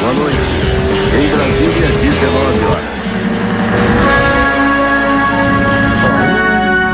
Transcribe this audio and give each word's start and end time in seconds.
Boa 0.00 0.12
noite. 0.14 0.36
Em 0.38 1.28
Brasília, 1.36 1.88
19 2.00 2.64
horas. 2.64 2.88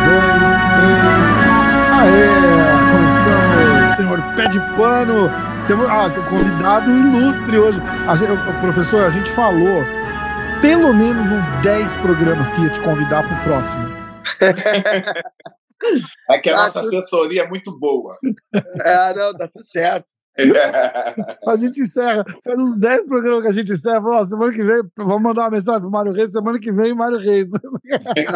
dois, 0.05 0.53
três. 0.77 1.29
Aê! 1.93 2.29
Começamos, 2.93 3.97
senhor 3.97 4.23
pé 4.37 4.49
de 4.49 4.61
pano. 4.77 5.31
Temos 5.67 5.89
ah, 5.89 6.07
um 6.07 6.23
convidado 6.31 6.91
ilustre 6.91 7.59
hoje. 7.59 7.81
A 8.09 8.17
gente, 8.17 8.33
o- 8.33 8.61
professor, 8.61 9.05
a 9.05 9.11
gente 9.11 9.31
falou 9.31 9.83
pelo 10.61 10.93
menos 10.95 11.31
uns 11.31 11.47
10 11.63 11.97
programas 11.97 12.49
que 12.51 12.63
ia 12.63 12.71
te 12.71 12.81
convidar 12.81 13.23
pro 13.23 13.37
próximo. 13.45 13.87
É 16.31 16.39
que 16.39 16.51
a 16.51 16.55
Ah, 16.59 16.67
nossa 16.67 16.81
assessoria 16.81 17.43
é 17.43 17.49
muito 17.49 17.79
boa. 17.79 18.17
Ah, 18.83 19.13
não, 19.15 19.37
tá 19.37 19.49
tudo 19.49 19.65
certo. 19.65 20.07
A 21.49 21.55
gente 21.57 21.81
encerra, 21.81 22.25
faz 22.43 22.59
uns 22.59 22.77
10 22.79 23.07
programas 23.07 23.43
que 23.43 23.49
a 23.49 23.53
gente 23.53 23.71
encerra. 23.73 24.03
Ó, 24.05 24.25
semana 24.25 24.53
que 24.53 24.65
vem, 24.65 24.83
vamos 24.97 25.23
mandar 25.23 25.43
uma 25.43 25.51
mensagem 25.51 25.81
pro 25.81 25.91
Mário 25.91 26.13
Reis. 26.13 26.33
Semana 26.33 26.59
que 26.59 26.73
vem, 26.73 26.93
Mário 26.93 27.19
Reis. 27.19 27.49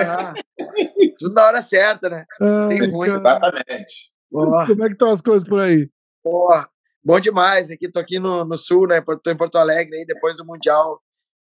Ah, 0.06 0.32
tudo 1.19 1.34
na 1.34 1.46
hora 1.46 1.60
certa, 1.60 2.08
né? 2.08 2.24
Ai, 2.41 2.69
Tem 2.69 2.92
muito, 2.92 3.20
cara, 3.20 3.48
Exatamente. 3.48 4.12
Ó, 4.32 4.66
Como 4.66 4.84
é 4.84 4.86
que 4.86 4.92
estão 4.92 5.10
as 5.10 5.20
coisas 5.20 5.48
por 5.48 5.58
aí? 5.58 5.91
ó, 6.24 6.64
bom 7.02 7.19
demais. 7.19 7.69
Aqui, 7.70 7.91
tô 7.91 7.98
aqui 7.98 8.20
no, 8.20 8.44
no 8.44 8.56
sul, 8.56 8.86
né? 8.86 9.00
Tô 9.00 9.30
em 9.30 9.36
Porto 9.36 9.56
Alegre 9.58 9.98
aí, 9.98 10.04
depois 10.06 10.36
do 10.36 10.46
Mundial. 10.46 11.02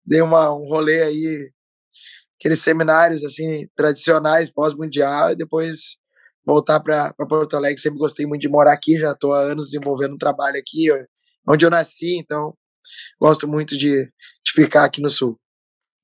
Dei 0.04 0.20
uma, 0.20 0.52
um 0.52 0.62
rolê 0.66 1.02
aí, 1.02 1.52
aqueles 2.40 2.62
seminários 2.62 3.22
assim, 3.22 3.68
tradicionais, 3.76 4.50
pós-mundial, 4.50 5.32
e 5.32 5.36
depois 5.36 5.98
voltar 6.44 6.80
para 6.80 7.12
Porto 7.28 7.54
Alegre. 7.54 7.80
Sempre 7.80 7.98
gostei 7.98 8.24
muito 8.26 8.40
de 8.40 8.48
morar 8.48 8.72
aqui, 8.72 8.98
já 8.98 9.14
tô 9.14 9.34
há 9.34 9.40
anos 9.40 9.66
desenvolvendo 9.66 10.14
um 10.14 10.18
trabalho 10.18 10.56
aqui, 10.58 10.88
onde 11.46 11.66
eu 11.66 11.70
nasci, 11.70 12.16
então 12.18 12.54
gosto 13.20 13.46
muito 13.46 13.76
de, 13.76 14.04
de 14.06 14.52
ficar 14.54 14.84
aqui 14.84 15.02
no 15.02 15.10
sul. 15.10 15.38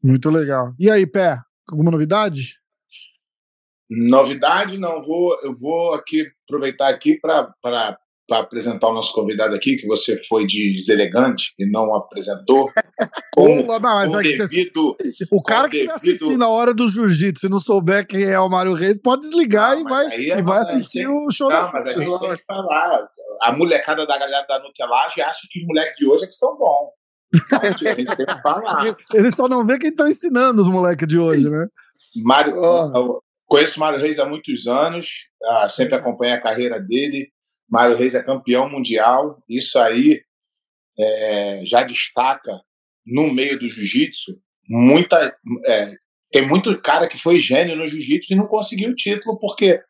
Muito 0.02 0.28
legal. 0.28 0.74
E 0.78 0.90
aí, 0.90 1.06
Pé, 1.06 1.40
alguma 1.66 1.90
novidade? 1.90 2.58
Novidade, 3.88 4.78
não 4.78 5.02
vou. 5.02 5.40
Eu 5.42 5.56
vou 5.56 5.94
aqui 5.94 6.30
aproveitar 6.46 6.88
aqui 6.88 7.18
para 7.18 7.98
apresentar 8.30 8.88
o 8.88 8.92
nosso 8.92 9.12
convidado 9.14 9.54
aqui, 9.54 9.76
que 9.76 9.86
você 9.86 10.20
foi 10.28 10.46
de 10.46 10.72
deselegante 10.72 11.52
e 11.58 11.66
não 11.70 11.94
apresentou. 11.94 12.70
Com, 13.34 13.62
não, 13.66 13.78
mas 13.80 14.10
com 14.10 14.18
é 14.20 14.22
que 14.22 14.36
você- 14.38 14.48
devido. 14.48 14.96
O 15.30 15.42
cara 15.42 15.68
que 15.68 15.76
devido- 15.78 15.94
estiver 15.94 16.12
assistindo 16.12 16.42
a 16.42 16.48
hora 16.48 16.72
do 16.72 16.88
jiu-jitsu 16.88 17.46
e 17.46 17.50
não 17.50 17.58
souber 17.58 18.06
quem 18.06 18.24
é 18.24 18.40
o 18.40 18.48
Mário 18.48 18.72
Reis, 18.72 18.98
pode 19.02 19.22
desligar 19.22 19.74
Não, 19.74 19.80
e 19.80 19.84
vai, 19.84 20.06
é 20.06 20.38
e 20.38 20.42
vai 20.42 20.58
assistir 20.60 21.06
o 21.06 21.30
show 21.30 21.48
da 21.50 21.62
Não, 21.64 21.72
mas 21.72 21.86
a 21.86 21.92
gente 21.92 22.18
tem 22.18 22.36
que 22.36 22.44
falar. 22.46 23.08
A 23.42 23.52
molecada 23.52 24.06
da 24.06 24.16
galera 24.18 24.46
da 24.48 24.58
Nutelagem 24.60 25.22
acha 25.22 25.40
que 25.50 25.58
os 25.60 25.66
moleques 25.66 25.96
de 25.98 26.08
hoje 26.08 26.24
é 26.24 26.26
que 26.26 26.34
são 26.34 26.56
bons. 26.56 26.88
A 27.60 27.66
gente, 27.68 27.88
a 27.88 27.94
gente 27.94 28.16
tem 28.16 28.24
que 28.26 28.40
falar. 28.42 28.96
Ele 29.12 29.30
só 29.32 29.46
não 29.46 29.66
vê 29.66 29.78
quem 29.78 29.90
estão 29.90 30.08
ensinando 30.08 30.62
os 30.62 30.68
moleques 30.68 31.06
de 31.06 31.18
hoje, 31.18 31.46
né? 31.50 31.66
Mário, 32.24 32.54
Oh. 32.58 32.96
eu 32.96 33.20
conheço 33.46 33.76
o 33.76 33.80
Mário 33.80 33.98
Reis 33.98 34.18
há 34.18 34.24
muitos 34.24 34.66
anos, 34.66 35.08
ah, 35.44 35.68
sempre 35.68 35.94
acompanhei 35.96 36.34
a 36.34 36.40
carreira 36.40 36.80
dele. 36.80 37.28
Mário 37.68 37.96
Reis 37.96 38.14
é 38.14 38.22
campeão 38.22 38.68
mundial, 38.68 39.42
isso 39.48 39.78
aí 39.78 40.20
é, 40.98 41.62
já 41.66 41.82
destaca 41.82 42.52
no 43.04 43.32
meio 43.32 43.58
do 43.58 43.66
jiu-jitsu. 43.66 44.32
Muita, 44.68 45.36
é, 45.66 45.94
tem 46.32 46.46
muito 46.46 46.80
cara 46.80 47.08
que 47.08 47.18
foi 47.18 47.38
gênio 47.38 47.76
no 47.76 47.86
jiu-jitsu 47.86 48.32
e 48.32 48.36
não 48.36 48.46
conseguiu 48.46 48.90
o 48.90 48.94
título 48.94 49.38
porque 49.38 49.80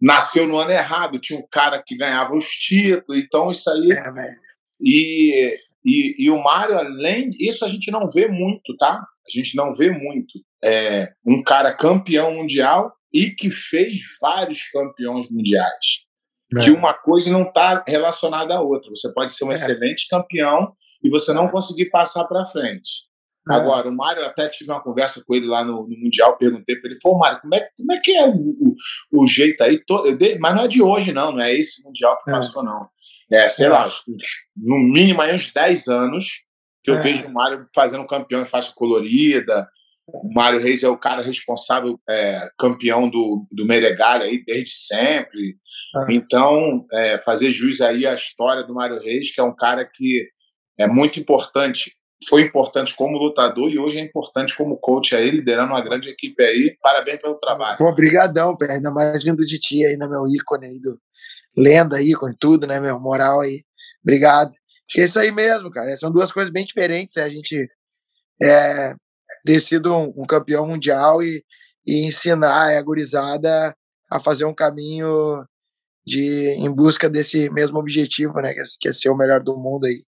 nasceu 0.00 0.46
no 0.46 0.56
ano 0.56 0.70
errado. 0.70 1.20
Tinha 1.20 1.38
um 1.38 1.46
cara 1.50 1.82
que 1.84 1.96
ganhava 1.96 2.34
os 2.34 2.46
títulos, 2.46 3.18
então 3.18 3.50
isso 3.50 3.68
aí 3.70 3.92
É, 3.92 4.10
velho. 4.10 4.40
e, 4.80 5.56
e, 5.84 6.24
e 6.24 6.30
o 6.30 6.42
Mário, 6.42 6.78
além 6.78 7.28
disso, 7.28 7.64
a 7.64 7.68
gente 7.68 7.90
não 7.90 8.10
vê 8.10 8.28
muito, 8.28 8.76
tá? 8.76 8.94
A 8.94 9.30
gente 9.30 9.56
não 9.56 9.74
vê 9.74 9.90
muito. 9.90 10.38
É 10.62 11.12
um 11.24 11.42
cara 11.42 11.74
campeão 11.74 12.34
mundial 12.34 12.92
e 13.12 13.30
que 13.30 13.50
fez 13.50 14.00
vários 14.20 14.68
campeões 14.70 15.30
mundiais. 15.30 16.07
É. 16.56 16.64
Que 16.64 16.70
uma 16.70 16.94
coisa 16.94 17.30
não 17.30 17.42
está 17.42 17.84
relacionada 17.86 18.54
à 18.54 18.60
outra. 18.60 18.88
Você 18.90 19.12
pode 19.12 19.32
ser 19.32 19.44
um 19.44 19.50
É. 19.52 19.54
excelente 19.54 20.06
campeão 20.08 20.72
e 21.02 21.10
você 21.10 21.32
não 21.32 21.48
conseguir 21.48 21.90
passar 21.90 22.24
para 22.24 22.46
frente. 22.46 23.06
É. 23.50 23.54
Agora, 23.54 23.88
o 23.88 23.92
Mário, 23.94 24.24
até 24.24 24.48
tive 24.48 24.70
uma 24.70 24.82
conversa 24.82 25.22
com 25.26 25.34
ele 25.34 25.46
lá 25.46 25.64
no, 25.64 25.86
no 25.88 25.96
Mundial, 25.98 26.36
perguntei 26.36 26.76
para 26.76 26.90
ele, 26.90 26.98
pô, 27.02 27.16
Mário, 27.18 27.40
como 27.40 27.54
é, 27.54 27.68
como 27.76 27.92
é 27.92 28.00
que 28.00 28.12
é 28.12 28.26
o, 28.26 28.34
o, 28.34 28.74
o 29.22 29.26
jeito 29.26 29.62
aí? 29.62 29.78
To- 29.84 30.10
dei- 30.16 30.38
mas 30.38 30.54
não 30.54 30.64
é 30.64 30.68
de 30.68 30.82
hoje, 30.82 31.12
não, 31.12 31.32
não 31.32 31.40
é 31.40 31.54
esse 31.54 31.82
Mundial 31.84 32.16
que 32.22 32.30
É. 32.30 32.34
passou, 32.34 32.62
não. 32.62 32.88
É, 33.30 33.48
sei 33.48 33.66
É. 33.66 33.68
lá, 33.70 33.90
no 34.56 34.78
mínimo 34.78 35.20
aí 35.22 35.34
uns 35.34 35.52
10 35.52 35.86
anos 35.88 36.26
que 36.84 36.90
eu 36.90 37.00
vejo 37.02 37.26
o 37.26 37.32
Mário 37.32 37.66
fazendo 37.74 38.06
campeão 38.06 38.40
em 38.42 38.46
faixa 38.46 38.72
colorida. 38.74 39.68
O 40.10 40.32
Mário 40.32 40.58
Reis 40.58 40.82
é 40.82 40.88
o 40.88 40.96
cara 40.96 41.22
responsável, 41.22 42.00
é, 42.08 42.48
campeão 42.58 43.08
do, 43.08 43.46
do 43.52 43.66
Meregalha 43.66 44.24
aí 44.24 44.42
desde 44.42 44.74
sempre. 44.74 45.56
É. 45.96 46.12
Então, 46.14 46.86
é, 46.92 47.18
fazer 47.18 47.52
jus 47.52 47.80
aí 47.80 48.06
à 48.06 48.14
história 48.14 48.62
do 48.62 48.74
Mário 48.74 48.98
Reis, 48.98 49.34
que 49.34 49.40
é 49.40 49.44
um 49.44 49.54
cara 49.54 49.84
que 49.84 50.26
é 50.78 50.86
muito 50.86 51.20
importante, 51.20 51.92
foi 52.26 52.42
importante 52.42 52.96
como 52.96 53.18
lutador 53.18 53.70
e 53.70 53.78
hoje 53.78 53.98
é 53.98 54.02
importante 54.02 54.56
como 54.56 54.78
coach 54.78 55.14
aí, 55.14 55.30
liderando 55.30 55.72
uma 55.72 55.82
grande 55.82 56.08
equipe 56.08 56.42
aí. 56.42 56.76
Parabéns 56.80 57.20
pelo 57.20 57.34
trabalho. 57.34 57.76
Pô, 57.76 57.92
brigadão, 57.94 58.56
Pé, 58.56 58.72
ainda 58.72 58.90
mais 58.90 59.22
vindo 59.22 59.44
de 59.44 59.58
ti 59.58 59.84
aí, 59.84 59.96
né, 59.96 60.06
meu 60.06 60.26
ícone 60.26 60.66
aí, 60.66 60.80
do 60.80 60.98
lenda, 61.56 62.00
ícone, 62.00 62.34
tudo, 62.38 62.66
né, 62.66 62.80
meu, 62.80 62.98
moral 62.98 63.40
aí. 63.40 63.62
Obrigado. 64.02 64.48
Acho 64.48 64.94
que 64.94 65.00
é 65.02 65.04
isso 65.04 65.18
aí 65.18 65.30
mesmo, 65.30 65.70
cara. 65.70 65.94
São 65.96 66.10
duas 66.10 66.32
coisas 66.32 66.50
bem 66.50 66.64
diferentes, 66.64 67.16
né? 67.16 67.24
a 67.24 67.28
gente 67.28 67.68
é, 68.42 68.94
ter 69.48 69.62
sido 69.62 69.90
um, 69.90 70.12
um 70.14 70.26
campeão 70.26 70.66
mundial 70.66 71.22
e, 71.22 71.42
e 71.86 72.04
ensinar 72.04 72.76
a 72.76 72.82
gurizada 72.82 73.74
a 74.10 74.20
fazer 74.20 74.44
um 74.44 74.54
caminho 74.54 75.42
de 76.06 76.50
em 76.58 76.70
busca 76.70 77.08
desse 77.08 77.48
mesmo 77.48 77.78
objetivo, 77.78 78.34
né, 78.42 78.52
que 78.52 78.60
é, 78.60 78.64
que 78.78 78.88
é 78.88 78.92
ser 78.92 79.08
o 79.08 79.16
melhor 79.16 79.42
do 79.42 79.56
mundo 79.56 79.86
aí. 79.86 80.04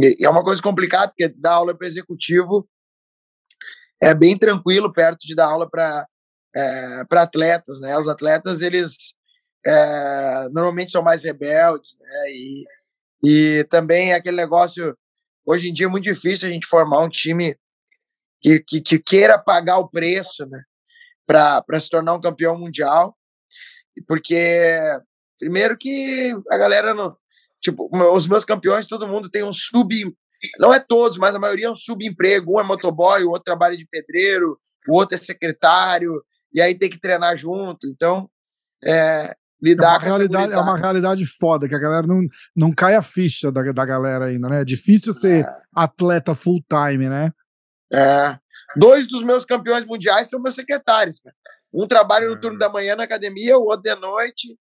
E, 0.00 0.22
e 0.22 0.24
é 0.24 0.30
uma 0.30 0.44
coisa 0.44 0.62
complicada, 0.62 1.08
porque 1.08 1.28
dar 1.36 1.54
aula 1.54 1.76
para 1.76 1.88
executivo 1.88 2.64
é 4.00 4.14
bem 4.14 4.38
tranquilo 4.38 4.92
perto 4.92 5.26
de 5.26 5.34
dar 5.34 5.46
aula 5.46 5.68
para 5.68 6.06
é, 6.54 7.04
para 7.08 7.22
atletas, 7.22 7.80
né? 7.80 7.98
Os 7.98 8.06
atletas 8.06 8.60
eles 8.60 9.14
é, 9.66 10.48
normalmente 10.52 10.92
são 10.92 11.02
mais 11.02 11.24
rebeldes, 11.24 11.96
né? 11.98 12.30
E, 12.30 12.64
e 13.24 13.64
também 13.64 14.12
é 14.12 14.14
aquele 14.14 14.36
negócio 14.36 14.96
hoje 15.44 15.68
em 15.68 15.72
dia 15.72 15.86
é 15.86 15.88
muito 15.88 16.04
difícil 16.04 16.48
a 16.48 16.52
gente 16.52 16.68
formar 16.68 17.00
um 17.00 17.08
time 17.08 17.56
que, 18.40 18.60
que, 18.60 18.80
que 18.80 18.98
queira 18.98 19.38
pagar 19.38 19.78
o 19.78 19.88
preço, 19.88 20.46
né? 20.46 20.62
Para 21.26 21.80
se 21.80 21.88
tornar 21.88 22.14
um 22.14 22.20
campeão 22.20 22.58
mundial, 22.58 23.16
porque 24.06 24.78
primeiro 25.38 25.76
que 25.76 26.34
a 26.50 26.56
galera 26.56 26.92
não 26.92 27.16
tipo 27.62 27.88
os 27.92 28.26
meus 28.26 28.44
campeões 28.44 28.86
todo 28.86 29.06
mundo 29.06 29.30
tem 29.30 29.42
um 29.42 29.52
sub 29.52 29.88
não 30.58 30.72
é 30.72 30.80
todos, 30.80 31.18
mas 31.18 31.34
a 31.34 31.38
maioria 31.38 31.66
é 31.66 31.70
um 31.70 31.74
subemprego. 31.74 32.56
Um 32.56 32.60
é 32.60 32.62
motoboy, 32.62 33.22
o 33.22 33.30
outro 33.30 33.44
trabalha 33.44 33.76
de 33.76 33.86
pedreiro, 33.86 34.58
o 34.88 34.96
outro 34.96 35.14
é 35.14 35.18
secretário, 35.18 36.22
e 36.52 36.60
aí 36.60 36.74
tem 36.74 36.88
que 36.88 37.00
treinar 37.00 37.36
junto. 37.36 37.86
Então, 37.86 38.28
é, 38.82 39.34
É 39.62 39.68
lidar 39.68 39.90
uma, 39.90 40.00
com 40.00 40.06
essa 40.06 40.16
realidade, 40.16 40.52
é 40.52 40.58
uma 40.58 40.76
realidade 40.76 41.26
foda, 41.26 41.68
que 41.68 41.74
a 41.74 41.78
galera 41.78 42.06
não, 42.06 42.22
não 42.56 42.72
cai 42.72 42.94
a 42.94 43.02
ficha 43.02 43.52
da, 43.52 43.62
da 43.72 43.84
galera 43.84 44.26
ainda, 44.26 44.48
né? 44.48 44.62
É 44.62 44.64
difícil 44.64 45.12
ser 45.12 45.46
atleta 45.74 46.34
full 46.34 46.64
time, 46.68 47.08
né? 47.08 47.30
É. 47.92 48.38
Dois 48.76 49.06
dos 49.06 49.22
meus 49.22 49.44
campeões 49.44 49.84
mundiais 49.84 50.28
são 50.28 50.40
meus 50.40 50.54
secretários. 50.54 51.18
cara. 51.20 51.34
Um 51.72 51.86
trabalha 51.86 52.28
no 52.28 52.40
turno 52.40 52.58
da 52.58 52.68
manhã 52.68 52.96
na 52.96 53.04
academia, 53.04 53.58
o 53.58 53.64
outro 53.64 53.82
de 53.82 53.94
noite. 53.96 54.58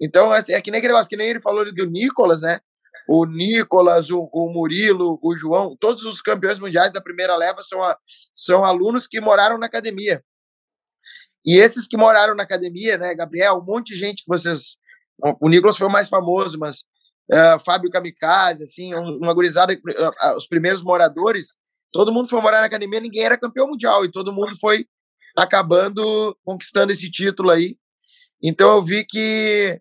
Então, 0.00 0.34
é, 0.34 0.38
é 0.48 0.60
que 0.60 0.70
nem 0.70 0.78
aquele 0.78 0.92
negócio, 0.92 1.08
que 1.08 1.16
nem 1.16 1.28
ele 1.28 1.40
falou 1.40 1.60
ali 1.60 1.74
do 1.74 1.84
Nicolas, 1.86 2.42
né? 2.42 2.60
O 3.08 3.26
Nicolas, 3.26 4.10
o, 4.10 4.30
o 4.32 4.52
Murilo, 4.52 5.18
o 5.22 5.36
João, 5.36 5.76
todos 5.78 6.04
os 6.06 6.22
campeões 6.22 6.58
mundiais 6.58 6.92
da 6.92 7.00
primeira 7.00 7.36
leva 7.36 7.62
são, 7.62 7.82
a- 7.82 7.98
são 8.34 8.64
alunos 8.64 9.06
que 9.06 9.20
moraram 9.20 9.58
na 9.58 9.66
academia. 9.66 10.22
E 11.44 11.58
esses 11.58 11.86
que 11.88 11.96
moraram 11.96 12.34
na 12.34 12.42
academia, 12.42 12.96
né, 12.98 13.14
Gabriel, 13.14 13.56
um 13.56 13.64
monte 13.64 13.94
de 13.94 13.98
gente 13.98 14.22
que 14.24 14.28
vocês 14.28 14.76
o 15.40 15.48
Nicolas 15.48 15.76
foi 15.76 15.86
o 15.86 15.90
mais 15.90 16.08
famoso, 16.08 16.58
mas 16.58 16.84
uh, 17.30 17.60
Fábio 17.64 17.90
Kamikaze, 17.90 18.62
assim, 18.62 18.94
uma 18.94 19.34
gurizada, 19.34 19.72
uh, 19.74 20.36
os 20.36 20.46
primeiros 20.46 20.82
moradores, 20.82 21.56
todo 21.92 22.12
mundo 22.12 22.28
foi 22.28 22.40
morar 22.40 22.60
na 22.60 22.66
academia, 22.66 23.00
ninguém 23.00 23.24
era 23.24 23.38
campeão 23.38 23.68
mundial 23.68 24.04
e 24.04 24.10
todo 24.10 24.32
mundo 24.32 24.56
foi 24.58 24.86
acabando 25.36 26.36
conquistando 26.44 26.92
esse 26.92 27.10
título 27.10 27.50
aí. 27.50 27.76
Então 28.42 28.76
eu 28.76 28.84
vi 28.84 29.04
que 29.04 29.80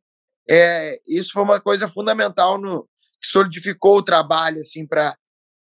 é, 0.50 1.00
isso 1.08 1.32
foi 1.32 1.44
uma 1.44 1.60
coisa 1.60 1.88
fundamental 1.88 2.60
no 2.60 2.84
que 3.22 3.28
solidificou 3.28 3.98
o 3.98 4.04
trabalho 4.04 4.60
assim 4.60 4.88
para 4.88 5.16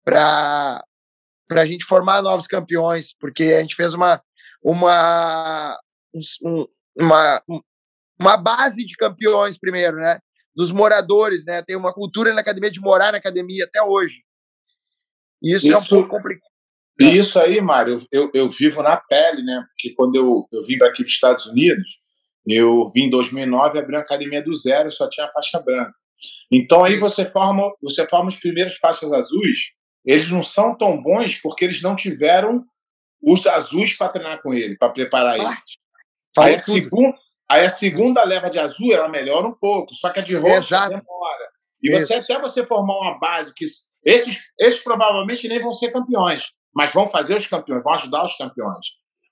para 0.03 0.83
para 1.47 1.61
a 1.63 1.65
gente 1.65 1.83
formar 1.83 2.21
novos 2.21 2.45
campeões, 2.45 3.13
porque 3.19 3.43
a 3.43 3.61
gente 3.61 3.75
fez 3.75 3.93
uma 3.93 4.21
uma 4.63 5.79
um, 6.13 6.65
uma 6.99 7.43
uma 8.19 8.37
base 8.37 8.85
de 8.85 8.95
campeões 8.95 9.57
primeiro, 9.57 9.97
né? 9.97 10.19
Dos 10.55 10.71
moradores, 10.71 11.45
né? 11.45 11.63
Tem 11.63 11.75
uma 11.75 11.93
cultura 11.93 12.33
na 12.33 12.41
academia 12.41 12.69
de 12.69 12.79
morar 12.79 13.11
na 13.11 13.17
academia 13.17 13.65
até 13.65 13.81
hoje. 13.81 14.23
E 15.41 15.55
isso, 15.55 15.67
isso 15.67 15.75
é 15.75 15.77
um 15.77 15.83
pouco 15.83 16.09
complicado. 16.09 16.49
Isso 16.99 17.39
aí, 17.39 17.61
Mário, 17.61 18.05
eu, 18.11 18.29
eu 18.33 18.49
vivo 18.49 18.83
na 18.83 18.97
pele, 18.97 19.41
né? 19.41 19.63
Porque 19.69 19.95
quando 19.95 20.15
eu, 20.15 20.45
eu 20.51 20.65
vim 20.65 20.77
para 20.77 20.89
aqui 20.89 21.01
dos 21.01 21.13
Estados 21.13 21.45
Unidos, 21.45 21.99
eu 22.45 22.89
vim 22.93 23.03
em 23.03 23.09
2009 23.09 23.79
abri 23.79 23.95
uma 23.95 24.01
academia 24.01 24.43
do 24.43 24.53
zero, 24.53 24.91
só 24.91 25.09
tinha 25.09 25.29
faixa 25.29 25.59
branca. 25.59 25.93
Então 26.51 26.83
aí 26.83 26.97
você 26.97 27.23
forma, 27.25 27.71
você 27.81 28.05
forma 28.05 28.27
os 28.27 28.37
primeiros 28.37 28.75
faixas 28.77 29.13
azuis, 29.13 29.59
eles 30.05 30.29
não 30.29 30.41
são 30.41 30.75
tão 30.75 31.01
bons 31.01 31.39
porque 31.41 31.63
eles 31.63 31.81
não 31.81 31.95
tiveram 31.95 32.65
os 33.21 33.45
azuis 33.47 33.95
para 33.95 34.09
treinar 34.09 34.41
com 34.41 34.53
ele, 34.53 34.77
para 34.77 34.89
preparar 34.89 35.35
ah, 35.35 35.43
eles. 35.43 35.59
Aí 36.37 36.55
a, 36.55 36.59
segunda, 36.59 37.17
aí 37.49 37.65
a 37.65 37.69
segunda 37.69 38.23
leva 38.23 38.49
de 38.49 38.59
azul, 38.59 38.93
ela 38.93 39.07
melhora 39.07 39.47
um 39.47 39.53
pouco, 39.53 39.93
só 39.95 40.09
que 40.09 40.19
a 40.19 40.23
de 40.23 40.35
roxo 40.35 40.75
demora. 40.87 41.49
E 41.81 41.91
você 41.91 42.15
até 42.15 42.39
você 42.39 42.65
formar 42.65 42.97
uma 42.97 43.19
base 43.19 43.53
que 43.53 43.65
esses, 44.03 44.37
esses 44.59 44.83
provavelmente 44.83 45.47
nem 45.47 45.61
vão 45.61 45.73
ser 45.73 45.91
campeões, 45.91 46.43
mas 46.73 46.93
vão 46.93 47.09
fazer 47.09 47.35
os 47.35 47.47
campeões, 47.47 47.83
vão 47.83 47.93
ajudar 47.93 48.23
os 48.23 48.35
campeões. 48.37 48.85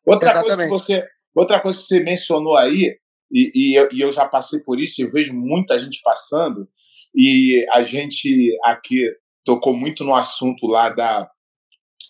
Outra 0.05 0.41
coisa 0.41 0.57
que 0.57 0.69
você, 0.69 1.07
outra 1.35 1.59
coisa 1.59 1.77
que 1.77 1.85
você 1.85 1.99
mencionou 1.99 2.55
aí, 2.57 2.97
e, 3.31 3.51
e, 3.53 3.75
eu, 3.75 3.89
e 3.91 4.01
eu 4.01 4.11
já 4.11 4.25
passei 4.27 4.59
por 4.61 4.79
isso, 4.79 5.01
eu 5.01 5.11
vejo 5.11 5.33
muita 5.33 5.79
gente 5.79 6.01
passando, 6.01 6.67
e 7.15 7.65
a 7.71 7.83
gente 7.83 8.57
aqui 8.63 9.03
tocou 9.43 9.73
muito 9.73 10.03
no 10.03 10.15
assunto 10.15 10.65
lá 10.67 10.89
da, 10.89 11.29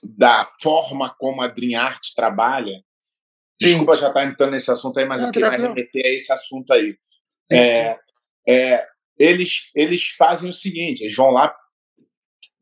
da 0.04 0.46
forma 0.62 1.14
como 1.18 1.42
a 1.42 1.48
Dream 1.48 1.80
Art 1.80 2.02
trabalha. 2.16 2.84
Sim. 3.62 3.70
Desculpa 3.70 3.98
já 3.98 4.08
estar 4.08 4.22
tá 4.22 4.26
entrando 4.26 4.52
nesse 4.52 4.72
assunto 4.72 5.00
aí, 5.00 5.06
mas 5.06 5.20
Não, 5.20 5.28
eu 5.28 5.34
queria 5.34 5.50
remeter 5.50 6.06
a 6.06 6.10
esse 6.10 6.32
assunto 6.32 6.72
aí. 6.74 6.96
É, 7.52 7.98
é, 8.48 8.88
eles, 9.18 9.70
eles 9.74 10.10
fazem 10.18 10.50
o 10.50 10.54
seguinte: 10.54 11.04
eles 11.04 11.16
vão 11.16 11.32
lá, 11.32 11.56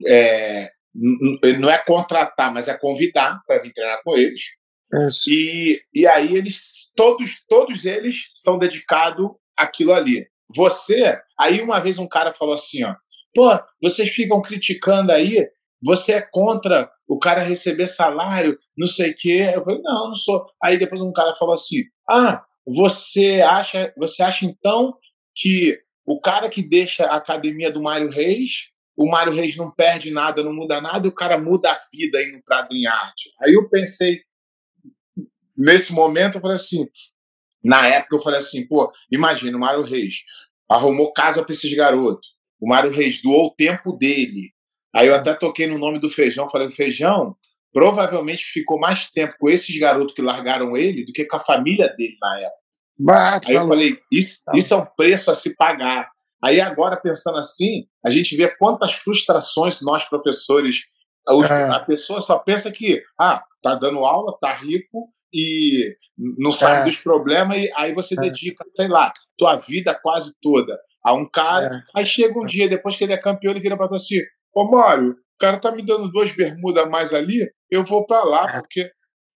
é, 0.05 0.71
não 1.59 1.69
é 1.69 1.77
contratar, 1.77 2.53
mas 2.53 2.67
é 2.67 2.77
convidar 2.77 3.39
para 3.45 3.61
vir 3.61 3.73
treinar 3.73 4.01
com 4.03 4.17
eles. 4.17 4.41
Isso. 5.07 5.29
E, 5.29 5.81
e 5.93 6.07
aí 6.07 6.35
eles, 6.35 6.91
todos, 6.95 7.43
todos 7.47 7.85
eles 7.85 8.29
são 8.33 8.57
dedicados 8.57 9.29
àquilo 9.57 9.93
ali. 9.93 10.27
Você, 10.55 11.19
aí 11.39 11.61
uma 11.61 11.79
vez 11.79 11.97
um 11.97 12.07
cara 12.07 12.33
falou 12.33 12.55
assim, 12.55 12.83
ó, 12.83 12.95
pô, 13.33 13.59
vocês 13.81 14.09
ficam 14.11 14.41
criticando 14.41 15.11
aí, 15.11 15.47
você 15.83 16.13
é 16.13 16.21
contra 16.21 16.89
o 17.07 17.19
cara 17.19 17.41
receber 17.41 17.87
salário, 17.87 18.57
não 18.77 18.87
sei 18.87 19.11
o 19.11 19.15
quê. 19.15 19.51
Eu 19.53 19.63
falei, 19.63 19.81
não, 19.81 20.07
não 20.07 20.13
sou. 20.13 20.45
Aí 20.63 20.77
depois 20.77 21.01
um 21.01 21.13
cara 21.13 21.35
falou 21.35 21.53
assim, 21.53 21.83
ah, 22.09 22.43
você 22.65 23.41
acha, 23.41 23.93
você 23.97 24.23
acha 24.23 24.45
então 24.45 24.95
que 25.35 25.77
o 26.05 26.19
cara 26.19 26.49
que 26.49 26.61
deixa 26.61 27.05
a 27.05 27.17
academia 27.17 27.71
do 27.71 27.81
Mário 27.81 28.09
Reis, 28.09 28.69
o 28.95 29.09
Mário 29.09 29.33
Reis 29.33 29.55
não 29.57 29.69
perde 29.69 30.11
nada, 30.11 30.43
não 30.43 30.53
muda 30.53 30.79
nada, 30.79 31.05
e 31.05 31.09
o 31.09 31.13
cara 31.13 31.37
muda 31.37 31.71
a 31.71 31.79
vida 31.91 32.21
indo 32.23 32.41
para 32.45 32.67
em 32.71 32.87
arte. 32.87 33.31
Aí 33.41 33.53
eu 33.53 33.67
pensei, 33.69 34.21
nesse 35.55 35.93
momento, 35.93 36.35
eu 36.35 36.41
falei 36.41 36.55
assim, 36.55 36.87
na 37.63 37.85
época 37.87 38.15
eu 38.15 38.21
falei 38.21 38.39
assim, 38.39 38.65
pô, 38.65 38.91
imagina, 39.11 39.57
o 39.57 39.59
Mário 39.59 39.83
Reis 39.83 40.23
arrumou 40.69 41.13
casa 41.13 41.43
para 41.43 41.53
esses 41.53 41.73
garotos. 41.73 42.35
O 42.59 42.67
Mário 42.67 42.91
Reis 42.91 43.21
doou 43.21 43.47
o 43.47 43.55
tempo 43.55 43.91
dele. 43.93 44.53
Aí 44.93 45.07
eu 45.07 45.15
até 45.15 45.33
toquei 45.33 45.67
no 45.67 45.77
nome 45.77 45.99
do 45.99 46.09
Feijão, 46.09 46.49
falei, 46.49 46.71
Feijão, 46.71 47.35
provavelmente 47.73 48.45
ficou 48.45 48.79
mais 48.79 49.09
tempo 49.09 49.35
com 49.37 49.49
esses 49.49 49.77
garotos 49.77 50.15
que 50.15 50.21
largaram 50.21 50.77
ele 50.77 51.03
do 51.03 51.11
que 51.11 51.25
com 51.25 51.35
a 51.35 51.41
família 51.41 51.89
dele 51.89 52.15
na 52.21 52.39
época. 52.39 52.65
Bate, 52.97 53.49
Aí 53.49 53.55
eu 53.55 53.67
falei, 53.67 53.97
isso, 54.09 54.41
tá. 54.45 54.53
isso 54.55 54.73
é 54.73 54.77
um 54.77 54.85
preço 54.85 55.29
a 55.29 55.35
se 55.35 55.53
pagar. 55.53 56.09
Aí 56.45 56.61
agora, 56.61 56.95
pensando 56.95 57.39
assim, 57.39 57.87
a 58.05 58.11
gente 58.11 58.37
vê 58.37 58.47
quantas 58.47 58.93
frustrações 58.93 59.81
nós, 59.81 60.07
professores, 60.07 60.81
é. 61.27 61.63
a 61.71 61.79
pessoa 61.79 62.21
só 62.21 62.37
pensa 62.37 62.71
que, 62.71 63.01
ah, 63.19 63.43
tá 63.63 63.73
dando 63.73 64.05
aula, 64.05 64.37
tá 64.39 64.53
rico 64.53 65.09
e 65.33 65.97
não 66.15 66.51
sabe 66.51 66.81
é. 66.81 66.83
dos 66.85 66.97
problemas, 66.97 67.57
e 67.57 67.71
aí 67.75 67.95
você 67.95 68.13
é. 68.13 68.21
dedica, 68.21 68.63
sei 68.75 68.87
lá, 68.87 69.11
tua 69.35 69.55
vida 69.55 69.95
quase 69.95 70.35
toda 70.39 70.79
a 71.03 71.13
um 71.13 71.27
cara. 71.27 71.77
É. 71.77 71.99
Aí 71.99 72.05
chega 72.05 72.39
um 72.39 72.45
dia, 72.45 72.69
depois 72.69 72.95
que 72.95 73.03
ele 73.03 73.13
é 73.13 73.17
campeão, 73.17 73.49
ele 73.49 73.59
vira 73.59 73.75
pra 73.75 73.87
tu 73.87 73.95
assim, 73.95 74.21
ô 74.53 74.69
Mário, 74.69 75.13
o 75.13 75.37
cara 75.39 75.59
tá 75.59 75.71
me 75.71 75.83
dando 75.83 76.11
duas 76.11 76.31
bermudas 76.31 76.83
a 76.83 76.87
mais 76.87 77.11
ali, 77.11 77.51
eu 77.71 77.83
vou 77.83 78.05
para 78.05 78.23
lá, 78.23 78.45
é. 78.49 78.59
porque. 78.59 78.91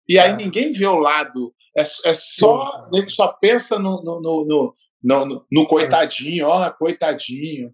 E 0.08 0.18
aí 0.18 0.36
ninguém 0.36 0.72
vê 0.72 0.86
o 0.86 0.98
lado 0.98 1.52
é, 1.76 1.82
é 1.82 2.14
só, 2.14 2.88
nego 2.92 3.10
só 3.10 3.28
pensa 3.28 3.78
no, 3.78 4.02
no, 4.02 4.20
no, 4.46 4.74
no, 5.06 5.46
no 5.50 5.66
coitadinho, 5.66 6.48
ó, 6.48 6.68
coitadinho. 6.70 7.72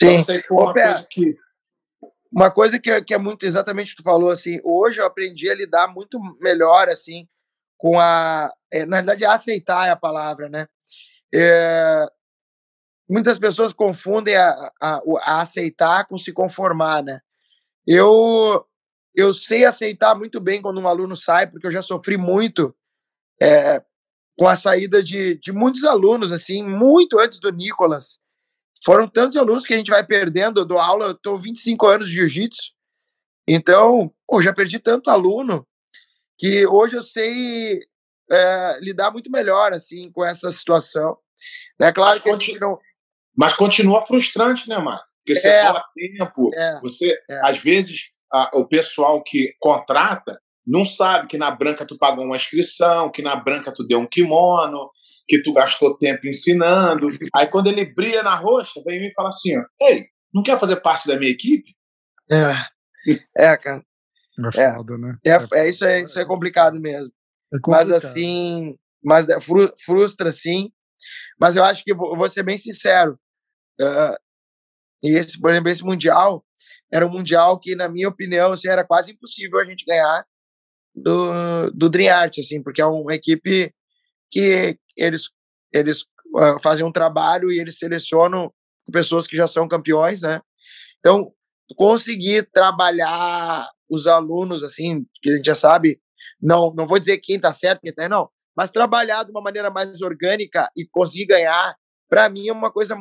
Sim. 0.00 0.16
Então, 0.16 0.36
uma, 0.50 0.72
coisa 0.74 1.06
que... 1.10 1.38
uma 2.30 2.50
coisa 2.50 2.78
que, 2.78 3.02
que 3.02 3.14
é 3.14 3.18
muito 3.18 3.46
exatamente 3.46 3.92
o 3.92 3.96
que 3.96 4.02
tu 4.02 4.04
falou, 4.04 4.30
assim, 4.30 4.60
hoje 4.62 5.00
eu 5.00 5.06
aprendi 5.06 5.50
a 5.50 5.54
lidar 5.54 5.88
muito 5.88 6.20
melhor, 6.38 6.88
assim, 6.90 7.26
com 7.78 7.98
a. 7.98 8.52
É, 8.70 8.84
na 8.84 8.98
verdade, 8.98 9.24
aceitar 9.24 9.88
é 9.88 9.90
a 9.90 9.96
palavra, 9.96 10.50
né? 10.50 10.68
É, 11.34 12.06
muitas 13.08 13.38
pessoas 13.38 13.72
confundem 13.72 14.36
a, 14.36 14.72
a, 14.80 15.00
a, 15.22 15.40
aceitar 15.40 16.06
com 16.06 16.18
se 16.18 16.30
conformar, 16.30 17.02
né? 17.02 17.20
Eu, 17.86 18.66
eu 19.14 19.32
sei 19.32 19.64
aceitar 19.64 20.14
muito 20.14 20.40
bem 20.40 20.60
quando 20.60 20.78
um 20.78 20.88
aluno 20.88 21.16
sai, 21.16 21.46
porque 21.46 21.66
eu 21.66 21.72
já 21.72 21.80
sofri 21.80 22.18
muito 22.18 22.76
é, 23.40 23.82
com 24.38 24.48
a 24.48 24.56
saída 24.56 25.02
de, 25.02 25.38
de 25.38 25.52
muitos 25.52 25.84
alunos, 25.84 26.32
assim, 26.32 26.62
muito 26.62 27.18
antes 27.18 27.40
do 27.40 27.50
Nicolas. 27.50 28.18
Foram 28.84 29.08
tantos 29.08 29.36
alunos 29.36 29.66
que 29.66 29.74
a 29.74 29.76
gente 29.76 29.90
vai 29.90 30.04
perdendo. 30.04 30.60
Eu 30.60 30.64
dou 30.64 30.78
aula, 30.78 31.06
eu 31.06 31.12
estou 31.12 31.38
25 31.38 31.86
anos 31.86 32.08
de 32.08 32.14
jiu-jitsu, 32.14 32.76
então, 33.48 34.12
pô, 34.26 34.42
já 34.42 34.52
perdi 34.52 34.78
tanto 34.78 35.08
aluno 35.08 35.66
que 36.36 36.66
hoje 36.66 36.96
eu 36.96 37.02
sei 37.02 37.80
é, 38.30 38.78
lidar 38.80 39.10
muito 39.12 39.30
melhor, 39.30 39.72
assim, 39.72 40.10
com 40.10 40.24
essa 40.24 40.50
situação. 40.50 41.16
É 41.80 41.92
claro 41.92 42.20
que 42.20 42.28
a 42.28 42.32
gente 42.32 42.58
não. 42.58 42.78
Mas 43.36 43.54
continua 43.54 44.06
frustrante, 44.06 44.68
né, 44.68 44.78
Marco? 44.78 45.06
Porque 45.24 45.40
você 45.40 45.48
é, 45.48 45.72
tempo, 45.94 46.50
é, 46.54 46.80
você, 46.80 47.18
é. 47.28 47.40
às 47.48 47.58
vezes, 47.58 48.10
a, 48.32 48.50
o 48.56 48.66
pessoal 48.66 49.22
que 49.22 49.54
contrata 49.60 50.40
não 50.66 50.84
sabe 50.84 51.28
que 51.28 51.38
na 51.38 51.50
branca 51.50 51.86
tu 51.86 51.96
pagou 51.96 52.24
uma 52.24 52.36
inscrição, 52.36 53.10
que 53.10 53.22
na 53.22 53.36
branca 53.36 53.72
tu 53.72 53.86
deu 53.86 54.00
um 54.00 54.06
kimono, 54.06 54.90
que 55.28 55.40
tu 55.42 55.52
gastou 55.52 55.96
tempo 55.96 56.26
ensinando. 56.26 57.08
Aí 57.34 57.46
quando 57.46 57.68
ele 57.68 57.84
brilha 57.84 58.22
na 58.22 58.34
roxa, 58.34 58.82
vem 58.84 59.00
me 59.00 59.12
fala 59.14 59.28
assim: 59.28 59.56
ó, 59.56 59.62
Ei, 59.80 60.06
não 60.34 60.42
quer 60.42 60.58
fazer 60.58 60.76
parte 60.76 61.06
da 61.06 61.16
minha 61.16 61.30
equipe? 61.30 61.74
É, 62.30 62.52
é 63.36 63.56
cara. 63.56 63.82
É, 64.56 64.60
é, 64.60 64.74
foda, 64.74 64.98
né? 64.98 65.16
É, 65.24 65.60
é, 65.60 65.68
isso, 65.68 65.86
é, 65.86 66.02
isso 66.02 66.18
é 66.18 66.26
complicado 66.26 66.80
mesmo. 66.80 67.12
É 67.54 67.58
complicado. 67.60 67.88
Mas 67.88 68.04
assim, 68.04 68.76
mas 69.02 69.28
é, 69.28 69.38
frustra 69.84 70.32
sim. 70.32 70.70
Mas 71.38 71.54
eu 71.54 71.62
acho 71.62 71.84
que 71.84 71.94
vou 71.94 72.28
ser 72.28 72.42
bem 72.42 72.58
sincero. 72.58 73.18
Uh, 73.80 74.16
e 75.04 75.10
esse, 75.10 75.38
por 75.40 75.50
exemplo, 75.50 75.70
esse 75.70 75.84
mundial 75.84 76.44
era 76.92 77.06
um 77.06 77.10
mundial 77.10 77.60
que, 77.60 77.76
na 77.76 77.88
minha 77.88 78.08
opinião, 78.08 78.52
assim, 78.52 78.68
era 78.68 78.84
quase 78.84 79.12
impossível 79.12 79.60
a 79.60 79.64
gente 79.64 79.84
ganhar 79.84 80.24
do, 80.96 81.70
do 81.70 82.08
Art, 82.08 82.38
assim, 82.38 82.62
porque 82.62 82.80
é 82.80 82.86
uma 82.86 83.14
equipe 83.14 83.72
que 84.30 84.78
eles, 84.96 85.30
eles 85.72 86.02
uh, 86.34 86.60
fazem 86.62 86.84
um 86.84 86.92
trabalho 86.92 87.52
e 87.52 87.60
eles 87.60 87.78
selecionam 87.78 88.52
pessoas 88.90 89.26
que 89.26 89.36
já 89.36 89.46
são 89.46 89.68
campeões, 89.68 90.22
né? 90.22 90.40
Então, 90.98 91.32
conseguir 91.76 92.48
trabalhar 92.52 93.68
os 93.88 94.06
alunos, 94.06 94.64
assim, 94.64 95.04
que 95.20 95.30
a 95.30 95.36
gente 95.36 95.46
já 95.46 95.54
sabe, 95.54 96.00
não, 96.40 96.72
não 96.74 96.86
vou 96.86 96.98
dizer 96.98 97.18
quem 97.18 97.38
tá 97.38 97.52
certo, 97.52 97.80
quem 97.82 97.92
tá 97.92 98.08
não, 98.08 98.28
mas 98.56 98.70
trabalhar 98.70 99.24
de 99.24 99.30
uma 99.30 99.42
maneira 99.42 99.70
mais 99.70 100.00
orgânica 100.00 100.70
e 100.76 100.86
conseguir 100.86 101.26
ganhar, 101.26 101.76
para 102.08 102.28
mim 102.28 102.48
é 102.48 102.52
uma 102.52 102.70
coisa, 102.70 102.96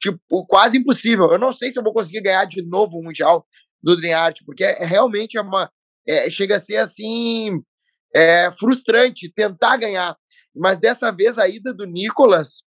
tipo, 0.00 0.46
quase 0.46 0.78
impossível. 0.78 1.30
Eu 1.30 1.38
não 1.38 1.52
sei 1.52 1.70
se 1.70 1.78
eu 1.78 1.82
vou 1.82 1.92
conseguir 1.92 2.22
ganhar 2.22 2.44
de 2.46 2.64
novo 2.64 2.98
o 2.98 3.04
Mundial 3.04 3.46
do 3.82 3.96
Dream 3.96 4.18
Art, 4.18 4.40
porque 4.46 4.64
é, 4.64 4.84
realmente 4.84 5.36
é 5.36 5.42
uma, 5.42 5.70
é, 6.06 6.28
chega 6.30 6.56
a 6.56 6.60
ser 6.60 6.76
assim 6.76 7.62
é, 8.14 8.50
frustrante 8.52 9.32
tentar 9.32 9.76
ganhar. 9.76 10.16
Mas 10.54 10.78
dessa 10.78 11.10
vez 11.10 11.38
a 11.38 11.48
ida 11.48 11.74
do 11.74 11.84
Nicolas 11.84 12.64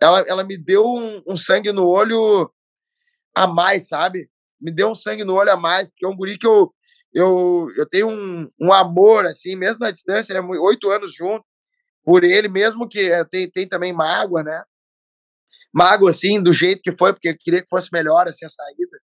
ela, 0.00 0.20
ela 0.20 0.44
me 0.44 0.56
deu 0.56 0.86
um, 0.86 1.22
um 1.26 1.36
sangue 1.36 1.72
no 1.72 1.86
olho 1.86 2.50
a 3.34 3.46
mais, 3.46 3.88
sabe? 3.88 4.30
Me 4.60 4.72
deu 4.72 4.90
um 4.90 4.94
sangue 4.94 5.24
no 5.24 5.34
olho 5.34 5.50
a 5.50 5.56
mais, 5.56 5.88
porque 5.88 6.06
é 6.06 6.08
um 6.08 6.16
guri 6.16 6.38
que 6.38 6.46
eu, 6.46 6.72
eu, 7.12 7.68
eu 7.76 7.86
tenho 7.88 8.08
um, 8.08 8.48
um 8.60 8.72
amor, 8.72 9.26
assim, 9.26 9.56
mesmo 9.56 9.80
na 9.80 9.90
distância, 9.90 10.40
né? 10.40 10.48
Oito 10.60 10.90
anos 10.90 11.12
junto, 11.12 11.44
por 12.04 12.24
ele, 12.24 12.48
mesmo 12.48 12.88
que 12.88 13.10
eh, 13.10 13.24
tem, 13.24 13.50
tem 13.50 13.68
também 13.68 13.92
mágoa, 13.92 14.42
né? 14.42 14.62
Mágoa, 15.72 16.10
assim, 16.10 16.42
do 16.42 16.52
jeito 16.52 16.80
que 16.82 16.96
foi, 16.96 17.12
porque 17.12 17.28
eu 17.28 17.36
queria 17.38 17.62
que 17.62 17.68
fosse 17.68 17.88
melhor, 17.92 18.26
assim, 18.28 18.46
a 18.46 18.48
saída. 18.48 18.98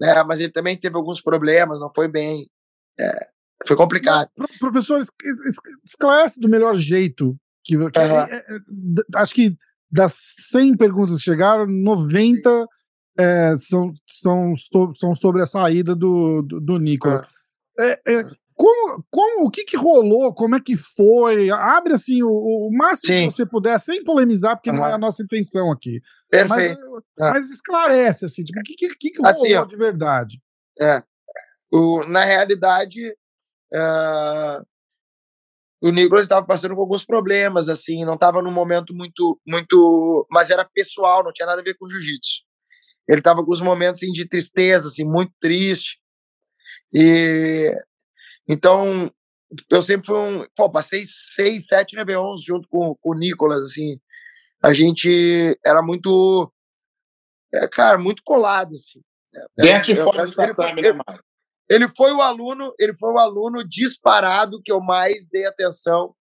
Né? 0.00 0.22
Mas 0.24 0.40
ele 0.40 0.52
também 0.52 0.76
teve 0.76 0.96
alguns 0.96 1.20
problemas, 1.20 1.80
não 1.80 1.90
foi 1.94 2.08
bem. 2.08 2.48
É, 2.98 3.28
foi 3.66 3.76
complicado. 3.76 4.28
Mas, 4.36 4.58
professor, 4.58 5.00
esclarece 5.84 6.40
do 6.40 6.48
melhor 6.48 6.76
jeito. 6.76 7.36
Que, 7.64 7.78
que 7.78 7.98
é, 7.98 8.36
é, 8.36 8.42
acho 9.16 9.34
que 9.34 9.56
das 9.90 10.14
100 10.50 10.76
perguntas 10.76 11.18
que 11.18 11.24
chegaram, 11.24 11.66
90 11.66 12.66
é, 13.18 13.56
são, 13.58 13.92
são, 14.06 14.54
são 14.96 15.14
sobre 15.14 15.40
a 15.40 15.46
saída 15.46 15.94
do, 15.94 16.42
do, 16.42 16.60
do 16.60 16.78
Nicolas. 16.78 17.22
Uhum. 17.22 17.84
É, 17.86 18.00
como, 18.54 19.04
como, 19.10 19.46
o 19.46 19.50
que, 19.50 19.64
que 19.64 19.76
rolou? 19.76 20.32
Como 20.32 20.54
é 20.54 20.60
que 20.60 20.76
foi? 20.76 21.50
Abre 21.50 21.94
assim 21.94 22.22
o, 22.22 22.30
o 22.30 22.70
máximo 22.72 23.12
Sim. 23.12 23.28
que 23.28 23.34
você 23.34 23.46
puder, 23.46 23.78
sem 23.80 24.02
polemizar, 24.04 24.56
porque 24.56 24.70
uhum. 24.70 24.76
não 24.76 24.86
é 24.86 24.92
a 24.92 24.98
nossa 24.98 25.22
intenção 25.22 25.72
aqui. 25.72 26.00
Perfeito. 26.30 26.80
Mas, 27.18 27.32
mas 27.32 27.50
esclarece, 27.50 28.24
assim, 28.24 28.44
tipo, 28.44 28.60
o 28.60 28.62
que, 28.62 28.74
que, 28.74 28.94
que 28.94 29.16
rolou 29.18 29.30
assim, 29.30 29.66
de 29.66 29.76
verdade? 29.76 30.40
É. 30.80 31.02
O, 31.74 32.04
na 32.04 32.24
realidade, 32.24 33.10
uh, 33.72 34.64
o 35.82 35.90
Nicolas 35.90 36.22
estava 36.22 36.46
passando 36.46 36.76
por 36.76 36.82
alguns 36.82 37.04
problemas, 37.04 37.68
assim, 37.68 38.04
não 38.04 38.14
estava 38.14 38.40
num 38.40 38.52
momento 38.52 38.94
muito, 38.94 39.40
muito, 39.44 40.24
mas 40.30 40.50
era 40.50 40.64
pessoal, 40.64 41.24
não 41.24 41.32
tinha 41.32 41.46
nada 41.46 41.60
a 41.60 41.64
ver 41.64 41.74
com 41.74 41.88
jiu-jitsu. 41.88 42.42
Ele 43.08 43.18
estava 43.18 43.44
com 43.44 43.52
os 43.52 43.60
momentos 43.60 44.00
assim, 44.00 44.12
de 44.12 44.24
tristeza, 44.24 44.86
assim, 44.86 45.04
muito 45.04 45.32
triste. 45.40 45.98
E 46.92 47.76
então, 48.48 49.10
eu 49.68 49.82
sempre 49.82 50.06
fui 50.06 50.16
um. 50.16 50.46
Pô, 50.54 50.70
passei 50.70 51.02
seis, 51.04 51.66
sete 51.66 51.96
Réveillons 51.96 52.44
junto 52.44 52.68
com, 52.68 52.94
com 52.94 53.10
o 53.10 53.18
Nicolas, 53.18 53.60
assim. 53.62 53.98
A 54.62 54.72
gente 54.72 55.58
era 55.66 55.82
muito. 55.82 56.52
É, 57.52 57.66
cara, 57.66 57.98
muito 57.98 58.22
colado, 58.24 58.76
assim. 58.76 59.00
Dentro 59.56 59.90
e 59.90 59.96
fora 59.96 60.24
do 60.24 60.34
tatame, 60.34 60.82
né, 60.82 60.92
Mário? 60.92 61.24
Ele 61.68 61.88
foi 61.88 62.12
o 62.12 62.20
aluno, 62.20 62.74
ele 62.78 62.96
foi 62.96 63.12
o 63.12 63.18
aluno 63.18 63.66
disparado 63.66 64.60
que 64.62 64.70
eu 64.70 64.80
mais 64.80 65.28
dei 65.28 65.46
atenção, 65.46 66.14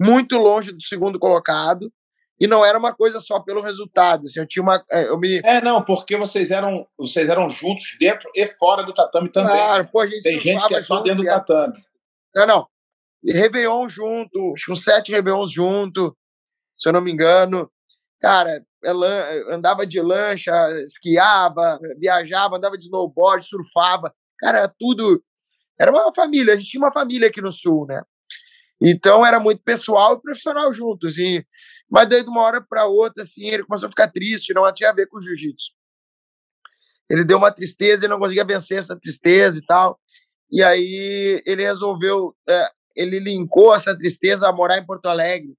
muito 0.00 0.38
longe 0.38 0.72
do 0.72 0.82
segundo 0.82 1.18
colocado, 1.18 1.92
e 2.38 2.46
não 2.46 2.64
era 2.64 2.78
uma 2.78 2.94
coisa 2.94 3.20
só 3.20 3.40
pelo 3.40 3.62
resultado. 3.62 4.26
Assim, 4.26 4.40
eu 4.40 4.46
tinha 4.46 4.62
uma, 4.62 4.82
é, 4.90 5.08
eu 5.08 5.18
me... 5.18 5.40
É, 5.42 5.60
não, 5.60 5.82
porque 5.82 6.16
vocês 6.16 6.50
eram, 6.50 6.86
vocês 6.98 7.28
eram 7.28 7.48
juntos 7.48 7.96
dentro 7.98 8.30
e 8.34 8.46
fora 8.46 8.82
do 8.82 8.94
tatame 8.94 9.30
também. 9.30 9.54
Claro, 9.54 9.88
pô, 9.90 10.06
gente 10.06 10.22
Tem 10.22 10.40
gente 10.40 10.66
que 10.66 10.74
é 10.74 10.80
só 10.80 11.00
dentro 11.00 11.22
do 11.22 11.26
tatame. 11.26 11.82
Não, 12.34 12.46
não. 12.46 12.68
Réveillon 13.26 13.88
junto, 13.88 14.52
acho 14.54 14.66
que 14.66 14.72
uns 14.72 14.84
sete 14.84 15.12
Réveillons 15.12 15.50
junto, 15.50 16.16
se 16.76 16.88
eu 16.88 16.92
não 16.92 17.00
me 17.00 17.10
engano. 17.10 17.70
Cara, 18.20 18.62
andava 19.48 19.86
de 19.86 20.00
lancha, 20.00 20.52
esquiava, 20.84 21.78
viajava, 21.98 22.56
andava 22.56 22.76
de 22.76 22.84
snowboard, 22.84 23.44
surfava. 23.46 24.14
Cara, 24.38 24.72
tudo. 24.78 25.22
Era 25.78 25.90
uma 25.90 26.12
família, 26.12 26.54
a 26.54 26.56
gente 26.56 26.70
tinha 26.70 26.82
uma 26.82 26.92
família 26.92 27.28
aqui 27.28 27.40
no 27.40 27.52
Sul, 27.52 27.86
né? 27.86 28.02
Então 28.82 29.24
era 29.24 29.40
muito 29.40 29.62
pessoal 29.62 30.16
e 30.16 30.20
profissional 30.20 30.72
juntos. 30.72 31.18
E 31.18 31.44
mas 31.90 32.08
daí, 32.08 32.22
de 32.22 32.28
uma 32.28 32.42
hora 32.42 32.60
para 32.60 32.86
outra, 32.86 33.22
assim, 33.22 33.46
ele 33.46 33.64
começou 33.64 33.86
a 33.86 33.90
ficar 33.90 34.10
triste, 34.10 34.52
não 34.52 34.72
tinha 34.74 34.90
a 34.90 34.94
ver 34.94 35.06
com 35.06 35.20
jiu-jitsu. 35.20 35.72
Ele 37.08 37.24
deu 37.24 37.38
uma 37.38 37.52
tristeza, 37.52 38.04
ele 38.04 38.12
não 38.12 38.18
conseguia 38.18 38.44
vencer 38.44 38.78
essa 38.78 38.98
tristeza 38.98 39.58
e 39.58 39.64
tal. 39.64 39.98
E 40.50 40.62
aí 40.62 41.40
ele 41.46 41.62
resolveu, 41.62 42.36
é, 42.48 42.68
ele 42.96 43.20
linkou 43.20 43.74
essa 43.74 43.96
tristeza 43.96 44.48
a 44.48 44.52
morar 44.52 44.78
em 44.78 44.86
Porto 44.86 45.06
Alegre. 45.06 45.56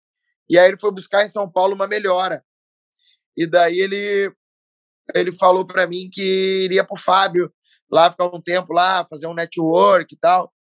E 0.50 0.58
aí 0.58 0.68
ele 0.68 0.80
foi 0.80 0.92
buscar 0.92 1.24
em 1.24 1.30
São 1.30 1.50
Paulo 1.50 1.76
uma 1.76 1.88
melhora. 1.88 2.44
E 3.36 3.48
daí 3.48 3.80
ele 3.80 4.32
ele 5.16 5.32
falou 5.32 5.66
para 5.66 5.88
mim 5.88 6.10
que 6.12 6.66
iria 6.66 6.84
pro 6.84 6.98
Fábio 6.98 7.50
lá 7.92 8.12
ficar 8.12 8.26
um 8.26 8.42
tempo 8.42 8.74
lá, 8.74 9.06
fazer 9.10 9.28
um 9.28 9.34
network 9.34 10.14
e 10.14 10.18
tal. 10.18 10.52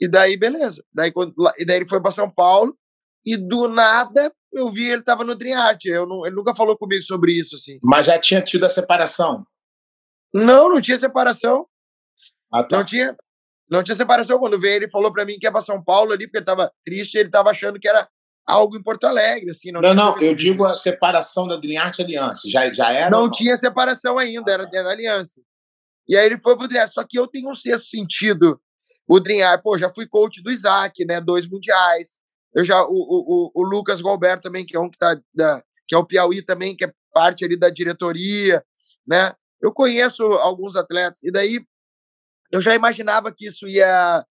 E 0.00 0.08
daí 0.08 0.36
beleza. 0.36 0.84
Daí 0.92 1.12
quando, 1.12 1.34
e 1.58 1.64
daí 1.64 1.76
ele 1.76 1.88
foi 1.88 2.00
para 2.00 2.12
São 2.12 2.30
Paulo 2.30 2.76
e 3.24 3.36
do 3.36 3.68
nada 3.68 4.32
eu 4.52 4.70
vi 4.70 4.90
ele 4.90 5.00
estava 5.00 5.24
no 5.24 5.34
Dream 5.34 5.58
Art. 5.60 5.84
Eu 5.86 6.06
não, 6.06 6.26
ele 6.26 6.34
nunca 6.34 6.54
falou 6.54 6.76
comigo 6.76 7.02
sobre 7.02 7.32
isso, 7.32 7.56
assim. 7.56 7.78
Mas 7.82 8.06
já 8.06 8.18
tinha 8.18 8.42
tido 8.42 8.66
a 8.66 8.68
separação? 8.68 9.46
Não, 10.34 10.68
não 10.68 10.80
tinha 10.80 10.96
separação. 10.96 11.66
Ah, 12.52 12.62
tá. 12.62 12.76
Não 12.76 12.84
tinha. 12.84 13.16
Não 13.70 13.82
tinha 13.82 13.94
separação. 13.94 14.38
Quando 14.38 14.60
veio, 14.60 14.76
ele 14.76 14.90
falou 14.90 15.10
para 15.10 15.24
mim 15.24 15.38
que 15.38 15.46
ia 15.46 15.52
para 15.52 15.62
São 15.62 15.82
Paulo 15.82 16.12
ali, 16.12 16.26
porque 16.26 16.38
ele 16.38 16.42
estava 16.42 16.70
triste, 16.84 17.16
ele 17.16 17.28
estava 17.28 17.50
achando 17.50 17.80
que 17.80 17.88
era 17.88 18.06
algo 18.46 18.76
em 18.76 18.82
Porto 18.82 19.04
Alegre, 19.04 19.50
assim. 19.50 19.72
Não, 19.72 19.80
não, 19.80 19.94
não 19.94 20.20
eu 20.20 20.34
digo 20.34 20.64
a 20.64 20.74
separação 20.74 21.48
da 21.48 21.56
Dream 21.56 21.82
Art 21.82 21.98
Aliança. 22.00 22.50
Já, 22.50 22.70
já 22.72 22.92
era? 22.92 23.10
Não, 23.10 23.22
não? 23.22 23.30
tinha 23.30 23.56
separação 23.56 24.18
ainda, 24.18 24.52
era, 24.52 24.68
era 24.72 24.90
aliança. 24.90 25.40
E 26.08 26.16
aí 26.16 26.26
ele 26.26 26.40
foi 26.40 26.56
pro 26.56 26.68
Dream 26.68 26.82
Art. 26.82 26.92
Só 26.92 27.04
que 27.04 27.18
eu 27.18 27.26
tenho 27.26 27.50
um 27.50 27.54
sexto 27.54 27.86
sentido. 27.86 28.60
O 29.08 29.20
Dream 29.20 29.46
Art, 29.46 29.62
pô, 29.62 29.76
já 29.76 29.92
fui 29.92 30.06
coach 30.06 30.42
do 30.42 30.50
Isaac, 30.50 31.04
né? 31.04 31.20
Dois 31.20 31.48
mundiais. 31.48 32.20
Eu 32.54 32.64
já, 32.64 32.84
o, 32.84 32.90
o, 32.90 33.52
o 33.54 33.62
Lucas 33.62 34.02
Galber 34.02 34.40
também, 34.40 34.64
que 34.64 34.76
é 34.76 34.80
um 34.80 34.90
que 34.90 34.98
tá, 34.98 35.18
da, 35.34 35.62
que 35.88 35.94
é 35.94 35.98
o 35.98 36.04
Piauí 36.06 36.42
também, 36.42 36.76
que 36.76 36.84
é 36.84 36.92
parte 37.12 37.44
ali 37.44 37.56
da 37.56 37.70
diretoria, 37.70 38.62
né? 39.06 39.32
Eu 39.60 39.72
conheço 39.72 40.24
alguns 40.24 40.76
atletas, 40.76 41.22
e 41.22 41.30
daí 41.30 41.64
eu 42.52 42.60
já 42.60 42.74
imaginava 42.74 43.32
que 43.32 43.46
isso 43.46 43.66
ia. 43.68 44.24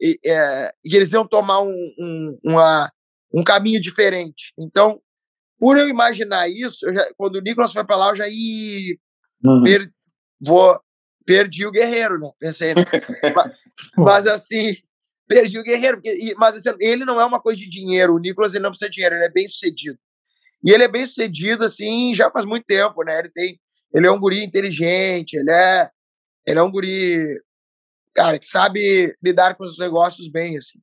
E, 0.00 0.18
é, 0.24 0.72
que 0.82 0.96
eles 0.96 1.12
iam 1.12 1.26
tomar 1.26 1.60
um, 1.60 1.74
um, 1.98 2.38
uma, 2.44 2.90
um 3.32 3.42
caminho 3.42 3.80
diferente. 3.80 4.52
Então, 4.58 5.00
por 5.58 5.78
eu 5.78 5.88
imaginar 5.88 6.48
isso, 6.48 6.84
eu 6.84 6.94
já, 6.94 7.08
quando 7.16 7.36
o 7.36 7.40
Nicolas 7.40 7.72
foi 7.72 7.84
para 7.84 7.96
lá, 7.96 8.10
eu 8.10 8.16
já 8.16 8.28
ia. 8.28 8.96
Uhum. 9.44 9.62
Vou, 10.40 10.80
perdi 11.24 11.66
o 11.66 11.70
guerreiro, 11.70 12.18
né? 12.18 12.30
Pensei, 12.38 12.74
né? 12.74 12.84
mas, 13.34 13.52
mas, 13.96 14.26
assim, 14.26 14.76
perdi 15.28 15.58
o 15.58 15.62
Guerreiro. 15.62 15.96
Porque, 15.98 16.34
mas 16.36 16.56
assim, 16.56 16.70
ele 16.80 17.04
não 17.04 17.20
é 17.20 17.24
uma 17.24 17.40
coisa 17.40 17.58
de 17.58 17.68
dinheiro. 17.68 18.14
O 18.14 18.18
Nicolas 18.18 18.54
ele 18.54 18.62
não 18.62 18.70
precisa 18.70 18.90
de 18.90 18.94
dinheiro, 18.94 19.16
ele 19.16 19.24
é 19.24 19.30
bem 19.30 19.48
sucedido. 19.48 19.98
E 20.64 20.70
ele 20.70 20.84
é 20.84 20.88
bem 20.88 21.06
sucedido, 21.06 21.64
assim, 21.64 22.14
já 22.14 22.30
faz 22.30 22.44
muito 22.44 22.64
tempo, 22.64 23.02
né? 23.02 23.18
Ele 23.18 23.30
tem. 23.30 23.60
Ele 23.94 24.06
é 24.06 24.10
um 24.10 24.20
guri 24.20 24.42
inteligente, 24.42 25.34
ele 25.34 25.50
é. 25.50 25.90
Ele 26.46 26.58
é 26.58 26.62
um 26.62 26.70
guri, 26.70 27.40
cara, 28.14 28.38
que 28.38 28.46
sabe 28.46 29.16
lidar 29.22 29.54
com 29.54 29.64
os 29.64 29.78
negócios 29.78 30.28
bem, 30.28 30.56
assim. 30.56 30.80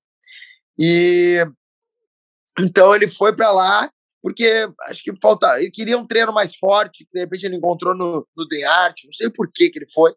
E 0.80 1.46
então 2.60 2.96
ele 2.96 3.08
foi 3.08 3.36
para 3.36 3.52
lá 3.52 3.90
porque 4.22 4.70
acho 4.84 5.04
que 5.04 5.12
falta, 5.22 5.62
ele 5.62 5.72
queria 5.72 5.98
um 5.98 6.06
treino 6.06 6.34
mais 6.34 6.56
forte, 6.56 7.06
que 7.06 7.12
de 7.14 7.22
repente 7.22 7.46
ele 7.46 7.56
encontrou 7.56 7.96
no, 7.96 8.28
no 8.36 8.48
The 8.48 8.64
Art, 8.66 8.98
não 9.06 9.14
sei 9.14 9.30
por 9.30 9.50
que 9.54 9.70
que 9.70 9.80
ele 9.80 9.90
foi. 9.94 10.14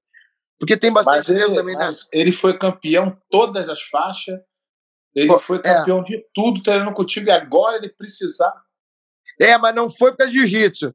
Porque 0.62 0.76
tem 0.76 0.92
bastante 0.92 1.32
ele, 1.32 1.56
também 1.56 1.76
né? 1.76 1.90
Ele 2.12 2.30
foi 2.30 2.56
campeão 2.56 3.20
todas 3.28 3.68
as 3.68 3.82
faixas. 3.82 4.38
Ele 5.12 5.26
Pô, 5.26 5.40
foi 5.40 5.56
é. 5.56 5.60
campeão 5.60 6.02
é. 6.02 6.04
de 6.04 6.24
tudo 6.32 6.62
treinando 6.62 6.92
contigo 6.92 7.26
e 7.26 7.32
agora 7.32 7.78
ele 7.78 7.88
precisar. 7.88 8.54
É, 9.40 9.58
mas 9.58 9.74
não 9.74 9.90
foi 9.90 10.14
para 10.14 10.28
jiu-jitsu. 10.28 10.94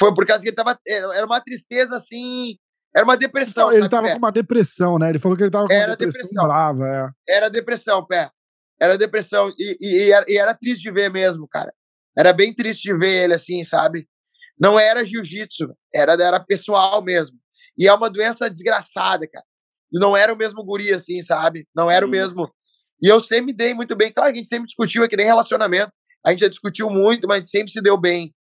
Foi 0.00 0.14
por 0.14 0.24
causa 0.24 0.42
que 0.42 0.48
ele 0.48 0.56
tava. 0.56 0.80
Era 0.88 1.26
uma 1.26 1.38
tristeza 1.38 1.94
assim. 1.98 2.56
Era 2.96 3.04
uma 3.04 3.18
depressão. 3.18 3.70
Ele 3.70 3.90
tava 3.90 4.10
com 4.10 4.16
uma 4.16 4.32
depressão, 4.32 4.98
né? 4.98 5.10
Ele 5.10 5.18
falou 5.18 5.36
que 5.36 5.44
ele 5.44 5.50
tava 5.50 5.66
com 5.66 5.74
era 5.74 5.90
uma 5.90 5.96
depressão, 5.98 6.22
depressão. 6.22 6.44
brava. 6.46 7.14
É. 7.28 7.34
Era 7.36 7.50
depressão, 7.50 8.06
pé. 8.06 8.30
Era 8.80 8.96
depressão. 8.96 9.52
E, 9.58 9.76
e, 9.82 10.06
e, 10.06 10.12
era, 10.12 10.24
e 10.26 10.38
era 10.38 10.54
triste 10.54 10.82
de 10.82 10.90
ver 10.90 11.10
mesmo, 11.10 11.46
cara. 11.46 11.74
Era 12.16 12.32
bem 12.32 12.54
triste 12.54 12.84
de 12.84 12.96
ver 12.96 13.24
ele 13.24 13.34
assim, 13.34 13.62
sabe? 13.64 14.08
Não 14.58 14.80
era 14.80 15.04
jiu-jitsu, 15.04 15.76
era, 15.94 16.14
era 16.14 16.40
pessoal 16.40 17.02
mesmo. 17.02 17.38
E 17.78 17.88
é 17.88 17.92
uma 17.94 18.10
doença 18.10 18.48
desgraçada, 18.48 19.26
cara. 19.28 19.44
Não 19.92 20.16
era 20.16 20.32
o 20.32 20.36
mesmo 20.36 20.64
guri, 20.64 20.92
assim, 20.92 21.22
sabe? 21.22 21.68
Não 21.74 21.90
era 21.90 22.04
o 22.04 22.08
mesmo. 22.08 22.52
E 23.02 23.08
eu 23.08 23.20
sempre 23.20 23.46
me 23.46 23.52
dei 23.52 23.74
muito 23.74 23.94
bem. 23.94 24.12
Claro 24.12 24.32
que 24.32 24.38
a 24.38 24.42
gente 24.42 24.48
sempre 24.48 24.66
discutiu, 24.66 25.04
é 25.04 25.08
que 25.08 25.16
nem 25.16 25.26
relacionamento. 25.26 25.92
A 26.24 26.30
gente 26.30 26.40
já 26.40 26.48
discutiu 26.48 26.88
muito, 26.90 27.28
mas 27.28 27.36
a 27.36 27.38
gente 27.38 27.50
sempre 27.50 27.72
se 27.72 27.80
deu 27.80 27.96
bem. 27.96 28.34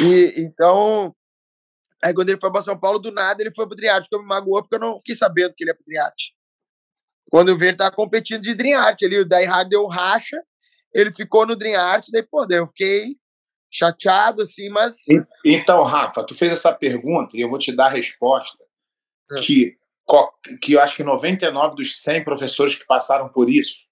E 0.00 0.34
então. 0.38 1.14
Aí 2.04 2.14
quando 2.14 2.28
ele 2.28 2.40
foi 2.40 2.52
para 2.52 2.62
São 2.62 2.78
Paulo, 2.78 2.98
do 2.98 3.10
nada 3.10 3.42
ele 3.42 3.52
foi 3.54 3.66
pro 3.66 3.76
Triarte, 3.76 4.08
que 4.08 4.14
eu 4.14 4.20
me 4.20 4.28
magoou, 4.28 4.62
porque 4.62 4.76
eu 4.76 4.80
não 4.80 4.98
fiquei 4.98 5.16
sabendo 5.16 5.54
que 5.56 5.64
ele 5.64 5.70
ia 5.70 5.74
pro 5.74 5.84
Triarte. 5.84 6.34
Quando 7.30 7.48
eu 7.48 7.58
vi, 7.58 7.66
ele 7.66 7.76
tava 7.76 7.90
competindo 7.90 8.42
de 8.42 8.54
Dream 8.54 8.78
Art 8.78 9.02
ali, 9.02 9.18
o 9.18 9.24
Daí 9.26 9.46
deu 9.68 9.86
racha, 9.86 10.40
ele 10.94 11.12
ficou 11.12 11.46
no 11.46 11.56
Dream 11.56 11.80
Art, 11.80 12.06
daí, 12.12 12.22
pô, 12.22 12.46
daí 12.46 12.58
eu 12.58 12.66
fiquei 12.68 13.16
chateado, 13.70 14.42
assim, 14.42 14.68
mas. 14.68 15.04
Então, 15.44 15.82
Rafa, 15.82 16.24
tu 16.24 16.34
fez 16.34 16.52
essa 16.52 16.72
pergunta 16.72 17.36
e 17.36 17.40
eu 17.40 17.48
vou 17.48 17.58
te 17.58 17.74
dar 17.74 17.86
a 17.86 17.90
resposta 17.90 18.58
é. 19.32 19.40
que, 19.40 19.76
que 20.62 20.72
eu 20.74 20.80
acho 20.80 20.96
que 20.96 21.04
99 21.04 21.76
dos 21.76 22.00
100 22.00 22.24
professores 22.24 22.74
que 22.74 22.86
passaram 22.86 23.28
por 23.28 23.50
isso 23.50 23.86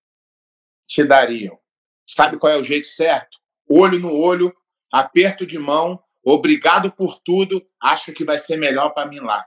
te 0.86 1.04
dariam. 1.04 1.58
Sabe 2.06 2.38
qual 2.38 2.52
é 2.52 2.56
o 2.56 2.64
jeito 2.64 2.86
certo? 2.86 3.38
Olho 3.68 3.98
no 3.98 4.14
olho, 4.14 4.54
aperto 4.92 5.46
de 5.46 5.58
mão, 5.58 5.98
obrigado 6.22 6.92
por 6.92 7.18
tudo, 7.20 7.64
acho 7.80 8.12
que 8.12 8.24
vai 8.24 8.38
ser 8.38 8.56
melhor 8.56 8.90
para 8.90 9.08
mim 9.08 9.20
lá. 9.20 9.44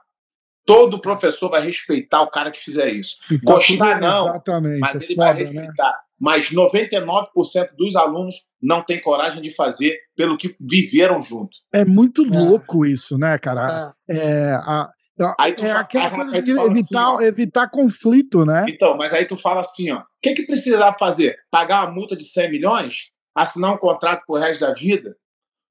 Todo 0.66 1.00
professor 1.00 1.50
vai 1.50 1.62
respeitar 1.62 2.22
o 2.22 2.30
cara 2.30 2.52
que 2.52 2.60
fizer 2.60 2.90
isso. 2.90 3.20
Gostar 3.44 4.02
não, 4.02 4.28
Exatamente. 4.28 4.80
mas 4.80 5.02
é 5.02 5.06
ele 5.06 5.16
vai 5.16 5.46
foda, 5.46 5.54
né? 5.54 5.74
Mas 6.20 6.50
99% 6.52 7.70
dos 7.78 7.96
alunos 7.96 8.36
não 8.62 8.82
tem 8.84 9.00
coragem 9.02 9.42
de 9.42 9.54
fazer 9.56 9.98
pelo 10.16 10.38
que 10.38 10.56
viveram 10.60 11.22
junto. 11.22 11.58
É 11.74 11.86
muito 11.86 12.26
É. 12.26 12.30
louco 12.40 12.86
isso, 12.86 13.18
né, 13.18 13.38
cara? 13.38 13.68
Ah, 13.68 13.94
É, 14.10 14.52
a- 14.54 14.90
a- 15.22 15.36
Aí 15.40 15.54
tu 15.54 15.66
é 15.66 15.72
aquela 15.72 16.06
aí- 16.06 16.12
coisa 16.16 16.36
aí 16.36 16.42
de 16.42 16.52
assim, 16.58 16.72
evitar, 16.72 17.10
ó. 17.14 17.22
evitar 17.22 17.70
conflito, 17.70 18.46
né? 18.46 18.66
Então, 18.70 18.96
mas 18.98 19.14
aí 19.14 19.26
tu 19.26 19.36
fala 19.38 19.62
assim, 19.62 19.92
ó, 19.92 20.00
o 20.00 20.04
que 20.22 20.34
que 20.34 20.46
precisava 20.48 20.96
fazer? 20.98 21.36
Pagar 21.52 21.86
uma 21.86 21.94
multa 21.94 22.16
de 22.16 22.24
100 22.26 22.50
milhões? 22.52 23.10
Assinar 23.36 23.74
um 23.74 23.78
contrato 23.78 24.24
pro 24.26 24.38
resto 24.38 24.62
da 24.62 24.74
vida? 24.74 25.16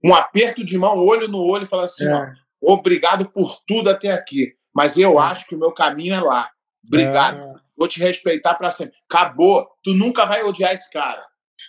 Um 0.05 0.15
aperto 0.15 0.65
de 0.65 0.77
mão, 0.79 0.99
olho 0.99 1.27
no 1.29 1.39
olho 1.39 1.65
e 1.65 1.67
falar 1.67 1.85
assim, 1.85 2.07
ó, 2.07 2.25
é. 2.25 2.35
obrigado 2.61 3.29
por 3.31 3.59
tudo 3.67 3.89
até 3.91 4.13
aqui, 4.13 4.53
mas 4.75 4.97
eu 4.97 5.19
É. 5.21 5.23
acho 5.25 5.47
que 5.47 5.55
o 5.55 5.59
meu 5.59 5.73
caminho 5.73 6.15
é 6.15 6.21
lá. 6.21 6.49
Obrigado. 6.87 7.61
É. 7.77 7.79
Vou 7.79 7.89
te 7.89 8.01
respeitar 8.01 8.55
para 8.55 8.71
sempre. 8.71 8.95
Acabou. 9.11 9.67
Tu 9.83 9.95
nunca 9.95 10.25
vai 10.25 10.43
odiar 10.43 10.73
esse 10.73 10.91
cara. 10.91 11.23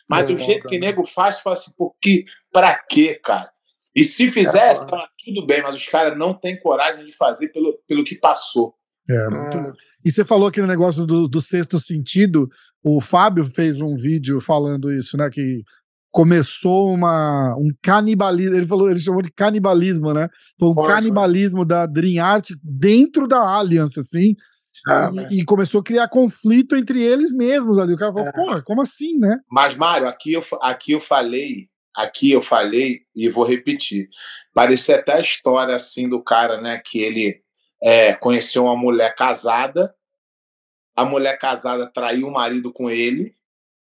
Mas 0.10 0.30
É, 0.30 0.34
do 0.34 0.40
jeito 0.42 0.68
que 0.68 0.80
nego 0.80 1.04
faz, 1.04 1.38
tu 1.38 1.44
fala 1.44 1.56
assim, 1.56 1.72
por 1.78 1.96
que? 2.02 2.26
Pra 2.52 2.76
quê, 2.90 3.20
cara? 3.24 3.50
E 3.96 4.04
se 4.04 4.30
fizesse, 4.30 4.82
foda. 4.82 4.92
tava 4.92 5.10
tudo 5.26 5.46
bem, 5.46 5.62
mas 5.62 5.76
os 5.76 5.88
caras 5.88 6.18
não 6.18 6.34
têm 6.34 6.60
coragem 6.60 7.06
de 7.06 7.16
fazer 7.16 7.50
pelo, 7.50 7.78
pelo 7.88 8.04
que 8.04 8.16
passou. 8.16 8.76
É, 9.10 9.30
muito 9.30 9.58
Ah. 9.58 9.74
E 10.06 10.12
você 10.12 10.24
falou 10.24 10.48
aquele 10.48 10.68
negócio 10.68 11.06
do, 11.06 11.28
do 11.28 11.42
sexto 11.42 11.80
sentido. 11.80 12.48
O 12.84 13.02
Fábio 13.02 13.44
fez 13.44 13.82
um 13.82 13.96
vídeo 13.96 14.40
falando 14.40 14.92
isso, 14.92 15.18
né? 15.18 15.30
Que 15.30 15.64
começou 16.12 16.94
uma, 16.94 17.56
um 17.58 17.70
canibalismo. 17.82 18.56
Ele 18.56 18.68
falou, 18.68 18.90
ele 18.90 19.00
chamou 19.00 19.22
de 19.22 19.32
canibalismo, 19.32 20.14
né? 20.14 20.30
Foi 20.60 20.70
um 20.70 20.74
foi. 20.74 20.88
canibalismo 20.88 21.66
da 21.66 21.86
Dream 21.86 22.24
Art 22.24 22.52
dentro 22.64 23.28
da 23.28 23.40
Alliance, 23.40 24.00
assim. 24.00 24.36
Ah, 24.88 25.12
e, 25.30 25.40
e 25.42 25.46
começou 25.46 25.82
a 25.82 25.84
criar 25.84 26.08
conflito 26.08 26.76
entre 26.76 27.02
eles 27.02 27.32
mesmos 27.32 27.78
ali. 27.80 27.94
O 27.94 27.98
cara 27.98 28.14
falou, 28.14 28.28
É. 28.28 28.32
porra, 28.32 28.62
como 28.62 28.82
assim, 28.82 29.18
né? 29.18 29.40
Mas, 29.50 29.76
Mário, 29.76 30.08
aqui 30.08 30.34
eu, 30.34 30.44
aqui 30.62 30.92
eu 30.92 31.02
falei, 31.02 31.70
aqui 31.96 32.32
eu 32.32 32.42
falei 32.42 33.02
e 33.16 33.30
vou 33.30 33.44
repetir. 33.44 34.10
Parecia 34.54 34.98
até 34.98 35.14
a 35.14 35.22
história 35.22 35.76
assim 35.76 36.08
do 36.08 36.24
cara, 36.24 36.62
né? 36.62 36.82
Que 36.84 37.00
ele 37.00 37.42
é, 37.84 38.14
conheceu 38.14 38.64
uma 38.66 38.76
mulher 38.76 39.16
casada, 39.16 39.94
a 40.96 41.06
mulher 41.06 41.38
casada 41.38 41.86
traiu 41.92 42.28
o 42.28 42.32
marido 42.32 42.72
com 42.74 42.90
ele, 42.90 43.36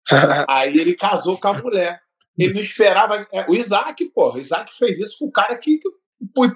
aí 0.47 0.77
ele 0.77 0.95
casou 0.95 1.39
com 1.39 1.47
a 1.47 1.53
mulher. 1.53 1.99
Ele 2.37 2.53
não 2.53 2.61
esperava. 2.61 3.27
é, 3.33 3.45
o 3.49 3.55
Isaac, 3.55 4.05
porra, 4.13 4.35
o 4.37 4.39
Isaac 4.39 4.71
fez 4.77 4.99
isso 4.99 5.17
com 5.19 5.25
o 5.25 5.31
cara 5.31 5.57
que. 5.57 5.77
que 5.77 5.89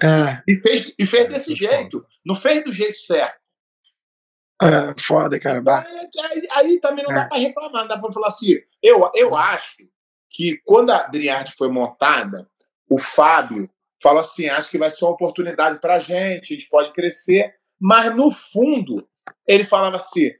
é, 0.06 0.42
e 0.48 0.54
fez, 0.54 0.94
e 0.98 1.04
fez 1.06 1.24
É, 1.24 1.28
desse 1.28 1.54
jeito. 1.54 2.04
Não 2.24 2.34
fez 2.34 2.64
do 2.64 2.72
jeito 2.72 2.98
certo. 2.98 3.43
É, 4.62 4.94
foda, 5.02 5.38
cara. 5.40 5.60
Bah. 5.60 5.84
Aí, 6.30 6.48
aí- 6.52 6.80
também 6.80 7.04
não 7.04 7.12
dá 7.14 7.22
É. 7.22 7.28
para 7.28 7.38
reclamar, 7.38 7.82
não 7.82 7.88
dá 7.88 7.98
para 7.98 8.12
falar 8.12 8.28
assim. 8.28 8.54
Eu, 8.82 9.10
eu 9.14 9.34
acho 9.36 9.76
que 10.30 10.58
quando 10.64 10.90
a 10.90 11.02
Driarte 11.04 11.54
foi 11.56 11.68
montada, 11.68 12.48
o 12.88 12.98
Fábio 12.98 13.68
falou 14.02 14.20
assim: 14.20 14.48
acho 14.48 14.70
que 14.70 14.78
vai 14.78 14.90
ser 14.90 15.04
uma 15.04 15.12
oportunidade 15.14 15.78
para 15.80 15.96
a 15.96 15.98
gente, 16.00 16.52
a 16.54 16.56
gente 16.56 16.68
pode 16.68 16.92
crescer. 16.92 17.54
Mas 17.80 18.14
no 18.14 18.30
fundo, 18.30 19.06
ele 19.46 19.64
falava 19.64 19.96
assim: 19.96 20.30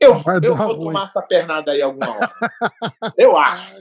eu, 0.00 0.20
eu 0.42 0.54
vou 0.56 0.66
ruim. 0.74 0.86
tomar 0.86 1.04
essa 1.04 1.22
pernada 1.22 1.72
aí 1.72 1.80
alguma 1.80 2.10
hora. 2.16 2.32
eu 3.16 3.36
acho. 3.36 3.76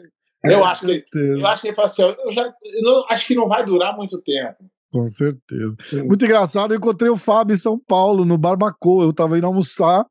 Eu 0.45 0.63
acho 0.65 0.85
que 0.85 1.05
eu 1.13 1.47
acho 1.47 1.61
que 1.61 1.67
ele 1.69 1.75
falou 1.75 1.89
assim: 1.91 2.01
eu, 2.03 2.31
já, 2.31 2.43
eu 2.43 2.81
não- 2.81 3.05
acho 3.09 3.25
que 3.25 3.35
não 3.35 3.47
vai 3.47 3.63
durar 3.65 3.95
muito 3.95 4.21
tempo. 4.21 4.69
Com 4.93 5.07
certeza. 5.07 5.75
Muito 6.05 6.23
engraçado, 6.23 6.71
eu 6.73 6.77
encontrei 6.77 7.09
o 7.09 7.17
Fábio 7.17 7.53
em 7.55 7.57
São 7.57 7.77
Paulo, 7.77 8.23
no 8.23 8.37
Barbacoa. 8.37 9.03
Eu 9.05 9.11
tava 9.13 9.37
indo 9.37 9.47
almoçar, 9.47 10.05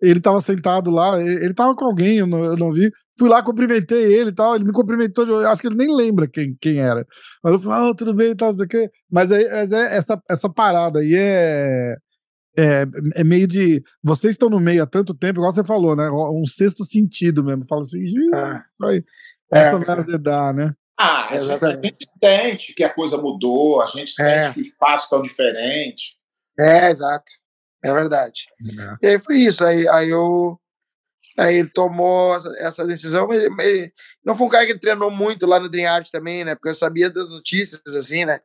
ele 0.00 0.18
tava 0.20 0.40
sentado 0.40 0.90
lá, 0.90 1.20
ele, 1.20 1.44
ele 1.44 1.54
tava 1.54 1.76
com 1.76 1.84
alguém, 1.84 2.18
eu 2.18 2.26
não, 2.26 2.44
eu 2.44 2.56
não 2.56 2.72
vi. 2.72 2.90
Fui 3.18 3.28
lá, 3.28 3.42
cumprimentei 3.42 4.02
ele 4.14 4.30
e 4.30 4.34
tal. 4.34 4.54
Ele 4.56 4.64
me 4.64 4.72
cumprimentou, 4.72 5.26
eu 5.26 5.46
acho 5.48 5.60
que 5.60 5.68
ele 5.68 5.76
nem 5.76 5.94
lembra 5.94 6.26
quem, 6.26 6.56
quem 6.60 6.78
era. 6.78 7.06
Mas 7.44 7.52
eu 7.52 7.60
falei, 7.60 7.90
ah, 7.90 7.94
tudo 7.94 8.14
bem 8.14 8.30
e 8.30 8.34
tal, 8.34 8.48
não 8.50 8.56
sei 8.56 8.66
o 8.66 8.68
quê. 8.68 8.90
Mas, 9.10 9.28
mas 9.30 9.70
é 9.72 9.96
essa, 9.96 10.18
essa 10.30 10.48
parada 10.48 10.98
aí 11.00 11.12
é, 11.14 11.94
é. 12.56 12.86
É 13.16 13.22
meio 13.24 13.46
de. 13.46 13.82
Vocês 14.02 14.32
estão 14.32 14.48
no 14.48 14.58
meio 14.58 14.82
há 14.82 14.86
tanto 14.86 15.14
tempo, 15.14 15.40
igual 15.40 15.52
você 15.52 15.62
falou, 15.62 15.94
né? 15.94 16.10
Um 16.10 16.46
sexto 16.46 16.84
sentido 16.84 17.44
mesmo. 17.44 17.66
Fala 17.68 17.82
assim, 17.82 18.00
"Ih, 18.00 18.34
Ah, 18.34 18.62
vai, 18.78 18.96
É, 19.52 19.58
essa 19.58 19.76
vai 19.76 19.84
cara. 19.86 20.00
azedar, 20.00 20.54
né? 20.54 20.72
Ah, 21.04 21.26
a 21.26 21.28
gente, 21.30 21.38
a 21.38 21.42
Exatamente. 21.42 21.82
gente 21.84 22.10
sente 22.22 22.74
que 22.74 22.84
a 22.84 22.88
coisa 22.92 23.16
mudou, 23.16 23.82
a 23.82 23.86
gente 23.86 24.12
sente 24.12 24.28
É. 24.28 24.52
que 24.52 24.60
os 24.60 24.68
passos 24.76 25.04
estão 25.04 25.20
diferentes. 25.22 26.16
É, 26.58 26.88
exato. 26.90 27.24
É 27.84 27.92
verdade. 27.92 28.46
E 29.02 29.06
aí 29.08 29.18
foi 29.18 29.36
isso. 29.38 29.64
Aí, 29.64 29.88
aí 29.88 30.08
eu. 30.10 30.58
Aí 31.38 31.56
ele 31.56 31.70
tomou 31.70 32.36
essa, 32.36 32.54
essa 32.58 32.86
decisão, 32.86 33.26
mas 33.26 33.42
ele, 33.42 33.54
ele 33.62 33.92
não 34.24 34.36
foi 34.36 34.46
um 34.46 34.50
cara 34.50 34.66
que 34.66 34.78
treinou 34.78 35.10
muito 35.10 35.46
lá 35.46 35.58
no 35.58 35.68
Dream 35.68 35.90
Art 35.90 36.08
também, 36.12 36.44
né? 36.44 36.54
Porque 36.54 36.68
eu 36.68 36.74
sabia 36.74 37.10
das 37.10 37.28
notícias, 37.30 37.82
assim, 37.96 38.24
né? 38.26 38.40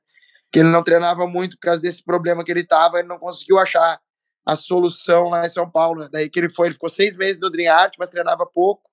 Que 0.51 0.59
ele 0.59 0.69
não 0.69 0.81
treinava 0.81 1.27
muito 1.27 1.57
por 1.57 1.63
causa 1.67 1.81
desse 1.81 2.01
problema 2.03 2.43
que 2.45 2.51
ele 2.51 2.63
tava, 2.63 2.97
ele 2.99 3.07
não 3.07 3.19
conseguiu 3.19 3.59
achar 3.59 3.99
a 4.45 4.55
solução 4.55 5.27
lá 5.29 5.45
em 5.45 5.49
São 5.49 5.69
Paulo. 5.69 6.03
Né? 6.03 6.09
Daí 6.11 6.29
que 6.29 6.39
ele 6.39 6.49
foi, 6.49 6.67
ele 6.67 6.73
ficou 6.73 6.87
seis 6.89 7.17
meses 7.17 7.39
no 7.39 7.49
Dream 7.51 7.71
Art, 7.75 7.93
mas 7.99 8.07
treinava 8.09 8.45
pouco. 8.45 8.89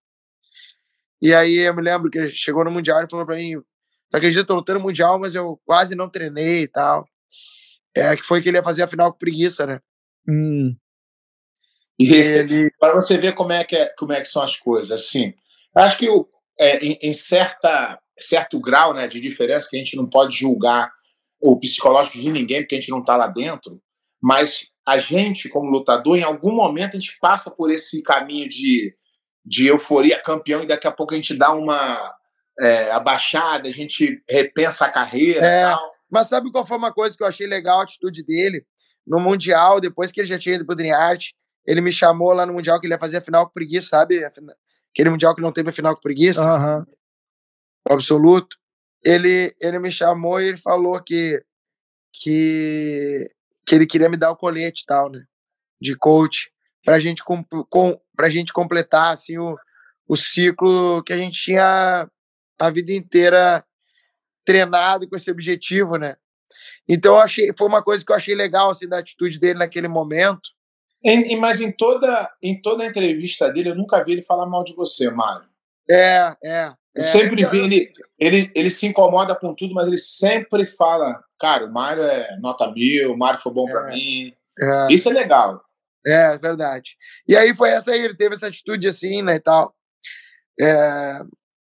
E 1.23 1.35
aí 1.35 1.59
eu 1.59 1.75
me 1.75 1.83
lembro 1.83 2.11
que 2.11 2.19
ele 2.19 2.31
chegou 2.31 2.65
no 2.65 2.71
Mundial 2.71 3.03
e 3.03 3.11
falou 3.11 3.25
pra 3.27 3.37
mim: 3.37 3.55
Tu 4.11 4.17
acredita, 4.17 4.43
eu 4.43 4.47
tô 4.47 4.55
lutando 4.55 4.79
no 4.79 4.85
Mundial, 4.87 5.19
mas 5.19 5.35
eu 5.35 5.61
quase 5.65 5.95
não 5.95 6.09
treinei 6.09 6.63
e 6.63 6.69
tal. 6.69 7.07
É, 7.97 8.17
que 8.17 8.23
foi 8.23 8.43
que 8.43 8.49
ele 8.49 8.59
ia 8.59 8.63
fazer 8.63 8.83
a 8.83 8.89
final 8.89 9.13
com 9.13 9.19
preguiça, 9.19 9.67
né? 9.67 9.81
Hum, 10.29 10.75
E 11.99 12.13
Ele. 12.13 12.71
para 12.79 12.95
você 12.95 13.17
ver 13.17 13.35
como 13.35 13.53
é, 13.53 13.63
que 13.63 13.77
é, 13.77 13.89
como 13.97 14.13
é 14.13 14.21
que 14.21 14.27
são 14.27 14.43
as 14.43 14.57
coisas, 14.57 14.91
assim, 14.91 15.33
acho 15.75 15.99
que 15.99 16.09
é, 16.59 16.85
em, 16.85 16.99
em 17.03 17.13
certa, 17.13 18.01
certo 18.19 18.59
grau 18.59 18.93
né, 18.95 19.07
de 19.07 19.21
diferença, 19.21 19.69
que 19.71 19.77
a 19.77 19.79
gente 19.79 19.97
não 19.97 20.09
pode 20.09 20.37
julgar 20.37 20.91
o 21.41 21.59
psicológico 21.61 22.19
de 22.19 22.31
ninguém, 22.31 22.63
porque 22.63 22.75
a 22.75 22.81
gente 22.81 22.91
não 22.91 23.01
está 23.01 23.17
lá 23.17 23.29
dentro, 23.29 23.81
mas 24.21 24.67
a 24.87 24.99
gente, 24.99 25.49
como 25.49 25.71
lutador, 25.71 26.17
em 26.17 26.23
algum 26.23 26.53
momento 26.53 26.97
a 26.97 27.01
gente 27.01 27.17
passa 27.21 27.51
por 27.51 27.71
esse 27.71 28.03
caminho 28.03 28.49
de, 28.49 28.95
de 29.45 29.67
euforia 29.67 30.21
campeão 30.23 30.63
e 30.63 30.67
daqui 30.67 30.87
a 30.87 30.93
pouco 30.93 31.13
a 31.13 31.17
gente 31.17 31.37
dá 31.37 31.53
uma 31.53 32.15
é, 32.61 32.91
abaixada, 32.93 33.69
a 33.69 33.73
gente 33.73 34.23
repensa 34.29 34.87
a 34.87 34.91
carreira 34.91 35.45
É. 35.45 35.61
e 35.61 35.65
tal. 35.65 35.89
Mas 36.11 36.29
sabe 36.29 36.51
qual 36.51 36.67
foi 36.67 36.77
uma 36.77 36.93
coisa 36.93 37.17
que 37.17 37.23
eu 37.23 37.27
achei 37.27 37.47
legal 37.47 37.81
a 37.81 37.83
atitude 37.83 38.25
dele? 38.25 38.65
No 39.07 39.19
Mundial, 39.21 39.81
depois 39.81 40.11
que 40.13 40.21
ele 40.21 40.29
já 40.29 40.39
tinha 40.39 40.55
ido 40.55 40.65
pro 40.65 40.77
Dream 40.77 40.97
Art, 40.97 41.31
ele 41.67 41.81
me 41.81 41.93
chamou 41.93 42.33
lá 42.33 42.47
no 42.47 42.53
Mundial 42.55 42.81
que 42.81 42.87
ele 42.87 42.95
ia 42.95 42.99
fazer 42.99 43.19
a 43.19 43.23
final 43.23 43.47
com 43.47 43.53
preguiça, 43.53 43.89
sabe? 43.89 44.23
Aquele 44.93 45.11
Mundial 45.11 45.35
que 45.35 45.43
não 45.43 45.53
teve 45.53 45.71
a 45.71 45.73
final 45.73 45.95
com 45.95 46.01
preguiça, 46.01 46.41
o 47.89 47.93
absoluto. 47.93 48.57
Ele, 49.05 49.55
ele 49.61 49.79
me 49.79 49.91
chamou 49.91 50.41
e 50.41 50.47
ele 50.49 50.57
falou 50.57 51.03
que, 51.03 51.43
que, 52.13 53.29
que 53.67 53.75
ele 53.75 53.87
queria 53.87 54.09
me 54.09 54.17
dar 54.17 54.31
o 54.31 54.37
colete 54.37 54.83
e 54.83 54.87
tal, 54.87 55.11
né? 55.11 55.25
De 55.81 55.97
coach, 55.97 56.51
pra 56.85 56.99
gente, 56.99 57.23
com, 57.25 57.45
com, 57.69 58.01
pra 58.17 58.29
gente 58.29 58.53
completar, 58.53 59.13
assim, 59.13 59.39
o, 59.39 59.57
o 60.09 60.17
ciclo 60.17 61.03
que 61.03 61.13
a 61.13 61.17
gente 61.17 61.39
tinha 61.43 62.09
a 62.59 62.71
vida 62.71 62.93
inteira 62.93 63.65
treinado 64.45 65.09
com 65.09 65.17
esse 65.17 65.31
objetivo, 65.31 65.97
né? 65.97 66.17
Então 66.89 67.15
eu 67.15 67.21
achei, 67.21 67.53
foi 67.57 67.67
uma 67.67 67.83
coisa 67.83 68.05
que 68.05 68.13
eu 68.13 68.17
achei 68.17 68.35
legal 68.35 68.71
assim 68.71 68.89
da 68.89 68.99
atitude 68.99 69.41
dele 69.41 69.59
naquele 69.59 69.89
momento. 69.89 70.51
Em- 71.03 71.37
mas 71.37 71.61
em 71.61 71.71
toda, 71.73 72.31
em 72.43 72.61
toda 72.61 72.83
a 72.83 72.87
entrevista 72.87 73.51
dele, 73.51 73.71
eu 73.71 73.75
nunca 73.75 74.03
vi 74.05 74.13
ele 74.13 74.23
falar 74.23 74.47
mal 74.47 74.65
de 74.65 74.75
você, 74.75 75.11
Mário. 75.11 75.47
É, 75.91 76.35
é. 76.43 76.73
Eu 76.95 77.05
é. 77.05 77.09
sempre 77.09 77.45
vi 77.45 77.59
ele, 77.59 77.93
ele, 78.19 78.51
ele 78.55 78.71
se 78.71 78.87
incomoda 78.87 79.35
com 79.35 79.55
tudo, 79.55 79.75
mas 79.75 79.87
ele 79.89 79.99
sempre 79.99 80.65
fala, 80.65 81.23
cara, 81.39 81.67
o 81.67 81.73
Mário 81.73 82.05
é 82.05 82.39
nota 82.39 82.71
mil, 82.71 83.13
o 83.13 83.19
Mário 83.19 83.41
foi 83.41 83.53
bom 83.53 83.67
pra 83.67 83.91
É. 83.91 83.95
mim. 83.95 84.33
É, 84.61 84.93
Isso 84.93 85.11
é 85.11 85.13
legal. 85.13 85.64
É 86.07 86.39
verdade. 86.39 86.97
E 87.29 87.37
aí 87.37 87.55
foi 87.55 87.71
essa 87.71 87.93
aí, 87.93 88.01
ele 88.01 88.17
teve 88.17 88.35
essa 88.35 88.47
atitude 88.47 88.87
assim, 88.89 89.23
né, 89.23 89.37
e 89.37 89.41
tal. 89.41 89.75
É, 90.61 91.21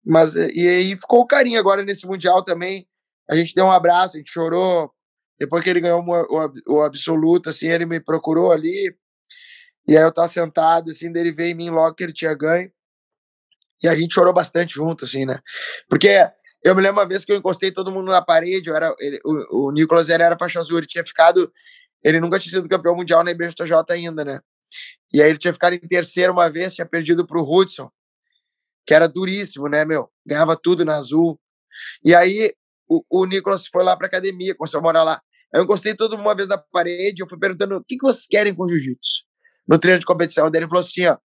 mas 0.06 0.36
e 0.36 0.68
aí 0.68 0.98
ficou 0.98 1.22
o 1.22 1.28
carinho 1.28 1.60
agora 1.60 1.84
nesse 1.84 2.06
mundial 2.06 2.44
também. 2.44 2.88
A 3.30 3.36
gente 3.36 3.56
deu 3.56 3.66
um 3.66 3.72
abraço, 3.72 4.16
a 4.16 4.20
gente 4.20 4.32
chorou. 4.32 4.92
Depois 5.40 5.64
que 5.64 5.70
ele 5.70 5.82
ganhou 5.82 6.02
o, 6.02 6.12
o, 6.12 6.76
o 6.78 6.82
absoluto, 6.82 7.50
assim, 7.50 7.70
ele 7.70 7.86
me 7.86 8.00
procurou 8.00 8.52
ali. 8.52 8.96
E 9.88 9.98
aí 9.98 10.04
eu 10.04 10.14
tava 10.14 10.28
sentado, 10.28 10.92
assim, 10.92 11.12
dele 11.12 11.32
veio 11.32 11.52
em 11.52 11.56
mim 11.56 11.70
logo 11.70 11.96
que 11.96 12.04
ele 12.04 12.14
tinha 12.14 12.34
ganho. 12.34 12.72
E 13.84 13.88
a 13.88 13.96
gente 13.96 14.14
chorou 14.14 14.34
bastante 14.34 14.76
junto, 14.76 15.06
assim, 15.06 15.26
né? 15.26 15.40
Porque 15.90 16.10
eu 16.64 16.74
me 16.76 16.82
lembro 16.82 17.02
uma 17.02 17.08
vez 17.08 17.24
que 17.26 17.32
eu 17.32 17.38
encostei 17.38 17.72
todo 17.72 17.92
mundo 17.92 18.12
na 18.12 18.22
parede, 18.22 18.70
eu 18.70 18.76
era, 18.76 18.96
ele, 19.00 19.20
o, 19.24 19.68
o 19.68 19.72
Nicolas 19.72 20.10
era, 20.10 20.26
era 20.26 20.38
faixa 20.40 20.60
azul, 20.60 20.80
ele 20.80 20.88
tinha 20.88 21.06
ficado. 21.06 21.52
Ele 22.06 22.20
nunca 22.20 22.38
tinha 22.38 22.54
sido 22.54 22.70
campeão 22.70 22.96
mundial 22.96 23.24
na 23.24 23.32
IBJJ 23.32 23.74
ainda, 23.90 24.24
né? 24.24 24.40
E 25.12 25.22
aí 25.22 25.30
ele 25.30 25.40
tinha 25.40 25.52
ficado 25.52 25.74
em 25.74 25.80
terceiro 25.80 26.32
uma 26.32 26.48
vez, 26.52 26.76
tinha 26.76 26.86
perdido 26.86 27.26
pro 27.26 27.44
Hudson, 27.44 27.90
que 28.86 28.94
era 28.94 29.08
duríssimo, 29.08 29.68
né, 29.68 29.84
meu? 29.84 30.08
Ganhava 30.24 30.56
tudo 30.56 30.86
na 30.86 30.98
azul. 30.98 31.40
E 32.04 32.14
aí 32.14 32.54
o, 32.88 33.04
o 33.10 33.26
Nicolas 33.26 33.66
foi 33.66 33.84
lá 33.84 33.98
pra 33.98 34.06
academia, 34.06 34.54
começou 34.54 34.80
a 34.80 34.84
morar 34.84 35.04
lá. 35.04 35.20
Eu 35.52 35.64
encostei 35.64 35.96
todo 35.96 36.16
uma 36.16 36.36
vez 36.36 36.48
na 36.48 36.60
parede, 36.60 37.24
eu 37.24 37.28
fui 37.28 37.40
perguntando 37.40 37.78
o 37.78 37.84
que, 37.84 37.98
que 37.98 38.06
vocês 38.06 38.28
querem 38.28 38.54
com 38.54 38.68
jiu-jitsu 38.68 39.24
no 39.68 39.80
treino 39.80 40.00
de 40.00 40.06
competição. 40.06 40.52
Daí 40.52 40.62
ele 40.62 40.70
falou 40.70 40.84
assim: 40.84 41.08
ó, 41.08 41.18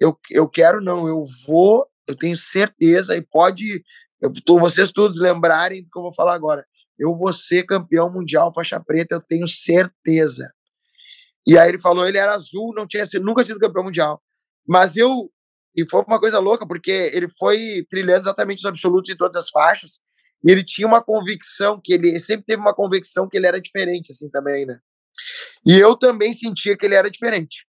eu, 0.00 0.18
eu 0.30 0.48
quero 0.48 0.80
não, 0.80 1.06
eu 1.06 1.22
vou, 1.46 1.86
eu 2.08 2.16
tenho 2.16 2.36
certeza, 2.36 3.16
e 3.16 3.22
pode, 3.22 3.84
eu, 4.20 4.32
vocês 4.58 4.90
todos 4.90 5.20
lembrarem 5.20 5.84
do 5.84 5.90
que 5.90 5.98
eu 5.98 6.02
vou 6.02 6.12
falar 6.12 6.34
agora. 6.34 6.66
Eu 6.98 7.16
vou 7.16 7.32
ser 7.32 7.64
campeão 7.64 8.12
mundial 8.12 8.52
faixa 8.52 8.80
preta, 8.80 9.14
eu 9.14 9.20
tenho 9.20 9.46
certeza. 9.46 10.52
E 11.46 11.56
aí 11.56 11.68
ele 11.68 11.78
falou, 11.78 12.06
ele 12.06 12.18
era 12.18 12.34
azul, 12.34 12.74
não 12.74 12.86
tinha 12.86 13.06
sido, 13.06 13.24
nunca 13.24 13.44
sido 13.44 13.58
campeão 13.58 13.84
mundial. 13.84 14.20
Mas 14.66 14.96
eu 14.96 15.30
e 15.78 15.88
foi 15.88 16.02
uma 16.02 16.18
coisa 16.18 16.40
louca, 16.40 16.66
porque 16.66 16.90
ele 16.90 17.28
foi 17.28 17.86
trilhando 17.88 18.22
exatamente 18.22 18.58
os 18.58 18.64
absolutos 18.64 19.12
em 19.12 19.16
todas 19.16 19.36
as 19.36 19.48
faixas. 19.48 20.00
E 20.44 20.50
ele 20.50 20.64
tinha 20.64 20.88
uma 20.88 21.00
convicção 21.00 21.80
que 21.82 21.92
ele 21.92 22.18
sempre 22.18 22.46
teve 22.46 22.60
uma 22.60 22.74
convicção 22.74 23.28
que 23.28 23.36
ele 23.36 23.46
era 23.46 23.60
diferente, 23.60 24.10
assim 24.10 24.28
também, 24.28 24.66
né? 24.66 24.80
E 25.64 25.78
eu 25.78 25.96
também 25.96 26.32
sentia 26.32 26.76
que 26.76 26.84
ele 26.84 26.96
era 26.96 27.08
diferente. 27.08 27.64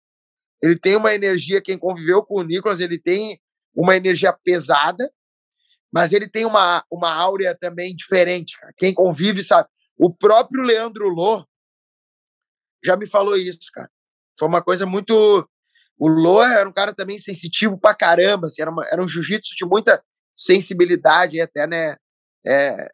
Ele 0.61 0.75
tem 0.75 0.95
uma 0.95 1.13
energia, 1.13 1.61
quem 1.61 1.77
conviveu 1.77 2.23
com 2.23 2.39
o 2.39 2.43
Nicolas, 2.43 2.79
ele 2.79 2.97
tem 2.97 3.39
uma 3.75 3.95
energia 3.95 4.33
pesada, 4.33 5.11
mas 5.91 6.13
ele 6.13 6.29
tem 6.29 6.45
uma, 6.45 6.83
uma 6.91 7.11
áurea 7.11 7.55
também 7.57 7.95
diferente. 7.95 8.57
Cara. 8.59 8.73
Quem 8.77 8.93
convive 8.93 9.43
sabe. 9.43 9.67
O 9.97 10.13
próprio 10.13 10.63
Leandro 10.63 11.09
Lô 11.09 11.45
já 12.83 12.95
me 12.95 13.07
falou 13.07 13.35
isso, 13.35 13.59
cara. 13.73 13.89
Foi 14.37 14.47
uma 14.47 14.61
coisa 14.61 14.85
muito. 14.85 15.13
O 15.97 16.07
Lô 16.07 16.41
era 16.41 16.67
um 16.67 16.73
cara 16.73 16.93
também 16.93 17.19
sensitivo 17.19 17.77
pra 17.77 17.93
caramba, 17.93 18.47
assim, 18.47 18.61
era, 18.61 18.71
uma, 18.71 18.85
era 18.87 19.03
um 19.03 19.07
jiu-jitsu 19.07 19.55
de 19.57 19.65
muita 19.65 20.01
sensibilidade, 20.33 21.41
até, 21.41 21.67
né? 21.67 21.97
É, 22.47 22.89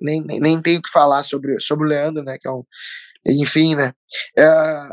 nem, 0.00 0.22
nem, 0.22 0.40
nem 0.40 0.62
tenho 0.62 0.80
que 0.80 0.90
falar 0.90 1.22
sobre, 1.22 1.60
sobre 1.60 1.84
o 1.84 1.88
Leandro, 1.88 2.22
né? 2.22 2.38
Que 2.40 2.48
é 2.48 2.50
um, 2.50 2.64
enfim, 3.26 3.74
né? 3.74 3.92
É, 4.36 4.88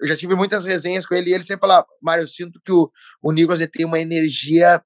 eu 0.00 0.06
já 0.06 0.16
tive 0.16 0.34
muitas 0.34 0.64
resenhas 0.64 1.06
com 1.06 1.14
ele 1.14 1.30
e 1.30 1.34
ele 1.34 1.44
sempre 1.44 1.60
fala, 1.60 1.84
Mário, 2.00 2.22
eu 2.22 2.28
sinto 2.28 2.60
que 2.64 2.72
o, 2.72 2.90
o 3.22 3.32
Nicolas 3.32 3.64
tem 3.72 3.84
uma 3.84 4.00
energia 4.00 4.82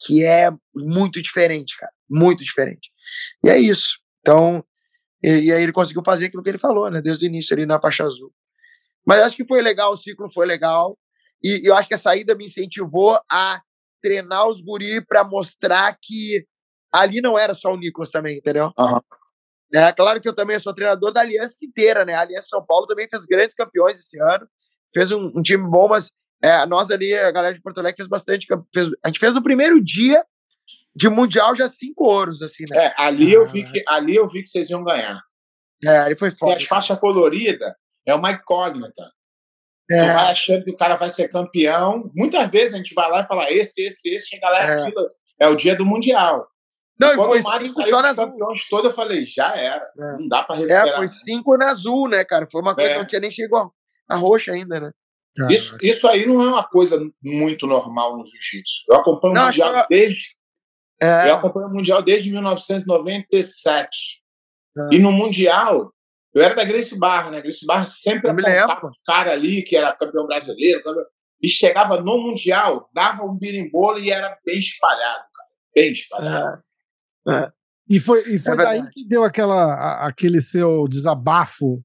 que 0.00 0.24
é 0.24 0.50
muito 0.74 1.20
diferente, 1.20 1.76
cara, 1.76 1.92
muito 2.08 2.42
diferente. 2.42 2.90
E 3.44 3.48
é 3.48 3.58
isso. 3.58 3.98
Então, 4.20 4.64
e, 5.22 5.28
e, 5.28 5.52
aí 5.52 5.62
ele 5.62 5.72
conseguiu 5.72 6.02
fazer 6.04 6.26
aquilo 6.26 6.42
que 6.42 6.48
ele 6.48 6.58
falou, 6.58 6.90
né, 6.90 7.00
desde 7.02 7.26
o 7.26 7.28
início 7.28 7.54
ali 7.54 7.66
na 7.66 7.78
Pacha 7.78 8.04
Azul. 8.04 8.32
Mas 9.06 9.20
acho 9.20 9.36
que 9.36 9.46
foi 9.46 9.60
legal, 9.60 9.92
o 9.92 9.96
ciclo 9.96 10.30
foi 10.30 10.46
legal. 10.46 10.98
E, 11.42 11.62
e 11.62 11.66
eu 11.66 11.74
acho 11.74 11.88
que 11.88 11.94
a 11.94 11.98
saída 11.98 12.34
me 12.34 12.44
incentivou 12.46 13.20
a 13.30 13.60
treinar 14.02 14.48
os 14.48 14.60
guri 14.60 15.04
para 15.04 15.22
mostrar 15.24 15.96
que 16.00 16.46
ali 16.92 17.20
não 17.20 17.38
era 17.38 17.54
só 17.54 17.72
o 17.72 17.76
Nicolas 17.76 18.10
também, 18.10 18.38
entendeu? 18.38 18.72
Uhum. 18.78 19.00
É 19.72 19.92
claro 19.92 20.20
que 20.20 20.28
eu 20.28 20.34
também 20.34 20.58
sou 20.58 20.74
treinador 20.74 21.12
da 21.12 21.20
Aliança 21.20 21.56
inteira, 21.62 22.04
né? 22.04 22.14
A 22.14 22.22
Aliança 22.22 22.48
São 22.48 22.64
Paulo 22.64 22.86
também 22.86 23.08
fez 23.08 23.24
grandes 23.24 23.54
campeões 23.54 23.98
esse 23.98 24.20
ano, 24.20 24.48
fez 24.92 25.12
um, 25.12 25.30
um 25.34 25.42
time 25.42 25.68
bom, 25.68 25.88
mas 25.88 26.10
é, 26.42 26.64
nós 26.66 26.90
ali, 26.90 27.12
a 27.14 27.30
galera 27.30 27.54
de 27.54 27.60
Porto 27.60 27.78
Alegre 27.78 27.96
fez 27.96 28.08
bastante. 28.08 28.46
Fez, 28.72 28.88
a 29.04 29.08
gente 29.08 29.20
fez 29.20 29.34
no 29.34 29.42
primeiro 29.42 29.82
dia 29.82 30.24
de 30.94 31.08
Mundial 31.08 31.54
já 31.54 31.68
cinco 31.68 32.04
ouros, 32.04 32.42
assim, 32.42 32.64
né? 32.70 32.86
É, 32.86 32.94
ali 32.96 33.32
eu 33.32 33.46
vi 33.46 33.64
que, 33.70 33.84
ali 33.86 34.16
eu 34.16 34.28
vi 34.28 34.42
que 34.42 34.48
vocês 34.48 34.70
iam 34.70 34.82
ganhar. 34.82 35.20
É, 35.84 35.98
ali 35.98 36.16
foi 36.16 36.30
foda. 36.30 36.52
E 36.52 36.56
as 36.56 36.64
faixas 36.64 36.98
coloridas 36.98 37.72
é 38.06 38.14
uma 38.14 38.32
incógnita. 38.32 39.10
É. 39.90 40.00
Tu 40.00 40.12
vai 40.14 40.30
achando 40.30 40.64
que 40.64 40.70
o 40.70 40.76
cara 40.76 40.96
vai 40.96 41.10
ser 41.10 41.28
campeão. 41.28 42.10
Muitas 42.14 42.48
vezes 42.48 42.74
a 42.74 42.76
gente 42.78 42.94
vai 42.94 43.10
lá 43.10 43.22
e 43.22 43.26
fala 43.26 43.50
esse, 43.50 43.72
esse, 43.76 44.00
esse, 44.04 44.28
chega 44.28 44.48
lá 44.48 44.62
é. 44.62 44.84
Fila, 44.84 45.08
é 45.38 45.48
o 45.48 45.56
dia 45.56 45.76
do 45.76 45.84
Mundial. 45.84 46.46
Não, 46.98 47.12
e 47.12 47.16
foi 47.16 47.42
cinco 47.42 47.88
só 47.88 48.02
na 48.02 48.10
azul. 48.10 48.36
Todo, 48.68 48.88
eu 48.88 48.92
falei, 48.92 49.24
já 49.26 49.56
era. 49.56 49.90
É. 49.98 50.12
Não 50.18 50.28
dá 50.28 50.42
pra 50.42 50.54
recuperar. 50.54 50.88
É, 50.88 50.96
foi 50.96 51.08
cinco 51.08 51.56
na 51.56 51.70
azul, 51.70 52.08
né, 52.08 52.24
cara? 52.24 52.46
Foi 52.50 52.60
uma 52.60 52.74
coisa 52.74 52.90
é. 52.90 52.92
que 52.92 52.98
não 52.98 53.06
tinha 53.06 53.20
nem 53.20 53.30
chegado 53.30 53.72
a 54.08 54.16
roxa 54.16 54.52
ainda, 54.52 54.80
né? 54.80 54.90
Isso, 55.48 55.76
isso 55.80 56.08
aí 56.08 56.26
não 56.26 56.42
é 56.42 56.48
uma 56.48 56.66
coisa 56.66 57.00
muito 57.22 57.66
normal 57.66 58.18
no 58.18 58.24
jiu-jitsu. 58.24 58.84
Eu 58.88 58.96
acompanho 58.96 59.34
não, 59.34 59.42
o 59.42 59.46
Mundial 59.46 59.74
eu... 59.74 59.86
desde. 59.88 60.24
É. 61.00 61.30
Eu 61.30 61.34
acompanho 61.36 61.68
o 61.68 61.70
Mundial 61.70 62.02
desde 62.02 62.30
1997. 62.30 64.22
É. 64.76 64.94
E 64.94 64.98
no 64.98 65.12
Mundial, 65.12 65.92
eu 66.34 66.42
era 66.42 66.54
da 66.54 66.64
Grace 66.64 66.98
Barra, 66.98 67.30
né? 67.30 67.40
Grace 67.40 67.64
Barra 67.66 67.86
sempre 67.86 68.30
apontava 68.30 68.86
um 68.86 68.92
cara 69.06 69.32
ali 69.32 69.62
que 69.62 69.76
era 69.76 69.96
campeão 69.96 70.26
brasileiro. 70.26 70.82
Campeão... 70.82 71.04
E 71.42 71.48
chegava 71.48 72.00
no 72.00 72.18
Mundial, 72.18 72.88
dava 72.92 73.24
um 73.24 73.36
birimbolo 73.36 73.98
e 73.98 74.10
era 74.10 74.36
bem 74.44 74.58
espalhado, 74.58 75.24
cara. 75.34 75.48
Bem 75.74 75.92
espalhado. 75.92 76.62
É. 77.26 77.32
É. 77.32 77.52
E 77.88 77.98
foi, 77.98 78.20
e 78.32 78.38
foi 78.38 78.54
é 78.54 78.56
daí 78.56 78.90
que 78.90 79.04
deu 79.04 79.24
aquela, 79.24 80.06
aquele 80.06 80.40
seu 80.40 80.86
desabafo 80.86 81.82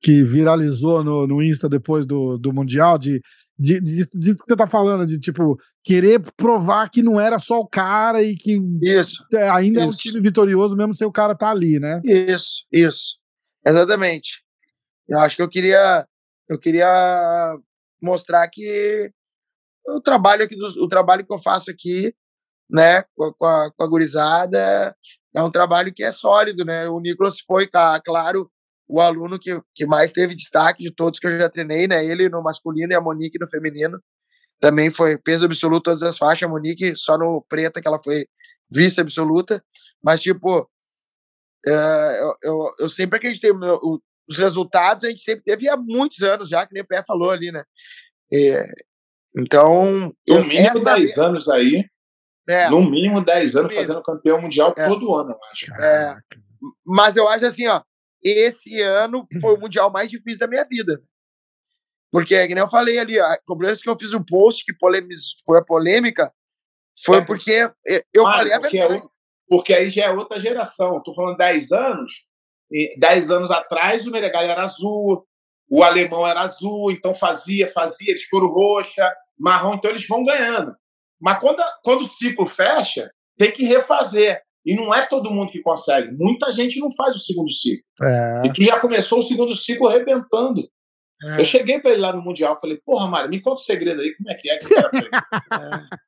que 0.00 0.22
viralizou 0.22 1.02
no, 1.02 1.26
no 1.26 1.42
Insta 1.42 1.68
depois 1.68 2.06
do, 2.06 2.38
do 2.38 2.52
Mundial, 2.52 2.98
de, 2.98 3.20
de, 3.58 3.80
de, 3.80 4.06
que 4.06 4.44
você 4.46 4.56
tá 4.56 4.66
falando, 4.66 5.06
de 5.06 5.18
tipo, 5.18 5.58
querer 5.84 6.20
provar 6.36 6.88
que 6.88 7.02
não 7.02 7.20
era 7.20 7.38
só 7.38 7.58
o 7.58 7.68
cara 7.68 8.22
e 8.22 8.36
que 8.36 8.60
isso, 8.82 9.24
é, 9.32 9.48
ainda 9.48 9.80
isso. 9.80 9.86
é 9.86 9.90
um 9.90 9.92
time 9.92 10.20
vitorioso 10.20 10.76
mesmo 10.76 10.94
sem 10.94 11.06
o 11.06 11.12
cara 11.12 11.34
tá 11.34 11.50
ali, 11.50 11.80
né? 11.80 12.00
Isso, 12.04 12.64
isso. 12.72 13.18
Exatamente. 13.66 14.44
Eu 15.08 15.18
acho 15.20 15.36
que 15.36 15.42
eu 15.42 15.48
queria 15.48 16.06
eu 16.48 16.58
queria 16.58 17.56
mostrar 18.02 18.48
que 18.48 19.10
o 19.86 20.00
trabalho 20.00 20.44
aqui 20.44 20.56
do, 20.56 20.66
o 20.82 20.88
trabalho 20.88 21.26
que 21.26 21.32
eu 21.32 21.38
faço 21.38 21.70
aqui 21.70 22.14
né, 22.70 23.02
com 23.16 23.46
a, 23.46 23.70
com 23.72 23.82
a 23.82 23.86
gurizada, 23.86 24.94
é 25.34 25.42
um 25.42 25.50
trabalho 25.50 25.92
que 25.92 26.02
é 26.02 26.12
sólido, 26.12 26.64
né? 26.64 26.88
O 26.88 27.00
Nicolas 27.00 27.40
foi, 27.40 27.66
claro, 27.66 28.50
o 28.88 29.00
aluno 29.00 29.38
que, 29.38 29.60
que 29.74 29.86
mais 29.86 30.12
teve 30.12 30.34
destaque 30.34 30.82
de 30.82 30.90
todos 30.90 31.20
que 31.20 31.26
eu 31.26 31.38
já 31.38 31.48
treinei, 31.48 31.86
né? 31.86 32.04
Ele 32.04 32.28
no 32.28 32.42
masculino 32.42 32.92
e 32.92 32.96
a 32.96 33.00
Monique 33.00 33.38
no 33.38 33.48
feminino. 33.48 34.00
Também 34.60 34.90
foi 34.90 35.18
peso 35.18 35.44
absoluto 35.44 35.84
todas 35.84 36.02
as 36.02 36.16
faixas. 36.16 36.48
A 36.48 36.50
Monique 36.50 36.96
só 36.96 37.18
no 37.18 37.44
preta, 37.48 37.80
que 37.80 37.86
ela 37.86 38.00
foi 38.02 38.26
vice 38.70 39.00
absoluta. 39.00 39.62
Mas, 40.02 40.20
tipo, 40.20 40.68
é, 41.66 42.20
eu, 42.20 42.34
eu, 42.42 42.74
eu, 42.80 42.88
sempre 42.88 43.18
acreditei. 43.18 43.52
No, 43.52 44.00
os 44.28 44.36
resultados 44.36 45.04
a 45.04 45.08
gente 45.08 45.22
sempre 45.22 45.44
teve 45.44 45.68
há 45.68 45.76
muitos 45.76 46.22
anos 46.22 46.48
já, 46.48 46.66
que 46.66 46.74
nem 46.74 46.82
o 46.82 46.86
Pé 46.86 47.02
falou 47.06 47.30
ali, 47.30 47.52
né? 47.52 47.62
É, 48.32 48.66
então. 49.38 50.12
No 50.26 50.44
mínimo 50.44 50.84
10 50.84 51.18
anos 51.18 51.48
aí. 51.48 51.84
É. 52.48 52.70
No 52.70 52.80
mínimo 52.82 53.22
10 53.22 53.56
anos 53.56 53.74
fazendo 53.74 54.02
campeão 54.02 54.40
mundial 54.40 54.74
é. 54.76 54.88
todo 54.88 55.14
ano, 55.14 55.32
eu 55.32 55.38
acho. 55.52 55.74
É. 55.74 56.16
Mas 56.84 57.16
eu 57.16 57.28
acho 57.28 57.44
assim, 57.44 57.66
ó, 57.66 57.82
esse 58.22 58.80
ano 58.80 59.26
foi 59.40 59.54
o 59.54 59.60
mundial 59.60 59.90
mais 59.90 60.10
difícil 60.10 60.40
da 60.40 60.48
minha 60.48 60.64
vida. 60.64 61.02
Porque, 62.10 62.46
como 62.48 62.58
eu 62.58 62.68
falei 62.68 62.98
ali, 62.98 63.20
a 63.20 63.38
cobrança 63.46 63.82
que 63.82 63.88
eu 63.88 63.98
fiz 63.98 64.12
um 64.12 64.24
post 64.24 64.64
que 64.64 64.72
polemiz, 64.72 65.34
foi 65.44 65.58
a 65.58 65.64
polêmica, 65.64 66.32
foi 67.04 67.18
é. 67.18 67.24
porque 67.24 67.70
eu 68.12 68.26
ah, 68.26 68.32
falei 68.32 68.52
a 68.52 68.60
porque, 68.60 68.78
é 68.78 68.88
verdade. 68.88 69.08
porque 69.48 69.74
aí 69.74 69.90
já 69.90 70.06
é 70.06 70.10
outra 70.10 70.40
geração. 70.40 70.98
Estou 70.98 71.14
falando 71.14 71.36
10 71.36 71.72
anos, 71.72 72.12
10 72.98 73.30
anos 73.30 73.50
atrás 73.50 74.06
o 74.06 74.10
Menegal 74.10 74.42
era 74.42 74.64
azul, 74.64 75.26
o 75.68 75.82
alemão 75.82 76.26
era 76.26 76.40
azul, 76.40 76.90
então 76.90 77.14
fazia, 77.14 77.68
fazia, 77.68 78.10
eles 78.10 78.24
foram 78.24 78.48
roxa, 78.48 79.14
marrom, 79.38 79.74
então 79.74 79.90
eles 79.90 80.06
vão 80.06 80.24
ganhando. 80.24 80.74
Mas 81.20 81.38
quando, 81.38 81.62
quando 81.82 82.02
o 82.02 82.08
ciclo 82.08 82.46
fecha, 82.46 83.10
tem 83.36 83.52
que 83.52 83.64
refazer. 83.64 84.42
E 84.68 84.76
não 84.76 84.94
é 84.94 85.06
todo 85.06 85.30
mundo 85.30 85.50
que 85.50 85.62
consegue. 85.62 86.12
Muita 86.12 86.52
gente 86.52 86.78
não 86.78 86.90
faz 86.92 87.16
o 87.16 87.20
segundo 87.20 87.50
ciclo. 87.50 87.82
É. 88.02 88.42
E 88.44 88.52
tu 88.52 88.62
já 88.62 88.78
começou 88.78 89.20
o 89.20 89.22
segundo 89.22 89.56
ciclo 89.56 89.88
arrebentando. 89.88 90.60
É. 91.24 91.40
Eu 91.40 91.44
cheguei 91.46 91.80
para 91.80 91.92
ele 91.92 92.02
lá 92.02 92.12
no 92.12 92.20
Mundial 92.20 92.60
falei, 92.60 92.78
porra, 92.84 93.06
Mário, 93.06 93.30
me 93.30 93.40
conta 93.40 93.62
o 93.62 93.64
segredo 93.64 94.02
aí, 94.02 94.14
como 94.14 94.30
é 94.30 94.34
que 94.34 94.50
é 94.50 94.58
que 94.58 94.66
o 94.66 94.68
cara 94.68 94.90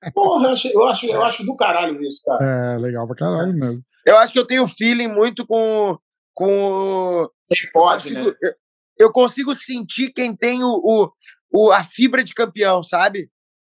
é. 0.04 0.10
Porra, 0.12 0.48
eu 0.48 0.52
acho, 0.52 0.68
eu, 0.68 0.84
acho, 0.84 1.06
eu 1.06 1.24
acho 1.24 1.46
do 1.46 1.56
caralho 1.56 1.98
isso, 2.02 2.20
cara. 2.22 2.74
É, 2.74 2.78
legal 2.78 3.06
pra 3.06 3.16
caralho 3.16 3.54
mesmo. 3.54 3.82
Eu 4.04 4.18
acho 4.18 4.30
que 4.30 4.38
eu 4.38 4.46
tenho 4.46 4.66
feeling 4.66 5.08
muito 5.08 5.46
com. 5.46 5.96
com... 6.34 7.26
Quem 7.48 7.72
pode, 7.72 8.10
eu 8.10 8.14
consigo, 8.14 8.36
né? 8.42 8.52
Eu 8.98 9.10
consigo 9.10 9.54
sentir 9.54 10.12
quem 10.12 10.36
tem 10.36 10.62
o, 10.62 10.68
o, 10.84 11.10
o, 11.50 11.72
a 11.72 11.82
fibra 11.82 12.22
de 12.22 12.34
campeão, 12.34 12.82
sabe? 12.82 13.30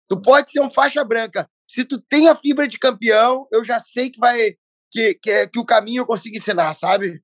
Tu 0.09 0.21
pode 0.21 0.51
ser 0.51 0.61
um 0.61 0.73
faixa 0.73 1.05
branca. 1.05 1.49
Se 1.69 1.85
tu 1.85 2.03
tem 2.03 2.29
a 2.29 2.35
fibra 2.35 2.67
de 2.67 2.81
campeão, 2.81 3.47
eu 3.53 3.65
já 3.65 3.79
sei 3.79 4.11
que 4.11 4.19
vai 4.19 4.57
que, 4.93 5.15
que, 5.15 5.49
que 5.49 5.59
o 5.59 5.65
caminho 5.65 6.03
eu 6.03 6.07
consigo 6.07 6.37
ensinar, 6.37 6.75
sabe? 6.75 7.23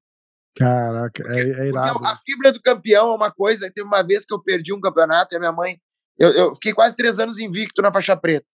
Caraca, 0.57 1.23
é, 1.29 1.41
é 1.41 1.69
irado. 1.69 2.05
a 2.05 2.17
fibra 2.17 2.51
do 2.51 2.61
campeão 2.61 3.13
é 3.13 3.15
uma 3.15 3.31
coisa. 3.31 3.71
Teve 3.71 3.87
uma 3.87 4.03
vez 4.03 4.25
que 4.25 4.35
eu 4.35 4.43
perdi 4.43 4.73
um 4.73 4.81
campeonato 4.81 5.35
e 5.35 5.37
a 5.37 5.39
minha 5.39 5.53
mãe. 5.53 5.79
Eu, 6.19 6.33
eu 6.33 6.55
fiquei 6.55 6.73
quase 6.73 6.97
três 6.97 7.21
anos 7.21 7.39
invicto 7.39 7.81
na 7.81 7.93
faixa 7.93 8.17
preta. 8.17 8.47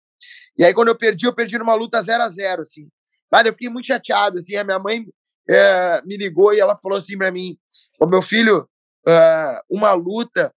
E 0.59 0.65
aí, 0.65 0.75
quando 0.75 0.89
eu 0.89 0.99
perdi, 0.99 1.27
eu 1.27 1.35
perdi 1.35 1.57
numa 1.57 1.75
luta 1.75 2.03
0 2.03 2.23
a 2.23 2.29
0 2.29 2.63
assim. 2.63 2.89
Cara, 3.33 3.49
eu 3.49 3.53
fiquei 3.53 3.71
muito 3.71 3.87
chateado, 3.87 4.39
assim. 4.39 4.57
A 4.57 4.65
minha 4.65 4.79
mãe 4.79 5.07
é, 5.49 6.03
me 6.05 6.17
ligou 6.17 6.53
e 6.53 6.61
ela 6.61 6.79
falou 6.83 6.99
assim 6.99 7.17
para 7.17 7.33
mim: 7.33 7.57
Ô 7.99 8.07
meu 8.07 8.21
filho, 8.21 8.69
é, 9.07 9.61
uma 9.71 9.93
luta 9.93 10.53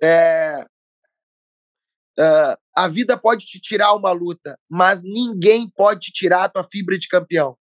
é, 0.00 0.64
a 2.74 2.88
vida 2.88 3.16
pode 3.18 3.44
te 3.44 3.60
tirar 3.60 3.92
uma 3.94 4.12
luta, 4.12 4.58
mas 4.68 5.02
ninguém 5.02 5.68
pode 5.68 6.00
te 6.00 6.12
tirar 6.12 6.44
a 6.44 6.48
tua 6.48 6.64
fibra 6.64 6.98
de 6.98 7.08
campeão. 7.08 7.56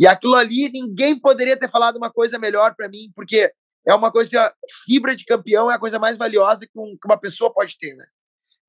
E 0.00 0.06
aquilo 0.06 0.34
ali, 0.34 0.70
ninguém 0.72 1.20
poderia 1.20 1.58
ter 1.58 1.68
falado 1.68 1.96
uma 1.96 2.10
coisa 2.10 2.38
melhor 2.38 2.74
para 2.74 2.88
mim, 2.88 3.12
porque 3.14 3.52
é 3.86 3.94
uma 3.94 4.10
coisa, 4.10 4.50
fibra 4.86 5.14
de 5.14 5.26
campeão 5.26 5.70
é 5.70 5.74
a 5.74 5.78
coisa 5.78 5.98
mais 5.98 6.16
valiosa 6.16 6.66
que, 6.66 6.78
um, 6.78 6.96
que 6.98 7.06
uma 7.06 7.20
pessoa 7.20 7.52
pode 7.52 7.76
ter, 7.78 7.94
né? 7.94 8.06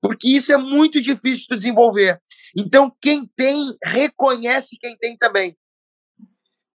Porque 0.01 0.27
isso 0.27 0.51
é 0.51 0.57
muito 0.57 1.01
difícil 1.01 1.45
de 1.49 1.57
desenvolver. 1.57 2.19
Então, 2.57 2.91
quem 3.01 3.25
tem, 3.33 3.73
reconhece 3.81 4.77
quem 4.77 4.97
tem 4.97 5.15
também. 5.15 5.57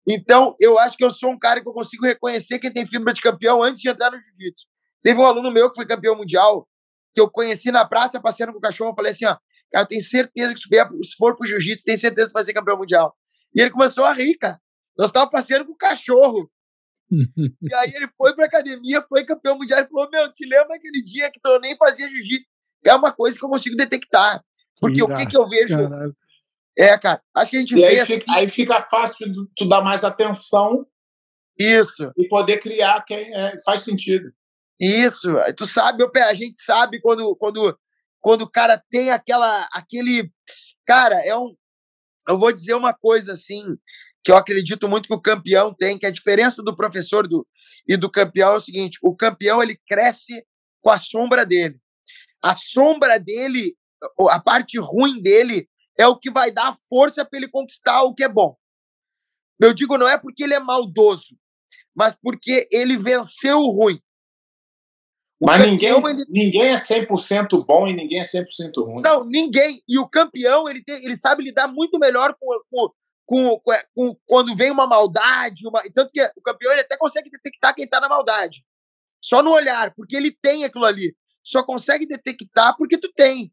Então, 0.08 0.56
eu 0.58 0.80
acho 0.80 0.96
que 0.96 1.04
eu 1.04 1.12
sou 1.12 1.32
um 1.32 1.40
cara 1.40 1.62
que 1.62 1.68
eu 1.68 1.74
consigo 1.74 2.06
reconhecer 2.06 2.58
quem 2.58 2.72
tem 2.72 2.86
fibra 2.86 3.12
de 3.12 3.22
campeão 3.22 3.62
antes 3.62 3.82
de 3.82 3.90
entrar 3.90 4.10
no 4.10 4.22
jiu-jitsu. 4.22 4.68
Teve 5.04 5.20
um 5.20 5.26
aluno 5.26 5.52
meu 5.52 5.70
que 5.70 5.76
foi 5.76 5.86
campeão 5.86 6.16
mundial, 6.16 6.66
que 7.14 7.20
eu 7.20 7.30
conheci 7.30 7.72
na 7.72 7.86
praça, 7.86 8.22
passeando 8.22 8.54
com 8.54 8.60
o 8.60 8.62
cachorro, 8.62 8.92
eu 8.92 8.96
falei 8.96 9.12
assim, 9.12 9.26
ó, 9.26 9.36
cara, 9.70 9.84
eu 9.84 9.88
tenho 9.88 10.02
certeza 10.02 10.54
que 10.54 10.62
se 10.62 11.16
for 11.18 11.36
pro 11.36 11.46
jiu-jitsu, 11.46 11.84
tem 11.84 11.98
certeza 11.98 12.28
que 12.28 12.34
vai 12.34 12.44
ser 12.46 12.54
campeão 12.54 12.78
mundial. 12.78 13.14
E 13.56 13.62
ele 13.62 13.72
começou 13.72 14.04
a 14.04 14.14
rir, 14.14 14.38
cara. 14.38 14.60
Nós 14.98 15.08
estávamos 15.08 15.32
passeando 15.32 15.66
com 15.66 15.74
o 15.74 15.78
cachorro. 15.78 16.52
e 17.10 17.74
aí 17.74 17.92
ele 17.96 18.10
foi 18.18 18.36
pra 18.36 18.46
academia, 18.46 19.06
foi 19.08 19.24
campeão 19.24 19.58
mundial 19.58 19.82
e 19.82 19.88
falou: 19.88 20.10
Meu, 20.12 20.32
te 20.32 20.46
lembra 20.46 20.76
aquele 20.76 21.02
dia 21.02 21.32
que 21.32 21.40
tu 21.42 21.60
nem 21.60 21.78
fazia 21.78 22.10
jiu-jitsu? 22.10 22.50
É 22.84 22.94
uma 22.94 23.12
coisa 23.12 23.38
que 23.38 23.46
eu 23.46 23.50
consigo 23.50 23.76
detectar. 23.76 24.44
Porque 24.80 25.02
Irá, 25.02 25.06
o 25.06 25.18
que, 25.18 25.26
que 25.26 25.38
eu 25.38 25.48
vejo. 25.48 25.76
Caralho. 25.76 26.16
É, 26.78 26.98
cara, 26.98 27.22
acho 27.34 27.52
que 27.52 27.58
a 27.58 27.60
gente 27.62 27.72
e 27.72 27.76
vê. 27.76 27.86
Aí 27.86 28.06
fica, 28.06 28.34
aí 28.34 28.50
fica 28.50 28.82
fácil 28.90 29.16
tu, 29.34 29.50
tu 29.56 29.70
dar 29.70 29.82
mais 29.82 30.04
atenção. 30.04 30.86
Isso. 31.58 32.12
E 32.18 32.28
poder 32.28 32.60
criar 32.60 33.04
quem 33.06 33.34
é, 33.34 33.58
faz 33.64 33.84
sentido. 33.84 34.30
Isso. 34.80 35.30
Tu 35.56 35.66
sabe, 35.66 36.04
a 36.04 36.34
gente 36.34 36.58
sabe 36.62 37.00
quando, 37.00 37.34
quando, 37.38 37.80
quando 38.20 38.42
o 38.42 38.50
cara 38.50 38.82
tem 38.90 39.12
aquela, 39.12 39.68
aquele. 39.72 40.30
Cara, 40.86 41.16
é 41.26 41.36
um, 41.36 41.56
eu 42.28 42.40
vou 42.40 42.52
dizer 42.52 42.74
uma 42.74 42.94
coisa 42.94 43.34
assim, 43.34 43.64
que 44.24 44.32
eu 44.32 44.38
acredito 44.38 44.90
muito 44.90 45.08
que 45.08 45.14
o 45.14 45.22
campeão 45.22 45.74
tem, 45.74 46.00
que 46.00 46.06
a 46.06 46.12
diferença 46.12 46.64
do 46.64 46.76
professor 46.76 47.28
do, 47.28 47.48
e 47.88 47.96
do 47.96 48.10
campeão 48.10 48.54
é 48.54 48.58
o 48.58 48.62
seguinte: 48.62 48.98
o 49.04 49.16
campeão 49.16 49.62
ele 49.62 49.80
cresce 49.88 50.44
com 50.82 50.90
a 50.90 51.00
sombra 51.00 51.46
dele. 51.46 51.80
A 52.42 52.56
sombra 52.56 53.20
dele, 53.20 53.76
a 54.30 54.40
parte 54.40 54.80
ruim 54.80 55.22
dele, 55.22 55.70
é 55.98 56.08
o 56.08 56.18
que 56.18 56.32
vai 56.32 56.52
dar 56.52 56.76
força 56.90 57.24
para 57.24 57.38
ele 57.38 57.48
conquistar 57.48 58.04
o 58.04 58.14
que 58.14 58.24
é 58.24 58.30
bom. 58.30 58.56
Eu 59.60 59.74
digo, 59.74 59.98
não 59.98 60.08
é 60.08 60.18
porque 60.18 60.44
ele 60.44 60.54
é 60.54 60.60
maldoso, 60.60 61.38
mas 61.96 62.18
porque 62.22 62.68
ele 62.72 62.98
venceu 62.98 63.58
o 63.58 63.72
ruim. 63.72 64.00
Mas 65.40 65.62
ninguém, 65.62 65.92
ele... 65.92 66.26
ninguém 66.30 66.70
é 66.70 66.76
100% 66.76 67.66
bom 67.66 67.88
e 67.88 67.94
ninguém 67.94 68.20
é 68.20 68.24
100% 68.24 68.46
ruim. 68.78 69.02
Não, 69.02 69.26
ninguém. 69.26 69.82
E 69.88 70.00
o 70.00 70.08
campeão, 70.08 70.70
ele, 70.70 70.84
tem, 70.84 71.04
ele 71.04 71.18
sabe 71.18 71.44
lidar 71.44 71.68
muito 71.68 72.00
melhor 72.00 72.36
com, 72.40 72.60
com, 72.70 72.90
com, 73.26 73.60
com, 73.60 73.74
com 73.94 74.18
quando 74.26 74.56
vem 74.56 74.72
uma 74.72 74.88
maldade. 74.88 75.68
Uma... 75.68 75.82
Tanto 75.94 76.12
que 76.14 76.22
o 76.36 76.42
campeão 76.42 76.72
ele 76.72 76.82
até 76.82 76.96
consegue 76.98 77.30
detectar 77.30 77.76
quem 77.76 77.86
está 77.86 78.00
na 78.00 78.08
maldade. 78.08 78.64
Só 79.22 79.44
no 79.44 79.52
olhar, 79.52 79.94
porque 79.94 80.16
ele 80.16 80.32
tem 80.32 80.64
aquilo 80.64 80.86
ali. 80.86 81.16
Só 81.44 81.64
consegue 81.64 82.06
detectar 82.06 82.76
porque 82.78 82.98
tu 82.98 83.12
tem. 83.14 83.52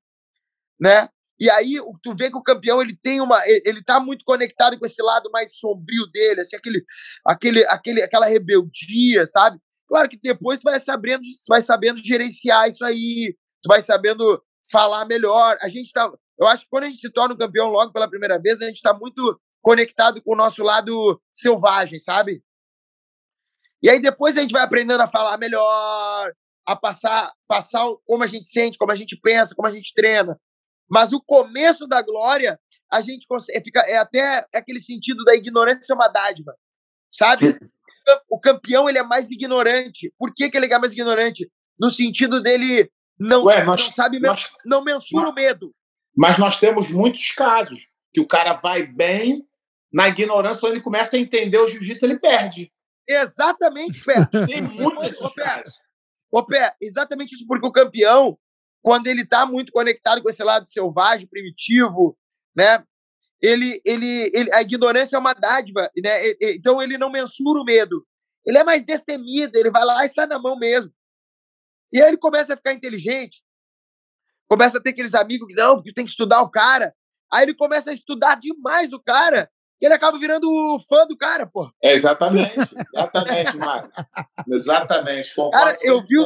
Né? 0.81 1.09
E 1.40 1.51
aí 1.51 1.75
tu 2.03 2.14
vê 2.14 2.31
que 2.31 2.37
o 2.37 2.42
campeão 2.42 2.81
ele 2.81 2.97
tem 3.03 3.21
uma, 3.21 3.42
ele 3.47 3.83
tá 3.83 3.99
muito 3.99 4.25
conectado 4.25 4.79
com 4.79 4.87
esse 4.87 5.03
lado 5.03 5.29
mais 5.33 5.59
sombrio 5.59 6.07
dele, 6.12 6.40
assim, 6.40 6.55
aquele, 6.55 6.85
aquele, 7.27 7.66
aquele, 7.66 8.03
aquela 8.03 8.27
rebeldia, 8.27 9.27
sabe? 9.27 9.59
Claro 9.92 10.09
que 10.09 10.16
depois 10.16 10.59
tu 10.59 10.62
vai 10.62 10.81
sabendo, 10.81 11.20
vai 11.46 11.61
sabendo 11.61 12.02
gerenciar 12.02 12.66
isso 12.66 12.83
aí, 12.83 13.37
tu 13.62 13.68
vai 13.68 13.83
sabendo 13.83 14.42
falar 14.70 15.05
melhor. 15.05 15.59
A 15.61 15.68
gente 15.68 15.92
tá, 15.92 16.11
eu 16.40 16.46
acho 16.46 16.62
que 16.62 16.70
quando 16.70 16.85
a 16.85 16.87
gente 16.87 16.98
se 16.98 17.11
torna 17.11 17.35
um 17.35 17.37
campeão 17.37 17.68
logo 17.68 17.92
pela 17.92 18.09
primeira 18.09 18.40
vez, 18.40 18.62
a 18.62 18.64
gente 18.64 18.76
está 18.76 18.94
muito 18.94 19.38
conectado 19.61 20.22
com 20.22 20.33
o 20.33 20.37
nosso 20.37 20.62
lado 20.62 21.20
selvagem, 21.31 21.98
sabe? 21.98 22.42
E 23.83 23.90
aí 23.90 24.00
depois 24.00 24.38
a 24.38 24.40
gente 24.40 24.52
vai 24.52 24.62
aprendendo 24.62 25.02
a 25.02 25.09
falar 25.09 25.37
melhor, 25.37 26.33
a 26.66 26.74
passar, 26.74 27.31
passar 27.46 27.85
como 28.07 28.24
a 28.24 28.26
gente 28.26 28.48
sente, 28.48 28.78
como 28.78 28.92
a 28.92 28.96
gente 28.96 29.14
pensa, 29.22 29.55
como 29.55 29.68
a 29.68 29.72
gente 29.72 29.92
treina. 29.94 30.40
Mas 30.90 31.12
o 31.12 31.20
começo 31.20 31.87
da 31.87 32.00
glória, 32.00 32.59
a 32.90 33.02
gente 33.02 33.26
consegue, 33.26 33.62
fica, 33.62 33.81
é 33.81 33.98
até 33.98 34.46
aquele 34.55 34.81
sentido 34.81 35.22
da 35.22 35.35
ignorância 35.35 35.92
é 35.92 35.94
uma 35.94 36.09
dádiva, 36.09 36.57
sabe? 37.11 37.59
O 38.29 38.41
campeão 38.41 38.88
ele 38.88 38.99
é 38.99 39.03
mais 39.03 39.31
ignorante. 39.31 40.12
Por 40.19 40.33
que, 40.35 40.51
que 40.51 40.57
ele 40.57 40.73
é 40.73 40.79
mais 40.79 40.93
ignorante? 40.93 41.51
No 41.79 41.91
sentido 41.91 42.41
dele 42.41 42.91
não, 43.19 43.45
Ué, 43.45 43.65
nós, 43.65 43.87
não 43.87 43.93
sabe, 43.93 44.19
nós, 44.19 44.51
não 44.65 44.83
mensura 44.83 45.25
nós, 45.25 45.33
o 45.33 45.35
medo. 45.35 45.75
Mas 46.17 46.38
nós 46.38 46.59
temos 46.59 46.91
muitos 46.91 47.31
casos 47.33 47.79
que 48.12 48.21
o 48.21 48.27
cara 48.27 48.55
vai 48.55 48.85
bem, 48.85 49.47
na 49.93 50.09
ignorância, 50.09 50.61
quando 50.61 50.73
ele 50.73 50.83
começa 50.83 51.17
a 51.17 51.19
entender 51.19 51.59
o 51.59 51.69
jiu-jitsu, 51.69 52.05
ele 52.05 52.19
perde. 52.19 52.73
Exatamente, 53.09 54.03
Pé. 54.05 54.27
Tem 54.47 54.62
muitos 54.62 55.35
casos. 55.35 55.73
Ô, 56.31 56.45
Pé, 56.45 56.75
exatamente 56.81 57.35
isso, 57.35 57.47
porque 57.47 57.67
o 57.67 57.73
campeão, 57.73 58.38
quando 58.81 59.07
ele 59.07 59.23
está 59.23 59.45
muito 59.45 59.71
conectado 59.71 60.23
com 60.23 60.31
esse 60.31 60.43
lado 60.43 60.67
selvagem, 60.67 61.27
primitivo, 61.27 62.17
né? 62.57 62.83
Ele, 63.42 63.83
ele, 63.85 64.31
ele, 64.33 64.52
a 64.52 64.62
ignorância 64.62 65.16
é 65.16 65.18
uma 65.18 65.35
dádiva, 65.35 65.90
né? 66.02 66.31
Então 66.40 66.81
ele 66.81 66.96
não 66.96 67.11
mensura 67.11 67.61
o 67.61 67.64
medo. 67.64 68.07
Ele 68.46 68.59
é 68.59 68.64
mais 68.64 68.85
destemido, 68.85 69.59
ele 69.59 69.70
vai 69.70 69.85
lá 69.85 70.05
e 70.05 70.09
sai 70.09 70.26
na 70.26 70.38
mão 70.38 70.57
mesmo. 70.57 70.92
E 71.92 72.00
aí 72.00 72.09
ele 72.09 72.16
começa 72.16 72.55
a 72.55 72.57
ficar 72.57 72.72
inteligente, 72.72 73.42
começa 74.48 74.78
a 74.78 74.81
ter 74.81 74.90
aqueles 74.90 75.14
amigos 75.14 75.48
que 75.48 75.55
não, 75.55 75.74
porque 75.74 75.92
tem 75.92 76.05
que 76.05 76.11
estudar 76.11 76.40
o 76.42 76.50
cara. 76.50 76.94
Aí 77.33 77.42
ele 77.42 77.55
começa 77.55 77.90
a 77.90 77.94
estudar 77.94 78.37
demais 78.37 78.92
o 78.92 79.00
cara, 79.00 79.50
e 79.81 79.87
ele 79.87 79.94
acaba 79.94 80.18
virando 80.18 80.48
fã 80.88 81.07
do 81.07 81.16
cara, 81.16 81.46
pô. 81.46 81.68
É 81.83 81.92
exatamente, 81.92 82.55
exatamente, 82.94 83.57
Mário. 83.57 83.92
Exatamente. 84.48 85.35
Cara, 85.50 85.76
eu 85.83 86.00
vi 86.05 86.16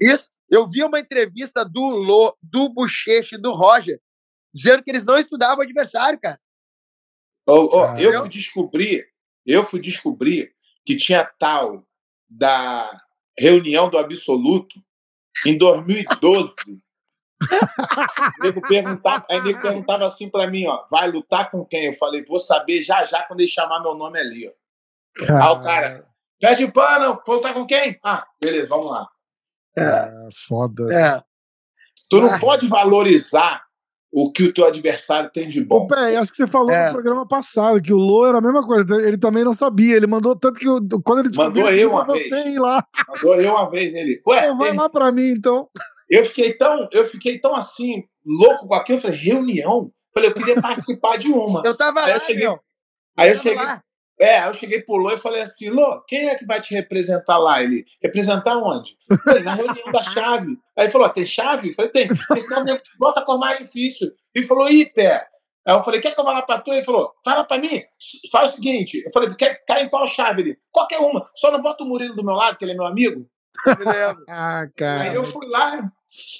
isso. 0.00 0.28
Eu 0.48 0.68
vi 0.70 0.84
uma 0.84 1.00
entrevista 1.00 1.64
do 1.64 1.80
Lô, 1.80 2.36
do 2.40 2.68
Bocheche, 2.68 3.36
do 3.36 3.52
Roger, 3.52 4.00
dizendo 4.56 4.82
que 4.82 4.90
eles 4.90 5.04
não 5.04 5.18
estudavam 5.18 5.58
o 5.58 5.62
adversário, 5.62 6.18
cara. 6.18 6.40
Oh, 7.46 7.68
oh, 7.70 7.98
eu 7.98 8.20
fui 8.20 8.28
descobrir, 8.30 9.06
eu 9.44 9.62
fui 9.62 9.80
descobrir 9.80 10.54
que 10.84 10.96
tinha 10.96 11.24
tal 11.38 11.86
da 12.26 12.90
reunião 13.38 13.90
do 13.90 13.98
absoluto 13.98 14.82
em 15.44 15.58
2012. 15.58 16.54
nego 18.40 18.66
perguntava, 18.66 19.26
aí 19.30 19.42
nego 19.42 19.60
perguntava 19.60 20.06
assim 20.06 20.30
para 20.30 20.50
mim, 20.50 20.66
ó, 20.66 20.86
vai 20.90 21.06
lutar 21.10 21.50
com 21.50 21.62
quem? 21.66 21.84
Eu 21.84 21.92
falei, 21.92 22.24
vou 22.24 22.38
saber 22.38 22.80
já 22.80 23.04
já 23.04 23.22
quando 23.24 23.40
ele 23.40 23.50
chamar 23.50 23.82
meu 23.82 23.94
nome 23.94 24.18
ali, 24.18 24.48
ó. 24.48 24.52
Aí 25.20 25.52
o 25.52 25.62
cara, 25.62 26.08
pede 26.40 26.72
pano, 26.72 27.22
vou 27.26 27.36
lutar 27.36 27.52
com 27.52 27.66
quem? 27.66 27.98
Ah, 28.02 28.26
beleza, 28.40 28.66
vamos 28.68 28.86
lá. 28.86 29.06
É, 29.78 30.10
foda. 30.48 30.92
É. 30.94 31.22
Tu 32.08 32.20
não 32.20 32.38
pode 32.38 32.66
valorizar 32.68 33.65
o 34.18 34.32
que 34.32 34.44
o 34.44 34.52
teu 34.52 34.64
adversário 34.64 35.28
tem 35.30 35.46
de 35.46 35.62
bom. 35.62 35.86
Pé, 35.86 36.16
acho 36.16 36.30
que 36.30 36.38
você 36.38 36.46
falou 36.46 36.70
é. 36.70 36.86
no 36.86 36.92
programa 36.94 37.28
passado 37.28 37.82
que 37.82 37.92
o 37.92 37.98
Lô 37.98 38.26
era 38.26 38.38
a 38.38 38.40
mesma 38.40 38.66
coisa, 38.66 38.86
ele 39.06 39.18
também 39.18 39.44
não 39.44 39.52
sabia, 39.52 39.94
ele 39.94 40.06
mandou 40.06 40.34
tanto 40.34 40.58
que 40.58 40.64
quando 41.04 41.26
ele 41.26 41.36
mandou 41.36 41.68
eu 41.68 41.90
uma 41.90 42.06
vez. 42.06 42.26
você 42.26 42.48
ir 42.48 42.58
lá. 42.58 42.82
Mandou 43.06 43.34
eu 43.34 43.50
uma 43.50 43.70
vez 43.70 43.94
ele. 43.94 44.22
Ué, 44.26 44.54
vai 44.54 44.70
ele... 44.70 44.78
lá 44.78 44.88
para 44.88 45.12
mim 45.12 45.28
então. 45.28 45.68
Eu 46.08 46.24
fiquei 46.24 46.54
tão, 46.54 46.88
eu 46.92 47.04
fiquei 47.04 47.38
tão 47.38 47.54
assim 47.54 48.04
louco 48.24 48.66
com 48.66 48.74
aquilo, 48.74 48.96
eu 48.96 49.02
falei, 49.02 49.18
reunião. 49.18 49.90
Falei, 50.14 50.30
eu 50.30 50.34
queria 50.34 50.62
participar 50.62 51.18
de 51.18 51.30
uma. 51.30 51.60
Eu 51.62 51.76
tava 51.76 52.00
aí 52.00 52.12
lá, 52.12 52.16
eu 52.16 52.20
cheguei, 52.20 52.44
meu. 52.46 52.58
Aí 53.18 53.28
eu, 53.28 53.34
eu 53.34 53.40
cheguei, 53.42 53.58
lá. 53.58 53.82
É, 54.18 54.46
eu 54.46 54.54
cheguei 54.54 54.80
pro 54.80 54.96
Lô 54.96 55.10
e 55.12 55.18
falei 55.18 55.42
assim, 55.42 55.68
Lô, 55.68 56.00
quem 56.02 56.28
é 56.28 56.36
que 56.36 56.46
vai 56.46 56.60
te 56.60 56.74
representar 56.74 57.36
lá? 57.36 57.62
Ele, 57.62 57.84
representar 58.02 58.56
onde? 58.56 58.96
Falei, 59.24 59.42
na 59.42 59.54
reunião 59.54 59.92
da 59.92 60.02
chave. 60.02 60.56
Aí 60.76 60.86
ele 60.86 60.92
falou, 60.92 61.08
tem 61.10 61.26
chave? 61.26 61.68
Eu 61.68 61.74
falei, 61.74 61.90
tem. 61.90 62.08
Esse 62.34 62.50
nome 62.50 62.80
bota 62.98 63.22
por 63.22 63.38
mais 63.38 63.58
difícil. 63.58 64.10
Ele 64.34 64.46
falou, 64.46 64.70
ih, 64.70 64.86
pé. 64.86 65.26
Aí 65.66 65.74
eu 65.74 65.82
falei, 65.82 66.00
quer 66.00 66.14
que 66.14 66.20
eu 66.20 66.24
vá 66.24 66.32
lá 66.32 66.42
pra 66.42 66.60
tu? 66.60 66.72
Ele 66.72 66.84
falou, 66.84 67.12
fala 67.24 67.44
pra 67.44 67.58
mim, 67.58 67.82
faz 68.30 68.52
o 68.52 68.54
seguinte. 68.54 69.02
Eu 69.04 69.12
falei, 69.12 69.34
quer 69.34 69.64
cair 69.66 69.86
em 69.86 69.88
qual 69.88 70.06
chave? 70.06 70.42
Ele, 70.42 70.58
qualquer 70.70 70.98
uma. 70.98 71.28
Só 71.34 71.50
não 71.50 71.60
bota 71.60 71.84
o 71.84 71.86
Murilo 71.86 72.14
do 72.14 72.24
meu 72.24 72.34
lado, 72.34 72.56
que 72.56 72.64
ele 72.64 72.72
é 72.72 72.76
meu 72.76 72.86
amigo. 72.86 73.28
Eu 73.66 73.92
lembro. 73.92 74.24
ah, 74.30 74.66
cara. 74.76 75.02
Aí 75.02 75.14
eu 75.14 75.24
fui 75.24 75.46
lá. 75.48 75.90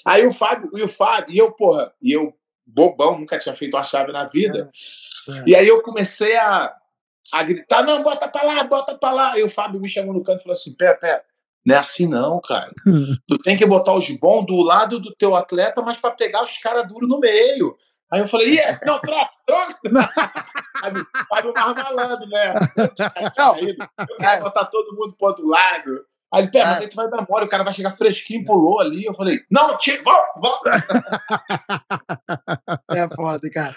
Aí 0.05 0.25
o 0.25 0.33
Fábio, 0.33 0.69
e 0.73 0.81
o 0.81 0.87
Fábio, 0.87 1.35
e 1.35 1.37
eu, 1.37 1.51
porra, 1.51 1.93
e 2.01 2.11
eu, 2.11 2.33
bobão, 2.65 3.19
nunca 3.19 3.37
tinha 3.37 3.53
feito 3.53 3.75
uma 3.75 3.83
chave 3.83 4.11
na 4.11 4.23
vida. 4.23 4.71
É, 5.29 5.31
é. 5.31 5.43
E 5.45 5.55
aí 5.55 5.67
eu 5.67 5.81
comecei 5.81 6.35
a 6.35 6.73
a 7.33 7.43
gritar, 7.43 7.83
não, 7.83 8.03
bota 8.03 8.27
pra 8.27 8.43
lá, 8.43 8.63
bota 8.63 8.97
pra 8.97 9.11
lá. 9.11 9.33
Aí 9.33 9.43
o 9.43 9.49
Fábio 9.49 9.81
me 9.81 9.89
chamou 9.89 10.13
no 10.13 10.23
canto 10.23 10.39
e 10.39 10.43
falou 10.43 10.53
assim: 10.53 10.75
pé, 10.75 10.93
pé, 10.93 11.23
não 11.65 11.75
é 11.75 11.79
assim 11.79 12.07
não, 12.07 12.39
cara. 12.39 12.71
tu 13.27 13.37
tem 13.39 13.57
que 13.57 13.65
botar 13.65 13.93
os 13.93 14.09
bons 14.11 14.45
do 14.45 14.61
lado 14.61 14.99
do 14.99 15.13
teu 15.15 15.35
atleta, 15.35 15.81
mas 15.81 15.97
para 15.97 16.11
pegar 16.11 16.43
os 16.43 16.57
caras 16.59 16.87
duros 16.87 17.09
no 17.09 17.19
meio. 17.19 17.75
Aí 18.09 18.21
eu 18.21 18.27
falei, 18.27 18.51
yeah, 18.51 18.79
não, 18.85 19.01
troca, 19.01 19.31
troca. 19.45 19.77
Fábio 21.29 21.53
mais 21.53 21.75
malandro, 21.75 22.29
né? 22.29 22.53
Eu, 23.37 23.67
eu 23.67 23.75
quero 24.17 24.43
botar 24.43 24.65
todo 24.65 24.95
mundo 24.95 25.13
pro 25.17 25.27
outro 25.27 25.47
lado. 25.47 26.05
Aí 26.33 26.43
ele, 26.43 26.51
pé, 26.51 26.63
mas 26.63 26.79
aí 26.79 26.87
tu 26.87 26.95
vai 26.95 27.09
dar 27.09 27.25
mole, 27.27 27.45
o 27.45 27.49
cara 27.49 27.63
vai 27.63 27.73
chegar 27.73 27.91
fresquinho, 27.91 28.45
pulou 28.45 28.79
ali. 28.79 29.03
Eu 29.03 29.13
falei, 29.13 29.41
não, 29.49 29.77
tira, 29.77 30.01
volta, 30.03 30.39
volta. 30.39 30.71
É 32.91 33.07
foda, 33.15 33.49
cara. 33.49 33.75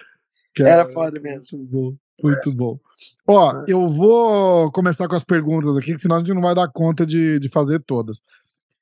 Era 0.59 0.93
foda 0.93 1.21
mesmo. 1.21 1.99
Muito 2.23 2.53
bom. 2.55 2.67
Muito 2.67 2.79
bom. 2.79 2.81
Ó, 3.27 3.65
eu 3.67 3.89
vou 3.89 4.71
começar 4.73 5.09
com 5.09 5.15
as 5.15 5.25
perguntas 5.25 5.77
aqui, 5.77 5.97
senão 5.99 6.17
a 6.17 6.19
gente 6.19 6.35
não 6.35 6.43
vai 6.43 6.55
dar 6.55 6.69
conta 6.69 7.07
de, 7.07 7.39
de 7.39 7.49
fazer 7.49 7.81
todas. 7.81 8.21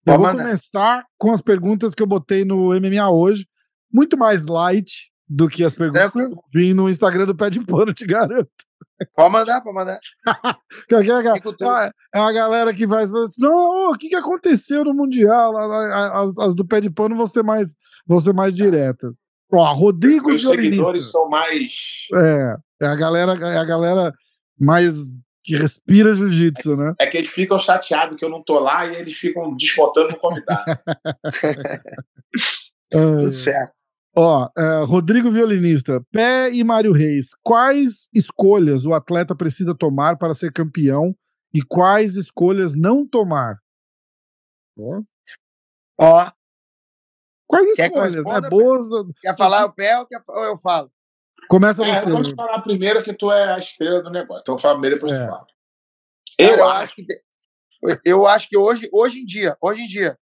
Eu 0.06 0.14
vou 0.14 0.22
mandar. 0.22 0.44
começar 0.44 1.04
com 1.16 1.32
as 1.32 1.42
perguntas 1.42 1.94
que 1.94 2.02
eu 2.02 2.06
botei 2.06 2.44
no 2.44 2.68
MMA 2.80 3.10
hoje, 3.10 3.46
muito 3.92 4.16
mais 4.16 4.46
light 4.46 5.10
do 5.28 5.48
que 5.48 5.62
as 5.62 5.74
perguntas 5.74 6.12
que 6.12 6.20
eu 6.20 6.42
vi 6.52 6.72
no 6.72 6.88
Instagram 6.88 7.26
do 7.26 7.36
Pé 7.36 7.50
de 7.50 7.60
Pano, 7.60 7.92
te 7.92 8.06
garanto. 8.06 8.48
Pode 9.14 9.32
mandar, 9.32 9.60
pode 9.60 9.76
mandar. 9.76 10.00
Aqui 10.90 11.10
é, 11.10 11.14
a, 11.14 11.92
é 12.14 12.30
é 12.30 12.32
galera 12.32 12.74
que 12.74 12.86
vai 12.86 13.04
assim, 13.04 13.34
não, 13.38 13.92
o 13.92 13.96
que, 13.96 14.08
que 14.08 14.16
aconteceu 14.16 14.84
no 14.84 14.94
Mundial? 14.94 15.56
As, 15.56 16.38
as 16.38 16.54
do 16.54 16.66
Pé 16.66 16.80
de 16.80 16.90
Pano 16.90 17.14
vão 17.14 17.26
ser 17.26 17.44
mais, 17.44 17.74
vão 18.06 18.18
ser 18.18 18.32
mais 18.32 18.54
diretas. 18.54 19.14
Ó, 19.52 19.72
Rodrigo 19.72 20.32
Os 20.32 20.42
seguidores 20.42 21.10
são 21.10 21.28
mais. 21.28 22.06
É, 22.14 22.56
é 22.80 22.86
a 22.86 22.96
galera, 22.96 23.32
é 23.34 23.56
a 23.56 23.64
galera 23.64 24.12
mais 24.58 24.92
que 25.42 25.56
respira 25.56 26.12
jiu-jitsu, 26.14 26.76
né? 26.76 26.94
É 26.98 27.06
que 27.06 27.16
eles 27.16 27.30
ficam 27.30 27.58
chateados 27.58 28.18
que 28.18 28.24
eu 28.24 28.28
não 28.28 28.42
tô 28.42 28.58
lá 28.58 28.86
e 28.86 28.96
eles 28.96 29.16
ficam 29.16 29.56
descontando 29.56 30.10
no 30.10 30.18
convidado. 30.18 30.64
Tudo 32.90 33.30
certo. 33.30 33.74
ó, 34.16 34.48
é, 34.56 34.84
Rodrigo 34.84 35.30
Violinista, 35.30 36.02
Pé 36.10 36.50
e 36.52 36.64
Mário 36.64 36.92
Reis, 36.92 37.28
quais 37.42 38.08
escolhas 38.14 38.84
o 38.86 38.94
atleta 38.94 39.34
precisa 39.34 39.74
tomar 39.74 40.16
para 40.16 40.34
ser 40.34 40.52
campeão 40.52 41.14
e 41.54 41.62
quais 41.62 42.16
escolhas 42.16 42.74
não 42.74 43.06
tomar? 43.06 43.56
Ó, 44.78 44.98
Ó, 46.00 46.30
Quais 47.46 47.74
Quer 47.74 47.88
que 47.90 47.94
escolhas, 47.96 48.12
né? 48.14 48.18
responda, 48.18 48.50
Boas. 48.50 48.86
quer 49.22 49.36
falar 49.36 49.64
o 49.64 49.72
pé 49.72 49.98
ou, 49.98 50.06
quer, 50.06 50.22
ou 50.28 50.44
eu 50.44 50.56
falo? 50.58 50.90
Começa 51.48 51.84
É, 51.86 52.00
você. 52.00 52.10
vamos 52.10 52.30
falar 52.30 52.60
primeiro 52.62 53.02
que 53.02 53.12
tu 53.12 53.32
é 53.32 53.54
a 53.54 53.58
estrela 53.58 54.02
do 54.02 54.10
negócio. 54.10 54.42
Então 54.42 54.58
fala 54.58 54.74
primeiro, 54.74 54.96
depois 54.96 55.12
É. 55.12 55.24
tu 55.24 55.30
fala. 55.30 55.46
Eu, 56.38 56.48
eu 56.56 56.68
acho. 56.68 56.94
que 56.94 57.06
eu 58.04 58.26
acho 58.26 58.48
que 58.48 58.56
hoje, 58.56 58.88
hoje 58.92 59.20
em 59.20 59.24
dia, 59.24 59.56
hoje 59.60 59.82
em 59.82 59.86
dia, 59.86 60.18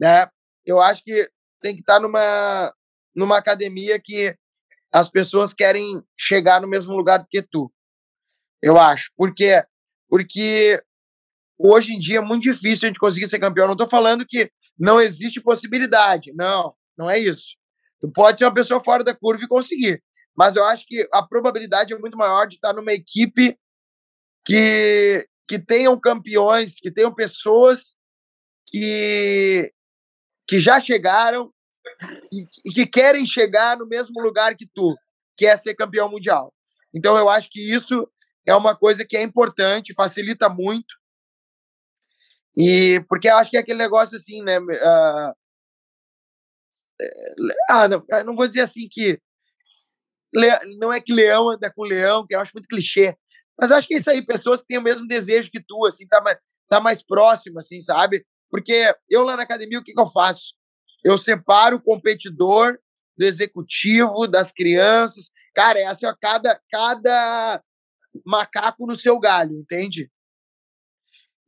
né? 0.00 0.28
Eu 0.64 0.80
acho 0.80 1.02
que 1.04 1.30
tem 1.60 1.74
que 1.74 1.80
estar 1.80 2.00
numa 2.00 2.74
numa 3.14 3.36
academia 3.38 4.00
que 4.00 4.36
as 4.92 5.10
pessoas 5.10 5.52
querem 5.52 6.02
chegar 6.18 6.60
no 6.60 6.68
mesmo 6.68 6.94
lugar 6.96 7.26
que 7.28 7.42
tu. 7.42 7.72
Eu 8.62 8.78
acho. 8.78 9.10
Por 9.16 9.34
quê? 9.34 9.62
Porque 10.08 10.82
hoje 11.58 11.94
em 11.94 11.98
dia 11.98 12.18
é 12.18 12.22
muito 12.22 12.42
difícil 12.44 12.86
a 12.86 12.88
gente 12.88 12.98
conseguir 13.00 13.28
ser 13.28 13.38
campeão. 13.38 13.66
Não 13.66 13.74
estou 13.74 13.88
falando 13.88 14.24
que 14.26 14.50
não 14.78 15.00
existe 15.00 15.40
possibilidade. 15.40 16.32
Não, 16.34 16.74
não 16.96 17.10
é 17.10 17.18
isso. 17.18 17.56
Tu 18.00 18.10
pode 18.10 18.38
ser 18.38 18.44
uma 18.44 18.54
pessoa 18.54 18.82
fora 18.82 19.02
da 19.04 19.14
curva 19.14 19.44
e 19.44 19.48
conseguir. 19.48 20.02
Mas 20.38 20.54
eu 20.54 20.64
acho 20.64 20.86
que 20.86 21.08
a 21.12 21.20
probabilidade 21.20 21.92
é 21.92 21.98
muito 21.98 22.16
maior 22.16 22.46
de 22.46 22.54
estar 22.54 22.72
numa 22.72 22.92
equipe 22.92 23.58
que, 24.44 25.28
que 25.48 25.58
tenham 25.58 25.98
campeões, 25.98 26.76
que 26.76 26.92
tenham 26.92 27.12
pessoas 27.12 27.96
que, 28.64 29.74
que 30.46 30.60
já 30.60 30.78
chegaram 30.78 31.52
e, 32.32 32.46
e 32.64 32.72
que 32.72 32.86
querem 32.86 33.26
chegar 33.26 33.76
no 33.76 33.88
mesmo 33.88 34.22
lugar 34.22 34.54
que 34.54 34.64
tu, 34.72 34.96
que 35.36 35.44
é 35.44 35.56
ser 35.56 35.74
campeão 35.74 36.08
mundial. 36.08 36.54
Então 36.94 37.18
eu 37.18 37.28
acho 37.28 37.50
que 37.50 37.74
isso 37.74 38.08
é 38.46 38.54
uma 38.54 38.76
coisa 38.76 39.04
que 39.04 39.16
é 39.16 39.22
importante, 39.24 39.92
facilita 39.92 40.48
muito. 40.48 40.94
E 42.56 43.04
porque 43.08 43.28
eu 43.28 43.36
acho 43.38 43.50
que 43.50 43.56
é 43.56 43.60
aquele 43.60 43.78
negócio 43.78 44.16
assim, 44.16 44.40
né? 44.44 44.54
é, 44.54 45.32
ah, 47.68 47.88
não, 47.88 48.04
não 48.24 48.36
vou 48.36 48.46
dizer 48.46 48.60
assim 48.60 48.88
que 48.88 49.20
não 50.78 50.92
é 50.92 51.00
que 51.00 51.12
leão 51.12 51.50
anda 51.50 51.72
com 51.74 51.84
leão, 51.84 52.26
que 52.26 52.34
eu 52.34 52.40
acho 52.40 52.52
muito 52.54 52.68
clichê. 52.68 53.16
Mas 53.58 53.72
acho 53.72 53.88
que 53.88 53.94
é 53.94 53.98
isso 53.98 54.10
aí, 54.10 54.24
pessoas 54.24 54.60
que 54.60 54.68
têm 54.68 54.78
o 54.78 54.82
mesmo 54.82 55.06
desejo 55.06 55.50
que 55.50 55.62
tu, 55.62 55.84
assim, 55.86 56.06
tá 56.06 56.20
mais, 56.20 56.38
tá 56.68 56.80
mais 56.80 57.02
próximo, 57.02 57.58
assim, 57.58 57.80
sabe? 57.80 58.24
Porque 58.50 58.94
eu 59.10 59.24
lá 59.24 59.36
na 59.36 59.42
academia, 59.42 59.78
o 59.78 59.82
que, 59.82 59.92
que 59.92 60.00
eu 60.00 60.10
faço? 60.10 60.54
Eu 61.04 61.18
separo 61.18 61.76
o 61.76 61.82
competidor 61.82 62.78
do 63.16 63.24
executivo, 63.24 64.26
das 64.26 64.52
crianças. 64.52 65.30
Cara, 65.54 65.80
é 65.80 65.86
assim, 65.86 66.06
ó, 66.06 66.14
cada, 66.20 66.60
cada 66.70 67.62
macaco 68.24 68.86
no 68.86 68.96
seu 68.96 69.18
galho, 69.18 69.54
entende? 69.54 70.10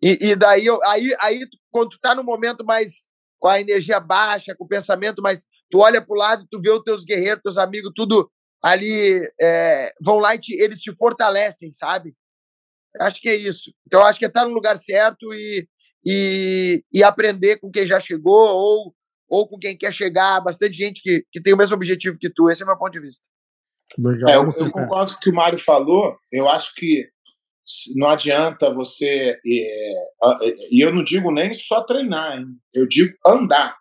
E, 0.02 0.30
e 0.30 0.36
daí, 0.36 0.66
eu, 0.66 0.82
aí, 0.84 1.14
aí, 1.20 1.46
quando 1.70 1.90
tu 1.90 1.98
tá 2.00 2.14
no 2.14 2.24
momento 2.24 2.64
mais 2.64 3.08
com 3.40 3.48
a 3.48 3.60
energia 3.60 3.98
baixa, 3.98 4.54
com 4.54 4.64
o 4.64 4.68
pensamento 4.68 5.22
mais. 5.22 5.44
Tu 5.70 5.78
olha 5.78 6.04
pro 6.04 6.14
lado, 6.14 6.46
tu 6.50 6.60
vê 6.60 6.70
os 6.70 6.82
teus 6.82 7.04
guerreiros, 7.04 7.42
teus 7.42 7.56
amigos, 7.56 7.90
tudo 7.96 8.30
ali 8.62 9.20
é, 9.40 9.92
vão 10.02 10.18
lá 10.18 10.34
e 10.34 10.38
te- 10.38 10.54
eles 10.60 10.80
te 10.80 10.94
fortalecem, 10.94 11.72
sabe? 11.72 12.14
Eu 12.94 13.06
Acho 13.06 13.20
que 13.20 13.28
é 13.28 13.34
isso. 13.36 13.72
Então, 13.86 14.00
eu 14.00 14.06
acho 14.06 14.18
que 14.18 14.24
é 14.24 14.28
estar 14.28 14.44
no 14.44 14.52
lugar 14.54 14.76
certo 14.76 15.32
e, 15.32 15.68
e, 16.04 16.84
e 16.92 17.02
aprender 17.04 17.58
com 17.58 17.70
quem 17.70 17.86
já 17.86 18.00
chegou 18.00 18.34
ou, 18.48 18.94
ou 19.28 19.48
com 19.48 19.58
quem 19.58 19.76
quer 19.76 19.92
chegar. 19.92 20.40
Bastante 20.40 20.74
gente 20.76 21.00
que, 21.02 21.24
que 21.30 21.40
tem 21.40 21.54
o 21.54 21.56
mesmo 21.56 21.74
objetivo 21.76 22.18
que 22.18 22.28
tu. 22.28 22.50
Esse 22.50 22.62
é 22.62 22.64
o 22.64 22.68
meu 22.68 22.76
ponto 22.76 22.92
de 22.92 23.00
vista. 23.00 23.28
Legal. 23.98 24.28
É, 24.30 24.36
eu, 24.36 24.42
eu 24.42 24.64
Pé. 24.66 24.70
concordo 24.70 25.12
com 25.12 25.18
o 25.18 25.20
que 25.20 25.30
o 25.30 25.34
Mário 25.34 25.58
falou. 25.58 26.18
Eu 26.32 26.48
acho 26.48 26.74
que 26.74 27.08
não 27.94 28.08
adianta 28.08 28.72
você. 28.74 29.38
a- 30.22 30.38
é, 30.42 30.54
E 30.70 30.84
eu 30.84 30.92
não 30.92 31.04
digo 31.04 31.30
nem 31.32 31.52
só 31.54 31.82
treinar, 31.84 32.38
hein? 32.38 32.46
eu 32.74 32.86
digo 32.88 33.16
andar. 33.26 33.76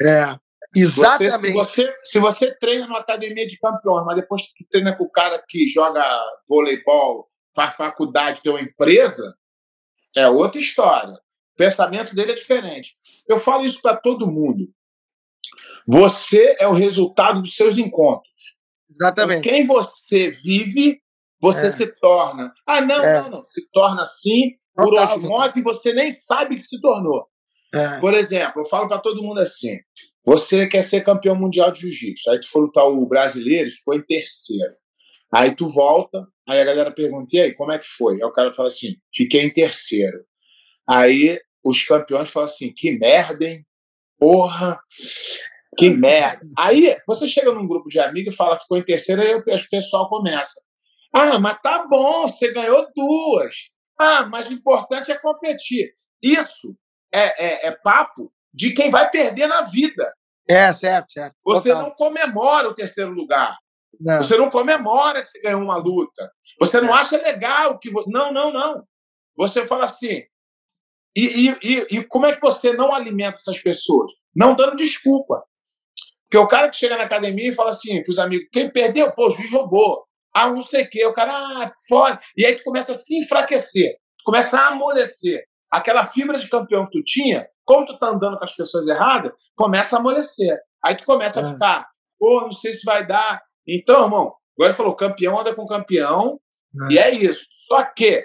É, 0.00 0.38
Você- 0.74 0.80
exatamente. 0.82 1.46
se, 1.46 1.52
você, 1.52 1.94
se 2.02 2.18
você 2.18 2.54
treina 2.58 2.86
numa 2.86 2.98
academia 3.00 3.46
de 3.46 3.58
campeões, 3.58 4.04
mas 4.04 4.16
depois 4.16 4.42
tu 4.42 4.64
treina 4.70 4.96
com 4.96 5.04
o 5.04 5.10
cara 5.10 5.42
que 5.48 5.66
joga 5.68 6.04
voleibol, 6.48 7.28
faz 7.54 7.74
faculdade, 7.74 8.42
tem 8.42 8.52
uma 8.52 8.60
empresa, 8.60 9.34
é 10.16 10.28
outra 10.28 10.60
história. 10.60 11.12
O 11.14 11.56
pensamento 11.56 12.14
dele 12.14 12.32
é 12.32 12.34
diferente. 12.34 12.96
Eu 13.28 13.38
falo 13.38 13.64
isso 13.64 13.80
para 13.80 13.96
todo 13.96 14.30
mundo. 14.30 14.68
Você 15.86 16.56
é 16.58 16.66
o 16.66 16.72
resultado 16.74 17.40
dos 17.40 17.54
seus 17.54 17.78
encontros. 17.78 18.30
Exatamente. 18.90 19.48
Quem 19.48 19.64
você 19.64 20.30
vive, 20.30 21.00
você 21.40 21.66
É. 21.66 21.72
se 21.72 21.86
torna. 22.00 22.52
Ah, 22.66 22.80
não, 22.80 23.04
É. 23.04 23.22
não, 23.22 23.30
não. 23.30 23.44
Se 23.44 23.66
torna 23.70 24.02
assim 24.02 24.52
por 24.74 24.90
Total, 24.90 25.16
osmose 25.16 25.58
e 25.58 25.62
você 25.62 25.92
nem 25.92 26.10
sabe 26.10 26.56
que 26.56 26.62
se 26.62 26.80
tornou. 26.80 27.26
É, 27.74 27.98
Por 28.00 28.14
exemplo, 28.14 28.62
eu 28.62 28.66
falo 28.68 28.88
para 28.88 28.98
todo 28.98 29.22
mundo 29.22 29.40
assim: 29.40 29.78
você 30.26 30.66
quer 30.66 30.82
ser 30.82 31.04
campeão 31.04 31.36
mundial 31.36 31.70
de 31.70 31.82
jiu-jitsu, 31.82 32.30
aí 32.30 32.40
tu 32.40 32.48
for 32.48 32.60
lutar 32.60 32.84
o 32.84 33.06
brasileiro, 33.06 33.70
ficou 33.70 33.94
em 33.94 34.02
terceiro. 34.02 34.74
Aí 35.32 35.54
tu 35.54 35.68
volta, 35.68 36.26
aí 36.48 36.60
a 36.60 36.64
galera 36.64 36.90
pergunta: 36.90 37.36
e 37.36 37.40
aí, 37.40 37.54
como 37.54 37.70
é 37.70 37.78
que 37.78 37.86
foi? 37.86 38.16
Aí 38.16 38.24
o 38.24 38.32
cara 38.32 38.52
fala 38.52 38.66
assim: 38.66 38.96
fiquei 39.14 39.42
em 39.42 39.52
terceiro. 39.52 40.24
Aí 40.88 41.40
os 41.64 41.82
campeões 41.84 42.28
falam 42.28 42.46
assim: 42.46 42.72
que 42.74 42.90
merda, 42.90 43.46
hein? 43.46 43.64
Porra, 44.18 44.80
que 45.78 45.90
merda. 45.90 46.44
Aí 46.58 46.96
você 47.06 47.28
chega 47.28 47.52
num 47.52 47.66
grupo 47.66 47.88
de 47.88 48.00
amigos 48.00 48.34
e 48.34 48.36
fala: 48.36 48.58
ficou 48.58 48.78
em 48.78 48.84
terceiro, 48.84 49.22
aí 49.22 49.34
o 49.34 49.44
pessoal 49.70 50.08
começa: 50.08 50.60
ah, 51.12 51.38
mas 51.38 51.60
tá 51.62 51.86
bom, 51.88 52.26
você 52.26 52.52
ganhou 52.52 52.84
duas. 52.96 53.54
Ah, 53.98 54.26
mas 54.26 54.50
o 54.50 54.54
importante 54.54 55.12
é 55.12 55.18
competir. 55.18 55.94
Isso 56.20 56.76
é, 57.12 57.66
é, 57.66 57.66
é 57.68 57.70
papo 57.70 58.32
de 58.56 58.72
quem 58.72 58.90
vai 58.90 59.10
perder 59.10 59.46
na 59.46 59.62
vida. 59.62 60.12
é 60.48 60.72
certo, 60.72 61.12
certo. 61.12 61.36
Você 61.44 61.68
Total. 61.68 61.82
não 61.82 61.90
comemora 61.90 62.68
o 62.68 62.74
terceiro 62.74 63.10
lugar. 63.10 63.56
Não. 64.00 64.18
Você 64.18 64.36
não 64.38 64.50
comemora 64.50 65.20
que 65.22 65.28
você 65.28 65.40
ganhou 65.40 65.60
uma 65.60 65.76
luta. 65.76 66.32
Você 66.58 66.80
não 66.80 66.94
acha 66.94 67.18
legal 67.18 67.78
que. 67.78 67.90
Não, 68.06 68.32
não, 68.32 68.52
não. 68.52 68.82
Você 69.36 69.66
fala 69.66 69.84
assim. 69.84 70.24
E, 71.14 71.48
e, 71.48 71.58
e, 71.62 71.86
e 71.98 72.04
como 72.04 72.26
é 72.26 72.34
que 72.34 72.40
você 72.40 72.72
não 72.72 72.94
alimenta 72.94 73.36
essas 73.36 73.60
pessoas? 73.60 74.10
Não 74.34 74.54
dando 74.54 74.76
desculpa. 74.76 75.44
Porque 76.24 76.36
o 76.38 76.48
cara 76.48 76.68
que 76.68 76.76
chega 76.76 76.96
na 76.96 77.04
academia 77.04 77.50
e 77.50 77.54
fala 77.54 77.70
assim 77.70 78.02
para 78.02 78.10
os 78.10 78.18
amigos: 78.18 78.48
quem 78.50 78.70
perdeu? 78.70 79.12
Pô, 79.12 79.28
o 79.28 79.30
juiz 79.30 79.50
roubou. 79.50 80.06
Ah, 80.34 80.48
não 80.48 80.62
sei 80.62 80.84
o 80.84 80.90
quê. 80.90 81.04
O 81.06 81.12
cara, 81.12 81.32
ah, 81.32 81.72
foda. 81.88 82.20
E 82.36 82.44
aí 82.44 82.56
tu 82.56 82.64
começa 82.64 82.92
a 82.92 82.94
se 82.94 83.18
enfraquecer. 83.18 83.96
Começa 84.24 84.58
a 84.58 84.68
amolecer. 84.68 85.44
Aquela 85.70 86.06
fibra 86.06 86.38
de 86.38 86.48
campeão 86.48 86.86
que 86.86 86.98
tu 86.98 87.04
tinha, 87.04 87.46
como 87.64 87.84
tu 87.86 87.98
tá 87.98 88.08
andando 88.08 88.38
com 88.38 88.44
as 88.44 88.54
pessoas 88.54 88.86
erradas, 88.86 89.32
começa 89.56 89.96
a 89.96 89.98
amolecer. 90.00 90.58
Aí 90.84 90.94
tu 90.94 91.04
começa 91.04 91.40
a 91.44 91.48
É. 91.48 91.52
ficar, 91.52 91.88
pô, 92.18 92.42
não 92.42 92.52
sei 92.52 92.72
se 92.74 92.84
vai 92.84 93.06
dar. 93.06 93.42
Então, 93.66 94.04
irmão, 94.04 94.34
agora 94.56 94.70
ele 94.70 94.74
falou: 94.74 94.94
campeão 94.94 95.38
anda 95.40 95.54
com 95.54 95.66
campeão, 95.66 96.40
É. 96.88 96.92
e 96.92 96.98
é 96.98 97.14
isso. 97.14 97.46
Só 97.66 97.82
que, 97.84 98.24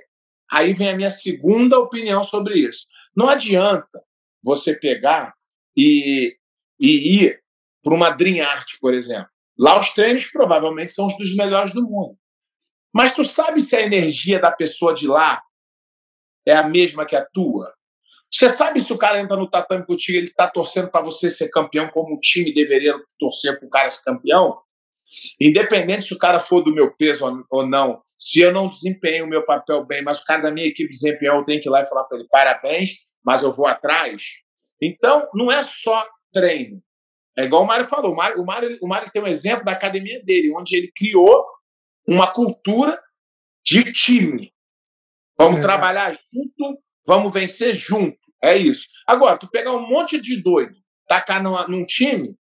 aí 0.52 0.74
vem 0.74 0.89
a 0.89 0.96
minha 0.96 1.10
segunda 1.12 1.80
opinião 1.80 2.24
sobre 2.24 2.60
isso. 2.60 2.86
Não 3.16 3.28
adianta 3.30 4.02
você 4.44 4.76
pegar 4.76 5.34
e, 5.76 6.36
e 6.80 7.24
ir 7.24 7.42
para 7.84 7.94
uma 7.96 8.12
Dream 8.12 8.46
Art, 8.48 8.74
por 8.80 8.94
exemplo. 8.94 9.28
Lá 9.58 9.80
os 9.80 9.94
treinos 9.94 10.28
provavelmente 10.32 10.92
são 10.94 11.08
os 11.08 11.18
dos 11.18 11.36
melhores 11.36 11.74
do 11.74 11.84
mundo. 11.84 12.16
Mas 12.94 13.14
tu 13.14 13.24
sabe 13.24 13.62
se 13.62 13.76
a 13.76 13.82
energia 13.82 14.39
da 14.39 14.52
pessoa 14.52 14.94
de 14.94 15.08
lá 15.08 15.42
é 16.46 16.56
a 16.56 16.68
mesma 16.68 17.06
que 17.06 17.16
a 17.16 17.26
tua? 17.26 17.72
Você 18.32 18.50
sabe 18.50 18.80
se 18.82 18.94
o 18.94 18.98
cara 18.98 19.20
entra 19.20 19.36
no 19.36 19.50
tatame 19.50 19.86
contigo, 19.86 20.18
ele 20.18 20.28
está 20.28 20.48
torcendo 20.48 20.89
para 20.89 21.02
você 21.02 21.30
ser 21.30 21.50
campeão, 21.50 21.89
como 21.89 22.16
o 22.16 22.20
time 22.20 22.54
deveria 22.54 22.96
torcer 23.20 23.60
para 23.60 23.68
o 23.68 23.70
cara 23.70 23.89
ser 23.89 24.04
campeão? 24.04 24.58
Independente 25.39 26.06
se 26.06 26.14
o 26.14 26.18
cara 26.18 26.39
for 26.39 26.62
do 26.62 26.74
meu 26.74 26.96
peso 26.96 27.46
ou 27.50 27.68
não, 27.68 28.02
se 28.18 28.39
eu 28.39 28.54
não 28.54 28.70
desempenho 28.70 29.26
o 29.26 29.28
meu 29.28 29.46
papel 29.46 29.84
bem, 29.86 30.02
mas 30.02 30.22
o 30.22 30.26
cara 30.26 30.44
da 30.44 30.52
minha 30.52 30.68
equipe 30.68 30.89
desempenhou, 30.89 31.39
eu 31.39 31.46
tenho 31.46 31.62
que 31.62 31.68
ir 31.68 31.72
lá 31.72 31.82
e 31.82 31.88
falar 31.88 32.06
para 32.06 32.20
ele: 32.20 32.28
parabéns, 32.30 32.92
mas 33.24 33.44
eu 33.44 33.52
vou 33.52 33.68
atrás. 33.68 34.24
Então, 34.82 35.28
não 35.34 35.52
é 35.52 35.62
só 35.64 36.08
treino. 36.32 36.82
É 37.38 37.46
igual 37.46 37.64
o 37.64 37.68
Mário 37.68 37.86
falou. 37.86 38.14
O 38.14 38.16
Mário, 38.16 38.42
o 38.42 38.46
Mário, 38.46 38.78
o 38.82 38.88
Mário 38.88 39.12
tem 39.12 39.22
um 39.22 39.28
exemplo 39.28 39.66
da 39.66 39.74
academia 39.74 40.24
dele, 40.24 40.54
onde 40.56 40.76
ele 40.76 40.92
criou 40.96 41.46
uma 42.08 42.32
cultura 42.32 43.00
de 43.66 43.92
time. 43.92 44.54
Vamos 45.44 45.60
trabalhar 45.62 46.18
junto, 46.34 46.80
vamos 47.06 47.34
vencer 47.34 47.76
junto. 47.76 48.18
É 48.44 48.56
isso. 48.56 48.88
Agora, 49.08 49.38
tu 49.38 49.50
pegar 49.50 49.72
um 49.72 49.88
monte 49.88 50.20
de 50.20 50.42
doido, 50.42 50.76
tacar 51.08 51.42
num, 51.42 51.56
num 51.68 51.86
time, 51.86 52.36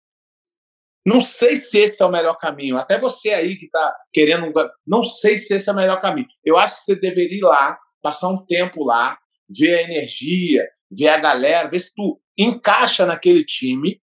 não 1.04 1.20
sei 1.20 1.56
se 1.56 1.78
esse 1.78 2.02
é 2.02 2.04
o 2.04 2.10
melhor 2.10 2.36
caminho. 2.38 2.76
Até 2.76 2.98
você 2.98 3.30
aí 3.30 3.56
que 3.56 3.66
está 3.66 3.96
querendo. 4.12 4.52
Não 4.86 5.02
sei 5.02 5.38
se 5.38 5.54
esse 5.54 5.68
é 5.68 5.72
o 5.72 5.76
melhor 5.76 6.00
caminho. 6.00 6.28
Eu 6.44 6.58
acho 6.58 6.76
que 6.76 6.84
você 6.84 6.96
deveria 6.96 7.38
ir 7.38 7.42
lá, 7.42 7.78
passar 8.02 8.28
um 8.28 8.44
tempo 8.44 8.84
lá, 8.84 9.18
ver 9.48 9.78
a 9.78 9.82
energia, 9.82 10.68
ver 10.90 11.08
a 11.08 11.18
galera, 11.18 11.68
ver 11.68 11.80
se 11.80 11.94
tu 11.94 12.20
encaixa 12.36 13.06
naquele 13.06 13.44
time. 13.44 14.00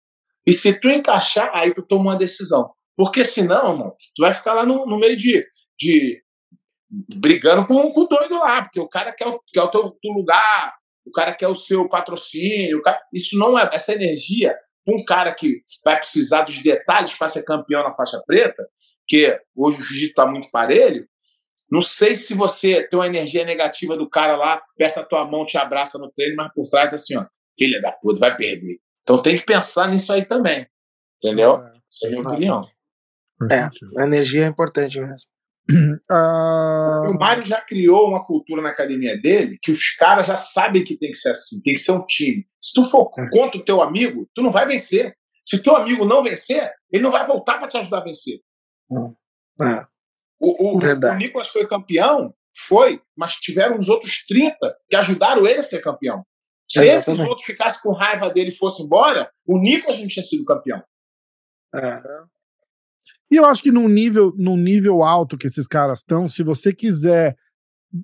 E 0.47 0.53
se 0.53 0.79
tu 0.79 0.89
encaixar, 0.89 1.51
aí 1.53 1.75
tu 1.75 1.83
toma 1.83 2.13
uma 2.13 2.17
decisão. 2.17 2.73
Porque 2.97 3.25
senão, 3.25 3.73
irmão, 3.73 3.97
tu 4.15 4.23
vai 4.23 4.33
ficar 4.33 4.55
lá 4.55 4.65
no, 4.65 4.87
no 4.87 4.99
meio 4.99 5.17
de, 5.17 5.45
de 5.79 6.23
brigando 6.91 7.67
com, 7.67 7.93
com 7.93 8.01
o 8.01 8.07
doido 8.07 8.39
lá, 8.39 8.63
porque 8.63 8.81
o 8.81 8.89
cara 8.89 9.13
quer 9.13 9.27
o, 9.27 9.41
quer 9.53 9.63
o 9.63 9.69
teu, 9.69 9.91
teu 10.01 10.13
lugar, 10.13 10.75
o 11.05 11.11
cara 11.11 11.35
quer 11.35 11.49
o 11.49 11.55
seu 11.55 11.89
patrocínio. 11.89 12.83
Cara... 12.83 13.01
Isso 13.13 13.39
não 13.39 13.59
é. 13.59 13.69
Essa 13.73 13.95
energia, 13.95 14.57
um 14.87 15.05
cara 15.05 15.33
que 15.35 15.63
vai 15.85 15.97
precisar 15.97 16.43
dos 16.43 16.63
detalhes 16.63 17.15
para 17.17 17.29
ser 17.29 17.43
campeão 17.43 17.83
na 17.83 17.95
faixa 17.95 18.23
preta, 18.27 18.67
que 19.07 19.39
hoje 19.55 19.79
o 19.79 19.83
jiu-jitsu 19.83 20.11
está 20.11 20.27
muito 20.27 20.51
parelho. 20.51 21.07
Não 21.71 21.83
sei 21.83 22.15
se 22.15 22.35
você 22.35 22.87
tem 22.87 22.99
uma 22.99 23.07
energia 23.07 23.45
negativa 23.45 23.97
do 23.97 24.09
cara 24.09 24.37
lá, 24.37 24.63
aperta 24.75 25.01
a 25.01 25.05
tua 25.05 25.25
mão, 25.25 25.45
te 25.45 25.57
abraça 25.57 25.99
no 25.99 26.11
treino, 26.13 26.37
mas 26.37 26.53
por 26.53 26.69
trás 26.69 26.91
tá 26.91 26.97
assim, 26.97 27.17
ó, 27.17 27.27
filha 27.59 27.81
da 27.81 27.91
puta, 27.93 28.21
vai 28.21 28.37
perder. 28.37 28.79
Então 29.03 29.23
tem 29.23 29.39
que 29.39 29.45
pensar 29.45 29.89
nisso 29.89 30.13
aí 30.13 30.25
também. 30.25 30.67
Entendeu? 31.23 31.63
É. 31.63 31.77
Essa 31.89 32.05
é 32.05 32.07
a 32.07 32.11
minha 32.11 32.23
opinião. 32.23 32.69
É, 33.51 34.01
a 34.01 34.07
energia 34.07 34.45
é 34.45 34.49
importante 34.49 35.01
mesmo. 35.01 35.29
Uh... 35.71 37.07
O 37.11 37.15
Mário 37.19 37.45
já 37.45 37.61
criou 37.61 38.09
uma 38.09 38.25
cultura 38.25 38.61
na 38.61 38.71
academia 38.71 39.17
dele 39.17 39.59
que 39.63 39.71
os 39.71 39.91
caras 39.97 40.27
já 40.27 40.37
sabem 40.37 40.85
que 40.85 40.97
tem 40.97 41.11
que 41.11 41.19
ser 41.19 41.31
assim, 41.31 41.61
tem 41.63 41.75
que 41.75 41.81
ser 41.81 41.93
um 41.93 42.05
time. 42.07 42.47
Se 42.61 42.73
tu 42.75 42.85
for 42.85 43.11
é. 43.19 43.29
contra 43.31 43.61
o 43.61 43.65
teu 43.65 43.81
amigo, 43.81 44.29
tu 44.35 44.43
não 44.43 44.51
vai 44.51 44.67
vencer. 44.67 45.17
Se 45.45 45.63
teu 45.63 45.77
amigo 45.77 46.05
não 46.05 46.23
vencer, 46.23 46.73
ele 46.91 47.03
não 47.03 47.11
vai 47.11 47.27
voltar 47.27 47.59
para 47.59 47.69
te 47.69 47.77
ajudar 47.77 47.99
a 47.99 48.05
vencer. 48.05 48.41
É. 49.63 49.87
O, 50.39 50.77
o, 50.77 50.79
o 50.79 51.15
Nicolas 51.17 51.49
foi 51.49 51.67
campeão, 51.67 52.35
foi, 52.57 53.01
mas 53.17 53.37
tiveram 53.37 53.79
os 53.79 53.89
outros 53.89 54.25
30 54.27 54.57
que 54.89 54.97
ajudaram 54.97 55.47
ele 55.47 55.61
a 55.61 55.63
ser 55.63 55.81
campeão. 55.81 56.25
Se 56.69 56.85
esses 56.85 57.21
outros 57.21 57.47
ficassem 57.47 57.81
com 57.81 57.93
raiva 57.93 58.29
dele 58.31 58.51
e 58.51 58.57
fossem 58.57 58.85
embora, 58.85 59.31
o 59.47 59.59
Nicolas 59.59 60.01
não 60.01 60.09
tinha 60.09 60.25
sido 60.25 60.45
campeão. 60.45 60.83
É. 61.75 62.03
E 63.31 63.37
eu 63.37 63.45
acho 63.45 63.63
que 63.63 63.73
num 63.73 63.89
nível, 63.89 64.33
num 64.37 64.57
nível 64.57 65.03
alto 65.03 65.37
que 65.37 65.47
esses 65.47 65.67
caras 65.67 65.99
estão, 65.99 66.29
se 66.29 66.43
você 66.43 66.73
quiser 66.73 67.37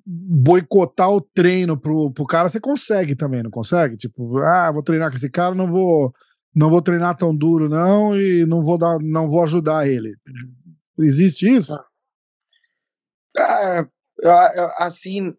boicotar 0.05 1.09
o 1.09 1.21
treino 1.21 1.79
pro, 1.79 2.11
pro 2.11 2.25
cara, 2.25 2.49
você 2.49 2.59
consegue 2.59 3.15
também, 3.15 3.43
não 3.43 3.51
consegue? 3.51 3.95
Tipo, 3.95 4.37
ah, 4.39 4.71
vou 4.71 4.83
treinar 4.83 5.09
com 5.09 5.15
esse 5.15 5.29
cara, 5.29 5.55
não 5.55 5.67
vou 5.67 6.13
não 6.55 6.69
vou 6.69 6.81
treinar 6.81 7.17
tão 7.17 7.35
duro 7.35 7.67
não 7.67 8.15
e 8.15 8.45
não 8.45 8.63
vou 8.63 8.77
dar, 8.77 8.99
não 8.99 9.27
vou 9.27 9.43
ajudar 9.43 9.87
ele. 9.87 10.15
Existe 10.99 11.49
isso? 11.49 11.75
Cara, 13.35 13.89
assim, 14.77 15.33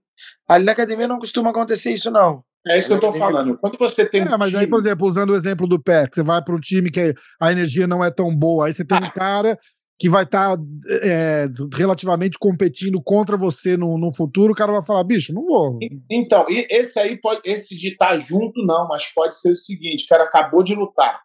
ali 0.48 0.64
na 0.64 0.72
academia 0.72 1.06
não 1.06 1.18
costuma 1.18 1.50
acontecer 1.50 1.94
isso 1.94 2.10
não. 2.10 2.42
É 2.66 2.78
isso 2.78 2.86
que 2.86 2.94
eu 2.94 2.96
estou 2.96 3.12
falando. 3.12 3.58
Quando 3.58 3.78
você 3.78 4.08
tem. 4.08 4.22
É, 4.22 4.36
mas 4.38 4.50
time... 4.50 4.62
aí, 4.62 4.66
por 4.66 4.78
exemplo, 4.78 5.06
usando 5.06 5.30
o 5.30 5.36
exemplo 5.36 5.68
do 5.68 5.80
pé, 5.80 6.08
você 6.10 6.22
vai 6.22 6.42
para 6.42 6.54
um 6.54 6.58
time 6.58 6.90
que 6.90 7.14
a 7.38 7.52
energia 7.52 7.86
não 7.86 8.02
é 8.02 8.10
tão 8.10 8.34
boa, 8.34 8.66
aí 8.66 8.72
você 8.72 8.84
tem 8.84 8.96
um 8.96 9.10
cara 9.10 9.58
que 9.98 10.08
vai 10.08 10.24
estar 10.24 10.56
tá, 10.56 10.62
é, 11.02 11.46
relativamente 11.74 12.38
competindo 12.38 13.00
contra 13.02 13.36
você 13.36 13.76
no, 13.76 13.96
no 13.96 14.12
futuro, 14.12 14.52
o 14.52 14.56
cara 14.56 14.72
vai 14.72 14.84
falar, 14.84 15.04
bicho, 15.04 15.32
não 15.32 15.46
vou. 15.46 15.78
Então, 16.10 16.44
esse 16.48 16.98
aí 16.98 17.16
pode, 17.20 17.40
esse 17.44 17.76
de 17.76 17.92
estar 17.92 18.08
tá 18.08 18.18
junto, 18.18 18.64
não, 18.64 18.88
mas 18.88 19.12
pode 19.12 19.38
ser 19.40 19.52
o 19.52 19.56
seguinte: 19.56 20.04
o 20.04 20.08
cara 20.08 20.24
acabou 20.24 20.64
de 20.64 20.74
lutar 20.74 21.22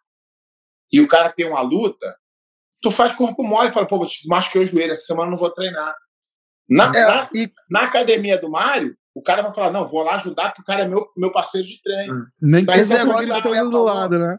e 0.92 1.02
o 1.02 1.08
cara 1.08 1.32
tem 1.32 1.48
uma 1.48 1.62
luta, 1.62 2.16
tu 2.82 2.92
faz 2.92 3.14
corpo 3.16 3.44
mole 3.44 3.70
e 3.70 3.72
fala, 3.72 3.88
pô, 3.88 4.00
machuquei 4.28 4.64
o 4.64 4.68
joelho, 4.68 4.92
essa 4.92 5.06
semana 5.06 5.32
não 5.32 5.38
vou 5.38 5.52
treinar. 5.52 5.96
Na, 6.70 6.86
é, 6.96 7.06
na, 7.06 7.30
e... 7.34 7.52
na 7.70 7.82
academia 7.84 8.40
do 8.40 8.50
Mário, 8.50 8.96
o 9.14 9.22
cara 9.22 9.42
vai 9.42 9.54
falar, 9.54 9.72
não, 9.72 9.88
vou 9.88 10.04
lá 10.04 10.16
ajudar, 10.16 10.50
porque 10.50 10.62
o 10.62 10.66
cara 10.66 10.84
é 10.84 10.88
meu, 10.88 11.08
meu 11.18 11.32
parceiro 11.32 11.68
de 11.68 11.82
treino. 11.82 12.14
Hum. 12.14 12.26
Nem 12.42 12.66
que 12.66 12.74
seja 12.86 13.06
porque 13.06 13.24
ele 13.24 13.32
tá 13.32 13.64
do 13.64 13.82
lado, 13.82 14.20
né? 14.20 14.38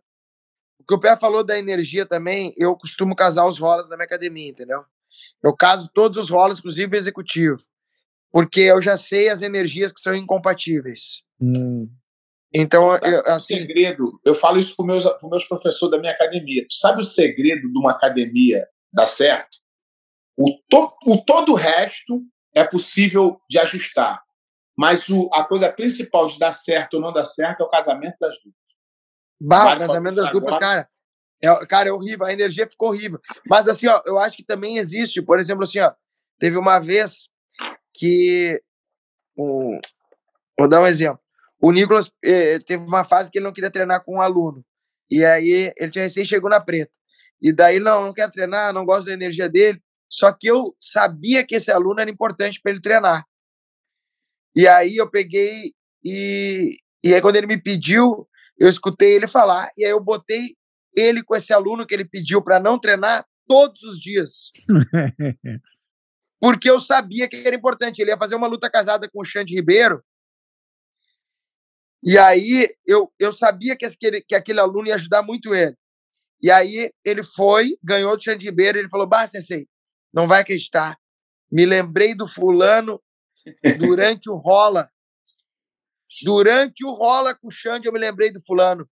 O 0.90 0.92
que 0.92 0.96
o 0.96 1.00
Pé 1.00 1.16
falou 1.16 1.44
da 1.44 1.56
energia 1.56 2.04
também, 2.04 2.52
eu 2.56 2.74
costumo 2.74 3.14
casar 3.14 3.46
os 3.46 3.60
rolas 3.60 3.88
na 3.88 3.96
minha 3.96 4.06
academia, 4.06 4.48
entendeu? 4.48 4.82
Eu 5.40 5.54
caso 5.54 5.88
todos 5.94 6.18
os 6.18 6.28
rolas, 6.28 6.58
inclusive 6.58 6.96
executivo. 6.96 7.62
Porque 8.32 8.62
eu 8.62 8.82
já 8.82 8.98
sei 8.98 9.28
as 9.28 9.40
energias 9.40 9.92
que 9.92 10.00
são 10.00 10.16
incompatíveis. 10.16 11.22
Hum. 11.40 11.88
Então, 12.52 12.96
eu, 12.96 13.20
assim. 13.26 13.54
O 13.54 13.58
segredo, 13.58 14.20
eu 14.24 14.34
falo 14.34 14.58
isso 14.58 14.74
para 14.74 14.84
meus, 14.84 15.04
meus 15.22 15.44
professores 15.44 15.92
da 15.92 16.00
minha 16.00 16.12
academia. 16.12 16.66
Tu 16.68 16.74
sabe 16.74 17.02
o 17.02 17.04
segredo 17.04 17.70
de 17.70 17.78
uma 17.78 17.92
academia 17.92 18.66
dar 18.92 19.06
certo? 19.06 19.58
O, 20.36 20.58
to, 20.68 20.92
o 21.06 21.24
todo 21.24 21.52
o 21.52 21.56
resto 21.56 22.20
é 22.52 22.64
possível 22.64 23.40
de 23.48 23.60
ajustar. 23.60 24.20
Mas 24.76 25.08
o, 25.08 25.30
a 25.32 25.44
coisa 25.44 25.72
principal 25.72 26.26
de 26.26 26.36
dar 26.36 26.52
certo 26.52 26.94
ou 26.94 27.00
não 27.00 27.12
dar 27.12 27.26
certo 27.26 27.62
é 27.62 27.64
o 27.64 27.70
casamento 27.70 28.16
das 28.20 28.34
duplas. 28.38 28.59
Bah, 29.40 29.74
o 29.74 29.78
casamento 29.78 30.16
das 30.16 30.30
duplas, 30.30 30.58
cara. 30.58 30.88
É, 31.42 31.66
cara, 31.66 31.88
é 31.88 31.92
horrível, 31.92 32.26
a 32.26 32.32
energia 32.32 32.68
ficou 32.68 32.90
horrível. 32.90 33.18
Mas 33.48 33.66
assim, 33.66 33.86
ó, 33.86 34.02
eu 34.04 34.18
acho 34.18 34.36
que 34.36 34.44
também 34.44 34.76
existe, 34.76 35.22
por 35.22 35.40
exemplo, 35.40 35.64
assim, 35.64 35.80
ó, 35.80 35.92
teve 36.38 36.56
uma 36.58 36.78
vez 36.78 37.28
que. 37.94 38.62
Um, 39.36 39.80
vou 40.58 40.68
dar 40.68 40.82
um 40.82 40.86
exemplo. 40.86 41.20
O 41.62 41.72
Nicolas 41.72 42.10
eh, 42.24 42.58
teve 42.60 42.84
uma 42.84 43.04
fase 43.04 43.30
que 43.30 43.38
ele 43.38 43.44
não 43.44 43.52
queria 43.52 43.70
treinar 43.70 44.02
com 44.04 44.16
um 44.16 44.20
aluno. 44.20 44.64
E 45.10 45.24
aí 45.24 45.72
ele 45.76 45.90
tinha 45.90 46.04
recém 46.04 46.24
chegou 46.24 46.48
na 46.48 46.60
preta. 46.60 46.92
E 47.40 47.52
daí, 47.52 47.80
não, 47.80 48.02
não 48.06 48.12
quer 48.12 48.30
treinar, 48.30 48.72
não 48.72 48.84
gosto 48.84 49.06
da 49.06 49.12
energia 49.12 49.48
dele. 49.48 49.82
Só 50.08 50.32
que 50.32 50.46
eu 50.46 50.74
sabia 50.78 51.46
que 51.46 51.54
esse 51.54 51.70
aluno 51.70 52.00
era 52.00 52.10
importante 52.10 52.60
para 52.60 52.72
ele 52.72 52.80
treinar. 52.80 53.24
E 54.54 54.66
aí 54.66 54.96
eu 54.96 55.08
peguei 55.08 55.72
e, 56.04 56.76
e 57.04 57.14
aí 57.14 57.20
quando 57.20 57.36
ele 57.36 57.46
me 57.46 57.60
pediu, 57.60 58.28
eu 58.60 58.68
escutei 58.68 59.14
ele 59.14 59.26
falar 59.26 59.70
e 59.76 59.84
aí 59.84 59.90
eu 59.90 60.00
botei 60.00 60.54
ele 60.94 61.22
com 61.22 61.34
esse 61.34 61.52
aluno 61.52 61.86
que 61.86 61.94
ele 61.94 62.04
pediu 62.04 62.42
para 62.42 62.60
não 62.60 62.78
treinar 62.78 63.26
todos 63.48 63.82
os 63.82 63.98
dias. 63.98 64.52
Porque 66.38 66.70
eu 66.70 66.80
sabia 66.80 67.28
que 67.28 67.36
era 67.36 67.56
importante. 67.56 68.00
Ele 68.00 68.10
ia 68.10 68.18
fazer 68.18 68.34
uma 68.34 68.46
luta 68.46 68.70
casada 68.70 69.08
com 69.10 69.20
o 69.20 69.24
Xande 69.24 69.54
Ribeiro. 69.54 70.02
E 72.02 72.16
aí 72.18 72.68
eu, 72.86 73.12
eu 73.18 73.32
sabia 73.32 73.76
que 73.76 73.84
aquele, 73.84 74.22
que 74.22 74.34
aquele 74.34 74.60
aluno 74.60 74.88
ia 74.88 74.94
ajudar 74.94 75.22
muito 75.22 75.54
ele. 75.54 75.76
E 76.42 76.50
aí 76.50 76.90
ele 77.04 77.22
foi, 77.22 77.76
ganhou 77.82 78.16
do 78.16 78.22
Xande 78.22 78.46
Ribeiro. 78.46 78.78
Ele 78.78 78.88
falou: 78.88 79.06
Bah, 79.06 79.26
Sensei, 79.26 79.66
não 80.12 80.26
vai 80.26 80.40
acreditar. 80.40 80.98
Me 81.52 81.66
lembrei 81.66 82.14
do 82.14 82.26
fulano 82.26 83.00
durante 83.78 84.30
o 84.30 84.36
rola. 84.36 84.90
Durante 86.24 86.84
o 86.84 86.92
rola 86.92 87.34
com 87.34 87.48
o 87.48 87.50
Xande, 87.50 87.86
eu 87.86 87.92
me 87.92 87.98
lembrei 87.98 88.32
do 88.32 88.42
fulano. 88.44 88.88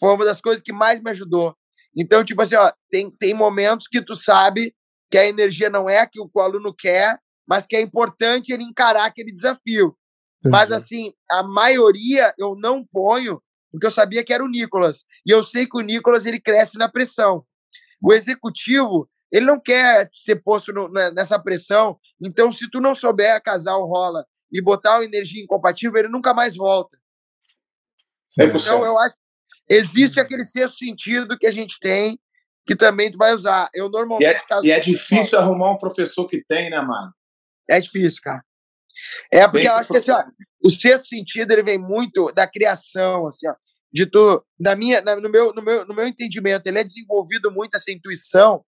Foi 0.00 0.14
uma 0.14 0.24
das 0.24 0.40
coisas 0.40 0.62
que 0.62 0.72
mais 0.72 1.00
me 1.00 1.10
ajudou. 1.10 1.54
Então, 1.96 2.24
tipo 2.24 2.40
assim, 2.40 2.56
ó, 2.56 2.72
tem, 2.90 3.10
tem 3.10 3.34
momentos 3.34 3.86
que 3.86 4.02
tu 4.02 4.16
sabe 4.16 4.74
que 5.10 5.18
a 5.18 5.26
energia 5.26 5.68
não 5.68 5.88
é 5.88 6.06
que 6.06 6.18
o, 6.18 6.26
que 6.26 6.38
o 6.38 6.40
aluno 6.40 6.74
quer, 6.74 7.18
mas 7.46 7.66
que 7.66 7.76
é 7.76 7.80
importante 7.80 8.52
ele 8.52 8.62
encarar 8.62 9.04
aquele 9.04 9.30
desafio. 9.30 9.96
Entendi. 10.40 10.50
Mas, 10.50 10.72
assim, 10.72 11.12
a 11.30 11.42
maioria 11.42 12.34
eu 12.38 12.56
não 12.56 12.84
ponho, 12.84 13.40
porque 13.70 13.86
eu 13.86 13.90
sabia 13.90 14.24
que 14.24 14.32
era 14.32 14.42
o 14.42 14.48
Nicolas. 14.48 15.04
E 15.26 15.30
eu 15.30 15.44
sei 15.44 15.66
que 15.66 15.78
o 15.78 15.82
Nicolas 15.82 16.24
ele 16.24 16.40
cresce 16.40 16.78
na 16.78 16.88
pressão. 16.88 17.44
O 18.02 18.12
executivo, 18.12 19.08
ele 19.30 19.46
não 19.46 19.60
quer 19.60 20.08
ser 20.12 20.42
posto 20.42 20.72
no, 20.72 20.88
nessa 20.88 21.38
pressão. 21.38 21.98
Então, 22.20 22.50
se 22.50 22.68
tu 22.70 22.80
não 22.80 22.94
souber 22.94 23.40
casar 23.42 23.76
o 23.76 23.86
rola 23.86 24.24
e 24.52 24.62
botar 24.62 24.98
uma 24.98 25.04
energia 25.04 25.42
incompatível, 25.42 25.98
ele 25.98 26.08
nunca 26.08 26.34
mais 26.34 26.54
volta. 26.54 26.98
100%. 28.38 28.60
Então, 28.60 28.84
eu 28.84 28.98
acho 28.98 29.16
existe 29.68 30.20
aquele 30.20 30.44
sexto 30.44 30.76
sentido 30.76 31.38
que 31.38 31.46
a 31.46 31.52
gente 31.52 31.78
tem 31.80 32.18
que 32.66 32.76
também 32.76 33.10
tu 33.10 33.18
vai 33.18 33.32
usar. 33.32 33.68
Eu 33.74 33.88
normalmente 33.88 34.44
e 34.52 34.54
é, 34.54 34.60
e 34.64 34.70
é 34.70 34.80
difícil 34.80 35.38
arrumar 35.38 35.72
um 35.72 35.78
professor 35.78 36.28
que 36.28 36.44
tem, 36.44 36.70
né, 36.70 36.80
mano? 36.80 37.12
É 37.68 37.80
difícil, 37.80 38.20
cara. 38.22 38.44
É, 39.32 39.48
porque 39.48 39.66
eu 39.66 39.74
acho 39.74 39.88
que 39.88 39.96
assim, 39.96 40.12
ó, 40.12 40.22
o 40.62 40.70
sexto 40.70 41.08
sentido 41.08 41.50
ele 41.50 41.62
vem 41.62 41.78
muito 41.78 42.30
da 42.32 42.46
criação, 42.46 43.26
assim, 43.26 43.48
ó, 43.48 43.54
de 43.92 44.06
tu, 44.06 44.44
da 44.58 44.76
minha, 44.76 45.00
na, 45.00 45.16
no, 45.16 45.28
meu, 45.28 45.52
no, 45.52 45.62
meu, 45.62 45.86
no 45.86 45.94
meu 45.94 46.06
entendimento, 46.06 46.66
ele 46.66 46.78
é 46.78 46.84
desenvolvido 46.84 47.50
muito 47.50 47.74
essa 47.74 47.90
intuição 47.90 48.64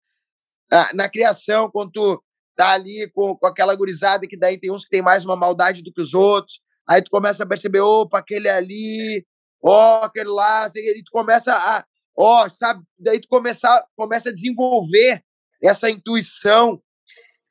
ah, 0.73 0.91
na 0.95 1.09
criação, 1.09 1.71
quando 1.71 1.93
tu 1.93 2.25
tá 2.57 2.73
ali 2.73 3.11
com, 3.13 3.37
com 3.37 3.47
aquela 3.47 3.75
gurizada 3.75 4.27
que 4.27 4.37
daí 4.37 4.59
tem 4.59 4.71
uns 4.71 4.85
que 4.85 4.91
tem 4.91 5.03
mais 5.03 5.25
uma 5.25 5.37
maldade 5.37 5.83
do 5.83 5.93
que 5.93 6.01
os 6.01 6.15
outros, 6.15 6.61
aí 6.89 7.03
tu 7.03 7.11
começa 7.11 7.43
a 7.43 7.47
perceber, 7.47 7.81
opa, 7.81 8.19
aquele 8.19 8.49
ali, 8.49 9.27
ó, 9.63 10.05
aquele 10.05 10.29
lá, 10.29 10.69
e 10.75 11.03
tu 11.03 11.11
começa 11.11 11.55
a, 11.55 11.85
ó, 12.17 12.49
sabe, 12.49 12.83
daí 12.99 13.21
tu 13.21 13.29
começa, 13.29 13.85
começa 13.97 14.29
a 14.31 14.33
desenvolver 14.33 15.23
essa 15.63 15.91
intuição 15.91 16.81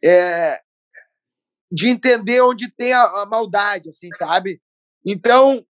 é, 0.03 0.59
de 1.71 1.89
entender 1.89 2.41
onde 2.41 2.71
tem 2.71 2.93
a, 2.93 3.03
a 3.03 3.25
maldade, 3.25 3.89
assim, 3.89 4.09
sabe? 4.17 4.61
Então, 5.05 5.65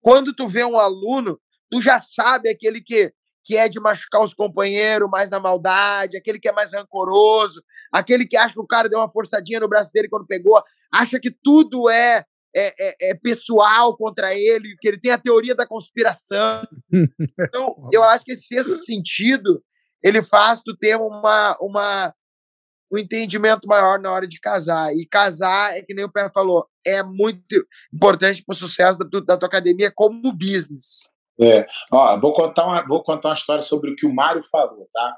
quando 0.00 0.34
tu 0.34 0.48
vê 0.48 0.64
um 0.64 0.78
aluno, 0.78 1.38
tu 1.70 1.82
já 1.82 2.00
sabe 2.00 2.48
aquele 2.48 2.80
que 2.80 3.12
que 3.46 3.56
é 3.56 3.68
de 3.68 3.78
machucar 3.78 4.22
os 4.22 4.34
companheiros 4.34 5.08
mais 5.08 5.30
na 5.30 5.38
maldade, 5.38 6.16
aquele 6.16 6.40
que 6.40 6.48
é 6.48 6.52
mais 6.52 6.72
rancoroso, 6.72 7.62
aquele 7.92 8.26
que 8.26 8.36
acha 8.36 8.54
que 8.54 8.60
o 8.60 8.66
cara 8.66 8.88
deu 8.88 8.98
uma 8.98 9.10
forçadinha 9.10 9.60
no 9.60 9.68
braço 9.68 9.92
dele 9.92 10.08
quando 10.08 10.26
pegou, 10.26 10.62
acha 10.92 11.18
que 11.20 11.30
tudo 11.30 11.88
é, 11.88 12.24
é, 12.54 12.74
é, 12.78 13.10
é 13.10 13.14
pessoal 13.14 13.96
contra 13.96 14.34
ele, 14.34 14.76
que 14.80 14.88
ele 14.88 14.98
tem 14.98 15.12
a 15.12 15.18
teoria 15.18 15.54
da 15.54 15.66
conspiração. 15.66 16.66
Então, 17.38 17.76
eu 17.92 18.02
acho 18.02 18.24
que 18.24 18.32
esse 18.32 18.46
sexto 18.46 18.76
sentido 18.78 19.62
ele 20.02 20.22
faz 20.22 20.62
tu 20.62 20.76
ter 20.76 20.96
uma, 20.96 21.56
uma, 21.60 22.14
um 22.92 22.98
entendimento 22.98 23.66
maior 23.66 23.98
na 23.98 24.12
hora 24.12 24.26
de 24.26 24.38
casar. 24.38 24.94
E 24.94 25.06
casar, 25.06 25.76
é 25.76 25.82
que 25.82 25.94
nem 25.94 26.04
o 26.04 26.12
Pé 26.12 26.30
falou, 26.32 26.66
é 26.86 27.02
muito 27.02 27.66
importante 27.92 28.42
para 28.44 28.54
o 28.54 28.56
sucesso 28.56 28.98
da, 28.98 29.20
da 29.20 29.36
tua 29.36 29.48
academia 29.48 29.92
como 29.94 30.32
business. 30.32 31.08
É, 31.40 31.66
ó, 31.92 32.18
vou 32.18 32.32
contar 32.32 32.66
uma, 32.66 32.86
vou 32.86 33.02
contar 33.02 33.30
uma 33.30 33.34
história 33.34 33.62
sobre 33.62 33.90
o 33.90 33.96
que 33.96 34.06
o 34.06 34.14
Mário 34.14 34.42
falou, 34.44 34.88
tá? 34.92 35.16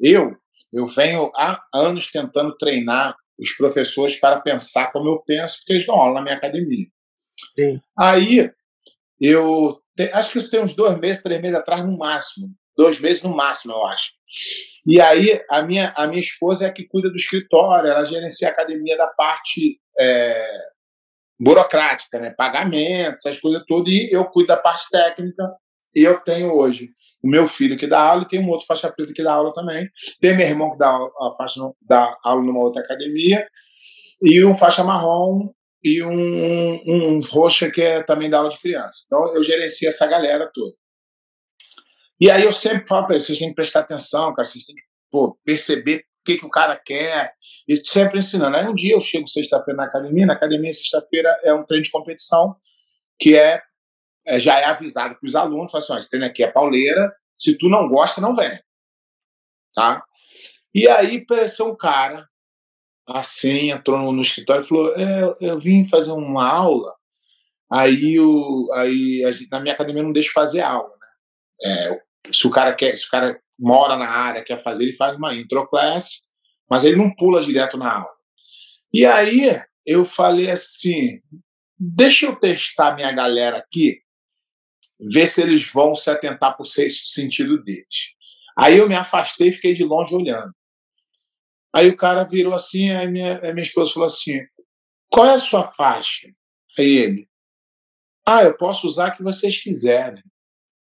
Eu, 0.00 0.36
eu 0.72 0.86
venho 0.86 1.30
há 1.36 1.62
anos 1.74 2.10
tentando 2.10 2.56
treinar 2.56 3.14
os 3.38 3.52
professores 3.56 4.18
para 4.18 4.40
pensar 4.40 4.90
como 4.92 5.08
eu 5.08 5.20
penso, 5.20 5.58
porque 5.58 5.74
eles 5.74 5.86
dão 5.86 5.96
aula 5.96 6.14
na 6.14 6.22
minha 6.22 6.36
academia. 6.36 6.86
Sim. 7.58 7.80
Aí, 7.98 8.50
eu 9.20 9.80
te, 9.96 10.04
acho 10.12 10.32
que 10.32 10.38
isso 10.38 10.50
tem 10.50 10.62
uns 10.62 10.74
dois 10.74 10.98
meses, 10.98 11.22
três 11.22 11.40
meses 11.40 11.56
atrás, 11.56 11.84
no 11.84 11.96
máximo. 11.96 12.48
Dois 12.76 13.00
meses 13.00 13.22
no 13.22 13.34
máximo, 13.34 13.74
eu 13.74 13.84
acho. 13.86 14.12
E 14.86 15.00
aí, 15.00 15.42
a 15.50 15.62
minha, 15.62 15.92
a 15.96 16.06
minha 16.06 16.20
esposa 16.20 16.64
é 16.64 16.68
a 16.68 16.72
que 16.72 16.86
cuida 16.86 17.10
do 17.10 17.16
escritório, 17.16 17.90
ela 17.90 18.04
gerencia 18.06 18.48
a 18.48 18.50
academia 18.50 18.96
da 18.96 19.08
parte 19.08 19.78
é, 19.98 20.58
burocrática, 21.38 22.18
né? 22.18 22.30
Pagamentos, 22.30 23.26
essas 23.26 23.38
coisas 23.38 23.62
todas, 23.66 23.92
e 23.92 24.08
eu 24.10 24.24
cuido 24.24 24.48
da 24.48 24.56
parte 24.56 24.88
técnica. 24.90 25.52
E 25.94 26.00
eu 26.00 26.18
tenho 26.20 26.54
hoje 26.54 26.88
o 27.22 27.28
meu 27.28 27.46
filho 27.46 27.78
que 27.78 27.86
dá 27.86 28.00
aula 28.00 28.22
e 28.22 28.28
tem 28.28 28.40
um 28.40 28.48
outro 28.48 28.66
faixa 28.66 28.90
preta 28.90 29.12
que 29.12 29.22
dá 29.22 29.32
aula 29.32 29.54
também. 29.54 29.88
Tem 30.20 30.36
meu 30.36 30.46
irmão 30.46 30.72
que 30.72 30.78
dá, 30.78 30.90
a 30.90 31.30
faixa, 31.36 31.60
dá 31.80 32.16
aula 32.24 32.42
numa 32.42 32.60
outra 32.60 32.82
academia 32.82 33.46
e 34.20 34.44
um 34.44 34.54
faixa 34.54 34.82
marrom 34.82 35.52
e 35.82 36.02
um, 36.02 36.12
um, 36.12 36.80
um 36.86 37.20
roxa 37.20 37.70
que 37.70 37.80
é, 37.80 38.02
também 38.02 38.28
dá 38.28 38.38
aula 38.38 38.50
de 38.50 38.58
criança. 38.58 39.04
Então 39.06 39.34
eu 39.34 39.44
gerencio 39.44 39.88
essa 39.88 40.06
galera 40.06 40.50
toda. 40.52 40.74
E 42.20 42.30
aí 42.30 42.44
eu 42.44 42.52
sempre 42.52 42.86
falo 42.86 43.06
para 43.06 43.16
eles, 43.16 43.26
vocês 43.26 43.38
têm 43.38 43.48
que 43.48 43.54
prestar 43.54 43.80
atenção, 43.80 44.32
cara, 44.34 44.46
vocês 44.46 44.64
têm 44.64 44.76
que 44.76 44.82
pô, 45.10 45.36
perceber 45.44 46.04
o 46.20 46.24
que, 46.24 46.38
que 46.38 46.46
o 46.46 46.50
cara 46.50 46.76
quer, 46.76 47.34
e 47.66 47.76
sempre 47.84 48.20
ensinando. 48.20 48.56
Aí 48.56 48.66
um 48.66 48.74
dia 48.74 48.94
eu 48.94 49.00
chego 49.00 49.26
sexta-feira 49.26 49.76
na 49.76 49.84
academia, 49.84 50.26
na 50.26 50.34
academia 50.34 50.72
sexta-feira 50.72 51.36
é 51.42 51.52
um 51.52 51.64
treino 51.64 51.84
de 51.84 51.90
competição 51.90 52.54
que 53.18 53.36
é, 53.36 53.60
é 54.26 54.38
já 54.38 54.58
é 54.58 54.64
avisado 54.64 55.16
para 55.18 55.26
os 55.26 55.34
alunos, 55.34 55.70
fala 55.70 55.98
assim, 55.98 56.08
treino 56.08 56.26
aqui 56.26 56.42
é 56.42 56.50
pauleira, 56.50 57.12
se 57.36 57.56
tu 57.56 57.68
não 57.68 57.88
gosta, 57.88 58.20
não 58.20 58.34
vem. 58.34 58.58
Tá? 59.74 60.04
E 60.74 60.88
aí 60.88 61.18
apareceu 61.18 61.68
um 61.68 61.76
cara, 61.76 62.26
assim, 63.06 63.70
entrou 63.70 63.98
no, 63.98 64.12
no 64.12 64.22
escritório 64.22 64.64
e 64.64 64.66
falou, 64.66 64.94
é, 64.96 65.22
eu, 65.22 65.36
eu 65.40 65.58
vim 65.58 65.84
fazer 65.84 66.12
uma 66.12 66.46
aula, 66.46 66.94
aí, 67.70 68.18
o, 68.20 68.68
aí 68.74 69.32
gente, 69.32 69.50
na 69.50 69.60
minha 69.60 69.74
academia 69.74 70.02
não 70.02 70.12
deixa 70.12 70.30
fazer 70.32 70.60
aula. 70.60 70.92
Né? 71.00 71.06
É, 71.64 72.00
se 72.30 72.46
o 72.46 72.50
cara 72.50 72.74
quer, 72.74 72.96
se 72.96 73.06
o 73.06 73.10
cara 73.10 73.40
mora 73.58 73.96
na 73.96 74.08
área, 74.08 74.44
quer 74.44 74.62
fazer, 74.62 74.84
ele 74.84 74.96
faz 74.96 75.16
uma 75.16 75.34
intro 75.34 75.66
class, 75.68 76.20
mas 76.70 76.84
ele 76.84 76.96
não 76.96 77.14
pula 77.14 77.42
direto 77.42 77.76
na 77.76 77.92
aula. 77.92 78.12
E 78.92 79.06
aí 79.06 79.60
eu 79.86 80.04
falei 80.04 80.50
assim, 80.50 81.20
deixa 81.78 82.26
eu 82.26 82.36
testar 82.36 82.94
minha 82.94 83.10
galera 83.12 83.58
aqui, 83.58 84.01
ver 85.10 85.26
se 85.26 85.42
eles 85.42 85.70
vão 85.70 85.94
se 85.94 86.10
atentar 86.10 86.54
para 86.54 86.62
o 86.62 86.66
sexto 86.66 87.08
sentido 87.08 87.62
deles. 87.62 88.14
Aí 88.58 88.78
eu 88.78 88.88
me 88.88 88.94
afastei 88.94 89.48
e 89.48 89.52
fiquei 89.52 89.74
de 89.74 89.84
longe 89.84 90.14
olhando. 90.14 90.52
Aí 91.74 91.88
o 91.88 91.96
cara 91.96 92.24
virou 92.24 92.52
assim, 92.52 92.90
aí 92.90 93.08
minha, 93.10 93.38
aí 93.40 93.52
minha 93.52 93.64
esposa 93.64 93.92
falou 93.92 94.06
assim, 94.06 94.38
qual 95.08 95.26
é 95.26 95.34
a 95.34 95.38
sua 95.38 95.70
faixa? 95.72 96.28
Aí 96.78 96.96
ele, 96.98 97.28
ah, 98.26 98.44
eu 98.44 98.56
posso 98.56 98.86
usar 98.86 99.08
a 99.08 99.10
que 99.10 99.22
vocês 99.22 99.60
quiserem. 99.60 100.22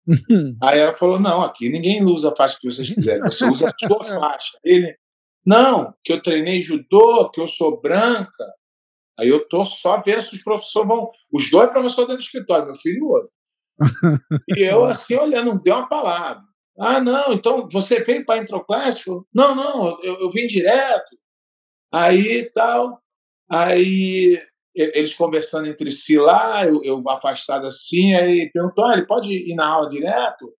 Aí 0.62 0.80
ela 0.80 0.96
falou: 0.96 1.20
não, 1.20 1.42
aqui 1.42 1.70
ninguém 1.70 2.04
usa 2.04 2.32
a 2.32 2.36
faixa 2.36 2.58
que 2.62 2.70
vocês 2.70 2.88
quiserem, 2.90 3.24
você 3.24 3.50
usa 3.50 3.68
a 3.70 3.88
sua 3.88 4.04
faixa. 4.20 4.58
Ele, 4.64 4.96
não, 5.46 5.94
que 6.04 6.14
eu 6.14 6.22
treinei 6.22 6.62
judô, 6.62 7.30
que 7.32 7.42
eu 7.42 7.48
sou 7.48 7.82
branca. 7.82 8.46
Aí 9.18 9.30
eu 9.30 9.48
tô 9.48 9.66
só 9.66 10.02
vendo 10.02 10.22
se 10.22 10.36
os 10.36 10.44
professores 10.44 10.88
vão. 10.88 11.10
Os 11.32 11.50
dois 11.50 11.70
professores 11.72 12.08
dentro 12.08 12.18
do 12.18 12.26
escritório, 12.26 12.66
meu 12.66 12.76
filho 12.76 12.98
e 12.98 13.02
o 13.02 13.10
outro. 13.10 13.32
E 14.58 14.64
eu, 14.64 14.86
assim, 14.86 15.16
olhando, 15.16 15.54
não 15.54 15.58
deu 15.58 15.76
uma 15.76 15.90
palavra. 15.90 16.44
Ah, 16.78 17.00
não, 17.00 17.34
então 17.34 17.68
você 17.72 18.04
veio 18.04 18.26
para 18.26 18.40
a 18.40 18.44
Introclássico? 18.44 19.28
Não, 19.34 19.56
não, 19.56 19.98
eu, 20.02 20.20
eu 20.20 20.30
vim 20.30 20.46
direto. 20.48 21.18
Aí 21.94 22.52
tal. 22.54 23.02
Aí 23.50 24.38
eles 24.76 25.16
conversando 25.16 25.68
entre 25.68 25.90
si 25.90 26.18
lá, 26.18 26.66
eu, 26.66 26.84
eu 26.84 27.02
afastado 27.10 27.66
assim, 27.66 28.14
aí 28.14 28.52
perguntou: 28.52 28.86
ah, 28.86 28.94
ele 28.94 29.06
pode 29.06 29.32
ir 29.32 29.56
na 29.56 29.68
aula 29.68 29.90
direto? 29.90 30.54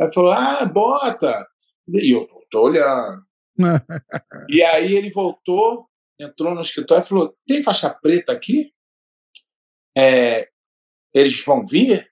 Aí 0.00 0.12
falou: 0.12 0.32
ah, 0.32 0.64
bota. 0.66 1.46
E 1.88 2.14
eu 2.14 2.28
tô 2.50 2.64
olhando. 2.64 3.22
e 4.50 4.62
aí 4.62 4.94
ele 4.94 5.10
voltou, 5.10 5.86
entrou 6.20 6.54
no 6.54 6.60
escritório 6.60 7.02
e 7.02 7.08
falou: 7.08 7.34
tem 7.46 7.62
faixa 7.62 7.88
preta 7.88 8.32
aqui? 8.32 8.70
É, 9.96 10.48
eles 11.14 11.42
vão 11.44 11.66
vir? 11.66 12.11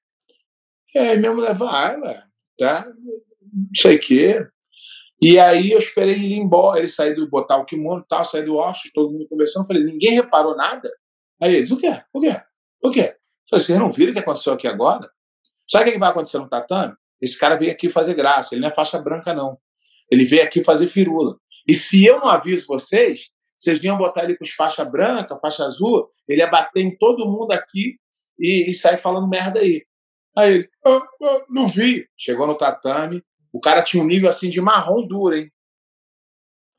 E 0.95 0.99
aí 0.99 1.29
mulher 1.29 1.55
vai, 1.57 1.99
ué, 2.01 2.25
tá? 2.59 2.87
Não 3.53 3.69
sei 3.75 3.97
o 3.97 4.01
quê. 4.01 4.47
E 5.23 5.39
aí 5.39 5.73
eu 5.73 5.79
esperei 5.79 6.15
ele 6.15 6.35
ir 6.35 6.39
embora, 6.39 6.79
ele 6.79 6.89
sair 6.89 7.15
do 7.15 7.29
botar 7.29 7.59
o 7.59 7.67
kimono 7.67 8.05
tal, 8.09 8.25
sair 8.25 8.45
do 8.45 8.57
office, 8.57 8.91
todo 8.93 9.13
mundo 9.13 9.29
conversando. 9.29 9.67
Falei, 9.67 9.85
ninguém 9.85 10.15
reparou 10.15 10.57
nada? 10.57 10.91
Aí 11.43 11.57
eles, 11.57 11.71
o 11.71 11.77
quê? 11.77 12.03
O 12.13 12.21
quê? 12.21 12.41
O 12.83 12.91
quê? 12.91 13.17
falei, 13.51 13.65
vocês 13.65 13.79
não 13.79 13.93
viram 13.93 14.13
o 14.13 14.15
que 14.15 14.21
aconteceu 14.21 14.53
aqui 14.55 14.67
agora? 14.67 15.11
Sabe 15.69 15.91
o 15.91 15.93
que 15.93 15.99
vai 15.99 16.11
acontecer 16.11 16.39
no 16.39 16.49
tatame? 16.49 16.95
Esse 17.21 17.39
cara 17.39 17.57
veio 17.57 17.71
aqui 17.71 17.91
fazer 17.91 18.15
graça, 18.15 18.55
ele 18.55 18.63
não 18.63 18.69
é 18.69 18.75
faixa 18.75 18.99
branca, 18.99 19.35
não. 19.35 19.59
Ele 20.11 20.25
veio 20.25 20.43
aqui 20.43 20.65
fazer 20.65 20.89
firula. 20.89 21.37
E 21.69 21.75
se 21.75 22.05
eu 22.05 22.19
não 22.19 22.29
aviso 22.29 22.67
vocês, 22.67 23.29
vocês 23.59 23.79
vinham 23.79 23.99
botar 23.99 24.25
ele 24.25 24.37
com 24.37 24.45
os 24.45 24.53
faixa 24.53 24.85
branca, 24.85 25.39
faixa 25.39 25.65
azul, 25.65 26.09
ele 26.27 26.41
ia 26.41 26.47
bater 26.47 26.81
em 26.81 26.97
todo 26.97 27.31
mundo 27.31 27.53
aqui 27.53 27.97
e, 28.39 28.71
e 28.71 28.75
sair 28.75 28.99
falando 28.99 29.29
merda 29.29 29.61
aí. 29.61 29.85
Aí 30.41 30.55
ele, 30.55 30.71
ah, 30.87 31.07
ah, 31.23 31.45
não 31.49 31.69
vi. 31.69 32.07
Chegou 32.17 32.47
no 32.47 32.57
tatame, 32.57 33.23
o 33.53 33.61
cara 33.61 33.83
tinha 33.83 34.03
um 34.03 34.07
nível 34.07 34.31
assim 34.31 34.49
de 34.49 34.61
marrom 34.61 35.07
duro, 35.07 35.37
hein? 35.37 35.53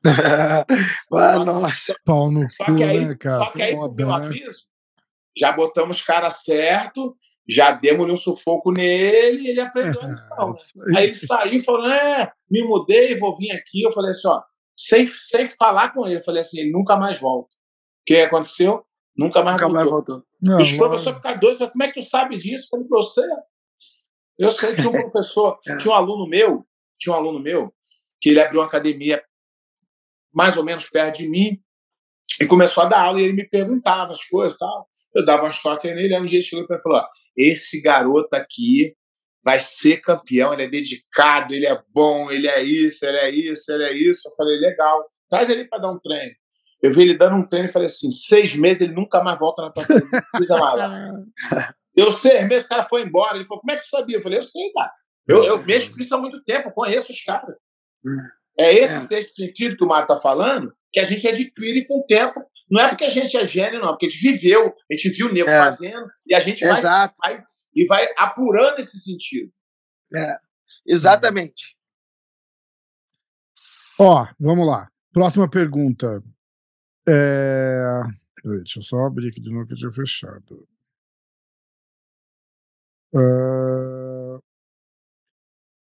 ah, 1.14 1.44
nossa. 1.44 1.94
Pau 2.04 2.30
no 2.30 2.48
só 2.50 2.64
cu, 2.64 2.76
que 2.76 2.82
aí, 2.82 3.04
né, 3.04 3.14
cara? 3.14 3.44
Só 3.44 3.50
que 3.52 3.62
aí, 3.62 3.72
Foda, 3.72 4.06
né? 4.06 4.12
aviso, 4.12 4.64
já 5.36 5.52
botamos 5.52 6.02
cara 6.02 6.30
certo, 6.30 7.16
já 7.48 7.70
demos 7.70 8.10
um 8.10 8.16
sufoco 8.16 8.72
nele 8.72 9.42
e 9.42 9.50
ele 9.50 9.60
aprendeu 9.60 10.02
a 10.02 10.06
lição. 10.06 10.50
Né? 10.76 10.98
Aí 10.98 11.04
ele 11.04 11.14
saiu 11.14 11.58
e 11.58 11.64
falou: 11.64 11.86
é, 11.88 12.32
me 12.50 12.62
mudei, 12.62 13.16
vou 13.16 13.36
vir 13.36 13.52
aqui. 13.52 13.82
Eu 13.82 13.92
falei 13.92 14.10
assim: 14.12 14.28
ó, 14.28 14.42
sem, 14.76 15.06
sem 15.06 15.46
falar 15.46 15.92
com 15.92 16.06
ele, 16.06 16.16
eu 16.16 16.24
falei 16.24 16.42
assim: 16.42 16.60
ele 16.60 16.72
nunca 16.72 16.96
mais 16.96 17.20
volta. 17.20 17.54
O 17.54 18.04
que 18.06 18.16
aconteceu? 18.16 18.84
Nunca 19.16 19.42
mais 19.42 19.56
Nunca 19.56 19.68
voltou. 19.68 19.74
mais 19.74 19.90
voltou. 19.90 20.24
Não, 20.40 20.58
Os 20.60 20.72
professores 20.72 21.16
ficaram 21.16 21.38
doidos, 21.38 21.70
como 21.70 21.82
é 21.84 21.88
que 21.88 22.00
tu 22.00 22.08
sabe 22.08 22.36
disso? 22.36 22.64
Eu 22.64 22.68
falei, 22.70 22.88
pra 22.88 22.98
você. 22.98 23.22
Eu 24.38 24.50
sei 24.50 24.74
que 24.74 24.86
um 24.86 24.92
professor, 24.92 25.58
É. 25.68 25.76
tinha 25.76 25.92
um 25.92 25.96
aluno 25.96 26.26
meu, 26.26 26.66
tinha 26.98 27.14
um 27.14 27.18
aluno 27.18 27.38
meu, 27.38 27.72
que 28.20 28.30
ele 28.30 28.40
abriu 28.40 28.60
uma 28.60 28.66
academia 28.66 29.22
mais 30.32 30.56
ou 30.56 30.64
menos 30.64 30.88
perto 30.88 31.18
de 31.18 31.28
mim 31.28 31.60
e 32.40 32.46
começou 32.46 32.82
a 32.82 32.88
dar 32.88 33.02
aula 33.02 33.20
e 33.20 33.24
ele 33.24 33.32
me 33.34 33.48
perguntava 33.48 34.14
as 34.14 34.24
coisas 34.24 34.58
tal. 34.58 34.88
Eu 35.14 35.24
dava 35.24 35.44
umas 35.44 35.60
toques 35.60 35.94
nele, 35.94 36.14
aí 36.14 36.20
um 36.22 36.26
dia 36.26 36.38
ele 36.38 36.44
chegou 36.44 36.66
para 36.66 36.76
mim 36.76 36.80
e 36.80 36.82
falou: 36.82 37.02
esse 37.36 37.80
garoto 37.82 38.34
aqui 38.34 38.94
vai 39.44 39.60
ser 39.60 40.00
campeão, 40.00 40.52
ele 40.52 40.62
é 40.62 40.68
dedicado, 40.68 41.52
ele 41.52 41.66
é 41.66 41.78
bom, 41.92 42.30
ele 42.30 42.48
é 42.48 42.62
isso, 42.62 43.04
ele 43.04 43.18
é 43.18 43.30
isso, 43.30 43.72
ele 43.72 43.84
é 43.84 43.92
isso. 43.92 44.28
Eu 44.28 44.36
falei, 44.36 44.56
legal, 44.58 45.04
traz 45.28 45.50
ele 45.50 45.64
para 45.66 45.80
dar 45.80 45.90
um 45.90 45.98
treino. 45.98 46.34
Eu 46.80 46.92
vi 46.92 47.02
ele 47.02 47.14
dando 47.14 47.36
um 47.36 47.46
treino 47.46 47.68
e 47.68 47.72
falei 47.72 47.86
assim: 47.86 48.10
seis 48.10 48.54
meses 48.56 48.82
ele 48.82 48.94
nunca 48.94 49.22
mais 49.22 49.38
volta 49.38 49.62
na 49.62 49.70
tua 49.70 49.84
frente, 49.84 50.08
não 50.10 50.22
precisa 50.32 50.58
mais 50.58 50.74
lá. 50.76 51.12
Deu 51.94 52.10
seis 52.12 52.46
meses, 52.48 52.64
o 52.64 52.68
cara 52.68 52.84
foi 52.84 53.02
embora. 53.02 53.36
Ele 53.36 53.44
falou: 53.44 53.60
como 53.60 53.72
é 53.72 53.76
que 53.76 53.82
tu 53.82 53.88
sabia? 53.88 54.16
Eu 54.16 54.22
falei: 54.22 54.38
eu 54.38 54.42
sei, 54.42 54.72
cara. 54.72 54.92
Eu, 55.28 55.44
eu 55.44 55.62
mexo 55.62 55.92
com 55.92 56.00
isso 56.00 56.14
há 56.14 56.18
muito 56.18 56.42
tempo, 56.42 56.68
eu 56.68 56.72
conheço 56.72 57.12
os 57.12 57.22
caras. 57.22 57.54
É 58.58 58.72
esse 58.74 58.94
é. 59.14 59.22
sentido 59.22 59.76
que 59.76 59.84
o 59.84 59.86
Mário 59.86 60.04
está 60.04 60.20
falando, 60.20 60.74
que 60.92 61.00
a 61.00 61.04
gente 61.04 61.26
adquire 61.26 61.86
com 61.86 62.00
o 62.00 62.06
tempo. 62.06 62.40
Não 62.70 62.80
é 62.80 62.88
porque 62.88 63.04
a 63.04 63.10
gente 63.10 63.36
é 63.36 63.46
gênio, 63.46 63.80
não, 63.80 63.90
porque 63.90 64.06
a 64.06 64.08
gente 64.08 64.22
viveu, 64.22 64.74
a 64.90 64.96
gente 64.96 65.10
viu 65.10 65.28
o 65.28 65.32
nego 65.32 65.48
é. 65.48 65.58
fazendo, 65.58 66.06
e 66.26 66.34
a 66.34 66.40
gente 66.40 66.66
vai, 66.66 66.80
vai, 66.82 67.44
e 67.74 67.86
vai 67.86 68.08
apurando 68.16 68.78
esse 68.78 68.98
sentido. 68.98 69.52
É. 70.14 70.36
Exatamente. 70.86 71.76
Ó, 73.98 74.26
vamos 74.40 74.66
lá. 74.66 74.88
Próxima 75.12 75.48
pergunta. 75.48 76.22
É... 77.06 78.00
Deixa 78.44 78.80
eu 78.80 78.82
só 78.82 78.96
abrir 79.06 79.28
aqui 79.28 79.40
de 79.40 79.52
novo 79.52 79.66
que 79.66 79.74
eu 79.74 79.76
tinha 79.76 79.92
fechado. 79.92 80.66
Uh... 83.14 84.40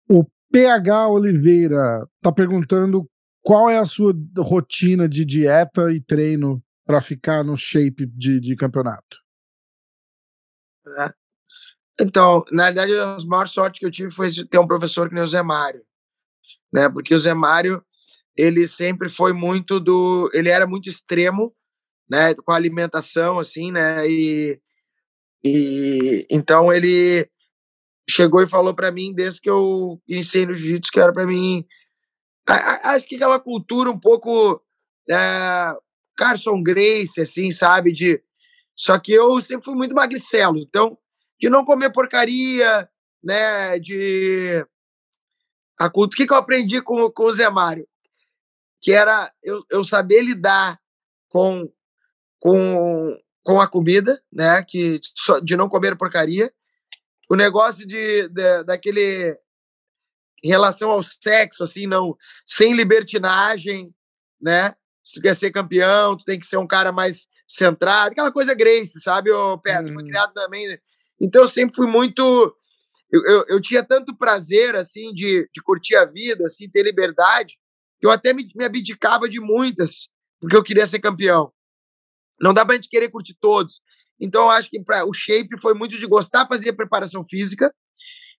O 0.09 0.25
PH 0.51 1.09
Oliveira 1.09 2.07
está 2.17 2.33
perguntando 2.33 3.09
qual 3.43 3.69
é 3.69 3.79
a 3.79 3.85
sua 3.85 4.15
rotina 4.39 5.09
de 5.09 5.25
dieta 5.25 5.93
e 5.93 6.01
treino 6.01 6.63
para 6.85 7.01
ficar 7.01 7.45
no 7.45 7.57
shape 7.57 8.07
de, 8.07 8.41
de 8.41 8.57
campeonato. 8.57 9.19
É. 10.99 11.13
Então, 12.01 12.45
na 12.51 12.67
verdade, 12.67 12.99
a 12.99 13.17
maior 13.27 13.47
sorte 13.47 13.81
que 13.81 13.87
eu 13.87 13.91
tive 13.91 14.11
foi 14.11 14.29
ter 14.51 14.59
um 14.59 14.67
professor 14.67 15.09
que 15.09 15.15
nem 15.15 15.23
o 15.23 15.29
Zé 15.29 15.43
Mário, 15.43 15.85
né? 16.73 16.89
Porque 16.89 17.15
o 17.15 17.21
Zé 17.21 17.35
Mário, 17.35 17.85
ele 18.37 18.67
sempre 18.67 19.09
foi 19.09 19.33
muito 19.33 19.79
do, 19.79 20.31
ele 20.33 20.49
era 20.49 20.67
muito 20.67 20.89
extremo, 20.89 21.55
né? 22.09 22.35
Com 22.35 22.53
a 22.53 22.57
alimentação, 22.57 23.39
assim, 23.39 23.71
né? 23.71 24.09
E, 24.09 24.61
e 25.45 26.27
então 26.31 26.73
ele 26.73 27.29
chegou 28.09 28.43
e 28.43 28.49
falou 28.49 28.75
para 28.75 28.93
mim 28.93 29.13
desde 29.13 29.41
que 29.41 29.51
eu 29.51 30.01
iniciei 30.07 30.47
no 30.47 30.55
jiu-jitsu 30.55 30.93
que 30.93 31.01
era 31.01 31.13
para 31.13 31.27
mim, 31.27 31.65
acho 32.47 33.07
que 33.07 33.17
aquela 33.17 33.41
cultura 33.41 33.91
um 33.91 33.99
pouco 33.99 34.63
é, 35.11 35.75
Carson 36.17 36.63
Grace, 36.63 37.21
assim, 37.21 37.51
sabe? 37.51 37.93
De 37.93 38.23
só 38.77 38.99
que 38.99 39.13
eu 39.13 39.41
sempre 39.41 39.65
fui 39.65 39.75
muito 39.75 39.95
magricelo, 39.95 40.59
então 40.59 40.99
de 41.41 41.51
não 41.51 41.65
comer 41.65 41.91
porcaria, 41.91 42.89
né? 43.23 43.79
De 43.79 44.65
a 45.79 45.91
o 45.93 46.09
que, 46.09 46.27
que 46.27 46.33
eu 46.33 46.37
aprendi 46.37 46.81
com, 46.81 47.11
com 47.11 47.25
o 47.25 47.33
Zé 47.33 47.51
Mário? 47.51 47.89
Que 48.81 48.93
era 48.93 49.33
eu, 49.43 49.65
eu 49.71 49.85
saber 49.85 50.23
lidar 50.23 50.81
com, 51.29 51.69
com, 52.39 53.19
com 53.43 53.61
a 53.61 53.67
comida, 53.67 54.23
né? 54.33 54.63
Que, 54.63 55.01
de 55.43 55.57
não 55.57 55.69
comer 55.69 55.97
porcaria. 55.97 56.53
O 57.31 57.37
negócio 57.37 57.87
de, 57.87 58.29
de 58.29 58.65
daquele 58.65 59.39
em 60.45 60.49
relação 60.49 60.91
ao 60.91 61.03
sexo, 61.03 61.63
assim, 61.63 61.87
não 61.87 62.17
sem 62.45 62.75
libertinagem, 62.75 63.95
né? 64.41 64.75
Se 65.05 65.15
tu 65.15 65.23
quer 65.23 65.35
ser 65.35 65.51
campeão, 65.51 66.17
tu 66.17 66.25
tem 66.25 66.39
que 66.39 66.47
ser 66.47 66.57
um 66.57 66.67
cara 66.67 66.93
mais 66.93 67.27
centrado, 67.47 68.13
aquela 68.13 68.33
coisa 68.33 68.55
Grace, 68.55 69.01
sabe, 69.01 69.31
ô 69.31 69.59
Pedro? 69.59 69.91
Hum. 69.91 69.95
Foi 69.95 70.05
criado 70.05 70.33
também 70.33 70.79
então 71.23 71.43
eu 71.43 71.49
sempre 71.49 71.77
fui 71.77 71.87
muito. 71.87 72.23
Eu, 73.11 73.25
eu, 73.27 73.45
eu, 73.51 73.61
tinha 73.61 73.85
tanto 73.85 74.17
prazer, 74.17 74.75
assim, 74.75 75.13
de, 75.13 75.49
de 75.55 75.63
curtir 75.63 75.95
a 75.95 76.05
vida, 76.05 76.47
assim, 76.47 76.69
ter 76.69 76.83
liberdade, 76.83 77.59
que 78.01 78.07
eu 78.07 78.11
até 78.11 78.33
me, 78.33 78.51
me 78.57 78.65
abdicava 78.65 79.29
de 79.29 79.39
muitas, 79.39 80.09
porque 80.41 80.57
eu 80.57 80.63
queria 80.65 80.87
ser 80.87 80.99
campeão. 80.99 81.53
Não 82.43 82.53
dá 82.53 82.67
pra 82.67 82.75
gente 82.75 82.89
querer 82.89 83.09
curtir 83.09 83.35
todos. 83.41 83.81
Então 84.21 84.45
eu 84.45 84.51
acho 84.51 84.69
que 84.69 84.83
pra, 84.83 85.05
o 85.05 85.13
shape 85.13 85.59
foi 85.61 85.75
muito 85.75 85.97
de 85.97 86.07
gostar 86.07 86.43
de 86.43 86.49
fazer 86.49 86.73
preparação 86.73 87.25
física. 87.25 87.73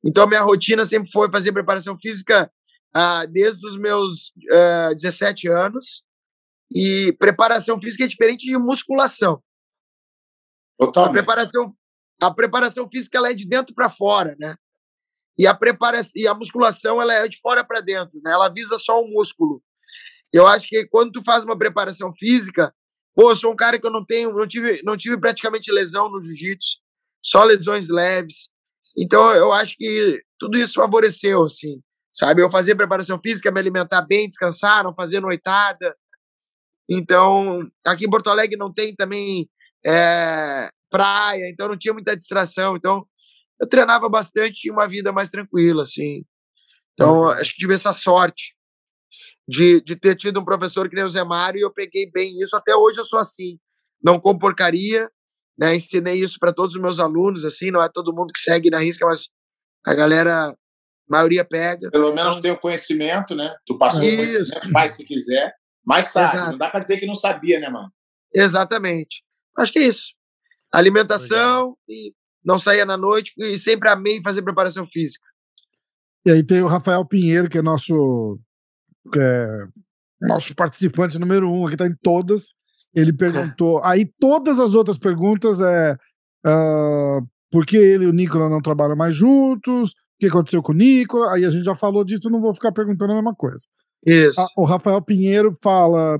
Então 0.04 0.28
minha 0.28 0.41
rotina 0.41 0.84
sempre 0.84 1.10
foi 1.12 1.32
fazer 1.32 1.54
preparação 1.54 1.97
física 1.97 2.51
ah, 2.93 3.26
desde 3.26 3.66
os 3.66 3.78
meus 3.78 4.34
ah, 4.51 4.93
17 4.93 5.49
anos. 5.49 6.04
E 6.76 7.14
preparação 7.20 7.80
física 7.80 8.04
é 8.04 8.08
diferente 8.08 8.45
de 8.45 8.58
musculação. 8.58 9.41
Totalmente. 10.78 11.10
A 11.10 11.14
preparação, 11.14 11.76
a 12.22 12.32
preparação 12.32 12.89
física 12.89 13.18
ela 13.18 13.30
é 13.30 13.34
de 13.34 13.47
dentro 13.47 13.74
para 13.74 13.89
fora, 13.89 14.36
né? 14.39 14.56
E 15.38 15.47
a 15.47 15.54
preparação 15.54 16.12
e 16.16 16.28
a 16.28 16.34
musculação 16.34 17.01
ela 17.01 17.14
é 17.14 17.28
de 17.28 17.39
fora 17.39 17.64
para 17.64 17.80
dentro, 17.80 18.20
né? 18.24 18.32
Ela 18.32 18.49
visa 18.49 18.78
só 18.78 19.01
o 19.01 19.08
músculo. 19.08 19.62
Eu 20.32 20.47
acho 20.47 20.68
que 20.68 20.86
quando 20.88 21.12
tu 21.12 21.24
faz 21.24 21.43
uma 21.43 21.58
preparação 21.58 22.14
física, 22.18 22.74
pô, 23.16 23.32
eu 23.32 23.36
sou 23.36 23.51
um 23.51 23.55
cara 23.55 23.80
que 23.80 23.86
eu 23.86 23.91
não 23.91 24.03
tenho, 24.03 24.34
não 24.34 24.47
tive, 24.47 24.82
não 24.84 24.97
tive 24.97 25.18
praticamente 25.18 25.72
lesão 25.72 26.09
no 26.09 26.22
jiu-jitsu, 26.22 26.78
só 27.24 27.43
lesões 27.43 27.89
leves. 27.89 28.49
Então 28.97 29.34
eu 29.34 29.51
acho 29.51 29.76
que 29.78 30.22
tudo 30.39 30.57
isso 30.57 30.74
favoreceu, 30.74 31.43
assim, 31.43 31.82
sabe? 32.11 32.41
Eu 32.41 32.51
fazer 32.51 32.76
preparação 32.76 33.20
física, 33.24 33.51
me 33.51 33.59
alimentar 33.59 34.01
bem, 34.01 34.30
descansar, 34.30 34.84
não 34.84 34.93
fazer 34.93 35.20
noitada. 35.20 35.95
Então, 36.89 37.68
aqui 37.86 38.05
em 38.05 38.09
Porto 38.09 38.30
Alegre 38.30 38.57
não 38.57 38.72
tem 38.72 38.93
também 38.93 39.49
é, 39.86 40.70
praia, 40.89 41.49
então 41.49 41.68
não 41.70 41.78
tinha 41.78 41.93
muita 41.93 42.16
distração. 42.16 42.76
Então, 42.76 43.07
eu 43.59 43.68
treinava 43.68 44.09
bastante, 44.09 44.61
tinha 44.61 44.74
uma 44.74 44.88
vida 44.88 45.11
mais 45.11 45.30
tranquila, 45.30 45.84
assim. 45.84 46.26
Então, 46.93 47.30
acho 47.30 47.51
que 47.51 47.57
tive 47.57 47.74
essa 47.74 47.93
sorte 47.93 48.55
de, 49.47 49.82
de 49.82 49.95
ter 49.95 50.16
tido 50.16 50.39
um 50.39 50.45
professor 50.45 50.89
que 50.89 50.95
nem 50.95 51.03
o 51.03 51.09
Zé 51.09 51.24
Mário 51.24 51.59
e 51.59 51.64
eu 51.64 51.72
peguei 51.72 52.09
bem 52.09 52.38
isso. 52.39 52.55
Até 52.55 52.76
hoje 52.76 52.99
eu 52.99 53.05
sou 53.05 53.20
assim. 53.20 53.57
Não 54.03 54.20
com 54.20 54.38
porcaria, 54.38 55.09
né? 55.57 55.76
Ensinei 55.76 56.16
isso 56.16 56.38
para 56.39 56.53
todos 56.53 56.76
os 56.76 56.82
meus 56.82 56.99
alunos, 56.99 57.45
assim. 57.45 57.72
Não 57.72 57.82
é 57.82 57.89
todo 57.89 58.14
mundo 58.14 58.34
que 58.34 58.39
segue 58.39 58.70
na 58.70 58.80
risca, 58.80 59.05
mas 59.05 59.30
a 59.86 59.93
galera, 59.93 60.49
a 60.49 60.55
maioria 61.07 61.45
pega. 61.45 61.89
Pelo 61.91 62.14
menos 62.14 62.38
então, 62.38 62.41
tem 62.41 62.51
o 62.51 62.57
conhecimento, 62.57 63.36
né? 63.36 63.53
Tu 63.66 63.78
passou 63.78 64.03
isso. 64.03 64.53
faz 64.72 64.93
se 64.93 65.05
quiser, 65.05 65.53
mas 65.86 66.07
sabe. 66.07 66.36
Exato. 66.36 66.51
Não 66.51 66.57
dá 66.57 66.70
para 66.70 66.80
dizer 66.80 66.97
que 66.97 67.05
não 67.05 67.16
sabia, 67.16 67.59
né, 67.59 67.70
mano? 67.70 67.91
Exatamente. 68.34 69.24
Acho 69.57 69.72
que 69.72 69.80
é 69.80 69.88
isso. 69.88 70.14
Alimentação 70.72 71.78
e 71.88 72.14
não 72.43 72.57
saía 72.57 72.86
na 72.86 72.97
noite 72.97 73.32
e 73.38 73.57
sempre 73.57 73.89
amei 73.89 74.22
fazer 74.22 74.41
preparação 74.41 74.86
física. 74.86 75.26
E 76.26 76.32
aí 76.32 76.43
tem 76.43 76.61
o 76.61 76.68
Rafael 76.68 77.05
Pinheiro, 77.05 77.49
que 77.49 77.57
é 77.57 77.61
nosso 77.61 78.39
é, 79.16 79.68
nosso 80.22 80.56
participante 80.56 81.20
número 81.20 81.51
um, 81.51 81.68
que 81.68 81.74
está 81.74 81.86
em 81.86 81.95
todas. 82.01 82.54
Ele 82.93 83.12
perguntou. 83.12 83.82
Aí 83.84 84.06
todas 84.20 84.60
as 84.60 84.74
outras 84.74 84.97
perguntas 84.97 85.60
é 85.62 85.93
uh, 86.45 87.28
por 87.51 87.66
que 87.66 87.78
ele 87.78 88.06
e 88.06 88.08
o 88.08 88.14
Nicola 88.14 88.49
não 88.49 88.62
trabalham 88.62 88.95
mais 88.95 89.16
juntos? 89.16 89.91
O 89.91 89.95
que 90.20 90.28
aconteceu 90.28 90.62
com 90.62 90.72
o 90.72 90.76
Nicola? 90.76 91.34
Aí 91.34 91.45
a 91.45 91.49
gente 91.49 91.66
já 91.66 91.76
falou 91.76 92.04
disso, 92.04 92.30
não 92.30 92.41
vou 92.41 92.54
ficar 92.54 92.72
perguntando 92.72 93.12
a 93.12 93.16
mesma 93.16 93.36
coisa. 93.36 93.66
Isso. 94.06 94.39
A, 94.39 94.47
o 94.58 94.66
Rafael 94.66 95.01
Pinheiro 95.01 95.54
fala 95.62 96.20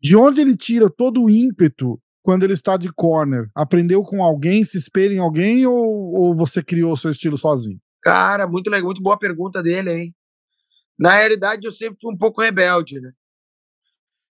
de 0.00 0.16
onde 0.16 0.40
ele 0.40 0.56
tira 0.56 0.88
todo 0.90 1.22
o 1.22 1.30
ímpeto 1.30 1.98
quando 2.22 2.42
ele 2.42 2.54
está 2.54 2.76
de 2.76 2.92
corner? 2.92 3.48
Aprendeu 3.54 4.02
com 4.02 4.22
alguém, 4.22 4.64
se 4.64 4.78
espelha 4.78 5.14
em 5.14 5.18
alguém 5.18 5.66
ou, 5.66 6.14
ou 6.14 6.36
você 6.36 6.62
criou 6.62 6.92
o 6.92 6.96
seu 6.96 7.10
estilo 7.10 7.36
sozinho? 7.36 7.78
Cara, 8.02 8.46
muito 8.46 8.70
legal, 8.70 8.86
muito 8.86 9.02
boa 9.02 9.18
pergunta 9.18 9.62
dele, 9.62 9.92
hein? 9.92 10.14
Na 10.98 11.12
realidade, 11.12 11.66
eu 11.66 11.72
sempre 11.72 11.98
fui 12.00 12.12
um 12.12 12.16
pouco 12.16 12.40
rebelde, 12.40 13.00
né? 13.00 13.12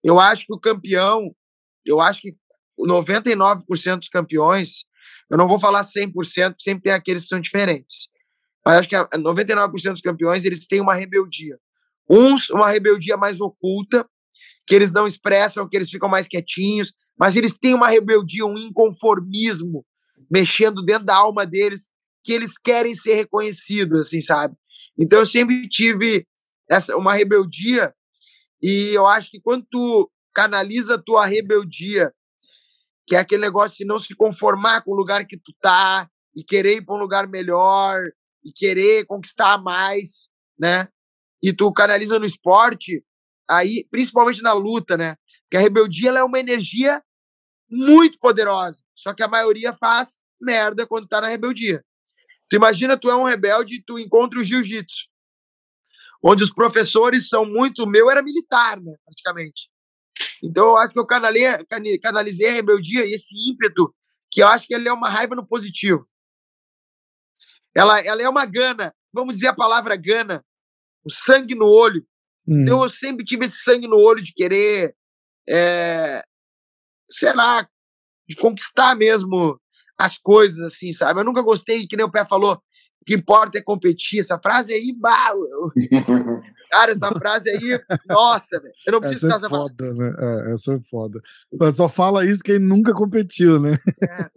Eu 0.03 0.19
acho 0.19 0.47
que 0.47 0.55
o 0.55 0.61
campeão, 0.61 1.35
eu 1.85 2.01
acho 2.01 2.23
que 2.23 2.37
99% 2.79 3.99
dos 3.99 4.09
campeões, 4.09 4.85
eu 5.31 5.37
não 5.37 5.49
vou 5.49 5.59
falar 5.59 5.83
100%, 5.83 6.55
sempre 6.59 6.85
tem 6.85 6.93
aqueles 6.93 7.25
que 7.25 7.29
são 7.29 7.41
diferentes. 7.41 8.09
Mas 8.65 8.79
acho 8.79 8.89
que 8.89 8.97
99% 8.97 9.93
dos 9.93 10.01
campeões, 10.01 10.45
eles 10.45 10.67
têm 10.67 10.81
uma 10.81 10.95
rebeldia. 10.95 11.59
Uns, 12.09 12.51
uma 12.51 12.71
rebeldia 12.71 13.17
mais 13.17 13.41
oculta, 13.41 14.09
que 14.67 14.75
eles 14.75 14.93
não 14.93 15.07
expressam, 15.07 15.69
que 15.69 15.77
eles 15.77 15.91
ficam 15.91 16.09
mais 16.09 16.29
quietinhos, 16.29 16.93
mas 17.19 17.37
eles 17.37 17.57
têm 17.59 17.75
uma 17.75 17.89
rebeldia, 17.89 18.47
um 18.47 18.59
inconformismo 18.59 19.85
mexendo 20.31 20.83
dentro 20.85 21.05
da 21.05 21.17
alma 21.17 21.47
deles, 21.47 21.89
que 22.23 22.33
eles 22.33 22.59
querem 22.59 22.95
ser 22.95 23.15
reconhecidos, 23.15 24.01
assim, 24.01 24.21
sabe? 24.21 24.55
Então 24.99 25.21
eu 25.21 25.27
sempre 25.27 25.67
tive 25.69 26.27
essa 26.69 26.97
uma 26.97 27.15
rebeldia 27.15 27.95
e 28.63 28.93
eu 28.95 29.07
acho 29.07 29.31
que 29.31 29.41
quando 29.41 29.67
tu 29.71 30.11
canaliza 30.35 30.97
a 30.97 31.03
tua 31.03 31.25
rebeldia, 31.25 32.13
que 33.07 33.17
é 33.17 33.19
aquele 33.19 33.43
negócio 33.43 33.79
de 33.79 33.85
não 33.85 33.99
se 33.99 34.15
conformar 34.15 34.83
com 34.83 34.93
o 34.93 34.97
lugar 34.97 35.27
que 35.27 35.37
tu 35.37 35.53
tá 35.61 36.09
e 36.35 36.45
querer 36.45 36.77
ir 36.77 36.85
para 36.85 36.95
um 36.95 36.99
lugar 36.99 37.27
melhor 37.27 38.03
e 38.45 38.53
querer 38.53 39.07
conquistar 39.07 39.59
mais, 39.59 40.29
né? 40.59 40.89
E 41.43 41.53
tu 41.53 41.73
canaliza 41.73 42.19
no 42.19 42.27
esporte, 42.27 43.05
aí 43.49 43.87
principalmente 43.91 44.43
na 44.43 44.53
luta, 44.53 44.97
né? 44.97 45.17
Que 45.51 45.57
a 45.57 45.61
rebeldia 45.61 46.11
é 46.11 46.23
uma 46.23 46.39
energia 46.39 47.03
muito 47.71 48.19
poderosa. 48.19 48.83
Só 48.95 49.15
que 49.15 49.23
a 49.23 49.29
maioria 49.29 49.73
faz 49.73 50.21
merda 50.41 50.87
quando 50.87 51.09
tá 51.09 51.21
na 51.21 51.29
rebeldia. 51.29 51.85
Tu 52.51 52.57
imagina, 52.57 52.97
tu 52.97 53.11
é 53.11 53.17
um 53.17 53.25
rebelde 53.25 53.77
e 53.77 53.83
tu 53.83 53.99
encontra 53.99 54.39
o 54.39 54.45
jiu-jitsu, 54.45 55.09
onde 56.23 56.43
os 56.43 56.53
professores 56.53 57.29
são 57.29 57.45
muito. 57.45 57.85
O 57.85 57.89
meu 57.89 58.11
era 58.11 58.23
militar, 58.23 58.81
né, 58.81 58.95
praticamente. 59.05 59.71
Então 60.43 60.67
eu 60.67 60.77
acho 60.77 60.93
que 60.93 61.01
eu 61.01 61.07
canalizei, 61.07 61.99
canalizei 62.01 62.49
a 62.49 62.53
rebeldia 62.53 63.05
e 63.07 63.13
esse 63.13 63.35
ímpeto, 63.51 63.95
que 64.31 64.43
eu 64.43 64.49
acho 64.49 64.67
que 64.67 64.75
ele 64.75 64.89
é 64.89 64.93
uma 64.93 65.09
raiva 65.09 65.35
no 65.35 65.47
positivo. 65.47 66.03
Ela, 67.75 68.01
ela 68.01 68.23
é 68.23 68.29
uma 68.29 68.45
gana, 68.45 68.95
vamos 69.13 69.35
dizer 69.35 69.49
a 69.49 69.55
palavra 69.55 69.97
gana, 69.97 70.45
o 71.05 71.11
sangue 71.11 71.55
no 71.55 71.67
olho. 71.67 72.05
Hum. 72.47 72.63
Então 72.63 72.83
eu 72.83 72.89
sempre 72.89 73.25
tive 73.25 73.47
esse 73.47 73.59
sangue 73.59 73.87
no 73.87 73.97
olho 73.97 74.23
de 74.23 74.33
querer, 74.33 74.97
é, 75.49 76.23
sei 77.09 77.33
lá, 77.35 77.69
de 78.29 78.37
conquistar 78.37 78.95
mesmo 78.95 79.61
as 79.97 80.17
coisas, 80.17 80.61
assim, 80.61 80.93
sabe? 80.93 81.21
Eu 81.21 81.25
nunca 81.25 81.43
gostei, 81.43 81.87
que 81.87 81.97
nem 81.97 82.07
o 82.07 82.11
Pé 82.11 82.25
falou, 82.25 82.63
que 83.09 83.15
importa 83.15 83.57
é 83.57 83.63
competir. 83.63 84.21
Essa 84.21 84.39
frase 84.39 84.75
aí, 84.75 84.95
bah, 84.95 85.33
eu... 85.33 85.73
cara, 86.71 86.93
essa 86.93 87.11
frase 87.13 87.49
aí, 87.49 87.81
nossa, 88.07 88.61
velho. 88.61 88.75
Eu 88.87 88.93
não 88.93 89.01
preciso 89.01 89.33
essa 89.33 89.47
é 89.47 89.49
foda, 89.49 89.95
né? 89.95 90.15
É, 90.19 90.53
essa 90.53 90.75
é 90.75 90.81
foda. 90.91 91.23
Mas 91.59 91.77
só 91.77 91.89
fala 91.89 92.27
isso 92.27 92.43
quem 92.43 92.59
nunca 92.59 92.93
competiu, 92.93 93.59
né? 93.59 93.79
É. 94.03 94.29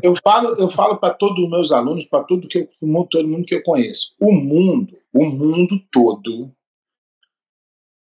Eu 0.00 0.14
falo, 0.22 0.54
eu 0.56 0.70
falo 0.70 0.96
para 0.98 1.12
todos 1.12 1.42
os 1.42 1.50
meus 1.50 1.72
alunos, 1.72 2.04
para 2.04 2.22
todo, 2.22 2.46
que 2.46 2.58
eu, 2.58 2.68
todo 3.10 3.28
mundo 3.28 3.44
que 3.44 3.56
eu 3.56 3.62
conheço. 3.64 4.14
O 4.20 4.32
mundo, 4.32 4.96
o 5.12 5.24
mundo 5.26 5.80
todo 5.90 6.52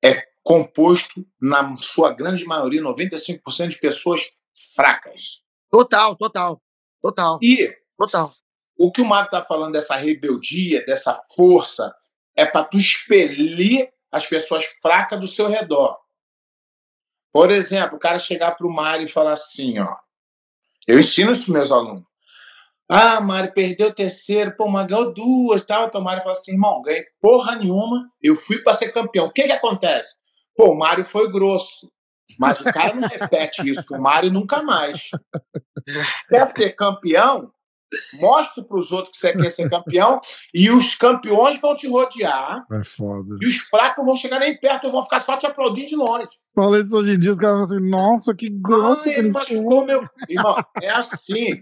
é 0.04 0.24
composto, 0.44 1.24
na 1.40 1.76
sua 1.78 2.12
grande 2.12 2.46
maioria, 2.46 2.82
95% 2.82 3.68
de 3.70 3.80
pessoas 3.80 4.22
fracas. 4.76 5.42
Total, 5.70 6.16
total. 6.16 6.60
Total. 7.00 7.38
E 7.44 7.72
total. 7.96 8.32
O 8.78 8.92
que 8.92 9.02
o 9.02 9.06
Mário 9.06 9.26
está 9.26 9.42
falando 9.42 9.74
dessa 9.74 9.96
rebeldia, 9.96 10.86
dessa 10.86 11.22
força, 11.36 11.96
é 12.36 12.46
para 12.46 12.66
tu 12.66 12.78
expelir 12.78 13.90
as 14.12 14.26
pessoas 14.26 14.66
fracas 14.82 15.20
do 15.20 15.28
seu 15.28 15.48
redor. 15.48 15.98
Por 17.32 17.52
exemplo, 17.52 17.98
o 17.98 18.00
cara 18.00 18.20
chegar 18.20 18.52
para 18.52 18.68
o 18.68 18.74
Mário 18.74 19.06
e 19.06 19.12
falar 19.12 19.34
assim, 19.34 19.80
ó. 19.80 19.96
Eu 20.88 21.00
ensino 21.00 21.32
isso 21.32 21.46
para 21.46 21.54
meus 21.54 21.72
alunos. 21.72 22.04
Ah, 22.88 23.20
Mário, 23.20 23.52
perdeu 23.52 23.88
o 23.88 23.94
terceiro, 23.94 24.56
pô, 24.56 24.70
mas 24.70 24.86
ganhou 24.86 25.12
duas, 25.14 25.66
tal. 25.66 25.88
Então 25.88 26.02
o 26.02 26.04
Mário 26.04 26.22
fala 26.22 26.34
assim, 26.34 26.52
irmão, 26.52 26.82
ganhei 26.82 27.04
porra 27.20 27.56
nenhuma, 27.56 28.08
eu 28.22 28.36
fui 28.36 28.60
para 28.60 28.76
ser 28.76 28.92
campeão. 28.92 29.26
O 29.26 29.32
que 29.32 29.44
que 29.44 29.52
acontece? 29.52 30.18
Pô, 30.56 30.72
o 30.72 30.78
Mário 30.78 31.04
foi 31.04 31.32
grosso. 31.32 31.92
Mas 32.40 32.60
o 32.60 32.64
cara 32.66 32.94
não 32.94 33.08
repete 33.08 33.70
isso 33.70 33.84
o 33.92 34.02
Mário 34.02 34.32
nunca 34.32 34.62
mais. 34.62 35.10
Quer 36.30 36.46
ser 36.48 36.72
campeão? 36.72 37.52
Mostre 38.20 38.64
para 38.64 38.78
os 38.78 38.92
outros 38.92 39.12
que 39.12 39.18
você 39.20 39.34
quer 39.34 39.50
ser 39.50 39.70
campeão 39.70 40.20
e 40.54 40.70
os 40.70 40.96
campeões 40.96 41.60
vão 41.60 41.76
te 41.76 41.88
rodear. 41.88 42.66
É 42.72 42.84
foda. 42.84 43.38
E 43.42 43.48
os 43.48 43.58
fracos 43.58 44.06
vão 44.06 44.16
chegar 44.16 44.40
nem 44.40 44.58
perto, 44.60 44.92
vão 44.92 45.04
ficar 45.04 45.20
só 45.20 45.38
te 45.38 45.46
aplaudindo 45.46 45.88
de 45.88 45.96
longe. 45.96 46.28
Fala 46.56 46.80
isso 46.80 46.98
hoje 46.98 47.12
em 47.12 47.20
dia, 47.20 47.32
os 47.32 47.38
caras 47.38 47.68
falam 47.68 47.80
assim, 47.80 47.90
nossa, 47.90 48.36
que 48.36 48.50
grosso. 48.50 49.10
ele 49.10 49.32
machucou 49.32 49.86
meu... 49.86 50.04
Irmão, 50.30 50.56
é 50.82 50.90
assim. 50.90 51.62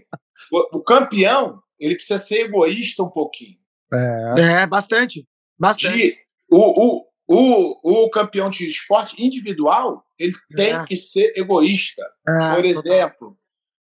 O, 0.52 0.78
o, 0.78 0.82
campeão, 0.82 1.60
ele 1.78 1.96
precisa 1.96 2.18
ser 2.18 2.46
egoísta 2.46 3.02
um 3.02 3.10
pouquinho. 3.10 3.58
É, 3.92 4.62
é 4.62 4.66
bastante. 4.66 5.26
Bastante. 5.58 5.96
De, 5.96 6.16
o, 6.50 6.98
o, 6.98 7.04
o, 7.26 8.04
o 8.04 8.10
campeão 8.10 8.50
de 8.50 8.68
esporte 8.68 9.20
individual 9.22 10.04
ele 10.18 10.34
tem 10.56 10.72
é. 10.72 10.84
que 10.84 10.96
ser 10.96 11.32
egoísta. 11.36 12.02
É, 12.28 12.54
Por 12.54 12.64
exemplo, 12.64 13.38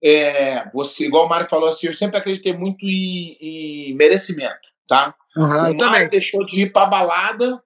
é, 0.03 0.71
você, 0.73 1.07
igual 1.07 1.27
o 1.27 1.29
Mário 1.29 1.49
falou 1.49 1.69
assim, 1.69 1.87
eu 1.87 1.95
sempre 1.95 2.19
acreditei 2.19 2.53
muito 2.53 2.85
em, 2.87 3.37
em 3.41 3.95
merecimento, 3.95 4.69
tá? 4.87 5.15
Uhum, 5.37 5.73
o 5.73 5.77
Mário 5.77 6.11
deixou 6.11 6.45
de 6.47 6.63
ir 6.63 6.73
para 6.73 6.87
balada 6.87 7.63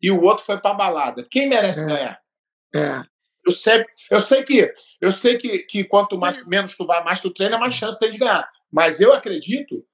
e 0.00 0.10
o 0.10 0.22
outro 0.22 0.44
foi 0.44 0.58
para 0.58 0.74
balada. 0.74 1.26
Quem 1.30 1.48
merece 1.48 1.80
é. 1.80 1.86
ganhar? 1.86 2.20
É. 2.74 3.02
Eu 3.44 3.52
sei, 3.52 3.84
eu 4.10 4.20
sei 4.20 4.44
que 4.44 4.72
eu 5.00 5.10
sei 5.10 5.36
que, 5.36 5.58
que 5.60 5.84
quanto 5.84 6.16
mais, 6.16 6.46
menos 6.46 6.76
tu 6.76 6.86
vai, 6.86 7.02
mais 7.02 7.20
tu 7.20 7.30
treina, 7.30 7.58
mais 7.58 7.74
chance 7.74 7.98
tem 7.98 8.10
de 8.10 8.18
ganhar. 8.18 8.48
Mas 8.70 9.00
eu 9.00 9.12
acredito 9.12 9.84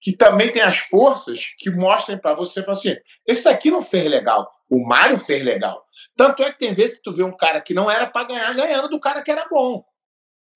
que 0.00 0.12
também 0.12 0.50
tem 0.50 0.62
as 0.62 0.78
forças 0.78 1.54
que 1.58 1.70
mostrem 1.70 2.16
para 2.16 2.34
você, 2.34 2.64
assim, 2.68 2.96
esse 3.26 3.46
aqui 3.48 3.70
não 3.70 3.82
fez 3.82 4.06
legal, 4.06 4.50
o 4.68 4.86
Mário 4.86 5.18
fez 5.18 5.42
legal. 5.42 5.84
Tanto 6.16 6.42
é 6.42 6.52
que 6.52 6.58
tem 6.58 6.74
vezes 6.74 6.96
que 6.96 7.02
tu 7.02 7.14
vê 7.14 7.22
um 7.22 7.36
cara 7.36 7.60
que 7.60 7.74
não 7.74 7.90
era 7.90 8.06
para 8.06 8.28
ganhar 8.28 8.54
ganhando 8.54 8.88
do 8.88 9.00
cara 9.00 9.20
que 9.20 9.30
era 9.30 9.46
bom. 9.48 9.84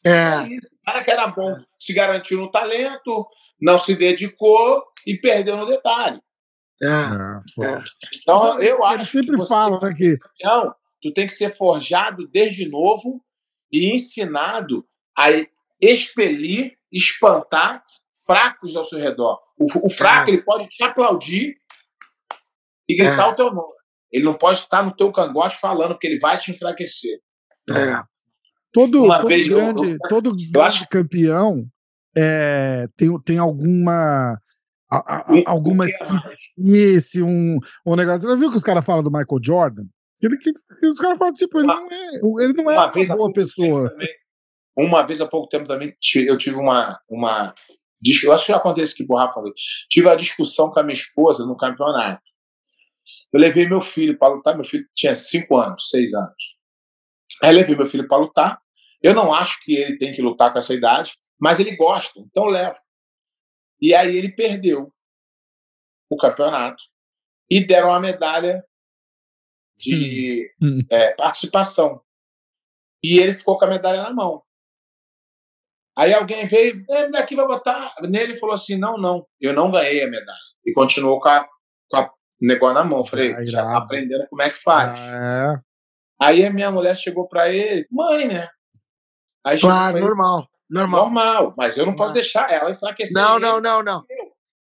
É. 0.04 0.10
é 0.10 0.48
isso. 0.48 0.74
O 0.74 0.84
cara 0.84 1.04
que 1.04 1.10
era 1.10 1.26
bom 1.26 1.56
se 1.78 1.94
garantiu 1.94 2.40
no 2.40 2.50
talento, 2.50 3.26
não 3.60 3.78
se 3.78 3.96
dedicou 3.96 4.84
e 5.06 5.16
perdeu 5.16 5.56
no 5.56 5.66
detalhe. 5.66 6.20
É. 6.82 6.86
é. 6.86 7.66
é. 7.66 7.82
Então, 8.20 8.60
eu 8.60 8.76
Ele 8.76 8.84
acho. 8.84 8.94
Ele 8.94 9.04
sempre 9.26 9.46
fala, 9.46 9.80
né? 9.80 9.94
Que... 9.96 10.16
Campeão, 10.18 10.74
tu 11.00 11.12
tem 11.12 11.26
que 11.26 11.34
ser 11.34 11.56
forjado 11.56 12.28
desde 12.28 12.68
novo 12.68 13.24
e 13.72 13.92
ensinado 13.92 14.86
a 15.16 15.28
expelir, 15.80 16.76
espantar 16.92 17.82
fracos 18.26 18.76
ao 18.76 18.84
seu 18.84 18.98
redor. 18.98 19.40
O, 19.58 19.86
o 19.86 19.90
fraco, 19.90 20.30
é. 20.30 20.34
ele 20.34 20.42
pode 20.42 20.68
te 20.68 20.82
aplaudir 20.82 21.56
e 22.88 22.96
gritar 22.96 23.28
é. 23.28 23.30
o 23.30 23.36
teu 23.36 23.52
nome. 23.52 23.74
Ele 24.12 24.24
não 24.24 24.34
pode 24.34 24.60
estar 24.60 24.82
no 24.82 24.94
teu 24.94 25.10
cangote 25.12 25.58
falando, 25.58 25.92
porque 25.92 26.06
ele 26.06 26.20
vai 26.20 26.38
te 26.38 26.52
enfraquecer. 26.52 27.20
É. 27.70 28.02
Todo, 28.74 29.06
todo 29.06 29.28
vez, 29.28 29.46
grande, 29.46 29.92
eu, 29.92 29.98
todo 30.08 30.30
grande 30.30 30.58
acho... 30.58 30.88
campeão 30.88 31.64
é, 32.16 32.88
tem, 32.96 33.20
tem 33.22 33.38
alguma 33.38 34.38
a, 34.90 35.16
a, 35.16 35.32
um, 35.32 35.42
alguma 35.46 35.86
esquisitice, 35.86 37.22
um, 37.22 37.58
um 37.86 37.96
negócio. 37.96 38.22
Você 38.22 38.26
já 38.28 38.36
viu 38.36 38.50
que 38.50 38.56
os 38.56 38.64
caras 38.64 38.84
falam 38.84 39.02
do 39.02 39.10
Michael 39.10 39.40
Jordan? 39.42 39.84
Ele, 40.20 40.36
que, 40.36 40.52
que 40.52 40.86
os 40.86 40.98
caras 40.98 41.18
falam, 41.18 41.34
tipo, 41.34 41.58
ele 41.58 41.64
uma, 41.66 41.76
não 41.76 41.88
é, 41.90 42.44
ele 42.44 42.52
não 42.52 42.70
é 42.70 42.74
uma, 42.74 42.92
uma 42.92 43.16
boa 43.16 43.32
pessoa. 43.32 43.90
Também, 43.90 44.08
uma 44.76 45.02
vez 45.02 45.20
há 45.20 45.26
pouco 45.26 45.48
tempo 45.48 45.68
também 45.68 45.94
eu 46.16 46.36
tive 46.36 46.56
uma, 46.56 46.98
uma 47.08 47.54
eu 48.22 48.32
acho 48.32 48.46
que 48.46 48.52
já 48.52 48.58
aconteceu 48.58 48.94
aqui 48.94 49.06
pro 49.06 49.16
Rafa. 49.16 49.40
Tive 49.88 50.08
a 50.10 50.14
discussão 50.14 50.70
com 50.70 50.80
a 50.80 50.82
minha 50.82 50.94
esposa 50.94 51.46
no 51.46 51.56
campeonato. 51.56 52.22
Eu 53.32 53.40
levei 53.40 53.66
meu 53.66 53.80
filho 53.80 54.18
para 54.18 54.34
lutar. 54.34 54.54
Meu 54.54 54.64
filho 54.64 54.84
tinha 54.94 55.16
5 55.16 55.56
anos, 55.56 55.88
6 55.88 56.12
anos. 56.12 56.54
Aí 57.42 57.54
levei 57.54 57.74
meu 57.74 57.86
filho 57.86 58.06
para 58.06 58.18
lutar. 58.18 58.60
Eu 59.04 59.12
não 59.12 59.34
acho 59.34 59.62
que 59.62 59.76
ele 59.76 59.98
tem 59.98 60.14
que 60.14 60.22
lutar 60.22 60.50
com 60.50 60.58
essa 60.58 60.72
idade, 60.72 61.18
mas 61.38 61.60
ele 61.60 61.76
gosta, 61.76 62.18
então 62.20 62.44
eu 62.44 62.50
levo. 62.50 62.78
E 63.78 63.94
aí 63.94 64.16
ele 64.16 64.32
perdeu 64.32 64.90
o 66.08 66.16
campeonato 66.16 66.82
e 67.50 67.62
deram 67.62 67.92
a 67.92 68.00
medalha 68.00 68.64
de 69.76 70.50
hum. 70.58 70.78
hum. 70.78 70.86
é, 70.90 71.14
participação. 71.16 72.00
E 73.02 73.18
ele 73.18 73.34
ficou 73.34 73.58
com 73.58 73.66
a 73.66 73.68
medalha 73.68 74.04
na 74.04 74.10
mão. 74.10 74.42
Aí 75.98 76.14
alguém 76.14 76.46
veio, 76.46 76.82
é, 76.88 77.10
daqui 77.10 77.36
vai 77.36 77.46
botar. 77.46 77.94
Nele 78.08 78.38
falou 78.38 78.54
assim: 78.54 78.78
não, 78.78 78.96
não, 78.96 79.26
eu 79.38 79.52
não 79.52 79.70
ganhei 79.70 80.02
a 80.02 80.08
medalha. 80.08 80.38
E 80.64 80.72
continuou 80.72 81.20
com 81.20 81.28
a, 81.28 81.46
com 81.90 81.96
a 81.98 82.10
negócio 82.40 82.74
na 82.74 82.84
mão. 82.84 83.04
Falei, 83.04 83.34
ah, 83.34 83.44
já 83.44 83.62
tá 83.62 83.76
aprendendo 83.76 84.26
como 84.28 84.40
é 84.40 84.48
que 84.48 84.56
faz. 84.56 84.98
Ah, 84.98 85.60
é. 85.60 85.74
Aí 86.24 86.46
a 86.46 86.50
minha 86.50 86.70
mulher 86.70 86.96
chegou 86.96 87.28
para 87.28 87.50
ele, 87.50 87.86
mãe, 87.90 88.26
né? 88.26 88.48
Aí 89.44 89.60
claro, 89.60 89.98
normal, 90.00 90.48
normal. 90.70 91.02
Normal, 91.04 91.54
mas 91.56 91.76
eu 91.76 91.84
não 91.84 91.94
posso 91.94 92.12
deixar 92.12 92.50
ela 92.50 92.70
enfraquecer. 92.70 93.12
Não, 93.12 93.38
não, 93.38 93.60
não, 93.60 93.82
não. 93.82 94.04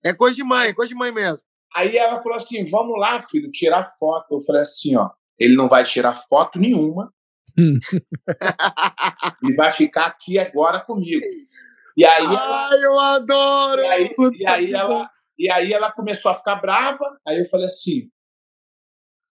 É 0.03 0.13
coisa 0.13 0.35
de 0.35 0.43
mãe, 0.43 0.73
coisa 0.73 0.89
de 0.89 0.95
mãe 0.95 1.11
mesmo. 1.11 1.45
Aí 1.75 1.97
ela 1.97 2.21
falou 2.21 2.37
assim: 2.37 2.65
vamos 2.67 2.97
lá, 2.97 3.21
filho, 3.21 3.51
tirar 3.51 3.93
foto. 3.99 4.35
Eu 4.35 4.39
falei 4.39 4.61
assim: 4.61 4.95
ó, 4.95 5.09
ele 5.37 5.55
não 5.55 5.67
vai 5.67 5.83
tirar 5.83 6.15
foto 6.15 6.57
nenhuma, 6.57 7.13
Ele 7.57 7.79
vai 9.55 9.71
ficar 9.71 10.07
aqui 10.07 10.39
agora 10.39 10.79
comigo. 10.79 11.25
E 11.97 12.05
aí 12.05 12.25
ela, 12.25 12.69
Ai, 12.69 12.85
eu 12.85 12.99
adoro! 12.99 13.81
E 13.81 13.87
aí, 13.87 14.15
e 14.33 14.47
aí, 14.47 14.73
ela, 14.73 15.09
e 15.37 15.51
aí 15.51 15.73
ela 15.73 15.91
começou 15.91 16.31
a 16.31 16.35
ficar 16.35 16.55
brava. 16.55 17.19
Aí 17.27 17.39
eu 17.39 17.45
falei 17.47 17.65
assim: 17.65 18.09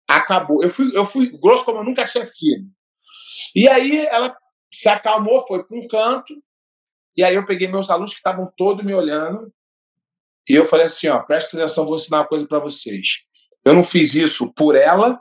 acabou. 0.07 0.61
Eu 0.61 0.69
fui, 0.69 0.91
eu 0.93 1.05
fui 1.05 1.27
grosso 1.27 1.65
como 1.65 1.79
eu 1.79 1.83
nunca 1.83 2.05
tinha 2.05 2.25
sido. 2.25 2.65
E 3.55 3.67
aí 3.67 4.05
ela 4.07 4.35
se 4.71 4.87
acalmou, 4.89 5.45
foi 5.47 5.63
para 5.63 5.77
um 5.77 5.87
canto. 5.87 6.33
E 7.15 7.23
aí 7.23 7.35
eu 7.35 7.45
peguei 7.45 7.67
meus 7.67 7.89
alunos 7.89 8.11
que 8.11 8.17
estavam 8.17 8.51
todos 8.55 8.85
me 8.85 8.93
olhando. 8.93 9.51
E 10.49 10.53
eu 10.53 10.65
falei 10.65 10.85
assim: 10.85 11.07
ó, 11.07 11.19
presta 11.19 11.57
atenção, 11.57 11.85
vou 11.85 11.95
ensinar 11.95 12.19
uma 12.19 12.27
coisa 12.27 12.47
para 12.47 12.59
vocês. 12.59 13.25
Eu 13.65 13.73
não 13.73 13.83
fiz 13.83 14.15
isso 14.15 14.53
por 14.53 14.75
ela 14.75 15.19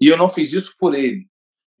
e 0.00 0.08
eu 0.08 0.16
não 0.16 0.28
fiz 0.28 0.52
isso 0.52 0.74
por 0.78 0.94
ele. 0.94 1.26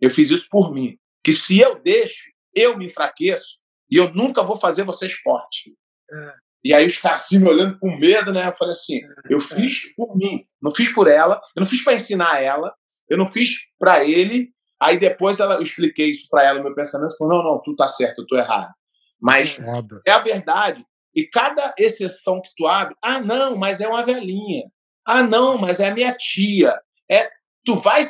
Eu 0.00 0.10
fiz 0.10 0.30
isso 0.30 0.46
por 0.50 0.72
mim. 0.72 0.98
Que 1.24 1.32
se 1.32 1.58
eu 1.58 1.80
deixo, 1.80 2.30
eu 2.54 2.76
me 2.76 2.86
enfraqueço 2.86 3.58
e 3.90 3.96
eu 3.96 4.12
nunca 4.12 4.42
vou 4.42 4.56
fazer 4.56 4.84
vocês 4.84 5.12
fortes. 5.14 5.72
É. 6.12 6.34
E 6.64 6.74
aí 6.74 6.86
os 6.86 6.96
caras 6.98 7.22
assim 7.22 7.38
me 7.38 7.48
olhando 7.48 7.78
com 7.78 7.96
medo, 7.96 8.32
né? 8.32 8.48
Eu 8.48 8.54
falei 8.54 8.72
assim: 8.72 8.98
é. 8.98 9.08
eu 9.30 9.40
fiz 9.40 9.94
por 9.94 10.16
mim, 10.16 10.46
não 10.60 10.70
fiz 10.70 10.92
por 10.92 11.08
ela, 11.08 11.40
eu 11.56 11.60
não 11.60 11.66
fiz 11.66 11.82
para 11.82 11.94
ensinar 11.94 12.42
ela, 12.42 12.74
eu 13.08 13.16
não 13.16 13.26
fiz 13.26 13.68
para 13.78 14.04
ele. 14.04 14.52
Aí 14.82 14.98
depois 14.98 15.38
ela, 15.38 15.54
eu 15.54 15.62
expliquei 15.62 16.10
isso 16.10 16.26
para 16.28 16.44
ela, 16.44 16.60
meu 16.60 16.74
pensamento 16.74 17.16
falou: 17.16 17.38
não, 17.38 17.44
não, 17.52 17.62
tu 17.62 17.76
tá 17.76 17.86
certo, 17.86 18.22
eu 18.22 18.26
tô 18.26 18.36
errado. 18.36 18.72
Mas 19.20 19.56
é 20.04 20.10
a 20.10 20.18
verdade. 20.18 20.84
E 21.14 21.24
cada 21.24 21.72
exceção 21.78 22.42
que 22.42 22.50
tu 22.56 22.66
abre, 22.66 22.96
ah, 23.00 23.20
não, 23.20 23.54
mas 23.54 23.80
é 23.80 23.86
uma 23.86 24.04
velhinha. 24.04 24.64
Ah, 25.06 25.22
não, 25.22 25.56
mas 25.56 25.78
é 25.78 25.88
a 25.88 25.94
minha 25.94 26.12
tia. 26.14 26.76
É, 27.08 27.30
tu 27.64 27.76
vai 27.76 28.04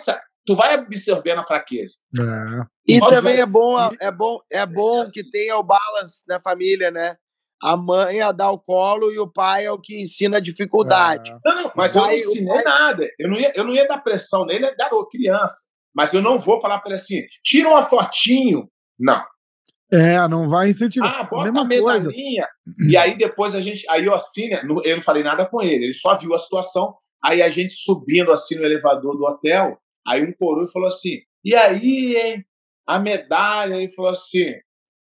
tu 0.46 0.56
vai 0.56 0.74
absorvendo 0.74 1.40
a 1.40 1.46
fraqueza. 1.46 1.96
É. 2.16 2.64
E 2.86 2.98
Pode 2.98 3.16
também 3.16 3.36
ver. 3.36 3.42
é 3.42 3.46
bom, 3.46 3.76
é 4.00 4.10
bom, 4.10 4.40
é 4.50 4.64
bom 4.64 5.10
que 5.10 5.22
tenha 5.30 5.58
o 5.58 5.62
balance 5.62 6.22
na 6.26 6.40
família, 6.40 6.90
né? 6.90 7.16
A 7.62 7.76
mãe 7.76 8.18
é 8.18 8.22
a 8.22 8.32
dar 8.32 8.50
o 8.50 8.58
colo 8.58 9.12
e 9.12 9.18
o 9.18 9.30
pai 9.30 9.66
é 9.66 9.70
o 9.70 9.78
que 9.78 10.00
ensina 10.00 10.38
a 10.38 10.40
dificuldade. 10.40 11.30
É. 11.30 11.38
Não, 11.44 11.62
não, 11.64 11.72
mas 11.76 11.94
Vai, 11.94 12.18
eu 12.18 12.24
não 12.24 12.32
ensinei 12.32 12.54
pai- 12.54 12.64
nada. 12.64 13.08
Eu 13.18 13.28
não, 13.28 13.36
ia, 13.38 13.52
eu 13.54 13.64
não 13.64 13.74
ia 13.74 13.86
dar 13.86 13.98
pressão 13.98 14.46
nele, 14.46 14.64
é 14.64 14.74
garoto, 14.74 15.10
criança. 15.10 15.70
Mas 15.94 16.12
eu 16.12 16.22
não 16.22 16.38
vou 16.38 16.60
falar 16.60 16.80
para 16.80 16.92
ele 16.92 17.00
assim, 17.00 17.22
tira 17.44 17.68
uma 17.68 17.84
fotinho. 17.84 18.68
Não. 18.98 19.22
É, 19.92 20.26
não 20.26 20.48
vai 20.48 20.70
incentivar. 20.70 21.20
Ah, 21.20 21.24
bota 21.24 21.52
Mesma 21.52 21.62
a 21.62 21.68
coisa. 21.68 22.08
medalhinha. 22.08 22.48
E 22.88 22.96
aí 22.96 23.16
depois 23.16 23.54
a 23.54 23.60
gente. 23.60 23.84
Aí 23.90 24.04
eu 24.06 24.14
assim, 24.14 24.48
né, 24.48 24.62
eu 24.84 24.96
não 24.96 25.02
falei 25.02 25.22
nada 25.22 25.44
com 25.44 25.60
ele, 25.60 25.84
ele 25.84 25.94
só 25.94 26.16
viu 26.16 26.34
a 26.34 26.38
situação. 26.38 26.94
Aí 27.22 27.42
a 27.42 27.50
gente 27.50 27.74
subindo 27.74 28.32
assim 28.32 28.56
no 28.56 28.64
elevador 28.64 29.16
do 29.16 29.24
hotel, 29.24 29.78
aí 30.06 30.24
um 30.24 30.32
coroa 30.32 30.66
falou 30.68 30.88
assim: 30.88 31.20
e 31.44 31.54
aí, 31.54 32.16
hein? 32.16 32.44
A 32.86 32.98
medalha, 32.98 33.74
ele 33.74 33.92
falou 33.92 34.10
assim: 34.10 34.54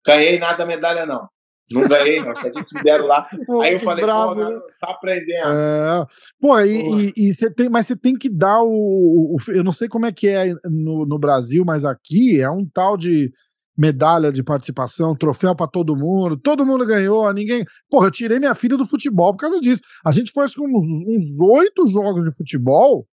ganhei 0.06 0.40
nada 0.40 0.58
da 0.58 0.66
medalha, 0.66 1.06
não. 1.06 1.28
Não 1.72 1.88
ganhei, 1.88 2.22
não. 2.22 2.34
Se 2.36 2.50
a 2.50 2.52
gente 2.54 2.74
me 2.76 2.84
deram 2.84 3.06
lá. 3.08 3.28
Pô, 3.46 3.62
Aí 3.62 3.74
eu 3.74 3.80
falei, 3.80 4.04
bravo, 4.04 4.36
pô, 4.36 4.42
né? 4.50 4.60
tá 4.80 4.92
aprendendo. 4.92 5.50
É. 5.50 6.06
Pô, 6.40 6.60
e, 6.60 7.08
e, 7.08 7.14
e 7.30 7.34
você 7.34 7.50
tem, 7.54 7.70
mas 7.70 7.88
você 7.88 7.96
tem 7.96 8.16
que 8.18 8.30
dar 8.30 8.62
o, 8.62 9.36
o- 9.36 9.52
Eu 9.52 9.64
não 9.64 9.72
sei 9.72 9.88
como 9.88 10.06
é 10.06 10.12
que 10.12 10.28
é 10.28 10.54
no, 10.66 11.06
no 11.06 11.18
Brasil, 11.20 11.64
mas 11.66 11.86
aqui 11.86 12.40
é 12.42 12.50
um 12.50 12.66
tal 12.66 12.96
de 12.98 13.32
medalha 13.78 14.32
de 14.32 14.44
participação, 14.44 15.16
troféu 15.16 15.56
pra 15.56 15.66
todo 15.66 15.96
mundo, 15.96 16.38
todo 16.38 16.66
mundo 16.66 16.86
ganhou, 16.86 17.32
ninguém. 17.34 17.66
Porra, 17.90 18.08
eu 18.08 18.12
tirei 18.12 18.38
minha 18.38 18.54
filha 18.54 18.78
do 18.78 18.86
futebol 18.86 19.32
por 19.34 19.40
causa 19.40 19.60
disso. 19.60 19.82
A 20.06 20.12
gente 20.12 20.32
foi 20.32 20.44
acho 20.44 20.56
que 20.56 20.62
uns 20.62 20.88
uns 21.08 21.40
oito 21.40 21.88
jogos 21.88 22.24
de 22.26 22.36
futebol, 22.36 23.08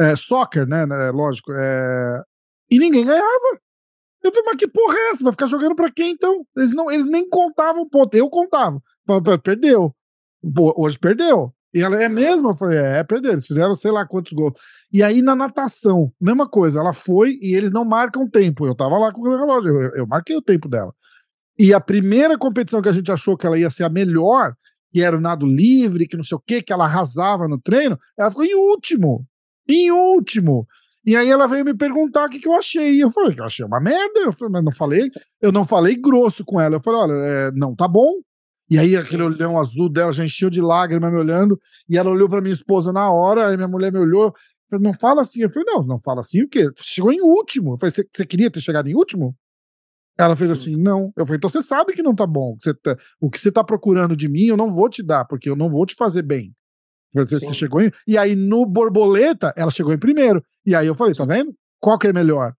é, 0.00 0.16
soccer, 0.16 0.66
né? 0.66 0.86
né, 0.86 1.10
Lógico, 1.10 1.52
é, 1.52 2.22
e 2.70 2.78
ninguém 2.78 3.04
ganhava. 3.04 3.60
Eu 4.22 4.32
falei, 4.32 4.46
mas 4.46 4.56
que 4.56 4.68
porra 4.68 4.94
é 4.96 5.10
essa? 5.10 5.24
Vai 5.24 5.32
ficar 5.32 5.46
jogando 5.46 5.74
pra 5.74 5.90
quem 5.90 6.10
então? 6.12 6.44
Eles, 6.56 6.74
não, 6.74 6.90
eles 6.90 7.06
nem 7.06 7.28
contavam 7.28 7.88
ponto. 7.88 8.14
Eu 8.14 8.28
contava. 8.28 8.80
Falei, 9.06 9.22
"Pô, 9.22 9.38
Perdeu. 9.38 9.94
Hoje 10.76 10.98
perdeu. 10.98 11.52
E 11.72 11.82
ela 11.82 12.02
é 12.02 12.08
mesmo? 12.08 12.50
Eu 12.50 12.54
falei, 12.54 12.78
é, 12.78 13.04
perdeu. 13.04 13.32
Eles 13.32 13.46
fizeram 13.46 13.74
sei 13.74 13.90
lá 13.90 14.06
quantos 14.06 14.32
gols. 14.32 14.54
E 14.92 15.02
aí 15.02 15.22
na 15.22 15.36
natação, 15.36 16.12
mesma 16.20 16.48
coisa. 16.48 16.80
Ela 16.80 16.92
foi 16.92 17.38
e 17.40 17.54
eles 17.54 17.70
não 17.70 17.84
marcam 17.84 18.28
tempo. 18.28 18.66
Eu 18.66 18.74
tava 18.74 18.98
lá 18.98 19.12
com 19.12 19.20
o 19.20 19.36
relógio, 19.36 19.70
eu, 19.70 19.90
eu 19.94 20.06
marquei 20.06 20.36
o 20.36 20.42
tempo 20.42 20.68
dela. 20.68 20.92
E 21.58 21.72
a 21.74 21.80
primeira 21.80 22.38
competição 22.38 22.80
que 22.80 22.88
a 22.88 22.92
gente 22.92 23.12
achou 23.12 23.36
que 23.36 23.46
ela 23.46 23.58
ia 23.58 23.70
ser 23.70 23.84
a 23.84 23.88
melhor, 23.88 24.54
que 24.92 25.02
era 25.02 25.16
o 25.16 25.20
nado 25.20 25.46
livre, 25.46 26.08
que 26.08 26.16
não 26.16 26.24
sei 26.24 26.36
o 26.36 26.42
quê, 26.44 26.62
que 26.62 26.72
ela 26.72 26.84
arrasava 26.86 27.46
no 27.46 27.60
treino, 27.60 27.98
ela 28.18 28.30
ficou 28.30 28.44
em 28.44 28.54
último. 28.54 29.26
Em 29.68 29.92
último. 29.92 30.66
E 31.10 31.16
aí 31.16 31.28
ela 31.28 31.48
veio 31.48 31.64
me 31.64 31.76
perguntar 31.76 32.26
o 32.26 32.28
que, 32.28 32.38
que 32.38 32.46
eu 32.46 32.54
achei. 32.54 33.02
Eu 33.02 33.10
falei 33.10 33.34
que 33.34 33.40
eu 33.40 33.44
achei 33.44 33.66
uma 33.66 33.80
merda. 33.80 34.20
Eu 34.20 34.32
falei, 34.32 34.52
mas 34.52 34.64
não 34.64 34.72
falei, 34.72 35.10
eu 35.42 35.50
não 35.50 35.64
falei 35.64 35.96
grosso 35.96 36.44
com 36.44 36.60
ela. 36.60 36.76
Eu 36.76 36.80
falei, 36.80 37.00
olha, 37.00 37.12
é, 37.14 37.50
não 37.50 37.74
tá 37.74 37.88
bom. 37.88 38.12
E 38.70 38.78
aí 38.78 38.96
aquele 38.96 39.24
olhão 39.24 39.58
azul 39.58 39.90
dela 39.90 40.12
já 40.12 40.24
encheu 40.24 40.48
de 40.48 40.60
lágrima 40.60 41.10
me 41.10 41.16
olhando. 41.16 41.58
E 41.88 41.98
ela 41.98 42.10
olhou 42.10 42.28
pra 42.28 42.40
minha 42.40 42.52
esposa 42.52 42.92
na 42.92 43.10
hora, 43.10 43.48
aí 43.48 43.56
minha 43.56 43.66
mulher 43.66 43.90
me 43.90 43.98
olhou. 43.98 44.26
eu 44.26 44.32
falei, 44.70 44.84
não 44.84 44.94
fala 44.94 45.22
assim. 45.22 45.42
Eu 45.42 45.50
falei, 45.50 45.66
não, 45.66 45.82
não 45.82 46.00
fala 46.00 46.20
assim 46.20 46.44
o 46.44 46.48
quê? 46.48 46.70
Chegou 46.78 47.12
em 47.12 47.20
último. 47.20 47.74
Eu 47.74 47.78
falei, 47.80 47.92
você, 47.92 48.24
queria 48.24 48.48
ter 48.48 48.60
chegado 48.60 48.88
em 48.88 48.94
último? 48.94 49.34
Ela 50.16 50.36
fez 50.36 50.48
assim, 50.48 50.76
não. 50.76 51.12
Eu 51.16 51.26
falei, 51.26 51.38
então 51.38 51.50
você 51.50 51.60
sabe 51.60 51.92
que 51.92 52.04
não 52.04 52.14
tá 52.14 52.24
bom. 52.24 52.56
Tá- 52.84 52.96
o 53.20 53.28
que 53.28 53.40
você 53.40 53.50
tá 53.50 53.64
procurando 53.64 54.14
de 54.14 54.28
mim, 54.28 54.44
eu 54.44 54.56
não 54.56 54.70
vou 54.70 54.88
te 54.88 55.02
dar, 55.02 55.24
porque 55.24 55.50
eu 55.50 55.56
não 55.56 55.68
vou 55.68 55.84
te 55.84 55.96
fazer 55.96 56.22
bem. 56.22 56.54
Você, 57.14 57.38
Sim. 57.38 57.52
chegou 57.52 57.80
em. 57.80 57.90
E 58.06 58.16
aí, 58.16 58.36
no 58.36 58.64
borboleta, 58.66 59.52
ela 59.56 59.70
chegou 59.70 59.92
em 59.92 59.98
primeiro. 59.98 60.42
E 60.64 60.74
aí 60.74 60.86
eu 60.86 60.94
falei, 60.94 61.14
tá 61.14 61.24
vendo? 61.24 61.52
Qual 61.80 61.98
que 61.98 62.06
é 62.08 62.12
melhor? 62.12 62.52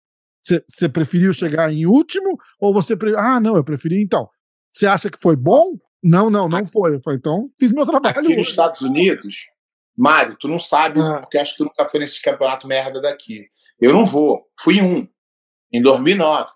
Você, 0.42 0.88
preferiu 0.88 1.32
chegar 1.32 1.72
em 1.72 1.86
último? 1.86 2.36
Ou 2.58 2.72
você. 2.72 2.96
Pre... 2.96 3.14
Ah, 3.16 3.38
não, 3.38 3.56
eu 3.56 3.62
preferi. 3.64 4.02
Então, 4.02 4.28
você 4.72 4.86
acha 4.86 5.10
que 5.10 5.18
foi 5.20 5.36
bom? 5.36 5.76
Não, 6.02 6.30
não, 6.30 6.48
não 6.48 6.64
foi. 6.64 6.94
Eu 6.96 7.00
falei, 7.02 7.18
então, 7.18 7.50
fiz 7.58 7.72
meu 7.72 7.84
trabalho. 7.86 8.18
Aqui 8.18 8.28
nos 8.28 8.38
hoje. 8.38 8.48
Estados 8.50 8.80
Unidos, 8.80 9.36
Mário, 9.96 10.34
tu 10.38 10.48
não 10.48 10.58
sabe, 10.58 10.98
Ah. 11.00 11.18
porque 11.20 11.36
acho 11.36 11.52
que 11.52 11.58
tu 11.58 11.64
nunca 11.64 11.86
foi 11.88 12.00
nesse 12.00 12.22
campeonato 12.22 12.66
merda 12.66 13.00
daqui. 13.02 13.44
Eu 13.78 13.92
não 13.92 14.06
vou. 14.06 14.42
Fui 14.58 14.78
em 14.78 14.82
um, 14.82 15.06
em 15.72 15.82
2009. 15.82 16.50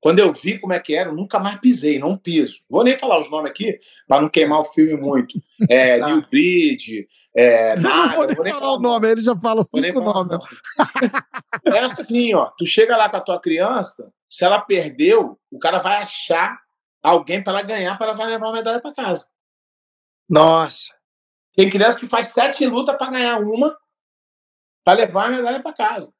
Quando 0.00 0.18
eu 0.18 0.32
vi 0.32 0.58
como 0.58 0.72
é 0.72 0.80
que 0.80 0.94
era, 0.94 1.10
eu 1.10 1.14
nunca 1.14 1.38
mais 1.38 1.58
pisei, 1.58 1.98
não 1.98 2.16
piso. 2.16 2.62
Vou 2.68 2.82
nem 2.82 2.98
falar 2.98 3.20
os 3.20 3.30
nomes 3.30 3.50
aqui, 3.50 3.78
para 4.08 4.22
não 4.22 4.28
queimar 4.28 4.60
o 4.60 4.64
filme 4.64 4.96
muito. 4.96 5.40
É, 5.68 5.98
Tá. 6.00 6.08
New 6.08 6.22
Bridge, 6.30 7.06
é, 7.34 7.76
nada, 7.76 8.16
vou 8.16 8.26
nem 8.26 8.34
vou 8.34 8.44
nem 8.44 8.54
falar 8.54 8.72
o 8.72 8.80
nome, 8.80 9.08
ele 9.08 9.20
já 9.20 9.36
fala 9.36 9.62
cinco 9.62 10.02
falar 10.02 10.24
nomes. 10.24 10.44
É 11.66 11.78
assim, 11.78 12.34
ó. 12.34 12.50
Tu 12.58 12.66
chega 12.66 12.96
lá 12.96 13.08
com 13.08 13.16
a 13.16 13.20
tua 13.20 13.40
criança, 13.40 14.12
se 14.28 14.44
ela 14.44 14.60
perdeu, 14.60 15.38
o 15.50 15.58
cara 15.58 15.78
vai 15.78 16.02
achar 16.02 16.58
alguém 17.02 17.42
para 17.42 17.52
ela 17.58 17.62
ganhar, 17.62 17.96
para 17.96 18.08
ela 18.08 18.16
vai 18.16 18.26
levar 18.26 18.46
uma 18.46 18.54
medalha 18.54 18.80
para 18.80 18.94
casa. 18.94 19.28
Nossa. 20.28 20.92
Tem 21.54 21.68
criança 21.68 21.98
que 21.98 22.08
faz 22.08 22.28
sete 22.28 22.66
lutas 22.66 22.96
para 22.96 23.10
ganhar 23.10 23.38
uma, 23.38 23.76
para 24.84 25.00
levar 25.00 25.26
a 25.26 25.30
medalha 25.30 25.62
para 25.62 25.72
casa. 25.72 26.12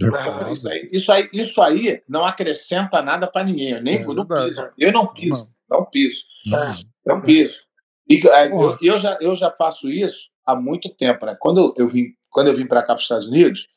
É. 0.00 0.52
Isso 0.52 0.68
aí, 0.68 0.88
isso 0.92 1.12
aí, 1.12 1.28
isso 1.32 1.62
aí 1.62 2.02
não 2.08 2.24
acrescenta 2.24 3.02
nada 3.02 3.26
para 3.26 3.44
ninguém. 3.44 3.70
Eu 3.72 3.82
nem 3.82 3.96
É 3.96 4.02
vou, 4.02 4.14
não 4.14 4.26
verdade. 4.26 4.50
piso. 4.54 4.72
Eu 4.78 4.92
não 4.92 5.06
piso, 5.12 5.52
não 5.70 5.84
piso, 5.84 6.20
Não. 6.46 6.74
não 7.06 7.20
piso. 7.20 7.60
E, 8.08 8.26
é, 8.28 8.48
eu, 8.48 8.76
eu 8.82 8.98
já, 9.00 9.16
eu 9.20 9.36
já 9.36 9.50
faço 9.50 9.88
isso 9.88 10.30
há 10.44 10.56
muito 10.56 10.88
tempo. 10.96 11.24
Né? 11.26 11.36
Quando 11.40 11.72
eu 11.76 11.88
vim, 11.88 12.06
quando 12.30 12.48
eu 12.48 12.56
vim 12.56 12.66
para 12.66 12.80
cá 12.80 12.88
para 12.88 12.96
os 12.96 13.02
Estados 13.02 13.28
Unidos, 13.28 13.68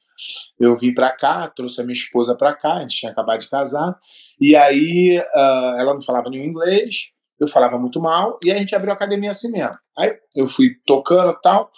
eu 0.59 0.77
vim 0.77 0.93
para 0.93 1.11
cá, 1.11 1.47
trouxe 1.49 1.81
a 1.81 1.83
minha 1.83 1.93
esposa 1.93 2.35
para 2.35 2.53
cá, 2.53 2.75
a 2.75 2.79
gente 2.81 2.97
tinha 2.97 3.11
acabado 3.11 3.41
de 3.41 3.49
casar, 3.49 3.97
e 4.39 4.55
aí 4.55 5.21
ah, 5.35 5.75
ela 5.77 5.93
não 5.93 6.01
falava 6.01 6.29
nenhum 6.29 6.45
inglês, 6.45 7.09
eu 7.37 7.47
falava 7.49 7.77
muito 7.77 7.99
mal, 7.99 8.39
e 8.43 8.49
a 8.51 8.55
gente 8.57 8.73
abriu 8.73 8.91
a 8.91 8.95
academia 8.95 9.31
assim 9.31 9.51
mesmo. 9.51 9.75
Aí 9.97 10.15
eu 10.33 10.47
fui 10.47 10.71
tocando 10.85 11.31
e 11.31 11.41
tal, 11.41 11.69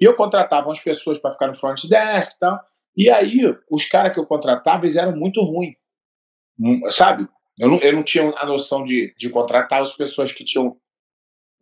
e 0.00 0.04
eu 0.04 0.16
contratava 0.16 0.68
umas 0.68 0.80
pessoas 0.80 1.18
para 1.18 1.32
ficar 1.32 1.48
no 1.48 1.54
front 1.54 1.84
desk 1.86 2.32
e 2.34 2.38
tal, 2.38 2.58
e 2.96 3.10
aí 3.10 3.40
os 3.70 3.86
caras 3.86 4.12
que 4.12 4.20
eu 4.20 4.26
contratava, 4.26 4.84
eles 4.84 4.96
eram 4.96 5.16
muito 5.16 5.42
ruins, 5.42 5.74
Hum, 6.60 6.80
sabe? 6.90 7.28
Eu 7.58 7.68
não, 7.68 7.78
eu 7.78 7.92
não 7.92 8.02
tinha 8.02 8.32
a 8.36 8.46
noção 8.46 8.84
de, 8.84 9.14
de 9.18 9.28
contratar 9.30 9.82
as 9.82 9.94
pessoas 9.96 10.32
que 10.32 10.44
tinham 10.44 10.76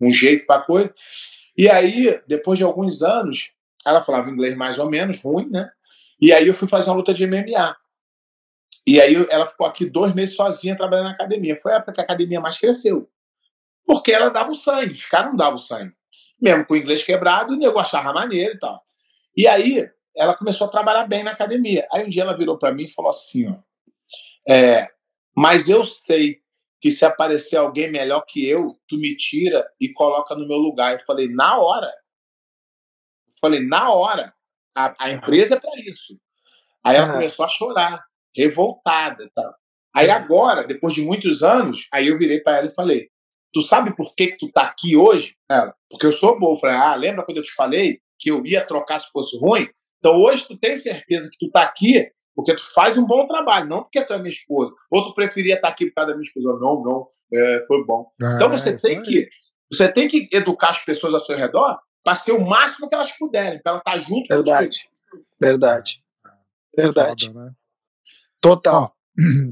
um 0.01 0.11
jeito 0.11 0.47
para 0.47 0.63
coisa. 0.63 0.95
E 1.57 1.69
aí, 1.69 2.21
depois 2.27 2.59
de 2.59 2.65
alguns 2.65 3.03
anos, 3.03 3.53
ela 3.85 4.03
falava 4.03 4.31
inglês 4.31 4.57
mais 4.57 4.79
ou 4.79 4.89
menos, 4.89 5.19
ruim, 5.21 5.49
né? 5.51 5.71
E 6.21 6.33
aí 6.33 6.47
eu 6.47 6.55
fui 6.55 6.69
fazer 6.69 6.91
uma 6.91 6.97
luta 6.97 7.15
de 7.15 7.27
MMA. 7.27 7.77
E 8.87 9.01
aí 9.01 9.15
ela 9.31 9.47
ficou 9.47 9.67
aqui 9.67 9.85
dois 9.85 10.15
meses 10.15 10.37
sozinha 10.37 10.77
trabalhando 10.77 11.07
na 11.07 11.13
academia. 11.13 11.59
Foi 11.61 11.73
a 11.73 11.77
época 11.77 11.93
que 11.95 12.01
a 12.01 12.05
academia 12.05 12.41
mais 12.41 12.59
cresceu. 12.59 13.11
Porque 13.85 14.13
ela 14.13 14.29
dava 14.29 14.51
o 14.51 14.55
sangue, 14.55 14.93
os 14.93 15.07
caras 15.07 15.31
não 15.31 15.37
davam 15.37 15.55
o 15.55 15.59
sangue. 15.59 15.93
Mesmo 16.41 16.65
com 16.67 16.75
o 16.75 16.77
inglês 16.77 17.05
quebrado, 17.05 17.55
o 17.55 17.57
nego 17.57 17.79
achava 17.79 18.13
maneiro 18.13 18.55
e 18.55 18.59
tal. 18.59 18.83
E 19.37 19.47
aí 19.47 19.91
ela 20.17 20.35
começou 20.37 20.67
a 20.67 20.71
trabalhar 20.71 21.05
bem 21.07 21.23
na 21.23 21.31
academia. 21.33 21.87
Aí 21.93 22.05
um 22.05 22.09
dia 22.09 22.23
ela 22.23 22.37
virou 22.37 22.59
para 22.59 22.73
mim 22.73 22.85
e 22.85 22.93
falou 22.93 23.11
assim: 23.11 23.49
ó, 23.49 23.57
é, 24.49 24.89
mas 25.37 25.69
eu 25.69 25.85
sei 25.85 26.41
que 26.81 26.91
se 26.91 27.05
aparecer 27.05 27.57
alguém 27.57 27.91
melhor 27.91 28.23
que 28.27 28.47
eu, 28.49 28.79
tu 28.89 28.99
me 28.99 29.15
tira 29.17 29.69
e 29.81 29.93
coloca 29.93 30.35
no 30.35 30.49
meu 30.49 30.57
lugar. 30.57 30.95
Eu 30.95 31.05
falei, 31.05 31.29
na 31.29 31.59
hora. 31.59 31.87
Eu 31.87 33.35
falei, 33.41 33.61
na 33.67 33.93
hora. 33.93 34.35
A, 34.75 34.95
a 34.99 35.11
empresa 35.11 35.57
é 35.57 35.61
para 35.61 35.79
isso. 35.81 36.19
Aí 36.83 36.97
ela 36.97 37.09
Ah. 37.11 37.13
começou 37.13 37.45
a 37.45 37.49
chorar, 37.49 38.03
revoltada. 38.35 39.25
e 39.25 39.31
tal. 39.31 39.53
Aí 39.95 40.09
agora, 40.09 40.65
depois 40.65 40.95
de 40.95 41.03
muitos 41.03 41.43
anos, 41.43 41.87
aí 41.93 42.07
eu 42.09 42.17
virei 42.17 42.41
para 42.41 42.59
ela 42.59 42.69
e 42.69 42.75
falei, 42.75 43.11
tu 43.53 43.61
sabe 43.61 43.95
por 43.95 44.15
que, 44.15 44.29
que 44.29 44.39
tu 44.39 44.51
tá 44.51 44.63
aqui 44.63 44.97
hoje? 44.97 45.37
Ela, 45.51 45.75
porque 45.91 46.07
eu 46.07 46.13
sou 46.13 46.39
bom. 46.39 46.53
Eu 46.53 46.57
falei, 46.57 46.77
ah, 46.77 46.95
lembra 46.95 47.25
quando 47.25 47.39
eu 47.39 47.43
te 47.43 47.53
falei 47.53 48.01
que 48.19 48.31
eu 48.31 48.45
ia 48.47 48.65
trocar 48.65 49.01
se 49.01 49.11
fosse 49.11 49.37
ruim? 49.39 49.69
Então 50.01 50.19
hoje 50.19 50.49
tu 50.49 50.57
tem 50.57 50.77
certeza 50.77 51.31
que 51.31 51.39
tu 51.47 51.51
tá 51.53 51.63
aqui 51.63 52.11
porque 52.35 52.55
tu 52.55 52.73
faz 52.73 52.97
um 52.97 53.05
bom 53.07 53.27
trabalho, 53.27 53.69
não 53.69 53.83
porque 53.83 54.03
tu 54.03 54.15
é 54.15 54.19
minha 54.19 54.31
esposa. 54.31 54.73
Ou 54.91 55.05
tu 55.05 55.15
preferia 55.15 55.55
estar 55.57 55.69
aqui 55.69 55.87
por 55.87 55.95
causa 55.95 56.11
da 56.13 56.17
minha 56.17 56.27
esposa. 56.27 56.49
Não, 56.59 56.83
não, 56.83 57.07
é, 57.33 57.65
foi 57.67 57.85
bom. 57.85 58.11
Então 58.17 58.47
É, 58.47 58.59
você 58.59 58.71
isso 58.71 58.83
tem 58.83 58.99
aí. 58.99 59.05
que 59.05 59.29
você 59.71 59.93
tem 59.93 60.09
que 60.09 60.29
educar 60.33 60.71
as 60.71 60.85
pessoas 60.85 61.13
ao 61.15 61.21
seu 61.21 61.37
redor 61.37 61.79
para 62.03 62.17
ser 62.17 62.33
o 62.33 62.41
máximo 62.41 62.89
que 62.89 62.95
elas 62.95 63.13
puderem, 63.13 63.61
para 63.63 63.73
ela 63.73 63.79
estar 63.79 63.99
junto 63.99 64.27
com 64.29 64.35
Verdade. 64.35 64.89
Verdade. 65.41 66.03
Verdade. 66.77 67.27
Foda, 67.27 67.45
né? 67.45 67.53
Total. 68.41 68.83
Ó, 68.85 69.00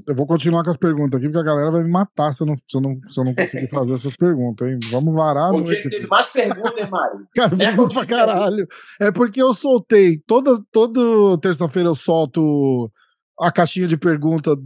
eu 0.06 0.14
vou 0.14 0.26
continuar 0.26 0.64
com 0.64 0.70
as 0.70 0.76
perguntas 0.76 1.18
aqui, 1.18 1.28
porque 1.28 1.40
a 1.40 1.52
galera 1.52 1.70
vai 1.70 1.82
me 1.82 1.90
matar 1.90 2.32
se 2.32 2.42
eu 2.42 2.46
não, 2.46 2.56
se 2.56 2.76
eu 2.76 2.80
não, 2.80 3.00
se 3.10 3.20
eu 3.20 3.24
não 3.24 3.34
conseguir 3.34 3.68
fazer 3.70 3.94
essas 3.94 4.16
perguntas, 4.16 4.68
hein? 4.68 4.78
Vamos 4.90 5.14
varar. 5.14 5.52
O 5.52 5.62
dia 5.62 5.78
aqui. 5.78 5.88
teve 5.88 6.06
mais 6.06 6.28
perguntas, 6.28 6.72
hein, 6.78 6.88
Mário? 6.90 7.26
Cara, 7.34 7.54
É, 7.54 7.56
pergunta 7.56 7.94
pra 7.94 8.06
caralho. 8.06 8.66
É 9.00 9.10
porque 9.10 9.42
eu 9.42 9.52
soltei, 9.52 10.20
toda, 10.26 10.58
toda 10.70 11.38
terça-feira 11.40 11.88
eu 11.88 11.94
solto 11.94 12.90
a 13.38 13.52
caixinha 13.52 13.86
de 13.86 13.96
pergunta 13.96 14.56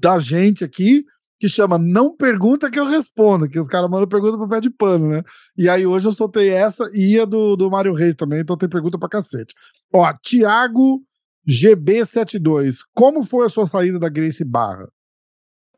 da 0.00 0.18
gente 0.18 0.64
aqui, 0.64 1.04
que 1.40 1.48
chama 1.48 1.78
Não 1.78 2.16
Pergunta 2.16 2.70
que 2.70 2.78
eu 2.78 2.86
respondo, 2.86 3.48
que 3.48 3.58
os 3.58 3.68
caras 3.68 3.88
mandam 3.88 4.08
pergunta 4.08 4.36
pro 4.36 4.48
pé 4.48 4.60
de 4.60 4.70
pano, 4.70 5.08
né? 5.08 5.22
E 5.56 5.68
aí 5.68 5.86
hoje 5.86 6.06
eu 6.08 6.12
soltei 6.12 6.50
essa 6.50 6.84
e 6.92 7.18
a 7.18 7.24
do, 7.24 7.54
do 7.56 7.70
Mário 7.70 7.94
Reis 7.94 8.14
também, 8.14 8.40
então 8.40 8.56
tem 8.56 8.68
pergunta 8.68 8.98
pra 8.98 9.08
cacete. 9.08 9.54
Ó, 9.92 10.12
Tiago 10.22 11.02
GB72. 11.48 12.78
Como 12.94 13.22
foi 13.22 13.46
a 13.46 13.48
sua 13.48 13.66
saída 13.66 13.98
da 13.98 14.08
Grace 14.08 14.44
Barra? 14.44 14.88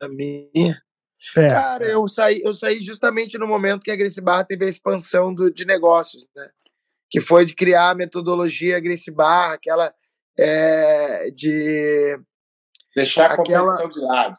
A 0.01 0.07
minha. 0.07 0.81
É. 1.37 1.49
Cara, 1.49 1.85
eu 1.85 2.07
saí, 2.07 2.41
eu 2.43 2.53
saí 2.53 2.81
justamente 2.81 3.37
no 3.37 3.47
momento 3.47 3.83
que 3.83 3.91
a 3.91 3.95
Grace 3.95 4.19
Barra 4.19 4.43
teve 4.43 4.65
a 4.65 4.69
expansão 4.69 5.33
do, 5.33 5.51
de 5.53 5.65
negócios, 5.65 6.27
né? 6.35 6.49
Que 7.09 7.21
foi 7.21 7.45
de 7.45 7.53
criar 7.53 7.91
a 7.91 7.95
metodologia 7.95 8.79
Grace 8.79 9.11
Barra, 9.11 9.53
aquela 9.53 9.93
é, 10.39 11.29
de 11.31 12.19
Deixar 12.95 13.31
a 13.31 13.33
Aquela- 13.35 13.77
competição 13.77 13.89
de 13.89 13.99
lado. 14.07 14.37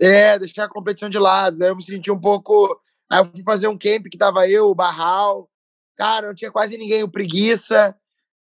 é, 0.00 0.38
deixar 0.38 0.64
a 0.64 0.68
competição 0.68 1.08
de 1.08 1.18
lado. 1.18 1.58
Né? 1.58 1.68
Eu 1.68 1.76
me 1.76 1.82
senti 1.82 2.10
um 2.10 2.18
pouco. 2.20 2.80
Aí 3.10 3.20
eu 3.20 3.26
fui 3.26 3.42
fazer 3.44 3.68
um 3.68 3.78
camp 3.78 4.06
que 4.10 4.18
tava 4.18 4.48
eu, 4.48 4.66
o 4.70 4.74
Barral. 4.74 5.48
Cara, 5.96 6.26
não 6.28 6.34
tinha 6.34 6.50
quase 6.50 6.76
ninguém. 6.78 7.02
O 7.04 7.08
Preguiça. 7.10 7.94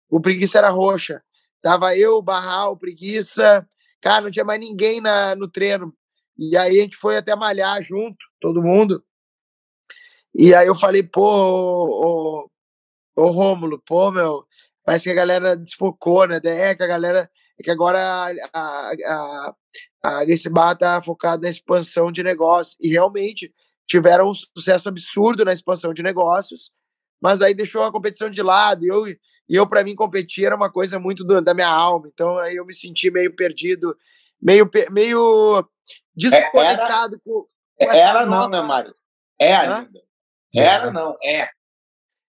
O 0.09 0.21
Preguiça 0.21 0.57
era 0.59 0.71
roxa. 0.71 1.23
Tava 1.63 1.97
eu, 1.97 2.21
Barral, 2.21 2.77
Preguiça. 2.77 3.67
Cara, 4.01 4.23
não 4.23 4.31
tinha 4.31 4.45
mais 4.45 4.61
ninguém 4.61 5.01
na, 5.01 5.35
no 5.37 5.49
treino. 5.49 5.95
E 6.37 6.57
aí 6.57 6.79
a 6.79 6.83
gente 6.83 6.97
foi 6.97 7.17
até 7.17 7.37
malhar 7.37 7.81
junto, 7.83 8.19
todo 8.41 8.63
mundo. 8.63 9.03
E 10.35 10.55
aí 10.55 10.67
eu 10.67 10.75
falei, 10.75 11.03
pô, 11.03 11.23
ô, 11.23 12.51
ô, 13.17 13.25
ô 13.25 13.31
Rômulo, 13.31 13.81
pô, 13.87 14.11
meu, 14.11 14.45
parece 14.85 15.05
que 15.05 15.11
a 15.11 15.15
galera 15.15 15.57
desfocou, 15.57 16.27
né? 16.27 16.41
É 16.45 16.75
que 16.75 16.83
a 16.83 16.87
galera. 16.87 17.31
É 17.59 17.63
que 17.63 17.71
agora 17.71 18.01
a, 18.01 18.33
a, 18.53 19.55
a, 20.03 20.23
a 20.23 20.75
tá 20.77 21.03
focada 21.03 21.43
na 21.43 21.51
expansão 21.51 22.11
de 22.11 22.23
negócios. 22.23 22.77
E 22.81 22.89
realmente 22.89 23.55
tiveram 23.87 24.27
um 24.29 24.35
sucesso 24.35 24.89
absurdo 24.89 25.45
na 25.45 25.53
expansão 25.53 25.93
de 25.93 26.03
negócios, 26.03 26.73
mas 27.21 27.43
aí 27.43 27.55
deixou 27.55 27.83
a 27.83 27.93
competição 27.93 28.31
de 28.31 28.43
lado. 28.43 28.85
E 28.85 28.89
eu, 28.89 29.05
e 29.53 29.57
eu 29.57 29.67
para 29.67 29.85
mim, 29.85 29.95
competir 29.95 30.47
era 30.47 30.57
uma 30.57 30.71
coisa 30.71 30.99
muito 30.99 31.23
do- 31.25 31.41
da 31.43 31.53
minha 31.55 31.69
alma. 31.69 32.09
Então 32.09 32.39
aí 32.39 32.57
eu 32.57 32.65
me 32.65 32.73
senti 32.75 33.11
meio 33.11 33.35
perdido, 33.37 33.97
meio, 34.41 34.69
meio 34.91 35.69
desconectado 36.17 37.21
com, 37.25 37.43
com 37.43 37.49
essa 37.79 37.97
Era 37.97 38.27
não, 38.27 38.37
nova- 38.37 38.49
né, 38.49 38.63
Mário? 38.63 38.95
É 39.39 39.55
Hã? 39.55 39.79
ainda. 39.81 40.03
Era 40.55 40.91
não, 40.91 41.17
é. 41.23 41.49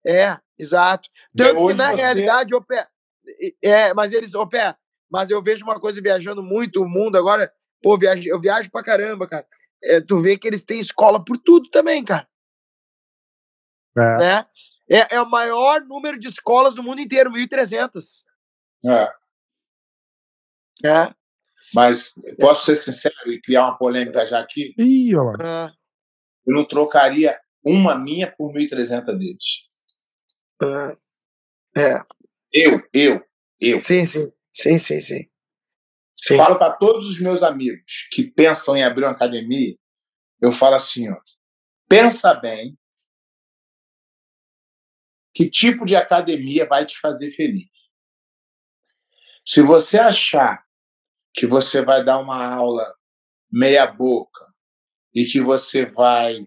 É, 0.06 0.38
exato. 0.58 1.08
Tanto 1.36 1.56
que 1.56 1.62
Hoje 1.62 1.76
na 1.76 1.90
você- 1.90 1.96
realidade, 1.96 2.54
ô 2.54 2.62
Pé, 2.62 2.86
é, 3.62 3.92
mas 3.94 4.12
eles, 4.12 4.34
ô 4.34 4.46
Pé, 4.46 4.74
mas 5.10 5.30
eu 5.30 5.42
vejo 5.42 5.64
uma 5.64 5.78
coisa 5.80 6.00
viajando 6.00 6.42
muito 6.42 6.82
o 6.82 6.88
mundo 6.88 7.16
agora, 7.16 7.52
pô, 7.82 7.98
viajo, 7.98 8.22
eu 8.28 8.40
viajo 8.40 8.70
pra 8.70 8.82
caramba, 8.82 9.26
cara. 9.26 9.46
É, 9.82 10.00
tu 10.00 10.20
vê 10.22 10.36
que 10.36 10.46
eles 10.48 10.64
têm 10.64 10.80
escola 10.80 11.22
por 11.24 11.38
tudo 11.38 11.68
também, 11.70 12.04
cara, 12.04 12.26
É. 13.96 14.18
né? 14.18 14.46
É, 14.90 15.16
é 15.16 15.20
o 15.20 15.28
maior 15.28 15.82
número 15.84 16.18
de 16.18 16.28
escolas 16.28 16.74
do 16.74 16.82
mundo 16.82 17.00
inteiro, 17.00 17.30
1.300. 17.30 18.22
é. 18.86 19.08
É, 20.84 21.12
Mas 21.74 22.14
posso 22.38 22.64
ser 22.66 22.76
sincero 22.76 23.14
e 23.32 23.40
criar 23.40 23.64
uma 23.64 23.76
polêmica 23.76 24.24
já 24.26 24.38
aqui? 24.38 24.72
Ih, 24.78 25.14
olha 25.16 25.36
lá. 25.42 25.66
é, 25.66 25.72
Eu 26.46 26.54
não 26.54 26.64
trocaria 26.64 27.36
uma 27.64 27.98
minha 27.98 28.32
por 28.36 28.52
1.300 28.54 29.04
deles. 29.18 29.36
é, 30.62 30.96
é. 31.82 32.00
Eu, 32.52 32.80
eu, 32.94 33.24
eu. 33.60 33.80
Sim, 33.80 34.04
sim, 34.06 34.32
sim, 34.52 34.78
sim, 34.78 35.00
sim. 35.00 35.28
Sim. 36.16 36.36
Falo 36.36 36.56
para 36.58 36.72
todos 36.76 37.06
os 37.08 37.20
meus 37.20 37.42
amigos 37.42 38.08
que 38.12 38.24
pensam 38.30 38.76
em 38.76 38.84
abrir 38.84 39.04
uma 39.04 39.10
academia, 39.12 39.76
eu 40.40 40.52
falo 40.52 40.76
assim, 40.76 41.10
ó, 41.10 41.16
pensa 41.88 42.34
bem 42.34 42.78
que 45.38 45.48
tipo 45.48 45.86
de 45.86 45.94
academia 45.94 46.66
vai 46.66 46.84
te 46.84 46.98
fazer 46.98 47.30
feliz. 47.30 47.68
Se 49.46 49.62
você 49.62 49.96
achar 49.96 50.64
que 51.32 51.46
você 51.46 51.80
vai 51.80 52.04
dar 52.04 52.18
uma 52.18 52.44
aula 52.44 52.92
meia 53.48 53.86
boca 53.86 54.44
e 55.14 55.24
que 55.24 55.40
você 55.40 55.86
vai 55.86 56.44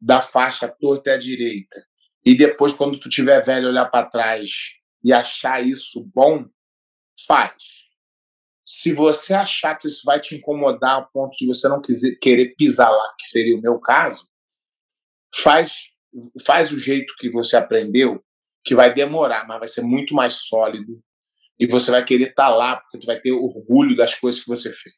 dar 0.00 0.22
faixa 0.22 0.66
torta 0.66 1.12
à 1.12 1.18
direita 1.18 1.86
e 2.24 2.34
depois 2.34 2.72
quando 2.72 2.98
tu 2.98 3.10
tiver 3.10 3.44
velho 3.44 3.68
olhar 3.68 3.90
para 3.90 4.08
trás 4.08 4.50
e 5.04 5.12
achar 5.12 5.62
isso 5.62 6.10
bom, 6.14 6.46
faz. 7.26 7.62
Se 8.64 8.94
você 8.94 9.34
achar 9.34 9.74
que 9.74 9.86
isso 9.86 10.00
vai 10.02 10.18
te 10.18 10.34
incomodar 10.34 10.96
a 10.98 11.02
ponto 11.02 11.36
de 11.36 11.46
você 11.46 11.68
não 11.68 11.82
quiser, 11.82 12.16
querer 12.18 12.54
pisar 12.56 12.90
lá, 12.90 13.14
que 13.18 13.28
seria 13.28 13.54
o 13.54 13.60
meu 13.60 13.78
caso, 13.78 14.26
faz, 15.34 15.90
faz 16.46 16.72
o 16.72 16.80
jeito 16.80 17.12
que 17.18 17.30
você 17.30 17.58
aprendeu, 17.58 18.24
que 18.64 18.74
vai 18.74 18.92
demorar, 18.92 19.46
mas 19.46 19.58
vai 19.58 19.68
ser 19.68 19.82
muito 19.82 20.14
mais 20.14 20.34
sólido. 20.34 21.00
E 21.58 21.66
você 21.66 21.90
vai 21.90 22.04
querer 22.04 22.30
estar 22.30 22.48
lá, 22.48 22.76
porque 22.76 22.98
tu 22.98 23.06
vai 23.06 23.20
ter 23.20 23.32
orgulho 23.32 23.94
das 23.94 24.14
coisas 24.14 24.40
que 24.40 24.48
você 24.48 24.72
fez. 24.72 24.94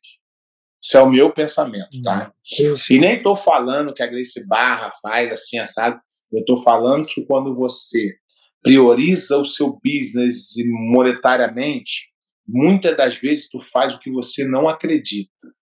Isso 0.83 0.97
é 0.97 1.03
o 1.03 1.11
meu 1.11 1.33
pensamento, 1.33 2.03
tá? 2.03 2.33
Sim, 2.45 2.75
sim. 2.77 2.95
E 2.95 2.99
nem 2.99 3.17
estou 3.17 3.37
falando 3.37 3.95
que 3.95 4.03
a 4.03 4.07
Grace 4.07 4.45
Barra 4.47 4.91
faz 5.01 5.33
assim, 5.33 5.59
assado. 5.59 6.01
Eu 6.33 6.41
estou 6.41 6.63
falando 6.63 7.07
que 7.07 7.25
quando 7.25 7.55
você 7.55 8.17
prioriza 8.63 9.37
o 9.37 9.45
seu 9.45 9.79
business 9.85 10.55
monetariamente, 10.67 12.11
muitas 12.47 12.97
das 12.97 13.17
vezes 13.17 13.49
tu 13.49 13.61
faz 13.61 13.95
o 13.95 13.99
que 13.99 14.11
você 14.11 14.45
não 14.45 14.69
acredita. 14.69 15.53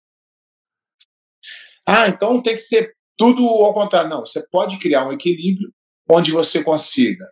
Ah, 1.87 2.09
então 2.09 2.43
tem 2.43 2.55
que 2.55 2.63
ser 2.63 2.95
tudo 3.17 3.47
ao 3.47 3.75
contrário. 3.75 4.09
Não, 4.09 4.21
você 4.21 4.47
pode 4.51 4.79
criar 4.79 5.07
um 5.07 5.13
equilíbrio 5.13 5.73
onde 6.09 6.31
você 6.31 6.63
consiga 6.63 7.27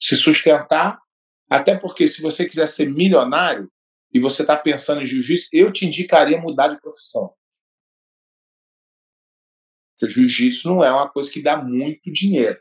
se 0.00 0.16
sustentar, 0.16 1.00
até 1.50 1.76
porque 1.76 2.08
se 2.08 2.20
você 2.20 2.48
quiser 2.48 2.66
ser 2.66 2.90
milionário 2.90 3.70
e 4.12 4.18
você 4.18 4.42
está 4.42 4.56
pensando 4.56 5.02
em 5.02 5.06
jiu-jitsu, 5.06 5.48
eu 5.52 5.72
te 5.72 5.86
indicaria 5.86 6.40
mudar 6.40 6.68
de 6.68 6.80
profissão. 6.80 7.32
Porque 9.98 10.12
jiu-jitsu 10.12 10.68
não 10.68 10.84
é 10.84 10.92
uma 10.92 11.08
coisa 11.08 11.30
que 11.30 11.42
dá 11.42 11.62
muito 11.62 12.12
dinheiro. 12.12 12.58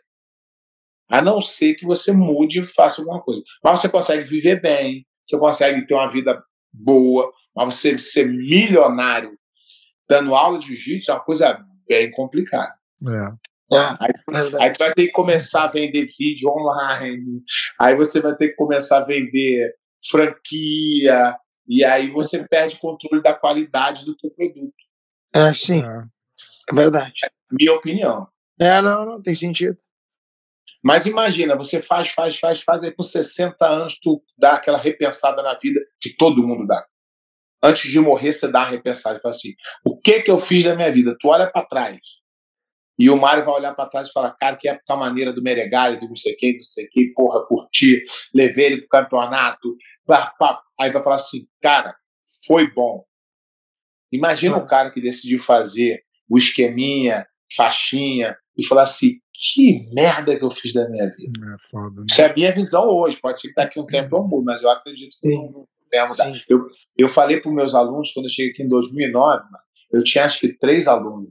A 1.09 1.21
não 1.21 1.39
ser 1.39 1.75
que 1.75 1.85
você 1.85 2.11
mude 2.11 2.59
e 2.59 2.65
faça 2.65 3.01
alguma 3.01 3.21
coisa. 3.21 3.43
Mas 3.63 3.79
você 3.79 3.89
consegue 3.89 4.27
viver 4.27 4.61
bem, 4.61 5.05
você 5.25 5.37
consegue 5.37 5.85
ter 5.85 5.93
uma 5.93 6.09
vida 6.09 6.43
boa, 6.73 7.31
mas 7.55 7.75
você 7.75 7.97
ser 7.97 8.27
milionário 8.27 9.37
dando 10.07 10.35
aula 10.35 10.59
de 10.59 10.67
jiu-jitsu 10.67 11.11
é 11.11 11.13
uma 11.13 11.23
coisa 11.23 11.65
bem 11.87 12.11
complicada. 12.11 12.75
É. 13.07 13.54
É, 13.71 13.77
Aí, 13.77 14.13
aí 14.61 14.73
tu 14.73 14.77
vai 14.77 14.93
ter 14.93 15.07
que 15.07 15.11
começar 15.11 15.63
a 15.63 15.71
vender 15.71 16.05
vídeo 16.19 16.49
online, 16.49 17.41
aí 17.79 17.95
você 17.95 18.21
vai 18.21 18.35
ter 18.35 18.49
que 18.49 18.55
começar 18.55 18.99
a 18.99 19.05
vender 19.05 19.73
franquia, 20.07 21.35
e 21.67 21.83
aí 21.83 22.11
você 22.11 22.47
perde 22.47 22.75
o 22.75 22.79
controle 22.79 23.23
da 23.23 23.33
qualidade 23.33 24.05
do 24.05 24.15
teu 24.15 24.29
produto. 24.31 24.73
É, 25.33 25.53
sim, 25.53 25.81
É. 25.81 26.03
é 26.71 26.75
verdade. 26.75 27.13
Minha 27.51 27.73
opinião. 27.73 28.27
É, 28.59 28.81
não, 28.81 29.05
não, 29.05 29.21
tem 29.21 29.33
sentido. 29.33 29.77
Mas 30.83 31.07
imagina, 31.07 31.55
você 31.55 31.81
faz, 31.81 32.11
faz, 32.11 32.37
faz, 32.37 32.61
faz, 32.61 32.83
aí 32.83 32.91
com 32.91 33.01
60 33.01 33.65
anos 33.65 33.97
tu 33.99 34.23
dá 34.37 34.53
aquela 34.53 34.77
repensada 34.77 35.41
na 35.41 35.55
vida 35.55 35.81
que 35.99 36.15
todo 36.15 36.45
mundo 36.45 36.67
dá. 36.67 36.85
Antes 37.63 37.91
de 37.91 37.99
morrer, 37.99 38.31
você 38.31 38.51
dá 38.51 38.59
uma 38.59 38.69
repensada. 38.69 39.19
Fala 39.19 39.33
assim, 39.33 39.55
o 39.83 39.99
que 39.99 40.21
que 40.21 40.29
eu 40.29 40.39
fiz 40.39 40.63
da 40.63 40.75
minha 40.75 40.91
vida? 40.91 41.15
Tu 41.19 41.27
olha 41.27 41.49
para 41.49 41.65
trás. 41.65 41.97
E 42.97 43.09
o 43.09 43.17
Mário 43.17 43.43
vai 43.43 43.55
olhar 43.55 43.75
para 43.75 43.89
trás 43.89 44.07
e 44.07 44.11
falar, 44.11 44.31
cara, 44.31 44.55
que 44.55 44.69
época 44.69 44.95
maneira 44.95 45.33
do 45.33 45.41
Meregali, 45.41 45.99
do 45.99 46.07
não 46.07 46.15
sei 46.15 46.33
quem, 46.35 46.53
do 46.53 46.57
não 46.57 46.63
sei 46.63 46.87
quem, 46.87 47.13
porra, 47.13 47.45
curti, 47.45 48.01
levei 48.33 48.67
ele 48.67 48.77
pro 48.81 49.01
campeonato. 49.01 49.75
Pá, 50.05 50.33
pá. 50.39 50.61
Aí 50.79 50.91
vai 50.91 51.03
falar 51.03 51.15
assim, 51.17 51.45
cara, 51.61 51.95
foi 52.47 52.71
bom. 52.73 53.03
Imagina 54.11 54.57
um 54.57 54.65
cara 54.65 54.91
que 54.91 55.01
decidiu 55.01 55.39
fazer 55.39 56.03
o 56.29 56.37
esqueminha, 56.37 57.27
faixinha, 57.55 58.37
e 58.57 58.65
falar 58.65 58.83
assim, 58.83 59.19
que 59.33 59.89
merda 59.93 60.37
que 60.37 60.43
eu 60.43 60.51
fiz 60.51 60.73
da 60.73 60.89
minha 60.89 61.05
vida. 61.05 61.39
É 61.53 61.69
foda, 61.69 62.01
né? 62.01 62.05
Isso 62.09 62.21
é 62.21 62.25
a 62.25 62.33
minha 62.33 62.53
visão 62.53 62.87
hoje. 62.87 63.17
Pode 63.17 63.41
ser 63.41 63.49
que 63.49 63.55
daqui 63.55 63.79
a 63.79 63.83
um 63.83 63.85
tempo 63.85 64.15
eu 64.15 64.23
mude, 64.23 64.45
mas 64.45 64.63
eu 64.63 64.69
acredito 64.69 65.17
que 65.21 65.29
não 65.29 65.67
vai 65.91 66.07
mudar. 66.07 66.31
Eu, 66.49 66.59
eu 66.97 67.09
falei 67.09 67.41
para 67.41 67.49
os 67.49 67.55
meus 67.55 67.75
alunos, 67.75 68.11
quando 68.13 68.27
eu 68.27 68.31
cheguei 68.31 68.51
aqui 68.51 68.63
em 68.63 68.69
2009, 68.69 69.43
mano, 69.43 69.57
eu 69.91 70.03
tinha 70.03 70.25
acho 70.25 70.39
que 70.39 70.57
três 70.57 70.87
alunos. 70.87 71.29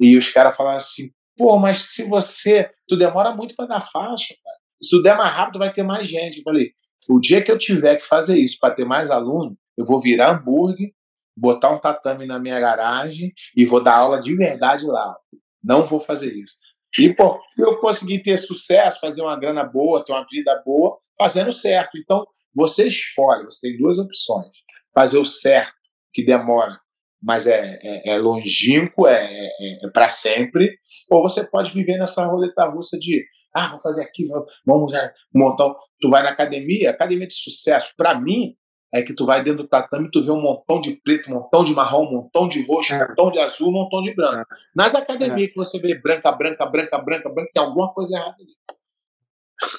E 0.00 0.16
os 0.16 0.28
caras 0.30 0.56
falaram 0.56 0.76
assim: 0.76 1.10
pô, 1.36 1.58
mas 1.58 1.92
se 1.94 2.04
você. 2.04 2.70
Tu 2.86 2.96
demora 2.96 3.34
muito 3.34 3.54
para 3.54 3.66
dar 3.66 3.80
faixa, 3.80 4.34
cara. 4.42 4.56
Se 4.82 4.90
tu 4.90 5.02
der 5.02 5.16
mais 5.16 5.32
rápido, 5.32 5.58
vai 5.58 5.72
ter 5.72 5.82
mais 5.82 6.08
gente. 6.08 6.38
Eu 6.38 6.42
falei: 6.42 6.70
o 7.08 7.18
dia 7.18 7.42
que 7.42 7.50
eu 7.50 7.58
tiver 7.58 7.96
que 7.96 8.04
fazer 8.04 8.38
isso 8.38 8.58
para 8.60 8.74
ter 8.74 8.84
mais 8.84 9.10
aluno, 9.10 9.56
eu 9.76 9.84
vou 9.84 10.00
virar 10.00 10.32
hambúrguer, 10.32 10.92
botar 11.36 11.70
um 11.70 11.78
tatame 11.78 12.26
na 12.26 12.38
minha 12.38 12.60
garagem 12.60 13.32
e 13.56 13.64
vou 13.64 13.82
dar 13.82 13.96
aula 13.96 14.20
de 14.20 14.34
verdade 14.36 14.84
lá. 14.86 15.16
Não 15.62 15.84
vou 15.84 16.00
fazer 16.00 16.32
isso. 16.32 16.56
E, 16.98 17.12
pô, 17.12 17.40
eu 17.58 17.78
consegui 17.78 18.22
ter 18.22 18.36
sucesso, 18.36 19.00
fazer 19.00 19.20
uma 19.20 19.38
grana 19.38 19.64
boa, 19.64 20.04
ter 20.04 20.12
uma 20.12 20.24
vida 20.30 20.62
boa, 20.64 20.98
fazendo 21.18 21.50
certo. 21.50 21.98
Então, 21.98 22.24
você 22.54 22.86
escolhe, 22.86 23.44
você 23.44 23.68
tem 23.68 23.78
duas 23.78 23.98
opções. 23.98 24.50
Fazer 24.94 25.18
o 25.18 25.24
certo, 25.24 25.74
que 26.12 26.24
demora, 26.24 26.78
mas 27.24 27.46
é, 27.46 27.78
é, 27.82 28.12
é 28.12 28.18
longínquo, 28.18 29.06
é, 29.06 29.24
é, 29.24 29.86
é 29.86 29.90
para 29.90 30.08
sempre. 30.10 30.78
Ou 31.10 31.22
você 31.22 31.48
pode 31.48 31.72
viver 31.72 31.96
nessa 31.98 32.26
roleta 32.26 32.66
russa 32.66 32.98
de, 32.98 33.24
ah, 33.54 33.70
vou 33.70 33.80
fazer 33.80 34.02
aqui, 34.02 34.26
vamos 34.66 34.92
né, 34.92 35.10
montar. 35.34 35.68
um-" 35.68 35.74
Tu 36.00 36.10
vai 36.10 36.22
na 36.22 36.30
academia, 36.30 36.90
academia 36.90 37.26
de 37.26 37.34
sucesso, 37.34 37.94
para 37.96 38.20
mim, 38.20 38.54
é 38.92 39.02
que 39.02 39.14
tu 39.14 39.24
vai 39.26 39.42
dentro 39.42 39.64
do 39.64 39.68
tatame 39.68 40.08
tu 40.10 40.22
vê 40.22 40.30
um 40.30 40.40
montão 40.40 40.80
de 40.80 40.92
preto, 41.02 41.28
um 41.30 41.34
montão 41.34 41.64
de 41.64 41.72
marrom, 41.74 42.06
um 42.06 42.12
montão 42.12 42.48
de 42.48 42.64
roxo, 42.64 42.92
um 42.92 42.96
É. 42.96 43.08
montão 43.08 43.30
de 43.32 43.38
azul, 43.40 43.70
um 43.70 43.72
montão 43.72 44.02
de 44.02 44.14
branco. 44.14 44.40
É. 44.40 44.44
Nas 44.76 44.94
academias 44.94 45.48
que 45.48 45.56
você 45.56 45.80
vê 45.80 45.98
branca, 45.98 46.30
branca, 46.30 46.64
branca, 46.66 46.98
branca, 46.98 47.28
branca, 47.30 47.50
tem 47.52 47.62
alguma 47.62 47.92
coisa 47.92 48.16
errada 48.16 48.36
ali. 48.38 48.54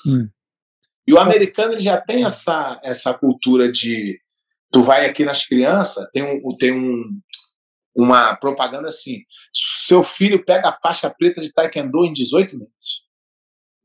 Hum. 0.07 0.29
E 1.07 1.13
o 1.13 1.19
americano 1.19 1.73
ele 1.73 1.79
já 1.79 2.01
tem 2.01 2.25
essa, 2.25 2.79
essa 2.83 3.13
cultura 3.13 3.71
de. 3.71 4.19
Tu 4.71 4.81
vai 4.81 5.05
aqui 5.05 5.23
nas 5.23 5.45
crianças, 5.45 6.05
tem, 6.11 6.23
um, 6.23 6.57
tem 6.57 6.71
um, 6.71 7.19
uma 7.95 8.35
propaganda 8.35 8.89
assim: 8.89 9.19
seu 9.53 10.03
filho 10.03 10.43
pega 10.43 10.69
a 10.69 10.79
faixa 10.81 11.09
preta 11.09 11.41
de 11.41 11.53
taekwondo 11.53 12.05
em 12.05 12.13
18 12.13 12.57
meses. 12.57 12.73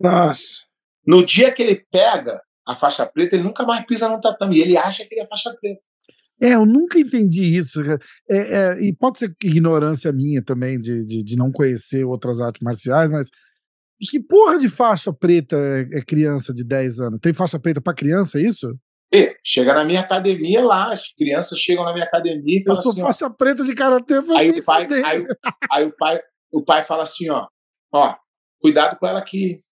Nossa. 0.00 0.62
No 1.06 1.24
dia 1.24 1.52
que 1.52 1.62
ele 1.62 1.86
pega 1.90 2.40
a 2.66 2.74
faixa 2.74 3.06
preta, 3.06 3.36
ele 3.36 3.44
nunca 3.44 3.64
mais 3.64 3.84
pisa 3.84 4.08
no 4.08 4.20
tatame. 4.20 4.56
E 4.56 4.62
ele 4.62 4.76
acha 4.76 5.04
que 5.04 5.14
ele 5.14 5.22
é 5.22 5.26
faixa 5.26 5.54
preta. 5.60 5.80
É, 6.40 6.54
eu 6.54 6.64
nunca 6.64 6.98
entendi 6.98 7.58
isso. 7.58 7.82
É, 7.82 7.98
é, 8.30 8.82
e 8.82 8.94
pode 8.94 9.18
ser 9.18 9.34
ignorância 9.44 10.10
minha 10.10 10.42
também 10.42 10.80
de, 10.80 11.04
de, 11.04 11.22
de 11.22 11.36
não 11.36 11.52
conhecer 11.52 12.04
outras 12.04 12.40
artes 12.40 12.62
marciais, 12.62 13.10
mas 13.10 13.28
que 14.08 14.18
porra 14.18 14.56
de 14.56 14.68
faixa 14.68 15.12
preta 15.12 15.56
é, 15.56 15.98
é 15.98 16.02
criança 16.02 16.54
de 16.54 16.64
10 16.64 17.00
anos? 17.00 17.20
Tem 17.20 17.34
faixa 17.34 17.58
preta 17.58 17.80
pra 17.82 17.92
criança, 17.92 18.38
é 18.38 18.42
isso? 18.42 18.74
E 19.12 19.36
chega 19.44 19.74
na 19.74 19.84
minha 19.84 20.00
academia 20.00 20.64
lá, 20.64 20.92
as 20.92 21.12
crianças 21.14 21.58
chegam 21.58 21.84
na 21.84 21.92
minha 21.92 22.04
academia 22.04 22.56
e 22.56 22.60
Eu 22.60 22.64
falam 22.64 22.82
sou 22.82 22.92
assim: 22.92 23.02
ó, 23.02 23.06
faixa 23.06 23.30
preta 23.30 23.64
de 23.64 23.74
karatê. 23.74 24.14
eu 24.18 24.36
Aí 24.36 24.50
"Nem 24.52 24.60
o 24.60 24.64
pai, 24.64 24.82
fudendo." 24.84 25.06
aí, 25.06 25.24
aí 25.72 25.84
o 25.86 25.96
pai, 25.96 26.20
o 26.52 26.64
pai 26.64 26.84
fala 26.84 27.02
assim, 27.02 27.28
ó, 27.30 27.48
ó, 27.92 28.16
cuidado 28.60 28.96
com 28.98 29.06
ela 29.06 29.18
aqui. 29.18 29.62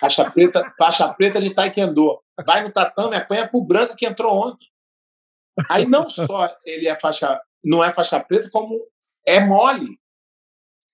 Faixa 0.00 0.30
preta, 0.30 0.74
faixa 0.78 1.12
preta 1.14 1.40
de 1.40 1.54
taekwondo. 1.54 2.18
Vai 2.46 2.62
no 2.64 2.72
tatame, 2.72 3.16
apanha 3.16 3.46
pro 3.48 3.62
branco 3.62 3.94
que 3.96 4.06
entrou 4.06 4.34
ontem. 4.48 4.66
Aí 5.68 5.86
não 5.86 6.08
só 6.08 6.54
ele 6.64 6.88
é 6.88 6.94
faixa, 6.94 7.38
não 7.62 7.82
é 7.84 7.92
faixa 7.92 8.18
preta, 8.20 8.48
como 8.50 8.78
é 9.26 9.40
mole. 9.40 9.98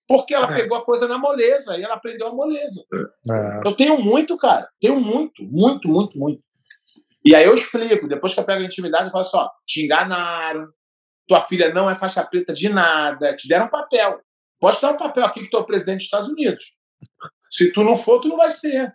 Porque 0.07 0.33
ela 0.33 0.51
É. 0.53 0.61
pegou 0.61 0.77
a 0.77 0.83
coisa 0.85 1.07
na 1.07 1.17
moleza 1.17 1.77
e 1.77 1.83
ela 1.83 1.95
aprendeu 1.95 2.27
a 2.27 2.33
moleza. 2.33 2.85
É, 2.93 3.61
Eu 3.67 3.73
tenho 3.73 3.97
muito, 3.99 4.37
cara. 4.37 4.69
Tenho 4.79 4.99
muito, 4.99 5.41
muito, 5.43 5.87
muito, 5.87 6.17
muito. 6.17 6.41
E 7.23 7.35
aí 7.35 7.45
eu 7.45 7.53
explico, 7.53 8.07
depois 8.07 8.33
que 8.33 8.39
eu 8.39 8.43
pego 8.45 8.61
a 8.61 8.65
intimidade, 8.65 9.05
eu 9.05 9.11
falo 9.11 9.21
assim, 9.23 9.37
ó, 9.37 9.49
te 9.65 9.83
enganaram, 9.85 10.67
tua 11.27 11.41
filha 11.41 11.73
não 11.73 11.89
é 11.89 11.95
faixa 11.95 12.25
preta 12.25 12.53
de 12.53 12.67
nada, 12.69 13.35
te 13.35 13.47
deram 13.47 13.65
um 13.67 13.69
papel. 13.69 14.19
Pode 14.59 14.81
dar 14.81 14.91
um 14.91 14.97
papel 14.97 15.25
aqui 15.25 15.41
que 15.41 15.49
tu 15.49 15.57
é 15.57 15.59
o 15.59 15.65
presidente 15.65 15.97
dos 15.97 16.05
Estados 16.05 16.29
Unidos. 16.29 16.75
Se 17.51 17.71
tu 17.71 17.83
não 17.83 17.95
for, 17.95 18.19
tu 18.19 18.27
não 18.27 18.37
vai 18.37 18.49
ser. 18.51 18.93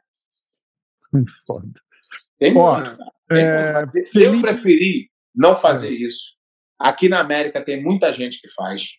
foda. 1.47 1.69
Tem. 2.39 2.53
Tem 3.29 3.39
é, 3.39 3.73
fazer. 3.73 4.03
Eu 4.07 4.11
Felipe- 4.13 4.41
preferi 4.43 5.11
não 5.35 5.57
fazer 5.57 5.91
isso. 5.91 6.35
Aqui 6.79 7.09
na 7.09 7.21
América 7.21 7.63
tem 7.65 7.83
muita 7.83 8.13
gente 8.13 8.41
que 8.41 8.49
faz. 8.49 8.97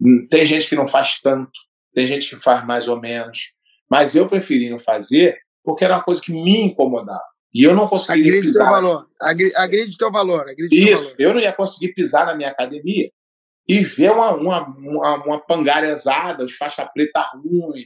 Hum, 0.00 0.22
Tem 0.30 0.44
gente 0.46 0.68
que 0.68 0.76
não 0.76 0.86
faz 0.88 1.18
tanto, 1.20 1.50
tem 1.94 2.06
gente 2.06 2.28
que 2.30 2.36
faz 2.38 2.64
mais 2.64 2.88
ou 2.88 3.00
menos. 3.00 3.52
Mas 3.90 4.14
eu 4.14 4.28
preferi 4.28 4.70
não 4.70 4.78
fazer 4.78 5.38
porque 5.64 5.84
era 5.84 5.94
uma 5.96 6.02
coisa 6.02 6.20
que 6.22 6.32
me 6.32 6.58
incomodava. 6.60 7.22
E 7.52 7.64
eu 7.64 7.74
não 7.74 7.88
conseguiria 7.88 8.32
Agride 8.38 8.52
teu 8.52 8.60
pisar. 8.62 8.70
valor. 8.70 9.08
Agri- 9.20 9.52
Agride 9.56 9.96
teu 9.98 10.10
valor. 10.12 10.42
Agride 10.48 10.68
teu 10.68 10.94
Isso, 10.94 11.04
valor. 11.04 11.16
eu 11.18 11.34
não 11.34 11.40
ia 11.40 11.52
conseguir 11.52 11.92
pisar 11.94 12.26
na 12.26 12.34
minha 12.36 12.50
academia 12.50 13.10
e 13.68 13.80
ver 13.84 14.12
uma, 14.12 14.32
uma, 14.34 14.66
uma, 14.68 15.24
uma 15.24 15.40
pangarezada, 15.40 16.44
os 16.44 16.56
faixa 16.56 16.84
preta 16.86 17.22
ruim. 17.34 17.84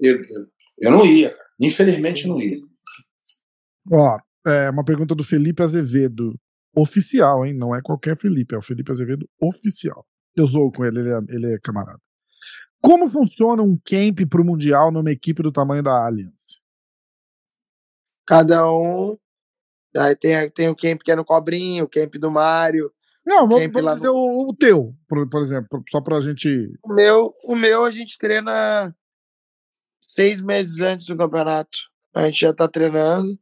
Eu, 0.00 0.20
eu, 0.78 0.90
não 0.90 1.06
ia, 1.06 1.30
cara. 1.30 1.44
infelizmente 1.60 2.26
não 2.26 2.40
ia. 2.42 2.58
Ó, 3.92 4.18
é 4.46 4.70
uma 4.70 4.84
pergunta 4.84 5.14
do 5.14 5.22
Felipe 5.24 5.62
Azevedo. 5.62 6.34
Oficial, 6.76 7.46
hein? 7.46 7.54
Não 7.54 7.72
é 7.72 7.80
qualquer 7.80 8.16
Felipe, 8.16 8.52
é 8.54 8.58
o 8.58 8.62
Felipe 8.62 8.90
Azevedo 8.90 9.28
oficial. 9.40 10.04
Eu 10.36 10.44
zoo 10.44 10.72
com 10.72 10.84
ele, 10.84 10.98
ele 10.98 11.10
é, 11.10 11.18
ele 11.28 11.54
é 11.54 11.58
camarada. 11.62 12.00
Como 12.82 13.08
funciona 13.08 13.62
um 13.62 13.78
camp 13.86 14.28
pro 14.28 14.44
Mundial 14.44 14.90
numa 14.90 15.12
equipe 15.12 15.40
do 15.40 15.52
tamanho 15.52 15.84
da 15.84 16.04
Allianz? 16.04 16.63
Cada 18.26 18.68
um. 18.70 19.16
Aí 19.96 20.16
tem, 20.16 20.50
tem 20.50 20.68
o 20.68 20.76
camp 20.76 21.02
que 21.02 21.12
é 21.12 21.16
no 21.16 21.24
Cobrinho, 21.24 21.84
o 21.84 21.88
camp 21.88 22.14
do 22.14 22.30
Mário. 22.30 22.92
Não, 23.24 23.48
vamos, 23.48 23.72
vamos 23.72 23.94
dizer 23.94 24.08
o, 24.10 24.48
o 24.48 24.54
teu, 24.54 24.94
por, 25.08 25.28
por 25.28 25.40
exemplo, 25.40 25.82
só 25.88 26.00
pra 26.00 26.20
gente. 26.20 26.70
O 26.82 26.92
meu, 26.92 27.34
o 27.44 27.56
meu 27.56 27.84
a 27.84 27.90
gente 27.90 28.18
treina 28.18 28.94
seis 29.98 30.40
meses 30.40 30.80
antes 30.80 31.06
do 31.06 31.16
campeonato. 31.16 31.78
A 32.14 32.26
gente 32.26 32.40
já 32.40 32.52
tá 32.52 32.68
treinando. 32.68 33.38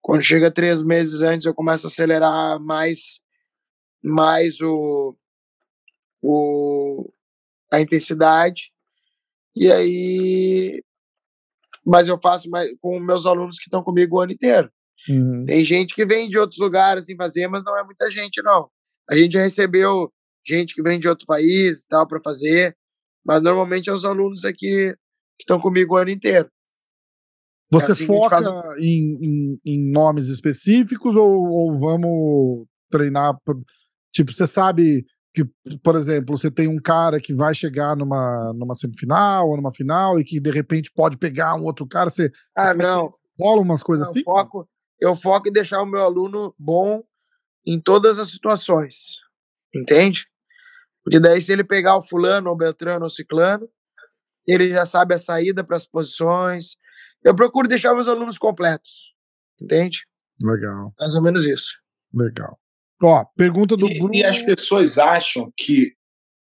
Quando 0.00 0.22
chega 0.22 0.50
três 0.50 0.82
meses 0.82 1.22
antes, 1.22 1.46
eu 1.46 1.54
começo 1.54 1.86
a 1.86 1.88
acelerar 1.88 2.60
mais, 2.60 3.20
mais 4.02 4.60
o, 4.60 5.16
o, 6.22 7.10
a 7.72 7.80
intensidade. 7.80 8.72
E 9.56 9.70
aí. 9.72 10.84
Mas 11.84 12.08
eu 12.08 12.18
faço 12.22 12.48
mais 12.48 12.70
com 12.80 12.98
meus 13.00 13.26
alunos 13.26 13.58
que 13.58 13.64
estão 13.64 13.82
comigo 13.82 14.16
o 14.16 14.20
ano 14.20 14.32
inteiro. 14.32 14.70
Uhum. 15.08 15.44
Tem 15.44 15.62
gente 15.64 15.94
que 15.94 16.06
vem 16.06 16.28
de 16.28 16.38
outros 16.38 16.58
lugares 16.58 17.04
assim 17.04 17.16
fazer, 17.16 17.46
mas 17.48 17.62
não 17.62 17.76
é 17.78 17.84
muita 17.84 18.10
gente, 18.10 18.42
não. 18.42 18.68
A 19.10 19.16
gente 19.16 19.32
já 19.32 19.42
recebeu 19.42 20.10
gente 20.46 20.74
que 20.74 20.82
vem 20.82 20.98
de 20.98 21.08
outro 21.08 21.26
país 21.26 21.82
e 21.84 21.88
tal 21.88 22.06
para 22.06 22.20
fazer, 22.22 22.74
mas 23.24 23.42
normalmente 23.42 23.90
é 23.90 23.92
os 23.92 24.04
alunos 24.04 24.44
aqui 24.44 24.94
que 25.38 25.42
estão 25.42 25.60
comigo 25.60 25.94
o 25.94 25.98
ano 25.98 26.10
inteiro. 26.10 26.48
Você 27.70 27.92
assim 27.92 28.06
que 28.06 28.12
a 28.12 28.14
gente 28.14 28.22
foca 28.22 28.42
faz 28.44 28.78
em, 28.82 29.18
em- 29.20 29.60
em 29.64 29.90
nomes 29.90 30.28
específicos 30.28 31.16
ou, 31.16 31.30
ou 31.50 31.72
vamos 31.78 32.66
treinar? 32.90 33.36
Tipo, 34.12 34.32
você 34.32 34.46
sabe 34.46 35.04
que, 35.34 35.44
por 35.82 35.96
exemplo, 35.96 36.36
você 36.38 36.48
tem 36.50 36.68
um 36.68 36.80
cara 36.80 37.20
que 37.20 37.34
vai 37.34 37.52
chegar 37.52 37.96
numa, 37.96 38.52
numa 38.54 38.72
semifinal 38.74 39.48
ou 39.48 39.56
numa 39.56 39.72
final 39.72 40.18
e 40.20 40.24
que 40.24 40.38
de 40.38 40.50
repente 40.50 40.92
pode 40.94 41.18
pegar 41.18 41.56
um 41.56 41.64
outro 41.64 41.86
cara, 41.86 42.08
você, 42.08 42.30
Ah, 42.56 42.66
faz- 42.66 42.78
não. 42.78 43.10
rola 43.38 43.60
umas 43.60 43.82
coisas 43.82 44.06
Eu 44.06 44.10
assim? 44.12 44.22
foco, 44.22 44.68
eu 45.00 45.16
foco 45.16 45.48
em 45.48 45.52
deixar 45.52 45.82
o 45.82 45.86
meu 45.86 46.00
aluno 46.02 46.54
bom 46.56 47.02
em 47.66 47.80
todas 47.80 48.18
as 48.20 48.30
situações. 48.30 49.16
Entende? 49.74 50.26
Porque 51.02 51.18
daí, 51.18 51.42
se 51.42 51.52
ele 51.52 51.64
pegar 51.64 51.96
o 51.96 52.02
fulano, 52.02 52.48
ou 52.48 52.56
Beltrano, 52.56 53.04
ou 53.04 53.10
Ciclano, 53.10 53.68
ele 54.46 54.68
já 54.70 54.86
sabe 54.86 55.14
a 55.14 55.18
saída 55.18 55.64
para 55.64 55.76
as 55.76 55.84
posições. 55.86 56.76
Eu 57.24 57.34
procuro 57.34 57.66
deixar 57.68 57.92
meus 57.92 58.06
alunos 58.06 58.38
completos. 58.38 59.12
Entende? 59.60 60.06
Legal, 60.40 60.94
Mais 60.98 61.14
ou 61.16 61.22
menos 61.22 61.44
isso. 61.44 61.72
legal. 62.12 62.58
Ó, 63.02 63.24
pergunta 63.36 63.76
do 63.76 63.88
E, 63.88 63.98
Bruno. 63.98 64.14
e 64.14 64.24
as 64.24 64.42
pessoas 64.42 64.98
acham 64.98 65.52
que 65.56 65.92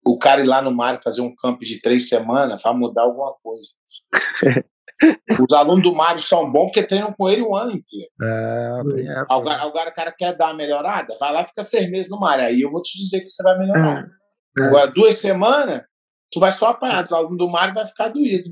o 0.05 0.17
cara 0.17 0.41
ir 0.41 0.45
lá 0.45 0.61
no 0.61 0.71
mar 0.71 0.99
fazer 1.03 1.21
um 1.21 1.33
camp 1.35 1.61
de 1.61 1.81
três 1.81 2.09
semanas 2.09 2.61
vai 2.61 2.73
mudar 2.73 3.03
alguma 3.03 3.33
coisa. 3.43 3.69
Os 5.39 5.53
alunos 5.53 5.83
do 5.83 5.95
Mário 5.95 6.19
são 6.21 6.51
bons 6.51 6.65
porque 6.65 6.83
treinam 6.83 7.13
com 7.13 7.29
ele 7.29 7.41
o 7.41 7.55
ano 7.55 7.71
inteiro. 7.71 8.09
É, 8.21 8.81
essa. 9.21 9.33
Agora, 9.33 9.61
agora 9.61 9.89
o 9.89 9.93
cara 9.93 10.11
quer 10.11 10.35
dar 10.35 10.47
uma 10.47 10.55
melhorada, 10.55 11.15
vai 11.17 11.31
lá 11.31 11.41
e 11.41 11.45
fica 11.45 11.63
seis 11.63 11.89
meses 11.89 12.09
no 12.09 12.19
mar. 12.19 12.37
Aí 12.39 12.61
eu 12.61 12.69
vou 12.69 12.81
te 12.81 12.97
dizer 13.01 13.21
que 13.21 13.29
você 13.29 13.41
vai 13.41 13.57
melhorar. 13.57 14.05
É. 14.57 14.63
Agora, 14.63 14.87
duas 14.87 15.15
semanas, 15.15 15.83
tu 16.29 16.39
vai 16.39 16.51
só 16.51 16.71
apanhar. 16.71 17.05
Os 17.05 17.13
alunos 17.13 17.37
do 17.37 17.47
Mário 17.49 17.73
vai 17.73 17.87
ficar 17.87 18.09
doído. 18.09 18.49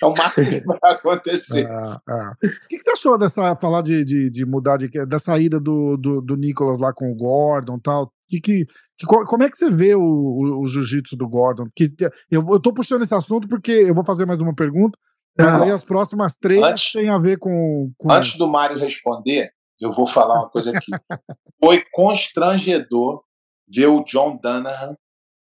É 0.00 0.06
o 0.06 0.14
máximo 0.14 0.46
que 0.48 0.60
vai 0.60 0.92
acontecer. 0.92 1.66
Ah, 1.66 2.00
ah. 2.08 2.32
O 2.42 2.68
que, 2.68 2.78
você 2.78 2.90
achou 2.92 3.18
dessa 3.18 3.54
falar 3.56 3.82
de, 3.82 4.04
de, 4.04 4.30
de 4.30 4.46
mudar 4.46 4.76
de 4.76 4.88
da 5.06 5.18
saída 5.18 5.58
do, 5.60 5.96
do, 5.96 6.20
do 6.20 6.36
Nicolas 6.36 6.78
lá 6.80 6.92
com 6.92 7.10
o 7.10 7.14
Gordon 7.14 7.76
e 7.76 7.80
tal? 7.80 8.12
Que, 8.28 8.40
que, 8.40 8.66
que, 8.96 9.06
co- 9.06 9.24
como 9.24 9.42
é 9.42 9.50
que 9.50 9.56
você 9.56 9.70
vê 9.70 9.94
o, 9.94 10.00
o, 10.00 10.60
o 10.62 10.66
jiu-jitsu 10.66 11.16
do 11.16 11.28
Gordon? 11.28 11.66
Que, 11.74 11.92
eu, 12.30 12.44
eu 12.48 12.60
tô 12.60 12.72
puxando 12.72 13.02
esse 13.02 13.14
assunto 13.14 13.46
porque 13.48 13.72
eu 13.72 13.94
vou 13.94 14.04
fazer 14.04 14.24
mais 14.24 14.40
uma 14.40 14.54
pergunta, 14.54 14.98
mas 15.38 15.62
aí 15.62 15.70
as 15.70 15.84
próximas 15.84 16.36
três 16.36 16.62
Antes- 16.62 16.92
têm 16.92 17.08
a 17.10 17.18
ver 17.18 17.38
com. 17.38 17.90
com 17.98 18.10
Antes 18.10 18.36
do 18.38 18.48
Mário 18.48 18.78
responder, 18.78 19.50
eu 19.80 19.92
vou 19.92 20.06
falar 20.06 20.34
uma 20.40 20.48
coisa 20.48 20.70
aqui. 20.70 20.90
Foi 21.62 21.82
constrangedor 21.92 23.22
ver 23.68 23.86
o 23.86 24.02
John 24.04 24.38
Danahan 24.42 24.96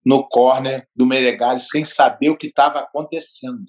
no 0.04 0.26
corner 0.28 0.86
do 0.96 1.06
Meregali 1.06 1.60
sem 1.60 1.84
saber 1.84 2.30
o 2.30 2.36
que 2.36 2.46
estava 2.46 2.80
acontecendo. 2.80 3.64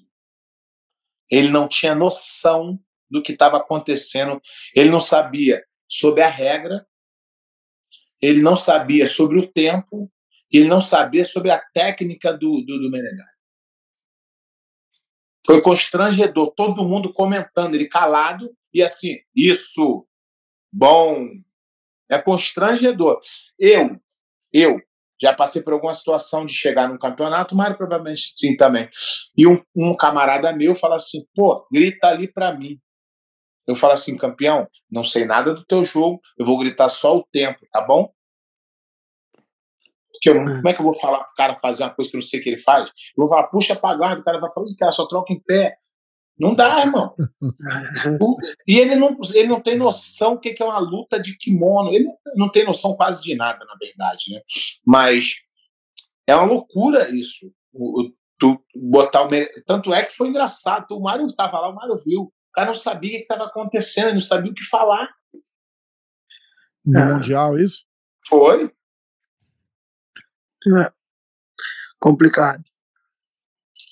Ele 1.32 1.48
não 1.48 1.66
tinha 1.66 1.94
noção 1.94 2.78
do 3.10 3.22
que 3.22 3.32
estava 3.32 3.56
acontecendo. 3.56 4.38
Ele 4.76 4.90
não 4.90 5.00
sabia 5.00 5.64
sobre 5.88 6.20
a 6.20 6.28
regra, 6.28 6.86
ele 8.20 8.42
não 8.42 8.54
sabia 8.54 9.06
sobre 9.06 9.38
o 9.38 9.50
tempo, 9.50 10.12
ele 10.50 10.68
não 10.68 10.82
sabia 10.82 11.24
sobre 11.24 11.50
a 11.50 11.58
técnica 11.58 12.34
do, 12.34 12.60
do, 12.60 12.78
do 12.78 12.90
Meregali. 12.90 13.32
Foi 15.46 15.62
constrangedor, 15.62 16.52
todo 16.54 16.84
mundo 16.84 17.10
comentando, 17.12 17.74
ele 17.74 17.88
calado 17.88 18.54
e 18.72 18.82
assim, 18.82 19.18
isso, 19.34 20.06
bom, 20.70 21.28
é 22.10 22.18
constrangedor. 22.18 23.20
Eu, 23.58 23.98
eu 24.52 24.80
já 25.22 25.32
passei 25.32 25.62
por 25.62 25.72
alguma 25.72 25.94
situação 25.94 26.44
de 26.44 26.52
chegar 26.52 26.88
num 26.88 26.98
campeonato, 26.98 27.54
mas 27.54 27.76
provavelmente 27.76 28.32
sim 28.34 28.56
também. 28.56 28.88
E 29.36 29.46
um, 29.46 29.62
um 29.74 29.96
camarada 29.96 30.52
meu 30.52 30.74
fala 30.74 30.96
assim, 30.96 31.24
pô, 31.34 31.64
grita 31.72 32.08
ali 32.08 32.30
pra 32.30 32.52
mim. 32.52 32.78
Eu 33.66 33.76
falo 33.76 33.92
assim, 33.92 34.16
campeão, 34.16 34.66
não 34.90 35.04
sei 35.04 35.24
nada 35.24 35.54
do 35.54 35.64
teu 35.64 35.84
jogo, 35.84 36.20
eu 36.36 36.44
vou 36.44 36.58
gritar 36.58 36.88
só 36.88 37.16
o 37.16 37.24
tempo, 37.32 37.60
tá 37.70 37.80
bom? 37.80 38.12
Porque 40.10 40.30
eu, 40.30 40.34
como 40.34 40.68
é 40.68 40.74
que 40.74 40.80
eu 40.80 40.84
vou 40.84 40.98
falar 40.98 41.22
pro 41.24 41.34
cara 41.34 41.58
fazer 41.60 41.84
uma 41.84 41.94
coisa 41.94 42.10
que 42.10 42.16
eu 42.16 42.20
não 42.20 42.26
sei 42.26 42.40
que 42.40 42.48
ele 42.48 42.58
faz? 42.58 42.84
Eu 42.86 43.24
vou 43.24 43.28
falar, 43.28 43.46
puxa 43.48 43.76
pra 43.76 43.94
guarda, 43.94 44.20
o 44.20 44.24
cara 44.24 44.40
vai 44.40 44.52
falar, 44.52 44.66
cara, 44.76 44.92
só 44.92 45.06
troca 45.06 45.32
em 45.32 45.40
pé. 45.40 45.76
Não 46.38 46.54
dá, 46.54 46.80
irmão. 46.80 47.14
e 48.66 48.78
ele 48.78 48.96
não, 48.96 49.16
ele 49.34 49.48
não 49.48 49.60
tem 49.60 49.76
noção 49.76 50.34
o 50.34 50.38
que 50.40 50.56
é 50.60 50.64
uma 50.64 50.78
luta 50.78 51.20
de 51.20 51.36
kimono. 51.36 51.92
Ele 51.92 52.08
não 52.34 52.50
tem 52.50 52.64
noção 52.64 52.94
quase 52.96 53.22
de 53.22 53.34
nada, 53.36 53.64
na 53.64 53.74
verdade, 53.76 54.32
né? 54.32 54.40
Mas 54.84 55.34
é 56.26 56.34
uma 56.34 56.46
loucura 56.46 57.10
isso. 57.10 57.52
O, 57.72 58.10
tu 58.38 58.64
botar 58.74 59.24
o. 59.24 59.28
Tanto 59.64 59.94
é 59.94 60.04
que 60.04 60.16
foi 60.16 60.28
engraçado. 60.28 60.86
O 60.92 61.00
Mário 61.00 61.26
estava 61.26 61.60
lá, 61.60 61.68
o 61.68 61.74
Mário 61.74 61.96
viu. 62.04 62.22
O 62.22 62.52
cara 62.52 62.66
não 62.66 62.74
sabia 62.74 63.10
o 63.10 63.18
que 63.18 63.22
estava 63.22 63.44
acontecendo, 63.44 64.14
não 64.14 64.20
sabia 64.20 64.50
o 64.50 64.54
que 64.54 64.64
falar. 64.64 65.08
No 66.84 66.98
ah. 66.98 67.04
Mundial, 67.14 67.58
isso? 67.58 67.84
Foi. 68.26 68.72
É. 70.66 70.92
Complicado. 72.00 72.62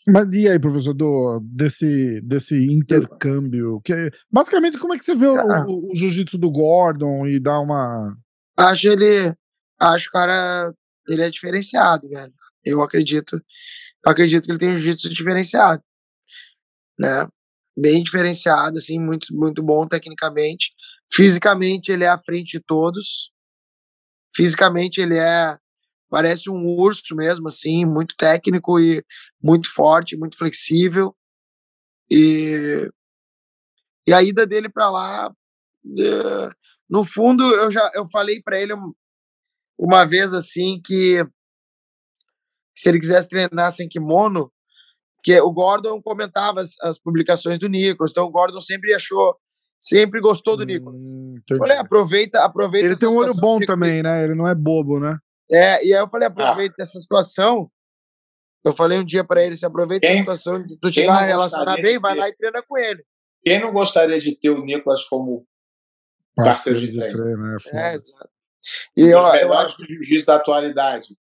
Mas 0.06 0.32
e 0.32 0.48
aí, 0.48 0.58
professor, 0.58 0.94
do, 0.94 1.40
desse, 1.42 2.20
desse 2.22 2.56
intercâmbio? 2.56 3.80
Que, 3.84 4.10
basicamente, 4.30 4.78
como 4.78 4.94
é 4.94 4.98
que 4.98 5.04
você 5.04 5.14
vê 5.14 5.26
ah. 5.26 5.64
o, 5.66 5.92
o 5.92 5.94
jiu-jitsu 5.94 6.38
do 6.38 6.50
Gordon 6.50 7.26
e 7.26 7.38
dá 7.38 7.58
uma. 7.60 8.16
Acho 8.56 8.88
ele. 8.88 9.34
Acho, 9.78 10.10
cara, 10.10 10.72
ele 11.08 11.22
é 11.22 11.30
diferenciado, 11.30 12.08
velho. 12.08 12.32
Eu 12.64 12.82
acredito. 12.82 13.42
Acredito 14.04 14.44
que 14.44 14.52
ele 14.52 14.58
tem 14.58 14.70
um 14.70 14.76
jiu-jitsu 14.76 15.12
diferenciado. 15.12 15.82
Né? 16.98 17.26
Bem 17.78 18.02
diferenciado, 18.02 18.78
assim, 18.78 18.98
muito, 18.98 19.34
muito 19.34 19.62
bom 19.62 19.86
tecnicamente. 19.86 20.72
Fisicamente, 21.12 21.90
ele 21.90 22.04
é 22.04 22.08
à 22.08 22.18
frente 22.18 22.58
de 22.58 22.60
todos. 22.60 23.30
Fisicamente, 24.36 25.00
ele 25.00 25.18
é 25.18 25.58
parece 26.10 26.50
um 26.50 26.66
urso 26.66 27.14
mesmo, 27.14 27.48
assim, 27.48 27.86
muito 27.86 28.16
técnico 28.16 28.78
e 28.80 29.02
muito 29.42 29.72
forte, 29.72 30.16
muito 30.16 30.36
flexível. 30.36 31.16
E, 32.10 32.90
e 34.06 34.12
a 34.12 34.22
ida 34.22 34.44
dele 34.44 34.68
para 34.68 34.90
lá, 34.90 35.32
é, 35.98 36.50
no 36.90 37.04
fundo, 37.04 37.44
eu 37.54 37.70
já 37.70 37.88
eu 37.94 38.06
falei 38.10 38.42
para 38.42 38.60
ele 38.60 38.74
uma 39.78 40.04
vez 40.04 40.34
assim 40.34 40.80
que 40.84 41.24
se 42.76 42.88
ele 42.88 42.98
quisesse 42.98 43.28
treinar 43.28 43.72
sem 43.72 43.88
kimono, 43.88 44.52
que 45.22 45.38
o 45.40 45.52
Gordon 45.52 46.02
comentava 46.02 46.60
as, 46.60 46.72
as 46.82 46.98
publicações 46.98 47.58
do 47.58 47.68
Nicolas, 47.68 48.10
então 48.10 48.24
o 48.24 48.30
Gordon 48.30 48.60
sempre 48.60 48.92
achou 48.94 49.36
sempre 49.78 50.20
gostou 50.20 50.56
do 50.56 50.64
Nicolas. 50.64 51.14
Hum, 51.14 51.36
Falei, 51.56 51.78
aproveita, 51.78 52.44
aproveita. 52.44 52.86
Ele 52.86 52.96
tem 52.96 53.08
um 53.08 53.16
olho 53.16 53.34
bom 53.34 53.58
também, 53.60 54.02
né? 54.02 54.24
Ele 54.24 54.34
não 54.34 54.46
é 54.46 54.54
bobo, 54.54 55.00
né? 55.00 55.18
É, 55.50 55.84
e 55.84 55.92
aí 55.92 56.00
eu 56.00 56.08
falei, 56.08 56.28
aproveita 56.28 56.76
ah. 56.78 56.82
essa 56.82 57.00
situação. 57.00 57.70
Eu 58.64 58.74
falei 58.74 58.98
um 58.98 59.04
dia 59.04 59.24
para 59.24 59.42
ele, 59.42 59.56
se 59.56 59.64
aproveita 59.64 60.06
quem, 60.06 60.16
essa 60.16 60.20
situação 60.20 60.62
de 60.62 60.78
tu 60.78 60.90
te 60.90 61.04
dar 61.06 61.24
relacionar 61.24 61.76
bem, 61.76 61.98
vai 61.98 62.14
lá 62.14 62.28
e 62.28 62.36
treina 62.36 62.62
com 62.62 62.78
ele. 62.78 63.04
Quem 63.42 63.58
não 63.58 63.72
gostaria 63.72 64.20
de 64.20 64.36
ter 64.36 64.50
o 64.50 64.62
Nicolas 64.62 65.04
como 65.04 65.46
parceiro, 66.36 66.78
parceiro 66.78 66.80
de 66.80 66.96
treino? 66.96 67.16
De 67.16 67.22
treino 67.22 67.56
é, 67.72 67.96
é, 67.96 68.00
E 68.96 69.02
eu, 69.02 69.18
eu 69.18 69.52
acho 69.54 69.76
que 69.76 69.82
o 69.82 69.86
jiu-jitsu 69.86 70.26
da 70.26 70.36
atualidade. 70.36 71.16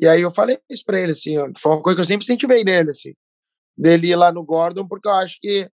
E 0.00 0.08
aí 0.08 0.22
eu 0.22 0.30
falei 0.30 0.58
isso 0.68 0.84
pra 0.84 0.98
ele, 0.98 1.12
assim, 1.12 1.36
ó, 1.38 1.46
que 1.46 1.60
foi 1.60 1.72
uma 1.72 1.82
coisa 1.82 1.96
que 1.96 2.00
eu 2.00 2.06
sempre 2.06 2.24
incentivei 2.24 2.64
nele, 2.64 2.90
assim, 2.90 3.14
dele 3.76 4.08
ir 4.08 4.16
lá 4.16 4.32
no 4.32 4.44
Gordon, 4.44 4.88
porque 4.88 5.06
eu 5.06 5.12
acho 5.12 5.38
que 5.40 5.70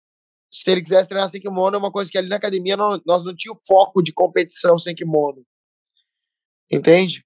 se 0.52 0.72
ele 0.72 0.82
quisesse 0.82 1.10
treinar 1.10 1.28
sem 1.28 1.42
kimono, 1.42 1.76
é 1.76 1.80
uma 1.80 1.92
coisa 1.92 2.10
que 2.10 2.18
ali 2.18 2.30
na 2.30 2.38
academia 2.38 2.78
não, 2.78 3.02
nós 3.06 3.24
não 3.24 3.36
tínhamos 3.36 3.66
foco 3.68 4.02
de 4.02 4.14
competição 4.14 4.80
sem 4.80 4.96
kimono. 4.96 5.46
Entende? 6.72 7.24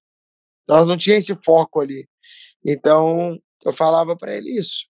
Nós 0.68 0.86
não 0.86 0.96
tinha 0.96 1.16
esse 1.16 1.34
foco 1.44 1.80
ali. 1.80 2.08
Então, 2.64 3.38
eu 3.64 3.72
falava 3.72 4.16
para 4.16 4.36
ele 4.36 4.50
isso. 4.58 4.86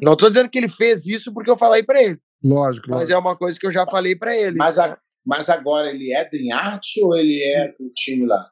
Não 0.00 0.14
estou 0.14 0.28
dizendo 0.28 0.48
que 0.50 0.58
ele 0.58 0.68
fez 0.68 1.06
isso 1.06 1.32
porque 1.32 1.50
eu 1.50 1.56
falei 1.56 1.82
para 1.82 2.02
ele. 2.02 2.20
Lógico. 2.42 2.88
Mas 2.90 2.98
lógico. 2.98 3.14
é 3.14 3.18
uma 3.18 3.36
coisa 3.36 3.58
que 3.58 3.66
eu 3.66 3.72
já 3.72 3.86
falei 3.86 4.16
para 4.16 4.36
ele. 4.36 4.56
Mas, 4.56 4.78
a, 4.78 4.98
mas 5.24 5.48
agora 5.48 5.90
ele 5.90 6.12
é 6.12 6.28
do 6.28 6.54
Arte 6.54 7.02
ou 7.02 7.16
ele 7.16 7.42
é 7.42 7.68
do 7.78 7.88
time 7.94 8.26
lá? 8.26 8.50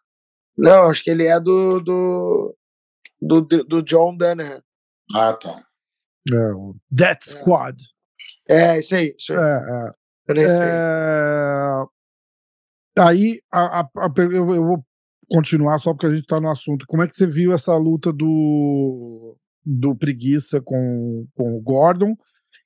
Não, 0.56 0.90
acho 0.90 1.02
que 1.02 1.10
ele 1.10 1.26
é 1.26 1.38
do 1.40 1.80
do, 1.80 2.56
do, 3.20 3.42
do 3.42 3.82
John 3.82 4.16
Danner. 4.16 4.62
Ah, 5.14 5.32
tá. 5.34 5.64
É, 6.32 6.52
o 6.52 6.76
Death 6.90 7.24
Squad. 7.24 7.76
É, 8.48 8.78
isso 8.78 8.94
aí. 8.94 9.14
Isso 9.18 9.32
aí. 9.32 9.38
É, 9.38 9.88
é. 9.88 10.02
Eu 10.28 10.34
nem 10.34 10.44
é... 10.44 11.86
Aí 12.98 13.40
a, 13.50 13.80
a, 13.80 13.80
a, 13.80 14.12
eu, 14.18 14.46
vou 14.46 14.84
continuar 15.30 15.78
só 15.78 15.92
porque 15.92 16.06
a 16.06 16.10
gente 16.10 16.22
está 16.22 16.40
no 16.40 16.50
assunto. 16.50 16.86
Como 16.86 17.02
é 17.02 17.08
que 17.08 17.16
você 17.16 17.26
viu 17.26 17.52
essa 17.52 17.74
luta 17.76 18.12
do, 18.12 19.36
do 19.64 19.96
Preguiça 19.96 20.60
com, 20.60 21.26
com 21.34 21.56
o 21.56 21.60
Gordon? 21.60 22.14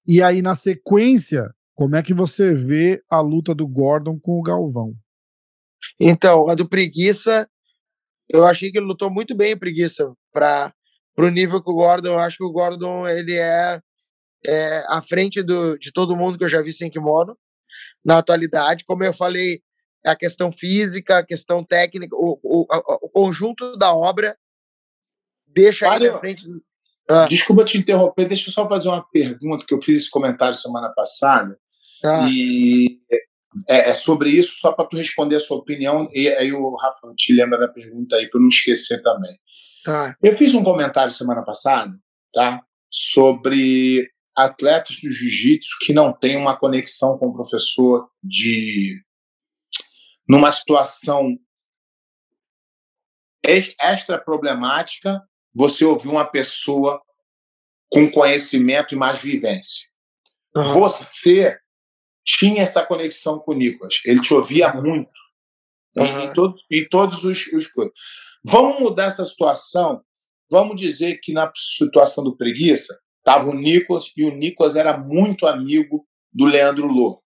E 0.06 0.22
aí, 0.22 0.42
na 0.42 0.54
sequência, 0.54 1.48
como 1.74 1.94
é 1.96 2.02
que 2.02 2.14
você 2.14 2.54
vê 2.54 3.02
a 3.10 3.20
luta 3.20 3.54
do 3.54 3.66
Gordon 3.68 4.18
com 4.18 4.38
o 4.38 4.42
Galvão? 4.42 4.94
Então, 6.00 6.48
a 6.48 6.54
do 6.54 6.68
Preguiça, 6.68 7.48
eu 8.28 8.44
achei 8.44 8.70
que 8.70 8.78
ele 8.78 8.86
lutou 8.86 9.10
muito 9.10 9.34
bem 9.34 9.56
Preguiça 9.56 10.12
para 10.32 10.72
o 11.18 11.28
nível 11.28 11.62
que 11.62 11.70
o 11.70 11.74
Gordon. 11.74 12.08
Eu 12.08 12.18
acho 12.18 12.38
que 12.38 12.44
o 12.44 12.52
Gordon 12.52 13.06
ele 13.06 13.34
é, 13.36 13.80
é 14.44 14.84
à 14.88 15.00
frente 15.00 15.42
do, 15.42 15.78
de 15.78 15.92
todo 15.92 16.16
mundo 16.16 16.36
que 16.36 16.44
eu 16.44 16.48
já 16.48 16.60
vi 16.62 16.72
sem 16.72 16.90
kimono 16.90 17.36
na 18.04 18.18
atualidade. 18.18 18.84
Como 18.84 19.04
eu 19.04 19.12
falei, 19.12 19.60
a 20.06 20.14
questão 20.14 20.52
física, 20.52 21.18
a 21.18 21.26
questão 21.26 21.64
técnica, 21.64 22.14
o, 22.14 22.38
o, 22.42 22.66
o 23.02 23.08
conjunto 23.08 23.76
da 23.76 23.94
obra 23.94 24.36
deixa 25.46 25.86
Mário, 25.88 26.06
ele 26.06 26.12
na 26.12 26.20
frente. 26.20 26.44
Ah. 27.08 27.26
Desculpa 27.28 27.64
te 27.64 27.78
interromper, 27.78 28.26
deixa 28.26 28.48
eu 28.48 28.52
só 28.52 28.68
fazer 28.68 28.88
uma 28.88 29.04
pergunta, 29.10 29.64
que 29.66 29.74
eu 29.74 29.82
fiz 29.82 30.02
esse 30.02 30.10
comentário 30.10 30.54
semana 30.54 30.90
passada, 30.90 31.58
ah. 32.04 32.28
e 32.28 33.00
é, 33.68 33.90
é, 33.90 33.94
sobre 33.94 34.30
isso, 34.30 34.58
só 34.58 34.72
para 34.72 34.86
tu 34.86 34.96
responder 34.96 35.36
a 35.36 35.40
sua 35.40 35.58
opinião, 35.58 36.08
e 36.12 36.28
aí 36.28 36.52
o 36.52 36.74
Rafa 36.74 37.12
te 37.16 37.32
lembra 37.32 37.58
da 37.58 37.68
pergunta 37.68 38.16
aí, 38.16 38.28
para 38.28 38.40
não 38.40 38.48
esquecer 38.48 39.02
também. 39.02 39.34
Tá. 39.84 40.16
Eu 40.22 40.36
fiz 40.36 40.54
um 40.54 40.64
comentário 40.64 41.12
semana 41.12 41.42
passada, 41.42 41.96
tá? 42.32 42.60
Sobre 42.90 44.10
atletas 44.36 45.00
do 45.00 45.10
jiu-jitsu 45.10 45.78
que 45.80 45.94
não 45.94 46.12
têm 46.12 46.36
uma 46.36 46.56
conexão 46.56 47.16
com 47.16 47.28
o 47.28 47.32
professor 47.32 48.08
de 48.22 49.00
numa 50.28 50.50
situação 50.50 51.38
extra 53.44 54.18
problemática, 54.18 55.22
você 55.54 55.84
ouvir 55.84 56.08
uma 56.08 56.24
pessoa 56.24 57.00
com 57.88 58.10
conhecimento 58.10 58.94
e 58.94 58.98
mais 58.98 59.20
vivência. 59.20 59.88
Uhum. 60.54 60.68
Você 60.80 61.56
tinha 62.24 62.62
essa 62.62 62.84
conexão 62.84 63.38
com 63.38 63.52
o 63.52 63.54
Nicolas. 63.54 64.00
Ele 64.04 64.20
te 64.20 64.34
ouvia 64.34 64.72
muito. 64.74 65.10
Uhum. 65.96 66.20
Em, 66.24 66.32
todo, 66.34 66.56
em, 66.70 66.88
todos 66.88 67.24
os, 67.24 67.46
os 67.52 67.66
coisas. 67.68 67.94
Vamos 68.44 68.80
mudar 68.80 69.06
essa 69.06 69.24
situação. 69.24 70.02
Vamos 70.50 70.80
dizer 70.80 71.20
que 71.22 71.32
na 71.32 71.50
situação 71.54 72.22
do 72.24 72.36
preguiça 72.36 72.98
estava 73.18 73.48
o 73.48 73.54
Nicolas 73.54 74.12
e 74.16 74.24
o 74.24 74.34
Nicolas 74.34 74.76
era 74.76 74.96
muito 74.96 75.46
amigo 75.46 76.06
do 76.32 76.44
Leandro 76.44 76.86
Lô. 76.86 77.22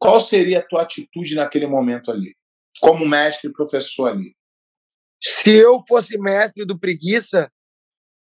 Qual 0.00 0.18
seria 0.18 0.60
a 0.60 0.66
tua 0.66 0.82
atitude 0.82 1.34
naquele 1.34 1.66
momento 1.66 2.10
ali, 2.10 2.34
como 2.80 3.06
mestre 3.06 3.50
e 3.50 3.52
professor 3.52 4.06
ali? 4.06 4.34
Se 5.22 5.50
eu 5.50 5.84
fosse 5.86 6.18
mestre 6.18 6.64
do 6.64 6.78
preguiça 6.78 7.52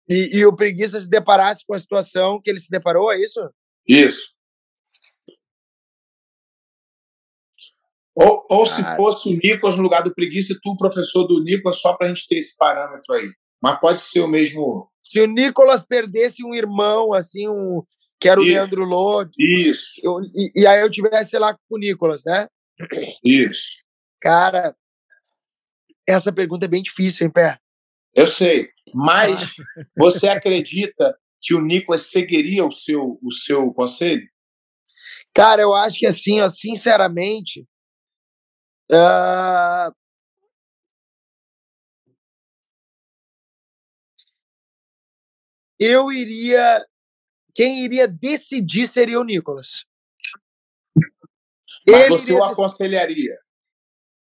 e, 0.08 0.38
e 0.38 0.46
o 0.46 0.54
preguiça 0.54 1.00
se 1.00 1.08
deparasse 1.08 1.64
com 1.66 1.74
a 1.74 1.78
situação 1.78 2.40
que 2.40 2.48
ele 2.48 2.60
se 2.60 2.70
deparou, 2.70 3.10
é 3.12 3.20
isso? 3.20 3.50
Isso. 3.88 4.32
Ou, 8.14 8.46
ou 8.48 8.64
se 8.64 8.80
fosse 8.94 9.28
o 9.28 9.36
Nicolas 9.36 9.76
no 9.76 9.82
lugar 9.82 10.04
do 10.04 10.14
preguiça 10.14 10.52
e 10.52 10.60
tu, 10.60 10.70
o 10.70 10.76
professor 10.76 11.24
do 11.24 11.42
Nicolas, 11.42 11.80
só 11.80 11.94
para 11.94 12.06
a 12.06 12.08
gente 12.08 12.28
ter 12.28 12.36
esse 12.36 12.56
parâmetro 12.56 13.12
aí. 13.12 13.32
Mas 13.60 13.80
pode 13.80 14.00
ser 14.00 14.20
o 14.20 14.28
mesmo. 14.28 14.88
Se 15.02 15.20
o 15.20 15.26
Nicolas 15.26 15.84
perdesse 15.84 16.44
um 16.44 16.54
irmão, 16.54 17.12
assim, 17.12 17.48
um, 17.48 17.82
que 18.24 18.28
era 18.30 18.40
o 18.40 18.42
Isso. 18.42 18.52
Leandro 18.54 18.84
Lodi. 18.84 19.34
Isso. 19.38 20.00
Eu, 20.02 20.22
e, 20.34 20.62
e, 20.62 20.66
aí 20.66 20.80
eu 20.80 20.90
tivesse 20.90 21.38
lá 21.38 21.52
com 21.52 21.76
o 21.76 21.78
Nicolas, 21.78 22.22
né? 22.24 22.48
Isso. 23.22 23.82
Cara, 24.18 24.74
essa 26.08 26.32
pergunta 26.32 26.64
é 26.64 26.68
bem 26.68 26.82
difícil, 26.82 27.26
hein, 27.26 27.30
Pé? 27.30 27.58
Eu 28.14 28.26
sei, 28.26 28.68
mas 28.94 29.42
ah. 29.42 29.84
você 29.94 30.26
acredita 30.26 31.14
que 31.38 31.52
o 31.52 31.60
Nicolas 31.60 32.08
seguiria 32.08 32.64
o 32.64 32.72
seu, 32.72 33.18
o 33.22 33.30
seu 33.30 33.70
conselho? 33.74 34.26
Cara, 35.34 35.60
eu 35.60 35.74
acho 35.74 35.98
que 35.98 36.06
assim, 36.06 36.40
ó, 36.40 36.48
sinceramente, 36.48 37.68
uh... 38.90 39.94
eu 45.78 46.10
iria 46.10 46.82
quem 47.54 47.84
iria 47.84 48.06
decidir 48.08 48.88
seria 48.88 49.20
o 49.20 49.24
Nicolas. 49.24 49.84
Mas 51.88 52.00
Ele 52.00 52.08
você 52.08 52.32
o 52.32 52.42
aconselharia? 52.44 53.38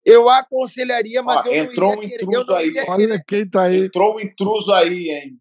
eu 0.04 0.30
aconselharia, 0.30 1.24
mas 1.24 1.46
Ó, 1.46 1.50
eu 1.50 1.64
entrou 1.64 1.94
não 1.94 2.00
um 2.00 2.04
iria 2.04 2.18
querer- 2.18 2.24
intruso 2.28 2.48
não 2.48 2.56
aí. 2.56 2.68
iria 2.68 2.86
Olha 2.88 3.24
quem 3.28 3.50
tá 3.50 3.64
aí. 3.64 3.86
Entrou 3.86 4.16
um 4.16 4.20
intruso 4.20 4.72
aí, 4.74 5.10
hein? 5.10 5.40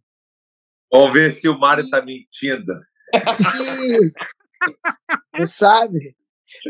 Vamos 0.91 1.13
ver 1.13 1.33
se 1.33 1.49
o 1.49 1.59
Mário 1.59 1.89
tá 1.91 2.01
mentindo. 2.03 2.73
Ih, 3.13 4.13
Tu 5.35 5.47
sabe? 5.47 6.17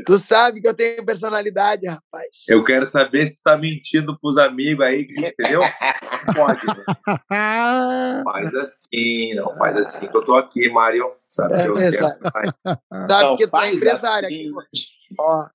Tu 0.07 0.19
sabe 0.19 0.61
que 0.61 0.69
eu 0.69 0.75
tenho 0.75 1.05
personalidade, 1.05 1.87
rapaz. 1.87 2.45
Eu 2.49 2.65
quero 2.65 2.87
saber 2.87 3.27
se 3.27 3.37
tu 3.37 3.43
tá 3.43 3.57
mentindo 3.57 4.19
pros 4.19 4.37
amigos 4.39 4.85
aí, 4.85 5.03
entendeu? 5.03 5.61
Não 5.61 6.35
pode, 6.35 6.67
né? 6.67 6.85
Faz 8.25 8.55
assim, 8.55 9.35
não 9.35 9.57
faz 9.57 9.79
assim 9.79 10.09
que 10.09 10.17
eu 10.17 10.23
tô 10.23 10.35
aqui, 10.35 10.69
Mário. 10.71 11.13
Sabe 11.29 11.55
É 11.55 11.63
que 11.63 11.69
eu 11.69 11.75
verdade. 11.75 12.19
quero. 12.21 12.55
Sabe 13.11 13.25
Não, 13.25 13.37
que 13.37 13.47
tu 13.47 13.57
é 13.57 13.73
empresário 13.73 14.29
assim. 14.29 14.53
aqui, 14.59 15.15
ó. 15.19 15.47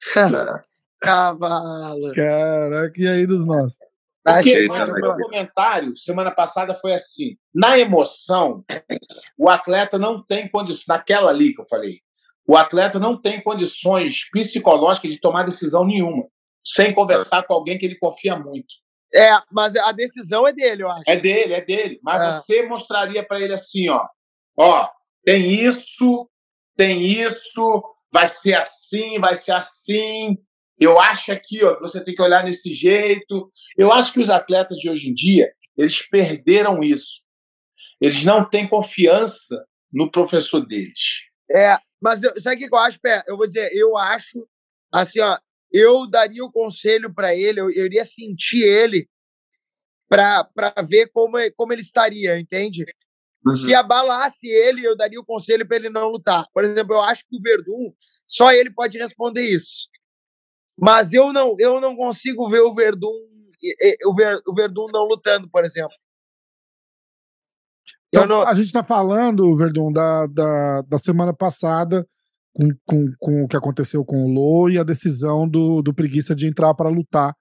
Cavalo. 1.00 2.14
Caraca, 2.14 2.92
e 2.96 3.06
aí 3.06 3.26
dos 3.26 3.44
nossos? 3.44 3.78
Porque, 4.24 4.50
Eita, 4.50 4.72
mano, 4.72 4.92
meu 4.94 5.16
comentário 5.16 5.96
semana 5.96 6.32
passada 6.32 6.74
foi 6.74 6.94
assim: 6.94 7.36
na 7.54 7.78
emoção, 7.78 8.64
o 9.38 9.48
atleta 9.48 9.98
não 9.98 10.20
tem 10.20 10.48
condições. 10.48 10.84
Naquela 10.88 11.30
ali 11.30 11.54
que 11.54 11.60
eu 11.60 11.66
falei, 11.66 12.00
o 12.48 12.56
atleta 12.56 12.98
não 12.98 13.20
tem 13.20 13.40
condições 13.42 14.28
psicológicas 14.30 15.12
de 15.12 15.20
tomar 15.20 15.42
decisão 15.44 15.84
nenhuma, 15.84 16.24
sem 16.64 16.94
conversar 16.94 17.42
com 17.44 17.54
alguém 17.54 17.78
que 17.78 17.86
ele 17.86 17.98
confia 17.98 18.36
muito. 18.36 18.66
É, 19.14 19.30
mas 19.50 19.74
a 19.76 19.92
decisão 19.92 20.46
é 20.46 20.52
dele, 20.52 20.82
eu 20.82 20.90
acho. 20.90 21.04
É 21.06 21.16
dele, 21.16 21.54
é 21.54 21.60
dele. 21.60 21.98
Mas 22.02 22.24
É. 22.24 22.40
você 22.40 22.62
mostraria 22.66 23.24
para 23.24 23.40
ele 23.40 23.52
assim, 23.54 23.88
ó, 23.88 24.06
ó, 24.58 24.88
tem 25.24 25.64
isso, 25.64 26.28
tem 26.76 27.04
isso, 27.20 27.82
vai 28.12 28.28
ser 28.28 28.54
assim, 28.54 29.18
vai 29.18 29.36
ser 29.36 29.52
assim. 29.52 30.36
Eu 30.78 31.00
acho 31.00 31.32
aqui, 31.32 31.64
ó, 31.64 31.74
que 31.76 31.82
você 31.82 32.04
tem 32.04 32.14
que 32.14 32.22
olhar 32.22 32.44
nesse 32.44 32.74
jeito. 32.74 33.50
Eu 33.76 33.92
acho 33.92 34.12
que 34.12 34.20
os 34.20 34.28
atletas 34.28 34.76
de 34.76 34.90
hoje 34.90 35.08
em 35.08 35.14
dia, 35.14 35.50
eles 35.76 36.06
perderam 36.08 36.82
isso. 36.82 37.22
Eles 38.00 38.24
não 38.24 38.44
têm 38.44 38.68
confiança 38.68 39.64
no 39.90 40.10
professor 40.10 40.60
deles. 40.66 41.24
É, 41.50 41.76
mas 42.00 42.22
eu, 42.22 42.38
sabe 42.40 42.56
o 42.56 42.68
que 42.68 42.74
eu 42.74 42.78
acho, 42.78 43.00
Pé? 43.00 43.22
Eu 43.26 43.36
vou 43.36 43.46
dizer, 43.46 43.70
eu 43.72 43.96
acho, 43.96 44.46
assim, 44.92 45.20
ó, 45.20 45.38
eu 45.72 46.06
daria 46.08 46.44
o 46.44 46.52
conselho 46.52 47.12
para 47.12 47.34
ele, 47.34 47.60
eu, 47.60 47.70
eu 47.70 47.86
iria 47.86 48.04
sentir 48.04 48.62
ele 48.62 49.08
para 50.08 50.48
ver 50.88 51.08
como, 51.12 51.36
é- 51.38 51.50
como 51.50 51.72
ele 51.72 51.82
estaria, 51.82 52.38
entende? 52.38 52.84
Se 53.54 53.74
abalasse 53.74 54.46
ele, 54.48 54.84
eu 54.84 54.96
daria 54.96 55.20
o 55.20 55.24
conselho 55.24 55.66
para 55.66 55.76
ele 55.76 55.90
não 55.90 56.08
lutar. 56.08 56.46
Por 56.52 56.64
exemplo, 56.64 56.94
eu 56.94 57.00
acho 57.00 57.24
que 57.28 57.36
o 57.36 57.40
Verdun, 57.42 57.92
só 58.26 58.52
ele 58.52 58.70
pode 58.70 58.98
responder 58.98 59.42
isso. 59.42 59.88
Mas 60.78 61.12
eu 61.12 61.32
não, 61.32 61.54
eu 61.58 61.80
não 61.80 61.96
consigo 61.96 62.48
ver 62.48 62.60
o 62.60 62.74
Verdun, 62.74 63.08
o, 64.04 64.14
Ver, 64.14 64.40
o 64.46 64.54
Verdun 64.54 64.88
não 64.92 65.04
lutando, 65.04 65.48
por 65.48 65.64
exemplo. 65.64 65.94
Então, 68.24 68.26
não, 68.26 68.46
A 68.46 68.54
gente 68.54 68.72
tá 68.72 68.82
falando, 68.84 69.56
Verdun, 69.56 69.92
da, 69.92 70.26
da, 70.26 70.82
da 70.82 70.98
semana 70.98 71.32
passada, 71.34 72.06
com, 72.54 72.68
com, 72.86 73.12
com 73.18 73.42
o 73.44 73.48
que 73.48 73.56
aconteceu 73.56 74.04
com 74.04 74.24
o 74.24 74.28
Lô 74.28 74.68
e 74.68 74.78
a 74.78 74.82
decisão 74.82 75.48
do, 75.48 75.82
do 75.82 75.92
Preguiça 75.94 76.34
de 76.34 76.46
entrar 76.46 76.74
para 76.74 76.88
lutar 76.88 77.34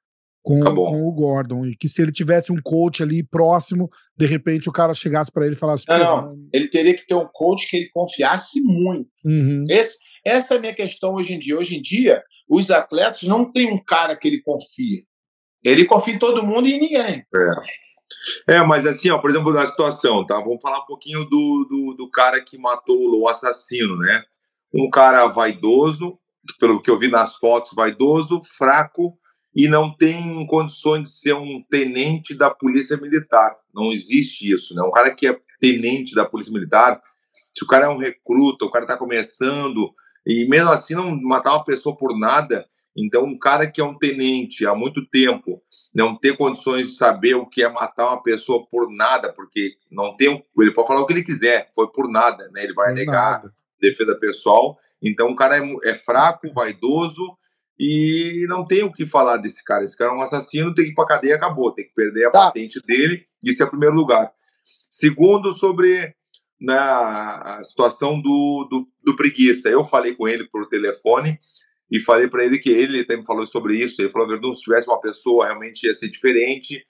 com, 0.43 0.59
Tá 0.59 0.69
com 0.73 1.07
o 1.07 1.11
Gordon. 1.11 1.65
E 1.65 1.75
que 1.75 1.87
se 1.89 2.01
ele 2.01 2.11
tivesse 2.11 2.51
um 2.51 2.57
coach 2.61 3.01
ali 3.01 3.23
próximo, 3.23 3.89
de 4.17 4.25
repente 4.25 4.67
o 4.69 4.71
cara 4.73 4.93
chegasse 4.93 5.31
para 5.31 5.45
ele 5.45 5.55
e 5.55 5.57
falasse: 5.59 5.85
Não, 5.87 5.97
"Pô, 5.97 6.03
não. 6.03 6.21
mano, 6.27 6.49
Ele 6.53 6.67
teria 6.67 6.93
que 6.95 7.05
ter 7.07 7.15
um 7.15 7.27
coach 7.33 7.67
que 7.69 7.77
ele 7.77 7.89
confiasse 7.93 8.61
muito. 8.61 9.09
uhum, 9.23 9.63
Esse- 9.69 9.97
essa 10.25 10.53
é 10.55 10.57
a 10.57 10.61
minha 10.61 10.73
questão 10.75 11.13
hoje 11.15 11.33
em 11.33 11.39
dia. 11.39 11.57
Hoje 11.57 11.77
em 11.77 11.81
dia, 11.81 12.21
os 12.49 12.69
atletas 12.69 13.23
não 13.23 13.51
têm 13.51 13.71
um 13.71 13.81
cara 13.83 14.15
que 14.15 14.27
ele 14.27 14.41
confia. 14.41 15.01
Ele 15.63 15.85
confia 15.85 16.13
em 16.13 16.19
todo 16.19 16.45
mundo 16.45 16.67
e 16.67 16.73
em 16.73 16.79
ninguém. 16.79 17.23
É, 17.35 17.49
mas 18.63 18.85
assim, 18.85 19.09
ó, 19.09 19.17
por 19.17 19.29
exemplo, 19.29 19.53
da 19.53 19.65
situação, 19.65 20.25
tá? 20.25 20.35
Vamos 20.35 20.61
falar 20.61 20.79
um 20.79 20.85
pouquinho 20.85 21.25
do, 21.25 21.67
do, 21.69 21.95
do 21.97 22.09
cara 22.09 22.41
que 22.41 22.57
matou 22.57 23.19
o 23.19 23.27
assassino, 23.27 23.97
né? 23.97 24.23
Um 24.73 24.89
cara 24.89 25.27
vaidoso, 25.27 26.19
pelo 26.59 26.81
que 26.81 26.89
eu 26.89 26.99
vi 26.99 27.07
nas 27.07 27.35
fotos, 27.35 27.71
vaidoso, 27.73 28.41
fraco 28.57 29.17
e 29.55 29.67
não 29.69 29.95
tem 29.95 30.45
condições 30.47 31.05
de 31.05 31.11
ser 31.11 31.33
um 31.33 31.63
tenente 31.69 32.35
da 32.35 32.51
Polícia 32.51 32.97
Militar. 32.97 33.55
Não 33.73 33.91
existe 33.91 34.51
isso, 34.51 34.75
né? 34.75 34.83
Um 34.83 34.91
cara 34.91 35.13
que 35.15 35.27
é 35.27 35.39
tenente 35.61 36.13
da 36.13 36.25
Polícia 36.25 36.51
Militar, 36.51 37.01
se 37.57 37.63
o 37.63 37.67
cara 37.67 37.85
é 37.85 37.89
um 37.89 37.97
recruta, 37.97 38.65
o 38.65 38.71
cara 38.71 38.85
tá 38.85 38.97
começando 38.97 39.93
e 40.27 40.45
mesmo 40.49 40.71
assim 40.71 40.93
não 40.93 41.15
matar 41.21 41.53
uma 41.53 41.63
pessoa 41.63 41.95
por 41.95 42.17
nada, 42.19 42.65
então 42.95 43.23
um 43.25 43.37
cara 43.37 43.69
que 43.69 43.81
é 43.81 43.83
um 43.83 43.97
tenente 43.97 44.65
há 44.65 44.73
muito 44.73 45.05
tempo 45.07 45.61
não 45.93 46.15
ter 46.15 46.37
condições 46.37 46.87
de 46.91 46.95
saber 46.95 47.35
o 47.35 47.45
que 47.45 47.61
é 47.63 47.69
matar 47.69 48.07
uma 48.07 48.23
pessoa 48.23 48.65
por 48.67 48.89
nada, 48.91 49.33
porque 49.33 49.75
não 49.91 50.15
tem, 50.15 50.43
ele 50.57 50.71
pode 50.73 50.87
falar 50.87 51.01
o 51.01 51.05
que 51.05 51.13
ele 51.13 51.23
quiser, 51.23 51.69
foi 51.75 51.87
por 51.91 52.09
nada, 52.09 52.49
né? 52.53 52.63
Ele 52.63 52.73
vai 52.73 52.89
por 52.89 52.95
negar 52.95 53.31
nada. 53.41 53.53
defesa 53.81 54.15
pessoal. 54.15 54.77
Então 55.01 55.29
o 55.29 55.35
cara 55.35 55.57
é, 55.57 55.75
é 55.83 55.93
fraco, 55.93 56.51
vaidoso 56.53 57.37
e 57.77 58.45
não 58.47 58.65
tem 58.65 58.83
o 58.83 58.91
que 58.91 59.05
falar 59.05 59.37
desse 59.37 59.63
cara. 59.63 59.83
Esse 59.83 59.97
cara 59.97 60.11
é 60.11 60.15
um 60.15 60.21
assassino, 60.21 60.73
tem 60.73 60.85
que 60.85 60.91
ir 60.91 60.95
pra 60.95 61.05
cadeia 61.05 61.31
e 61.31 61.35
acabou, 61.35 61.71
tem 61.73 61.85
que 61.85 61.93
perder 61.93 62.25
a 62.27 62.31
Tá. 62.31 62.45
patente 62.47 62.81
dele. 62.81 63.25
Isso 63.43 63.61
é 63.61 63.65
primeiro 63.65 63.95
lugar. 63.95 64.31
Segundo, 64.89 65.51
sobre 65.53 66.15
na 66.59 67.57
a 67.57 67.63
situação 67.63 68.19
do, 68.21 68.67
do, 68.69 68.87
do 69.03 69.15
preguiça. 69.15 69.67
Eu 69.69 69.83
falei 69.85 70.15
com 70.15 70.27
ele 70.27 70.45
por 70.45 70.67
telefone 70.69 71.37
e 71.91 71.99
falei 71.99 72.27
para 72.27 72.43
ele 72.43 72.59
que 72.59 72.69
ele 72.69 73.03
também 73.03 73.25
falou 73.25 73.45
sobre 73.45 73.77
isso. 73.77 74.01
Ele 74.01 74.09
falou, 74.09 74.27
Verdun, 74.27 74.53
se 74.53 74.61
tivesse 74.61 74.87
uma 74.87 74.99
pessoa 74.99 75.45
realmente 75.45 75.85
ia 75.85 75.93
ser 75.95 76.09
diferente, 76.09 76.83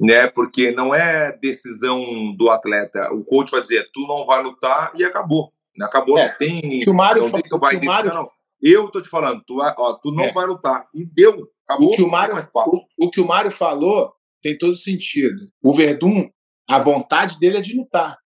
né? 0.00 0.26
Porque 0.26 0.70
não 0.70 0.94
é 0.94 1.36
decisão 1.38 2.34
do 2.36 2.50
atleta. 2.50 3.12
O 3.12 3.24
coach 3.24 3.50
vai 3.50 3.60
dizer, 3.60 3.88
tu 3.92 4.06
não 4.06 4.24
vai 4.26 4.42
lutar 4.42 4.92
e 4.94 5.04
acabou. 5.04 5.52
Acabou, 5.80 6.18
É, 6.18 6.28
não 6.30 6.36
tem. 6.38 6.58
O 6.58 6.84
que 6.84 6.90
o 6.90 6.94
Mário, 6.94 7.22
não 7.22 7.30
tem 7.30 7.42
que 7.42 7.58
vai 7.58 7.78
que 7.78 7.86
Mário, 7.86 8.12
não. 8.12 8.28
Eu 8.60 8.88
tô 8.90 9.00
te 9.00 9.08
falando, 9.08 9.40
tu, 9.46 9.58
ó, 9.60 9.92
tu 9.94 10.10
não 10.10 10.24
É. 10.24 10.32
vai 10.32 10.46
lutar. 10.46 10.88
E 10.92 11.04
deu. 11.04 11.48
Acabou. 11.64 11.92
o 11.92 11.96
que 11.96 12.02
o 12.02 12.10
Mário, 12.10 12.34
o, 12.36 13.06
o 13.06 13.10
que 13.10 13.20
o 13.20 13.26
Mário 13.26 13.50
falou 13.50 14.12
tem 14.42 14.56
todo 14.58 14.74
sentido. 14.74 15.48
O 15.62 15.72
Verdun, 15.74 16.28
a 16.68 16.78
vontade 16.78 17.38
dele 17.38 17.58
é 17.58 17.60
de 17.60 17.76
lutar, 17.76 18.18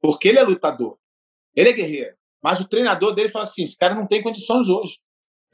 porque 0.00 0.28
ele 0.28 0.38
é 0.38 0.42
lutador, 0.42 0.98
ele 1.54 1.68
é 1.68 1.72
guerreiro. 1.72 2.16
Mas 2.42 2.58
o 2.60 2.68
treinador 2.68 3.12
dele 3.12 3.28
fala 3.28 3.44
assim: 3.44 3.64
esse 3.64 3.76
cara 3.76 3.94
não 3.94 4.06
tem 4.06 4.22
condições 4.22 4.68
hoje. 4.68 4.98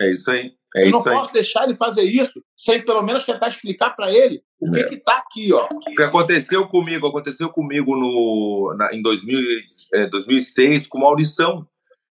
É 0.02 0.10
isso 0.10 0.30
aí. 0.30 0.52
É 0.74 0.86
Eu 0.86 0.90
não 0.90 0.98
aí. 1.00 1.04
posso 1.04 1.32
deixar 1.32 1.64
ele 1.64 1.74
fazer 1.74 2.02
isso 2.02 2.42
sem 2.56 2.82
pelo 2.82 3.02
menos 3.02 3.26
tentar 3.26 3.48
explicar 3.48 3.90
para 3.90 4.10
ele 4.10 4.42
o 4.58 4.70
que 4.72 4.80
É. 4.80 4.88
que 4.88 4.96
tá 4.96 5.18
aqui, 5.18 5.52
ó. 5.52 5.66
O 5.70 5.78
que 5.94 6.02
aconteceu 6.02 6.66
comigo, 6.66 7.06
aconteceu 7.06 7.50
comigo 7.50 7.94
no, 7.94 8.74
na- 8.78 8.94
em 8.94 9.02
2000, 9.02 9.38
e- 9.38 9.64
é, 9.94 10.06
2006 10.06 10.86
com 10.86 10.98
o 10.98 11.02
Maurição. 11.02 11.66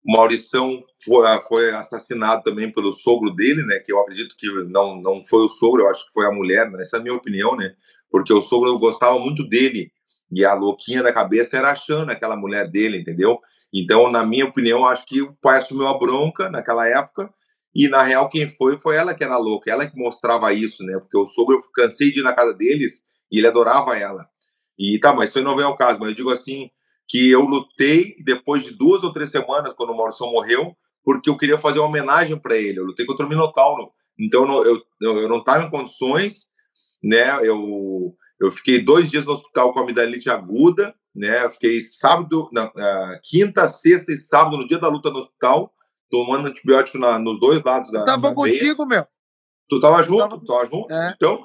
O 0.09 0.13
Maurição 0.17 0.83
foi, 1.05 1.27
foi 1.49 1.71
assassinado 1.75 2.43
também 2.45 2.71
pelo 2.73 2.93
sogro 2.93 3.31
dele, 3.35 3.63
né? 3.65 3.79
Que 3.81 3.93
eu 3.93 4.01
acredito 4.01 4.35
que 4.39 4.47
não, 4.71 5.01
não 5.03 5.23
foi 5.27 5.45
o 5.45 5.49
sogro, 5.49 5.83
eu 5.83 5.91
acho 5.91 6.07
que 6.07 6.13
foi 6.13 6.25
a 6.27 6.31
mulher, 6.33 6.71
né, 6.71 6.81
essa 6.81 6.97
é 6.97 7.01
a 7.01 7.03
minha 7.03 7.15
opinião, 7.15 7.57
né? 7.57 7.75
Porque 8.11 8.33
o 8.33 8.41
sogro 8.41 8.79
gostava 8.79 9.19
muito 9.19 9.47
dele 9.47 9.91
e 10.33 10.45
a 10.45 10.55
louquinha 10.55 11.03
da 11.03 11.13
cabeça 11.13 11.59
era 11.59 11.73
a 11.73 11.75
Xana, 11.77 12.13
aquela 12.13 12.37
mulher 12.37 12.71
dele, 12.71 12.99
entendeu? 12.99 13.39
Então, 13.73 14.11
na 14.11 14.25
minha 14.25 14.47
opinião, 14.47 14.87
acho 14.87 15.05
que 15.05 15.21
o 15.21 15.35
pai 15.43 15.59
assumiu 15.59 15.87
a 15.89 15.99
bronca 15.99 16.49
naquela 16.49 16.89
época 16.89 17.29
e, 17.85 17.89
na 17.89 18.03
real, 18.03 18.29
quem 18.29 18.49
foi 18.49 18.79
foi 18.79 18.97
ela 18.97 19.15
que 19.15 19.25
era 19.25 19.37
louca, 19.37 19.71
ela 19.71 19.87
que 19.87 19.97
mostrava 19.99 20.53
isso, 20.53 20.83
né? 20.85 20.99
Porque 20.99 21.17
o 21.19 21.27
sogro, 21.27 21.57
eu 21.57 21.63
cansei 21.75 22.13
de 22.13 22.21
ir 22.21 22.23
na 22.23 22.33
casa 22.35 22.55
deles 22.55 23.03
e 23.31 23.39
ele 23.39 23.47
adorava 23.47 23.97
ela. 23.99 24.27
E 24.79 24.99
tá, 25.01 25.15
mas 25.15 25.31
isso 25.31 25.43
não 25.43 25.57
vem 25.57 25.65
ao 25.65 25.77
caso, 25.77 25.99
mas 26.01 26.11
eu 26.11 26.15
digo 26.15 26.31
assim, 26.31 26.71
que 27.09 27.31
eu 27.31 27.43
lutei 27.43 28.17
depois 28.25 28.65
de 28.65 28.71
duas 28.73 29.03
ou 29.03 29.13
três 29.13 29.31
semanas, 29.31 29.73
quando 29.75 29.91
o 29.91 29.97
Maurício 29.97 30.27
morreu, 30.27 30.77
porque 31.05 31.31
eu 31.31 31.37
queria 31.37 31.59
fazer 31.59 31.79
uma 31.79 31.89
homenagem 31.89 32.39
para 32.39 32.57
ele. 32.57 32.81
Eu 32.81 32.85
lutei 32.85 33.07
contra 33.07 33.25
o 33.27 33.29
Minotauro. 33.29 33.91
Então 34.19 34.43
eu 34.43 34.49
não- 34.49 34.65
eu, 34.65 34.83
eu, 35.01 35.29
não 35.29 35.39
estava 35.39 35.65
em 35.65 35.71
condições, 35.71 36.47
né? 37.03 37.39
Eu, 37.47 38.15
eu 38.41 38.51
fiquei 38.51 38.83
dois 38.83 39.11
dias 39.11 39.25
no 39.27 39.33
hospital 39.33 39.73
com 39.73 39.81
amidalite 39.81 40.29
aguda, 40.31 40.95
né? 41.15 41.45
Eu 41.45 41.51
fiquei 41.51 41.81
sábado, 41.81 42.49
na, 42.53 42.71
na 42.75 43.21
quinta, 43.23 43.69
sexta 43.69 44.13
e 44.13 44.17
sábado, 44.17 44.57
no 44.57 44.67
dia 44.67 44.79
da 44.79 44.89
luta 44.89 45.11
no 45.11 45.21
hospital, 45.21 45.73
tomando 46.11 46.49
antibiótico 46.49 46.99
na- 46.99 47.19
nos 47.19 47.39
dois 47.41 47.63
lados 47.63 47.91
da, 47.91 48.05
tava 48.05 48.23
da 48.35 48.43
veia. 48.43 48.59
contigo, 48.59 48.87
meu. 48.87 49.07
Tu 49.69 49.81
tava 49.81 50.03
junto? 50.03 50.19
tava- 50.21 50.39
Tu 50.39 50.45
tava 50.47 50.67
junto? 50.67 50.93
É. 50.93 51.13
Então, 51.17 51.43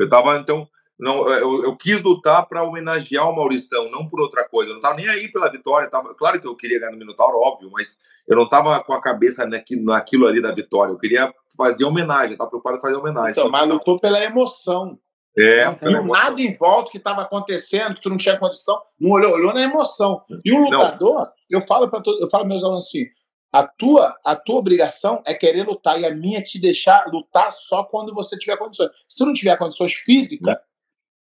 eu 0.00 0.08
tava, 0.08 0.38
então, 0.38 0.66
não, 0.98 1.28
eu, 1.28 1.64
eu 1.64 1.76
quis 1.76 2.02
lutar 2.02 2.46
para 2.48 2.62
homenagear 2.64 3.28
o 3.28 3.36
Maurição, 3.36 3.90
não 3.90 4.08
por 4.08 4.20
outra 4.20 4.48
coisa. 4.48 4.70
Eu 4.70 4.74
não 4.74 4.80
tava 4.80 4.96
nem 4.96 5.08
aí 5.08 5.30
pela 5.30 5.50
vitória. 5.50 5.88
Tava, 5.90 6.14
claro 6.14 6.40
que 6.40 6.48
eu 6.48 6.56
queria 6.56 6.80
ganhar 6.80 6.92
no 6.92 6.98
Minotauro, 6.98 7.38
óbvio, 7.38 7.70
mas 7.72 7.96
eu 8.26 8.36
não 8.36 8.48
tava 8.48 8.82
com 8.82 8.92
a 8.94 9.00
cabeça 9.00 9.46
naquilo, 9.46 9.84
naquilo 9.84 10.26
ali 10.26 10.40
da 10.42 10.52
vitória. 10.52 10.90
Eu 10.92 10.98
queria 10.98 11.32
fazer 11.56 11.84
homenagem, 11.84 12.32
eu 12.32 12.38
tava 12.38 12.50
preocupado 12.50 12.78
em 12.78 12.80
fazer 12.80 12.96
homenagem. 12.96 13.30
Então, 13.32 13.48
mas 13.50 13.68
lutou 13.68 14.00
pela 14.00 14.22
emoção. 14.24 14.98
é, 15.38 15.66
não 15.66 15.76
viu 15.76 16.04
nada 16.12 16.42
em 16.42 16.56
volta 16.56 16.90
que 16.90 16.98
estava 16.98 17.22
acontecendo, 17.22 17.94
que 17.94 18.00
tu 18.00 18.08
não 18.10 18.16
tinha 18.16 18.36
condição, 18.36 18.80
não 18.98 19.10
olhou, 19.12 19.32
olhou 19.34 19.54
na 19.54 19.62
emoção. 19.62 20.20
E 20.44 20.50
o 20.52 20.64
lutador, 20.64 21.28
eu 21.48 21.60
falo 21.60 21.88
para 21.88 22.00
todos, 22.00 22.20
eu 22.20 22.28
falo 22.28 22.44
meus 22.44 22.64
alunos 22.64 22.86
assim: 22.88 23.04
A 23.50 23.66
tua, 23.66 24.14
a 24.24 24.36
tua 24.36 24.56
obrigação 24.56 25.22
é 25.24 25.32
querer 25.34 25.66
lutar 25.66 25.98
e 26.00 26.04
a 26.04 26.14
minha 26.14 26.38
é 26.38 26.42
te 26.42 26.60
deixar 26.60 27.06
lutar 27.06 27.50
só 27.50 27.82
quando 27.82 28.14
você 28.14 28.38
tiver 28.38 28.56
condições. 28.58 28.90
Se 29.08 29.24
não 29.24 29.32
tiver 29.32 29.56
condições 29.56 29.94
físicas, 29.94 30.56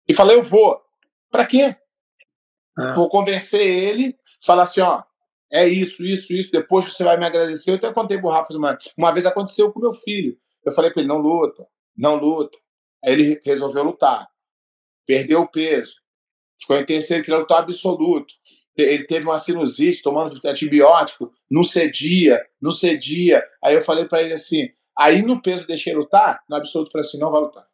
e 0.07 0.13
falei, 0.13 0.37
eu 0.37 0.43
vou. 0.43 0.81
Para 1.29 1.45
quê? 1.45 1.75
Ah. 2.77 2.93
Vou 2.95 3.09
convencer 3.09 3.61
ele, 3.61 4.17
falar 4.41 4.63
assim, 4.63 4.81
ó, 4.81 5.03
é 5.51 5.67
isso, 5.67 6.03
isso, 6.03 6.33
isso, 6.33 6.51
depois 6.51 6.85
você 6.85 7.03
vai 7.03 7.17
me 7.17 7.25
agradecer. 7.25 7.71
Eu 7.71 7.75
até 7.75 7.91
contei 7.93 8.17
pro 8.17 8.29
Rafa, 8.29 8.53
uma, 8.53 8.77
uma 8.97 9.11
vez 9.11 9.25
aconteceu 9.25 9.71
com 9.71 9.79
meu 9.79 9.93
filho. 9.93 10.37
Eu 10.65 10.71
falei 10.71 10.91
para 10.91 11.01
ele, 11.01 11.09
não 11.09 11.17
luta, 11.17 11.67
não 11.95 12.15
luta. 12.15 12.57
Aí 13.03 13.13
ele 13.13 13.41
resolveu 13.43 13.83
lutar. 13.83 14.27
Perdeu 15.05 15.41
o 15.41 15.47
peso. 15.47 15.95
Ficou 16.59 16.75
em 16.75 16.85
terceiro, 16.85 17.23
que 17.23 17.31
lutar 17.31 17.59
absoluto. 17.59 18.33
Ele 18.77 19.05
teve 19.05 19.25
uma 19.25 19.39
sinusite, 19.39 20.01
tomando 20.01 20.39
antibiótico, 20.45 21.31
não 21.49 21.63
cedia, 21.63 22.45
não 22.61 22.71
cedia. 22.71 23.43
Aí 23.63 23.75
eu 23.75 23.81
falei 23.81 24.05
para 24.05 24.21
ele 24.21 24.33
assim, 24.33 24.69
aí 24.97 25.21
no 25.21 25.41
peso 25.41 25.67
deixei 25.67 25.93
lutar, 25.93 26.41
no 26.49 26.55
absoluto 26.55 26.91
para 26.91 27.01
assim, 27.01 27.17
não 27.19 27.31
vai 27.31 27.41
lutar 27.41 27.67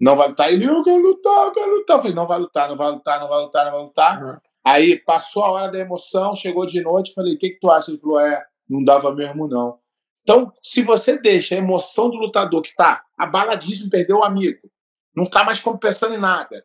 não 0.00 0.16
vai 0.16 0.28
lutar. 0.28 0.52
Ele, 0.52 0.64
eu 0.64 0.82
quero 0.82 1.02
lutar, 1.02 1.46
eu 1.46 1.52
quero 1.52 1.74
lutar. 1.74 1.96
Eu 1.96 2.00
falei, 2.02 2.14
não 2.14 2.26
vai 2.26 2.38
lutar, 2.38 2.68
não 2.68 2.76
vai 2.76 2.90
lutar, 2.90 3.20
não 3.20 3.28
vai 3.28 3.40
lutar, 3.40 3.64
não 3.64 3.72
vai 3.72 3.82
lutar. 3.82 4.22
Uhum. 4.22 4.38
Aí 4.64 4.96
passou 4.96 5.42
a 5.42 5.50
hora 5.50 5.72
da 5.72 5.78
emoção, 5.78 6.36
chegou 6.36 6.66
de 6.66 6.80
noite, 6.82 7.14
falei, 7.14 7.34
o 7.34 7.38
que, 7.38 7.50
que 7.50 7.60
tu 7.60 7.70
acha? 7.70 7.90
Ele 7.90 7.98
falou, 7.98 8.20
é, 8.20 8.44
não 8.68 8.84
dava 8.84 9.14
mesmo 9.14 9.48
não. 9.48 9.78
Então, 10.22 10.52
se 10.62 10.82
você 10.82 11.18
deixa 11.18 11.54
a 11.54 11.58
emoção 11.58 12.10
do 12.10 12.16
lutador 12.16 12.62
que 12.62 12.74
tá 12.74 13.02
abaladíssimo, 13.16 13.90
perdeu 13.90 14.18
o 14.18 14.24
amigo, 14.24 14.70
não 15.14 15.24
tá 15.24 15.42
mais 15.42 15.62
pensando 15.80 16.14
em 16.14 16.18
nada. 16.18 16.64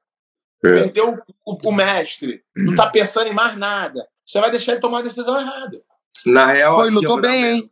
Perdeu 0.64 1.10
o, 1.46 1.54
o, 1.54 1.58
o, 1.66 1.72
mestre, 1.74 2.42
não 2.56 2.76
tá 2.76 2.90
pensando 2.90 3.28
em 3.28 3.34
mais 3.34 3.58
nada, 3.58 4.08
você 4.26 4.40
vai 4.40 4.50
deixar 4.50 4.72
ele 4.72 4.82
tomar 4.82 5.00
a 5.00 5.04
decisão 5.04 5.40
errada. 5.40 5.82
Na 6.26 6.46
real, 6.46 6.78
Foi, 6.78 6.90
lutou 6.90 7.20
bem, 7.20 7.46
hein? 7.46 7.72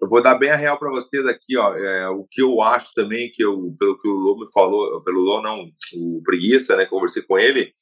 Eu 0.00 0.08
vou 0.08 0.20
dar 0.20 0.34
bem 0.34 0.50
a 0.50 0.56
real 0.56 0.76
para 0.76 0.90
vocês 0.90 1.24
aqui, 1.28 1.56
ó. 1.56 1.76
É, 1.76 2.08
o 2.08 2.26
que 2.28 2.42
eu 2.42 2.60
acho 2.60 2.92
também, 2.92 3.30
que 3.30 3.44
eu, 3.44 3.72
pelo 3.78 3.96
que 4.00 4.08
o 4.08 4.14
Lô 4.14 4.36
me 4.36 4.50
falou, 4.52 5.00
pelo 5.04 5.20
Lô 5.20 5.40
não, 5.40 5.70
o 5.94 6.20
Preguiça, 6.24 6.74
né? 6.76 6.84
Conversei 6.86 7.22
com 7.22 7.38
ele, 7.38 7.72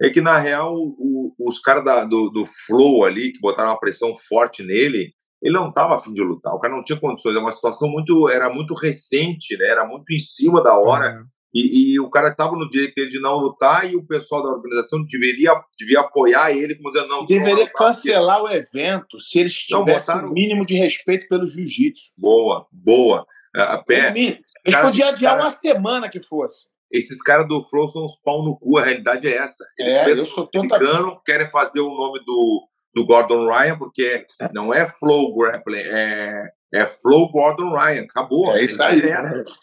é 0.00 0.08
que 0.08 0.22
na 0.22 0.38
real 0.38 0.74
o, 0.74 1.34
os 1.38 1.60
caras 1.60 2.08
do, 2.08 2.30
do 2.30 2.46
Flow 2.66 3.04
ali, 3.04 3.32
que 3.32 3.40
botaram 3.40 3.70
uma 3.70 3.78
pressão 3.80 4.16
forte 4.16 4.62
nele, 4.62 5.14
ele 5.42 5.54
não 5.54 5.68
estava 5.68 5.96
afim 5.96 6.14
de 6.14 6.22
lutar, 6.22 6.54
o 6.54 6.58
cara 6.58 6.74
não 6.74 6.82
tinha 6.82 6.98
condições, 6.98 7.36
é 7.36 7.38
uma 7.38 7.52
situação 7.52 7.90
muito, 7.90 8.26
era 8.30 8.48
muito 8.48 8.72
recente, 8.74 9.54
né? 9.58 9.68
Era 9.68 9.86
muito 9.86 10.10
em 10.10 10.18
cima 10.18 10.62
da 10.62 10.78
hora. 10.78 11.26
E, 11.54 11.92
e, 11.92 12.00
o 12.00 12.10
cara 12.10 12.28
estava 12.28 12.52
no 12.52 12.68
direito 12.68 13.08
de 13.08 13.18
não 13.18 13.36
lutar 13.36 13.90
e 13.90 13.96
o 13.96 14.06
pessoal 14.06 14.42
da 14.42 14.50
organização 14.50 15.02
deveria, 15.04 15.52
devia 15.78 16.00
apoiar 16.00 16.52
ele, 16.52 16.74
como 16.74 16.92
dizendo, 16.92 17.08
não. 17.08 17.26
Deveria 17.26 17.66
cancelar 17.72 18.42
o 18.42 18.50
evento 18.50 19.18
se 19.18 19.38
eles 19.38 19.54
tivessem 19.54 20.16
o 20.16 20.30
mínimo 20.30 20.66
de 20.66 20.76
respeito 20.76 21.26
pelo 21.28 21.48
jiu-jitsu. 21.48 22.12
Boa, 22.18 22.66
boa. 22.70 23.26
A 23.54 23.78
pé, 23.78 24.12
eles 24.14 24.80
podiam 24.82 25.08
adiar 25.08 25.32
cara, 25.32 25.44
uma 25.44 25.50
semana 25.50 26.08
que 26.10 26.20
fosse. 26.20 26.68
Esses 26.92 27.22
caras 27.22 27.48
do 27.48 27.64
Flow 27.64 27.88
são 27.88 28.04
uns 28.04 28.16
pau 28.22 28.44
no 28.44 28.58
cu, 28.58 28.76
a 28.76 28.84
realidade 28.84 29.26
é 29.26 29.36
essa. 29.36 29.64
Eles 29.78 29.94
é, 29.94 30.10
eu 30.10 30.26
sou 30.26 30.46
totalmente... 30.46 31.22
querem 31.24 31.50
fazer 31.50 31.80
o 31.80 31.88
nome 31.88 32.20
do, 32.24 32.68
do 32.94 33.06
Gordon 33.06 33.48
Ryan, 33.48 33.78
porque 33.78 34.26
não 34.52 34.74
é 34.74 34.86
Flow 34.86 35.34
Grappling, 35.34 35.78
é 35.78 36.50
é 36.72 36.86
Flow 36.86 37.30
Gordon 37.30 37.70
Ryan, 37.70 38.02
acabou. 38.02 38.54
É 38.56 38.64
isso 38.64 38.82
aí. 38.82 39.00
É, 39.00 39.16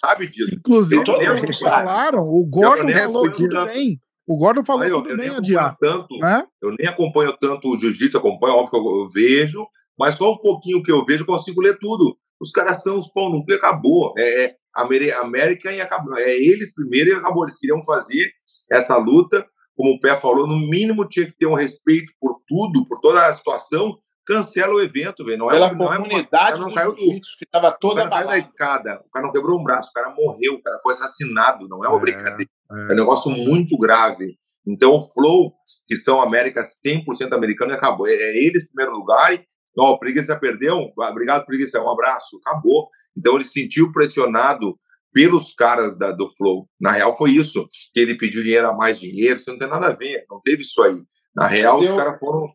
sabe 0.03 0.30
disso. 0.30 0.55
Inclusive, 0.55 1.03
eles 1.38 1.59
falaram, 1.59 2.23
o 2.23 2.45
Gordon 2.45 2.91
falou 2.91 3.31
tudo 3.31 3.65
bem. 3.65 3.99
O 4.25 4.38
Gordon 4.38 4.63
falou 4.63 4.85
eu, 4.85 4.97
tudo 5.01 5.09
eu 5.09 5.17
bem, 5.17 5.30
adiar. 5.30 5.75
Tanto, 5.80 6.17
né? 6.17 6.45
Eu 6.61 6.71
nem 6.80 6.88
acompanho 6.88 7.35
tanto 7.39 7.69
o 7.69 7.80
jiu-jitsu, 7.80 8.17
acompanho, 8.17 8.55
óbvio 8.55 8.71
que 8.71 8.77
eu, 8.77 9.01
eu, 9.01 9.09
vejo, 9.09 9.67
mas 9.99 10.15
só 10.15 10.31
um 10.31 10.38
pouquinho 10.38 10.81
que 10.81 10.91
eu 10.91 11.03
vejo 11.05 11.23
eu 11.23 11.27
consigo 11.27 11.61
ler 11.61 11.77
tudo. 11.77 12.17
Os 12.39 12.51
caras 12.51 12.81
são 12.81 12.97
os 12.97 13.11
pão 13.11 13.30
no 13.30 13.43
cu 13.43 13.53
acabou. 13.53 14.13
É, 14.17 14.45
é 14.45 15.13
América 15.15 15.71
e 15.71 15.81
acabou. 15.81 16.17
É 16.17 16.31
eles 16.31 16.73
primeiro 16.73 17.09
e 17.09 17.13
acabou. 17.13 17.43
Eles 17.43 17.59
queriam 17.59 17.84
fazer 17.84 18.31
essa 18.71 18.97
luta, 18.97 19.45
como 19.75 19.91
o 19.91 19.99
Pé 19.99 20.15
falou, 20.15 20.47
no 20.47 20.57
mínimo 20.57 21.07
tinha 21.07 21.25
que 21.25 21.38
ter 21.38 21.45
um 21.45 21.53
respeito 21.53 22.11
por 22.19 22.39
tudo, 22.47 22.88
por 22.88 22.99
toda 23.01 23.27
a 23.27 23.34
situação, 23.34 23.97
cancela 24.25 24.73
o 24.73 24.81
evento, 24.81 25.23
velho. 25.25 25.39
Não 25.39 25.49
é, 25.49 25.53
Pela 25.53 25.73
não 25.73 25.87
comunidade 25.87 26.57
é, 26.57 26.61
não 26.61 26.73
caiu 26.73 26.91
do, 26.91 26.97
que 26.97 27.45
estava 27.45 27.71
toda 27.71 28.05
o 28.05 28.09
cara 28.09 28.25
da 28.25 28.37
escada, 28.37 29.03
o 29.05 29.11
cara 29.11 29.25
não 29.25 29.33
quebrou 29.33 29.59
um 29.59 29.63
braço, 29.63 29.89
o 29.89 29.93
cara 29.93 30.13
morreu, 30.15 30.53
o 30.53 30.61
cara 30.61 30.77
foi 30.81 30.93
assassinado, 30.93 31.67
não 31.67 31.83
é 31.83 31.87
uma 31.87 31.97
é, 31.97 32.01
brincadeira. 32.01 32.51
É, 32.71 32.91
é 32.91 32.93
um 32.93 32.95
negócio 32.95 33.31
muito 33.31 33.77
grave. 33.77 34.37
Então, 34.65 34.93
o 34.93 35.09
Flow, 35.11 35.53
que 35.85 35.95
são 35.95 36.21
América 36.21 36.63
100% 36.63 37.33
americano, 37.33 37.73
acabou. 37.73 38.07
É, 38.07 38.13
é 38.13 38.37
eles 38.45 38.63
em 38.63 38.67
primeiro 38.67 38.93
lugar. 38.97 39.33
E, 39.33 39.45
ó, 39.77 39.91
o 39.91 39.99
Preguiça 39.99 40.37
perdeu. 40.39 40.91
Obrigado, 40.97 41.45
Preguiça. 41.45 41.81
Um 41.81 41.91
abraço. 41.91 42.39
Acabou. 42.45 42.89
Então, 43.15 43.35
ele 43.35 43.43
se 43.43 43.61
sentiu 43.61 43.91
pressionado 43.91 44.79
pelos 45.11 45.53
caras 45.53 45.97
da, 45.97 46.11
do 46.11 46.29
Flow. 46.29 46.67
Na 46.79 46.91
real, 46.91 47.15
foi 47.17 47.31
isso. 47.31 47.67
Que 47.93 47.99
ele 47.99 48.15
pediu 48.15 48.41
dinheiro 48.41 48.69
a 48.69 48.73
mais 48.73 48.99
dinheiro. 48.99 49.37
Isso 49.37 49.51
não 49.51 49.59
tem 49.59 49.69
nada 49.69 49.87
a 49.87 49.93
ver. 49.93 50.25
Não 50.29 50.41
teve 50.41 50.63
isso 50.63 50.81
aí. 50.81 51.01
Na 51.35 51.45
real, 51.45 51.83
eu... 51.83 51.91
os 51.91 51.97
caras 51.97 52.17
foram 52.19 52.47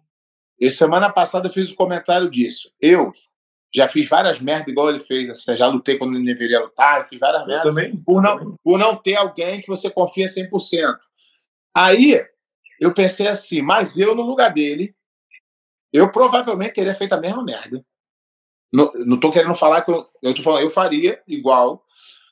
e 0.60 0.70
semana 0.70 1.10
passada 1.10 1.48
eu 1.48 1.52
fiz 1.52 1.70
um 1.70 1.76
comentário 1.76 2.28
disso. 2.28 2.72
Eu 2.80 3.12
já 3.74 3.88
fiz 3.88 4.08
várias 4.08 4.40
merdas, 4.40 4.68
igual 4.68 4.90
ele 4.90 4.98
fez. 4.98 5.30
Assim, 5.30 5.56
já 5.56 5.68
lutei 5.68 5.96
quando 5.96 6.14
não 6.14 6.24
deveria 6.24 6.60
lutar, 6.60 7.08
fiz 7.08 7.18
várias 7.18 7.46
merdas. 7.46 7.64
Também, 7.64 7.96
por, 7.96 8.22
não, 8.22 8.56
por 8.62 8.78
não 8.78 8.96
ter 8.96 9.14
alguém 9.14 9.60
que 9.60 9.68
você 9.68 9.90
confia 9.90 10.26
100%. 10.26 10.96
Aí 11.74 12.20
eu 12.80 12.92
pensei 12.92 13.28
assim, 13.28 13.62
mas 13.62 13.98
eu 13.98 14.14
no 14.14 14.22
lugar 14.22 14.52
dele, 14.52 14.94
eu 15.92 16.10
provavelmente 16.10 16.74
teria 16.74 16.94
feito 16.94 17.12
a 17.12 17.20
mesma 17.20 17.44
merda. 17.44 17.84
Não, 18.72 18.92
não 19.06 19.18
tô 19.18 19.30
querendo 19.30 19.54
falar 19.54 19.82
que 19.82 19.90
eu, 19.90 20.06
eu 20.22 20.34
tô 20.34 20.42
falando, 20.42 20.62
eu 20.62 20.70
faria 20.70 21.22
igual. 21.26 21.84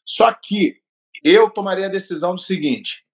Só 0.05 0.33
que 0.33 0.81
eu 1.25 1.49
tomaria 1.51 1.87
a 1.87 1.91
decisão 1.91 2.35
do 2.35 2.41
seguinte: 2.41 3.05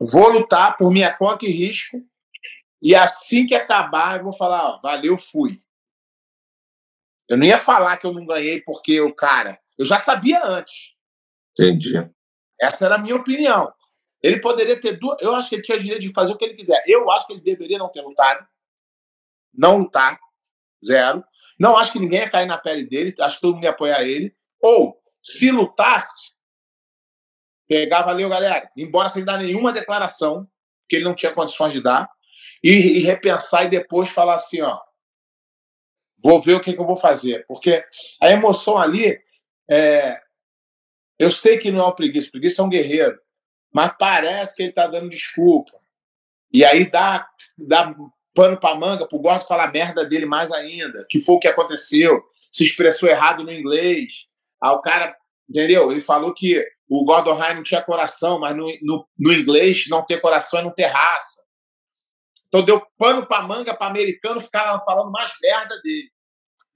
vou 0.00 0.28
lutar 0.28 0.76
por 0.76 0.90
minha 0.90 1.12
conta 1.12 1.46
e 1.46 1.50
risco 1.50 2.02
e 2.82 2.96
assim 2.96 3.46
que 3.46 3.54
acabar, 3.54 4.18
eu 4.18 4.24
vou 4.24 4.32
falar, 4.32 4.74
ó, 4.74 4.80
valeu, 4.80 5.16
fui. 5.16 5.62
Eu 7.28 7.36
não 7.36 7.46
ia 7.46 7.58
falar 7.58 7.96
que 7.96 8.04
eu 8.04 8.12
não 8.12 8.26
ganhei 8.26 8.60
porque 8.60 9.00
o 9.00 9.14
cara. 9.14 9.56
Eu 9.78 9.86
já 9.86 10.00
sabia 10.00 10.44
antes. 10.44 10.74
Entendi. 11.52 11.92
Essa 12.60 12.86
era 12.86 12.96
a 12.96 12.98
minha 12.98 13.14
opinião. 13.14 13.72
Ele 14.20 14.40
poderia 14.40 14.78
ter 14.80 14.98
duas. 14.98 15.16
Eu 15.22 15.34
acho 15.36 15.48
que 15.48 15.54
ele 15.54 15.62
tinha 15.62 15.78
direito 15.78 16.02
de 16.02 16.12
fazer 16.12 16.32
o 16.32 16.36
que 16.36 16.44
ele 16.44 16.54
quiser. 16.54 16.82
Eu 16.86 17.08
acho 17.12 17.26
que 17.26 17.34
ele 17.34 17.40
deveria 17.40 17.78
não 17.78 17.88
ter 17.88 18.02
lutado. 18.02 18.46
Não 19.54 19.78
lutar. 19.78 20.18
Zero. 20.84 21.24
Não 21.58 21.76
acho 21.76 21.92
que 21.92 22.00
ninguém 22.00 22.20
ia 22.20 22.30
cair 22.30 22.46
na 22.46 22.58
pele 22.58 22.84
dele. 22.84 23.14
Acho 23.20 23.36
que 23.36 23.42
todo 23.42 23.54
mundo 23.54 23.64
ia 23.64 23.70
apoiar 23.70 24.02
ele. 24.02 24.36
Ou, 24.60 25.00
se 25.22 25.52
lutasse, 25.52 26.32
pegar, 27.68 28.02
valeu, 28.02 28.28
galera. 28.28 28.70
Embora 28.76 29.08
sem 29.08 29.24
dar 29.24 29.38
nenhuma 29.38 29.72
declaração, 29.72 30.48
que 30.88 30.96
ele 30.96 31.04
não 31.04 31.14
tinha 31.14 31.32
condições 31.32 31.72
de 31.72 31.80
dar 31.80 32.10
e, 32.62 32.98
e 32.98 32.98
repensar 33.00 33.64
e 33.64 33.70
depois 33.70 34.08
falar 34.08 34.34
assim, 34.34 34.60
ó, 34.60 34.78
vou 36.22 36.40
ver 36.40 36.54
o 36.54 36.60
que, 36.60 36.72
que, 36.72 36.78
eu 36.78 36.86
vou 36.86 36.96
fazer. 36.96 37.44
Porque 37.46 37.84
a 38.20 38.30
emoção 38.30 38.78
ali, 38.78 39.18
é, 39.68 40.20
eu 41.18 41.32
sei 41.32 41.58
que 41.58 41.70
não 41.70 41.80
é 41.80 41.84
o 41.84 41.94
preguiça, 41.94 42.28
o 42.28 42.32
preguiça 42.32 42.62
é 42.62 42.64
um 42.64 42.68
guerreiro, 42.68 43.18
mas 43.72 43.94
parece 43.98 44.54
que 44.54 44.62
ele 44.62 44.70
está 44.70 44.86
dando 44.86 45.10
desculpa. 45.10 45.72
E 46.52 46.64
aí 46.64 46.88
dá, 46.88 47.26
dá 47.58 47.94
pano 48.34 48.58
para 48.58 48.74
manga 48.74 49.06
para 49.06 49.16
o 49.16 49.20
Gordo 49.20 49.46
falar 49.46 49.72
merda 49.72 50.04
dele 50.04 50.26
mais 50.26 50.52
ainda, 50.52 51.06
que 51.08 51.20
foi 51.20 51.36
o 51.36 51.38
que 51.38 51.48
aconteceu, 51.48 52.22
se 52.50 52.64
expressou 52.64 53.08
errado 53.08 53.42
no 53.42 53.52
inglês. 53.52 54.26
Aí 54.62 54.70
o 54.70 54.80
cara, 54.80 55.16
entendeu? 55.48 55.90
Ele 55.90 56.00
falou 56.00 56.32
que 56.34 56.64
o 56.88 57.04
Gordon 57.04 57.34
Ryan 57.34 57.54
não 57.54 57.62
tinha 57.62 57.82
coração, 57.82 58.38
mas 58.38 58.54
no, 58.54 58.66
no, 58.82 59.08
no 59.18 59.32
inglês 59.32 59.86
não 59.88 60.04
ter 60.04 60.20
coração 60.20 60.60
é 60.60 60.62
não 60.62 60.70
ter 60.70 60.86
raça. 60.86 61.41
Então 62.52 62.66
deu 62.66 62.82
pano 62.98 63.26
para 63.26 63.46
manga 63.46 63.74
para 63.74 63.86
americano 63.86 64.38
ficar 64.38 64.78
falando 64.84 65.10
mais 65.10 65.32
merda 65.42 65.74
dele. 65.82 66.10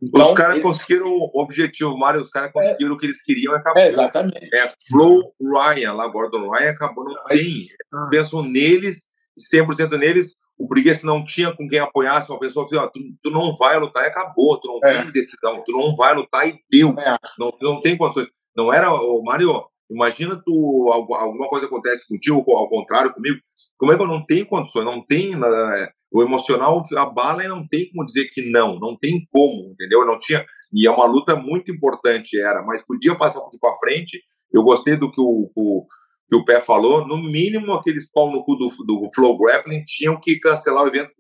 Então, 0.03 0.29
os 0.29 0.35
caras 0.35 0.55
ele... 0.55 0.63
conseguiram 0.63 1.07
o 1.07 1.41
objetivo, 1.41 1.97
Mário, 1.99 2.21
os 2.21 2.31
caras 2.31 2.51
conseguiram 2.51 2.93
é... 2.93 2.95
o 2.95 2.99
que 2.99 3.07
eles 3.07 3.23
queriam 3.23 3.53
e 3.53 3.57
acabou. 3.57 3.83
É, 3.83 3.89
exatamente. 3.89 4.55
É 4.55 4.71
Flow 4.89 5.35
Ryan, 5.41 5.93
lá, 5.93 6.07
Gordon 6.09 6.51
Ryan 6.51 6.71
acabou, 6.71 7.05
não 7.05 7.25
tem. 7.25 7.69
Ah. 7.93 8.09
Pensam 8.11 8.43
neles, 8.43 9.07
100% 9.55 9.99
neles. 9.99 10.35
O 10.59 10.67
Preguiça 10.67 11.07
não 11.07 11.23
tinha 11.23 11.55
com 11.55 11.69
quem 11.69 11.79
apoiasse 11.79 12.31
uma 12.31 12.39
pessoa, 12.39 12.67
ó, 12.73 12.87
tu, 12.87 12.99
tu, 13.23 13.31
não 13.31 13.55
vai 13.57 13.79
lutar 13.79 14.05
e 14.05 14.09
acabou, 14.09 14.59
tu 14.59 14.69
não 14.69 14.89
é. 14.89 15.03
tem 15.03 15.13
decisão, 15.13 15.63
tu 15.63 15.73
não 15.73 15.95
vai 15.95 16.15
lutar 16.15 16.49
e 16.49 16.59
deu. 16.71 16.95
É. 16.99 17.19
Não, 17.39 17.53
não 17.61 17.83
tem 17.83 17.97
condições. 17.97 18.29
Não 18.57 18.73
era, 18.73 18.91
o 18.91 19.23
Mário, 19.23 19.53
Imagina 19.91 20.41
tu 20.45 20.91
alguma 20.93 21.49
coisa 21.49 21.67
acontece 21.67 22.07
contigo, 22.09 22.45
ao 22.53 22.69
contrário 22.69 23.13
comigo. 23.13 23.39
Como 23.79 23.93
é 23.93 23.97
que 23.97 24.03
eu 24.03 24.07
não 24.07 24.25
tenho 24.25 24.47
condições? 24.47 24.85
Não 24.85 25.05
tem 25.05 25.37
né, 25.37 25.89
o 26.11 26.23
emocional 26.23 26.83
abala 26.97 27.45
e 27.45 27.49
não 27.49 27.67
tem 27.67 27.91
como 27.91 28.05
dizer 28.05 28.29
que 28.33 28.51
não, 28.51 28.79
não 28.79 28.97
tem 28.97 29.27
como, 29.31 29.73
entendeu? 29.73 30.01
Eu 30.01 30.07
não 30.07 30.19
tinha 30.19 30.45
e 30.73 30.87
é 30.87 30.91
uma 30.91 31.07
luta 31.07 31.37
muito 31.37 31.73
importante 31.73 32.39
era, 32.39 32.63
mas 32.63 32.83
podia 32.85 33.17
passar 33.17 33.39
um 33.39 33.43
pouquinho 33.43 33.61
para 33.61 33.79
frente. 33.79 34.23
Eu 34.53 34.63
gostei 34.63 34.97
do 34.97 35.11
que 35.11 35.21
o, 35.21 35.51
o, 35.55 35.87
que 36.29 36.37
o 36.37 36.45
Pé 36.45 36.61
falou. 36.61 37.07
No 37.07 37.17
mínimo 37.17 37.73
aqueles 37.73 38.11
pau 38.11 38.31
no 38.31 38.45
cu 38.45 38.57
do, 38.57 38.69
do 38.85 39.11
Flow 39.15 39.39
Grappling 39.39 39.85
tinham 39.85 40.19
que 40.21 40.39
cancelar 40.39 40.85
o 40.85 40.89
evento 40.89 41.13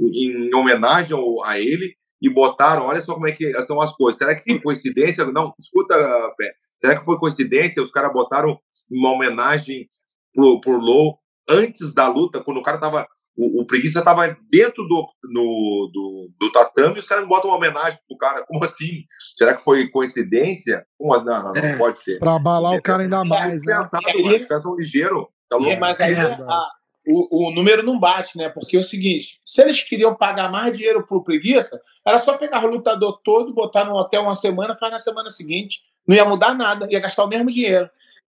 em 0.00 0.54
homenagem 0.54 1.16
a 1.44 1.58
ele 1.58 1.94
e 2.20 2.30
botaram. 2.30 2.86
Olha 2.86 3.00
só 3.00 3.14
como 3.14 3.26
é 3.26 3.32
que 3.32 3.52
são 3.62 3.80
as 3.80 3.94
coisas. 3.94 4.18
Será 4.18 4.34
que 4.34 4.50
foi 4.50 4.62
coincidência? 4.62 5.24
Não, 5.26 5.52
escuta, 5.58 5.94
Pé. 6.36 6.52
Será 6.82 6.98
que 6.98 7.04
foi 7.04 7.18
coincidência? 7.18 7.82
Os 7.82 7.90
caras 7.90 8.12
botaram 8.12 8.58
uma 8.90 9.12
homenagem 9.12 9.88
pro, 10.34 10.60
pro 10.60 10.76
Low 10.78 11.18
antes 11.48 11.92
da 11.94 12.08
luta, 12.08 12.42
quando 12.42 12.58
o 12.58 12.62
cara 12.62 12.78
tava. 12.78 13.06
O, 13.34 13.62
o 13.62 13.66
preguiça 13.66 14.02
tava 14.04 14.36
dentro 14.50 14.86
do, 14.86 15.08
no, 15.24 15.90
do, 15.90 16.30
do 16.38 16.52
tatame 16.52 16.96
e 16.96 16.98
os 17.00 17.06
caras 17.06 17.26
botam 17.26 17.48
uma 17.50 17.56
homenagem 17.56 17.98
pro 18.06 18.18
cara. 18.18 18.44
Como 18.46 18.62
assim? 18.62 19.04
Será 19.34 19.54
que 19.54 19.62
foi 19.64 19.88
coincidência? 19.88 20.84
Como, 20.98 21.16
não, 21.24 21.42
não, 21.44 21.52
não 21.54 21.62
É, 21.62 21.78
pode 21.78 21.98
ser. 22.00 22.18
Pra 22.18 22.34
abalar 22.36 22.74
o 22.74 22.82
cara 22.82 23.04
ainda 23.04 23.24
mais, 23.24 23.64
né? 23.64 23.76
Pensado, 23.76 24.06
É, 24.06 24.22
mano, 24.22 24.36
os 24.36 24.46
caras 24.46 24.62
são 24.62 24.76
ligeiros. 24.76 25.24
Tá 25.48 25.56
É, 25.56 25.60
louco? 25.60 25.80
mas 25.80 25.98
aí 26.00 26.12
É 26.12 26.14
verdade. 26.14 26.42
a- 26.42 26.68
o, 27.06 27.48
o 27.48 27.50
número 27.52 27.82
não 27.82 27.98
bate, 27.98 28.36
né? 28.38 28.48
Porque 28.48 28.76
é 28.76 28.80
o 28.80 28.84
seguinte: 28.84 29.40
se 29.44 29.60
eles 29.62 29.82
queriam 29.82 30.14
pagar 30.14 30.50
mais 30.50 30.76
dinheiro 30.76 31.06
pro 31.06 31.22
preguiça, 31.24 31.80
era 32.06 32.18
só 32.18 32.36
pegar 32.38 32.64
o 32.64 32.68
lutador 32.70 33.20
todo, 33.24 33.54
botar 33.54 33.84
no 33.84 33.94
hotel 33.94 34.22
uma 34.22 34.34
semana, 34.34 34.76
faz 34.78 34.92
na 34.92 34.98
semana 34.98 35.30
seguinte. 35.30 35.80
Não 36.06 36.16
ia 36.16 36.24
mudar 36.24 36.54
nada, 36.54 36.86
ia 36.90 37.00
gastar 37.00 37.24
o 37.24 37.28
mesmo 37.28 37.50
dinheiro. 37.50 37.88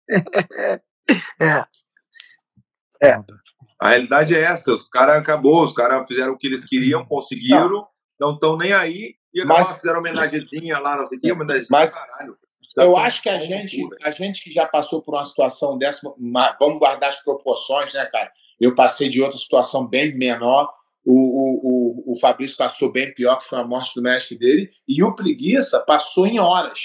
É. 3.03 3.15
A 3.81 3.91
realidade 3.91 4.35
é 4.35 4.41
essa, 4.41 4.73
os 4.73 4.89
caras 4.89 5.17
acabou, 5.19 5.63
os 5.63 5.73
caras 5.73 6.07
fizeram 6.09 6.33
o 6.33 6.37
que 6.37 6.49
eles 6.49 6.65
queriam, 6.65 7.07
conseguiram, 7.07 7.87
não 8.21 8.33
estão 8.33 8.57
nem 8.57 8.73
aí, 8.73 9.15
e 9.33 9.41
agora 9.41 9.61
Mas- 9.61 9.77
fizeram 9.77 10.01
homenagezinha 10.01 10.79
lá, 10.81 10.97
não 10.97 11.07
sei 11.07 11.17
o 11.17 11.21
que, 11.21 11.31
homenagezinha, 11.33 11.69
Mas- 11.71 11.95
caralho. 11.95 12.37
Eu 12.77 12.95
Tá 12.95 13.01
acho 13.03 13.23
que 13.23 13.29
a 13.29 13.39
gente, 13.41 13.81
a 14.03 14.11
gente 14.11 14.43
que 14.43 14.51
já 14.53 14.67
passou 14.67 15.01
por 15.03 15.15
uma 15.15 15.25
situação 15.25 15.79
dessa, 15.79 16.01
vamos 16.61 16.79
guardar 16.79 17.09
as 17.09 17.23
proporções, 17.23 17.93
né, 17.95 18.05
cara? 18.07 18.31
Eu 18.61 18.75
passei 18.75 19.09
de 19.09 19.23
outra 19.23 19.39
situação 19.39 19.87
bem 19.87 20.17
menor. 20.17 20.73
O, 21.05 21.13
o, 21.13 22.11
o, 22.11 22.13
o 22.13 22.21
Fabrício 22.21 22.57
passou 22.57 22.93
bem 22.93 23.15
pior, 23.15 23.39
que 23.39 23.47
foi 23.47 23.59
a 23.59 23.65
morte 23.65 23.95
do 23.95 24.03
mestre 24.03 24.39
dele, 24.39 24.69
e 24.87 25.03
o 25.03 25.15
Preguiça 25.15 25.81
passou 25.81 26.27
em 26.27 26.39
horas. 26.39 26.81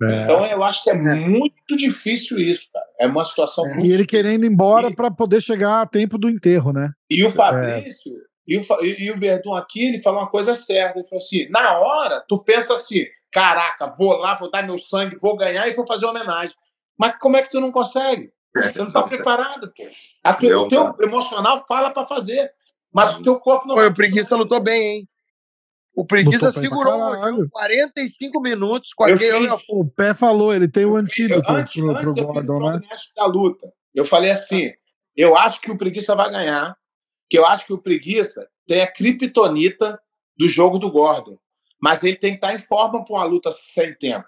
É. 0.00 0.22
Então 0.22 0.46
eu 0.46 0.62
acho 0.62 0.84
que 0.84 0.90
é 0.90 0.94
muito 0.94 1.76
difícil 1.76 2.38
isso, 2.38 2.68
cara. 2.72 2.86
É 3.00 3.06
uma 3.06 3.24
situação 3.24 3.64
muito 3.64 3.84
E 3.84 3.92
ele 3.92 4.06
querendo 4.06 4.44
ir 4.44 4.50
embora 4.50 4.94
pra 4.94 5.10
poder 5.10 5.42
chegar 5.42 5.82
a 5.82 5.86
tempo 5.86 6.16
do 6.16 6.30
enterro, 6.30 6.72
né? 6.72 6.90
E 7.10 7.24
o 7.24 7.30
Fabrício 7.30 8.12
e, 8.48 8.56
o, 8.56 8.64
e 8.82 9.10
o 9.10 9.20
Verdun 9.20 9.54
aqui, 9.54 9.88
ele 9.88 10.02
falou 10.02 10.20
uma 10.20 10.30
coisa 10.30 10.54
certa. 10.54 10.98
Ele 10.98 11.06
falou 11.06 11.22
assim: 11.22 11.46
na 11.50 11.78
hora, 11.78 12.24
tu 12.26 12.42
pensa 12.42 12.72
assim, 12.72 13.04
caraca, 13.30 13.94
vou 13.98 14.16
lá, 14.16 14.38
vou 14.38 14.50
dar 14.50 14.62
meu 14.62 14.78
sangue, 14.78 15.18
vou 15.20 15.36
ganhar 15.36 15.68
e 15.68 15.74
vou 15.74 15.86
fazer 15.86 16.06
homenagem. 16.06 16.54
Mas 16.98 17.18
como 17.18 17.36
é 17.36 17.42
que 17.42 17.50
tu 17.50 17.60
não 17.60 17.70
consegue? 17.70 18.32
Você 18.62 18.78
não 18.78 18.90
tá 18.90 19.02
preparado, 19.02 19.72
pô. 19.74 19.82
Eu, 20.46 20.62
o 20.62 20.68
teu 20.68 20.94
emocional 21.00 21.64
fala 21.66 21.90
pra 21.90 22.06
fazer, 22.06 22.50
mas 22.92 23.16
o 23.18 23.22
teu 23.22 23.38
corpo 23.40 23.66
não. 23.66 23.74
Foi, 23.76 23.86
o 23.86 23.94
Preguiça 23.94 24.36
lutou 24.36 24.60
bem, 24.60 24.82
hein? 24.98 25.08
O 25.94 26.04
Preguiça 26.06 26.46
Lutou 26.46 26.62
segurou 26.62 26.94
o 26.94 26.98
caralho. 27.10 27.34
Rojão 27.36 27.48
45 27.50 28.40
minutos 28.40 28.92
com 28.94 29.08
Eu 29.08 29.16
aquele. 29.16 29.50
fiz- 29.50 29.64
O 29.68 29.84
Pé 29.84 30.14
falou, 30.14 30.54
ele 30.54 30.68
tem 30.68 30.84
o 30.84 30.90
Eu- 30.90 30.96
antídoto 30.96 31.50
antes, 31.50 31.74
pro, 31.74 31.90
antes 31.90 32.02
pro 32.02 32.14
eu 32.16 32.26
Gordon, 32.44 32.70
né? 32.70 32.80
da 33.16 33.26
luta. 33.26 33.72
Eu 33.94 34.04
falei 34.04 34.30
assim: 34.30 34.72
eu 35.16 35.36
acho 35.36 35.60
que 35.60 35.70
o 35.72 35.76
Preguiça 35.76 36.14
vai 36.14 36.30
ganhar, 36.30 36.76
que 37.28 37.36
eu 37.36 37.44
acho 37.44 37.66
que 37.66 37.72
o 37.72 37.78
Preguiça 37.78 38.48
tem 38.66 38.80
a 38.80 38.86
criptonita 38.92 40.00
do 40.36 40.48
jogo 40.48 40.78
do 40.78 40.90
Gordon. 40.90 41.36
Mas 41.80 42.02
ele 42.02 42.16
tem 42.16 42.30
que 42.32 42.36
estar 42.36 42.54
em 42.54 42.58
forma 42.60 43.04
para 43.04 43.14
uma 43.16 43.24
luta 43.24 43.50
sem 43.52 43.92
tempo. 43.96 44.26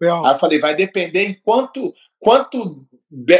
Aí 0.00 0.08
eu 0.32 0.38
falei, 0.38 0.58
vai 0.60 0.74
depender 0.76 1.24
em 1.24 1.40
quanto, 1.40 1.92
quanto 2.18 2.86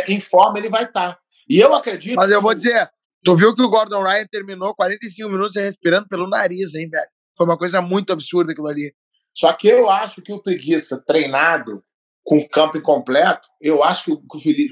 em 0.09 0.21
forma 0.21 0.59
ele 0.59 0.69
vai 0.69 0.85
estar. 0.85 1.19
E 1.49 1.59
eu 1.61 1.75
acredito. 1.75 2.17
Mas 2.17 2.31
eu 2.31 2.41
vou 2.41 2.51
que- 2.51 2.57
dizer, 2.57 2.91
tu 3.25 3.37
viu 3.37 3.55
que 3.55 3.63
o 3.63 3.69
Gordon 3.69 4.03
Ryan 4.03 4.27
terminou 4.31 4.75
45 4.75 5.29
minutos 5.31 5.57
respirando 5.61 6.09
pelo 6.09 6.29
nariz, 6.29 6.75
hein, 6.75 6.89
velho? 6.89 7.09
Foi 7.37 7.47
uma 7.47 7.59
coisa 7.59 7.81
muito 7.83 8.13
absurda 8.13 8.53
aquilo 8.53 8.69
ali. 8.69 8.95
Só 9.35 9.53
que 9.53 9.67
eu 9.69 9.91
acho 9.91 10.23
que 10.23 10.33
o 10.33 10.41
Preguiça 10.43 11.03
treinado 11.05 11.83
com 12.23 12.39
o 12.39 12.49
campo 12.49 12.79
incompleto, 12.79 13.49
eu 13.61 13.83
acho 13.83 14.05
que 14.05 14.13
o, 14.13 14.23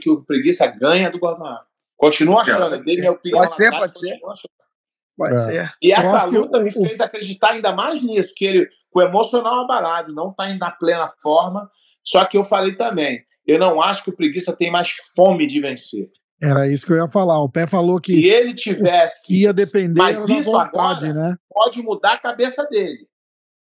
que 0.00 0.08
o 0.10 0.22
Preguiça 0.24 0.66
ganha 0.66 1.10
do 1.10 1.18
Gordon 1.18 1.44
Ryan. 1.44 1.60
Continuo 1.96 2.38
achando, 2.38 2.76
ser. 2.84 2.96
minha 2.98 3.12
opinião. 3.12 3.38
Pode 3.42 3.54
ser, 3.56 3.70
pode 3.70 3.98
ser. 3.98 4.18
Pode 5.16 5.34
É. 5.34 5.44
ser. 5.46 5.72
E 5.82 5.92
essa 5.92 6.24
luta 6.24 6.60
me 6.60 6.70
o- 6.70 6.72
fez 6.72 6.98
acreditar 7.00 7.50
ainda 7.50 7.72
mais 7.72 8.02
nisso, 8.02 8.32
que 8.34 8.44
ele, 8.44 8.68
com 8.90 9.00
o 9.00 9.02
emocional 9.02 9.64
abalado, 9.64 10.14
não 10.14 10.30
está 10.30 10.52
na 10.54 10.70
plena 10.70 11.12
forma. 11.22 11.70
Só 12.02 12.24
que 12.24 12.36
eu 12.36 12.44
falei 12.44 12.74
também, 12.74 13.22
eu 13.46 13.58
não 13.58 13.80
acho 13.80 14.04
que 14.04 14.10
o 14.10 14.16
Preguiça 14.16 14.54
tem 14.56 14.70
mais 14.70 14.94
fome 15.16 15.46
de 15.46 15.60
vencer. 15.60 16.08
Era 16.42 16.66
isso 16.68 16.84
que 16.84 16.92
eu 16.92 16.96
ia 16.96 17.08
falar. 17.08 17.40
O 17.40 17.48
Pé 17.50 17.66
falou 17.68 17.96
Se 17.98 18.02
que 18.02 18.26
ele 18.28 18.52
tivesse, 18.54 19.20
ia 19.32 19.52
depender 19.52 19.98
Mas 19.98 20.18
isso 20.18 20.42
vontade, 20.50 21.06
agora- 21.06 21.30
né? 21.30 21.36
pode 21.48 21.80
mudar 21.82 22.14
a 22.14 22.18
cabeça 22.18 22.64
dele. 22.66 23.06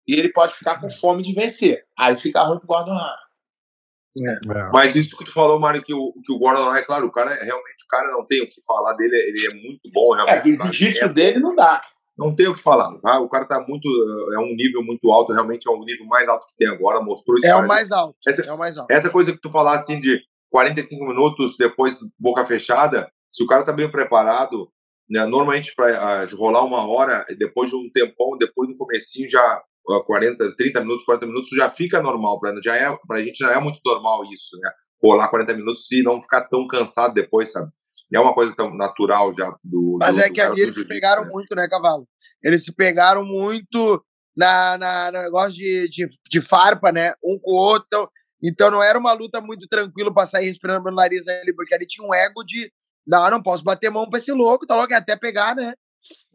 E 0.08 0.14
ele 0.14 0.30
pode 0.32 0.54
ficar 0.54 0.80
com 0.80 0.90
fome 0.90 1.22
de 1.24 1.34
vencer. 1.34 1.84
Aí 1.98 2.16
fica 2.18 2.42
ruim 2.44 2.60
pro 2.60 2.68
Gordon 2.68 2.94
Ryan. 2.96 4.32
É. 4.32 4.70
Mas 4.72 4.96
isso 4.96 5.16
que 5.18 5.26
tu 5.26 5.32
falou, 5.34 5.60
Mário, 5.60 5.84
que 5.84 5.94
o, 5.94 6.14
que 6.26 6.32
o 6.34 6.40
Gordon 6.40 6.72
Ryan, 6.72 6.84
claro, 6.86 7.06
o 7.08 7.12
cara 7.12 7.34
é- 7.34 7.44
realmente 7.44 7.84
o 7.84 7.88
cara 7.88 8.12
não 8.12 8.26
tem 8.26 8.42
o 8.42 8.48
que 8.50 8.64
falar 8.66 8.94
dele, 8.94 9.16
ele 9.16 9.46
é 9.46 9.54
muito 9.56 9.92
bom, 9.94 10.16
É, 10.16 10.24
realmente. 10.26 10.58
do 10.58 10.64
o 10.64 10.72
jiu-jitsu 10.72 11.06
é- 11.06 11.10
dele 11.14 11.40
não 11.40 11.56
dá. 11.56 11.82
Não 12.18 12.36
tem 12.36 12.48
o 12.48 12.54
que 12.54 12.62
falar. 12.62 12.98
tá? 13.00 13.20
O 13.20 13.30
cara 13.30 13.46
tá 13.46 13.64
muito. 13.68 13.88
É 14.34 14.40
um 14.40 14.56
nível 14.56 14.84
muito 14.84 15.12
alto, 15.12 15.34
realmente 15.34 15.68
é 15.68 15.72
o 15.72 15.80
nível 15.84 16.06
mais 16.06 16.28
alto 16.28 16.48
que 16.48 16.56
tem 16.58 16.68
agora, 16.68 17.02
mostrou 17.02 17.38
isso. 17.38 17.46
É 17.48 17.56
o 17.56 17.68
mais 17.68 17.92
alto. 17.92 18.16
Essa- 18.28 18.42
É 18.44 18.52
o 18.52 18.58
mais 18.58 18.78
alto. 18.78 18.92
Essa 18.92 19.10
coisa 19.10 19.32
que 19.32 19.40
tu 19.42 19.50
falasse 19.52 19.92
assim 19.92 20.02
de 20.02 20.20
45 20.50 21.06
minutos 21.06 21.56
depois 21.58 21.98
boca 22.20 22.44
fechada, 22.46 23.10
se 23.32 23.44
o 23.44 23.48
cara 23.48 23.64
tá 23.64 23.72
bem 23.74 23.90
preparado, 23.92 24.70
né, 25.10 25.26
normalmente 25.26 25.74
para 25.76 26.26
rolar 26.36 26.64
uma 26.64 26.88
hora, 26.88 27.26
depois 27.38 27.70
de 27.70 27.76
um 27.76 27.90
tempão, 27.94 28.38
depois 28.38 28.70
no 28.70 28.78
comecinho 28.78 29.30
já 29.30 29.62
ah, 29.90 30.02
40, 30.06 30.54
30 30.58 30.82
minutos, 30.82 31.06
40 31.06 31.26
minutos 31.28 31.50
já 31.56 31.70
fica 31.70 32.02
normal, 32.02 32.40
pra, 32.40 32.54
já 32.62 32.76
é, 32.76 32.94
pra 33.08 33.22
gente 33.22 33.38
já 33.38 33.54
é 33.54 33.60
muito 33.60 33.80
normal 33.86 34.24
isso, 34.26 34.58
né? 34.60 34.70
Rolar 35.02 35.30
40 35.30 35.54
minutos 35.54 35.90
e 35.92 36.02
não 36.04 36.22
ficar 36.22 36.42
tão 36.50 36.68
cansado 36.68 37.14
depois, 37.14 37.52
sabe? 37.52 37.72
É 38.14 38.20
uma 38.20 38.34
coisa 38.34 38.56
tão 38.56 38.74
natural 38.76 39.34
já 39.38 39.54
do. 39.64 39.98
Mas 40.00 40.16
do- 40.16 40.22
é 40.22 40.28
do 40.28 40.34
que 40.34 40.40
cara 40.42 40.52
ali 40.54 40.62
eles 40.62 40.76
se 40.76 40.86
pegaram 40.86 41.26
né? 41.26 41.30
muito, 41.32 41.56
né, 41.56 41.68
Cavalo? 41.68 42.08
Eles 42.44 42.64
se 42.64 42.74
pegaram 42.74 43.26
muito 43.26 44.04
na, 44.36 44.78
na, 44.78 45.12
no 45.12 45.22
negócio 45.24 45.54
de, 45.54 45.90
de, 45.90 46.08
de 46.30 46.42
farpa, 46.42 46.92
né? 46.92 47.14
Um 47.24 47.38
com 47.40 47.52
o 47.52 47.56
outro. 47.56 47.86
Então, 47.88 48.10
então 48.44 48.72
não 48.72 48.82
era 48.84 48.98
uma 48.98 49.12
luta 49.14 49.42
muito 49.42 49.68
tranquila 49.68 50.14
pra 50.14 50.26
sair 50.28 50.46
respirando 50.46 50.84
pelo 50.84 50.96
nariz 50.96 51.28
ali, 51.28 51.54
porque 51.54 51.74
ali 51.76 51.86
tinha 51.86 52.08
um 52.08 52.14
ego 52.14 52.44
de. 52.44 52.72
Não, 53.06 53.30
não 53.30 53.42
posso 53.42 53.64
bater 53.64 53.90
mão 53.90 54.10
pra 54.10 54.20
esse 54.20 54.32
louco, 54.32 54.66
tá 54.68 54.76
louco? 54.76 54.94
É 54.94 54.98
até 54.98 55.16
pegar, 55.16 55.56
né? 55.56 55.74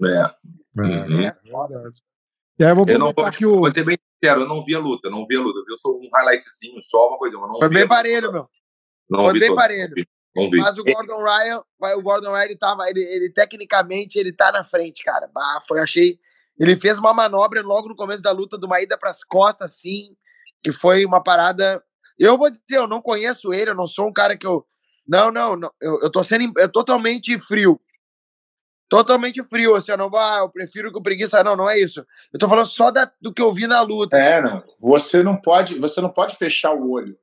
É. 0.05 0.07
É, 0.07 0.33
Uhum. 0.75 1.21
É 1.21 1.35
foda. 1.51 1.75
verdade. 1.75 2.01
E 2.59 2.65
aí 2.65 2.71
eu 2.71 2.77
vou 2.77 2.85
Eu 2.89 2.99
não 2.99 3.13
vou, 3.15 3.31
que 3.31 3.47
o. 3.47 3.57
vou 3.61 3.71
ser 3.71 3.85
bem 3.85 3.97
sincero, 4.23 4.43
eu 4.43 4.49
não 4.49 4.65
vi 4.65 4.75
a 4.75 4.79
luta, 4.79 5.11
não 5.11 5.27
vi 5.27 5.37
a 5.37 5.41
luta. 5.41 5.59
Eu 5.59 5.65
vi 5.65 5.81
só 5.81 5.89
um 5.91 6.09
highlightzinho, 6.15 6.83
só 6.83 7.09
uma 7.09 7.19
coisa. 7.19 7.37
Eu 7.37 7.41
não 7.43 7.59
Foi 7.59 7.69
vi 7.69 7.75
bem 7.75 7.89
parelho, 7.89 8.33
meu. 8.33 8.49
Não 9.11 9.25
Foi 9.25 9.39
bem 9.39 9.49
toda, 9.49 9.61
parelho. 9.61 9.95
Não 10.35 10.51
vi. 10.51 10.59
Mas 10.59 10.79
o 10.79 10.85
Gordon 10.85 11.23
Ryan, 11.23 11.63
o 11.97 12.03
Gordon 12.03 12.33
Ryan, 12.33 12.45
ele 12.45 12.57
tava, 12.57 12.89
ele, 12.89 13.01
ele 13.01 13.31
tecnicamente, 13.31 14.19
ele 14.19 14.33
tá 14.33 14.51
na 14.51 14.65
frente, 14.65 15.05
cara. 15.05 15.29
Bah, 15.33 15.63
foi, 15.67 15.81
achei. 15.81 16.19
Ele 16.59 16.77
fez 16.77 16.99
uma 16.99 17.13
manobra 17.13 17.61
logo 17.63 17.89
no 17.89 17.97
começo 17.97 18.23
da 18.23 18.31
luta, 18.31 18.59
de 18.59 18.65
uma 18.65 18.81
ida 18.81 18.97
pras 18.97 19.23
costas, 19.25 19.71
assim, 19.71 20.17
que 20.63 20.73
foi 20.73 21.05
uma 21.05 21.23
parada. 21.23 21.83
Eu 22.19 22.39
vou 22.39 22.51
dizer, 22.51 22.79
eu 22.79 22.87
não 22.87 23.03
conheço 23.03 23.53
ele, 23.53 23.71
eu 23.71 23.75
não 23.75 23.87
sou 23.87 24.09
um 24.09 24.13
cara 24.13 24.37
que 24.37 24.47
eu. 24.47 24.67
Não, 25.07 25.31
não, 25.31 25.57
não 25.57 25.71
eu, 25.81 26.01
eu 26.03 26.11
tô 26.11 26.23
sendo 26.23 26.53
eu, 26.57 26.71
totalmente 26.71 27.39
frio. 27.41 27.81
Totalmente 28.89 29.43
frio, 29.45 29.75
assim, 29.75 29.91
eu 29.91 29.97
não, 29.97 30.15
ah, 30.15 30.41
eu 30.41 30.51
prefiro 30.51 30.93
que 30.93 30.99
o 30.99 31.03
preguiça. 31.03 31.43
Não, 31.43 31.57
não 31.57 31.69
é 31.69 31.79
isso. 31.79 32.07
Eu 32.33 32.39
tô 32.39 32.49
falando 32.49 32.67
só 32.67 32.91
da, 32.91 33.11
do 33.21 33.33
que 33.33 33.41
eu 33.41 33.53
vi 33.53 33.67
na 33.67 33.81
luta. 33.81 34.19
É, 34.19 34.41
não. 34.41 34.63
Você 34.79 35.23
não 35.23 35.37
pode, 35.37 35.79
você 35.79 36.01
não 36.01 36.11
pode 36.11 36.37
fechar 36.37 36.75
o 36.75 36.91
olho. 36.91 37.19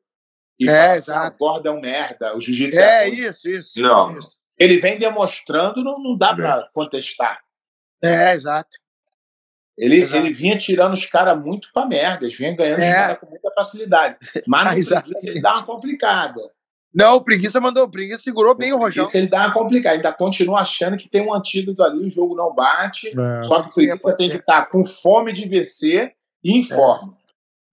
E 0.59 0.67
É, 0.67 0.71
falar 0.71 0.87
assim, 0.89 0.97
exato. 0.97 1.21
"Ah, 1.21 1.35
o 1.35 1.37
Gordon 1.37 1.69
é 1.69 1.71
um 1.71 1.81
merda, 1.81 2.35
o 2.37 2.41
jiu-jitsu 2.41 2.79
É, 2.79 3.05
ruim." 3.07 3.15
isso, 3.17 3.49
isso. 3.49 3.81
Não. 3.81 4.17
isso. 4.17 4.37
Ele 4.57 4.77
vem 4.77 4.99
demonstrando, 4.99 5.83
não, 5.83 5.97
não 6.01 6.17
dá 6.17 6.35
pra 6.35 6.67
contestar. 6.73 7.39
É, 8.03 8.33
exato. 8.33 8.77
Ele, 9.77 10.01
Exato. 10.01 10.17
ele 10.25 10.33
vinha 10.33 10.57
tirando 10.57 10.91
os 10.93 11.05
caras 11.05 11.41
muito 11.41 11.69
pra 11.73 11.85
merda, 11.85 12.25
eles 12.25 12.37
vinham 12.37 12.53
ganhando 12.55 12.79
os 12.79 12.85
É. 12.85 12.91
caras 12.93 13.19
com 13.19 13.27
muita 13.29 13.49
facilidade. 13.55 14.17
Mas 14.45 14.63
preguiça 14.91 15.03
ele 15.23 15.41
dá 15.41 15.53
uma 15.53 15.63
complicada. 15.65 16.41
Não, 16.93 17.15
o 17.15 17.21
preguiça 17.23 17.61
mandou, 17.61 17.85
o 17.85 17.89
preguiça 17.89 18.23
segurou 18.23 18.53
bem 18.55 18.73
o 18.73 18.77
Rojão. 18.77 19.05
Isso 19.05 19.15
ele 19.17 19.27
dá 19.27 19.45
uma 19.45 19.53
complicada. 19.53 19.95
Ainda 19.95 20.11
continua 20.11 20.59
achando 20.59 20.97
que 20.97 21.07
tem 21.07 21.21
um 21.21 21.33
antídoto 21.33 21.81
ali, 21.83 22.05
o 22.05 22.09
jogo 22.09 22.35
não 22.35 22.53
bate. 22.53 23.07
É, 23.17 23.43
Só 23.45 23.61
que 23.63 23.69
o 23.69 23.73
preguiça 23.73 24.15
tem 24.17 24.29
que 24.29 24.37
estar 24.37 24.65
com 24.65 24.83
fome 24.83 25.31
de 25.31 25.47
vencer 25.47 26.13
e 26.43 26.57
em 26.57 26.63
forma. 26.63 27.15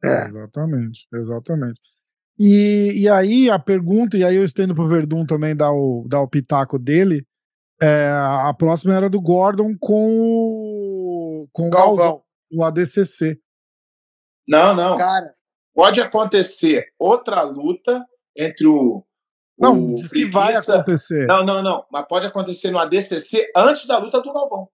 É. 0.04 0.26
Exatamente, 0.28 1.08
exatamente. 1.12 1.80
E, 2.38 2.92
e 2.94 3.08
aí 3.08 3.48
a 3.48 3.58
pergunta, 3.58 4.16
e 4.16 4.24
aí 4.24 4.36
eu 4.36 4.44
estendo 4.44 4.74
pro 4.74 4.88
Verdun 4.88 5.24
também 5.24 5.56
dar 5.56 5.72
o, 5.72 6.04
dar 6.06 6.20
o 6.20 6.28
pitaco 6.28 6.78
dele. 6.78 7.26
é, 7.80 8.10
a 8.10 8.54
próxima 8.54 8.94
era 8.94 9.08
do 9.08 9.20
Gordon 9.20 9.74
com 9.78 10.20
o, 10.20 11.48
com 11.52 11.68
o 11.68 11.70
Galvão, 11.70 11.96
Galvão. 11.96 12.22
o 12.52 12.64
ADCC. 12.64 13.38
Não, 14.48 14.74
não. 14.74 14.96
Cara, 14.96 15.36
Pode 15.76 16.00
acontecer 16.00 16.86
outra 16.98 17.42
luta 17.42 18.02
entre 18.34 18.66
o. 18.66 19.04
Não, 19.58 19.92
o 19.92 19.94
diz 19.94 20.10
que 20.10 20.24
vai 20.24 20.56
acontecer. 20.56 21.26
Não, 21.26 21.44
não, 21.44 21.62
não. 21.62 21.84
Mas 21.92 22.06
pode 22.08 22.26
acontecer 22.26 22.70
no 22.70 22.78
ADCC 22.78 23.52
antes 23.54 23.86
da 23.86 23.98
luta 23.98 24.22
do 24.22 24.32
Galvão. 24.32 24.70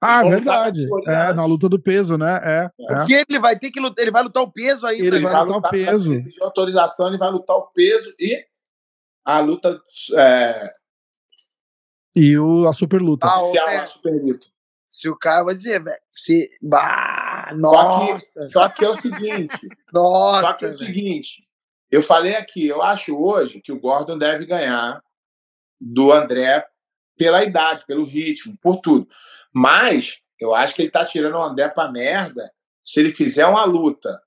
Ah, 0.00 0.22
lutar 0.22 0.30
verdade. 0.30 0.88
É, 1.06 1.32
na 1.32 1.44
luta 1.44 1.68
do 1.68 1.78
peso, 1.78 2.16
né? 2.16 2.40
É. 2.44 2.70
é. 2.80 2.94
Porque 2.94 3.24
ele 3.28 3.38
vai 3.38 3.58
ter 3.58 3.70
que 3.70 3.80
lutar, 3.80 4.02
ele 4.02 4.12
vai 4.12 4.22
lutar 4.22 4.42
o 4.42 4.52
peso 4.52 4.86
ainda. 4.86 5.04
Ele 5.04 5.18
né? 5.18 5.30
vai 5.30 5.44
lutar 5.44 5.58
o 5.58 5.62
com 5.62 5.70
peso. 5.70 6.22
de 6.22 6.42
autorização, 6.42 7.08
ele 7.08 7.18
vai 7.18 7.30
lutar 7.30 7.56
o 7.56 7.66
peso 7.68 8.14
e 8.18 8.44
a 9.24 9.40
luta 9.40 9.80
é, 10.16 10.72
E 12.14 12.38
o, 12.38 12.66
a 12.66 12.72
super 12.72 13.02
luta. 13.02 13.26
Ah, 13.26 13.42
oficial, 13.42 13.68
é. 13.68 13.76
a 13.76 13.84
super 13.84 14.22
luta. 14.22 14.46
Se 14.86 15.08
o 15.08 15.16
cara 15.16 15.44
vai 15.44 15.54
dizer, 15.54 15.82
velho, 15.82 16.00
se. 16.14 16.48
Bah, 16.62 17.48
Só 17.50 17.56
nossa, 17.56 18.46
que, 18.46 18.52
só 18.52 18.68
que 18.68 18.84
é 18.84 18.88
o 18.88 18.94
seguinte, 18.94 19.68
nossa. 19.92 20.40
só 20.42 20.52
que 20.54 20.64
é 20.64 20.68
o 20.68 20.72
seguinte, 20.72 21.48
eu 21.90 22.02
falei 22.02 22.36
aqui, 22.36 22.66
eu 22.66 22.82
acho 22.82 23.16
hoje 23.16 23.60
que 23.60 23.72
o 23.72 23.80
Gordon 23.80 24.16
deve 24.16 24.46
ganhar 24.46 25.02
do 25.80 26.12
André 26.12 26.66
pela 27.16 27.44
idade, 27.44 27.84
pelo 27.86 28.04
ritmo, 28.04 28.56
por 28.62 28.76
tudo. 28.76 29.08
Mas 29.54 30.18
eu 30.38 30.54
acho 30.54 30.74
que 30.74 30.82
ele 30.82 30.90
tá 30.90 31.04
tirando 31.04 31.34
o 31.34 31.42
André 31.42 31.68
pra 31.68 31.90
merda 31.90 32.52
se 32.82 33.00
ele 33.00 33.12
fizer 33.12 33.46
uma 33.46 33.64
luta. 33.64 34.20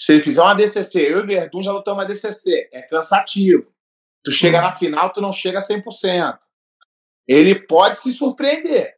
Se 0.00 0.12
ele 0.14 0.22
fizer 0.22 0.40
uma 0.42 0.54
DCC, 0.54 1.12
eu 1.12 1.20
e 1.20 1.22
o 1.22 1.26
Verdun 1.26 1.62
já 1.62 1.72
lutamos 1.72 2.02
uma 2.02 2.08
DCC, 2.08 2.70
é 2.72 2.82
cansativo. 2.82 3.70
Tu 4.24 4.32
chega 4.32 4.60
na 4.60 4.74
final, 4.74 5.12
tu 5.12 5.20
não 5.20 5.32
chega 5.32 5.58
a 5.58 5.62
100%. 5.62 6.38
Ele 7.28 7.54
pode 7.54 7.98
se 7.98 8.12
surpreender. 8.12 8.94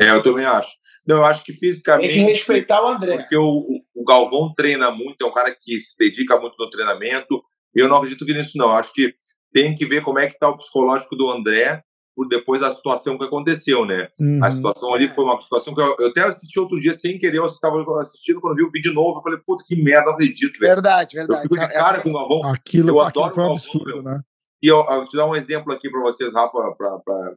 É, 0.00 0.10
eu 0.10 0.22
também 0.22 0.44
acho. 0.44 0.74
Não, 1.06 1.16
eu 1.18 1.24
acho 1.24 1.44
que 1.44 1.52
Tem 1.52 1.60
fisicamente. 1.60 2.14
que 2.14 2.20
respeitar 2.20 2.82
o 2.82 2.88
André. 2.88 3.18
Porque 3.18 3.36
o, 3.36 3.82
o 3.94 4.04
Galvão 4.04 4.52
treina 4.54 4.90
muito, 4.90 5.24
é 5.24 5.28
um 5.28 5.32
cara 5.32 5.54
que 5.54 5.78
se 5.80 5.96
dedica 5.98 6.38
muito 6.38 6.56
no 6.58 6.70
treinamento. 6.70 7.42
Eu 7.74 7.88
não 7.88 7.96
acredito 7.96 8.26
que 8.26 8.34
nisso, 8.34 8.56
não. 8.56 8.70
Eu 8.70 8.76
acho 8.76 8.92
que 8.92 9.14
tem 9.52 9.74
que 9.74 9.86
ver 9.86 10.02
como 10.02 10.18
é 10.18 10.26
que 10.26 10.32
está 10.34 10.48
o 10.48 10.58
psicológico 10.58 11.14
do 11.14 11.30
André 11.30 11.82
por 12.16 12.26
depois 12.28 12.62
da 12.62 12.74
situação 12.74 13.18
que 13.18 13.24
aconteceu, 13.24 13.84
né? 13.84 14.08
Uhum. 14.18 14.42
A 14.42 14.50
situação 14.50 14.94
ali 14.94 15.06
foi 15.06 15.22
uma 15.22 15.40
situação 15.42 15.74
que 15.74 15.80
eu, 15.82 15.94
eu 16.00 16.08
até 16.08 16.22
assisti 16.22 16.58
outro 16.58 16.80
dia 16.80 16.94
sem 16.94 17.18
querer, 17.18 17.36
eu 17.36 17.44
estava 17.46 17.78
assistindo, 18.00 18.40
quando 18.40 18.56
vi 18.56 18.62
o 18.62 18.70
vídeo 18.70 18.90
de 18.90 18.94
novo, 18.94 19.18
eu 19.18 19.22
falei, 19.22 19.38
puta, 19.46 19.62
que 19.68 19.76
merda, 19.76 20.06
não 20.06 20.12
acredito, 20.14 20.58
velho. 20.58 20.72
Verdade, 20.74 21.14
Eu 21.14 21.20
verdade. 21.26 21.42
fico 21.42 21.54
de 21.56 21.62
É- 21.64 21.68
cara 21.68 22.00
com 22.02 22.08
o 22.08 22.12
Galvão. 22.14 22.50
Aquilo, 22.50 22.88
Eu 22.88 23.00
aquilo 23.00 23.24
adoro 23.24 23.34
foi 23.34 23.44
um 23.44 23.52
absurdo, 23.52 23.84
Galvão, 23.92 24.12
né? 24.14 24.20
E 24.62 24.66
eu, 24.68 24.78
eu 24.78 24.96
vou 24.96 25.04
te 25.06 25.16
dar 25.16 25.26
um 25.26 25.36
exemplo 25.36 25.70
aqui 25.72 25.90
para 25.90 26.00
vocês, 26.00 26.32
Rafa, 26.32 26.58
pra, 26.76 26.98
pra- 27.00 27.34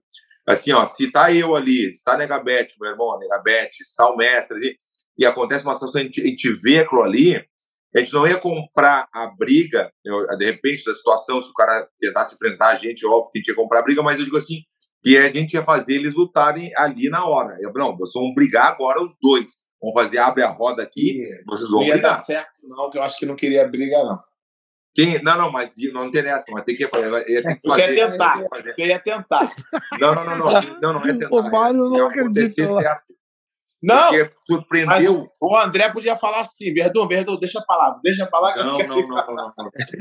assim, 0.47 0.71
ó, 0.71 0.85
se 0.85 1.11
tá 1.11 1.31
eu 1.33 1.55
ali, 1.57 1.93
se 1.93 2.01
tá 2.03 2.13
a 2.13 2.17
Negabete, 2.17 2.75
meu 2.79 2.89
irmão, 2.89 3.13
a 3.13 3.19
Negabete, 3.19 3.83
se 3.85 3.95
tá 3.97 4.09
o 4.09 4.15
mestre 4.15 4.55
ali, 4.57 4.77
e 5.17 5.25
acontece 5.25 5.65
uma 5.65 5.73
situação, 5.73 5.99
a 5.99 6.03
gente, 6.05 6.21
a 6.21 6.25
gente 6.25 6.53
vê 6.53 6.79
aquilo 6.79 7.03
ali, 7.03 7.43
a 7.95 7.99
gente 7.99 8.13
não 8.13 8.27
ia 8.27 8.37
comprar 8.37 9.07
a 9.13 9.27
briga, 9.27 9.91
eu, 10.05 10.25
de 10.37 10.45
repente, 10.45 10.83
da 10.85 10.93
situação, 10.93 11.41
se 11.41 11.49
o 11.49 11.53
cara 11.53 11.87
tentasse 11.99 12.35
enfrentar 12.35 12.67
a 12.69 12.75
gente, 12.75 13.05
óbvio 13.05 13.31
que 13.31 13.39
a 13.39 13.41
gente 13.41 13.47
ia 13.49 13.55
comprar 13.55 13.79
a 13.79 13.83
briga, 13.83 14.03
mas 14.03 14.19
eu 14.19 14.25
digo 14.25 14.37
assim, 14.37 14.61
que 15.01 15.17
a 15.17 15.29
gente 15.29 15.53
ia 15.53 15.63
fazer 15.63 15.93
eles 15.95 16.13
lutarem 16.13 16.71
ali 16.77 17.09
na 17.09 17.25
hora. 17.25 17.57
Eu, 17.61 17.71
não, 17.73 17.97
vocês 17.97 18.21
vão 18.21 18.33
brigar 18.33 18.67
agora 18.67 19.01
os 19.01 19.13
dois. 19.21 19.45
Vamos 19.81 19.99
fazer, 19.99 20.17
abre 20.17 20.43
a 20.43 20.49
roda 20.49 20.83
aqui, 20.83 21.23
vocês 21.47 21.69
Não 21.69 21.77
vão 21.79 21.83
ia 21.87 21.93
dar 21.93 22.09
brigar. 22.09 22.25
certo, 22.25 22.59
não, 22.63 22.89
que 22.89 22.97
eu 22.97 23.03
acho 23.03 23.17
que 23.17 23.25
não 23.25 23.35
queria 23.35 23.67
briga, 23.67 23.97
não. 24.03 24.19
Quem, 24.93 25.21
não, 25.23 25.37
não, 25.37 25.51
mas 25.51 25.71
não 25.93 26.05
interessa, 26.05 26.45
mas 26.51 26.63
tem 26.65 26.75
que, 26.75 26.83
ia 26.83 26.89
que 26.89 26.97
Você 27.63 27.81
fazer. 27.81 27.93
ia 27.95 28.11
tentar. 28.11 28.43
fazer. 28.49 28.73
Você 28.73 28.85
ia 28.87 28.99
tentar. 28.99 29.55
Não, 29.99 30.15
não, 30.15 30.25
não, 30.25 30.37
não. 30.37 30.61
Não, 30.81 30.93
não 30.93 31.05
é 31.05 31.13
tentar. 31.13 31.29
O 31.35 31.43
Mário 31.49 31.89
não 31.89 31.97
é 32.05 32.09
acredita 32.09 32.69
lá. 32.69 32.81
certo. 32.81 33.03
Não, 33.81 34.09
Porque 34.09 34.31
surpreendeu. 34.43 35.27
o 35.39 35.57
André 35.57 35.89
podia 35.89 36.17
falar 36.17 36.41
assim, 36.41 36.73
Verdun, 36.73 37.07
Verdun, 37.07 37.39
deixa 37.39 37.59
a 37.59 37.65
palavra, 37.65 37.99
deixa 38.03 38.25
a 38.25 38.27
palavra. 38.27 38.61
Não, 38.63 38.77
não, 38.79 39.07
não, 39.07 39.07
não, 39.07 39.53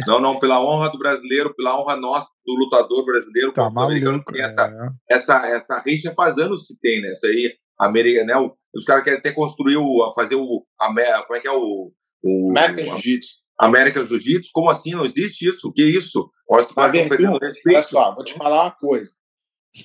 não, 0.07 0.21
não. 0.21 0.39
Pela 0.41 0.61
honra 0.61 0.91
do 0.91 0.99
brasileiro, 0.99 1.55
pela 1.55 1.81
honra 1.81 1.95
nossa, 1.97 2.29
do 2.45 2.55
lutador 2.55 3.05
brasileiro, 3.05 3.53
Tá 3.53 3.67
americano, 3.67 4.13
maluco. 4.13 4.27
que 4.27 4.33
tem 4.33 4.43
essa, 4.43 4.67
é. 4.67 5.15
essa, 5.15 5.47
essa 5.49 5.81
rixa 5.81 6.13
faz 6.13 6.39
anos 6.39 6.67
que 6.67 6.75
tem, 6.81 7.01
né? 7.01 7.13
Isso 7.13 7.27
aí, 7.27 7.55
América, 7.79 8.25
né? 8.25 8.35
Os 8.75 8.85
caras 8.85 9.05
querem 9.05 9.21
até 9.21 9.31
construir 9.33 9.77
o, 9.77 10.13
fazer 10.13 10.35
o, 10.35 10.67
como 10.77 11.01
é 11.01 11.41
que 11.41 11.49
é 11.49 11.53
o, 11.53 11.93
o 12.23 12.51
América 12.51 12.85
Jiu-Jitsu. 12.85 13.37
American 13.61 14.05
Jiu-Jitsu? 14.05 14.51
Como 14.53 14.71
assim? 14.71 14.91
Não 14.93 15.05
existe 15.05 15.49
isso? 15.49 15.69
O 15.69 15.73
que 15.73 15.83
é 15.83 15.87
isso? 15.87 16.31
Olha, 16.51 16.65
tá 16.65 16.73
Olha 16.77 17.83
só, 17.83 18.15
vou 18.15 18.25
te 18.25 18.35
falar 18.35 18.65
uma 18.65 18.71
coisa. 18.73 19.13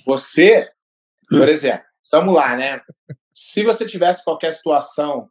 Você, 0.05 0.67
por 1.29 1.47
exemplo, 1.49 1.83
estamos 2.03 2.33
lá, 2.33 2.55
né? 2.55 2.81
Se 3.33 3.63
você 3.63 3.85
tivesse 3.85 4.23
qualquer 4.23 4.53
situação, 4.53 5.29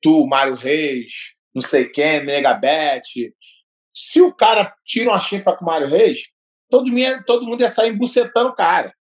tu, 0.00 0.26
Mário 0.26 0.54
Reis, 0.54 1.34
não 1.54 1.62
sei 1.62 1.88
quem, 1.88 2.24
Megabet, 2.24 3.34
se 3.94 4.22
o 4.22 4.34
cara 4.34 4.74
tira 4.84 5.10
uma 5.10 5.20
chifra 5.20 5.56
com 5.56 5.64
o 5.64 5.68
Mário 5.68 5.88
Reis, 5.88 6.28
todo 6.70 6.86
mundo, 6.86 6.98
ia, 6.98 7.22
todo 7.24 7.46
mundo 7.46 7.60
ia 7.60 7.68
sair 7.68 7.92
embucetando 7.92 8.50
o 8.50 8.54
cara. 8.54 8.94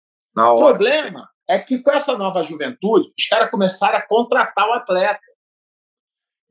O 0.55 0.59
problema 0.59 1.29
é 1.47 1.59
que 1.59 1.81
com 1.81 1.91
essa 1.91 2.17
nova 2.17 2.43
juventude, 2.43 3.11
os 3.17 3.25
caras 3.27 3.49
começaram 3.49 3.97
a 3.97 4.07
contratar 4.07 4.67
o 4.67 4.73
atleta. 4.73 5.21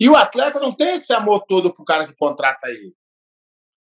E 0.00 0.08
o 0.08 0.16
atleta 0.16 0.60
não 0.60 0.74
tem 0.74 0.94
esse 0.94 1.12
amor 1.12 1.44
todo 1.46 1.72
pro 1.72 1.84
cara 1.84 2.06
que 2.06 2.14
contrata 2.14 2.68
ele. 2.68 2.94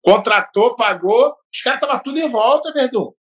Contratou, 0.02 0.76
pagou, 0.76 1.34
os 1.52 1.60
caras 1.60 1.80
estavam 1.82 2.02
tudo 2.02 2.18
em 2.18 2.28
volta, 2.28 2.72
Verdun. 2.72 3.12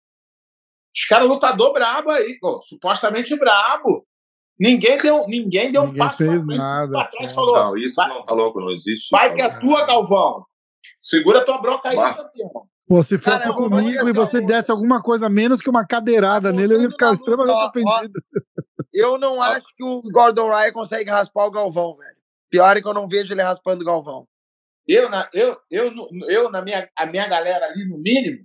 Os 0.94 1.04
caras 1.04 1.28
lutador 1.28 1.72
brabo 1.72 2.10
aí, 2.10 2.38
pô, 2.38 2.62
supostamente 2.62 3.36
brabo. 3.36 4.07
Ninguém 4.58 4.98
deu, 4.98 5.26
ninguém 5.28 5.70
deu 5.70 5.82
um 5.82 5.86
Ninguém 5.86 5.98
passo 5.98 6.18
fez 6.18 6.44
pra 6.44 6.56
nada, 6.56 6.92
pra 6.92 7.06
trás 7.06 7.32
falou: 7.32 7.56
Não, 7.56 7.76
isso 7.76 7.94
vai- 7.94 8.08
não 8.08 8.24
tá 8.24 8.34
louco, 8.34 8.60
não 8.60 8.70
existe. 8.70 9.08
vai 9.10 9.32
que 9.34 9.40
é 9.40 9.58
tua, 9.60 9.86
Galvão. 9.86 10.44
Segura 11.00 11.44
tua 11.44 11.58
bronca 11.58 11.88
aí, 11.90 11.96
Vai. 11.96 12.16
campeão. 12.16 12.50
Pô, 12.88 13.02
se 13.02 13.18
fosse 13.18 13.38
Cara, 13.38 13.52
comigo 13.52 14.08
e 14.08 14.12
você 14.14 14.38
assim, 14.38 14.44
ó, 14.44 14.46
desse 14.46 14.70
alguma 14.70 15.02
coisa 15.02 15.28
menos 15.28 15.60
que 15.60 15.68
uma 15.68 15.86
cadeirada 15.86 16.50
nele, 16.50 16.74
eu 16.74 16.82
ia 16.82 16.90
ficar 16.90 17.12
extremamente 17.12 17.54
luta, 17.54 17.64
ó, 17.64 17.66
ó. 17.86 17.94
ofendido. 17.96 18.20
Eu 18.94 19.18
não 19.18 19.42
acho 19.42 19.66
que 19.76 19.84
o 19.84 20.00
Gordon 20.10 20.48
Ryan 20.50 20.72
consegue 20.72 21.10
raspar 21.10 21.44
o 21.46 21.50
Galvão, 21.50 21.94
velho. 21.96 22.16
Pior 22.50 22.76
é 22.76 22.80
que 22.80 22.88
eu 22.88 22.94
não 22.94 23.06
vejo 23.06 23.32
ele 23.34 23.42
raspando 23.42 23.82
o 23.82 23.86
Galvão. 23.86 24.26
Eu, 24.86 25.10
na, 25.10 25.28
eu, 25.34 25.58
eu, 25.70 25.92
eu, 26.28 26.50
na 26.50 26.62
minha, 26.62 26.88
a 26.96 27.04
minha 27.04 27.28
galera 27.28 27.66
ali, 27.66 27.86
no 27.86 27.98
mínimo, 27.98 28.38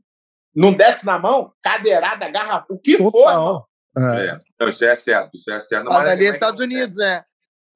não 0.53 0.73
desce 0.73 1.06
na 1.06 1.18
mão, 1.18 1.53
cadeirada, 1.64 2.30
garra, 2.30 2.65
o 2.69 2.77
que 2.77 2.98
for, 2.98 3.30
irmão. 3.30 3.65
É. 3.98 4.26
É, 4.28 4.40
não, 4.60 4.70
isso 4.70 4.84
é 4.86 4.95
certo, 4.95 5.36
isso 5.36 5.52
é 5.52 5.60
certo. 5.60 5.86
Mas 5.86 6.07
ali 6.07 6.26
é 6.26 6.30
que 6.30 6.34
Estados 6.34 6.61
Unidos, 6.61 6.98
né? 6.98 7.24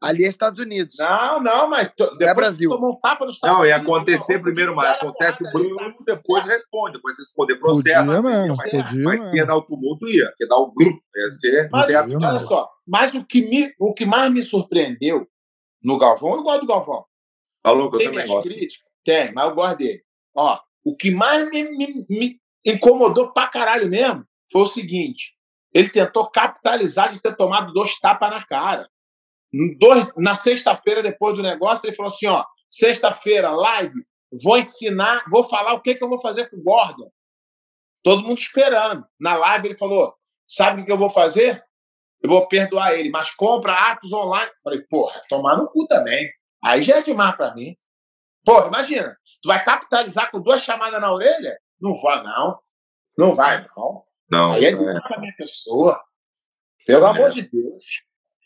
Ali 0.02 0.26
é 0.26 0.28
Estados 0.28 0.60
Unidos. 0.60 0.96
Não, 1.00 1.42
não, 1.42 1.68
mas 1.70 1.90
to, 1.96 2.06
depois 2.18 2.36
Brasil. 2.36 2.70
tomou 2.70 2.92
um 2.94 3.00
tapa 3.00 3.26
nos 3.26 3.36
Estados 3.36 3.58
Não, 3.58 3.66
ia 3.66 3.78
acontecer 3.78 4.40
primeiro, 4.40 4.76
mas 4.76 4.90
acontece 4.92 5.44
o 5.44 5.52
blum, 5.52 5.76
tá 5.76 5.96
depois 6.06 6.44
certo. 6.44 6.56
responde, 6.56 6.94
depois 6.94 7.16
você 7.16 7.22
responder 7.24 7.56
Podia 7.56 7.94
processo. 8.04 8.22
mesmo, 8.22 8.56
mas, 8.58 8.72
podia 8.72 9.04
mas 9.04 9.26
que 9.26 9.36
ia 9.38 9.46
dar 9.46 9.56
o 9.56 9.62
tumulto, 9.64 10.08
ia. 10.08 10.32
Que 10.38 10.44
ia 10.44 10.48
dar 10.48 10.58
o 10.58 10.72
blum, 10.72 11.00
ia 11.16 11.32
ser 11.32 11.70
Mas, 11.72 11.88
certo. 11.88 12.12
Podia 12.12 12.30
olha 12.30 12.40
só, 12.40 12.70
mas 12.86 13.14
o 13.16 13.26
que, 13.26 13.42
me, 13.42 13.74
o 13.80 13.94
que 13.94 14.06
mais 14.06 14.32
me 14.32 14.42
surpreendeu 14.44 15.28
no 15.84 15.98
Galvão, 15.98 16.36
eu 16.36 16.44
gosto 16.44 16.62
do 16.62 16.68
Galvão. 16.68 17.06
Tá 17.64 17.72
louco, 17.72 17.96
eu 17.96 18.00
Tem 18.00 18.08
também 18.10 18.24
minhas 18.24 18.30
gosto. 18.30 18.48
críticas? 18.50 18.88
Tem, 19.04 19.32
mas 19.34 19.50
eu 19.50 19.56
gosto 19.56 19.78
dele. 19.78 20.04
Ó, 20.36 20.60
o 20.86 20.96
que 20.96 21.10
mais 21.10 21.50
me, 21.50 21.64
me- 21.76 22.06
me 22.08 22.40
incomodou 22.64 23.34
pra 23.34 23.48
caralho 23.48 23.90
mesmo 23.90 24.24
foi 24.52 24.62
o 24.62 24.68
seguinte: 24.68 25.34
ele 25.74 25.90
tentou 25.90 26.30
capitalizar 26.30 27.12
de 27.12 27.22
ter 27.22 27.36
tomado 27.36 27.74
dois 27.74 28.00
tapas 28.00 28.30
na 28.30 28.44
cara. 28.46 28.90
Dois- 29.80 30.08
na 30.18 30.36
sexta-feira, 30.36 31.02
depois 31.02 31.36
do 31.36 31.44
negócio, 31.44 31.88
ele 31.88 31.96
falou 31.96 32.12
assim: 32.12 32.28
ó, 32.28 32.44
sexta-feira, 32.70 33.50
live, 33.52 34.06
vou 34.44 34.58
ensinar, 34.58 35.24
vou 35.30 35.44
falar 35.44 35.74
o 35.74 35.82
que, 35.82 35.96
que 35.96 36.04
eu 36.04 36.10
vou 36.10 36.20
fazer 36.20 36.50
com 36.50 36.58
o 36.58 36.64
Gordon. 36.64 37.12
Todo 38.04 38.24
mundo 38.24 38.40
esperando. 38.40 39.06
Na 39.20 39.36
live, 39.36 39.68
ele 39.70 39.78
falou: 39.78 40.16
sabe 40.48 40.82
o 40.82 40.86
que 40.86 40.92
eu 40.92 40.98
vou 40.98 41.10
fazer? 41.10 41.64
Eu 42.22 42.30
vou 42.30 42.48
perdoar 42.48 42.94
ele, 42.96 43.10
mas 43.10 43.32
compra 43.32 43.74
atos 43.74 44.12
online. 44.12 44.52
Falei, 44.64 44.82
porra, 44.82 45.22
tomar 45.30 45.56
no 45.56 45.70
cu 45.70 45.86
também. 45.88 46.30
Aí 46.64 46.82
já 46.82 46.98
é 46.98 47.02
demais 47.04 47.36
pra 47.36 47.54
mim. 47.54 47.78
Porra, 48.44 48.68
imagina, 48.68 49.16
tu 49.42 49.48
vai 49.48 49.64
capitalizar 49.64 50.32
com 50.32 50.42
duas 50.42 50.64
chamadas 50.64 51.00
na 51.00 51.12
orelha? 51.14 51.60
Não 51.80 51.94
vai, 52.02 52.24
não. 52.24 52.60
Não 53.18 53.36
vai, 53.36 53.64
não. 53.76 54.04
Não, 54.30 54.54
Aí 54.54 54.66
é 54.66 54.70
é. 54.70 54.76
demais 54.76 55.00
pra 55.02 55.20
minha 55.20 55.34
pessoa. 55.38 56.00
Pelo 56.86 57.06
É. 57.06 57.10
amor 57.10 57.30
de 57.30 57.42
Deus. 57.44 57.84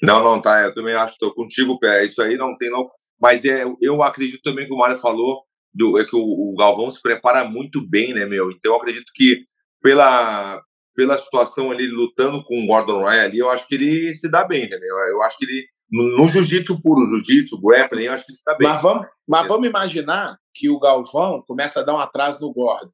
não, 0.01 0.23
não, 0.23 0.41
tá. 0.41 0.61
Eu 0.61 0.73
também 0.73 0.93
acho, 0.95 1.15
tô 1.19 1.33
contigo, 1.33 1.79
Pé. 1.79 2.05
Isso 2.05 2.21
aí 2.21 2.35
não 2.37 2.55
tem, 2.57 2.69
não. 2.69 2.89
Mas 3.19 3.45
é, 3.45 3.63
eu 3.81 4.01
acredito 4.01 4.41
também 4.43 4.65
que 4.65 4.73
o 4.73 4.77
Mário 4.77 4.97
falou 4.97 5.43
do, 5.73 5.99
é 5.99 6.05
que 6.05 6.15
o, 6.15 6.19
o 6.21 6.55
Galvão 6.57 6.89
se 6.91 7.01
prepara 7.01 7.43
muito 7.43 7.87
bem, 7.87 8.13
né, 8.13 8.25
meu? 8.25 8.49
Então 8.51 8.71
eu 8.73 8.77
acredito 8.77 9.11
que 9.13 9.45
pela, 9.81 10.61
pela 10.95 11.17
situação 11.19 11.71
ali, 11.71 11.87
lutando 11.87 12.43
com 12.43 12.63
o 12.63 12.67
Gordon 12.67 13.03
Ryan 13.03 13.23
ali, 13.23 13.37
eu 13.39 13.49
acho 13.49 13.67
que 13.67 13.75
ele 13.75 14.13
se 14.13 14.29
dá 14.29 14.43
bem, 14.43 14.67
né, 14.69 14.77
meu? 14.79 14.97
Eu 15.07 15.21
acho 15.21 15.37
que 15.37 15.45
ele, 15.45 15.65
no, 15.91 16.17
no 16.17 16.25
jiu-jitsu 16.29 16.81
puro, 16.81 17.01
jiu-jitsu, 17.07 17.59
grappling, 17.61 18.05
eu 18.05 18.13
acho 18.13 18.25
que 18.25 18.31
ele 18.31 18.37
se 18.37 18.43
dá 18.45 18.55
bem. 18.55 18.67
Mas 18.67 18.81
vamos, 18.81 19.05
mas 19.27 19.47
vamos 19.47 19.67
imaginar 19.67 20.37
que 20.53 20.69
o 20.69 20.79
Galvão 20.79 21.43
começa 21.47 21.79
a 21.79 21.83
dar 21.83 21.93
um 21.93 21.99
atraso 21.99 22.41
no 22.41 22.51
Gordon. 22.51 22.91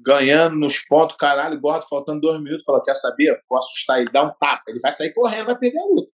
Ganhando 0.00 0.56
nos 0.56 0.78
pontos, 0.80 1.16
caralho, 1.16 1.56
o 1.56 1.60
Gordon 1.60 1.86
faltando 1.88 2.20
dois 2.20 2.40
minutos, 2.40 2.64
falou: 2.64 2.82
quer 2.82 2.94
saber? 2.94 3.40
Vou 3.48 3.58
assustar 3.58 4.00
ele, 4.00 4.10
dá 4.10 4.22
um 4.22 4.30
tapa. 4.30 4.62
Ele 4.68 4.80
vai 4.80 4.92
sair 4.92 5.12
correndo, 5.12 5.46
vai 5.46 5.58
perder 5.58 5.78
a 5.78 5.84
luta. 5.86 6.10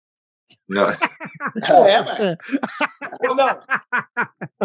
Não, 0.69 0.87
É, 1.87 2.03
velho. 2.03 2.39
Ou 3.29 3.35
não. 3.35 3.61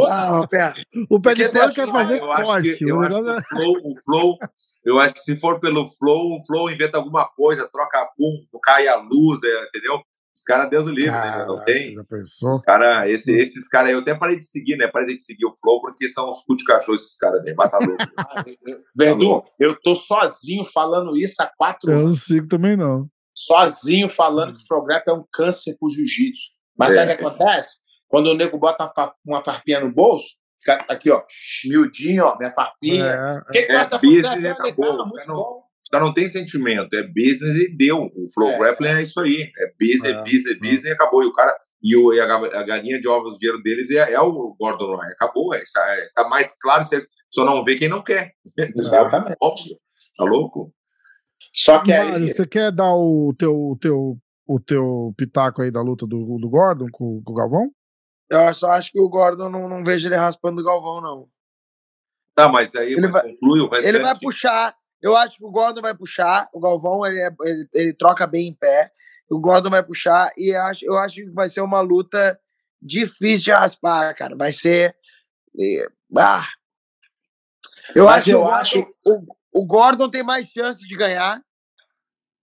Ah, 0.09 0.47
pé. 0.49 0.73
O 1.09 1.19
pé 1.19 1.33
de 1.33 1.45
assim, 1.45 1.73
quer 1.73 1.91
fazer 1.91 2.19
eu 2.19 2.31
acho 2.31 2.43
corte. 2.43 2.75
que, 2.75 2.83
eu 2.89 2.97
o 2.97 3.01
acho 3.01 3.17
o 3.17 3.41
flow, 3.49 3.75
o 3.83 3.95
flow 4.03 4.37
Eu 4.85 4.99
acho 4.99 5.15
que 5.15 5.19
se 5.21 5.35
for 5.37 5.59
pelo 5.59 5.89
Flow, 5.97 6.39
o 6.39 6.45
Flow 6.45 6.69
inventa 6.69 6.97
alguma 6.97 7.27
coisa, 7.27 7.67
troca 7.69 8.07
pum, 8.17 8.45
cai 8.63 8.87
a 8.87 8.95
luz, 8.95 9.41
é, 9.43 9.63
entendeu? 9.65 10.01
Os 10.37 10.43
caras, 10.43 10.69
Deus 10.69 10.85
do 10.85 10.91
livre, 10.91 11.09
né? 11.11 11.45
Não 11.47 11.63
tem. 11.65 11.93
Já 11.93 12.03
pensou? 12.03 12.51
Os 12.57 12.61
cara, 12.61 13.09
esse, 13.09 13.35
esses 13.35 13.67
caras 13.67 13.89
aí, 13.89 13.95
eu 13.95 14.01
até 14.01 14.13
parei 14.13 14.37
de 14.37 14.45
seguir, 14.45 14.77
né? 14.77 14.87
Parei 14.87 15.15
de 15.15 15.23
seguir 15.23 15.45
o 15.47 15.57
Flow, 15.59 15.81
porque 15.81 16.07
são 16.09 16.29
os 16.29 16.43
cu 16.43 16.55
de 16.55 16.63
cachorro, 16.63 16.93
esses 16.95 17.17
caras, 17.17 17.43
né? 17.43 17.53
Mata 17.55 17.79
louco. 17.79 17.97
Verdun, 18.95 19.41
eu 19.59 19.75
tô 19.79 19.95
sozinho 19.95 20.63
falando 20.63 21.17
isso 21.17 21.41
há 21.41 21.51
quatro 21.57 21.89
Eu 21.91 21.95
não 21.95 22.05
anos. 22.05 22.23
sigo 22.23 22.47
também, 22.47 22.77
não. 22.77 23.07
Sozinho 23.33 24.07
falando 24.09 24.55
que 24.55 24.63
o 24.63 24.67
Frograp 24.67 25.07
é 25.07 25.13
um 25.13 25.25
câncer 25.31 25.75
pro 25.79 25.89
jiu-jitsu. 25.89 26.55
Mas 26.77 26.93
É. 26.93 26.95
sabe 26.97 27.13
o 27.13 27.17
que 27.17 27.25
acontece? 27.25 27.75
Quando 28.07 28.27
o 28.27 28.33
nego 28.35 28.57
bota 28.57 28.83
uma, 28.85 28.93
fa- 28.93 29.15
uma 29.25 29.43
farpinha 29.43 29.79
no 29.79 29.91
bolso, 29.91 30.25
fica 30.59 30.85
aqui, 30.87 31.09
ó, 31.11 31.23
miudinho, 31.65 32.25
ó, 32.25 32.37
minha 32.37 32.51
farpinha. 32.51 33.05
É, 33.05 33.41
Quem 33.51 33.61
É, 33.63 33.67
gosta 33.73 33.89
da 33.89 33.97
business 33.97 34.21
Frograp 34.21 34.41
e 34.43 34.47
é 34.47 34.51
acabou, 34.51 34.85
legal, 34.91 35.66
os 35.87 35.91
muito 35.91 35.91
caras 35.91 35.99
não- 35.99 35.99
bom. 35.99 35.99
Já 35.99 35.99
não 35.99 36.13
tem 36.13 36.27
sentimento, 36.29 36.93
é 36.95 37.03
business 37.03 37.57
e 37.61 37.75
deu. 37.75 38.03
O 38.15 38.31
Flow 38.33 38.49
É. 38.51 38.57
Grappling 38.57 38.89
é 38.89 39.01
isso 39.03 39.19
aí. 39.19 39.51
É 39.57 39.71
business, 39.79 40.13
É. 40.13 40.21
business, 40.23 40.59
business 40.59 40.83
e 40.85 40.89
acabou. 40.91 41.23
E 41.23 41.27
o 41.27 41.33
cara. 41.33 41.55
E, 41.81 41.95
o, 41.95 42.11
e 42.11 42.19
a, 42.19 42.25
a 42.25 42.63
galinha 42.63 42.99
de 42.99 43.07
ovos 43.07 43.33
de 43.33 43.39
dinheiro 43.39 43.61
deles 43.61 43.91
é, 43.91 44.11
é 44.11 44.19
o 44.19 44.55
Gordon 44.59 44.95
Ryan. 44.97 45.11
Acabou. 45.11 45.53
É, 45.53 45.59
é- 45.59 46.09
tá 46.15 46.27
mais 46.27 46.53
claro, 46.59 46.85
você 46.85 47.05
só 47.29 47.45
não 47.45 47.63
vê 47.63 47.75
quem 47.77 47.87
não 47.87 48.03
quer. 48.03 48.31
Exatamente. 48.75 49.35
Óbvio. 49.41 49.77
Tá 50.17 50.23
louco? 50.25 50.73
Só 51.53 51.79
que 51.83 51.95
Mário, 51.95 52.15
aí. 52.15 52.27
você 52.27 52.45
quer 52.47 52.71
dar 52.71 52.93
o 52.93 53.33
teu, 53.37 53.53
o 53.55 53.77
teu, 53.79 54.17
o 54.47 54.59
teu 54.59 55.13
pitaco 55.15 55.61
aí 55.61 55.69
da 55.71 55.81
luta 55.81 56.05
do, 56.07 56.37
do 56.39 56.49
Gordon 56.49 56.87
com, 56.91 57.21
com 57.23 57.31
o 57.31 57.35
Galvão? 57.35 57.71
Eu 58.29 58.53
só 58.55 58.71
acho 58.71 58.91
que 58.91 58.99
o 58.99 59.07
Gordon 59.07 59.49
não, 59.49 59.69
não 59.69 59.83
vejo 59.83 60.07
ele 60.07 60.15
raspando 60.15 60.61
o 60.61 60.65
Galvão, 60.65 60.99
não. 60.99 61.27
Tá, 62.35 62.49
mas 62.49 62.73
aí 62.75 62.93
Ele 62.93 63.07
vai- 63.07 63.31
conclui 63.33 63.59
o 63.61 63.67
restante. 63.69 63.87
Ele 63.87 63.99
vai 63.99 64.19
puxar. 64.19 64.75
Eu 65.01 65.15
acho 65.15 65.37
que 65.37 65.45
o 65.45 65.51
Gordon 65.51 65.81
vai 65.81 65.95
puxar. 65.95 66.49
O 66.53 66.59
Galvão 66.59 67.05
ele, 67.05 67.19
é- 67.19 67.35
ele, 67.41 67.69
ele 67.73 67.93
troca 67.93 68.25
bem 68.25 68.47
em 68.47 68.53
pé. 68.55 68.91
O 69.29 69.39
Gordon 69.39 69.69
vai 69.69 69.83
puxar. 69.83 70.31
E 70.37 70.55
eu 70.55 70.61
acho, 70.63 70.85
eu 70.85 70.97
acho 70.97 71.15
que 71.15 71.29
vai 71.31 71.49
ser 71.49 71.61
uma 71.61 71.81
luta 71.81 72.39
difícil 72.81 73.43
de 73.45 73.51
raspar, 73.51 74.13
cara. 74.15 74.35
Vai 74.35 74.51
ser. 74.53 74.95
Ah. 76.17 76.45
Eu 77.95 78.05
Mas 78.05 78.23
acho 78.23 78.31
eu 78.31 78.39
o 78.39 78.43
Gordon- 78.43 78.55
acho- 78.57 78.87
o, 79.05 79.61
o 79.61 79.65
Gordon 79.65 80.09
tem 80.09 80.23
mais 80.23 80.47
chance 80.49 80.85
de 80.87 80.95
ganhar. 80.95 81.41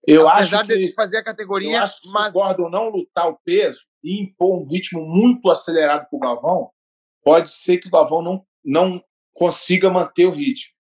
Eu 0.06 0.28
apesar 0.28 0.58
acho 0.58 0.68
que, 0.68 0.74
dele 0.74 0.92
fazer 0.92 1.16
a 1.16 1.20
eu 1.20 1.24
categoria. 1.24 1.82
acho 1.82 2.00
que 2.02 2.08
mas 2.10 2.32
se 2.32 2.38
o 2.38 2.42
Gordon 2.42 2.68
não 2.68 2.88
lutar 2.90 3.28
o 3.28 3.38
peso 3.44 3.80
e 4.02 4.20
impor 4.22 4.60
um 4.62 4.66
ritmo 4.68 5.00
muito 5.06 5.50
acelerado 5.50 6.06
pro 6.10 6.18
Galvão, 6.18 6.70
pode 7.22 7.50
ser 7.50 7.78
que 7.78 7.88
o 7.88 7.90
Galvão 7.90 8.20
não, 8.20 8.46
não 8.62 9.02
consiga 9.32 9.88
manter 9.90 10.26
o 10.26 10.30
ritmo. 10.30 10.73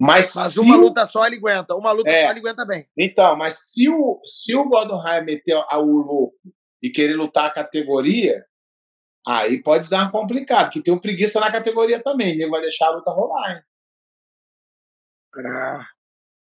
Mas, 0.00 0.32
Mas 0.34 0.56
uma 0.56 0.76
o- 0.76 0.80
luta 0.80 1.04
só 1.06 1.26
ele 1.26 1.36
aguenta. 1.36 1.74
Uma 1.74 1.90
luta 1.92 2.08
É. 2.10 2.24
só 2.24 2.30
ele 2.30 2.38
aguenta 2.40 2.64
bem. 2.64 2.88
Então, 2.96 3.36
mas 3.36 3.58
se 3.72 3.88
o, 3.88 4.20
se 4.24 4.54
o 4.54 4.64
Gordon 4.68 5.00
Ryan 5.02 5.22
meter 5.22 5.56
a- 5.68 5.78
o 5.78 5.86
louco 5.86 6.36
e 6.80 6.88
querer 6.90 7.14
lutar 7.14 7.46
a 7.46 7.50
categoria, 7.50 8.44
aí 9.26 9.60
pode 9.60 9.90
dar 9.90 10.02
uma 10.02 10.12
complicada, 10.12 10.64
porque 10.66 10.82
tem 10.82 10.94
um 10.94 10.98
preguiça 11.00 11.40
na 11.40 11.50
categoria 11.50 12.00
também. 12.02 12.30
Ele 12.30 12.48
vai 12.48 12.60
deixar 12.60 12.86
a 12.86 12.90
luta 12.92 13.10
rolar, 13.10 13.56
hein? 13.56 13.62
Ah, 15.46 15.86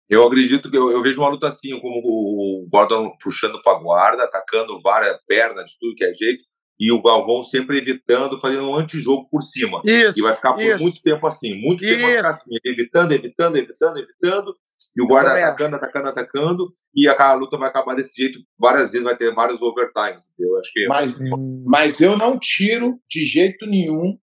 Eu 0.09 0.27
acredito 0.27 0.69
que 0.69 0.77
eu, 0.77 0.91
eu 0.91 1.01
vejo 1.01 1.19
uma 1.21 1.29
luta 1.29 1.47
assim, 1.47 1.79
como 1.79 1.99
o 2.03 2.67
Gordon 2.69 3.15
puxando 3.21 3.61
para 3.63 3.79
guarda, 3.79 4.23
atacando 4.25 4.79
várias 4.81 5.17
pernas 5.25 5.65
de 5.71 5.77
tudo 5.79 5.95
que 5.95 6.03
é 6.03 6.13
jeito, 6.13 6.43
e 6.79 6.91
o 6.91 7.01
Galvão 7.01 7.43
sempre 7.43 7.77
evitando, 7.77 8.39
fazendo 8.39 8.69
um 8.69 8.75
antijogo 8.75 9.27
por 9.29 9.41
cima. 9.41 9.81
Isso. 9.85 10.19
E 10.19 10.21
vai 10.21 10.35
ficar 10.35 10.53
por 10.53 10.61
isso. 10.61 10.81
muito 10.81 11.01
tempo 11.01 11.25
assim, 11.27 11.53
muito 11.61 11.83
tempo 11.85 12.01
vai 12.01 12.17
ficar 12.17 12.31
Isso. 12.31 12.41
assim, 12.41 12.57
evitando, 12.65 13.11
evitando, 13.11 13.55
evitando, 13.57 13.97
evitando, 13.99 14.55
e 14.95 15.01
o 15.01 15.07
guarda 15.07 15.33
atacando, 15.33 15.75
atacando, 15.75 16.09
atacando, 16.09 16.75
e 16.95 17.07
a, 17.07 17.13
a 17.13 17.33
luta 17.33 17.57
vai 17.57 17.69
acabar 17.69 17.95
desse 17.95 18.21
jeito, 18.21 18.39
várias 18.59 18.91
vezes 18.91 19.03
vai 19.03 19.17
ter 19.17 19.33
vários 19.33 19.61
overtimes. 19.61 20.25
Eu 20.37 20.59
acho 20.59 20.71
que 20.71 20.87
Mas, 20.87 21.19
Hum, 21.19 21.63
mas 21.65 22.01
eu 22.01 22.15
não 22.15 22.37
tiro 22.37 22.99
de 23.09 23.25
jeito 23.25 23.65
nenhum 23.65 24.17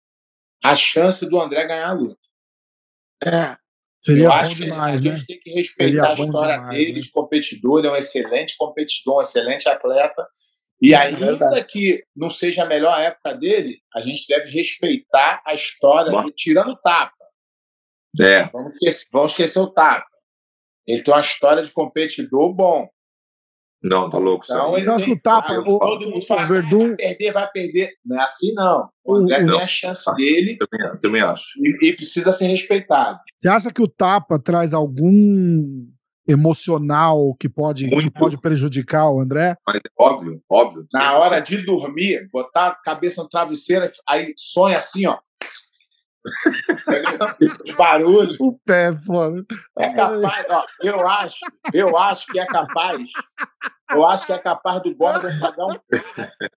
a 0.63 0.77
chance 0.77 1.27
do 1.27 1.41
André 1.41 1.67
ganhar 1.67 1.89
a 1.89 1.93
luta. 1.93 2.17
É. 3.25 3.57
seria 4.01 4.25
eu 4.25 4.31
bom 4.31 4.37
acho 4.37 4.55
demais, 4.55 5.01
que 5.01 5.09
a 5.09 5.11
né? 5.11 5.17
gente 5.17 5.27
tem 5.27 5.41
que 5.41 5.51
Seria 5.51 5.63
respeitar 5.63 6.13
a 6.13 6.15
bom 6.15 6.25
história 6.25 6.55
demais, 6.55 6.71
dele 6.79 6.93
né? 6.93 7.01
de 7.01 7.11
competidor. 7.11 7.79
Ele 7.79 7.89
é 7.89 7.91
um 7.91 7.97
excelente 7.97 8.55
competidor, 8.57 9.19
um 9.19 9.23
excelente 9.23 9.69
atleta. 9.69 10.27
E 10.83 10.95
ainda 10.95 11.27
verdade. 11.37 11.65
que 11.65 12.03
não 12.17 12.31
seja 12.31 12.63
a 12.63 12.67
melhor 12.67 12.99
época 13.01 13.35
dele, 13.35 13.81
a 13.95 14.01
gente 14.01 14.27
deve 14.27 14.49
respeitar 14.51 15.43
a 15.47 15.55
história 15.55 16.11
Bom. 16.11 16.21
dele, 16.23 16.33
tirando 16.35 16.71
o 16.71 16.77
tapa. 16.77 17.13
é, 18.21 18.45
Vamos 18.49 18.73
esquecer, 18.75 19.07
vamos 19.13 19.31
esquecer 19.33 19.59
o 19.61 19.67
tapa. 19.71 20.07
Ele 20.87 21.03
tem 21.03 21.13
uma 21.15 21.21
história 21.21 21.63
de 21.63 21.71
competidor 21.71 22.53
bom. 22.55 22.89
não, 23.83 24.11
tá 24.11 24.19
louco. 24.19 24.45
Então, 24.45 24.77
ele 24.77 24.87
tem- 24.87 25.05
que 25.07 25.13
o 25.13 25.21
tapa, 25.21 25.55
Ah, 25.55 25.61
o- 25.61 25.79
todo 25.79 26.07
mundo 26.07 26.19
o 26.19 26.23
fala, 26.23 26.47
Verdun- 26.47 26.85
"Ah, 26.85 26.89
vai 26.89 26.97
perder, 26.97 27.33
vai 27.33 27.51
perder. 27.51 27.93
Não 28.05 28.21
é 28.21 28.25
assim, 28.25 28.53
não. 28.55 28.91
O 29.05 29.13
O- 29.13 29.17
André 29.17 29.43
o- 29.45 29.47
tem 29.53 29.61
a 29.61 29.67
chance 29.67 30.15
dele 30.17 30.59
Também, 30.59 31.01
também 31.01 31.23
acho. 31.23 31.47
e, 31.65 31.89
e 31.89 31.97
precisa 31.97 32.33
ser 32.33 32.47
respeitado. 32.47 33.19
Você 33.39 33.49
acha 33.49 33.73
que 33.73 33.81
o 33.81 33.89
tapa 33.89 34.39
traz 34.39 34.75
algum 34.75 35.87
emocional 36.31 37.35
que 37.39 37.49
pode, 37.49 37.89
que 37.89 38.11
pode 38.11 38.41
prejudicar 38.41 39.11
o 39.11 39.21
André? 39.21 39.57
Mas 39.67 39.77
é 39.77 39.81
óbvio, 39.99 40.43
óbvio. 40.49 40.87
Na 40.93 41.19
hora 41.19 41.41
de 41.41 41.65
dormir, 41.65 42.29
botar 42.33 42.69
a 42.69 42.75
cabeça 42.75 43.23
no 43.23 43.29
travesseiro, 43.29 43.91
aí 44.09 44.33
sonha 44.37 44.79
assim, 44.79 45.07
ó. 45.07 45.19
Os 47.65 47.75
barulhos. 47.75 48.37
O 48.39 48.59
pé, 48.65 48.95
foda. 48.97 49.45
É 49.79 49.89
capaz, 49.89 50.47
ó, 50.51 50.65
eu 50.83 51.09
acho, 51.09 51.39
eu 51.73 51.97
acho 51.97 52.27
que 52.27 52.39
é 52.39 52.47
capaz. 52.47 53.09
Eu 53.91 54.07
acho 54.07 54.27
que 54.27 54.33
é 54.33 54.39
capaz 54.39 54.83
do 54.83 54.95
Gordon 54.95 55.29
pagar 55.41 55.67
um 55.67 55.75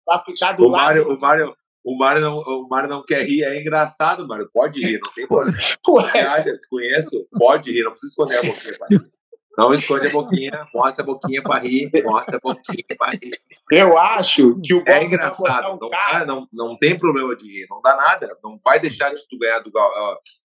pra 0.05 0.19
ficar 0.25 0.53
do 0.53 0.65
O 0.65 0.67
lado. 0.69 0.81
Mário, 0.83 1.07
o 1.13 1.19
Mário, 1.19 1.55
o 1.83 1.97
Mário, 1.97 2.21
não, 2.21 2.37
o 2.39 2.67
Mário 2.69 2.89
não 2.89 3.03
quer 3.05 3.23
rir, 3.23 3.43
é 3.43 3.59
engraçado, 3.61 4.27
Mário. 4.27 4.49
Pode 4.53 4.83
rir, 4.83 4.99
não 5.03 5.13
tem 5.13 5.27
problema. 5.27 5.57
Ué, 5.87 6.21
Ah, 6.21 6.41
já 6.41 6.57
te 6.57 6.67
conheço, 6.69 7.27
pode 7.31 7.71
rir, 7.71 7.83
não 7.83 7.91
precisa 7.91 8.11
esconder 8.11 8.37
a 8.37 8.41
boquinha 8.41 8.77
rir. 8.89 9.11
Não 9.57 9.73
esconde 9.73 10.07
a 10.07 10.11
boquinha, 10.11 10.67
mostra 10.73 11.03
a 11.03 11.05
boquinha 11.05 11.43
pra 11.43 11.59
rir, 11.59 11.91
mostra 12.03 12.37
a 12.37 12.39
boquinha 12.39 12.85
pra 12.97 13.09
rir. 13.09 13.31
eu 13.71 13.97
acho 13.97 14.59
que 14.61 14.73
o 14.73 14.83
É 14.87 15.03
engraçado, 15.03 15.73
um 15.73 15.77
não, 15.77 15.89
cara. 15.89 16.17
ah, 16.21 16.25
não, 16.25 16.47
não 16.53 16.77
tem 16.77 16.97
problema 16.97 17.35
de 17.35 17.45
rir, 17.45 17.67
não 17.69 17.81
dá 17.81 17.95
nada. 17.95 18.37
Não 18.43 18.59
vai 18.63 18.79
deixar 18.79 19.13
de 19.13 19.21
tu 19.29 19.37
ganhar 19.37 19.59
do 19.59 19.71
Gal, 19.71 19.91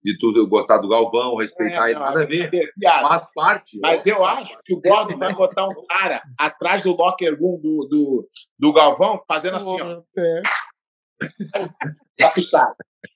de 0.03 0.19
tu 0.19 0.47
gostar 0.49 0.79
do 0.79 0.89
Galvão, 0.89 1.37
respeitar 1.37 1.87
É, 1.87 1.91
ele, 1.91 1.99
não, 2.01 2.07
nada 2.07 2.23
a 2.23 2.27
ver. 2.27 2.51
é. 2.53 2.91
Faz 3.01 3.29
parte. 3.35 3.79
Mas 3.81 4.05
eu 4.07 4.25
acho 4.25 4.59
que 4.65 4.75
o 4.75 4.81
Gordon 4.81 5.17
vai 5.19 5.33
botar 5.33 5.67
um 5.67 5.87
cara 5.87 6.23
atrás 6.39 6.83
do 6.83 6.97
locker 6.97 7.33
room 7.39 7.61
do, 7.61 7.87
do, 7.89 8.29
do 8.59 8.73
Galvão, 8.73 9.23
fazendo 9.29 9.57
assim, 9.57 9.81
ó. 9.81 10.03
É. 10.19 10.43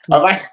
Mas 0.09 0.21
vai. 0.23 0.51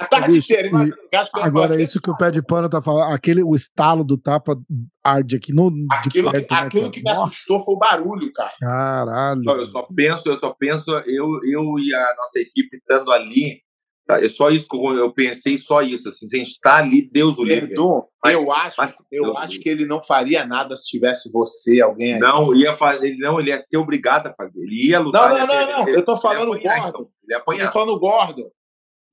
A 0.00 0.06
tarde 0.06 0.32
Bicho, 0.32 0.52
inteira. 0.52 0.68
e 1.12 1.16
Agora, 1.42 1.68
você. 1.76 1.82
isso 1.82 2.00
que 2.00 2.10
o 2.10 2.16
pé 2.16 2.30
de 2.30 2.42
pano 2.42 2.68
tá 2.68 2.80
falando, 2.80 3.12
aquele, 3.12 3.42
o 3.42 3.54
estalo 3.54 4.02
do 4.02 4.16
tapa 4.16 4.58
arde 5.04 5.36
aqui 5.36 5.52
no. 5.52 5.70
Aquilo, 5.90 6.30
perto, 6.30 6.50
né, 6.52 6.58
aquilo 6.60 6.82
cara? 6.82 6.92
que 6.92 7.02
me 7.02 7.10
assustou 7.10 7.64
foi 7.64 7.74
o 7.74 7.78
barulho, 7.78 8.32
cara. 8.32 8.52
Caralho. 8.60 9.42
Não, 9.42 9.54
eu 9.56 9.66
só 9.66 9.82
penso, 9.94 10.28
eu 10.28 10.36
só 10.38 10.50
penso, 10.58 10.90
eu, 11.06 11.26
eu 11.44 11.78
e 11.78 11.94
a 11.94 12.14
nossa 12.16 12.38
equipe 12.40 12.76
estando 12.78 13.12
ali, 13.12 13.60
tá? 14.06 14.18
é 14.24 14.28
só 14.28 14.50
isso 14.50 14.66
que 14.68 14.76
eu, 14.76 14.98
eu 14.98 15.12
pensei, 15.12 15.58
só 15.58 15.82
isso. 15.82 16.08
Assim, 16.08 16.26
se 16.26 16.36
a 16.36 16.38
gente 16.38 16.58
tá 16.60 16.76
ali, 16.76 17.08
Deus 17.10 17.36
o 17.38 17.44
livre. 17.44 17.74
Mas- 18.22 18.34
eu 18.34 18.52
acho, 18.52 18.76
mas- 18.78 18.96
eu 19.10 19.24
Deus 19.24 19.36
acho 19.38 19.60
que 19.60 19.68
ele 19.68 19.86
não 19.86 20.02
faria 20.02 20.44
nada 20.46 20.74
se 20.76 20.84
tivesse 20.86 21.30
você, 21.32 21.80
alguém 21.80 22.14
aí. 22.14 22.20
Não, 22.20 22.54
ia 22.54 22.74
fazer, 22.74 23.06
ele 23.08 23.18
não, 23.18 23.38
ele 23.40 23.50
ia 23.50 23.58
ser 23.60 23.76
obrigado 23.78 24.26
a 24.28 24.34
fazer. 24.34 24.60
Ele 24.60 24.88
ia 24.88 24.98
Não, 24.98 25.06
lutar. 25.06 25.30
não, 25.30 25.46
não, 25.46 25.46
não, 25.72 25.88
ele- 25.88 25.96
eu 25.98 26.04
tô 26.04 26.16
falando 26.20 26.48
apanhar, 26.52 26.74
Gordon. 26.82 26.88
então. 26.88 27.00
Ele 27.22 27.32
ia 27.32 27.36
Eu 27.36 27.38
tô 27.44 27.50
apanhar. 27.50 27.72
falando 27.72 27.98
Gordon. 27.98 28.50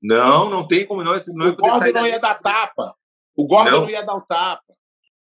Não, 0.02 0.48
não 0.48 0.66
tem 0.66 0.86
como 0.86 1.02
não. 1.02 1.12
não 1.28 1.46
ia 1.46 1.52
O 1.52 1.56
Gordon 1.56 1.92
não 1.92 2.06
ia 2.06 2.20
dar 2.20 2.34
tapa. 2.36 2.94
O 3.36 3.46
Gordon 3.46 3.70
Não. 3.70 3.80
não 3.82 3.90
ia 3.90 4.02
dar 4.02 4.16
o 4.16 4.20
tapa. 4.22 4.62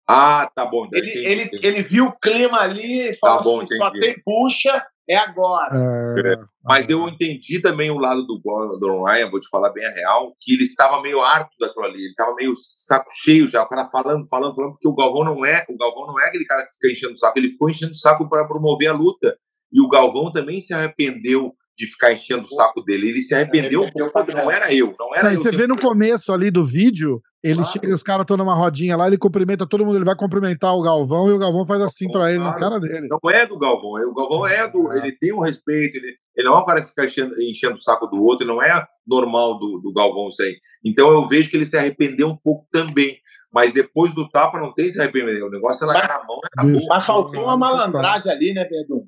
Ah, 0.09 0.49
tá 0.55 0.65
bom. 0.65 0.85
então 0.85 0.99
Ele, 0.99 1.09
entendi, 1.09 1.25
ele, 1.25 1.43
entendi. 1.43 1.67
ele 1.67 1.81
viu 1.83 2.05
o 2.05 2.19
clima 2.19 2.59
ali 2.59 3.09
e 3.09 3.13
falou 3.15 3.37
Tá 3.37 3.43
bom, 3.43 3.61
assim: 3.61 3.77
só 3.77 3.91
tem 3.91 4.15
puxa, 4.23 4.85
é 5.09 5.17
agora. 5.17 5.75
É, 5.75 6.35
Mas 6.63 6.87
eu 6.87 7.07
entendi 7.09 7.61
também 7.61 7.91
o 7.91 7.97
lado 7.97 8.25
do 8.25 8.39
Gordon 8.39 9.03
Ryan, 9.03 9.29
vou 9.29 9.39
te 9.39 9.49
falar 9.49 9.69
bem 9.71 9.85
a 9.85 9.91
real, 9.91 10.33
que 10.39 10.53
ele 10.53 10.63
estava 10.63 11.01
meio 11.01 11.21
harto 11.21 11.51
daquilo 11.59 11.85
ali, 11.85 11.99
ele 11.99 12.09
estava 12.09 12.33
meio 12.35 12.53
saco 12.55 13.09
cheio 13.21 13.47
já, 13.47 13.63
o 13.63 13.67
cara 13.67 13.89
falando, 13.89 14.25
falando, 14.27 14.55
falando, 14.55 14.71
porque 14.73 14.87
o 14.87 14.95
Galvão 14.95 15.25
não 15.25 15.45
é, 15.45 15.65
o 15.69 15.77
Galvão 15.77 16.07
não 16.07 16.19
é 16.19 16.27
aquele 16.27 16.45
cara 16.45 16.63
que 16.63 16.73
fica 16.73 16.91
enchendo 16.91 17.13
o 17.13 17.17
saco, 17.17 17.37
ele 17.37 17.51
ficou 17.51 17.69
enchendo 17.69 17.91
o 17.91 17.95
saco 17.95 18.29
para 18.29 18.47
promover 18.47 18.87
a 18.89 18.93
luta. 18.93 19.37
E 19.71 19.81
o 19.81 19.89
Galvão 19.89 20.31
também 20.31 20.61
se 20.61 20.73
arrependeu 20.73 21.53
de 21.77 21.85
ficar 21.85 22.11
enchendo 22.11 22.43
o 22.43 22.47
saco 22.47 22.81
dele. 22.81 23.09
Ele 23.09 23.21
se 23.21 23.35
arrependeu 23.35 23.83
Ele 23.83 23.91
perdeu 23.91 24.11
porque 24.11 24.33
não 24.33 24.49
era 24.49 24.73
eu, 24.73 24.95
não 24.99 25.13
era 25.13 25.25
Não, 25.25 25.31
eu. 25.31 25.37
você 25.37 25.51
vê 25.51 25.67
no 25.67 25.79
começo 25.79 26.33
ali 26.33 26.49
do 26.49 26.65
vídeo, 26.65 27.21
ele 27.43 27.55
Claro. 27.55 27.69
chega, 27.71 27.93
os 27.93 28.01
caras 28.01 28.23
estão 28.23 28.35
numa 28.35 28.55
rodinha 28.55 28.97
lá, 28.97 29.05
ele 29.07 29.17
cumprimenta 29.17 29.67
todo 29.67 29.85
mundo, 29.85 29.97
ele 29.97 30.05
vai 30.05 30.15
cumprimentar 30.15 30.73
o 30.75 30.81
Galvão 30.81 31.29
e 31.29 31.33
o 31.33 31.37
Galvão 31.37 31.67
faz 31.67 31.81
assim 31.81 32.09
pra 32.09 32.29
ele 32.31 32.39
na 32.39 32.53
Claro. 32.53 32.59
cara 32.59 32.79
dele. 32.79 33.07
Não 33.07 33.29
é 33.31 33.45
do 33.45 33.59
Galvão, 33.59 33.99
é- 34.01 34.05
o 34.07 34.13
Galvão 34.13 34.47
é 34.47 34.67
do. 34.67 34.89
Ah. 34.89 34.97
Ele 34.97 35.11
tem 35.11 35.31
um 35.33 35.39
respeito, 35.41 35.97
ele, 35.97 36.15
ele 36.35 36.47
não 36.49 36.57
é 36.57 36.61
um 36.61 36.65
cara 36.65 36.81
que 36.81 36.87
fica 36.89 37.05
enchendo, 37.05 37.35
enchendo 37.41 37.75
o 37.75 37.79
saco 37.81 38.07
do 38.07 38.21
outro, 38.23 38.47
não 38.47 38.61
é, 38.61 38.85
normal 39.07 39.59
do, 39.59 39.79
do 39.79 39.93
Galvão 39.93 40.29
isso 40.29 40.41
aí. 40.41 40.55
Então 40.83 41.09
eu 41.11 41.27
vejo 41.27 41.49
que 41.49 41.55
ele 41.57 41.65
se 41.65 41.77
arrependeu 41.77 42.27
um 42.27 42.35
pouco 42.37 42.67
também. 42.71 43.17
Mas 43.53 43.71
depois 43.71 44.13
do 44.13 44.27
tapa 44.27 44.59
não 44.59 44.73
tem 44.73 44.89
se 44.89 44.99
arrepender. 44.99 45.41
O 45.41 45.49
negócio 45.49 45.83
é 45.83 45.87
largar 45.87 46.19
a 46.19 46.25
mão 46.25 46.37
e 46.43 46.47
acabou. 46.51 46.87
Mas 46.89 47.05
faltou 47.05 47.43
uma 47.45 47.57
malandragem 47.57 48.29
ali, 48.31 48.53
né, 48.53 48.65
Verdun? 48.69 49.07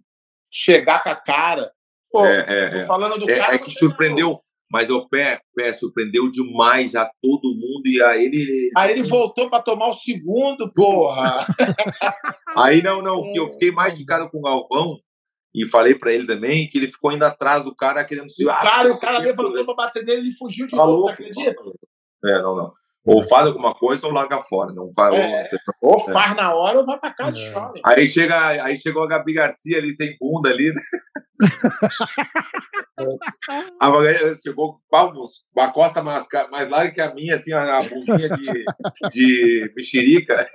Chegar 0.49 1.03
com 1.03 1.09
a 1.09 1.15
cara. 1.15 1.69
Pô, 2.11 2.25
É, 2.25 2.45
é, 2.47 2.79
é. 2.81 2.85
falando 2.85 3.17
do 3.19 3.29
É, 3.29 3.35
cara. 3.37 3.55
é 3.55 3.57
que 3.57 3.71
surpreendeu, 3.71 4.39
mas 4.71 4.89
o 4.89 5.07
pé, 5.07 5.41
pé 5.55 5.73
surpreendeu 5.73 6.29
demais 6.31 6.95
a 6.95 7.05
todo 7.21 7.53
mundo 7.55 7.83
e 7.85 8.01
a 8.01 8.17
ele. 8.17 8.41
ele- 8.41 8.71
Aí 8.77 8.91
ele 8.91 9.03
voltou 9.03 9.49
pra 9.49 9.61
tomar 9.61 9.87
o 9.89 9.93
segundo, 9.93 10.71
porra. 10.73 11.45
Aí 12.57 12.81
não, 12.81 13.01
não, 13.01 13.21
que 13.31 13.39
eu 13.39 13.49
fiquei 13.49 13.71
mais 13.71 13.97
de 13.97 14.05
cara 14.05 14.29
com 14.29 14.39
o 14.39 14.41
Galvão 14.41 14.97
e 15.53 15.67
falei 15.67 15.95
pra 15.95 16.11
ele 16.13 16.25
também 16.27 16.67
que 16.67 16.77
ele 16.77 16.87
ficou 16.87 17.11
indo 17.11 17.23
atrás 17.25 17.63
do 17.63 17.75
cara 17.75 18.03
querendo 18.05 18.29
se. 18.29 18.45
O 18.45 18.49
Ah, 18.49 18.55
cara, 18.61 18.87
o 18.89 18.91
esse 18.91 19.01
cara 19.01 19.17
levantou 19.19 19.65
pra 19.65 19.73
bater 19.75 20.03
nele, 20.05 20.21
ele 20.21 20.31
fugiu 20.33 20.65
de 20.67 20.71
Tá 20.75 20.77
novo, 20.85 21.07
acredita? 21.09 21.55
É, 22.25 22.41
não, 22.41 22.55
não. 22.55 22.73
Ou 23.09 23.23
faz 23.27 23.47
alguma 23.47 23.73
coisa 23.73 24.05
ou 24.07 24.13
larga 24.13 24.41
fora. 24.41 24.73
Não 24.73 24.91
faz, 24.93 25.15
É. 25.15 25.49
Ou 25.81 25.99
faz 25.99 26.35
na 26.35 26.53
hora 26.53 26.79
ou 26.79 26.85
vai 26.85 26.99
pra 26.99 27.11
casa 27.13 27.37
e 27.37 27.41
É. 27.43 27.53
chora. 27.53 27.73
Aí 27.85 28.07
chega, 28.07 28.63
aí 28.63 28.79
chegou 28.79 29.03
a 29.03 29.07
Gabi 29.07 29.33
Garcia 29.33 29.77
ali 29.77 29.91
sem 29.91 30.15
bunda 30.19 30.49
ali. 30.49 30.73
Né? 30.73 30.81
a 33.79 33.89
Magali 33.89 34.35
chegou 34.41 34.79
palmos, 34.91 35.45
uma 35.55 35.71
costa 35.71 36.03
mais, 36.03 36.27
mais 36.51 36.69
larga 36.69 36.91
que 36.91 36.99
a 37.01 37.13
minha, 37.13 37.35
assim, 37.35 37.53
a 37.53 37.81
bundinha 37.81 38.29
de, 38.37 38.65
de 39.11 39.71
mexerica. 39.75 40.49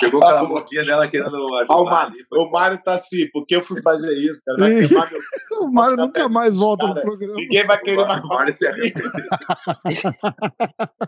Chegou 0.00 0.20
com 0.20 0.26
aquela 0.26 0.46
boquinha 0.48 0.84
dela 0.84 1.08
querendo 1.08 1.36
ajudar 1.54 1.74
Ah, 1.74 1.80
o 1.80 1.84
Mário, 1.84 2.14
o 2.32 2.50
Mário 2.50 2.82
tá 2.82 2.94
assim, 2.94 3.28
porque 3.32 3.56
eu 3.56 3.62
fui 3.62 3.80
fazer 3.82 4.16
isso, 4.18 4.42
cara? 4.44 4.58
Vai 4.58 4.74
queimar 4.86 5.10
meu... 5.10 5.20
O 5.62 5.72
Mário 5.72 5.96
nunca 5.96 6.28
mais 6.28 6.54
volta 6.54 6.86
no 6.86 6.92
Cara, 6.94 7.06
programa. 7.06 7.34
Ninguém 7.36 7.64
vai 7.66 7.78
querer 7.80 8.06
mais 8.06 8.22
o 8.22 8.28
Mário 8.28 8.52
se. 8.52 8.66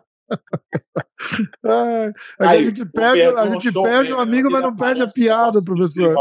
Ai, 1.64 2.12
a 2.40 2.50
Aí, 2.50 2.64
gente 2.64 2.84
perde, 2.86 3.22
a 3.22 3.46
gente 3.46 3.72
perde 3.72 4.12
o 4.12 4.18
amigo, 4.20 4.50
mas 4.50 4.62
não 4.62 4.74
perde 4.74 5.02
a 5.02 5.06
piada, 5.06 5.62
professor. 5.62 6.14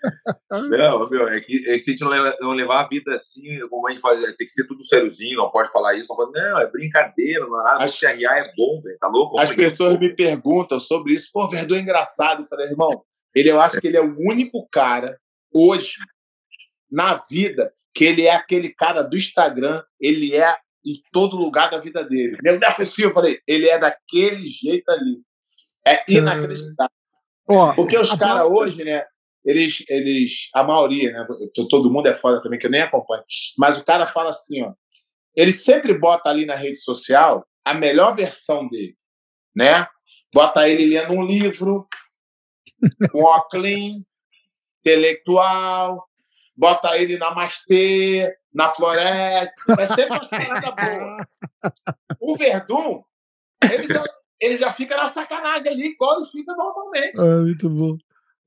Não, 0.52 1.08
meu, 1.10 1.28
é 1.28 1.40
que, 1.40 1.68
é 1.68 1.72
que 1.72 1.80
se 1.80 1.90
a 1.90 1.92
gente 1.92 2.02
não 2.02 2.08
levar, 2.10 2.36
não 2.40 2.52
levar 2.52 2.84
a 2.84 2.88
vida 2.88 3.16
assim, 3.16 3.58
como 3.68 3.88
a 3.88 3.90
gente 3.90 4.00
faz, 4.00 4.20
tem 4.36 4.46
que 4.46 4.52
ser 4.52 4.64
tudo 4.64 4.84
sériozinho, 4.84 5.36
não 5.36 5.50
pode 5.50 5.72
falar 5.72 5.96
isso, 5.96 6.06
não 6.08 6.16
pode, 6.16 6.38
não, 6.38 6.60
é 6.60 6.70
brincadeira, 6.70 7.44
não 7.46 7.60
é 7.60 7.64
nada, 7.64 7.84
As- 7.84 7.96
o 7.96 7.98
CRA 7.98 8.38
é 8.38 8.52
bom, 8.56 8.80
velho, 8.80 8.96
tá 9.00 9.08
louco? 9.08 9.40
As 9.40 9.52
pessoas 9.52 9.98
me 9.98 10.14
perguntam 10.14 10.78
sobre 10.78 11.14
isso. 11.14 11.30
Pô, 11.32 11.48
Verdun 11.48 11.74
é 11.74 11.80
engraçado. 11.80 12.42
Eu 12.42 12.46
falei, 12.46 12.68
irmão, 12.68 12.90
ele, 13.34 13.50
eu 13.50 13.60
acho 13.60 13.80
que 13.80 13.88
ele 13.88 13.96
é 13.96 14.00
o 14.00 14.16
único 14.20 14.68
cara 14.70 15.18
hoje 15.52 15.94
na 16.88 17.14
vida 17.28 17.74
que 17.92 18.04
ele 18.04 18.22
é 18.24 18.34
aquele 18.36 18.68
cara 18.68 19.02
do 19.02 19.16
Instagram, 19.16 19.82
ele 20.00 20.32
é 20.36 20.56
em 20.84 21.02
todo 21.12 21.36
lugar 21.36 21.70
da 21.70 21.78
vida 21.78 22.04
dele. 22.04 22.36
Não 22.42 22.52
é 22.52 22.74
possível, 22.74 23.10
eu 23.10 23.14
falei, 23.14 23.40
ele 23.46 23.68
é 23.68 23.78
daquele 23.78 24.48
jeito 24.48 24.88
ali. 24.90 25.20
É 25.86 26.04
inacreditável. 26.08 26.90
Ó, 27.50 27.72
Porque 27.74 27.98
os 27.98 28.12
caras 28.14 28.44
hoje, 28.46 28.84
né? 28.84 29.04
Eles, 29.44 29.82
eles, 29.88 30.50
a 30.54 30.62
maioria, 30.62 31.10
né? 31.12 31.26
to- 31.54 31.68
Todo 31.68 31.90
mundo 31.90 32.06
é 32.08 32.16
foda 32.16 32.42
também, 32.42 32.58
que 32.58 32.66
eu 32.66 32.70
nem 32.70 32.82
acompanho. 32.82 33.22
Mas 33.56 33.80
o 33.80 33.84
cara 33.84 34.06
fala 34.06 34.30
assim, 34.30 34.62
ó. 34.62 34.72
Ele 35.34 35.52
sempre 35.52 35.96
bota 35.96 36.28
ali 36.28 36.44
na 36.44 36.54
rede 36.54 36.76
social 36.76 37.46
a 37.64 37.72
melhor 37.72 38.14
versão 38.14 38.68
dele, 38.68 38.96
né? 39.56 39.86
Bota 40.34 40.68
ele 40.68 40.86
lendo 40.86 41.12
um 41.14 41.24
livro, 41.24 41.86
um 43.14 43.22
óculos, 43.22 44.02
intelectual, 44.80 46.06
bota 46.56 46.96
ele 46.98 47.16
na 47.18 47.34
Mastê, 47.34 48.34
na 48.52 48.68
Floresta. 48.70 49.52
É 49.78 49.86
sempre 49.86 50.06
uma 50.10 50.20
parada 50.28 50.70
boa. 50.72 51.26
O 52.20 52.36
Verdun, 52.36 53.02
ele 53.62 53.86
já, 53.86 54.04
ele 54.40 54.58
já 54.58 54.72
fica 54.72 54.96
na 54.96 55.08
sacanagem 55.08 55.70
ali, 55.72 55.88
igual 55.88 56.18
ele 56.18 56.26
fica 56.26 56.54
normalmente. 56.54 57.18
É 57.20 57.36
muito 57.40 57.68
bom. 57.70 57.96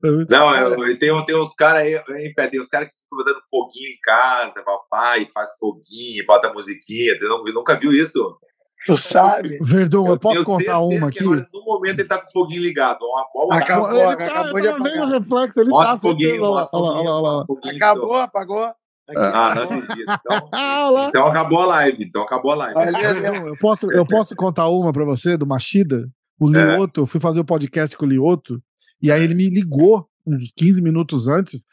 É 0.04 0.10
muito- 0.10 0.30
Não, 0.30 0.54
eu, 0.54 0.98
tem, 0.98 1.24
tem 1.24 1.36
uns 1.36 1.54
caras 1.54 1.82
aí, 1.82 2.34
tem 2.50 2.60
uns 2.60 2.68
caras 2.68 2.88
que 2.88 2.94
ficam 3.00 3.24
dando 3.24 3.40
foguinho 3.50 3.88
em 3.90 3.98
casa, 4.02 4.62
papai, 4.64 5.28
faz 5.32 5.50
foguinho, 5.58 6.26
bota 6.26 6.52
musiquinha, 6.52 7.16
você 7.16 7.24
não, 7.26 7.44
nunca 7.44 7.78
viu 7.78 7.92
isso? 7.92 8.36
Tu 8.84 8.96
sabe? 8.96 9.58
Verdun, 9.62 10.08
eu 10.08 10.18
posso 10.18 10.34
tenho 10.34 10.44
contar 10.44 10.80
uma 10.80 11.08
que 11.08 11.18
aqui? 11.18 11.24
agora, 11.24 11.48
no 11.54 11.64
momento 11.64 12.00
ele 12.00 12.08
tá 12.08 12.18
com 12.18 12.26
o 12.26 12.32
foguinho 12.32 12.62
ligado, 12.62 12.98
uma 13.04 13.28
bola 13.32 13.54
Acabou, 13.56 13.92
ele 13.92 14.16
tá, 14.16 14.24
acabou 14.24 14.58
eu 14.58 14.72
de 14.72 14.82
vendo 14.82 14.86
apagar. 14.88 15.06
o 15.06 15.10
reflexo, 15.12 15.60
ele 15.60 15.70
mostra 15.70 15.88
tá 15.90 15.94
o 15.94 15.98
foguinho, 15.98 16.42
lá, 16.42 16.48
mostra 16.48 16.78
lá, 16.80 17.20
lá. 17.20 17.46
foguinho, 17.46 17.76
Acabou, 17.76 18.16
apagou? 18.16 18.74
Aqui, 19.08 19.18
então. 19.18 19.34
Ah, 19.34 19.54
não 19.54 19.62
acabou. 19.62 19.78
acredito. 19.82 20.20
Então, 20.20 20.48
Ah, 20.52 20.90
lá. 20.90 21.08
então 21.08 21.26
acabou 21.26 21.60
a 21.60 21.66
live, 21.66 22.04
então 22.04 22.22
acabou 22.22 22.52
a 22.52 22.54
live. 22.54 22.74
Eu 23.48 23.56
posso, 23.58 23.90
eu 23.90 24.06
posso 24.06 24.34
contar 24.36 24.68
uma 24.68 24.92
pra 24.92 25.04
você 25.04 25.36
do 25.36 25.46
Machida? 25.46 26.08
O 26.38 26.48
É. 26.54 26.74
Lioto, 26.76 27.02
eu 27.02 27.06
fui 27.06 27.20
fazer 27.20 27.38
o 27.40 27.44
podcast 27.44 27.96
com 27.96 28.04
o 28.04 28.08
Lioto, 28.08 28.60
e 29.00 29.10
aí 29.12 29.22
ele 29.22 29.34
me 29.34 29.48
ligou 29.48 30.08
uns 30.26 30.50
15 30.56 30.80
minutos 30.82 31.28
antes. 31.28 31.64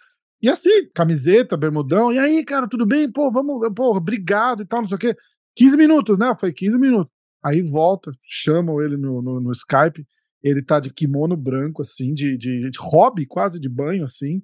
E 0.42 0.48
assim, 0.50 0.88
camiseta, 0.94 1.58
bermudão, 1.58 2.12
e 2.14 2.20
aí, 2.20 2.46
cara, 2.46 2.68
tudo 2.68 2.86
bem? 2.86 3.12
Pô, 3.12 3.32
vamos, 3.32 3.68
pô, 3.76 3.96
obrigado 3.96 4.62
e 4.62 4.66
tal, 4.66 4.82
não 4.82 4.88
sei 4.88 4.96
o 4.96 5.00
quê. 5.00 5.16
15 5.56 5.76
minutos, 5.76 6.18
né? 6.18 6.34
Foi 6.40 6.54
15 6.54 6.78
minutos. 6.78 7.12
Aí 7.44 7.62
volta, 7.62 8.12
chamam 8.22 8.82
ele 8.82 8.96
no, 8.98 9.22
no, 9.22 9.40
no 9.42 9.52
Skype, 9.52 10.06
ele 10.44 10.62
tá 10.62 10.80
de 10.80 10.94
kimono 10.94 11.36
branco, 11.36 11.82
assim, 11.82 12.14
de, 12.14 12.38
de, 12.38 12.70
de 12.70 12.80
hobby, 12.80 13.26
quase 13.26 13.60
de 13.60 13.68
banho, 13.70 14.04
assim, 14.04 14.42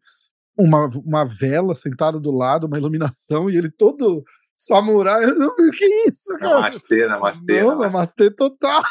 uma, 0.58 0.88
uma 1.06 1.26
vela 1.26 1.76
sentada 1.76 2.20
do 2.20 2.32
lado, 2.32 2.68
uma 2.68 2.78
iluminação, 2.78 3.50
e 3.50 3.58
ele 3.58 3.70
todo 3.70 4.24
samurai. 4.58 5.24
Eu, 5.26 5.48
o 5.48 5.72
que 5.72 5.86
é 5.86 6.10
isso, 6.10 6.38
cara? 6.38 6.56
Namastê, 6.56 7.08
namastê, 7.08 7.62
Não, 7.62 7.70
namastê. 7.70 7.94
namastê 7.94 8.32
total. 8.32 8.84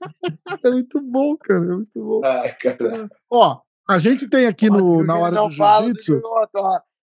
é 0.64 0.70
muito 0.70 1.00
bom, 1.00 1.36
cara, 1.36 1.64
é 1.64 1.68
muito 1.68 1.90
bom. 1.94 2.20
Ai, 2.24 2.52
cara. 2.54 3.08
Ó, 3.30 3.60
a 3.88 3.98
gente 3.98 4.28
tem 4.28 4.46
aqui 4.46 4.70
Ó, 4.70 4.76
no, 4.76 5.04
na 5.04 5.18
hora 5.18 5.34
não 5.34 5.48
do 5.48 5.54
do 5.54 5.54
jiu-jitsu. 5.54 6.22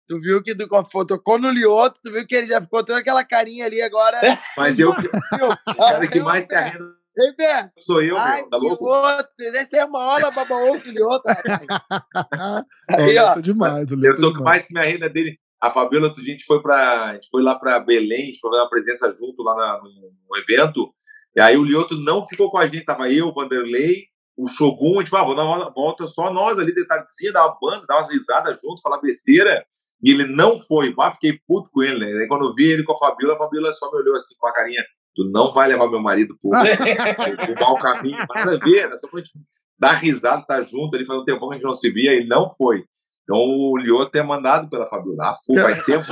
Tu 0.05 0.19
viu 0.19 0.43
que 0.43 0.53
tu 0.53 0.67
tocou 1.05 1.39
no 1.39 1.49
Lioto, 1.49 1.99
tu 2.03 2.11
viu 2.11 2.27
que 2.27 2.35
ele 2.35 2.47
já 2.47 2.61
ficou 2.61 2.83
toda 2.83 2.99
aquela 2.99 3.23
carinha 3.23 3.65
ali 3.65 3.81
agora. 3.81 4.17
Mas 4.57 4.77
eu, 4.77 4.91
o 4.91 5.75
cara 5.75 6.07
que 6.07 6.19
mais 6.19 6.45
se 6.45 6.53
arrenda 6.53 7.02
Ei, 7.15 7.31
Bé, 7.35 7.71
sou 7.81 8.01
eu, 8.01 8.17
Ai, 8.17 8.41
meu, 8.41 8.49
tá 8.49 8.57
louco? 8.57 8.85
Lioto, 8.85 9.57
essa 9.57 9.77
é 9.77 9.85
uma 9.85 10.03
aula 10.03 10.31
babaú 10.31 10.79
do 10.79 10.91
Lioto, 10.91 11.27
rapaz. 11.27 11.67
Aí, 12.89 13.17
Ó, 13.19 13.33
é 13.33 13.41
demais, 13.41 13.91
o 13.91 13.93
Eu 13.95 13.99
Lioto 13.99 14.17
é 14.17 14.21
sou 14.21 14.31
o 14.31 14.33
que 14.37 14.41
mais 14.41 14.67
me 14.71 14.79
arrenda 14.79 15.09
dele. 15.09 15.37
A 15.61 15.69
Fabiola, 15.71 16.07
outro 16.07 16.23
dia, 16.23 16.33
a 16.33 16.37
gente 16.37 16.45
foi, 16.45 16.61
pra, 16.61 17.09
a 17.11 17.13
gente 17.13 17.29
foi 17.29 17.41
lá 17.43 17.55
para 17.55 17.79
Belém, 17.79 18.23
a 18.23 18.25
gente 18.25 18.39
foi 18.39 18.49
fazer 18.49 18.63
uma 18.63 18.69
presença 18.69 19.15
junto 19.17 19.43
lá 19.43 19.55
na- 19.55 19.77
no, 19.83 19.89
no 20.29 20.37
evento. 20.37 20.93
E 21.35 21.39
aí 21.39 21.55
o 21.55 21.63
Lioto 21.63 21.95
não 21.95 22.25
ficou 22.25 22.51
com 22.51 22.57
a 22.57 22.65
gente, 22.67 22.83
tava 22.83 23.09
eu, 23.11 23.27
o 23.27 23.33
Vanderlei, 23.33 24.05
o 24.35 24.47
Shogun, 24.47 24.95
a 24.95 24.99
gente 25.01 25.09
falou, 25.09 25.25
ah, 25.25 25.35
vamos 25.35 25.59
dar 25.59 25.65
uma 25.65 25.73
volta 25.73 26.07
só 26.07 26.33
nós 26.33 26.57
ali, 26.59 26.73
de 26.73 26.85
tardezinha, 26.85 27.31
dar 27.31 27.45
uma 27.45 27.57
banda, 27.61 27.85
dar 27.87 27.95
umas 27.97 28.09
risadas 28.09 28.59
junto, 28.61 28.81
falar 28.81 28.99
besteira. 28.99 29.63
E 30.03 30.11
ele 30.11 30.25
não 30.25 30.59
foi, 30.59 30.93
bah, 30.93 31.11
fiquei 31.13 31.39
puto 31.47 31.69
com 31.71 31.81
ele, 31.81 31.99
né? 31.99 32.21
Aí 32.23 32.27
quando 32.27 32.45
eu 32.45 32.53
vi 32.55 32.65
ele 32.71 32.83
com 32.83 32.91
a 32.93 32.97
Fabiola, 32.97 33.35
a 33.35 33.37
Fabiola 33.37 33.71
só 33.71 33.89
me 33.89 33.99
olhou 33.99 34.15
assim 34.15 34.35
com 34.37 34.47
a 34.47 34.53
carinha, 34.53 34.83
tu 35.15 35.25
não 35.31 35.51
vai 35.53 35.67
levar 35.67 35.89
meu 35.89 36.01
marido 36.01 36.37
pro, 36.41 36.51
pro 37.55 37.55
mau 37.65 37.77
caminho, 37.79 38.17
nada 38.33 38.55
a 38.55 38.59
ver, 38.59 38.89
né? 38.89 38.97
Só 38.97 39.07
pra 39.07 39.19
gente 39.19 39.31
dar 39.77 39.93
risada, 39.93 40.43
tá 40.45 40.61
junto, 40.63 40.95
ele 40.95 41.05
faz 41.05 41.19
um 41.19 41.25
tempão 41.25 41.49
que 41.49 41.55
a 41.55 41.57
gente 41.57 41.65
não 41.65 41.75
se 41.75 41.89
via, 41.91 42.11
ele 42.11 42.27
não 42.27 42.49
foi. 42.49 42.83
Então 43.23 43.37
o 43.37 43.77
Lioto 43.77 44.17
é 44.17 44.23
mandado 44.23 44.69
pela 44.69 44.87
Fabiola. 44.89 45.29
Ah, 45.29 45.35
fu, 45.45 45.55
faz 45.55 45.83
tempo. 45.85 46.05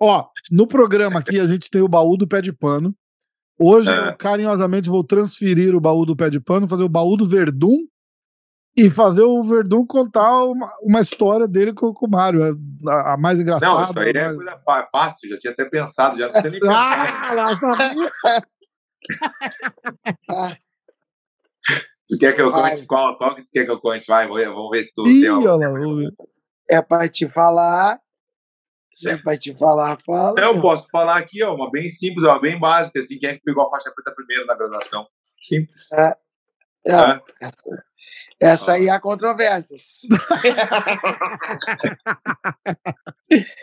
Ó, 0.00 0.24
no 0.50 0.66
programa 0.66 1.18
aqui 1.20 1.38
a 1.38 1.44
gente 1.46 1.70
tem 1.70 1.80
o 1.82 1.88
baú 1.88 2.16
do 2.16 2.26
pé 2.26 2.40
de 2.40 2.52
pano. 2.52 2.94
Hoje 3.58 3.90
É. 3.90 4.08
eu 4.08 4.16
carinhosamente 4.16 4.88
vou 4.88 5.04
transferir 5.04 5.74
o 5.74 5.80
baú 5.80 6.04
do 6.04 6.16
pé 6.16 6.30
de 6.30 6.40
pano, 6.40 6.68
fazer 6.68 6.82
o 6.82 6.88
baú 6.88 7.16
do 7.16 7.26
Verdun 7.26 7.78
e 8.76 8.90
fazer 8.90 9.22
o 9.22 9.42
Verdun 9.42 9.86
contar 9.86 10.44
uma, 10.44 10.70
uma 10.82 11.00
história 11.00 11.46
dele 11.46 11.72
com, 11.74 11.92
com 11.92 12.06
o 12.06 12.10
Mário, 12.10 12.58
a, 12.88 13.14
a 13.14 13.16
mais 13.18 13.38
engraçada. 13.40 13.72
Não, 13.74 13.84
isso 13.84 13.98
aí 13.98 14.10
é 14.10 14.34
coisa 14.34 14.58
fá- 14.58 14.88
fácil, 14.90 15.28
já 15.30 15.38
tinha 15.38 15.52
até 15.52 15.64
pensado, 15.66 16.18
já 16.18 16.26
não 16.26 16.32
precisa 16.32 16.50
nem 16.50 16.60
pensar. 16.60 17.24
Ah, 17.30 17.32
lá, 17.34 17.56
sabia? 17.56 18.12
Tu 22.08 22.18
quer 22.18 22.34
que 22.34 22.42
eu 22.42 22.50
Vai. 22.50 22.70
conte? 22.74 22.86
Qual, 22.86 23.16
qual 23.16 23.34
que 23.34 23.44
quer 23.52 23.64
que 23.64 23.70
eu 23.70 23.80
conte? 23.80 24.06
Vai, 24.06 24.26
vamos 24.26 24.70
ver, 24.70 24.84
se 24.84 24.92
tu 24.94 25.06
Ih, 25.06 25.20
tem 25.20 25.28
alguma. 25.28 26.10
É 26.70 26.80
pra 26.82 27.08
te 27.08 27.28
falar. 27.28 28.00
Se 28.90 29.08
é 29.08 29.16
pra 29.16 29.38
te 29.38 29.54
falar, 29.56 29.98
fala. 30.04 30.38
Eu 30.38 30.60
posso 30.60 30.86
falar 30.90 31.16
aqui, 31.16 31.42
ó, 31.42 31.54
uma 31.54 31.70
bem 31.70 31.88
simples, 31.88 32.24
uma 32.26 32.38
bem 32.38 32.60
básica, 32.60 33.00
assim, 33.00 33.18
quem 33.18 33.30
é 33.30 33.34
que 33.36 33.42
pegou 33.42 33.66
a 33.66 33.70
faixa 33.70 33.90
preta 33.94 34.14
primeiro 34.14 34.44
na 34.46 34.54
graduação? 34.54 35.06
Simples. 35.42 35.90
É, 35.92 36.14
Tá? 36.84 37.22
essa, 37.40 37.84
essa 38.42 38.72
aí 38.72 38.90
há 38.90 39.00
controvérsias. 39.00 40.00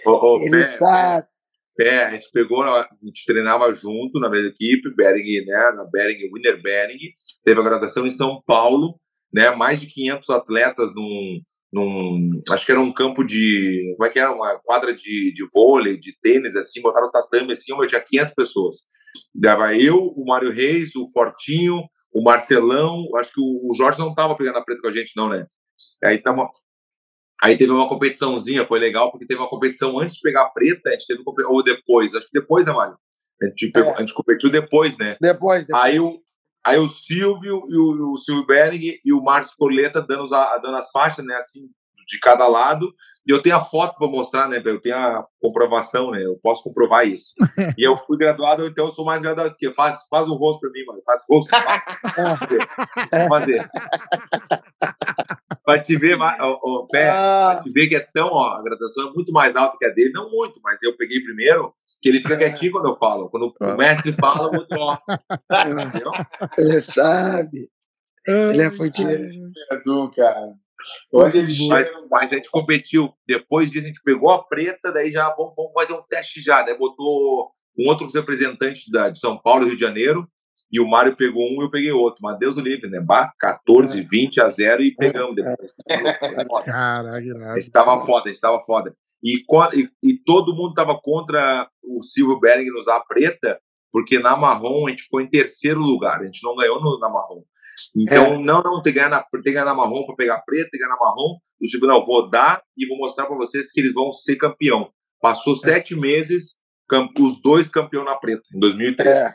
Ô, 0.05 0.11
ô, 0.11 0.41
Ele 0.41 0.63
sabe. 0.63 1.27
Pé, 1.75 2.05
a 2.05 2.11
gente 2.11 2.29
pegou, 2.31 2.63
a 2.63 2.87
gente 3.03 3.25
treinava 3.25 3.73
junto 3.73 4.19
na 4.19 4.29
mesma 4.29 4.49
equipe, 4.49 4.93
Bering, 4.95 5.45
né, 5.45 5.71
na 5.75 5.85
Bering, 5.85 6.29
Winner 6.33 6.61
Bering, 6.61 6.97
teve 7.43 7.59
a 7.59 7.63
graduação 7.63 8.05
em 8.05 8.11
São 8.11 8.41
Paulo, 8.45 8.99
né, 9.33 9.51
mais 9.51 9.79
de 9.79 9.87
500 9.87 10.29
atletas 10.29 10.93
num, 10.93 11.41
num, 11.71 12.41
acho 12.49 12.65
que 12.65 12.71
era 12.71 12.81
um 12.81 12.93
campo 12.93 13.23
de, 13.23 13.93
como 13.95 14.09
é 14.09 14.11
que 14.11 14.19
era, 14.19 14.33
uma 14.33 14.59
quadra 14.59 14.93
de, 14.93 15.33
de 15.33 15.47
vôlei, 15.53 15.97
de 15.97 16.13
tênis, 16.21 16.55
assim, 16.55 16.81
botaram 16.81 17.07
o 17.07 17.11
tatame 17.11 17.53
assim, 17.53 17.73
eu 17.73 17.87
tinha 17.87 18.01
500 18.01 18.33
pessoas. 18.33 18.77
Dava 19.33 19.73
eu, 19.75 19.97
o 19.97 20.25
Mário 20.25 20.51
Reis, 20.51 20.93
o 20.95 21.09
Fortinho, 21.11 21.81
o 22.11 22.23
Marcelão, 22.23 23.05
acho 23.17 23.33
que 23.33 23.41
o, 23.41 23.69
o 23.69 23.75
Jorge 23.75 23.99
não 23.99 24.13
tava 24.13 24.35
pegando 24.35 24.57
a 24.57 24.63
preta 24.63 24.81
com 24.81 24.87
a 24.87 24.93
gente 24.93 25.13
não, 25.15 25.29
né? 25.29 25.45
Aí 26.03 26.17
tava, 26.17 26.49
aí 27.41 27.57
teve 27.57 27.71
uma 27.71 27.87
competiçãozinha, 27.87 28.65
foi 28.65 28.79
legal, 28.79 29.11
porque 29.11 29.25
teve 29.25 29.39
uma 29.39 29.49
competição 29.49 29.97
antes 29.99 30.15
de 30.15 30.21
pegar 30.21 30.43
a 30.43 30.49
preta, 30.49 30.89
a 30.89 30.91
gente 30.93 31.07
teve, 31.07 31.23
ou 31.47 31.63
depois, 31.63 32.13
acho 32.13 32.25
que 32.27 32.39
depois, 32.39 32.65
né, 32.65 32.73
Mário? 32.73 32.97
A 33.41 33.45
gente, 33.45 33.71
pegou, 33.71 33.91
é. 33.91 33.95
a 33.95 33.99
gente 33.99 34.13
competiu 34.13 34.49
depois, 34.51 34.97
né? 34.97 35.15
Depois, 35.21 35.65
depois. 35.65 35.83
Aí 35.83 35.99
o, 35.99 36.21
Aí 36.65 36.77
o 36.77 36.89
Silvio 36.89 37.63
e 37.69 37.77
o, 37.77 38.11
o 38.11 38.17
Silvio 38.17 38.45
Bering 38.45 38.99
e 39.03 39.13
o 39.13 39.21
Márcio 39.21 39.55
Coleta 39.57 40.01
dando, 40.01 40.27
dando 40.27 40.75
as 40.75 40.91
faixas, 40.91 41.25
né? 41.25 41.35
Assim, 41.35 41.69
de 42.09 42.19
cada 42.19 42.47
lado. 42.47 42.93
E 43.27 43.31
eu 43.31 43.41
tenho 43.41 43.55
a 43.55 43.61
foto 43.61 43.95
para 43.95 44.07
mostrar, 44.07 44.47
né? 44.47 44.61
Eu 44.63 44.81
tenho 44.81 44.95
a 44.95 45.25
comprovação, 45.39 46.09
né? 46.09 46.25
Eu 46.25 46.39
posso 46.41 46.63
comprovar 46.63 47.07
isso. 47.07 47.33
e 47.77 47.83
eu 47.83 47.95
fui 47.97 48.17
graduado, 48.17 48.65
então 48.65 48.87
eu 48.87 48.91
sou 48.91 49.05
mais 49.05 49.21
graduado 49.21 49.55
que 49.55 49.71
faz, 49.73 49.97
faz 50.09 50.27
um 50.27 50.33
rosto 50.33 50.61
para 50.61 50.71
mim, 50.71 50.83
mano. 50.85 51.01
Faz 51.05 51.21
rosto. 51.29 51.49
Faz, 51.49 52.39
fazer. 52.39 52.67
fazer. 53.29 53.69
para 55.63 55.81
te 55.83 55.95
ver, 55.95 56.17
ó, 56.19 56.87
pé, 56.91 57.09
ah. 57.09 57.51
pra 57.53 57.63
te 57.63 57.71
ver 57.71 57.87
que 57.87 57.95
é 57.95 57.99
tão, 57.99 58.29
ó, 58.31 58.57
a 58.57 58.63
graduação 58.63 59.09
é 59.09 59.13
muito 59.13 59.31
mais 59.31 59.55
alta 59.55 59.77
que 59.77 59.85
a 59.85 59.89
dele, 59.89 60.11
não 60.11 60.31
muito, 60.31 60.59
mas 60.63 60.81
eu 60.81 60.97
peguei 60.97 61.21
primeiro 61.21 61.73
que 62.01 62.09
ele 62.09 62.21
fica 62.21 62.37
quietinho 62.37 62.71
quando 62.71 62.89
eu 62.89 62.97
falo. 62.97 63.29
Quando 63.29 63.47
o 63.47 63.55
ah. 63.61 63.75
mestre 63.75 64.13
fala, 64.13 64.49
o 64.49 64.55
outro 64.55 64.79
ó. 64.79 64.97
Entendeu? 65.67 66.11
Ele 66.57 66.81
sabe. 66.81 67.69
Ele 68.25 68.61
é 68.61 68.71
fudido. 68.71 69.11
Edu, 69.71 70.11
cara. 70.15 70.53
Mas, 71.67 71.89
mas, 72.09 72.31
a 72.31 72.35
gente 72.35 72.49
competiu. 72.49 73.13
Depois 73.27 73.69
disso, 73.69 73.85
a 73.85 73.87
gente 73.87 74.01
pegou 74.03 74.31
a 74.31 74.43
preta, 74.43 74.91
daí 74.91 75.09
já 75.09 75.29
vamos, 75.35 75.53
vamos 75.55 75.73
fazer 75.73 75.93
um 75.93 76.03
teste 76.09 76.41
já. 76.41 76.63
Né? 76.65 76.73
Botou 76.75 77.51
um 77.77 77.87
outro 77.87 78.07
representante 78.07 78.89
da, 78.91 79.09
de 79.09 79.19
São 79.19 79.37
Paulo 79.37 79.63
e 79.63 79.67
Rio 79.67 79.75
de 79.75 79.81
Janeiro. 79.81 80.27
E 80.71 80.79
o 80.79 80.87
Mário 80.87 81.15
pegou 81.15 81.43
um 81.43 81.61
e 81.61 81.65
eu 81.65 81.71
peguei 81.71 81.91
outro. 81.91 82.19
Mas 82.21 82.37
Deus 82.37 82.57
o 82.57 82.61
livre, 82.61 82.89
né? 82.89 82.99
Bah, 82.99 83.33
14, 83.39 84.01
20 84.01 84.41
a 84.41 84.49
0 84.49 84.83
e 84.83 84.95
pegamos 84.95 85.35
depois. 85.35 85.73
Caraca, 86.65 87.17
a 87.17 87.59
gente 87.59 87.71
tava 87.71 87.97
foda, 87.97 88.25
a 88.25 88.27
gente 88.27 88.41
tava 88.41 88.61
foda. 88.61 88.95
E, 89.23 89.43
e, 89.73 89.89
e 90.03 90.17
todo 90.17 90.55
mundo 90.55 90.69
estava 90.69 90.97
contra 90.99 91.67
o 91.83 92.03
Silvio 92.03 92.39
Bering 92.39 92.69
nos 92.69 92.81
usar 92.81 93.01
preta, 93.01 93.59
porque 93.91 94.19
na 94.19 94.37
marrom 94.37 94.87
a 94.87 94.89
gente 94.91 95.03
ficou 95.03 95.19
em 95.19 95.29
terceiro 95.29 95.79
lugar, 95.79 96.21
a 96.21 96.25
gente 96.25 96.43
não 96.43 96.55
ganhou 96.55 96.79
no, 96.81 96.99
na 96.99 97.09
marrom. 97.09 97.43
Então, 97.95 98.33
é. 98.33 98.37
não, 98.37 98.61
não, 98.61 98.81
tem 98.81 98.93
que 98.93 98.99
ganhar 98.99 99.09
na, 99.09 99.21
tem 99.21 99.41
que 99.41 99.51
ganhar 99.51 99.65
na 99.65 99.73
marrom 99.73 100.05
para 100.05 100.15
pegar 100.15 100.39
preta, 100.39 100.69
tem 100.71 100.79
que 100.79 100.85
ganhar 100.85 100.95
na 100.95 100.99
marrom. 100.99 101.37
O 101.61 101.87
não, 101.87 102.05
vou 102.05 102.29
dar 102.29 102.61
e 102.77 102.87
vou 102.87 102.97
mostrar 102.97 103.25
para 103.25 103.35
vocês 103.35 103.71
que 103.71 103.79
eles 103.79 103.93
vão 103.93 104.13
ser 104.13 104.35
campeão. 104.37 104.89
Passou 105.21 105.55
é. 105.55 105.59
sete 105.59 105.95
meses, 105.95 106.55
os 107.19 107.41
dois 107.41 107.69
campeão 107.69 108.03
na 108.03 108.15
preta, 108.15 108.43
em 108.53 108.59
2003. 108.59 109.09
É. 109.09 109.29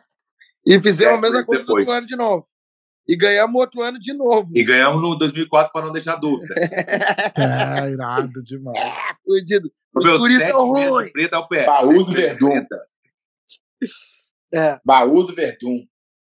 E 0.66 0.80
fizemos 0.80 1.18
a 1.18 1.20
mesma 1.20 1.44
coisa 1.44 1.64
no 1.64 1.90
ano 1.90 2.06
de 2.06 2.16
novo. 2.16 2.46
E 3.06 3.16
ganhamos 3.16 3.60
outro 3.60 3.82
ano 3.82 3.98
de 4.00 4.14
novo. 4.14 4.48
E 4.54 4.64
ganhamos 4.64 5.02
no 5.02 5.14
2004 5.16 5.70
para 5.70 5.84
não 5.84 5.92
deixar 5.92 6.16
dúvida. 6.16 6.54
é, 7.36 7.90
irado 7.90 8.42
demais. 8.42 8.78
É, 8.78 8.92
fudido. 9.22 9.70
Os 9.94 10.04
turistas 10.04 10.48
são 10.48 10.68
ruins. 10.68 11.12
Preta 11.12 11.36
ao 11.36 11.46
pé. 11.46 11.66
Baú 11.66 12.04
do 12.04 12.12
Verdun. 12.12 12.66
É. 14.54 14.80
Baú 14.82 15.22
do 15.22 15.34
Verdun. 15.34 15.84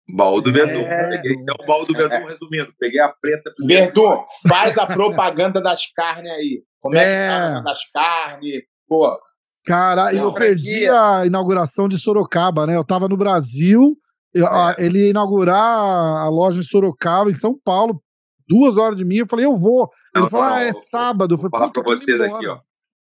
Baú 0.09 0.41
do 0.41 0.51
Verdun. 0.51 0.81
É. 0.81 1.09
Peguei, 1.17 1.33
então, 1.33 1.55
o 1.59 1.65
baú 1.65 1.85
do 1.85 1.93
Verdun, 1.93 2.25
resumindo, 2.27 2.73
peguei 2.79 2.99
a 2.99 3.09
preta. 3.09 3.51
Verdun, 3.65 4.23
faz 4.47 4.77
a 4.77 4.85
propaganda 4.85 5.61
das 5.61 5.85
carnes 5.93 6.31
aí. 6.31 6.63
Como 6.79 6.95
é, 6.95 7.03
é 7.03 7.21
que 7.21 7.27
tá 7.27 7.57
a 7.57 7.61
das 7.61 7.91
carnes? 7.91 8.61
Pô. 8.87 9.17
Cara, 9.65 10.13
eu 10.13 10.33
perdi 10.33 10.89
a 10.89 11.25
inauguração 11.25 11.87
de 11.87 11.97
Sorocaba, 11.97 12.65
né? 12.65 12.75
Eu 12.75 12.83
tava 12.83 13.07
no 13.07 13.15
Brasil 13.15 13.95
eu, 14.33 14.47
é. 14.47 14.75
Ele 14.79 14.99
ia 14.99 15.09
inaugurar 15.09 15.57
a 15.57 16.29
loja 16.29 16.59
em 16.59 16.63
Sorocaba, 16.63 17.29
em 17.29 17.33
São 17.33 17.57
Paulo, 17.57 18.01
duas 18.47 18.77
horas 18.77 18.97
de 18.97 19.05
mim. 19.05 19.17
Eu 19.17 19.27
falei, 19.27 19.45
eu 19.45 19.55
vou. 19.55 19.89
Ele 20.15 20.23
não, 20.23 20.29
falou, 20.29 20.45
não, 20.45 20.53
ah, 20.53 20.63
é 20.63 20.73
sábado. 20.73 21.33
Eu 21.33 21.37
falei, 21.37 21.51
vou 21.51 21.59
falar 21.59 21.71
para 21.71 21.83
vocês 21.83 22.21
aqui, 22.21 22.47
ó. 22.47 22.59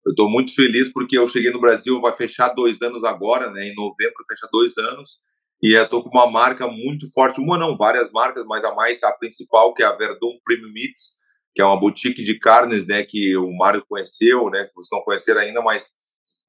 Eu 0.05 0.11
estou 0.11 0.29
muito 0.29 0.55
feliz 0.55 0.91
porque 0.91 1.17
eu 1.17 1.27
cheguei 1.27 1.51
no 1.51 1.61
Brasil, 1.61 2.01
vai 2.01 2.11
fechar 2.13 2.49
dois 2.49 2.81
anos 2.81 3.03
agora, 3.03 3.51
né? 3.51 3.67
Em 3.67 3.75
novembro 3.75 4.25
fecha 4.27 4.47
dois 4.51 4.75
anos. 4.77 5.19
E 5.61 5.73
eu 5.73 5.87
tô 5.87 6.03
com 6.03 6.09
uma 6.09 6.29
marca 6.29 6.67
muito 6.67 7.11
forte, 7.13 7.39
uma 7.39 7.57
não, 7.57 7.77
várias 7.77 8.11
marcas, 8.11 8.43
mas 8.45 8.63
a 8.63 8.73
mais, 8.73 9.03
a 9.03 9.11
principal, 9.13 9.73
que 9.73 9.83
é 9.83 9.85
a 9.85 9.95
Verdun 9.95 10.39
Premium 10.43 10.71
Meats, 10.73 11.15
que 11.53 11.61
é 11.61 11.65
uma 11.65 11.79
boutique 11.79 12.23
de 12.23 12.39
carnes, 12.39 12.87
né? 12.87 13.03
Que 13.03 13.37
o 13.37 13.51
Mário 13.55 13.85
conheceu, 13.87 14.49
né? 14.49 14.65
Que 14.65 14.73
vocês 14.73 14.89
não 14.91 15.03
conheceram 15.03 15.41
ainda, 15.41 15.61
mas 15.61 15.93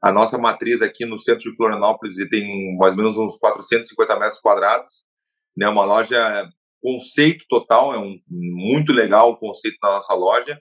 a 0.02 0.10
nossa 0.10 0.39
matriz 0.39 0.80
aqui 0.80 1.05
no 1.05 1.18
centro 1.18 1.51
de 1.51 1.56
Florianópolis 1.56 2.16
tem 2.30 2.76
mais 2.76 2.93
ou 2.93 2.98
menos 2.98 3.18
uns 3.18 3.39
450 3.39 4.18
metros 4.18 4.40
quadrados, 4.40 5.05
né? 5.56 5.68
Uma 5.68 5.84
loja 5.84 6.48
conceito 6.82 7.44
total, 7.48 7.94
é 7.94 7.98
um 7.98 8.18
muito 8.28 8.93
legal 8.93 9.30
o 9.30 9.36
conceito 9.36 9.76
da 9.80 9.90
nossa 9.90 10.14
loja. 10.14 10.60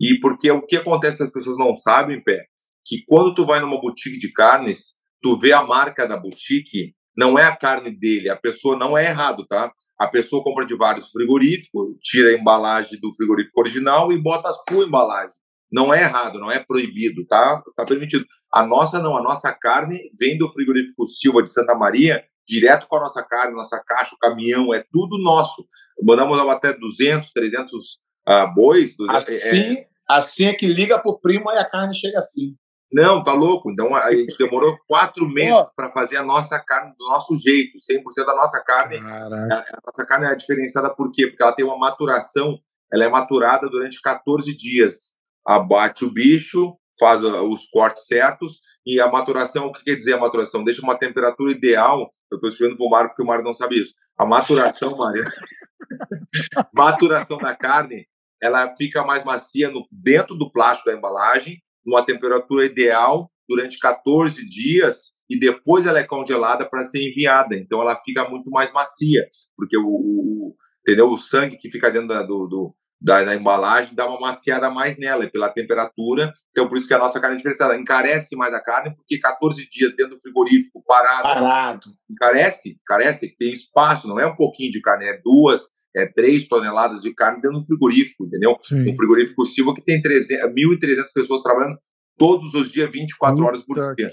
E 0.00 0.18
porque 0.20 0.50
o 0.50 0.64
que 0.64 0.76
acontece 0.76 1.22
as 1.22 1.30
pessoas 1.30 1.58
não 1.58 1.76
sabem, 1.76 2.22
pé, 2.22 2.46
que 2.84 3.04
quando 3.06 3.34
tu 3.34 3.44
vai 3.44 3.60
numa 3.60 3.80
boutique 3.80 4.18
de 4.18 4.32
carnes, 4.32 4.94
tu 5.22 5.38
vê 5.38 5.52
a 5.52 5.62
marca 5.62 6.06
da 6.06 6.16
boutique, 6.16 6.94
não 7.18 7.36
é 7.36 7.42
a 7.42 7.56
carne 7.56 7.90
dele, 7.90 8.30
a 8.30 8.36
pessoa 8.36 8.78
não 8.78 8.96
é 8.96 9.06
errado, 9.06 9.44
tá? 9.44 9.72
A 9.98 10.06
pessoa 10.06 10.44
compra 10.44 10.64
de 10.64 10.76
vários 10.76 11.10
frigoríficos, 11.10 11.96
tira 12.00 12.30
a 12.30 12.38
embalagem 12.38 13.00
do 13.00 13.12
frigorífico 13.12 13.60
original 13.60 14.12
e 14.12 14.22
bota 14.22 14.48
a 14.48 14.54
sua 14.54 14.84
embalagem. 14.84 15.34
Não 15.70 15.92
é 15.92 16.02
errado, 16.02 16.38
não 16.38 16.48
é 16.48 16.60
proibido, 16.60 17.26
tá? 17.26 17.60
Tá 17.74 17.84
permitido. 17.84 18.24
A 18.54 18.64
nossa 18.64 19.02
não, 19.02 19.16
a 19.16 19.22
nossa 19.22 19.52
carne 19.52 19.98
vem 20.16 20.38
do 20.38 20.48
frigorífico 20.52 21.04
Silva 21.08 21.42
de 21.42 21.50
Santa 21.50 21.74
Maria, 21.74 22.22
direto 22.46 22.86
com 22.86 22.98
a 22.98 23.00
nossa 23.00 23.20
carne, 23.24 23.52
nossa 23.52 23.82
caixa, 23.84 24.14
o 24.14 24.18
caminhão, 24.18 24.72
é 24.72 24.84
tudo 24.92 25.18
nosso. 25.18 25.66
Mandamos 26.00 26.38
até 26.38 26.72
200, 26.72 27.32
300 27.32 27.98
uh, 28.28 28.54
bois. 28.54 28.96
200, 28.96 29.16
assim, 29.16 29.72
é, 29.72 29.86
assim 30.08 30.46
é 30.46 30.54
que 30.54 30.68
liga 30.68 31.00
pro 31.00 31.18
primo 31.18 31.50
e 31.50 31.58
a 31.58 31.68
carne 31.68 31.96
chega 31.96 32.20
assim. 32.20 32.54
Não, 32.92 33.22
tá 33.22 33.32
louco. 33.32 33.70
Então 33.70 33.94
a 33.94 34.10
gente 34.12 34.36
demorou 34.38 34.78
quatro 34.86 35.28
meses 35.28 35.68
para 35.76 35.90
fazer 35.92 36.16
a 36.16 36.22
nossa 36.22 36.58
carne 36.58 36.92
do 36.98 37.06
nosso 37.08 37.38
jeito, 37.38 37.78
100% 37.78 38.24
da 38.24 38.34
nossa 38.34 38.62
carne. 38.62 38.96
A, 38.96 39.26
a, 39.26 39.80
nossa 39.86 40.06
carne 40.06 40.26
é 40.26 40.34
diferenciada 40.34 40.94
por 40.94 41.10
quê? 41.12 41.26
Porque 41.26 41.42
ela 41.42 41.54
tem 41.54 41.64
uma 41.64 41.78
maturação, 41.78 42.58
ela 42.92 43.04
é 43.04 43.08
maturada 43.08 43.68
durante 43.68 44.00
14 44.00 44.56
dias. 44.56 45.12
Abate 45.46 46.04
o 46.04 46.10
bicho, 46.10 46.76
faz 46.98 47.22
os 47.22 47.66
cortes 47.68 48.06
certos 48.06 48.60
e 48.84 49.00
a 49.00 49.06
maturação, 49.06 49.66
o 49.66 49.72
que 49.72 49.84
quer 49.84 49.96
dizer 49.96 50.14
a 50.14 50.20
maturação? 50.20 50.64
Deixa 50.64 50.82
uma 50.82 50.98
temperatura 50.98 51.52
ideal. 51.52 52.12
Eu 52.30 52.36
estou 52.36 52.50
explicando 52.50 52.76
para 52.76 52.86
o 52.86 52.90
Mário 52.90 53.08
porque 53.10 53.22
o 53.22 53.26
Mário 53.26 53.44
não 53.44 53.54
sabe 53.54 53.80
isso. 53.80 53.94
A 54.16 54.26
maturação, 54.26 54.96
Mário, 54.96 55.24
maturação 56.74 57.38
da 57.38 57.54
carne, 57.54 58.06
ela 58.42 58.74
fica 58.76 59.02
mais 59.04 59.24
macia 59.24 59.70
no, 59.70 59.86
dentro 59.90 60.34
do 60.34 60.50
plástico 60.50 60.90
da 60.90 60.96
embalagem, 60.96 61.62
numa 61.88 62.04
temperatura 62.04 62.66
ideal 62.66 63.30
durante 63.48 63.78
14 63.78 64.46
dias 64.46 65.12
e 65.28 65.38
depois 65.38 65.86
ela 65.86 65.98
é 65.98 66.04
congelada 66.04 66.68
para 66.68 66.84
ser 66.84 67.08
enviada. 67.08 67.56
Então 67.56 67.80
ela 67.80 67.96
fica 68.04 68.28
muito 68.28 68.50
mais 68.50 68.70
macia, 68.72 69.26
porque 69.56 69.76
o, 69.76 69.86
o, 69.86 70.56
entendeu? 70.80 71.08
O 71.08 71.16
sangue 71.16 71.56
que 71.56 71.70
fica 71.70 71.90
dentro 71.90 72.08
da, 72.08 72.22
do, 72.22 72.46
do 72.46 72.74
da, 73.00 73.22
da, 73.22 73.34
embalagem 73.34 73.94
dá 73.94 74.06
uma 74.06 74.20
maciada 74.20 74.68
mais 74.68 74.98
nela, 74.98 75.26
pela 75.30 75.48
temperatura. 75.48 76.32
Então, 76.50 76.68
por 76.68 76.76
isso 76.76 76.88
que 76.88 76.94
a 76.94 76.98
nossa 76.98 77.20
carne 77.20 77.36
é 77.36 77.38
diferenciada. 77.38 77.76
Encarece 77.76 78.36
mais 78.36 78.52
a 78.52 78.60
carne, 78.60 78.94
porque 78.94 79.18
14 79.18 79.68
dias 79.70 79.94
dentro 79.94 80.16
do 80.16 80.20
frigorífico, 80.20 80.82
parado. 80.84 81.22
Parado. 81.22 81.90
Encarece, 82.10 82.78
encarece, 82.82 83.34
tem 83.38 83.52
espaço, 83.52 84.08
não 84.08 84.18
é 84.18 84.26
um 84.26 84.34
pouquinho 84.34 84.72
de 84.72 84.80
carne, 84.80 85.06
é 85.06 85.20
duas, 85.22 85.68
é 85.96 86.06
três 86.06 86.46
toneladas 86.46 87.00
de 87.00 87.14
carne 87.14 87.40
dentro 87.40 87.58
do 87.58 87.66
frigorífico, 87.66 88.26
entendeu? 88.26 88.56
Sim. 88.62 88.90
Um 88.90 88.96
frigorífico 88.96 89.46
Silva 89.46 89.74
que 89.74 89.82
tem 89.82 90.00
1.300 90.00 91.04
pessoas 91.14 91.42
trabalhando 91.42 91.78
todos 92.16 92.52
os 92.54 92.70
dias, 92.70 92.90
24 92.90 93.36
Puta 93.36 93.48
horas 93.48 93.62
por 93.62 93.94
dia. 93.94 94.10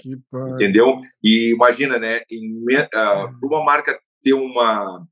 Entendeu? 0.52 1.00
E 1.22 1.52
imagina, 1.52 1.98
né? 1.98 2.20
Em, 2.30 2.62
uh, 2.62 3.46
uma 3.46 3.64
marca 3.64 3.98
ter 4.22 4.32
uma, 4.32 5.04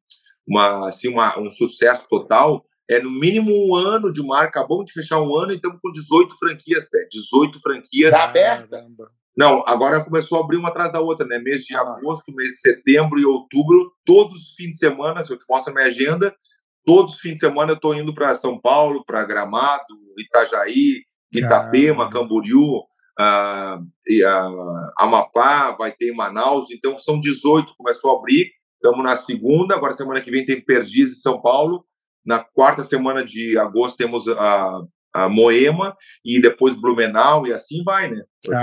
uma, 0.46 0.88
assim, 0.88 1.08
uma, 1.08 1.38
um 1.38 1.50
sucesso 1.50 2.06
total 2.08 2.64
é 2.88 3.00
no 3.00 3.10
mínimo 3.10 3.50
um 3.50 3.74
ano 3.74 4.12
de 4.12 4.22
marca, 4.22 4.60
acabamos 4.60 4.86
de 4.86 4.92
fechar 4.92 5.20
um 5.20 5.34
ano 5.38 5.52
e 5.52 5.56
estamos 5.56 5.78
com 5.80 5.90
18 5.90 6.36
franquias, 6.38 6.84
pé. 6.88 7.06
18 7.10 7.60
franquias. 7.60 8.10
Tá 8.10 8.24
aberta? 8.24 8.86
Não, 9.36 9.64
agora 9.66 10.04
começou 10.04 10.38
a 10.38 10.44
abrir 10.44 10.58
uma 10.58 10.68
atrás 10.68 10.92
da 10.92 11.00
outra, 11.00 11.26
né? 11.26 11.38
Mês 11.38 11.64
de 11.64 11.74
ah. 11.74 11.80
agosto, 11.80 12.32
mês 12.32 12.50
de 12.50 12.60
setembro 12.60 13.18
e 13.18 13.24
outubro, 13.24 13.92
todos 14.04 14.34
os 14.34 14.54
fins 14.54 14.72
de 14.72 14.78
semana, 14.78 15.24
se 15.24 15.32
eu 15.32 15.38
te 15.38 15.44
mostro 15.48 15.72
a 15.72 15.74
minha 15.74 15.88
agenda, 15.88 16.34
todos 16.84 17.14
os 17.14 17.20
fins 17.20 17.34
de 17.34 17.40
semana 17.40 17.72
eu 17.72 17.76
estou 17.76 17.94
indo 17.94 18.14
para 18.14 18.34
São 18.34 18.58
Paulo, 18.60 19.04
para 19.04 19.24
Gramado, 19.24 19.84
Itajaí, 20.18 21.02
Itapema, 21.32 22.04
Caramba. 22.04 22.10
Camboriú, 22.20 22.78
uh, 23.20 23.76
uh, 23.80 24.90
Amapá, 24.98 25.72
vai 25.72 25.92
ter 25.92 26.12
em 26.12 26.16
Manaus, 26.16 26.68
então 26.70 26.96
são 26.98 27.20
18, 27.20 27.74
começou 27.76 28.14
a 28.14 28.18
abrir, 28.18 28.50
estamos 28.76 29.04
na 29.04 29.16
segunda, 29.16 29.74
agora 29.74 29.94
semana 29.94 30.20
que 30.20 30.30
vem 30.30 30.44
tem 30.46 30.60
Perdizes 30.60 31.18
em 31.18 31.20
São 31.20 31.40
Paulo, 31.40 31.84
na 32.24 32.38
quarta 32.38 32.82
semana 32.82 33.24
de 33.24 33.58
agosto 33.58 33.96
temos 33.96 34.26
a, 34.28 34.80
a 35.12 35.28
Moema 35.28 35.96
e 36.24 36.40
depois 36.40 36.74
Blumenau 36.74 37.46
e 37.46 37.52
assim 37.52 37.82
vai, 37.84 38.10
né? 38.10 38.22
Toda- 38.42 38.60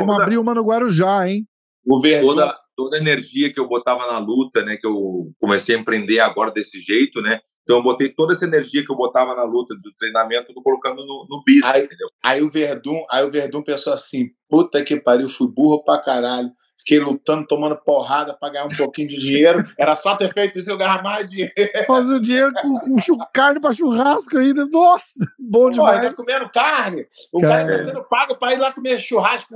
vamos 0.00 0.06
abrir 0.22 0.38
uma 0.38 0.54
no 0.54 0.64
Guarujá, 0.64 1.28
hein? 1.28 1.46
O 1.86 2.00
Verdun, 2.00 2.28
toda, 2.28 2.56
toda 2.76 2.96
a 2.96 3.00
energia 3.00 3.52
que 3.52 3.58
eu 3.60 3.68
botava 3.68 4.06
na 4.06 4.18
luta, 4.18 4.64
né? 4.64 4.76
Que 4.76 4.86
eu 4.86 5.32
comecei 5.40 5.76
a 5.76 5.78
empreender 5.78 6.20
agora 6.20 6.50
desse 6.50 6.80
jeito, 6.80 7.20
né? 7.22 7.40
Então 7.62 7.76
eu 7.78 7.82
botei 7.82 8.10
toda 8.10 8.34
essa 8.34 8.44
energia 8.44 8.84
que 8.84 8.92
eu 8.92 8.96
botava 8.96 9.34
na 9.34 9.44
luta 9.44 9.74
do 9.74 9.90
treinamento, 9.98 10.52
tô 10.52 10.62
colocando 10.62 10.96
no, 11.06 11.26
no 11.30 11.42
business, 11.46 11.64
Aí- 11.64 11.84
entendeu? 11.84 12.08
aí 12.22 12.42
o 12.42 12.50
Verdun, 12.50 13.02
aí 13.10 13.24
o 13.24 13.30
Verdun 13.30 13.62
pensou 13.62 13.92
assim: 13.92 14.26
puta 14.48 14.82
que 14.84 15.00
pariu, 15.00 15.28
fui 15.28 15.48
burro 15.48 15.82
pra 15.82 15.98
caralho. 15.98 16.50
Fiquei 16.78 16.98
lutando, 16.98 17.46
tomando 17.46 17.76
porrada 17.76 18.36
pra 18.38 18.50
ganhar 18.50 18.66
um 18.66 18.76
pouquinho 18.76 19.08
de 19.08 19.16
dinheiro. 19.18 19.66
Era 19.78 19.96
só 19.96 20.16
ter 20.16 20.32
feito 20.32 20.58
isso 20.58 20.70
eu 20.70 20.76
ganhar 20.76 21.02
mais 21.02 21.30
dinheiro. 21.30 21.52
Fazer 21.86 22.20
dinheiro 22.20 22.52
com, 22.52 22.78
com 22.78 23.18
carne 23.32 23.60
pra 23.60 23.72
churrasco 23.72 24.36
ainda. 24.36 24.66
Nossa, 24.66 25.24
bom 25.38 25.66
Pô, 25.66 25.70
demais. 25.70 26.00
ainda 26.00 26.14
comendo 26.14 26.50
carne. 26.50 27.06
O 27.32 27.40
Cara. 27.40 27.66
cara 27.66 27.78
tá 27.78 27.84
sendo 27.84 28.04
pago 28.04 28.36
pra 28.36 28.52
ir 28.52 28.58
lá 28.58 28.72
comer 28.72 29.00
churrasco 29.00 29.54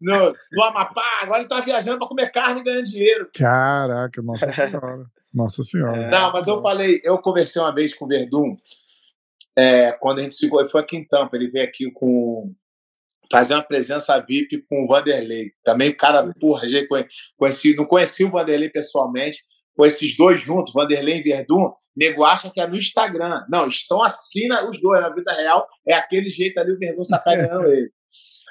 no, 0.00 0.34
no 0.52 0.62
Amapá. 0.62 1.20
Agora 1.22 1.40
ele 1.40 1.48
tá 1.48 1.60
viajando 1.60 1.98
pra 1.98 2.06
comer 2.06 2.30
carne 2.30 2.60
e 2.60 2.64
ganhando 2.64 2.84
dinheiro. 2.84 3.28
Caraca, 3.34 4.22
nossa 4.22 4.52
senhora. 4.52 5.06
Nossa 5.34 5.62
senhora. 5.62 6.08
Não, 6.08 6.32
mas 6.32 6.46
eu 6.46 6.62
falei, 6.62 7.00
eu 7.04 7.18
conversei 7.18 7.60
uma 7.60 7.74
vez 7.74 7.92
com 7.94 8.04
o 8.04 8.08
Verdun, 8.08 8.56
é, 9.56 9.90
quando 9.92 10.20
a 10.20 10.22
gente 10.22 10.36
se 10.36 10.48
foi 10.48 10.80
aqui 10.80 10.96
em 10.96 11.04
Tampa, 11.04 11.36
ele 11.36 11.50
veio 11.50 11.64
aqui 11.64 11.90
com 11.90 12.54
fazer 13.30 13.54
uma 13.54 13.62
presença 13.62 14.18
VIP 14.20 14.64
com 14.68 14.84
o 14.84 14.86
Vanderlei. 14.86 15.52
Também 15.62 15.90
o 15.90 15.96
cara, 15.96 16.32
porra, 16.40 16.68
já 16.68 16.86
conhe- 16.86 17.06
conheci, 17.36 17.76
não 17.76 17.84
conheci 17.84 18.24
o 18.24 18.30
Vanderlei 18.30 18.70
pessoalmente, 18.70 19.42
com 19.76 19.84
esses 19.86 20.16
dois 20.16 20.40
juntos, 20.40 20.72
Vanderlei 20.72 21.18
e 21.18 21.22
Verdun, 21.22 21.72
nego 21.94 22.24
acha 22.24 22.50
que 22.50 22.60
é 22.60 22.66
no 22.66 22.76
Instagram. 22.76 23.44
Não, 23.48 23.68
estão 23.68 24.02
assim 24.02 24.48
os 24.68 24.80
dois 24.80 25.00
na 25.00 25.14
vida 25.14 25.32
real, 25.32 25.66
é 25.86 25.94
aquele 25.94 26.30
jeito 26.30 26.58
ali 26.58 26.72
o 26.72 26.78
Verdun 26.78 27.04
sacaneando 27.04 27.66
ele. 27.70 27.92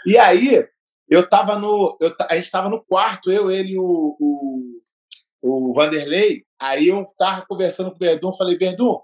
E 0.06 0.18
aí, 0.18 0.66
eu 1.10 1.28
tava 1.28 1.58
no, 1.58 1.98
eu, 2.02 2.14
a 2.30 2.36
gente 2.36 2.52
tava 2.52 2.70
no 2.70 2.84
quarto, 2.86 3.32
eu, 3.32 3.50
ele 3.50 3.74
e 3.74 3.78
o, 3.78 4.16
o, 4.20 4.82
o 5.42 5.74
Vanderlei, 5.74 6.44
aí 6.60 6.88
eu 6.88 7.06
tava 7.18 7.46
conversando 7.48 7.90
com 7.90 7.96
o 7.96 8.00
Verdun, 8.00 8.34
falei, 8.34 8.58
Verdun, 8.58 9.00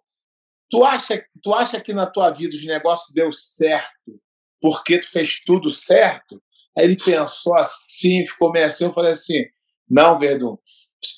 tu 0.69 0.83
acha, 0.83 1.23
tu 1.41 1.53
acha 1.53 1.81
que 1.81 1.93
na 1.93 2.05
tua 2.05 2.29
vida 2.29 2.55
os 2.55 2.65
negócios 2.65 3.11
deu 3.13 3.31
certo 3.31 4.21
porque 4.63 4.97
tu 4.97 5.11
fez 5.11 5.41
tudo 5.41 5.69
certo? 5.69 6.41
Aí 6.77 6.85
ele 6.85 6.95
pensou 6.95 7.53
assim, 7.57 8.25
ficou 8.25 8.49
meio 8.49 8.65
assim, 8.65 8.85
eu 8.85 8.93
falei 8.93 9.11
assim, 9.11 9.43
não, 9.89 10.17
Verdun, 10.17 10.57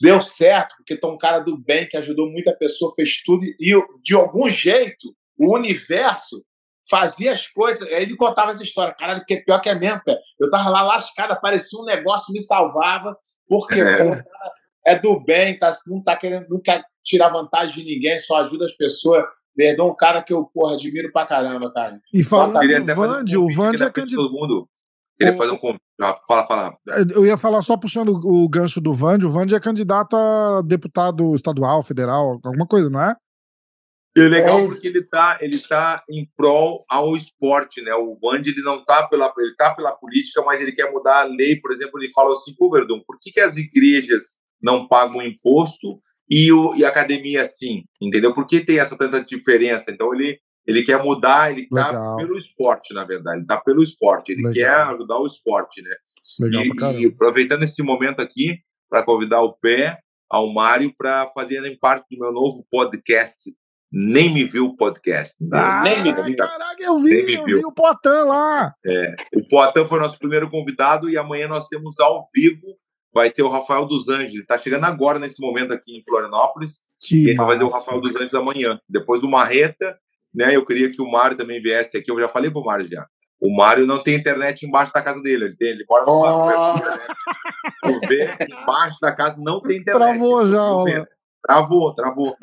deu 0.01 0.19
certo 0.19 0.75
porque 0.77 0.97
tu 0.97 1.07
é 1.07 1.11
um 1.11 1.17
cara 1.17 1.39
do 1.41 1.55
bem 1.55 1.87
que 1.87 1.95
ajudou 1.95 2.27
muita 2.31 2.57
pessoa, 2.57 2.95
fez 2.95 3.21
tudo 3.21 3.45
e 3.45 3.71
de 4.03 4.15
algum 4.15 4.49
jeito 4.49 5.15
o 5.37 5.53
universo 5.53 6.43
fazia 6.89 7.33
as 7.33 7.47
coisas. 7.47 7.87
Aí 7.89 8.01
ele 8.01 8.15
contava 8.15 8.49
essa 8.49 8.63
história, 8.63 8.95
caralho, 8.95 9.23
que 9.23 9.35
é 9.35 9.41
pior 9.41 9.61
que 9.61 9.69
é 9.69 9.75
mesmo, 9.75 10.01
pé. 10.03 10.17
Eu 10.39 10.49
tava 10.49 10.67
lá 10.69 10.81
lascado, 10.81 11.31
aparecia 11.31 11.79
um 11.79 11.85
negócio, 11.85 12.33
me 12.33 12.41
salvava, 12.41 13.15
porque 13.47 13.79
É. 13.79 13.95
pô, 13.95 14.03
o 14.05 14.09
cara 14.09 14.25
é 14.87 14.99
do 14.99 15.23
bem, 15.23 15.57
tá, 15.59 15.71
não 15.85 16.03
tá 16.03 16.17
querendo, 16.17 16.59
quer 16.61 16.83
tirar 17.03 17.29
vantagem 17.29 17.83
de 17.85 17.93
ninguém, 17.93 18.19
só 18.19 18.37
ajuda 18.37 18.65
as 18.65 18.75
pessoas. 18.75 19.23
Perdão, 19.55 19.89
um 19.89 19.95
cara 19.95 20.21
que 20.21 20.33
eu, 20.33 20.45
porra, 20.53 20.73
admiro 20.75 21.11
pra 21.11 21.25
caramba, 21.25 21.71
cara. 21.71 21.99
E 22.13 22.23
falando 22.23 22.59
Queria 22.59 22.79
do 22.79 22.83
até 22.83 22.95
fazer 22.95 23.07
um 23.07 23.11
Vande, 23.13 23.37
o 23.37 23.47
Vande 23.53 23.83
é 23.83 23.89
candidato. 23.89 24.27
todo 24.27 24.33
mundo. 24.33 24.69
Queria 25.17 25.33
O- 25.33 25.37
fazer 25.37 25.51
um 25.51 25.57
convite. 25.57 25.81
Ah, 26.01 26.19
Fala, 26.27 26.45
fala. 26.45 26.77
Eu 27.13 27.25
ia 27.25 27.37
falar 27.37 27.61
só 27.61 27.77
puxando 27.77 28.09
o 28.09 28.49
gancho 28.49 28.81
do 28.81 28.93
Vande. 28.93 29.25
O 29.25 29.31
Vande 29.31 29.55
é 29.55 29.59
candidato 29.61 30.13
a 30.17 30.61
deputado 30.61 31.33
estadual, 31.33 31.81
federal, 31.81 32.37
alguma 32.43 32.67
coisa, 32.67 32.89
não 32.89 33.01
é? 33.01 33.15
E 34.17 34.21
é 34.21 34.23
legal 34.27 34.59
É 34.59 34.67
porque 34.67 34.87
ele 34.87 35.05
tá, 35.07 35.37
ele 35.41 35.57
tá 35.59 36.03
em 36.09 36.29
prol 36.35 36.83
ao 36.89 37.15
esporte, 37.15 37.81
né? 37.81 37.93
O 37.95 38.17
Vande, 38.21 38.49
ele 38.49 38.61
não 38.61 38.83
tá 38.83 39.07
pela, 39.07 39.33
ele 39.37 39.55
tá 39.55 39.73
pela 39.73 39.93
política, 39.93 40.41
mas 40.41 40.61
ele 40.61 40.73
quer 40.73 40.91
mudar 40.91 41.21
a 41.21 41.25
lei, 41.25 41.59
por 41.61 41.71
exemplo, 41.71 41.97
ele 42.01 42.11
fala 42.13 42.33
assim, 42.33 42.53
pô, 42.57 42.69
Verdun, 42.69 43.01
por 43.07 43.17
que, 43.21 43.31
que 43.31 43.39
as 43.39 43.55
igrejas 43.55 44.37
não 44.61 44.85
pagam 44.87 45.21
imposto 45.21 46.01
e, 46.29 46.51
o, 46.51 46.75
e 46.75 46.83
a 46.85 46.89
academia 46.89 47.45
sim? 47.45 47.83
Entendeu? 48.01 48.33
Por 48.33 48.45
que 48.47 48.59
tem 48.61 48.79
essa 48.79 48.97
tanta 48.97 49.23
diferença? 49.23 49.91
Então 49.91 50.13
ele, 50.13 50.39
ele 50.65 50.83
quer 50.83 51.01
mudar, 51.03 51.51
ele 51.51 51.67
tá 51.67 51.87
Legal. 51.87 52.17
pelo 52.17 52.37
esporte, 52.37 52.93
na 52.93 53.03
verdade, 53.03 53.39
ele 53.39 53.45
tá 53.45 53.57
pelo 53.59 53.83
esporte, 53.83 54.31
ele 54.31 54.47
Legal. 54.47 54.53
quer 54.53 54.93
ajudar 54.93 55.17
o 55.17 55.27
esporte, 55.27 55.81
né? 55.81 55.95
Legal 56.39 56.93
e, 56.93 57.03
e 57.03 57.05
aproveitando 57.07 57.63
esse 57.63 57.83
momento 57.83 58.19
aqui 58.21 58.59
para 58.89 59.03
convidar 59.03 59.41
o 59.41 59.53
Pé, 59.53 59.99
ao 60.29 60.51
Mário, 60.51 60.91
para 60.97 61.31
fazerem 61.35 61.77
parte 61.77 62.07
do 62.09 62.19
meu 62.19 62.31
novo 62.31 62.65
podcast, 62.71 63.53
Nem 63.91 64.33
Me 64.33 64.43
Viu 64.43 64.75
Podcast. 64.75 65.37
Ah, 65.53 65.81
nem 65.83 66.01
me 66.01 66.11
viu. 66.13 66.35
caraca, 66.35 66.83
eu 66.83 66.97
vi, 66.99 67.13
Nem 67.13 67.25
me 67.25 67.33
eu 67.35 67.45
viu. 67.45 67.57
vi 67.59 67.65
o 67.65 67.71
Potan 67.71 68.23
lá. 68.25 68.73
O 69.35 69.47
Poatan 69.47 69.85
foi 69.87 69.99
nosso 69.99 70.17
primeiro 70.17 70.49
convidado 70.49 71.09
e 71.09 71.17
amanhã 71.17 71.47
nós 71.47 71.67
temos 71.67 71.99
ao 71.99 72.27
vivo, 72.33 72.75
vai 73.15 73.31
ter 73.31 73.41
o 73.43 73.49
Rafael 73.49 73.85
dos 73.85 74.09
Anjos. 74.09 74.33
Ele 74.33 74.41
está 74.41 74.57
chegando 74.57 74.83
agora, 74.83 75.17
nesse 75.17 75.41
momento, 75.41 75.73
aqui 75.73 75.97
em 75.97 76.03
Florianópolis. 76.03 76.81
Que 76.99 77.15
E 77.15 77.29
ele 77.29 77.37
vai 77.37 77.47
fazer 77.47 77.63
o. 77.63 77.69
Rafael 77.69 78.01
dos 78.01 78.15
Anjos 78.15 78.33
amanhã. 78.33 78.79
Depois 78.89 79.23
o 79.23 79.29
Marreta, 79.29 79.97
né? 80.33 80.53
Eu 80.55 80.65
queria 80.65 80.91
que 80.91 81.01
o 81.01 81.09
Mário 81.09 81.37
também 81.37 81.61
viesse 81.61 81.97
aqui. 81.97 82.11
Eu 82.11 82.19
já 82.19 82.27
falei 82.27 82.51
pro 82.51 82.63
Mário 82.63 82.85
já. 82.87 83.07
O 83.39 83.55
Mário 83.55 83.85
não 83.85 84.01
tem 84.03 84.15
internet 84.15 84.65
embaixo 84.65 84.91
da 84.93 85.01
casa 85.01 85.21
dele. 85.21 85.45
Ele, 85.45 85.55
tem, 85.55 85.69
ele 85.69 85.85
mora 85.89 86.05
numa 86.05 86.35
Oh. 86.35 86.73
cobertura, 86.73 86.95
né? 86.97 87.05
Tu 87.83 88.07
vê, 88.07 88.37
embaixo 88.49 88.97
da 89.01 89.11
casa 89.15 89.35
não 89.39 89.61
tem 89.61 89.77
internet. 89.77 90.17
Travou 90.17 90.45
já, 90.45 90.61
lá. 90.63 91.07
Travou, 91.47 91.93
travou. 91.95 92.35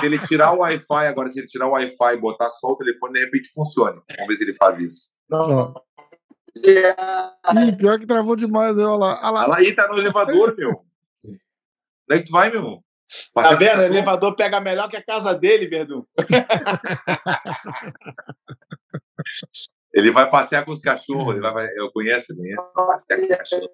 se 0.00 0.06
ele 0.06 0.18
tirar 0.26 0.52
o 0.52 0.58
Wi-Fi, 0.60 1.06
agora, 1.08 1.28
se 1.30 1.40
ele 1.40 1.48
tirar 1.48 1.66
o 1.66 1.72
Wi-Fi 1.72 2.14
e 2.14 2.20
botar 2.20 2.48
só 2.50 2.68
o 2.68 2.76
telefone, 2.76 3.14
de 3.14 3.20
repente 3.24 3.50
funcione. 3.52 4.00
Vamos 4.16 4.28
ver 4.28 4.36
se 4.36 4.44
ele 4.44 4.54
faz 4.54 4.78
isso. 4.78 5.10
Ó. 5.32 5.74
Ih, 6.64 7.76
pior 7.76 7.98
que 7.98 8.06
travou 8.06 8.36
demais, 8.36 8.76
olha 8.76 8.86
lá. 8.86 9.20
Olha 9.22 9.30
lá. 9.30 9.40
Olha 9.40 9.48
lá 9.48 9.56
aí, 9.58 9.74
tá 9.74 9.88
no 9.88 9.98
elevador, 9.98 10.56
meu. 10.56 10.84
Onde 11.24 11.40
é 12.10 12.18
que 12.18 12.24
tu 12.24 12.32
vai, 12.32 12.50
meu 12.50 12.60
irmão? 12.60 12.84
Tá 13.34 13.54
vendo? 13.54 13.78
O 13.80 13.84
elevador 13.84 14.34
pega 14.34 14.60
melhor 14.60 14.88
que 14.88 14.96
a 14.96 15.04
casa 15.04 15.34
dele, 15.34 15.68
Verdun. 15.68 16.04
Ele 19.92 20.10
vai 20.10 20.28
passear 20.28 20.64
com 20.64 20.72
os 20.72 20.80
cachorros. 20.80 21.34
Ele 21.34 21.40
vai, 21.40 21.68
eu 21.76 21.90
conheço, 21.92 22.32
eu 22.32 22.36
conheço. 22.36 22.72
Passear 22.74 23.18
com 23.18 23.24
os 23.24 23.28
cachorros. 23.28 23.70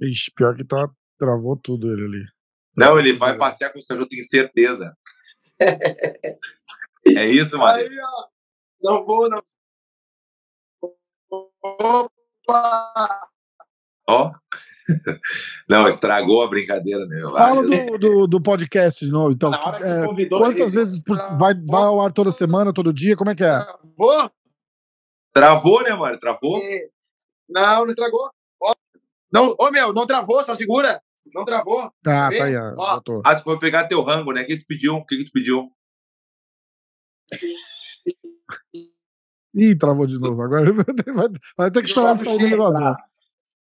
Ixi, 0.00 0.30
pior 0.32 0.54
que 0.54 0.64
tá, 0.64 0.88
travou 1.18 1.56
tudo 1.56 1.92
ele 1.92 2.04
ali. 2.04 2.24
Não, 2.76 2.98
ele 2.98 3.12
vai 3.12 3.36
passear 3.36 3.72
com 3.72 3.78
os 3.78 3.86
cachorros, 3.86 4.08
tenho 4.08 4.24
certeza. 4.24 4.96
É 7.06 7.26
isso, 7.26 7.58
mano. 7.58 7.78
Aí, 7.78 7.88
ó. 8.00 8.26
Não 8.82 9.04
vou, 9.04 9.28
não. 9.28 9.42
Opa! 11.62 13.28
Ó. 14.08 14.32
Não, 15.68 15.86
estragou 15.86 16.42
a 16.42 16.48
brincadeira, 16.48 17.04
né? 17.06 17.20
Fala 17.30 17.62
do, 17.62 17.68
do, 17.98 18.26
do 18.26 18.40
podcast 18.42 19.04
de 19.04 19.10
novo, 19.12 19.32
então. 19.32 19.50
Na 19.50 19.62
hora 19.62 20.14
que 20.14 20.22
É, 20.22 20.28
quantas 20.28 20.72
ele- 20.72 20.76
vezes 20.84 21.00
por- 21.00 21.16
vai, 21.38 21.54
vai 21.54 21.82
ao 21.82 22.00
ar 22.00 22.12
toda 22.12 22.32
semana, 22.32 22.72
todo 22.72 22.92
dia? 22.92 23.14
Como 23.16 23.30
é 23.30 23.34
que 23.34 23.44
é? 23.44 23.58
Vou? 23.96 24.30
Travou, 25.34 25.82
né, 25.82 25.92
mano? 25.94 26.18
Travou? 26.18 26.58
E- 26.58 26.90
Não, 27.48 27.82
não 27.82 27.90
estragou. 27.90 28.30
Ó, 28.62 28.74
Não, 29.32 29.54
ô 29.58 29.70
meu, 29.70 29.92
não 29.92 30.06
travou, 30.06 30.42
só 30.42 30.54
segura. 30.54 31.02
Não 31.34 31.44
travou. 31.44 31.82
Ah, 31.82 31.92
tá 32.02 32.44
aí, 32.44 32.56
Ó. 32.56 32.74
ó. 32.78 33.02
Ah, 33.26 33.36
você 33.36 33.42
foi 33.42 33.58
pegar 33.58 33.86
teu 33.88 34.02
rango, 34.02 34.32
né? 34.32 34.40
O 34.42 34.46
que 34.46 34.56
tu 34.56 34.64
pediu? 34.66 34.94
O 34.94 35.04
que, 35.04 35.18
que 35.18 35.24
tu 35.26 35.32
pediu? 35.32 35.70
Ih, 39.54 39.76
travou 39.76 40.06
de 40.06 40.18
novo. 40.18 40.42
Agora 40.42 40.64
vai, 40.72 41.28
vai 41.56 41.70
ter 41.70 41.82
que 41.82 41.88
esperar 41.88 42.16
ele 42.16 42.24
sair 42.24 42.38
do 42.38 42.46
elevador. 42.46 42.96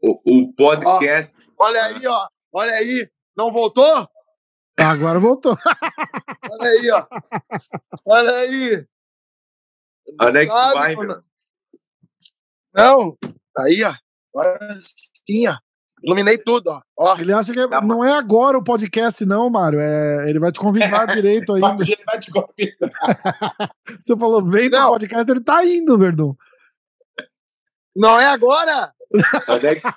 O, 0.02 0.12
o 0.26 0.54
podcast. 0.54 1.34
Olha 1.58 1.84
aí, 1.86 2.06
ó. 2.06 2.28
Olha 2.52 2.74
aí. 2.74 3.10
Não 3.36 3.52
voltou? 3.52 4.10
Agora 4.78 5.20
voltou. 5.20 5.58
Olha 6.52 6.70
aí, 6.70 6.92
ó. 6.92 7.08
Olha 8.06 8.32
aí. 8.32 8.88
Onde 10.22 10.40
é 10.40 10.46
que 10.46 10.52
tu 10.52 10.74
vai, 10.74 10.96
mano? 10.96 11.08
meu? 11.08 11.24
Não. 12.74 13.18
Tá 13.54 13.64
aí, 13.64 13.84
ó. 13.84 13.94
Agora 14.34 14.70
sim, 15.26 15.48
ó. 15.48 15.58
Iluminei 16.04 16.38
tudo, 16.38 16.68
ó. 16.70 16.82
ó. 16.96 17.18
Ele 17.18 17.34
acha 17.34 17.52
que 17.52 17.60
é- 17.60 17.68
Tá 17.68 17.82
não 17.82 18.04
é 18.06 18.14
agora 18.14 18.58
o 18.58 18.64
podcast, 18.64 19.26
não, 19.26 19.50
Mário. 19.50 19.80
É, 19.80 20.30
ele 20.30 20.40
vai 20.40 20.52
te 20.52 20.60
convidar 20.60 21.06
direito 21.08 21.54
ainda. 21.54 21.70
Mas 21.78 21.88
ele 21.90 22.04
vai 22.06 22.20
te 22.20 22.32
convidar. 22.32 22.92
Você 24.02 24.16
falou, 24.18 24.46
vem 24.46 24.70
pro 24.70 24.80
Não. 24.80 24.90
podcast, 24.92 25.32
ele 25.32 25.44
tá 25.44 25.66
indo, 25.66 25.98
Verdun. 25.98 26.36
Não 27.96 28.20
é 28.20 28.26
agora? 28.28 28.94
Onde 29.50 29.68
é, 29.68 29.76
que, 29.76 29.88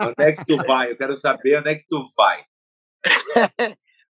onde 0.00 0.14
é 0.22 0.32
que 0.32 0.44
tu 0.44 0.56
vai? 0.66 0.92
Eu 0.92 0.96
quero 0.96 1.16
saber 1.16 1.58
onde 1.58 1.70
é 1.70 1.74
que 1.74 1.86
tu 1.88 2.04
vai. 2.16 2.44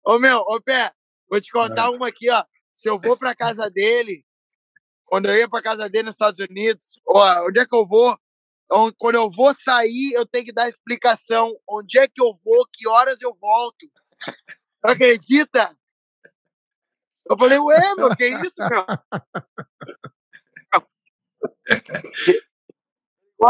Ô, 0.05 0.19
meu, 0.19 0.39
ô, 0.41 0.61
Pé, 0.61 0.91
vou 1.31 1.41
te 1.41 1.51
contar 1.53 1.91
uma 1.91 2.09
aqui, 2.09 2.29
ó. 2.31 2.43
Se 2.75 2.91
eu 2.91 2.99
vou 3.01 3.17
pra 3.17 3.35
casa 3.37 3.71
dele, 3.71 4.25
quando 5.05 5.27
eu 5.27 5.37
ia 5.37 5.49
pra 5.49 5.63
casa 5.63 5.89
dele 5.89 6.05
nos 6.07 6.15
Estados 6.17 6.41
Unidos, 6.45 7.01
ó, 7.07 7.47
onde 7.47 7.61
é 7.61 7.65
que 7.67 7.75
eu 7.75 7.87
vou? 7.87 8.19
On- 8.71 8.93
Quando 8.97 9.15
eu 9.17 9.31
vou 9.31 9.55
sair, 9.55 10.13
eu 10.13 10.27
tenho 10.27 10.45
que 10.45 10.53
dar 10.53 10.69
explicação. 10.69 11.55
Onde 11.69 11.99
é 11.99 12.07
que 12.09 12.21
eu 12.21 12.39
vou, 12.45 12.67
que 12.73 12.87
horas 12.89 13.21
eu 13.21 13.35
volto. 13.41 13.87
Acredita? 14.83 15.77
Eu 17.31 17.37
falei, 17.37 17.59
ué, 17.59 17.95
meu, 17.97 18.17
que 18.17 18.27
isso, 18.27 18.57
meu? 18.59 18.87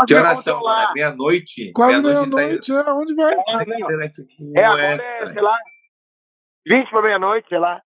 Que 0.07 0.15
horas 0.15 0.45
são, 0.45 0.61
mano? 0.61 0.93
Meia-noite? 0.95 1.73
Quase 1.73 2.03
meia-noite, 2.03 2.71
meia 2.73 2.83
é. 2.83 2.93
Onde 2.93 3.15
vai? 3.15 3.35
É, 3.35 4.61
é 4.61 4.65
agora 4.65 4.83
é, 4.83 5.33
sei 5.33 5.43
lá, 5.43 5.59
20 6.67 6.91
para 6.91 7.03
meia-noite, 7.03 7.49
sei 7.49 7.59
lá. 7.59 7.83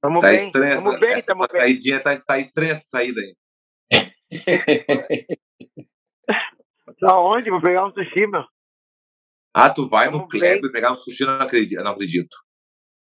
Tamo 0.00 0.20
tá 0.20 0.28
bem, 0.28 0.46
estranha, 0.46 0.76
tamo 0.76 0.98
bem, 0.98 1.22
tamo 1.22 1.44
essa 1.44 1.52
bem. 1.52 1.60
saidinha 1.60 2.02
tá, 2.02 2.16
tá 2.18 2.38
estranha 2.38 2.72
essa 2.72 2.84
saída 2.90 3.20
aí. 3.20 3.36
tá 7.00 7.20
onde? 7.20 7.50
Vou 7.50 7.60
pegar 7.60 7.86
um 7.86 7.92
sushi, 7.92 8.26
meu. 8.26 8.44
Ah, 9.52 9.70
tu 9.70 9.88
vai 9.88 10.10
no 10.10 10.26
Kleber 10.26 10.72
pegar 10.72 10.92
um 10.92 10.96
sushi? 10.96 11.24
Não 11.24 11.40
acredito. 11.40 11.82
Não 11.82 11.92
acredito. 11.92 12.36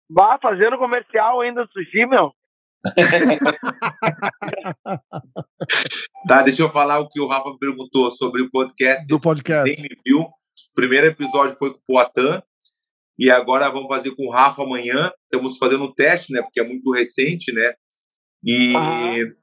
Vá 0.09 0.37
fazendo 0.41 0.77
comercial 0.77 1.41
ainda 1.41 1.67
sushi, 1.71 2.05
meu. 2.05 2.33
tá, 6.27 6.41
deixa 6.43 6.61
eu 6.61 6.69
falar 6.69 6.99
o 6.99 7.07
que 7.07 7.21
o 7.21 7.27
Rafa 7.27 7.57
perguntou 7.57 8.11
sobre 8.11 8.41
o 8.41 8.51
podcast. 8.51 9.07
Do 9.07 9.17
podcast. 9.19 9.65
Nem 9.65 9.81
me 9.81 9.89
viu. 10.05 10.19
O 10.19 10.33
primeiro 10.75 11.07
episódio 11.07 11.55
foi 11.57 11.71
com 11.71 11.79
o 11.79 11.81
Poitin. 11.87 12.43
E 13.17 13.31
agora 13.31 13.69
vamos 13.69 13.87
fazer 13.87 14.13
com 14.15 14.27
o 14.27 14.31
Rafa 14.31 14.63
amanhã. 14.63 15.13
Estamos 15.23 15.57
fazendo 15.57 15.85
um 15.85 15.93
teste, 15.93 16.33
né? 16.33 16.41
Porque 16.41 16.59
é 16.59 16.67
muito 16.67 16.91
recente, 16.91 17.53
né? 17.53 17.73
E, 18.43 18.75
ah. 18.75 19.33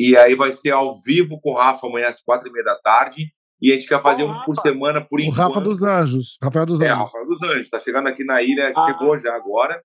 E 0.00 0.16
aí 0.16 0.34
vai 0.34 0.50
ser 0.50 0.70
ao 0.70 0.98
vivo 1.02 1.38
com 1.42 1.50
o 1.50 1.54
Rafa 1.54 1.86
amanhã 1.86 2.08
às 2.08 2.22
quatro 2.22 2.48
e 2.48 2.52
meia 2.52 2.64
da 2.64 2.76
tarde. 2.76 3.26
E 3.60 3.70
a 3.70 3.74
gente 3.74 3.86
quer 3.86 4.00
fazer 4.00 4.24
um 4.24 4.42
por 4.44 4.56
semana 4.56 5.06
por 5.06 5.20
enquanto. 5.20 5.36
O 5.36 5.42
Rafa 5.42 5.60
dos 5.60 5.82
Anjos. 5.82 6.38
Rafael 6.42 6.64
dos 6.64 6.80
é, 6.80 6.86
Anjos. 6.86 6.96
É, 6.96 7.02
Rafael 7.02 7.26
dos 7.26 7.42
Anjos. 7.42 7.62
Está 7.64 7.78
chegando 7.78 8.08
aqui 8.08 8.24
na 8.24 8.40
ilha, 8.40 8.72
ah. 8.74 8.86
chegou 8.86 9.18
já 9.18 9.34
agora. 9.36 9.78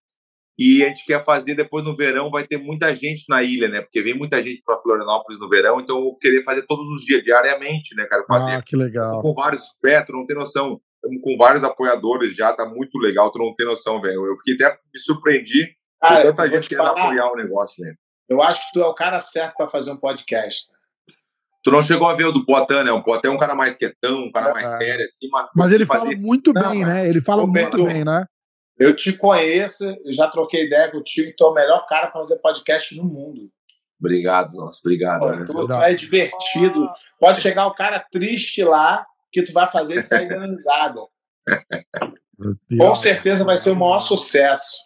E 0.58 0.86
a 0.86 0.88
gente 0.88 1.04
quer 1.06 1.22
fazer 1.26 1.54
depois 1.54 1.84
no 1.84 1.98
verão, 1.98 2.32
vai 2.32 2.48
ter 2.48 2.58
muita 2.58 2.96
gente 2.96 3.26
na 3.28 3.44
ilha, 3.44 3.68
né? 3.68 3.82
Porque 3.82 4.02
vem 4.02 4.18
muita 4.18 4.42
gente 4.42 4.62
para 4.66 4.80
Florianópolis 4.80 5.38
no 5.38 5.50
verão, 5.50 5.82
então 5.82 5.98
eu 5.98 6.16
querer 6.16 6.44
fazer 6.44 6.62
todos 6.62 6.88
os 6.88 7.02
dias, 7.02 7.22
diariamente, 7.22 7.94
né, 7.94 8.06
cara? 8.06 8.24
Fazer 8.26 8.54
ah, 8.54 8.62
que 8.62 8.78
legal. 8.78 9.22
Com 9.22 9.34
vários 9.34 9.64
Petro, 9.82 10.16
não 10.16 10.26
tem 10.26 10.38
noção. 10.38 10.80
Estamos 10.96 11.22
com 11.22 11.36
vários 11.38 11.62
apoiadores 11.66 12.34
já, 12.34 12.54
tá 12.54 12.66
muito 12.66 12.98
legal, 13.00 13.30
tu 13.34 13.40
não 13.40 13.54
tem 13.54 13.68
noção, 13.68 14.00
velho. 14.00 14.26
Eu 14.26 14.38
fiquei 14.38 14.54
até 14.54 14.80
me 14.94 15.00
surpreendi 15.02 15.76
com 16.02 16.22
tanta 16.22 16.48
gente 16.48 16.70
querendo 16.70 16.88
apoiar 16.88 17.30
o 17.34 17.36
negócio, 17.36 17.84
velho. 17.84 17.98
Eu 18.28 18.42
acho 18.42 18.66
que 18.66 18.74
tu 18.74 18.82
é 18.82 18.88
o 18.88 18.94
cara 18.94 19.20
certo 19.20 19.56
para 19.56 19.70
fazer 19.70 19.92
um 19.92 19.98
podcast. 19.98 20.68
Tu 21.64 21.72
não 21.72 21.82
chegou 21.82 22.08
a 22.08 22.14
ver 22.14 22.26
o 22.26 22.32
do 22.32 22.46
Potan, 22.46 22.84
né? 22.84 22.92
O 22.92 23.04
Potan 23.04 23.30
é 23.30 23.32
um 23.32 23.38
cara 23.38 23.56
mais 23.56 23.76
quietão, 23.76 24.26
um 24.26 24.32
cara 24.32 24.54
mais 24.54 24.70
é. 24.70 24.78
sério, 24.78 25.06
assim. 25.06 25.28
Mas, 25.32 25.50
mas 25.56 25.72
ele 25.72 25.86
fazer... 25.86 26.00
fala 26.00 26.16
muito 26.16 26.54
não, 26.54 26.70
bem, 26.70 26.86
né? 26.86 27.10
Ele 27.10 27.22
fala 27.22 27.48
muito 27.48 27.84
bem, 27.84 28.06
né? 28.06 28.26
Eu 28.78 28.96
te 28.96 29.14
conheço, 29.14 29.84
eu 29.84 30.14
já 30.14 30.28
troquei 30.28 30.66
ideia 30.66 30.92
contigo, 30.92 31.34
tu 31.36 31.46
é 31.46 31.48
o 31.48 31.54
melhor 31.54 31.88
cara 31.88 32.08
para 32.08 32.22
fazer 32.22 32.38
podcast 32.38 32.96
no 32.96 33.06
mundo. 33.06 33.50
Obrigado, 34.00 34.54
nossa, 34.56 34.80
obrigado. 34.84 35.22
Pô, 35.22 35.32
né? 35.32 35.46
tu, 35.46 35.68
tu 35.68 35.74
é 35.74 35.94
divertido. 35.94 36.88
Pode 37.20 37.42
chegar 37.42 37.66
o 37.66 37.74
cara 37.74 38.00
triste 38.12 38.64
lá, 38.64 39.06
que 39.32 39.42
tu 39.42 39.54
vai 39.54 39.66
fazer 39.68 40.06
e 40.06 40.28
dando 40.28 40.52
risada. 40.52 41.02
Com 42.78 42.96
certeza 42.96 43.46
vai 43.46 43.58
ser 43.58 43.72
o 43.72 43.76
maior 43.76 44.02
sucesso. 44.02 44.78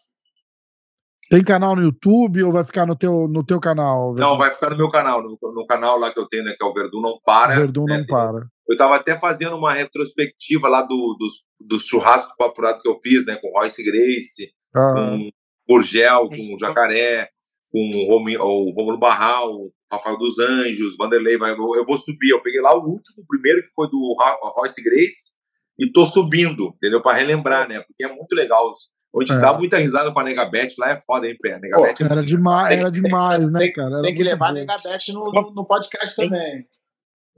Tem 1.30 1.44
canal 1.44 1.76
no 1.76 1.84
YouTube 1.84 2.44
ou 2.44 2.52
vai 2.52 2.66
ficar 2.66 2.88
no 2.88 2.96
teu, 2.96 3.28
no 3.28 3.46
teu 3.46 3.60
canal? 3.60 4.14
Verdun? 4.14 4.30
Não, 4.30 4.38
vai 4.38 4.52
ficar 4.52 4.72
no 4.72 4.78
meu 4.78 4.90
canal, 4.90 5.22
no, 5.22 5.38
no, 5.40 5.68
canal 5.68 6.00
lá 6.00 6.12
que 6.12 6.20
eu 6.20 6.28
tenho, 6.28 6.44
né, 6.44 6.56
que 6.58 6.66
é 6.66 6.68
o 6.68 6.74
Verdun 6.74 7.02
Não 7.02 7.20
Para. 7.24 7.56
Verdun 7.56 7.86
Não 7.88 8.06
Para. 8.08 8.48
Eu 8.68 8.74
estava 8.74 8.96
até 8.96 9.18
fazendo 9.18 9.56
uma 9.56 9.74
retrospectiva 9.74 10.68
lá 10.68 10.82
do, 10.82 11.16
dos, 11.20 11.44
dos 11.60 11.86
churrascos 11.86 12.34
apurado 12.40 12.82
que 12.82 12.90
eu 12.90 13.00
fiz, 13.02 13.26
né? 13.26 13.36
Com 13.36 13.52
Royce 13.52 13.84
Grace, 13.84 14.52
ah. 14.76 14.94
com 14.96 15.30
Urgel, 15.76 16.30
com 16.30 16.56
o 16.56 16.60
Jacaré, 16.60 17.28
com 17.72 17.80
o 17.80 18.74
Romulo 18.74 19.00
Barral, 19.00 19.56
Rafael 19.92 20.18
dos 20.18 20.38
Anjos, 20.40 20.96
Vanderlei. 20.98 21.36
Eu 21.36 21.86
vou 21.86 21.98
subir. 21.98 22.30
Eu 22.30 22.42
peguei 22.42 22.62
lá 22.62 22.76
o 22.76 22.84
último, 22.84 23.24
o 23.24 23.28
primeiro 23.28 23.62
que 23.64 23.74
foi 23.76 23.90
do 23.90 24.16
Royce 24.56 24.84
Grace, 24.84 25.32
e 25.80 25.92
tô 25.92 26.06
subindo, 26.06 26.74
entendeu? 26.76 27.02
Para 27.02 27.18
relembrar, 27.18 27.68
né? 27.68 27.82
Porque 27.82 28.04
é 28.04 28.08
muito 28.08 28.34
legal. 28.34 28.72
Onde 29.14 29.32
é. 29.32 29.40
dá 29.40 29.54
muita 29.54 29.78
risada 29.78 30.12
com 30.12 30.20
a 30.20 30.24
Negabete 30.24 30.76
lá 30.78 30.92
é 30.92 31.02
foda, 31.02 31.28
hein, 31.28 31.36
pé? 31.42 31.60
Negabete 31.60 31.98
Pô, 31.98 32.04
é 32.04 32.12
era, 32.12 32.24
demais, 32.24 32.80
era 32.80 32.92
demais, 32.92 33.52
né, 33.52 33.70
cara? 33.70 33.96
Era 33.96 34.04
tem 34.04 34.16
que 34.16 34.24
levar 34.24 34.50
a 34.50 34.54
Negabete 34.54 35.14
no, 35.14 35.32
no, 35.32 35.66
podcast 35.66 36.16
também. 36.16 36.64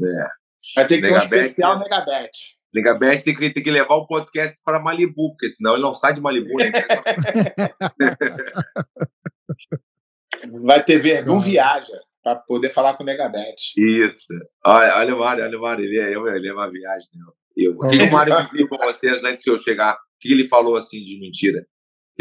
É. 0.04 0.28
Vai 0.76 0.88
ter 0.88 0.98
que 0.98 1.08
ter 1.08 1.14
um 1.14 1.18
especial 1.18 1.80
Negabet. 1.80 2.32
Negabet 2.74 3.24
tem 3.24 3.36
que, 3.36 3.54
tem 3.54 3.64
que 3.64 3.72
levar 3.72 3.96
o 3.96 4.06
podcast 4.06 4.58
para 4.64 4.82
Malibu, 4.82 5.32
porque 5.32 5.50
senão 5.50 5.74
ele 5.74 5.84
não 5.84 5.96
sai 5.96 6.14
de 6.14 6.22
Malibu. 6.22 6.58
Né? 6.58 6.72
Vai 10.64 10.84
ter 10.84 10.98
Verdun 10.98 11.40
Viaja 11.40 12.00
para 12.24 12.36
poder 12.36 12.70
falar 12.70 12.96
com 12.96 13.04
o 13.04 13.06
Negabet. 13.06 13.74
Isso. 13.78 14.34
Olha, 14.66 14.96
olha 14.98 15.16
o 15.16 15.20
Mário, 15.20 15.44
olha 15.44 15.58
o 15.58 15.62
Mário, 15.62 15.84
ele 15.84 16.00
é, 16.00 16.12
ele 16.12 16.48
é 16.48 16.54
uma 16.54 16.70
viagem. 16.70 17.10
Né? 17.14 17.26
Eu. 17.56 17.74
O 17.74 17.88
que, 17.88 17.98
o 17.98 18.12
Mário 18.12 18.36
viu 18.52 18.68
com 18.68 18.78
vocês 18.78 19.24
antes 19.24 19.44
de 19.44 19.52
eu 19.52 19.62
chegar? 19.62 19.96
O 19.96 19.98
que 20.20 20.32
ele 20.32 20.48
falou 20.48 20.78
assim 20.78 21.04
de 21.04 21.20
mentira? 21.20 21.66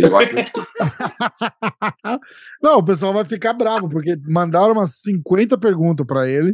Não, 2.62 2.78
o 2.78 2.84
pessoal 2.84 3.12
vai 3.12 3.24
ficar 3.24 3.52
bravo, 3.52 3.88
porque 3.88 4.16
mandaram 4.26 4.72
umas 4.72 5.00
50 5.00 5.58
perguntas 5.58 6.06
para 6.06 6.28
ele. 6.28 6.52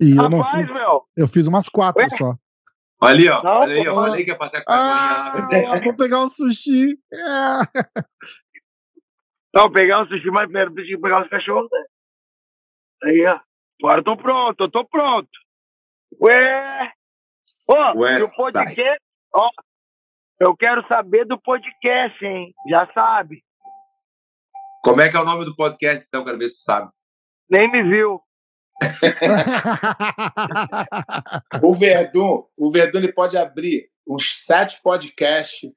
E 0.00 0.14
Rapaz, 0.14 0.24
eu 0.24 0.30
não 0.30 0.42
fiz. 0.42 0.74
Meu. 0.74 1.02
Eu 1.16 1.28
fiz 1.28 1.46
umas 1.46 1.68
quatro 1.68 2.02
Ué? 2.02 2.08
só. 2.10 2.34
Olha 3.00 3.14
ali, 3.14 3.28
ó. 3.28 3.40
Não, 3.42 3.60
olha 3.60 3.74
aí, 3.74 3.84
eu 3.84 3.94
falei 3.94 4.24
que 4.24 4.30
ia 4.30 4.36
passar 4.36 4.64
com 4.64 4.72
a 4.72 5.32
ah, 5.32 5.80
Vou 5.82 5.96
pegar 5.96 6.22
um 6.22 6.28
sushi. 6.28 6.98
É. 7.12 7.82
Não, 9.54 9.70
pegar 9.70 10.02
um 10.02 10.06
sushi, 10.06 10.30
mas 10.30 10.44
primeiro 10.44 10.72
preciso 10.72 11.00
pegar 11.00 11.22
os 11.22 11.28
cachorros, 11.28 11.68
né? 11.70 11.84
Aí, 13.04 13.24
ó. 13.26 13.38
Agora 13.82 14.00
eu 14.00 14.04
tô 14.04 14.16
pronto, 14.16 14.64
eu 14.64 14.70
tô 14.70 14.84
pronto. 14.84 15.28
Ué! 16.20 16.93
Ô, 17.66 17.74
oh, 17.74 18.24
o 18.24 18.36
podcast. 18.36 19.00
Ó, 19.34 19.48
eu 20.40 20.56
quero 20.56 20.86
saber 20.86 21.24
do 21.24 21.40
podcast, 21.40 22.24
hein? 22.24 22.54
Já 22.68 22.90
sabe. 22.92 23.42
Como 24.82 25.00
é 25.00 25.08
que 25.08 25.16
é 25.16 25.20
o 25.20 25.24
nome 25.24 25.44
do 25.44 25.56
podcast, 25.56 26.04
então? 26.06 26.24
Quero 26.24 26.38
ver 26.38 26.48
se 26.48 26.56
tu 26.56 26.62
sabe. 26.62 26.90
Nem 27.50 27.70
me 27.70 27.82
viu 27.82 28.20
o 31.62 31.74
Verdun, 31.74 32.44
o 32.56 32.70
Verdun 32.70 32.98
ele 32.98 33.12
pode 33.12 33.36
abrir 33.36 33.88
uns 34.06 34.44
sete 34.44 34.80
podcasts, 34.82 35.70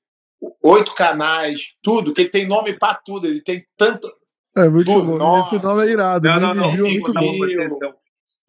oito 0.64 0.94
canais, 0.94 1.74
tudo, 1.82 2.14
que 2.14 2.22
ele 2.22 2.30
tem 2.30 2.48
nome 2.48 2.78
para 2.78 2.94
tudo, 2.96 3.26
ele 3.28 3.42
tem 3.42 3.66
tanto. 3.78 4.10
É 4.56 4.70
muito 4.70 4.92
bom. 4.92 5.18
Nossa. 5.18 5.56
Esse 5.56 5.66
nome 5.66 5.86
é 5.86 5.92
irado. 5.92 6.28
Não, 6.28 6.40
não, 6.40 6.56
não. 6.56 6.72
Viu. 6.72 6.86
Vocês, 6.86 7.54
então. 7.54 7.80
Deixa 7.80 7.96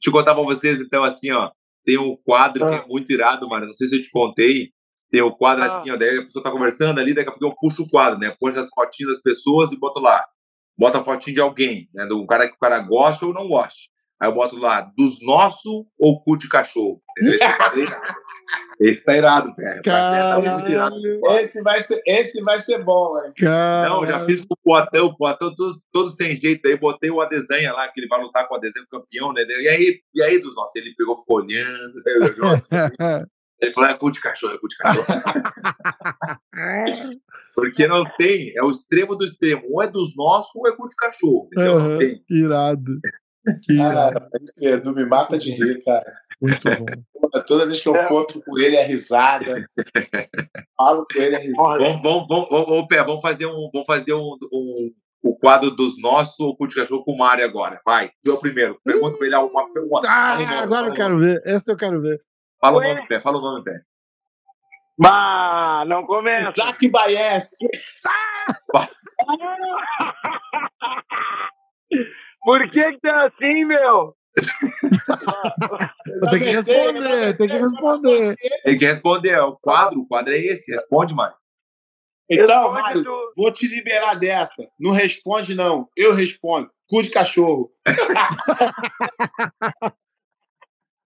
eu 0.06 0.12
contar 0.12 0.34
para 0.34 0.44
vocês, 0.44 0.80
então, 0.80 1.04
assim, 1.04 1.30
ó. 1.30 1.50
Tem 1.88 1.96
um 1.96 2.14
quadro 2.22 2.66
ah. 2.66 2.68
que 2.68 2.74
é 2.74 2.86
muito 2.86 3.10
irado, 3.10 3.48
mano. 3.48 3.64
Não 3.64 3.72
sei 3.72 3.88
se 3.88 3.96
eu 3.96 4.02
te 4.02 4.10
contei. 4.10 4.74
Tem 5.10 5.22
o 5.22 5.28
um 5.28 5.30
quadro 5.30 5.64
ah. 5.64 5.78
assim, 5.78 5.90
ó. 5.90 5.96
Daí 5.96 6.18
a 6.18 6.22
pessoa 6.22 6.42
tá 6.42 6.50
conversando 6.50 7.00
ali, 7.00 7.14
daqui 7.14 7.30
a 7.30 7.32
pouco 7.32 7.46
eu 7.46 7.56
puxo 7.58 7.82
o 7.84 7.88
quadro, 7.88 8.18
né? 8.18 8.36
Põe 8.38 8.52
as 8.52 8.68
fotinhas 8.68 9.14
das 9.14 9.22
pessoas 9.22 9.72
e 9.72 9.76
boto 9.78 9.98
lá. 9.98 10.22
Bota 10.76 11.00
a 11.00 11.02
fotinha 11.02 11.32
de 11.32 11.40
alguém, 11.40 11.88
né? 11.94 12.04
Do 12.04 12.26
cara 12.26 12.46
que 12.46 12.54
o 12.54 12.58
cara 12.58 12.78
gosta 12.80 13.24
ou 13.24 13.32
não 13.32 13.48
gosta. 13.48 13.80
Aí 14.20 14.28
eu 14.28 14.34
boto 14.34 14.58
lá, 14.58 14.80
dos 14.96 15.24
nossos 15.24 15.86
ou 15.98 16.22
cu 16.22 16.36
de 16.36 16.48
cachorro? 16.48 17.00
Esse 17.18 17.38
quadro 17.38 17.80
é 17.80 17.84
irado. 17.84 18.06
Esse 18.80 19.04
tá 19.04 19.16
irado, 19.16 19.54
cara. 19.56 19.80
Esse, 21.40 21.62
vai 21.62 21.80
ser, 21.80 22.02
esse 22.06 22.42
vai 22.42 22.60
ser 22.60 22.82
bom, 22.82 23.14
velho. 23.14 23.32
Não, 23.88 24.06
já 24.06 24.24
fiz 24.24 24.40
com 24.40 24.54
o 24.54 24.58
Poatão. 24.62 25.06
O 25.06 25.16
Poatão, 25.16 25.54
todos, 25.54 25.82
todos 25.92 26.16
têm 26.16 26.36
jeito 26.36 26.66
aí. 26.66 26.76
Botei 26.76 27.10
o 27.10 27.20
Adesanha 27.20 27.72
lá, 27.72 27.88
que 27.88 28.00
ele 28.00 28.08
vai 28.08 28.20
lutar 28.20 28.46
com 28.46 28.54
o 28.54 28.56
Adesanha 28.56 28.86
campeão, 28.90 29.32
né? 29.32 29.42
E 29.42 29.68
aí, 29.68 30.00
e 30.14 30.22
aí 30.22 30.40
dos 30.40 30.54
nossos? 30.54 30.76
Ele 30.76 30.94
pegou, 30.96 31.18
ficou 31.18 31.38
olhando. 31.38 31.94
Ele 33.60 33.72
falou, 33.72 33.90
é 33.90 33.94
cu 33.94 34.12
de 34.12 34.20
cachorro, 34.20 34.54
é 34.54 34.58
cu 34.58 34.68
de 34.68 34.76
cachorro. 34.76 35.04
Porque 37.56 37.88
não 37.88 38.04
tem, 38.16 38.56
é 38.56 38.62
o 38.62 38.70
extremo 38.70 39.16
do 39.16 39.24
extremo. 39.24 39.64
Ou 39.70 39.82
é 39.82 39.88
dos 39.88 40.14
nossos 40.14 40.54
ou 40.54 40.68
é 40.68 40.76
cu 40.76 40.88
de 40.88 40.94
cachorro. 40.94 41.48
Então 41.52 41.76
uhum, 41.76 41.88
não 41.88 41.98
tem. 41.98 42.22
Irado. 42.30 43.00
Cara, 43.76 44.28
isso 44.42 44.54
Edu 44.60 44.94
me 44.94 45.04
mata 45.04 45.38
de 45.38 45.50
rir, 45.50 45.82
cara. 45.84 46.12
Muito 46.40 46.68
bom. 46.68 46.86
Toda 47.46 47.66
vez 47.66 47.80
que 47.80 47.88
eu 47.88 47.96
encontro 47.96 48.40
com 48.44 48.58
ele 48.58 48.76
é 48.76 48.84
risada. 48.84 49.64
Falo 50.76 51.06
com 51.12 51.20
ele 51.20 51.34
é 51.34 51.38
risada. 51.38 51.78
Vamos, 51.78 52.02
vamos, 52.02 52.28
vamos, 52.28 52.66
vamos, 52.66 52.86
pé, 52.86 53.02
vamos 53.04 53.20
fazer 53.20 53.46
um, 53.46 53.70
vamos 53.72 53.86
fazer 53.86 54.14
um, 54.14 54.36
um 54.52 54.92
o 55.22 55.36
quadro 55.36 55.70
dos 55.70 56.00
nossos 56.00 56.38
ou 56.38 56.56
o 56.58 56.66
de 56.66 56.76
cachorro 56.76 57.04
com 57.04 57.12
o 57.12 57.18
Mário 57.18 57.44
agora. 57.44 57.80
Vai, 57.84 58.10
eu 58.24 58.38
primeiro. 58.38 58.80
Pergunta 58.84 59.16
pra 59.16 59.26
ele 59.26 59.36
uma 59.36 59.72
pergunta. 59.72 60.08
Ah, 60.08 60.38
nome, 60.38 60.54
agora 60.54 60.86
eu 60.88 60.94
quero 60.94 61.18
ver. 61.18 61.42
Esse 61.44 61.72
eu 61.72 61.76
quero 61.76 62.00
ver. 62.00 62.20
Fala 62.60 62.78
Ué? 62.78 62.90
o 62.90 62.94
nome, 62.94 63.08
pé. 63.08 63.20
Fala 63.20 63.38
o 63.38 63.40
nome, 63.40 63.64
pé. 63.64 63.80
Bah, 64.98 65.84
não 65.86 66.04
começa. 66.06 66.52
Jack 66.52 66.88
Baez. 66.88 67.50
Ah! 68.06 68.88
Por 72.48 72.64
que 72.70 72.92
que 72.92 73.00
tá 73.00 73.26
assim, 73.26 73.66
meu? 73.66 74.16
tem 76.30 76.40
que 76.40 76.48
responder, 76.48 77.36
tem 77.36 77.46
que 77.46 77.58
responder. 77.58 78.36
Tem 78.64 78.78
que 78.78 78.86
responder. 78.86 79.38
O 79.40 79.58
quadro, 79.58 80.00
o 80.00 80.08
quadro 80.08 80.32
é 80.32 80.38
esse. 80.38 80.72
Responde, 80.72 81.14
mano. 81.14 81.34
Então, 82.30 82.72
Mário, 82.72 83.04
vou 83.36 83.52
te 83.52 83.68
liberar 83.68 84.14
dessa. 84.14 84.66
Não 84.80 84.92
responde, 84.92 85.54
não. 85.54 85.90
Eu 85.94 86.14
respondo. 86.14 86.70
Cu 86.88 87.02
de 87.02 87.10
cachorro. 87.10 87.70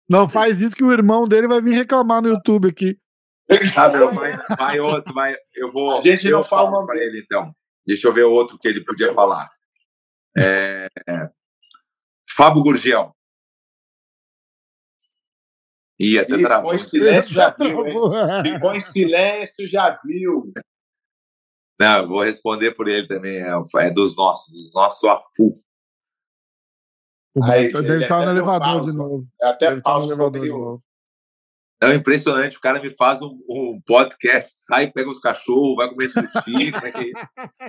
Não 0.08 0.28
faz 0.28 0.60
isso 0.60 0.76
que 0.76 0.84
o 0.84 0.92
irmão 0.92 1.26
dele 1.26 1.48
vai 1.48 1.60
vir 1.60 1.74
reclamar 1.74 2.22
no 2.22 2.28
YouTube 2.28 2.68
aqui. 2.68 2.96
Ah, 3.74 3.88
meu, 3.88 4.12
vai, 4.12 4.36
vai 4.58 4.78
outro, 4.78 5.12
vai. 5.12 5.34
Eu 5.54 5.72
vou. 5.72 5.98
A 5.98 6.02
gente 6.02 6.28
eu 6.28 6.36
não 6.36 6.44
fala 6.44 6.86
para 6.86 7.02
ele, 7.02 7.20
então. 7.20 7.50
Deixa 7.86 8.08
eu 8.08 8.12
ver 8.12 8.24
outro 8.24 8.58
que 8.58 8.68
ele 8.68 8.84
podia 8.84 9.14
falar. 9.14 9.50
É, 10.36 10.88
Fábio 12.34 12.62
Gurgel. 12.62 13.14
Ih, 15.98 16.18
até 16.18 16.34
Ficou 16.34 16.44
travou. 16.48 16.74
em 16.74 16.78
silêncio, 16.78 17.30
já 17.30 17.50
viu, 17.50 17.86
hein? 17.86 17.94
Ficou 18.44 18.74
em 18.74 18.80
silêncio, 18.80 19.68
já 19.68 20.00
viu. 20.04 20.52
Não, 21.80 21.98
eu 21.98 22.08
vou 22.08 22.22
responder 22.22 22.72
por 22.72 22.88
ele 22.88 23.06
também. 23.06 23.38
É, 23.38 23.50
é 23.76 23.90
dos 23.90 24.16
nossos, 24.16 24.52
dos 24.52 24.72
nossos 24.72 25.04
Afu. 25.08 25.62
O 27.34 27.44
Aí, 27.44 27.72
deve 27.72 28.02
estar 28.02 28.16
até 28.18 28.26
no 28.26 28.32
elevador 28.32 28.60
pausa. 28.60 28.90
de 28.90 28.96
novo. 28.96 29.28
É 29.40 29.46
Até 29.48 29.66
Deve 29.66 29.78
estar 29.78 29.90
no 29.90 29.94
pausa 30.00 30.12
elevador 30.12 30.42
de 30.42 30.48
novo. 30.48 30.84
É 31.82 31.94
impressionante, 31.94 32.56
o 32.56 32.60
cara 32.60 32.80
me 32.80 32.90
faz 32.90 33.20
um, 33.22 33.38
um 33.48 33.80
podcast, 33.86 34.64
sai, 34.66 34.90
pega 34.90 35.10
os 35.10 35.20
cachorros, 35.20 35.76
vai 35.76 35.88
comer 35.88 36.10
sushi. 36.10 36.70
é 36.84 36.92
que... 36.92 37.12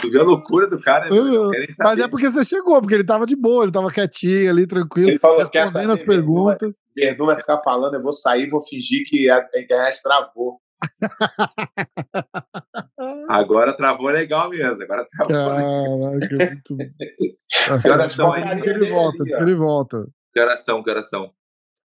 Tu 0.01 0.11
vê 0.11 0.19
a 0.19 0.23
loucura 0.23 0.67
do 0.67 0.79
cara, 0.79 1.09
né? 1.09 1.09
quer 1.09 1.59
nem 1.59 1.67
Mas 1.79 1.99
é 1.99 2.07
porque 2.07 2.29
você 2.29 2.43
chegou, 2.43 2.79
porque 2.79 2.95
ele 2.95 3.03
tava 3.03 3.25
de 3.25 3.35
boa, 3.35 3.63
ele 3.63 3.71
tava 3.71 3.91
quietinho 3.91 4.49
ali, 4.49 4.67
tranquilo, 4.67 5.09
Ele 5.09 5.19
falou, 5.19 5.37
respondendo 5.37 5.93
as 5.93 6.01
perguntas. 6.01 6.75
Verdun 6.95 7.25
vai 7.25 7.37
ficar 7.37 7.61
falando, 7.63 7.95
eu 7.95 8.01
vou 8.01 8.11
sair, 8.11 8.49
vou 8.49 8.61
fingir 8.61 9.03
que 9.07 9.29
a 9.29 9.47
a 9.53 9.59
internet 9.59 10.01
travou. 10.01 10.59
Agora 13.29 13.75
travou 13.75 14.09
legal 14.09 14.49
mesmo, 14.49 14.83
agora 14.83 15.07
travou. 15.09 15.33
Caraca, 15.33 15.65
muito 15.65 16.77
Que 17.81 17.89
horas 17.89 18.13
são 18.13 18.31
que 18.31 18.69
ele 18.69 18.91
volta, 18.91 19.23
que 19.23 19.35
ele 19.35 19.55
volta. 19.55 20.07
Que 20.33 20.41
horas 20.41 20.63
são, 20.63 20.83
que 20.83 20.89
horas 20.89 21.09
são? 21.09 21.31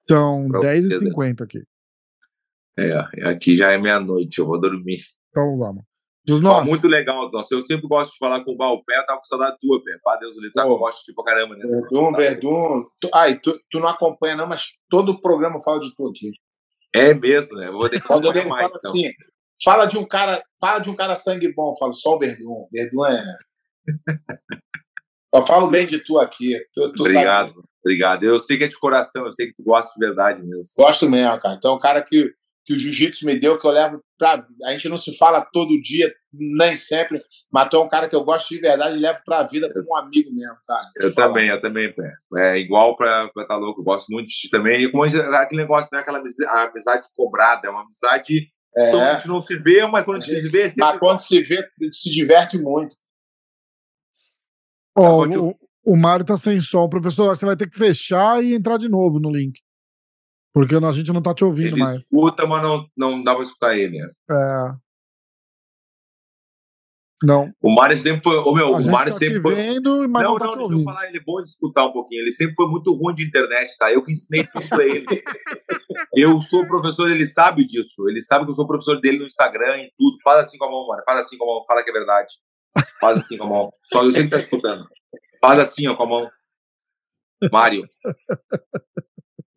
São 0.09 0.47
Pra 0.49 0.61
10h50 0.61 1.43
aqui. 1.43 1.65
É, 2.79 3.29
aqui 3.29 3.57
já 3.57 3.71
é 3.73 3.79
meia-noite, 3.79 4.39
eu 4.39 4.47
vou 4.47 4.61
dormir. 4.61 5.01
Então 5.31 5.57
vamos. 5.59 5.85
Dos 6.27 6.41
Ó, 6.41 6.43
nossos. 6.43 6.69
muito 6.69 6.89
legal, 6.89 7.31
nossa. 7.31 7.55
Eu 7.55 7.65
sempre 7.67 7.87
gosto 7.87 8.13
de 8.13 8.19
falar 8.19 8.43
com 8.43 8.53
o 8.53 8.57
Balpé, 8.57 8.97
eu 8.97 9.05
tava 9.07 9.19
com 9.19 9.25
saudade 9.25 9.59
tua, 9.61 9.83
Pé. 9.85 9.91
Pá, 10.03 10.17
Deus 10.17 10.37
o 10.37 10.41
livre. 10.41 10.53
Eu 10.57 10.79
gosto 10.79 11.05
de 11.05 11.15
pra 11.15 11.25
caramba, 11.25 11.55
né? 11.55 11.67
Verdun, 11.67 12.13
Verdun. 12.13 12.81
Tu, 12.99 13.11
ai, 13.13 13.39
tu, 13.39 13.61
tu 13.71 13.79
não 13.79 13.89
acompanha, 13.89 14.35
não, 14.35 14.47
mas 14.47 14.73
todo 14.89 15.13
o 15.13 15.21
programa 15.21 15.61
fala 15.61 15.81
de 15.81 15.95
tu 15.95 16.09
aqui. 16.09 16.31
É 16.95 17.13
mesmo, 17.13 17.57
né? 17.57 17.69
Eu 17.69 17.73
vou 17.73 17.89
ter 17.89 18.01
que 18.01 18.13
ele 18.13 18.45
mais, 18.45 18.63
fala 18.63 18.79
então. 18.79 18.91
assim, 18.91 19.11
fala 19.63 19.85
de 19.87 19.99
um 19.99 20.05
cara, 20.07 20.43
fala 20.59 20.79
de 20.79 20.89
um 20.91 20.95
cara 20.97 21.15
sangue 21.15 21.53
bom, 21.53 21.73
eu 21.73 21.79
falo 21.79 21.93
só 21.93 22.15
o 22.15 22.19
Verdun. 22.19 22.69
Verdun 22.73 23.07
é. 23.07 23.23
Só 25.35 25.45
falo 25.45 25.67
bem 25.67 25.85
de 25.85 25.99
tu 25.99 26.21
aqui. 26.21 26.57
Tu, 26.73 26.93
tu 26.93 27.01
Obrigado, 27.03 27.51
sabe. 27.51 27.63
obrigado. 27.85 28.23
Eu 28.23 28.39
sei 28.39 28.57
que 28.57 28.63
é 28.65 28.69
de 28.69 28.79
coração, 28.79 29.27
eu 29.27 29.33
sei 29.33 29.49
que 29.49 29.55
tu 29.55 29.65
gosta 29.65 29.93
de 29.93 30.07
verdade 30.07 30.41
mesmo. 30.41 30.63
Gosto 30.77 31.11
mesmo, 31.11 31.41
cara. 31.41 31.57
Então, 31.57 31.73
é 31.73 31.75
um 31.75 31.81
cara 31.81 32.01
que, 32.01 32.33
que 32.66 32.74
o 32.74 32.78
jiu-jitsu 32.78 33.27
me 33.27 33.39
deu, 33.39 33.59
que 33.59 33.66
eu 33.66 33.70
levo 33.70 34.01
pra. 34.19 34.47
A 34.65 34.73
gente 34.73 34.89
não 34.89 34.97
se 34.97 35.16
fala 35.19 35.47
todo 35.53 35.81
dia, 35.82 36.12
nem 36.32 36.77
sempre, 36.77 37.20
mas 37.53 37.69
tu 37.69 37.77
é 37.77 37.81
um 37.81 37.89
cara 37.89 38.09
que 38.09 38.16
eu 38.16 38.24
gosto 38.24 38.49
de 38.55 38.61
verdade 38.61 38.97
e 38.97 39.01
levo 39.01 39.19
pra 39.24 39.43
vida 39.43 39.70
como 39.73 39.86
um 39.91 39.97
amigo 39.97 40.31
mesmo, 40.35 40.57
cara. 40.66 40.91
Eu 40.97 41.15
também, 41.15 41.49
eu 41.49 41.61
também, 41.61 41.93
Pé. 41.93 42.11
É 42.39 42.59
igual 42.59 42.97
pra 42.97 43.27
estar 43.27 43.47
tá 43.47 43.57
louco, 43.57 43.81
eu 43.81 43.85
gosto 43.85 44.07
muito 44.11 44.27
de 44.28 44.32
ti 44.35 44.49
também. 44.51 44.82
E 44.85 44.91
como 44.91 45.05
a 45.05 45.09
gente- 45.09 45.20
aquele 45.20 45.61
negócio, 45.62 45.89
não 45.93 45.99
é 45.99 46.03
aquela 46.03 46.19
amizade, 46.19 46.51
a 46.51 46.62
amizade 46.69 47.07
cobrada, 47.15 47.69
é 47.69 47.70
uma 47.70 47.82
amizade. 47.82 48.51
Então 48.77 49.01
a 49.01 49.09
É, 49.11 49.16
gente 49.19 49.28
não 49.28 49.41
se 49.41 49.57
vê, 49.59 49.86
mas 49.86 50.05
quando 50.05 50.19
a 50.19 50.20
gente 50.20 50.41
se 50.41 50.49
vê, 50.49 50.62
é 50.62 50.69
sempre. 50.70 50.81
mas 50.85 50.99
quando 50.99 51.20
se 51.20 51.41
vê, 51.43 51.69
se 51.93 52.11
diverte 52.11 52.59
muito. 52.59 52.97
De- 55.28 55.39
o, 55.39 55.55
o 55.85 55.97
Mário 55.97 56.24
tá 56.24 56.36
sem 56.36 56.59
som. 56.61 56.89
Professor, 56.89 57.36
você 57.36 57.45
vai 57.45 57.57
ter 57.57 57.69
que 57.69 57.77
fechar 57.77 58.43
e 58.43 58.55
entrar 58.55 58.78
de 58.78 58.89
novo 58.89 59.19
no 59.20 59.31
link. 59.31 59.61
Porque 60.55 60.77
a 60.77 60.93
gente 60.93 61.13
não 61.13 61.21
tá 61.21 61.35
te 61.35 61.45
ouvindo 61.45 61.75
Ele 61.75 61.81
mais. 61.83 61.99
escuta, 62.01 62.47
mas 62.47 62.63
não, 62.63 62.87
não 62.97 63.25
dá 63.25 63.35
pra 63.35 63.43
escutar 63.43 63.77
ele. 63.77 63.99
né? 63.99 64.09
É. 64.31 64.85
Não. 67.25 67.53
O 67.61 67.75
Mário 67.75 67.99
sempre 67.99 68.23
foi. 68.23 68.37
O 68.37 68.53
meu, 68.55 68.77
A 68.77 68.79
o 68.79 68.91
Mário 68.91 69.13
tá 69.13 69.19
sempre 69.19 69.39
te 69.39 69.43
foi. 69.43 69.55
vendo, 69.55 70.09
mas 70.09 70.23
não, 70.23 70.33
não, 70.33 70.39
tá 70.39 70.45
não, 70.47 70.69
deixa 70.69 70.75
eu 70.75 70.85
falar, 70.85 71.09
ele 71.09 71.19
é 71.19 71.23
bom 71.23 71.43
de 71.43 71.49
escutar 71.49 71.85
um 71.87 71.93
pouquinho. 71.93 72.21
Ele 72.21 72.33
sempre 72.33 72.55
foi 72.55 72.69
muito 72.69 72.95
ruim 72.95 73.15
de 73.15 73.25
internet, 73.27 73.77
tá? 73.79 73.91
Eu 73.91 74.05
que 74.05 74.13
ensinei 74.13 74.47
tudo 74.47 74.69
pra 74.69 74.85
ele. 74.85 75.05
eu 76.15 76.41
sou 76.41 76.67
professor, 76.69 77.11
ele 77.11 77.27
sabe 77.27 77.67
disso. 77.67 78.09
Ele 78.09 78.23
sabe 78.23 78.45
que 78.45 78.51
eu 78.51 78.55
sou 78.55 78.67
professor 78.67 79.01
dele 79.01 79.19
no 79.19 79.27
Instagram 79.27 79.79
e 79.79 79.91
tudo. 79.99 80.19
Faz 80.23 80.45
assim 80.47 80.57
com 80.59 80.67
a 80.67 80.71
mão, 80.71 80.87
mano. 80.87 81.03
Faz 81.05 81.21
assim 81.21 81.37
com 81.37 81.45
a 81.45 81.47
mão. 81.55 81.65
Fala 81.67 81.83
que 81.83 81.91
é 81.91 81.93
verdade. 81.93 82.33
Faz 83.01 83.19
assim 83.19 83.39
com 83.39 83.45
a 83.45 83.49
mão. 83.49 83.73
Só 83.83 84.05
eu 84.05 84.13
sei 84.13 84.25
que 84.25 84.31
tá 84.31 84.39
escutando. 84.39 84.87
Faz 85.41 85.59
assim, 85.59 85.87
ó, 85.89 85.97
com 85.97 86.03
a 86.05 86.09
mão. 86.09 86.31
Mário. 87.51 87.89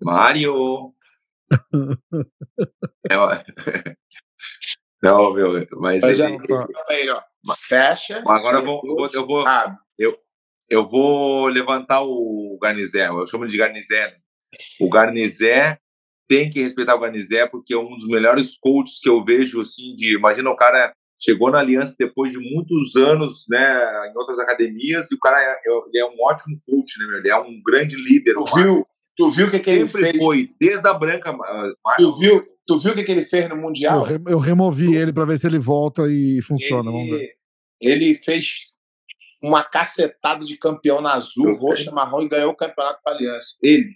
Mário. 0.08 0.94
É. 3.10 3.16
Não, 5.04 5.32
meu, 5.34 5.68
mas 5.74 6.02
Mas 6.02 6.20
ele, 6.20 6.34
é, 6.34 6.94
aí, 6.94 7.10
ó. 7.10 7.22
Fecha. 7.68 8.24
agora 8.28 8.58
eu 8.58 8.66
vou, 8.66 8.82
eu 9.14 9.28
vou, 9.28 9.46
eu 9.98 10.18
eu 10.70 10.88
vou 10.88 11.48
levantar 11.48 12.02
o 12.02 12.58
Garnizé, 12.62 13.08
eu 13.08 13.28
chamo 13.28 13.48
de 13.48 13.56
Garnizé. 13.58 14.18
O 14.82 14.90
Garnizé 14.90 15.78
tem 16.28 16.50
que 16.50 16.62
respeitar 16.62 16.96
o 16.96 17.00
Garnizé 17.00 17.46
porque 17.48 17.74
é 17.74 17.78
um 17.78 17.88
dos 17.90 18.08
melhores 18.08 18.58
coaches 18.58 19.00
que 19.00 19.08
eu 19.10 19.24
vejo 19.24 19.62
assim 19.62 19.96
de, 19.96 20.16
imagina 20.16 20.50
o 20.50 20.58
cara 20.58 20.94
chegou 21.20 21.50
na 21.50 21.60
Aliança 21.60 21.96
depois 21.98 22.32
de 22.32 22.38
muitos 22.38 22.96
anos, 22.96 23.46
né, 23.50 24.10
em 24.10 24.18
outras 24.18 24.38
academias 24.40 25.10
e 25.12 25.16
o 25.16 25.20
cara 25.20 25.40
é, 25.42 25.52
é- 25.54 25.82
ele 25.88 26.00
é 26.00 26.06
um 26.06 26.16
ótimo 26.22 26.60
coach, 26.66 27.00
né, 27.00 27.06
meu? 27.08 27.18
Ele 27.20 27.30
é 27.30 27.38
um 27.38 27.62
grande 27.66 27.96
líder. 27.96 28.36
Tu 28.36 28.56
viu, 28.56 28.88
tu 29.18 29.30
viu 29.32 29.48
o 29.48 29.52
que, 29.52 29.60
que 29.60 29.70
ele 29.70 29.88
Sempre 29.88 30.12
fez? 30.12 30.24
foi, 30.24 30.50
desde 30.60 30.88
a 30.88 30.94
branca. 30.94 31.32
ah, 31.32 31.96
Tu 31.98 32.12
viu, 32.20 32.48
tu 32.66 32.78
viu 32.80 32.92
o 32.94 32.96
que, 32.96 33.04
que 33.04 33.12
ele 33.12 33.26
fez 33.26 33.50
no 33.50 33.56
Eu, 33.56 33.62
Mundial? 33.62 34.02
re- 34.04 34.22
eu 34.28 34.38
removi 34.40 34.96
ele 34.96 35.12
pra 35.12 35.26
ver 35.26 35.38
se 35.38 35.48
ele 35.48 35.60
volta 35.60 36.04
e 36.08 36.42
funciona. 36.42 36.90
Vamos 36.92 37.10
ver. 37.10 37.34
Ele, 37.82 38.06
ele 38.06 38.16
fez 38.16 38.68
uma 39.42 39.64
cacetada 39.64 40.46
de 40.46 40.58
campeão 40.58 41.02
na 41.02 41.14
azul, 41.14 41.50
Eu 41.50 41.60
sei. 41.60 41.70
roxa, 41.70 41.92
marrom 41.92 42.22
e 42.22 42.30
ganhou 42.30 42.52
o 42.52 42.56
campeonato 42.56 43.00
para 43.04 43.14
Aliança. 43.16 43.58
Ele. 43.62 43.94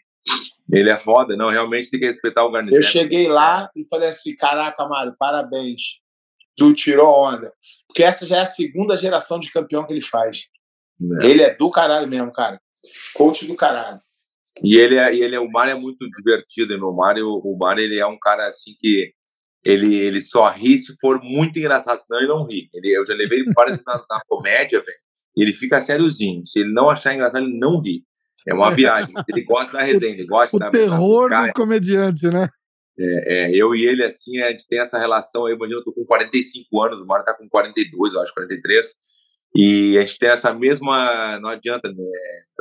Ele 0.71 0.89
é 0.89 0.97
foda, 0.97 1.35
não, 1.35 1.49
realmente 1.49 1.89
tem 1.89 1.99
que 1.99 2.05
respeitar 2.05 2.45
o 2.45 2.51
Garnizé. 2.51 2.77
Eu 2.77 2.81
cheguei 2.83 3.27
lá 3.27 3.69
e 3.75 3.83
falei 3.89 4.07
assim: 4.09 4.35
caraca, 4.35 4.85
Mário, 4.87 5.13
parabéns. 5.19 5.99
Tu 6.55 6.73
tirou 6.73 7.07
onda. 7.09 7.51
Porque 7.87 8.03
essa 8.03 8.25
já 8.25 8.37
é 8.37 8.41
a 8.41 8.45
segunda 8.45 8.95
geração 8.95 9.37
de 9.39 9.51
campeão 9.51 9.85
que 9.85 9.91
ele 9.91 10.01
faz. 10.01 10.45
É. 11.21 11.25
Ele 11.25 11.41
é 11.41 11.53
do 11.55 11.69
caralho 11.71 12.07
mesmo, 12.07 12.31
cara. 12.31 12.61
Coach 13.13 13.45
do 13.45 13.55
caralho. 13.55 13.99
E 14.63 14.77
ele 14.77 14.95
é, 14.95 15.15
ele 15.15 15.35
é, 15.35 15.39
o 15.39 15.49
Mário 15.49 15.71
é 15.71 15.75
muito 15.75 16.07
divertido? 16.09 16.75
O 16.87 16.95
Mário, 16.95 17.27
o 17.27 17.57
Mário, 17.57 17.83
ele 17.83 17.97
é 17.99 18.05
um 18.05 18.19
cara 18.19 18.47
assim 18.47 18.73
que 18.77 19.13
ele, 19.63 19.95
ele 19.95 20.19
só 20.21 20.49
ri 20.49 20.77
se 20.77 20.93
for 20.99 21.21
muito 21.23 21.57
engraçado, 21.57 21.99
senão 21.99 22.19
ele 22.19 22.27
não 22.29 22.45
ri. 22.45 22.69
Ele, 22.73 22.91
eu 22.97 23.05
já 23.05 23.13
levei 23.13 23.39
ele 23.39 23.53
várias 23.53 23.81
na, 23.85 23.93
na 24.09 24.21
comédia, 24.27 24.79
velho. 24.79 24.97
Ele 25.37 25.53
fica 25.53 25.79
sériozinho. 25.79 26.45
Se 26.45 26.59
ele 26.59 26.73
não 26.73 26.89
achar 26.89 27.13
engraçado, 27.13 27.43
ele 27.45 27.57
não 27.57 27.79
ri. 27.79 28.03
É 28.47 28.53
uma 28.53 28.73
viagem. 28.73 29.13
Ele 29.29 29.43
gosta 29.43 29.71
da 29.73 29.83
resenha, 29.83 30.13
ele 30.13 30.25
gosta 30.25 30.57
O 30.57 30.59
da 30.59 30.69
terror 30.71 31.29
da- 31.29 31.43
dos 31.43 31.51
comediantes, 31.51 32.23
né? 32.23 32.49
é, 32.99 33.51
é, 33.51 33.55
eu 33.55 33.73
e 33.73 33.85
ele, 33.85 34.03
assim, 34.03 34.39
a 34.41 34.51
gente 34.51 34.67
tem 34.67 34.79
essa 34.79 34.99
relação 34.99 35.45
aí. 35.45 35.53
Imagina, 35.53 35.79
eu 35.79 35.83
tô 35.83 35.93
com 35.93 36.03
45 36.05 36.81
anos, 36.81 36.99
o 36.99 37.05
Mário 37.05 37.23
tá 37.25 37.33
com 37.33 37.47
42, 37.47 38.13
eu 38.13 38.21
acho, 38.21 38.33
43. 38.33 38.93
E 39.55 39.97
a 39.97 40.01
gente 40.01 40.17
tem 40.17 40.29
essa 40.29 40.53
mesma. 40.53 41.39
Não 41.39 41.49
adianta, 41.49 41.89
né? 41.89 42.03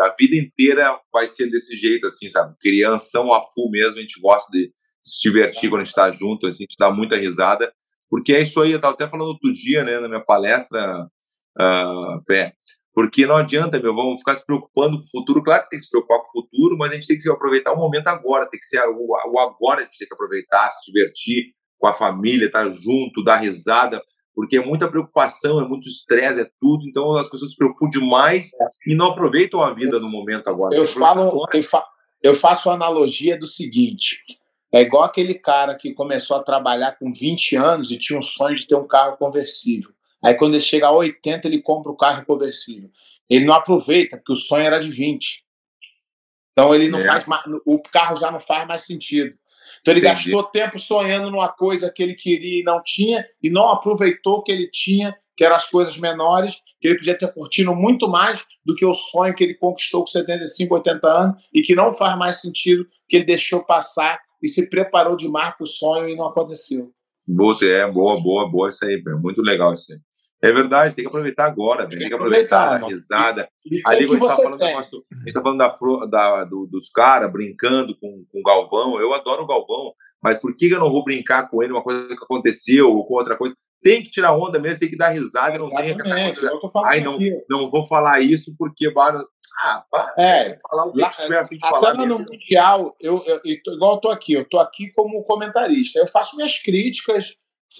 A 0.01 0.15
vida 0.19 0.37
inteira 0.37 0.99
vai 1.13 1.27
ser 1.27 1.49
desse 1.51 1.77
jeito, 1.77 2.07
assim, 2.07 2.29
sabe? 2.29 2.55
Crianção 2.61 3.33
a 3.33 3.43
full 3.43 3.71
mesmo, 3.71 3.99
a 3.99 4.01
gente 4.01 4.21
gosta 4.21 4.51
de 4.51 4.73
se 5.03 5.21
divertir 5.23 5.71
quando 5.71 5.83
a 5.83 5.85
gente 5.85 5.95
tá 5.95 6.13
junto, 6.13 6.47
assim, 6.47 6.65
a 6.65 6.67
gente 6.67 6.77
dá 6.79 6.91
muita 6.91 7.17
risada. 7.17 7.73
Porque 8.09 8.33
é 8.33 8.41
isso 8.41 8.61
aí, 8.61 8.73
eu 8.73 8.81
tava 8.81 8.95
até 8.95 9.07
falando 9.09 9.29
outro 9.29 9.53
dia, 9.53 9.85
né, 9.85 10.01
na 10.01 10.09
minha 10.09 10.25
palestra, 10.25 11.07
ah, 11.59 12.21
Pé, 12.27 12.55
porque 12.93 13.27
não 13.27 13.37
adianta, 13.37 13.79
meu, 13.81 13.95
vamos 13.95 14.19
ficar 14.19 14.37
se 14.37 14.45
preocupando 14.45 14.99
com 14.99 15.05
o 15.05 15.11
futuro. 15.11 15.43
Claro 15.43 15.63
que 15.65 15.71
tem 15.71 15.79
que 15.79 15.85
se 15.85 15.91
preocupar 15.91 16.19
com 16.21 16.27
o 16.27 16.43
futuro, 16.43 16.77
mas 16.77 16.91
a 16.91 16.95
gente 16.95 17.07
tem 17.07 17.19
que 17.19 17.31
aproveitar 17.31 17.73
o 17.73 17.77
momento 17.77 18.09
agora, 18.09 18.49
tem 18.49 18.59
que 18.59 18.67
ser 18.67 18.83
o, 18.85 19.39
agora 19.39 19.81
a 19.81 19.85
gente 19.85 19.99
tem 19.99 20.09
que 20.09 20.15
aproveitar, 20.15 20.69
se 20.71 20.91
divertir 20.93 21.55
com 21.79 21.87
a 21.87 21.95
família, 21.95 22.47
estar 22.47 22.71
junto, 22.71 23.25
dar 23.25 23.37
risada, 23.37 24.03
porque 24.35 24.57
é 24.57 24.65
muita 24.65 24.89
preocupação, 24.89 25.61
é 25.61 25.67
muito 25.67 25.89
estresse, 25.89 26.41
é 26.41 26.51
tudo, 26.61 26.87
então 26.87 27.13
as 27.13 27.29
pessoas 27.29 27.51
se 27.51 27.57
preocupam 27.57 27.89
demais 27.89 28.51
e 28.87 28.95
não 28.95 29.07
aproveitam 29.07 29.61
a 29.61 29.73
vida 29.73 29.99
no 29.99 30.11
momento 30.11 30.49
agora. 30.49 30.75
Eu 30.75 30.87
falo, 30.87 31.47
eu, 31.53 31.63
fa 31.63 31.85
eu 32.23 32.35
faço 32.35 32.71
a 32.71 32.75
analogia 32.75 33.39
do 33.39 33.47
seguinte: 33.47 34.23
é 34.73 34.81
igual 34.81 35.05
aquele 35.05 35.35
cara 35.35 35.75
que 35.75 35.93
começou 35.93 36.37
a 36.37 36.43
trabalhar 36.43 36.97
com 36.99 37.13
20 37.13 37.57
anos 37.57 37.91
e 37.91 37.99
tinha 37.99 38.19
um 38.19 38.23
sonho 38.23 38.57
de 38.57 38.67
ter 38.67 38.77
um 38.77 38.87
carro 38.87 39.17
conversível. 39.17 39.91
Aí, 40.23 40.35
quando 40.35 40.55
ele 40.55 40.63
chega 40.63 40.87
a 40.87 40.93
80, 40.93 41.49
ele 41.49 41.63
compra 41.63 41.91
o 41.91 41.97
carro 41.97 42.25
conversível. 42.27 42.91
Ele 43.29 43.45
não 43.47 43.55
aproveita, 43.55 44.17
porque 44.19 44.33
o 44.33 44.37
sonho 44.37 44.65
era 44.65 44.79
de 44.79 44.91
20. 44.91 45.45
Então, 46.53 46.75
ele 46.75 46.89
não 46.89 47.01
É. 47.01 47.07
faz 47.07 47.27
mais, 47.27 47.43
o 47.67 47.81
carro 47.83 48.17
já 48.17 48.31
não 48.31 48.41
faz 48.41 48.67
mais 48.69 48.83
sentido. 48.83 49.35
Então, 49.81 49.93
ele 49.93 50.01
Entendi. 50.01 50.31
gastou 50.31 50.43
tempo 50.45 50.79
sonhando 50.79 51.31
numa 51.31 51.49
coisa 51.49 51.91
que 51.91 52.03
ele 52.03 52.15
queria 52.15 52.61
e 52.61 52.65
não 52.65 52.83
tinha, 52.85 53.27
e 53.43 53.51
não 53.51 53.71
aproveitou 53.71 54.39
o 54.39 54.43
que 54.43 54.53
ele 54.53 54.69
tinha, 54.71 55.17
que 55.37 55.45
eram 55.45 55.57
as 55.57 55.71
coisas 55.71 55.97
menores, 55.97 56.57
que 56.81 56.89
ele 56.89 56.99
podia 56.99 57.17
ter 57.17 57.33
curtido 57.33 57.75
muito 57.75 58.09
mais 58.09 58.45
do 58.65 58.75
que 58.75 58.85
o 58.85 58.95
sonho 58.95 59.35
que 59.35 59.45
ele 59.45 59.55
conquistou 59.55 60.03
com 60.03 60.07
75, 60.07 60.75
80 60.75 61.09
anos 61.09 61.43
e 61.53 61.63
que 61.63 61.75
não 61.75 61.95
faz 61.95 62.19
mais 62.19 62.41
sentido, 62.41 62.87
que 63.09 63.17
ele 63.17 63.25
deixou 63.25 63.65
passar 63.65 64.21
e 64.43 64.49
se 64.49 64.69
preparou 64.69 65.17
demais 65.17 65.55
para 65.55 65.65
o 65.65 65.67
sonho 65.67 66.09
e 66.09 66.17
não 66.17 66.27
aconteceu. 66.27 66.91
Boa, 67.27 67.57
é, 67.63 67.91
boa, 67.91 68.21
boa, 68.21 68.51
boa 68.51 68.69
isso 68.69 68.85
aí, 68.85 69.03
muito 69.21 69.43
legal 69.43 69.73
isso 69.73 69.93
aí. 69.93 69.99
É 70.43 70.51
verdade, 70.51 70.95
tem 70.95 71.05
que 71.05 71.09
aproveitar 71.09 71.47
agora, 71.47 71.87
tem, 71.87 71.99
tem 71.99 72.09
que 72.09 72.15
aproveitar, 72.15 72.77
aproveitar 72.77 72.87
a 72.87 72.89
risada. 72.89 73.49
Ali 73.85 74.05
a 74.05 74.09
gente 74.09 74.15
está 74.15 74.37
falando, 74.37 74.59
negócio, 74.59 75.05
a 75.13 75.17
gente 75.17 75.33
tá 75.35 75.43
falando 75.43 75.59
da, 75.59 76.07
da, 76.07 76.45
do, 76.45 76.67
dos 76.67 76.91
caras 76.91 77.31
brincando 77.31 77.95
com, 77.99 78.25
com 78.31 78.41
o 78.41 78.43
Galvão. 78.43 78.99
Eu 78.99 79.13
adoro 79.13 79.43
o 79.43 79.47
Galvão, 79.47 79.93
mas 80.23 80.39
por 80.39 80.57
que 80.57 80.71
eu 80.71 80.81
não 80.81 80.91
vou 80.91 81.05
brincar 81.05 81.49
com 81.51 81.63
ele 81.63 81.73
uma 81.73 81.83
coisa 81.83 82.09
que 82.09 82.25
aconteceu 82.25 82.91
ou 82.91 83.07
com 83.07 83.15
outra 83.15 83.37
coisa? 83.37 83.55
Tem 83.83 84.03
que 84.03 84.11
tirar 84.11 84.37
onda 84.37 84.59
mesmo, 84.59 84.81
tem 84.81 84.91
que 84.91 84.97
dar 84.97 85.09
risada, 85.09 85.59
não 85.59 85.69
tem 85.69 85.97
que 85.97 86.03
coisa. 86.03 86.87
Ai, 86.87 87.01
não, 87.01 87.19
não 87.49 87.71
vou 87.71 87.87
falar 87.87 88.21
isso 88.21 88.55
porque 88.59 88.91
ah, 89.59 89.85
pá, 89.91 90.15
é, 90.17 90.57
falar 90.59 90.87
o 90.87 90.93
que 90.93 91.01
lá, 91.01 91.11
tiver 91.11 91.39
a 91.39 91.45
fim 91.45 91.59
de 91.59 91.67
até 91.67 91.81
falar. 91.81 92.07
no 92.07 92.19
Mundial, 92.19 92.97
eu, 93.01 93.23
eu, 93.27 93.41
eu, 93.45 93.75
igual 93.75 93.95
eu 93.95 94.01
tô 94.01 94.09
aqui, 94.09 94.33
eu 94.35 94.49
tô 94.49 94.59
aqui 94.59 94.91
como 94.93 95.23
comentarista. 95.25 95.99
Eu 95.99 96.07
faço 96.07 96.37
minhas 96.37 96.59
críticas, 96.59 97.35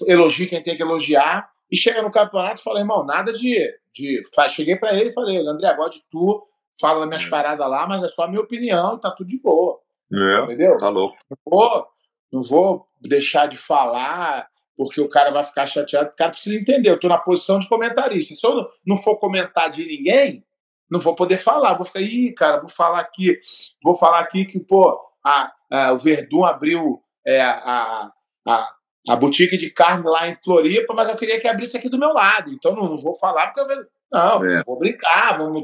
elogio 0.07 0.49
quem 0.49 0.61
tem 0.61 0.75
que 0.75 0.83
elogiar, 0.83 1.49
e 1.71 1.77
chega 1.77 2.01
no 2.01 2.11
campeonato 2.11 2.59
e 2.59 2.63
fala, 2.63 2.79
irmão, 2.79 3.05
nada 3.05 3.31
de. 3.31 3.57
de... 3.93 4.21
Cheguei 4.49 4.75
para 4.75 4.95
ele 4.99 5.09
e 5.09 5.13
falei, 5.13 5.37
André, 5.37 5.67
agora 5.67 5.91
de 5.91 6.03
tu, 6.11 6.45
fala 6.79 7.05
minhas 7.05 7.25
é. 7.25 7.29
paradas 7.29 7.69
lá, 7.69 7.87
mas 7.87 8.03
é 8.03 8.07
só 8.07 8.23
a 8.23 8.27
minha 8.27 8.41
opinião, 8.41 8.99
tá 8.99 9.11
tudo 9.11 9.29
de 9.29 9.39
boa. 9.39 9.79
É, 10.13 10.41
entendeu? 10.41 10.77
Tá 10.77 10.89
louco. 10.89 11.15
Não 11.29 11.37
vou, 11.45 11.87
não 12.31 12.43
vou 12.43 12.87
deixar 13.01 13.47
de 13.47 13.57
falar 13.57 14.49
porque 14.75 14.99
o 14.99 15.07
cara 15.07 15.31
vai 15.31 15.43
ficar 15.43 15.67
chateado. 15.67 16.09
O 16.09 16.15
cara 16.15 16.31
precisa 16.31 16.59
entender. 16.59 16.89
Eu 16.89 16.99
tô 16.99 17.07
na 17.07 17.17
posição 17.17 17.59
de 17.59 17.69
comentarista. 17.69 18.33
Se 18.33 18.45
eu 18.45 18.55
não, 18.55 18.67
não 18.85 18.97
for 18.97 19.17
comentar 19.19 19.71
de 19.71 19.85
ninguém, 19.85 20.43
não 20.89 20.99
vou 20.99 21.15
poder 21.15 21.37
falar. 21.37 21.75
Vou 21.75 21.85
ficar, 21.85 22.01
ih, 22.01 22.33
cara, 22.33 22.59
vou 22.59 22.69
falar 22.69 22.99
aqui, 22.99 23.39
vou 23.83 23.95
falar 23.95 24.19
aqui 24.19 24.45
que, 24.45 24.59
pô, 24.59 24.99
a, 25.23 25.51
a 25.69 25.93
o 25.93 25.97
Verdun 25.97 26.43
abriu 26.43 27.01
é, 27.25 27.41
a, 27.41 28.11
a, 28.47 28.75
a 29.07 29.15
boutique 29.15 29.57
de 29.57 29.69
carne 29.69 30.05
lá 30.05 30.27
em 30.27 30.37
Floripa, 30.43 30.93
mas 30.93 31.09
eu 31.09 31.15
queria 31.15 31.39
que 31.39 31.47
abrisse 31.47 31.77
aqui 31.77 31.89
do 31.89 31.99
meu 31.99 32.13
lado. 32.13 32.51
Então 32.51 32.75
não, 32.75 32.89
não 32.89 32.97
vou 32.97 33.17
falar 33.17 33.47
porque 33.47 33.61
eu 33.61 33.85
não, 34.11 34.45
é. 34.45 34.63
vou 34.63 34.77
brincar, 34.77 35.37
vamos. 35.37 35.63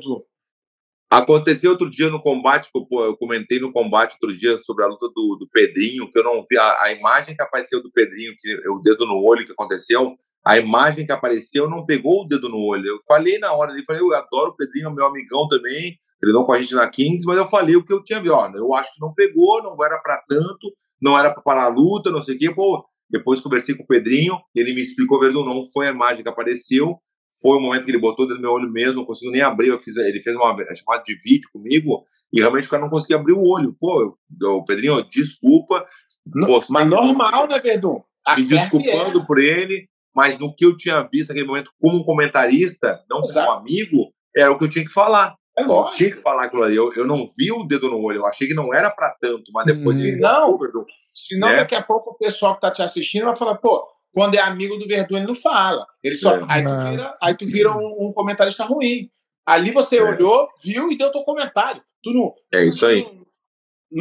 Aconteceu 1.09 1.71
outro 1.71 1.89
dia 1.89 2.09
no 2.09 2.19
combate, 2.19 2.69
eu 2.73 3.15
comentei 3.15 3.59
no 3.59 3.71
combate 3.71 4.17
outro 4.21 4.37
dia 4.37 4.57
sobre 4.57 4.83
a 4.83 4.87
luta 4.87 5.07
do, 5.07 5.37
do 5.39 5.47
Pedrinho, 5.49 6.09
que 6.09 6.19
eu 6.19 6.23
não 6.23 6.43
vi 6.49 6.57
a, 6.57 6.83
a, 6.83 6.91
imagem 6.91 7.33
que 7.33 7.41
apareceu 7.41 7.81
do 7.81 7.91
Pedrinho, 7.91 8.33
que 8.37 8.69
o 8.69 8.79
dedo 8.79 9.05
no 9.05 9.23
olho 9.23 9.45
que 9.45 9.53
aconteceu, 9.53 10.17
a 10.45 10.57
imagem 10.57 11.05
que 11.05 11.11
apareceu 11.13 11.69
não 11.69 11.85
pegou 11.85 12.23
o 12.23 12.27
dedo 12.27 12.49
no 12.49 12.59
olho. 12.59 12.85
Eu 12.85 12.99
falei 13.07 13.37
na 13.37 13.53
hora, 13.53 13.71
eu 13.71 13.83
falei, 13.85 14.01
eu 14.01 14.13
adoro 14.13 14.51
o 14.51 14.55
Pedrinho, 14.55 14.89
é 14.89 14.93
meu 14.93 15.05
amigão 15.05 15.47
também, 15.47 15.97
ele 16.21 16.33
não 16.33 16.43
com 16.43 16.51
a 16.51 16.61
gente 16.61 16.75
na 16.75 16.87
Kings, 16.89 17.25
mas 17.25 17.37
eu 17.37 17.47
falei 17.47 17.75
o 17.75 17.85
que 17.85 17.93
eu 17.93 18.03
tinha 18.03 18.19
visto. 18.19 18.55
Eu 18.55 18.73
acho 18.73 18.93
que 18.93 18.99
não 18.99 19.13
pegou, 19.13 19.63
não 19.63 19.81
era 19.83 19.97
para 19.99 20.21
tanto, 20.27 20.73
não 21.01 21.17
era 21.17 21.31
para 21.31 21.41
parar 21.41 21.65
a 21.65 21.69
luta, 21.69 22.11
não 22.11 22.21
sei 22.21 22.35
o 22.35 22.39
quê. 22.39 22.53
Pô, 22.53 22.85
depois 23.09 23.39
conversei 23.39 23.75
com 23.75 23.83
o 23.83 23.87
Pedrinho, 23.87 24.37
ele 24.53 24.73
me 24.73 24.81
explicou, 24.81 25.19
Verdun, 25.19 25.45
não 25.45 25.63
foi 25.71 25.87
a 25.87 25.91
imagem 25.91 26.23
que 26.23 26.29
apareceu, 26.29 26.97
foi 27.41 27.57
o 27.57 27.61
momento 27.61 27.85
que 27.85 27.91
ele 27.91 27.99
botou 27.99 28.25
dentro 28.25 28.41
do 28.41 28.41
meu 28.41 28.51
olho 28.51 28.71
mesmo, 28.71 28.95
não 28.95 29.05
consigo 29.05 29.31
nem 29.31 29.41
abrir, 29.41 29.69
eu 29.69 29.79
fiz, 29.79 29.95
ele 29.97 30.21
fez 30.21 30.35
uma 30.35 30.55
chamada 30.75 31.03
de 31.05 31.15
vídeo 31.15 31.49
comigo, 31.53 32.05
e 32.33 32.39
realmente 32.39 32.67
o 32.67 32.69
cara 32.69 32.83
não 32.83 32.89
conseguia 32.89 33.17
abrir 33.17 33.33
o 33.33 33.41
olho. 33.41 33.75
Pô, 33.79 34.17
eu, 34.41 34.63
Pedrinho, 34.65 35.01
desculpa. 35.03 35.85
Não, 36.25 36.59
mas 36.69 36.87
normal, 36.87 37.47
né, 37.47 37.59
Verdun? 37.59 38.01
Me 38.35 38.43
desculpando 38.43 39.21
é. 39.21 39.25
por 39.25 39.39
ele, 39.39 39.87
mas 40.13 40.37
no 40.37 40.53
que 40.53 40.65
eu 40.65 40.75
tinha 40.75 41.07
visto 41.09 41.29
naquele 41.29 41.47
momento 41.47 41.71
como 41.79 41.99
um 41.99 42.03
comentarista, 42.03 43.01
não 43.09 43.21
Exato. 43.21 43.47
como 43.47 43.59
amigo, 43.59 44.13
era 44.35 44.51
o 44.51 44.57
que 44.57 44.65
eu 44.65 44.69
tinha 44.69 44.85
que 44.85 44.91
falar. 44.91 45.35
É 45.57 45.63
lógico. 45.63 45.93
Eu 45.93 45.97
tinha 45.97 46.11
que 46.11 46.21
falar 46.21 46.43
aquilo 46.45 46.63
ali. 46.63 46.75
Eu, 46.75 46.91
eu 46.93 47.07
não 47.07 47.27
vi 47.37 47.51
o 47.51 47.63
dedo 47.63 47.89
no 47.89 48.01
olho, 48.01 48.17
eu 48.17 48.25
achei 48.25 48.47
que 48.47 48.53
não 48.53 48.73
era 48.73 48.91
para 48.91 49.15
tanto, 49.21 49.51
mas 49.53 49.65
depois. 49.65 49.97
Hum. 49.97 50.17
Não, 50.19 50.57
Verdun, 50.57 50.83
Senão, 51.17 51.47
né? 51.47 51.55
daqui 51.55 51.73
a 51.73 51.81
pouco 51.81 52.11
o 52.11 52.13
pessoal 52.13 52.53
que 52.53 52.61
tá 52.61 52.69
te 52.69 52.83
assistindo 52.83 53.25
vai 53.25 53.33
falar, 53.33 53.55
pô, 53.55 53.87
quando 54.13 54.35
é 54.35 54.39
amigo 54.39 54.77
do 54.77 54.87
Verdun, 54.87 55.17
ele 55.17 55.25
não 55.25 55.33
fala. 55.33 55.83
Ele 56.03 56.13
só. 56.13 56.37
É. 56.37 56.45
Aí, 56.47 56.63
tu 56.63 56.89
vira, 56.89 57.17
aí 57.19 57.37
tu 57.37 57.45
vira 57.47 57.71
um, 57.71 58.07
um 58.07 58.13
comentarista 58.13 58.63
ruim. 58.63 59.09
Ali 59.43 59.71
você 59.71 59.97
é. 59.97 60.03
olhou, 60.03 60.47
viu 60.63 60.91
e 60.91 60.97
deu 60.97 61.11
teu 61.11 61.23
comentário. 61.23 61.81
Tu 62.03 62.13
não. 62.13 62.35
É 62.53 62.63
isso 62.63 62.85
aí. 62.85 63.03
Não, 63.03 63.25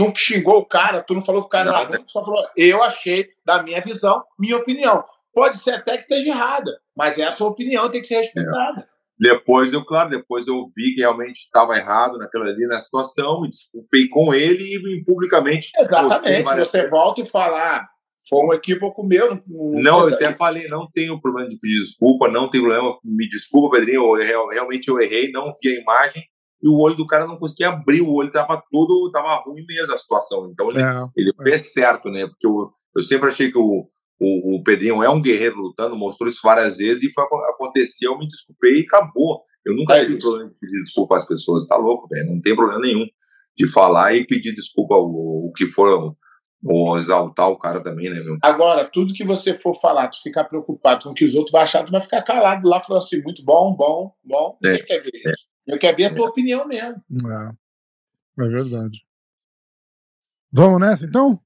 não 0.09 0.15
xingou 0.15 0.59
o 0.59 0.67
cara, 0.67 1.03
tu 1.03 1.15
não 1.15 1.23
falou 1.23 1.41
que 1.41 1.47
o 1.47 1.51
cara 1.51 1.73
Nada. 1.73 1.85
era 1.85 1.97
ruim, 1.97 2.07
só 2.07 2.23
falou, 2.23 2.45
eu 2.55 2.83
achei, 2.83 3.31
da 3.47 3.63
minha 3.63 3.81
visão, 3.81 4.23
minha 4.39 4.59
opinião. 4.59 5.03
Pode 5.33 5.57
ser 5.59 5.71
até 5.71 5.97
que 5.97 6.03
esteja 6.03 6.31
errada, 6.31 6.81
mas 6.95 7.19
é 7.19 7.25
a 7.25 7.33
tua 7.33 7.49
opinião, 7.49 7.91
tem 7.91 8.03
que 8.03 8.07
ser 8.07 8.21
respeitada. 8.21 8.81
É. 8.81 8.96
Depois 9.19 9.73
eu, 9.73 9.85
claro, 9.85 10.11
depois 10.11 10.47
eu 10.47 10.67
vi 10.77 10.95
que 10.95 11.01
realmente 11.01 11.45
estava 11.45 11.77
errado 11.77 12.19
naquela 12.19 12.47
ali 12.47 12.67
na 12.67 12.81
situação, 12.81 13.41
me 13.41 13.49
desculpei 13.49 14.09
com 14.09 14.35
ele 14.35 14.77
e 14.77 15.05
publicamente. 15.05 15.71
Exatamente. 15.79 16.45
Você 16.45 16.87
volta 16.87 17.23
e 17.23 17.27
fala, 17.27 17.77
ah, 17.77 17.87
foi 18.29 18.45
um 18.45 18.53
equívoco 18.53 19.03
meu. 19.03 19.35
Não, 19.35 19.71
não 19.83 20.09
eu 20.09 20.15
até 20.15 20.35
falei, 20.35 20.69
não 20.69 20.87
tenho 20.93 21.21
problema 21.21 21.49
de 21.49 21.59
pedir 21.59 21.81
desculpa, 21.81 22.29
não 22.29 22.51
tenho 22.51 22.65
problema, 22.65 22.99
me 23.03 23.29
desculpa, 23.29 23.79
Pedrinho, 23.79 24.19
eu, 24.19 24.49
realmente 24.49 24.89
eu 24.89 25.01
errei, 25.01 25.31
não 25.31 25.53
vi 25.63 25.71
a 25.71 25.81
imagem 25.81 26.23
e 26.63 26.69
o 26.69 26.79
olho 26.79 26.97
do 26.97 27.07
cara 27.07 27.27
não 27.27 27.39
conseguia 27.39 27.69
abrir, 27.69 28.03
o 28.03 28.13
olho 28.13 28.29
estava 28.29 28.63
todo, 28.71 29.07
estava 29.07 29.43
ruim 29.45 29.65
mesmo 29.67 29.93
a 29.93 29.99
situação. 29.99 30.51
Então 30.51 30.71
ele, 30.71 30.83
é, 30.83 31.07
ele 31.17 31.31
é. 31.39 31.43
fez 31.43 31.73
certo, 31.73 32.11
né? 32.11 32.27
Porque 32.27 32.47
eu, 32.47 32.71
eu 32.95 33.03
sempre 33.03 33.29
achei 33.29 33.51
que 33.51 33.59
o, 33.59 33.89
o, 34.19 34.57
o, 34.57 34.63
Pedrinho 34.63 35.03
é 35.03 35.11
um 35.11 35.21
guerreiro 35.21 35.57
lutando, 35.57 35.97
mostrou 35.97 36.29
isso 36.29 36.41
várias 36.43 36.79
vezes 36.79 37.03
e 37.03 37.13
foi, 37.13 37.25
aconteceu, 37.51 38.13
eu 38.13 38.19
me 38.19 38.27
desculpei 38.27 38.81
e 38.81 38.85
acabou. 38.85 39.43
Eu 39.65 39.75
nunca 39.75 39.97
é 39.97 40.05
tive 40.05 40.19
problema 40.19 40.49
de 40.49 40.57
pedir 40.59 40.81
desculpa 40.81 41.17
às 41.17 41.27
pessoas, 41.27 41.67
tá 41.67 41.77
louco, 41.77 42.09
velho? 42.09 42.33
Não 42.33 42.41
tem 42.41 42.57
problema 42.57 42.81
nenhum 42.81 43.07
de 43.57 43.69
falar 43.69 44.15
e 44.15 44.27
pedir 44.27 44.55
desculpa 44.55 44.95
o, 44.95 45.49
o 45.49 45.53
que 45.53 45.67
for, 45.67 46.15
ou 46.65 46.99
exaltar 46.99 47.49
o 47.49 47.59
cara 47.59 47.83
também, 47.83 48.11
né, 48.11 48.21
meu? 48.21 48.39
Agora, 48.43 48.85
tudo 48.85 49.15
que 49.15 49.25
você 49.25 49.57
for 49.59 49.75
falar, 49.75 50.09
tu 50.09 50.23
ficar 50.23 50.45
preocupado 50.45 51.05
com 51.05 51.11
o 51.11 51.15
que 51.15 51.25
os 51.25 51.35
outros 51.35 51.53
vão 51.53 51.61
achar, 51.61 51.85
tu 51.85 51.93
vai 51.93 52.01
ficar 52.01 52.23
calado 52.23 52.69
lá 52.69 52.81
falando 52.81 53.03
assim, 53.03 53.23
muito 53.23 53.45
bom, 53.45 53.75
bom, 53.75 54.15
bom. 54.25 54.59
É, 54.65 54.79
quer 54.79 55.03
ver 55.03 55.11
é, 55.27 55.33
Eu 55.67 55.79
quero 55.79 55.97
ver 55.97 56.05
a 56.05 56.15
tua 56.15 56.27
é. 56.27 56.29
opinião 56.29 56.67
mesmo. 56.67 57.03
É, 57.29 58.45
é 58.45 58.49
verdade. 58.49 59.05
Vamos 60.53 60.81
nessa, 60.81 61.05
então? 61.05 61.39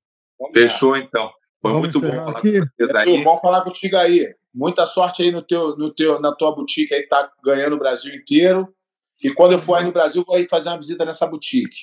Fechou, 0.54 0.96
então. 0.96 1.30
Foi 1.60 1.72
Vamos 1.72 1.92
muito 1.92 2.00
bom 2.00 2.16
falar 2.16 2.30
aqui. 2.30 2.60
com 2.60 2.66
vocês 2.78 2.94
aí. 2.96 3.24
bom 3.24 3.38
falar 3.38 3.62
contigo 3.62 3.96
aí. 3.96 4.34
Muita 4.52 4.86
sorte 4.86 5.22
aí 5.22 5.30
no 5.30 5.42
teu, 5.42 5.76
no 5.76 5.92
teu, 5.94 6.20
na 6.20 6.34
tua 6.34 6.54
boutique 6.54 6.92
aí, 6.94 7.02
que 7.02 7.08
tá 7.08 7.30
ganhando 7.44 7.76
o 7.76 7.78
Brasil 7.78 8.14
inteiro. 8.14 8.68
E 9.22 9.32
quando 9.32 9.52
eu 9.52 9.58
for 9.58 9.74
aí 9.74 9.84
no 9.84 9.92
Brasil, 9.92 10.24
vou 10.26 10.36
aí 10.36 10.48
fazer 10.48 10.70
uma 10.70 10.78
visita 10.78 11.04
nessa 11.04 11.26
boutique. 11.26 11.76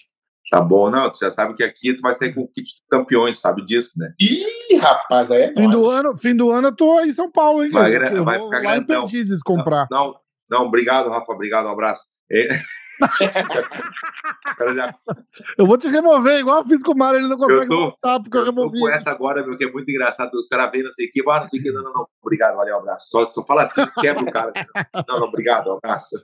Tá 0.49 0.61
bom, 0.61 0.89
não, 0.89 1.09
tu 1.09 1.19
já 1.19 1.29
sabe 1.29 1.53
que 1.55 1.63
aqui 1.63 1.93
tu 1.93 2.01
vai 2.01 2.13
sair 2.13 2.33
com 2.33 2.41
o 2.41 2.47
kit 2.47 2.63
de 2.63 2.81
campeões, 2.89 3.39
sabe 3.39 3.65
disso, 3.65 3.99
né? 3.99 4.13
Ih, 4.17 4.77
rapaz, 4.77 5.29
aí 5.29 5.41
é 5.41 5.53
fim 5.53 5.69
do 5.69 5.89
ano 5.89 6.17
Fim 6.17 6.35
do 6.35 6.49
ano 6.51 6.69
eu 6.69 6.75
tô 6.75 7.01
em 7.01 7.09
São 7.09 7.29
Paulo, 7.29 7.63
hein? 7.63 7.69
Vai, 7.69 7.93
eu 7.93 8.23
vai 8.23 8.39
ficar 8.39 8.61
lá 8.63 8.75
grandão. 8.77 9.05
em 9.05 9.39
comprar. 9.43 9.87
Não, 9.91 10.07
não, 10.07 10.15
não, 10.49 10.67
obrigado, 10.67 11.09
Rafa, 11.09 11.31
obrigado, 11.33 11.65
um 11.65 11.71
abraço. 11.71 12.05
É... 12.31 12.47
eu 15.57 15.67
vou 15.67 15.77
te 15.77 15.87
remover, 15.87 16.39
igual 16.39 16.59
eu 16.59 16.63
fiz 16.63 16.81
com 16.81 16.93
o 16.93 16.97
Mário, 16.97 17.19
ele 17.19 17.27
não 17.27 17.37
consegue 17.37 17.65
eu 17.65 17.67
tô, 17.67 17.81
voltar 17.81 18.19
porque 18.19 18.37
eu, 18.37 18.41
eu 18.41 18.45
removi. 18.47 18.79
com 18.79 18.89
essa 18.89 19.11
agora, 19.11 19.45
meu, 19.45 19.57
que 19.57 19.65
é 19.65 19.71
muito 19.71 19.89
engraçado. 19.89 20.33
Os 20.35 20.47
caras 20.47 20.71
vêm, 20.71 20.83
não 20.83 20.91
sei 20.91 21.07
o 21.07 21.11
que, 21.11 21.21
ah, 21.29 21.39
não 21.39 21.47
sei 21.47 21.59
o 21.59 21.63
que, 21.63 21.71
não, 21.71 21.83
não, 21.83 21.93
não, 21.93 22.07
obrigado, 22.21 22.55
valeu, 22.55 22.75
um 22.75 22.79
abraço. 22.79 23.09
Só, 23.09 23.29
só 23.29 23.45
fala 23.45 23.63
assim, 23.63 23.85
quebra 24.01 24.23
o 24.23 24.31
cara. 24.31 24.51
Não, 25.07 25.19
não, 25.19 25.27
obrigado, 25.27 25.69
um 25.69 25.77
abraço. 25.77 26.15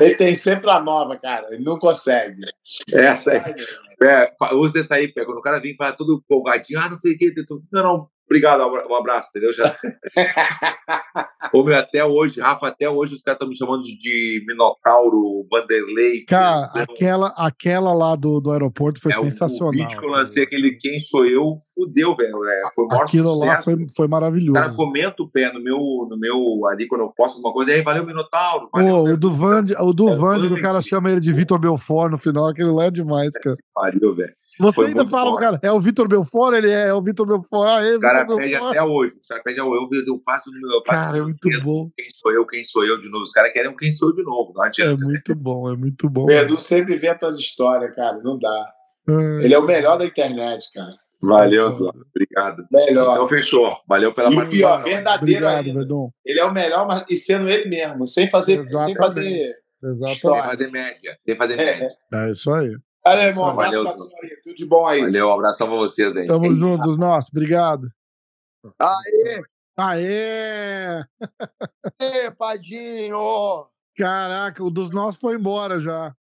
Ele 0.00 0.14
tem 0.14 0.34
sempre 0.34 0.70
a 0.70 0.80
nova, 0.80 1.16
cara. 1.16 1.54
Ele 1.54 1.62
não 1.62 1.78
consegue. 1.78 2.42
Essa 2.90 3.32
aí. 3.32 3.54
É, 4.02 4.34
usa 4.54 4.80
essa 4.80 4.96
aí, 4.96 5.12
quando 5.12 5.38
o 5.38 5.42
cara 5.42 5.60
vem 5.60 5.72
e 5.72 5.76
fala 5.76 5.92
tudo 5.92 6.22
empolgadinho, 6.24 6.80
ah, 6.80 6.88
não 6.88 6.98
sei 6.98 7.14
o 7.14 7.18
que, 7.18 7.32
não, 7.72 7.82
não, 7.82 8.08
obrigado, 8.32 8.62
um 8.88 8.94
abraço, 8.94 9.30
entendeu? 9.30 9.52
Já... 9.52 9.76
Ô, 11.52 11.62
meu, 11.62 11.76
até 11.76 12.02
hoje, 12.02 12.40
Rafa, 12.40 12.68
até 12.68 12.88
hoje 12.88 13.14
os 13.14 13.22
caras 13.22 13.36
estão 13.36 13.48
me 13.48 13.56
chamando 13.56 13.82
de 13.82 14.42
Minotauro, 14.48 15.46
Vanderlei. 15.50 16.24
Cara, 16.24 16.66
aquela, 16.74 17.28
aquela 17.36 17.92
lá 17.92 18.16
do, 18.16 18.40
do 18.40 18.50
aeroporto 18.50 19.00
foi 19.00 19.12
é, 19.12 19.16
sensacional. 19.16 19.68
O 19.68 19.76
vídeo 19.76 19.98
que 19.98 20.06
eu 20.06 20.10
lancei, 20.10 20.44
aquele 20.44 20.76
Quem 20.76 20.98
Sou 21.00 21.26
Eu, 21.26 21.58
fudeu, 21.74 22.16
velho. 22.16 22.42
É, 22.44 22.62
foi 22.74 22.84
o 22.86 22.92
Aquilo 22.94 23.34
sucesso. 23.34 23.46
lá 23.46 23.62
foi, 23.62 23.86
foi 23.94 24.08
maravilhoso. 24.08 24.50
O 24.50 24.54
cara 24.54 24.72
comenta 24.74 25.22
o 25.22 25.28
pé 25.28 25.52
no 25.52 25.62
meu, 25.62 25.78
no 26.08 26.16
meu, 26.18 26.66
ali 26.68 26.86
quando 26.86 27.02
eu 27.02 27.10
posto 27.10 27.36
alguma 27.36 27.52
coisa, 27.52 27.72
e 27.72 27.74
aí, 27.74 27.82
valeu, 27.82 28.06
Minotauro. 28.06 28.70
Valeu, 28.72 29.04
Pô, 29.04 29.10
o 29.10 29.16
do 29.16 29.30
Vande, 29.30 29.74
o 29.78 29.92
do 29.92 30.08
é, 30.08 30.16
Vande, 30.16 30.48
que 30.48 30.54
o 30.54 30.62
cara 30.62 30.80
chama 30.80 31.10
ele 31.10 31.20
de 31.20 31.32
Vitor 31.32 31.58
Belfort 31.58 32.10
no 32.10 32.18
final, 32.18 32.48
aquele 32.48 32.70
lá 32.70 32.86
é 32.86 32.90
demais, 32.90 33.32
cara. 33.34 33.56
Pariu, 33.74 34.14
velho. 34.14 34.32
Você 34.60 34.74
Foi 34.74 34.86
ainda 34.88 35.06
fala, 35.06 35.36
cara, 35.38 35.58
é 35.62 35.72
o 35.72 35.80
Vitor 35.80 36.06
Belfort, 36.06 36.54
ele 36.54 36.70
é, 36.70 36.88
é 36.88 36.94
o 36.94 37.02
Vitor 37.02 37.26
Belfort. 37.26 37.68
Ah, 37.68 37.82
é, 37.84 37.94
os 37.94 37.98
caras 37.98 38.26
pedem 38.36 38.54
até 38.54 38.82
hoje, 38.82 39.16
os 39.16 39.26
caras 39.26 39.42
pedem, 39.42 39.60
eu, 39.60 39.72
eu, 39.72 39.88
eu 40.06 40.18
passo 40.18 40.50
no 40.50 40.60
meu. 40.60 40.82
Cara, 40.82 41.18
é 41.18 41.22
muito 41.22 41.48
bom. 41.62 41.90
Quem 41.96 42.06
sou 42.10 42.32
eu, 42.32 42.46
quem 42.46 42.62
sou 42.64 42.84
eu 42.84 43.00
de 43.00 43.08
novo? 43.08 43.24
Os 43.24 43.32
caras 43.32 43.52
querem 43.52 43.70
um 43.70 43.76
quem 43.76 43.90
sou 43.92 44.10
eu 44.10 44.14
de 44.14 44.22
novo, 44.22 44.52
não 44.54 44.62
adianta. 44.62 44.92
É 44.92 44.96
né? 44.96 45.04
muito 45.04 45.34
bom, 45.34 45.72
é 45.72 45.76
muito 45.76 46.08
bom. 46.08 46.26
O 46.26 46.30
Edu 46.30 46.58
sempre 46.60 46.96
vê 46.96 47.08
as 47.08 47.18
tuas 47.18 47.38
histórias, 47.38 47.94
cara, 47.94 48.18
não 48.22 48.38
dá. 48.38 48.72
É. 49.08 49.44
Ele 49.44 49.54
é 49.54 49.58
o 49.58 49.66
melhor 49.66 49.98
da 49.98 50.04
internet, 50.04 50.70
cara. 50.72 50.92
Valeu, 51.22 51.72
Zó. 51.72 51.92
Obrigado. 52.14 52.64
Melhor. 52.72 53.12
Então 53.14 53.28
fechou. 53.28 53.76
Valeu 53.88 54.12
pela 54.12 54.28
E 54.28 54.32
o 54.32 54.36
participação. 54.36 54.82
pior, 54.82 54.92
verdadeiro 54.92 55.46
Obrigado. 55.46 55.74
Verdun. 55.74 56.10
Ele 56.26 56.40
é 56.40 56.44
o 56.44 56.52
melhor, 56.52 56.86
mas 56.86 57.04
e 57.08 57.16
sendo 57.16 57.48
ele 57.48 57.68
mesmo, 57.68 58.06
sem 58.06 58.28
fazer, 58.28 58.56
sem 58.56 58.64
Exatamente. 58.66 58.98
fazer 58.98 59.22
Sem 59.80 59.90
Exatamente. 59.90 60.46
fazer 60.48 60.70
média. 60.70 61.16
Sem 61.20 61.36
fazer 61.36 61.54
É. 61.54 61.64
média. 61.64 61.88
É 62.12 62.30
isso 62.30 62.52
aí. 62.52 62.76
Valeu, 63.04 63.22
irmão. 63.28 63.52
Um 63.52 63.56
Valeu, 63.56 63.82
pra. 63.84 63.92
Tudo 63.94 64.54
de 64.56 64.64
bom 64.66 64.86
aí. 64.86 65.00
Valeu, 65.00 65.28
um 65.28 65.32
abração 65.32 65.66
pra 65.66 65.76
vocês 65.76 66.16
aí. 66.16 66.26
Tamo 66.26 66.54
juntos, 66.54 66.96
nós. 66.96 67.28
Obrigado. 67.28 67.90
Aê, 68.78 69.42
Aê! 69.76 71.04
aê, 72.00 72.30
Padinho! 72.30 73.66
Caraca, 73.96 74.62
o 74.62 74.70
dos 74.70 74.90
nossos 74.90 75.20
foi 75.20 75.34
embora 75.34 75.80
já. 75.80 76.14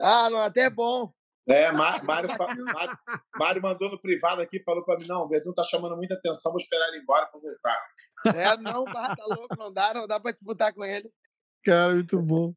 Ah, 0.00 0.28
não, 0.28 0.38
até 0.38 0.62
é 0.62 0.70
bom. 0.70 1.10
É, 1.48 1.70
Má- 1.72 2.02
Mário, 2.02 2.28
Mário, 2.74 2.98
Mário 3.38 3.62
mandou 3.62 3.88
no 3.90 4.00
privado 4.00 4.42
aqui, 4.42 4.60
falou 4.64 4.84
pra 4.84 4.96
mim, 4.98 5.06
não, 5.06 5.22
o 5.22 5.28
Verdun 5.28 5.52
tá 5.52 5.62
chamando 5.62 5.96
muita 5.96 6.14
atenção, 6.14 6.50
vou 6.50 6.60
esperar 6.60 6.88
ele 6.88 6.98
embora 6.98 7.26
pra 7.26 7.40
voltar. 7.40 8.36
É, 8.36 8.56
não, 8.56 8.84
tá 8.84 9.14
louco, 9.28 9.56
não 9.56 9.72
dá, 9.72 9.94
não 9.94 10.06
dá 10.08 10.18
pra 10.18 10.32
disputar 10.32 10.74
com 10.74 10.84
ele. 10.84 11.08
Cara, 11.64 11.94
muito 11.94 12.20
bom. 12.20 12.52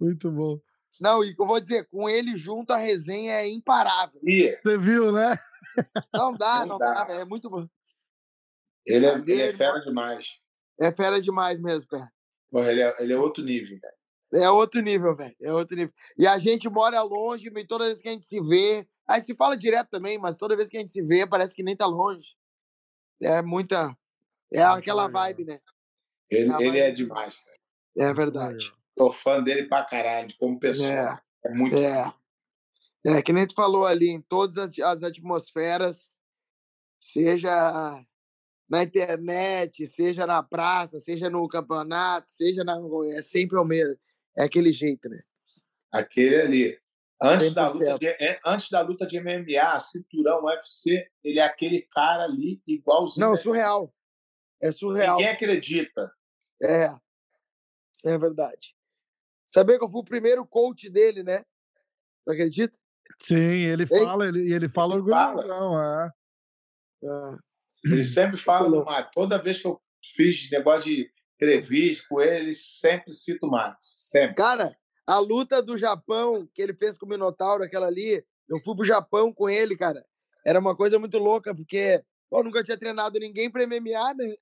Muito 0.00 0.30
bom. 0.32 0.58
Não, 1.00 1.24
e 1.24 1.34
eu 1.38 1.46
vou 1.46 1.58
dizer, 1.58 1.88
com 1.88 2.08
ele 2.08 2.36
junto 2.36 2.72
a 2.72 2.76
resenha 2.76 3.32
é 3.34 3.48
imparável. 3.48 4.20
Ih, 4.22 4.58
Você 4.62 4.76
viu, 4.76 5.10
né? 5.10 5.38
Não 6.12 6.32
dá, 6.34 6.60
Não 6.60 6.66
não, 6.66 6.78
dá. 6.78 6.92
dá, 6.94 7.04
velho, 7.04 7.20
é 7.20 7.24
muito 7.24 7.48
bom. 7.48 7.66
ele 8.86 9.06
é, 9.06 9.14
ele 9.14 9.42
é 9.42 9.56
fera 9.56 9.78
demais. 9.80 10.38
É 10.80 10.92
fera 10.92 11.20
demais 11.20 11.58
mesmo, 11.60 11.88
pé. 11.88 12.06
Porra, 12.50 12.70
ele, 12.70 12.82
é, 12.82 12.96
ele 13.02 13.12
é 13.12 13.18
outro 13.18 13.42
nível. 13.42 13.78
É 14.34 14.50
outro 14.50 14.80
nível, 14.80 15.16
velho. 15.16 15.36
É 15.40 15.52
outro 15.52 15.76
nível. 15.76 15.92
E 16.18 16.26
a 16.26 16.38
gente 16.38 16.68
mora 16.68 17.00
longe, 17.02 17.48
e 17.54 17.66
toda 17.66 17.84
vez 17.86 18.00
que 18.00 18.08
a 18.08 18.12
gente 18.12 18.24
se 18.24 18.40
vê. 18.40 18.86
A 19.06 19.16
gente 19.16 19.26
se 19.26 19.34
fala 19.34 19.56
direto 19.56 19.88
também, 19.90 20.18
mas 20.18 20.36
toda 20.36 20.56
vez 20.56 20.68
que 20.68 20.76
a 20.76 20.80
gente 20.80 20.92
se 20.92 21.02
vê, 21.02 21.26
parece 21.26 21.54
que 21.54 21.62
nem 21.62 21.74
tá 21.76 21.86
longe. 21.86 22.28
É 23.22 23.42
muita. 23.42 23.96
É 24.52 24.62
aquela 24.62 25.08
vibe, 25.08 25.44
né? 25.44 25.60
Ele, 26.30 26.52
Ah, 26.52 26.60
ele 26.60 26.78
é 26.78 26.90
demais. 26.90 27.36
cara. 27.36 27.56
É 28.10 28.14
verdade. 28.14 28.72
Sou 29.00 29.14
fã 29.14 29.42
dele 29.42 29.66
pra 29.66 29.82
caralho, 29.82 30.28
como 30.38 30.60
pessoa. 30.60 30.86
É. 30.86 31.18
É, 31.46 31.54
muito. 31.54 31.74
É. 31.74 32.12
É, 33.06 33.22
que 33.22 33.32
nem 33.32 33.46
tu 33.46 33.54
falou 33.54 33.86
ali, 33.86 34.10
em 34.10 34.20
todas 34.20 34.58
as, 34.58 34.78
as 34.78 35.02
atmosferas, 35.02 36.20
seja 37.00 37.50
na 38.68 38.82
internet, 38.82 39.86
seja 39.86 40.26
na 40.26 40.42
praça, 40.42 41.00
seja 41.00 41.30
no 41.30 41.48
campeonato, 41.48 42.30
seja 42.30 42.62
na. 42.62 42.76
É 43.14 43.22
sempre 43.22 43.56
o 43.58 43.64
mesmo. 43.64 43.98
É 44.36 44.42
aquele 44.42 44.70
jeito, 44.70 45.08
né? 45.08 45.22
Aquele 45.90 46.36
ali. 46.36 46.78
Antes 47.22 47.54
da, 47.54 47.70
100%. 47.70 47.72
luta 47.72 47.98
de, 47.98 48.06
é, 48.06 48.40
antes 48.44 48.70
da 48.70 48.80
luta 48.82 49.06
de 49.06 49.18
MMA, 49.18 49.80
cinturão, 49.80 50.44
UFC, 50.44 51.10
ele 51.24 51.38
é 51.38 51.44
aquele 51.44 51.88
cara 51.90 52.24
ali 52.24 52.62
igualzinho. 52.66 53.26
Não, 53.26 53.34
surreal. 53.34 53.94
É 54.60 54.70
surreal. 54.70 55.16
Ninguém 55.16 55.32
acredita. 55.32 56.12
É. 56.62 56.88
É 58.04 58.18
verdade. 58.18 58.74
Sabia 59.52 59.78
que 59.78 59.84
eu 59.84 59.90
fui 59.90 60.00
o 60.00 60.04
primeiro 60.04 60.46
coach 60.46 60.88
dele, 60.88 61.22
né? 61.22 61.44
Tu 62.24 62.32
acredita? 62.32 62.76
Sim, 63.18 63.34
ele 63.34 63.86
fala, 63.86 64.28
ele, 64.28 64.52
ele 64.52 64.68
fala 64.68 64.94
Ele 64.96 65.08
fala. 65.10 65.42
é. 67.04 67.08
Ah, 67.08 67.38
Ele 67.84 68.04
sempre 68.04 68.36
fala 68.36 68.70
do 68.70 68.84
Mato. 68.84 69.10
Toda 69.12 69.42
vez 69.42 69.60
que 69.60 69.66
eu 69.66 69.80
fiz 70.14 70.50
negócio 70.50 70.84
de 70.84 71.10
entrevista 71.34 72.06
com 72.08 72.20
ele, 72.20 72.36
ele 72.36 72.54
sempre 72.54 73.12
cita 73.12 73.46
o 73.46 73.50
Mato. 73.50 73.78
Sempre. 73.82 74.36
Cara, 74.36 74.76
a 75.06 75.18
luta 75.18 75.60
do 75.60 75.76
Japão 75.76 76.48
que 76.54 76.62
ele 76.62 76.74
fez 76.74 76.96
com 76.96 77.06
o 77.06 77.08
Minotauro, 77.08 77.64
aquela 77.64 77.88
ali, 77.88 78.24
eu 78.48 78.60
fui 78.60 78.76
pro 78.76 78.84
Japão 78.84 79.32
com 79.32 79.48
ele, 79.48 79.76
cara. 79.76 80.04
Era 80.46 80.60
uma 80.60 80.76
coisa 80.76 80.98
muito 80.98 81.18
louca, 81.18 81.54
porque 81.54 82.02
eu 82.30 82.44
nunca 82.44 82.62
tinha 82.62 82.78
treinado 82.78 83.18
ninguém 83.18 83.50
pra 83.50 83.66
MMA, 83.66 84.14
né? 84.14 84.34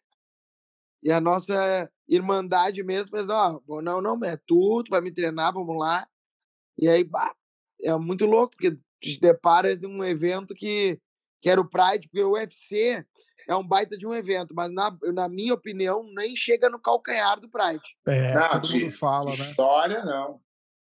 E 1.02 1.10
a 1.10 1.20
nossa 1.20 1.90
irmandade 2.09 2.82
mesmo 2.82 3.16
fez, 3.16 3.28
ó, 3.28 3.60
não, 3.82 4.01
não, 4.01 4.18
é 4.24 4.36
tu, 4.47 4.82
tu 4.85 4.90
vai 4.90 5.01
me 5.01 5.12
treinar, 5.12 5.52
vamos 5.52 5.78
lá. 5.78 6.06
E 6.78 6.89
aí, 6.89 7.05
bah, 7.05 7.35
é 7.82 7.94
muito 7.97 8.24
louco, 8.24 8.55
porque 8.56 8.70
tu 8.70 8.82
te 9.01 9.20
depara 9.20 9.76
de 9.76 9.86
um 9.86 10.02
evento 10.05 10.55
que, 10.55 10.98
que 11.40 11.51
era 11.51 11.60
o 11.60 11.68
Pride, 11.68 12.09
porque 12.09 12.22
o 12.22 12.32
UFC 12.32 13.05
é 13.47 13.55
um 13.56 13.66
baita 13.66 13.97
de 13.97 14.06
um 14.06 14.14
evento, 14.14 14.55
mas 14.55 14.70
na, 14.70 14.97
na 15.12 15.28
minha 15.28 15.55
opinião, 15.55 16.02
nem 16.14 16.36
chega 16.36 16.68
no 16.68 16.78
calcanhar 16.80 17.39
do 17.40 17.48
Pride. 17.48 17.97
É, 18.06 18.35
Não, 18.35 18.48
todo 18.60 18.68
de- 18.72 18.80
mundo 18.85 18.90
fala, 18.93 19.30
de 19.32 19.39
né? 19.39 19.44
História, 19.44 20.05
não. 20.05 20.40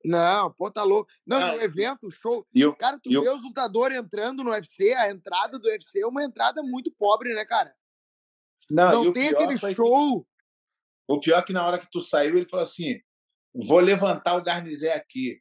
Não, 0.06 0.52
pô, 0.54 0.72
tá 0.72 0.82
louco. 0.84 1.12
Não, 1.28 1.40
Não, 1.42 1.56
no 1.58 1.62
evento, 1.62 2.08
o 2.08 2.12
show. 2.12 2.46
E 2.54 2.66
o, 2.66 2.74
Cara, 2.74 2.98
tu 2.98 3.12
E 3.12 3.18
o- 3.18 3.22
vê 3.22 3.30
os 3.30 3.42
lutadores 3.44 3.98
entrando 3.98 4.44
no 4.46 4.52
UFC, 4.52 4.94
a 4.94 5.12
entrada 5.12 5.60
do 5.60 5.68
UFC 5.68 6.02
é 6.02 6.08
uma 6.08 6.24
entrada 6.24 6.64
muito 6.64 6.90
pobre, 6.98 7.34
né, 7.34 7.44
cara? 7.44 7.76
não, 8.70 9.04
Não 9.06 9.14
tem 9.14 9.28
aquele 9.30 9.58
show. 9.76 10.26
O 11.10 11.20
pior 11.20 11.40
é 11.40 11.42
que 11.42 11.54
na 11.54 11.66
hora 11.66 11.80
que 11.80 11.90
tu 11.92 12.00
saiu, 12.00 12.38
ele 12.38 12.48
falou 12.48 12.64
assim: 12.64 13.00
vou 13.68 13.80
levantar 13.80 14.36
o 14.36 14.44
Garnizé 14.44 14.94
aqui. 14.94 15.40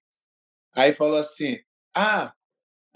Aí 0.74 0.92
falou 0.94 1.18
assim: 1.18 1.58
ah, 1.94 2.32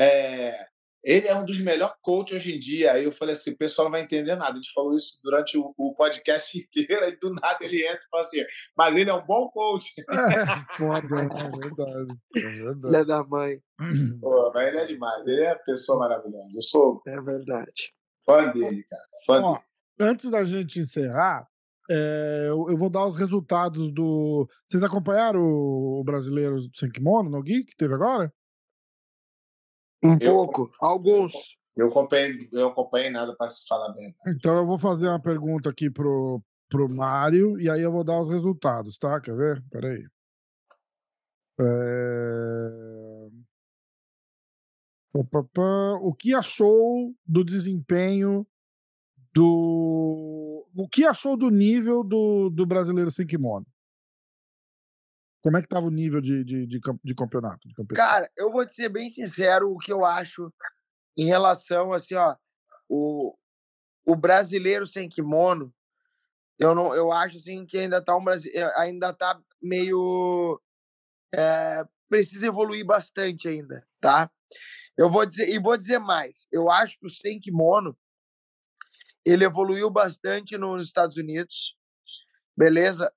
é, 0.01 0.66
ele 1.05 1.27
é 1.28 1.35
um 1.35 1.44
dos 1.44 1.61
melhores 1.61 1.94
coaches 2.01 2.36
hoje 2.36 2.55
em 2.55 2.59
dia. 2.59 2.93
Aí 2.93 3.05
eu 3.05 3.12
falei 3.12 3.35
assim: 3.35 3.51
o 3.51 3.57
pessoal 3.59 3.86
não 3.86 3.93
vai 3.93 4.01
entender 4.03 4.36
nada. 4.36 4.53
A 4.53 4.57
gente 4.57 4.73
falou 4.73 4.97
isso 4.97 5.19
durante 5.23 5.59
o, 5.59 5.74
o 5.77 5.94
podcast 5.94 6.57
inteiro, 6.59 7.05
aí 7.05 7.15
do 7.16 7.35
nada 7.35 7.59
ele 7.61 7.85
entra 7.85 8.01
e 8.01 8.09
fala 8.11 8.23
assim: 8.23 8.43
mas 8.77 8.97
ele 8.97 9.11
é 9.11 9.15
um 9.15 9.24
bom 9.27 9.49
coach. 9.51 9.93
É, 10.09 10.77
foda, 10.78 10.99
é 10.99 11.61
verdade. 11.61 12.19
É 12.36 12.40
verdade. 12.40 12.81
Filha 12.81 13.05
da 13.05 13.24
mãe. 13.24 13.61
Pô, 14.20 14.51
mas 14.55 14.69
ele 14.69 14.78
é 14.78 14.86
demais, 14.86 15.27
ele 15.27 15.43
é 15.43 15.53
uma 15.53 15.59
pessoa 15.65 15.99
maravilhosa. 15.99 16.51
Eu 16.55 16.62
sou 16.62 17.03
É 17.07 17.20
verdade. 17.20 17.93
fã 18.24 18.51
dele, 18.53 18.82
cara. 18.85 19.03
Fã 19.27 19.43
Ó, 19.43 19.53
dele. 19.55 19.65
antes 20.11 20.31
da 20.31 20.44
gente 20.44 20.81
encerrar, 20.81 21.47
é, 21.90 22.46
eu, 22.48 22.70
eu 22.70 22.76
vou 22.76 22.88
dar 22.88 23.06
os 23.06 23.16
resultados 23.16 23.92
do. 23.92 24.48
Vocês 24.66 24.82
acompanharam 24.82 25.40
o, 25.40 26.00
o 26.00 26.04
brasileiro 26.04 26.56
sem 26.74 26.90
kimono 26.90 27.30
no 27.30 27.42
Gui 27.42 27.64
que 27.64 27.76
teve 27.76 27.94
agora? 27.94 28.32
Um 30.04 30.16
Eu- 30.20 30.34
pouco. 30.34 30.70
Alguns. 30.80 31.32
Eu 31.76 31.88
acompanhei, 31.88 32.48
eu 32.52 32.68
acompanhei 32.68 33.10
nada 33.10 33.34
para 33.34 33.48
se 33.48 33.66
falar 33.66 33.92
bem. 33.94 34.14
Então 34.26 34.56
eu 34.56 34.66
vou 34.66 34.78
fazer 34.78 35.09
uma 35.09 35.20
pergunta 35.20 35.70
aqui 35.70 35.90
pro, 35.90 36.42
pro 36.68 36.86
Mário 36.88 37.59
e 37.59 37.70
aí 37.70 37.80
eu 37.80 37.90
vou 37.90 38.04
dar 38.04 38.20
os 38.20 38.28
resultados, 38.28 38.98
tá? 38.98 39.18
Quer 39.20 39.34
ver? 39.34 39.64
Peraí. 39.70 40.04
É... 41.60 42.92
Pá. 45.30 45.98
O 46.00 46.14
que 46.14 46.34
achou 46.34 47.14
do 47.26 47.44
desempenho 47.44 48.46
do. 49.34 50.41
O 50.74 50.89
que 50.89 51.05
achou 51.05 51.36
do 51.36 51.51
nível 51.51 52.03
do, 52.03 52.51
do 52.51 52.66
brasileiro 52.66 53.11
sem 53.11 53.27
kimono? 53.27 53.66
Como 55.43 55.57
é 55.57 55.62
que 55.62 55.69
tava 55.69 55.86
o 55.86 55.90
nível 55.90 56.20
de, 56.20 56.44
de, 56.44 56.66
de, 56.66 56.81
de 57.05 57.15
campeonato? 57.15 57.69
De? 57.69 57.94
Cara, 57.94 58.31
eu 58.36 58.51
vou 58.51 58.65
te 58.65 58.74
ser 58.74 58.89
bem 58.89 59.11
sincero 59.11 59.73
o 59.73 59.78
que 59.78 59.93
eu 59.93 60.05
acho 60.05 60.53
em 61.16 61.27
relação, 61.27 61.93
assim, 61.93 62.15
ó, 62.15 62.36
o, 62.89 63.36
o 64.07 64.16
brasileiro 64.16 64.86
sem 64.86 65.09
kimono, 65.09 65.74
eu 66.59 66.74
não, 66.74 66.94
eu 66.94 67.11
acho 67.11 67.36
assim 67.36 67.66
que 67.66 67.77
ainda 67.77 68.01
tá 68.01 68.16
um 68.16 68.24
eh, 68.31 68.73
ainda 68.77 69.12
tá 69.12 69.40
meio 69.61 70.61
é, 71.35 71.85
precisa 72.09 72.47
evoluir 72.47 72.85
bastante 72.85 73.49
ainda, 73.49 73.86
tá? 74.01 74.31
Eu 74.97 75.11
vou 75.11 75.27
dizer 75.27 75.49
e 75.49 75.59
vou 75.59 75.77
dizer 75.77 75.99
mais. 75.99 76.47
Eu 76.53 76.70
acho 76.70 76.99
que 76.99 77.07
o 77.07 77.11
sem 77.11 77.40
kimono 77.40 77.97
ele 79.24 79.44
evoluiu 79.44 79.90
bastante 79.90 80.57
nos 80.57 80.86
Estados 80.86 81.16
Unidos, 81.16 81.77
beleza? 82.57 83.12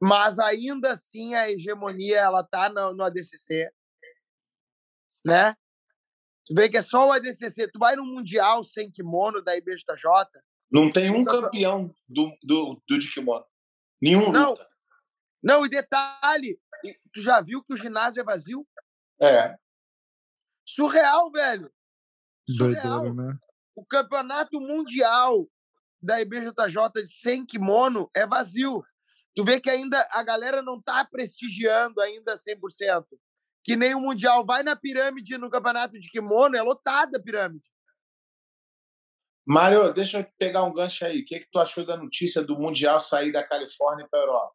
Mas 0.00 0.38
ainda 0.38 0.92
assim 0.92 1.34
a 1.34 1.50
hegemonia 1.50 2.18
ela 2.18 2.42
tá 2.42 2.68
no, 2.68 2.92
no 2.92 3.04
ADCC, 3.04 3.70
né? 5.24 5.54
Tu 6.44 6.54
vê 6.54 6.68
que 6.68 6.76
é 6.76 6.82
só 6.82 7.08
o 7.08 7.12
ADCC. 7.12 7.68
Tu 7.68 7.78
vai 7.78 7.94
no 7.94 8.04
Mundial 8.04 8.64
sem 8.64 8.90
kimono 8.90 9.40
da 9.40 9.56
IBJJ, 9.56 9.84
Não 10.70 10.90
tem 10.90 11.10
um 11.10 11.24
campeão 11.24 11.94
do, 12.08 12.36
do, 12.42 12.82
do 12.88 12.98
de 12.98 13.12
kimono. 13.12 13.46
Nenhum 14.00 14.32
Não. 14.32 14.50
luta. 14.50 14.68
Não, 15.42 15.66
e 15.66 15.68
detalhe, 15.68 16.60
tu 17.12 17.20
já 17.20 17.40
viu 17.40 17.62
que 17.64 17.74
o 17.74 17.76
ginásio 17.76 18.20
é 18.20 18.24
vazio? 18.24 18.66
É. 19.20 19.56
Surreal, 20.64 21.30
velho. 21.32 21.72
Surreal. 22.48 23.00
Doideira, 23.00 23.14
né? 23.14 23.38
O 23.74 23.84
campeonato 23.84 24.60
mundial 24.60 25.48
da 26.00 26.20
IBJJ 26.20 26.76
de 26.94 27.08
sem 27.08 27.46
kimono 27.46 28.10
é 28.14 28.26
vazio. 28.26 28.82
Tu 29.34 29.44
vê 29.44 29.60
que 29.60 29.70
ainda 29.70 30.06
a 30.10 30.22
galera 30.22 30.60
não 30.60 30.80
tá 30.80 31.04
prestigiando 31.04 32.00
ainda 32.00 32.36
100%. 32.36 33.04
Que 33.64 33.76
nem 33.76 33.94
o 33.94 34.00
mundial 34.00 34.44
vai 34.44 34.62
na 34.62 34.74
pirâmide 34.74 35.38
no 35.38 35.48
campeonato 35.48 35.98
de 35.98 36.10
kimono, 36.10 36.56
é 36.56 36.62
lotada 36.62 37.18
a 37.18 37.22
pirâmide. 37.22 37.70
Mário, 39.44 39.92
deixa 39.92 40.20
eu 40.20 40.32
pegar 40.38 40.62
um 40.64 40.72
gancho 40.72 41.04
aí. 41.04 41.20
O 41.20 41.24
que, 41.24 41.40
que 41.40 41.48
tu 41.50 41.58
achou 41.58 41.84
da 41.84 41.96
notícia 41.96 42.42
do 42.42 42.56
Mundial 42.58 43.00
sair 43.00 43.32
da 43.32 43.46
Califórnia 43.46 44.06
para 44.08 44.20
a 44.20 44.22
Europa? 44.22 44.54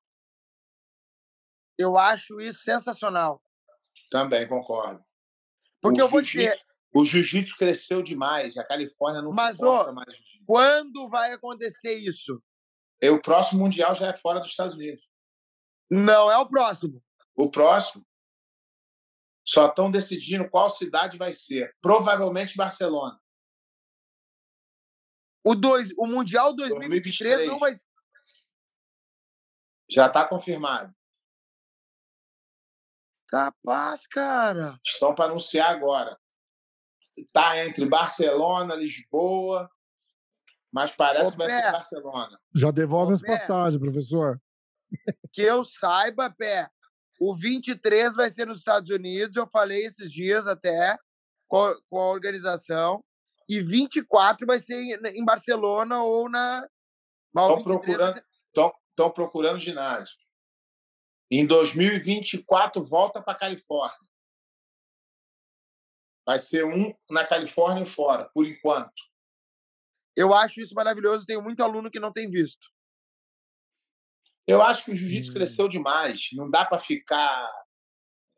Eu 1.77 1.97
acho 1.97 2.39
isso 2.39 2.63
sensacional. 2.63 3.41
Também 4.09 4.47
concordo. 4.47 5.03
Porque 5.81 6.01
O 6.01 6.05
eu 6.05 6.09
vou 6.09 6.21
dizer, 6.21 6.57
O 6.93 7.05
jiu-jitsu 7.05 7.57
cresceu 7.57 8.01
demais. 8.01 8.57
A 8.57 8.63
Califórnia 8.63 9.21
não 9.21 9.31
Mas, 9.31 9.57
suporta 9.57 9.91
ô, 9.91 9.93
mais 9.93 10.07
jiu-jitsu. 10.07 10.45
Quando 10.45 11.09
vai 11.09 11.33
acontecer 11.33 11.93
isso? 11.93 12.41
E 13.01 13.09
O 13.09 13.21
próximo 13.21 13.63
Mundial 13.63 13.93
já 13.95 14.07
é 14.07 14.17
fora 14.17 14.39
dos 14.39 14.49
Estados 14.49 14.75
Unidos. 14.75 15.07
Não 15.89 16.31
é 16.31 16.37
o 16.37 16.47
próximo. 16.47 17.03
O 17.35 17.49
próximo 17.49 18.05
só 19.45 19.67
estão 19.67 19.89
decidindo 19.89 20.49
qual 20.49 20.69
cidade 20.69 21.17
vai 21.17 21.33
ser. 21.33 21.73
Provavelmente 21.81 22.57
Barcelona. 22.57 23.17
O, 25.45 25.55
dois, 25.55 25.93
o 25.97 26.05
Mundial 26.05 26.53
2023 26.53 27.47
não 27.47 27.57
vai 27.57 27.73
Já 29.89 30.07
está 30.07 30.27
confirmado. 30.27 30.93
Capaz, 33.29 34.05
cara. 34.07 34.77
Estão 34.85 35.15
para 35.15 35.31
anunciar 35.31 35.71
agora. 35.71 36.19
Está 37.17 37.65
entre 37.65 37.85
Barcelona, 37.85 38.75
Lisboa, 38.75 39.69
mas 40.71 40.95
parece 40.95 41.27
Ô, 41.27 41.31
que 41.31 41.37
vai 41.37 41.47
Pé. 41.47 41.61
ser 41.61 41.71
Barcelona. 41.71 42.39
Já 42.53 42.71
devolve 42.71 43.11
Ô, 43.11 43.15
as 43.15 43.21
Pé. 43.21 43.27
passagens, 43.27 43.81
professor. 43.81 44.39
Que 45.33 45.41
eu 45.41 45.63
saiba, 45.63 46.29
Pé, 46.29 46.69
o 47.19 47.35
23 47.35 48.15
vai 48.15 48.29
ser 48.29 48.47
nos 48.47 48.59
Estados 48.59 48.89
Unidos, 48.89 49.35
eu 49.35 49.47
falei 49.47 49.85
esses 49.85 50.11
dias 50.11 50.47
até 50.47 50.97
com 51.47 51.57
a, 51.57 51.75
com 51.89 51.99
a 51.99 52.09
organização, 52.09 53.03
e 53.49 53.61
24 53.61 54.45
vai 54.45 54.59
ser 54.59 54.75
em, 54.75 55.19
em 55.19 55.25
Barcelona 55.25 56.03
ou 56.03 56.29
na. 56.29 56.67
Estão 57.27 57.57
23 57.57 57.63
vai 57.63 57.63
procurando, 57.63 58.23
estão 58.89 59.11
procurando 59.11 59.59
ginásio. 59.59 60.15
Em 61.29 61.45
2024, 61.45 62.83
volta 62.83 63.21
para 63.21 63.37
Califórnia. 63.37 64.06
Vai 66.27 66.39
ser 66.41 66.65
um 66.65 66.93
na 67.09 67.25
Califórnia 67.25 67.83
e 67.83 67.85
fora, 67.85 68.29
por 68.33 68.45
enquanto. 68.45 68.91
Eu 70.15 70.33
acho 70.33 70.59
isso 70.59 70.73
maravilhoso, 70.75 71.25
tenho 71.25 71.41
muito 71.41 71.63
aluno 71.63 71.89
que 71.89 71.99
não 72.01 72.11
tem 72.11 72.29
visto. 72.29 72.67
Eu 74.45 74.61
acho 74.61 74.83
que 74.85 74.91
o 74.91 74.95
jiu-jitsu 74.95 75.31
Hum. 75.31 75.33
cresceu 75.35 75.69
demais. 75.69 76.29
Não 76.33 76.49
dá 76.49 76.65
para 76.65 76.79
ficar 76.79 77.49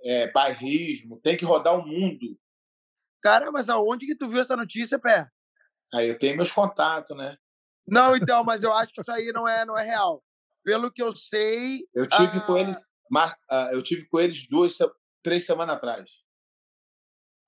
é, 0.03 0.32
bairrismo. 0.32 1.20
Tem 1.22 1.36
que 1.36 1.44
rodar 1.45 1.76
o 1.78 1.86
mundo. 1.86 2.40
Cara, 3.22 3.52
mas 3.52 3.70
aonde 3.70 4.06
que 4.06 4.16
tu 4.16 4.30
viu 4.30 4.40
essa 4.40 4.56
notícia, 4.56 4.98
Pé? 4.99 5.28
Aí 5.94 6.07
eu 6.07 6.18
tenho 6.18 6.38
meus 6.38 6.52
contatos, 6.52 7.18
né? 7.18 7.38
Não, 7.88 8.16
então, 8.16 8.44
mas 8.44 8.61
eu 8.64 8.72
acho 8.72 8.94
que 8.94 9.02
isso 9.02 9.11
aí 9.11 9.32
não 9.34 9.48
é, 9.48 9.66
não 9.66 9.78
é 9.78 9.84
real. 9.84 10.24
Pelo 10.64 10.91
que 10.91 11.02
eu 11.02 11.16
sei, 11.16 11.88
Eu 11.94 12.07
tive 12.07 12.38
Ah. 12.38 12.41
com 12.45 12.57
eles, 12.57 12.78
mar- 13.10 13.38
ah, 13.49 13.70
eu 13.74 13.82
tive 13.82 14.07
com 14.07 14.20
eles 14.20 14.48
duas, 14.48 14.78
três 15.24 15.45
semanas 15.45 15.76
atrás. 15.78 16.10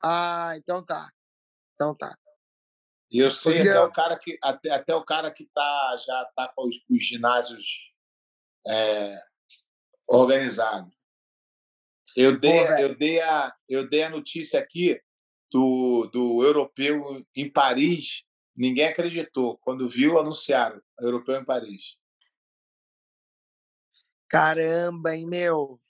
Ah, 0.03 0.53
então 0.57 0.83
tá. 0.83 1.11
Então 1.75 1.95
tá. 1.95 2.15
E 3.11 3.19
eu 3.19 3.29
sei 3.29 3.57
Porque 3.57 3.69
até 3.69 3.81
o 3.81 3.91
cara 3.91 4.17
que 4.19 4.37
até, 4.41 4.69
até 4.71 4.95
o 4.95 5.03
cara 5.03 5.31
que 5.31 5.45
tá 5.53 6.01
já 6.05 6.31
tá 6.35 6.47
com 6.55 6.67
os, 6.67 6.77
os 6.89 7.05
ginásios 7.05 7.91
é, 8.65 9.21
organizados. 10.07 10.93
Eu 12.15 12.39
dei, 12.39 12.59
eu 12.79 12.95
dei 12.95 13.21
a 13.21 13.53
eu 13.67 13.89
dei 13.89 14.03
a 14.03 14.09
notícia 14.09 14.59
aqui 14.59 15.01
do, 15.51 16.07
do 16.07 16.43
europeu 16.43 17.25
em 17.35 17.51
Paris. 17.51 18.23
Ninguém 18.55 18.87
acreditou 18.87 19.57
quando 19.57 19.89
viu 19.89 20.17
anunciaram 20.17 20.81
europeu 20.99 21.35
em 21.35 21.45
Paris. 21.45 21.97
Caramba, 24.29 25.13
hein, 25.13 25.27
meu? 25.27 25.81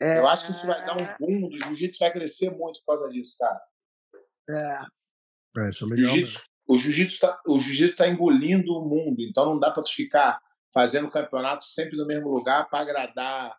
É, 0.00 0.18
Eu 0.18 0.26
acho 0.28 0.46
que 0.46 0.52
isso 0.52 0.66
vai 0.66 0.84
dar 0.84 0.96
um 0.96 1.06
boom. 1.18 1.48
O 1.48 1.52
jiu-jitsu 1.52 1.98
vai 2.00 2.12
crescer 2.12 2.50
muito 2.50 2.80
por 2.84 2.96
causa 2.98 3.12
disso, 3.12 3.36
cara. 3.38 3.60
É, 4.50 5.62
É, 5.64 5.70
isso 5.70 5.84
é 5.84 5.86
O 5.86 5.90
legal. 5.90 6.14
jiu-jitsu 6.14 6.44
o 6.68 6.76
jiu-jitsu 6.76 7.20
tá, 7.20 7.40
o 7.46 7.60
jiu-jitsu 7.60 7.96
tá 7.96 8.08
engolindo 8.08 8.72
o 8.72 8.84
mundo, 8.88 9.20
então 9.20 9.44
não 9.46 9.58
dá 9.60 9.70
para 9.70 9.84
tu 9.84 9.90
ficar 9.94 10.42
fazendo 10.74 11.08
campeonato 11.08 11.64
sempre 11.64 11.96
no 11.96 12.04
mesmo 12.04 12.28
lugar 12.28 12.68
para 12.68 12.80
agradar 12.80 13.56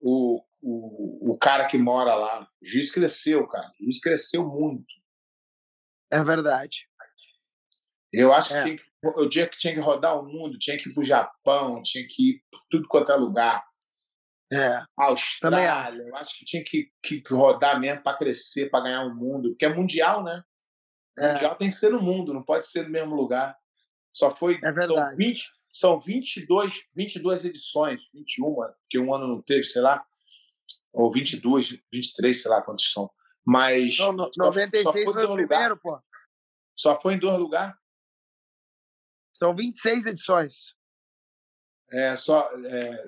o, 0.00 0.42
o, 0.60 1.32
o 1.32 1.38
cara 1.38 1.66
que 1.68 1.78
mora 1.78 2.14
lá. 2.16 2.42
O 2.60 2.66
jiu-jitsu 2.66 2.94
cresceu, 2.94 3.46
cara. 3.46 3.68
O 3.68 3.84
jiu-jitsu 3.84 4.00
cresceu 4.02 4.44
muito. 4.46 4.92
é 6.12 6.22
verdade. 6.24 6.88
Eu 8.12 8.32
acho 8.32 8.48
que, 8.48 8.54
É. 8.54 8.64
tinha 8.64 8.76
que 8.76 8.84
o 9.02 9.26
dia 9.28 9.48
que 9.48 9.56
tinha 9.58 9.72
que 9.72 9.80
rodar 9.80 10.18
o 10.18 10.26
mundo, 10.26 10.58
tinha 10.58 10.76
que 10.76 10.90
ir 10.90 10.94
pro 10.94 11.04
Japão, 11.04 11.80
tinha 11.80 12.04
que 12.08 12.30
ir 12.32 12.44
pra 12.50 12.60
tudo 12.68 12.88
quanto 12.88 13.12
é 13.12 13.14
lugar. 13.16 13.64
É, 14.52 14.82
Austrália, 14.96 16.02
eu 16.02 16.16
acho 16.16 16.36
que 16.36 16.44
tinha 16.44 16.64
que, 16.64 16.90
que 17.02 17.22
rodar 17.30 17.78
mesmo 17.78 18.02
para 18.02 18.16
crescer, 18.16 18.68
para 18.68 18.84
ganhar 18.84 19.04
o 19.04 19.14
mundo, 19.14 19.50
porque 19.50 19.64
é 19.64 19.68
mundial, 19.72 20.24
né? 20.24 20.42
é, 21.18 21.34
mundial 21.34 21.56
tem 21.56 21.70
que 21.70 21.76
ser 21.76 21.90
no 21.90 22.02
mundo, 22.02 22.34
não 22.34 22.42
pode 22.42 22.66
ser 22.66 22.82
no 22.84 22.90
mesmo 22.90 23.14
lugar. 23.14 23.56
Só 24.12 24.34
foi. 24.34 24.58
É 24.64 24.72
verdade. 24.72 25.10
São, 25.10 25.16
20, 25.16 25.50
são 25.72 26.00
22, 26.00 26.82
22 26.96 27.44
edições, 27.44 28.00
21, 28.12 28.54
porque 28.54 28.98
um 28.98 29.14
ano 29.14 29.28
não 29.28 29.40
teve, 29.42 29.62
sei 29.62 29.82
lá. 29.82 30.04
Ou 30.92 31.12
22, 31.12 31.78
23, 31.92 32.42
sei 32.42 32.50
lá 32.50 32.60
quantos 32.60 32.90
são. 32.92 33.08
Mas. 33.44 33.98
Não, 33.98 34.12
no- 34.12 34.30
só- 34.34 34.44
96 34.46 34.82
só 34.82 34.92
foi, 34.92 35.04
foi 35.04 35.24
o 35.26 35.34
primeiro, 35.34 35.76
pô. 35.78 36.02
Só 36.76 37.00
foi 37.00 37.14
em 37.14 37.18
dois 37.18 37.38
lugares. 37.38 37.74
São 39.32 39.54
26 39.54 40.06
edições. 40.06 40.74
É, 41.92 42.16
só, 42.16 42.50
é, 42.66 43.04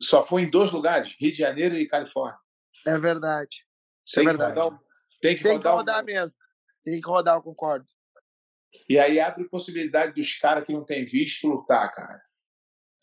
só 0.00 0.24
foi 0.26 0.42
em 0.42 0.50
dois 0.50 0.72
lugares, 0.72 1.14
Rio 1.18 1.32
de 1.32 1.38
Janeiro 1.38 1.76
e 1.76 1.86
Califórnia. 1.88 2.38
É 2.86 2.98
verdade. 2.98 3.66
Tem 4.12 4.24
que 4.24 4.30
verdade. 4.30 4.58
rodar, 4.60 4.80
tem 5.20 5.36
que 5.36 5.42
Tem 5.42 5.52
que 5.52 5.56
rodar, 5.66 5.72
o 5.72 5.76
rodar 5.76 5.96
mundo. 5.96 6.06
mesmo. 6.06 6.34
Tem 6.82 7.00
que 7.00 7.06
rodar, 7.08 7.36
eu 7.36 7.42
concordo. 7.42 7.86
E 8.88 8.98
aí 8.98 9.18
abre 9.18 9.48
possibilidade 9.48 10.12
dos 10.12 10.34
caras 10.38 10.64
que 10.64 10.72
não 10.72 10.84
têm 10.84 11.04
visto 11.04 11.48
lutar, 11.48 11.90
cara. 11.92 12.22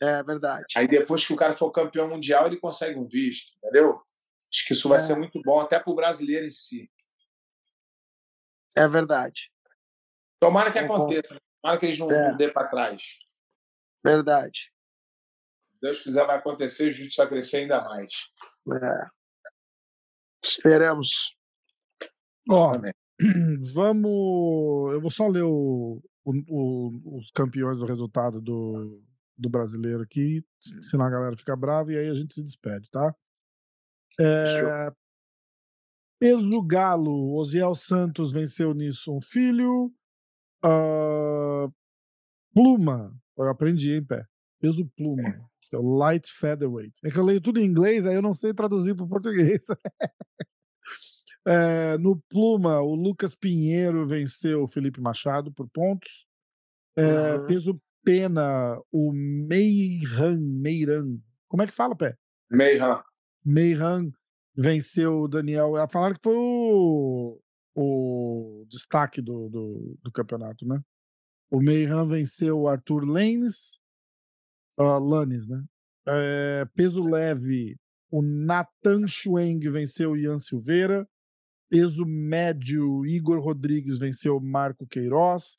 É 0.01 0.21
verdade. 0.23 0.65
Aí 0.75 0.87
depois 0.87 1.25
que 1.25 1.33
o 1.33 1.37
cara 1.37 1.53
for 1.55 1.71
campeão 1.71 2.07
mundial, 2.09 2.45
ele 2.47 2.57
consegue 2.59 2.97
um 2.97 3.07
visto, 3.07 3.53
entendeu? 3.57 4.01
Acho 4.51 4.67
que 4.67 4.73
isso 4.73 4.87
vai 4.87 4.99
É. 4.99 5.01
ser 5.01 5.15
muito 5.15 5.41
bom, 5.41 5.59
até 5.59 5.79
para 5.79 5.91
o 5.91 5.95
brasileiro 5.95 6.45
em 6.45 6.51
si. 6.51 6.89
É 8.75 8.87
verdade. 8.87 9.51
Tomara 10.39 10.71
que 10.71 10.79
aconteça. 10.79 11.37
Tomara 11.61 11.79
que 11.79 11.85
eles 11.85 11.97
não, 11.99 12.11
É. 12.11 12.35
dê 12.35 12.49
para 12.51 12.67
trás. 12.67 13.01
Verdade. 14.03 14.72
Se 15.83 15.87
Deus 15.89 16.01
quiser, 16.01 16.25
vai 16.25 16.37
acontecer, 16.37 16.87
o 16.87 16.91
jiu-jitsu 16.93 17.17
vai 17.17 17.27
crescer 17.27 17.57
ainda 17.57 17.83
mais. 17.83 18.13
É. 18.71 19.07
Esperamos. 20.41 21.35
Ó, 22.49 22.77
vamos. 23.73 24.93
Eu 24.93 25.01
vou 25.01 25.11
só 25.11 25.27
ler 25.27 25.43
o- 25.43 26.01
o- 26.23 26.43
o- 26.49 27.17
os 27.17 27.29
campeões 27.31 27.79
do 27.79 27.85
resultado 27.85 28.39
do, 28.39 29.03
do 29.37 29.49
brasileiro 29.49 30.01
aqui, 30.03 30.41
senão 30.81 31.03
a 31.05 31.09
galera 31.09 31.35
fica 31.35 31.53
brava 31.53 31.91
e 31.91 31.97
aí 31.97 32.07
a 32.07 32.13
gente 32.13 32.33
se 32.33 32.41
despede, 32.41 32.89
tá? 32.89 33.13
É, 34.21 34.89
peso 36.17 36.61
Galo, 36.65 37.35
Osiel 37.35 37.75
Santos 37.75 38.31
venceu 38.31 38.73
Nisson 38.73 39.19
Filho. 39.19 39.93
Ah, 40.63 41.67
pluma, 42.53 43.13
eu 43.37 43.49
aprendi 43.49 43.91
em 43.97 44.05
pé. 44.05 44.25
Peso 44.63 44.89
Pluma, 44.95 45.27
é 45.73 45.77
o 45.77 45.97
Light 45.97 46.25
Featherweight. 46.31 46.93
É 47.03 47.11
que 47.11 47.19
eu 47.19 47.23
leio 47.25 47.41
tudo 47.41 47.59
em 47.59 47.65
inglês, 47.65 48.05
aí 48.05 48.15
eu 48.15 48.21
não 48.21 48.31
sei 48.31 48.53
traduzir 48.53 48.95
para 48.95 49.03
o 49.05 49.09
português. 49.09 49.65
É, 51.45 51.97
no 51.97 52.21
Pluma, 52.29 52.79
o 52.79 52.95
Lucas 52.95 53.35
Pinheiro 53.35 54.07
venceu 54.07 54.63
o 54.63 54.67
Felipe 54.67 55.01
Machado 55.01 55.51
por 55.51 55.67
pontos. 55.69 56.25
É, 56.97 57.35
Uhum. 57.35 57.47
Peso 57.47 57.81
Pena, 58.01 58.79
o 58.89 59.11
Meiran, 59.11 60.39
Meiran. 60.39 61.17
Como 61.49 61.61
é 61.61 61.67
que 61.67 61.73
fala, 61.75 61.97
Pé? 61.97 62.15
Meihan. 62.49 63.03
Meiran 63.43 64.09
venceu 64.55 65.23
o 65.23 65.27
Daniel. 65.27 65.75
Ah, 65.75 65.85
Falaram 65.89 66.15
que 66.15 66.23
foi 66.23 66.33
o, 66.33 67.41
o 67.75 68.65
destaque 68.69 69.21
do, 69.21 69.49
do, 69.49 69.97
do 70.01 70.11
campeonato, 70.13 70.65
né? 70.65 70.79
O 71.51 71.59
Meiran 71.59 72.07
venceu 72.07 72.57
o 72.57 72.69
Arthur 72.69 73.03
Lanes, 73.05 73.81
Lanes, 74.77 75.47
né? 75.47 75.63
É, 76.07 76.65
peso 76.75 77.03
leve, 77.03 77.77
o 78.11 78.21
Nathan 78.21 79.07
Schweng 79.07 79.59
venceu 79.69 80.11
o 80.11 80.17
Ian 80.17 80.39
Silveira. 80.39 81.07
Peso 81.69 82.05
médio, 82.05 83.05
Igor 83.05 83.39
Rodrigues 83.39 83.97
venceu 83.97 84.39
Marco 84.39 84.85
Queiroz. 84.85 85.57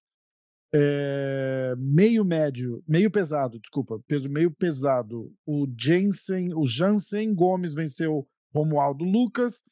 É, 0.73 1.75
meio 1.79 2.25
médio, 2.25 2.83
meio 2.87 3.11
pesado, 3.11 3.61
desculpa, 3.61 4.01
peso 4.09 4.29
meio 4.29 4.51
pesado, 4.51 5.33
o 5.47 5.69
Jensen, 5.79 6.53
o 6.53 6.67
Jansen 6.67 7.33
Gomes 7.33 7.75
venceu 7.75 8.27
Romualdo 8.53 9.05
Lucas. 9.05 9.63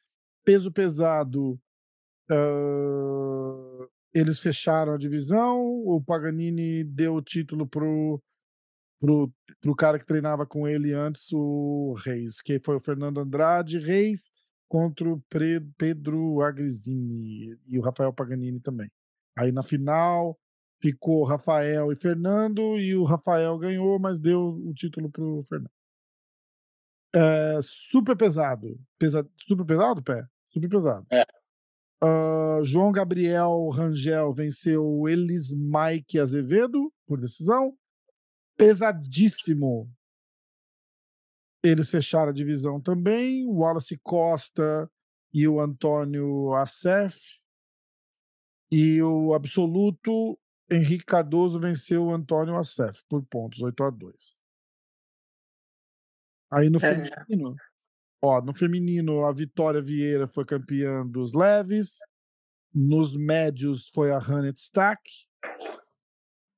Peso 0.45 0.71
pesado, 0.71 1.59
ah, 2.29 3.87
eles 4.13 4.39
fecharam 4.39 4.93
a 4.93 4.97
divisão. 4.97 5.61
O 5.85 6.01
Paganini 6.01 6.83
deu 6.83 7.15
o 7.15 7.21
título 7.21 7.67
pro, 7.67 8.21
pro, 9.03 9.29
pro 9.59 9.75
cara 9.75 9.99
que 9.99 10.05
treinava 10.05 10.45
com 10.45 10.65
ele 10.65 10.93
antes, 10.93 11.27
o 11.33 11.93
Reis, 12.05 12.41
que 12.41 12.57
foi 12.57 12.77
o 12.77 12.79
Fernando 12.79 13.19
Andrade. 13.19 13.77
Reis 13.77 14.31
contra 14.69 15.09
o 15.09 15.21
Pedro 15.77 16.41
Agrizini 16.41 17.59
e 17.67 17.77
o 17.77 17.81
Rafael 17.81 18.13
Paganini 18.13 18.61
também. 18.61 18.89
Aí 19.37 19.51
na 19.51 19.61
final 19.61 20.39
ficou 20.81 21.25
Rafael 21.25 21.91
e 21.91 21.97
Fernando 21.97 22.79
e 22.79 22.95
o 22.95 23.03
Rafael 23.03 23.57
ganhou, 23.57 23.99
mas 23.99 24.17
deu 24.17 24.39
o 24.65 24.73
título 24.73 25.11
pro 25.11 25.41
Fernando. 25.49 25.71
É, 27.13 27.59
super 27.61 28.15
pesado. 28.15 28.79
Pesa, 28.97 29.29
super 29.37 29.65
pesado, 29.65 30.01
pé? 30.01 30.25
Super 30.47 30.69
pesado. 30.69 31.05
É. 31.11 31.25
Uh, 32.01 32.63
João 32.63 32.91
Gabriel 32.91 33.67
Rangel 33.69 34.33
venceu 34.33 35.09
Elis 35.09 35.53
Mike 35.53 36.19
Azevedo 36.19 36.91
por 37.05 37.19
decisão. 37.19 37.77
Pesadíssimo. 38.57 39.89
Eles 41.63 41.89
fecharam 41.89 42.29
a 42.29 42.33
divisão 42.33 42.81
também. 42.81 43.45
O 43.47 43.59
Wallace 43.59 43.97
Costa 44.03 44.89
e 45.33 45.47
o 45.47 45.59
Antônio 45.59 46.53
Acef. 46.53 47.19
E 48.71 49.01
o 49.01 49.33
absoluto 49.33 50.37
Henrique 50.69 51.05
Cardoso 51.05 51.59
venceu 51.59 52.05
o 52.05 52.13
Antônio 52.13 52.57
Acef 52.57 53.03
por 53.07 53.23
pontos, 53.25 53.61
8 53.61 53.83
a 53.83 53.89
2 53.89 54.37
Aí 56.51 56.69
no 56.69 56.77
é. 56.77 56.79
feminino, 56.79 57.55
ó, 58.21 58.41
no 58.41 58.53
feminino 58.53 59.25
a 59.25 59.33
Vitória 59.33 59.81
Vieira 59.81 60.27
foi 60.27 60.45
campeã 60.45 61.05
dos 61.05 61.33
leves, 61.33 61.97
nos 62.73 63.15
médios 63.15 63.89
foi 63.89 64.11
a 64.11 64.17
Hanet 64.17 64.59
Stack, 64.59 65.01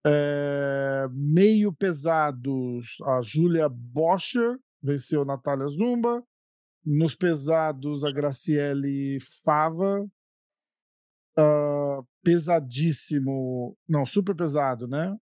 é, 0.06 1.08
meio 1.12 1.74
pesados 1.74 2.98
a 3.04 3.22
Júlia 3.24 3.68
Boscher 3.68 4.60
venceu 4.82 5.24
a 5.24 5.26
Natália 5.26 5.68
Zumba, 5.68 6.24
nos 6.86 7.16
pesados 7.16 8.04
a 8.04 8.12
Graciele 8.12 9.18
Fava, 9.44 10.08
uh, 11.38 12.08
pesadíssimo, 12.24 13.76
não, 13.90 14.06
super 14.06 14.36
pesado, 14.36 14.88
né? 14.88 15.18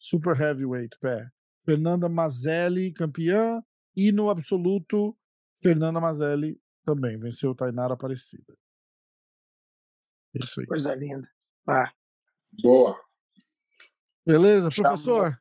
Super 0.00 0.38
heavyweight, 0.38 0.98
pé. 0.98 1.28
Fernanda 1.64 2.08
Mazelli, 2.08 2.92
campeã, 2.92 3.62
e 3.94 4.10
no 4.10 4.30
absoluto, 4.30 5.16
Fernanda 5.62 6.00
Mazelli 6.00 6.60
também 6.84 7.18
venceu 7.18 7.54
Tainara 7.54 7.94
Aparecida. 7.94 8.56
É 10.34 10.44
isso 10.44 10.60
aí. 10.60 10.66
Coisa 10.66 10.94
linda. 10.94 11.28
Ah. 11.68 11.92
Boa. 12.62 13.07
Beleza, 14.28 14.68
professor? 14.68 15.40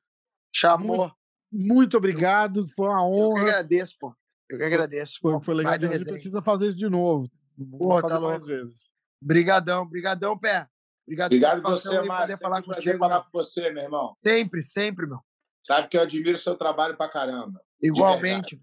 Chamou. 0.56 0.98
Muito, 0.98 1.16
muito, 1.52 1.98
obrigado, 1.98 2.66
foi 2.74 2.88
uma 2.88 3.06
honra. 3.06 3.40
Eu 3.40 3.44
que 3.44 3.50
agradeço, 3.52 3.96
pô. 4.00 4.16
Eu 4.50 4.58
que 4.58 4.64
agradeço. 4.64 5.20
Foi, 5.22 5.44
foi 5.44 5.56
legal. 5.56 5.74
A 5.74 5.78
gente 5.78 6.06
precisa 6.06 6.42
fazer 6.42 6.68
isso 6.68 6.78
de 6.78 6.90
novo. 6.90 7.30
Vou 7.58 8.00
fazer 8.00 8.14
tá 8.14 8.20
mais 8.22 8.46
vezes. 8.46 8.94
Brigadão, 9.22 9.86
brigadão, 9.86 10.40
pé. 10.40 10.68
Obrigado, 11.06 11.28
Obrigado 11.28 11.62
você, 11.64 12.02
Mário. 12.02 12.38
Falar 12.38 12.62
com 12.62 12.74
você, 12.74 12.98
falar 12.98 13.24
com 13.24 13.30
você, 13.34 13.70
meu 13.72 13.84
irmão. 13.84 14.16
Sempre, 14.26 14.64
sempre, 14.64 15.06
meu. 15.06 15.20
Sabe 15.66 15.90
que 15.90 15.98
eu 15.98 16.02
admiro 16.02 16.36
o 16.36 16.40
seu 16.40 16.56
trabalho 16.56 16.96
pra 16.96 17.10
caramba. 17.10 17.60
Igualmente. 17.82 18.62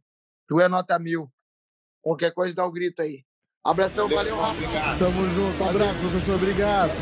Tu 0.48 0.58
é 0.58 0.68
nota 0.68 0.98
mil. 0.98 1.30
Qualquer 2.00 2.32
coisa 2.32 2.54
dá 2.54 2.64
o 2.64 2.70
um 2.70 2.72
grito 2.72 3.02
aí. 3.02 3.24
Abração, 3.62 4.08
valeu, 4.08 4.36
valeu 4.36 4.66
Rafa. 4.70 4.98
Tamo 4.98 5.28
junto. 5.28 5.62
Um 5.62 5.68
abraço, 5.68 6.00
professor. 6.00 6.34
Obrigado. 6.36 6.92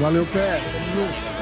Valeu, 0.00 0.26
pé. 0.26 0.58
Tamo 0.58 1.06
junto. 1.06 1.41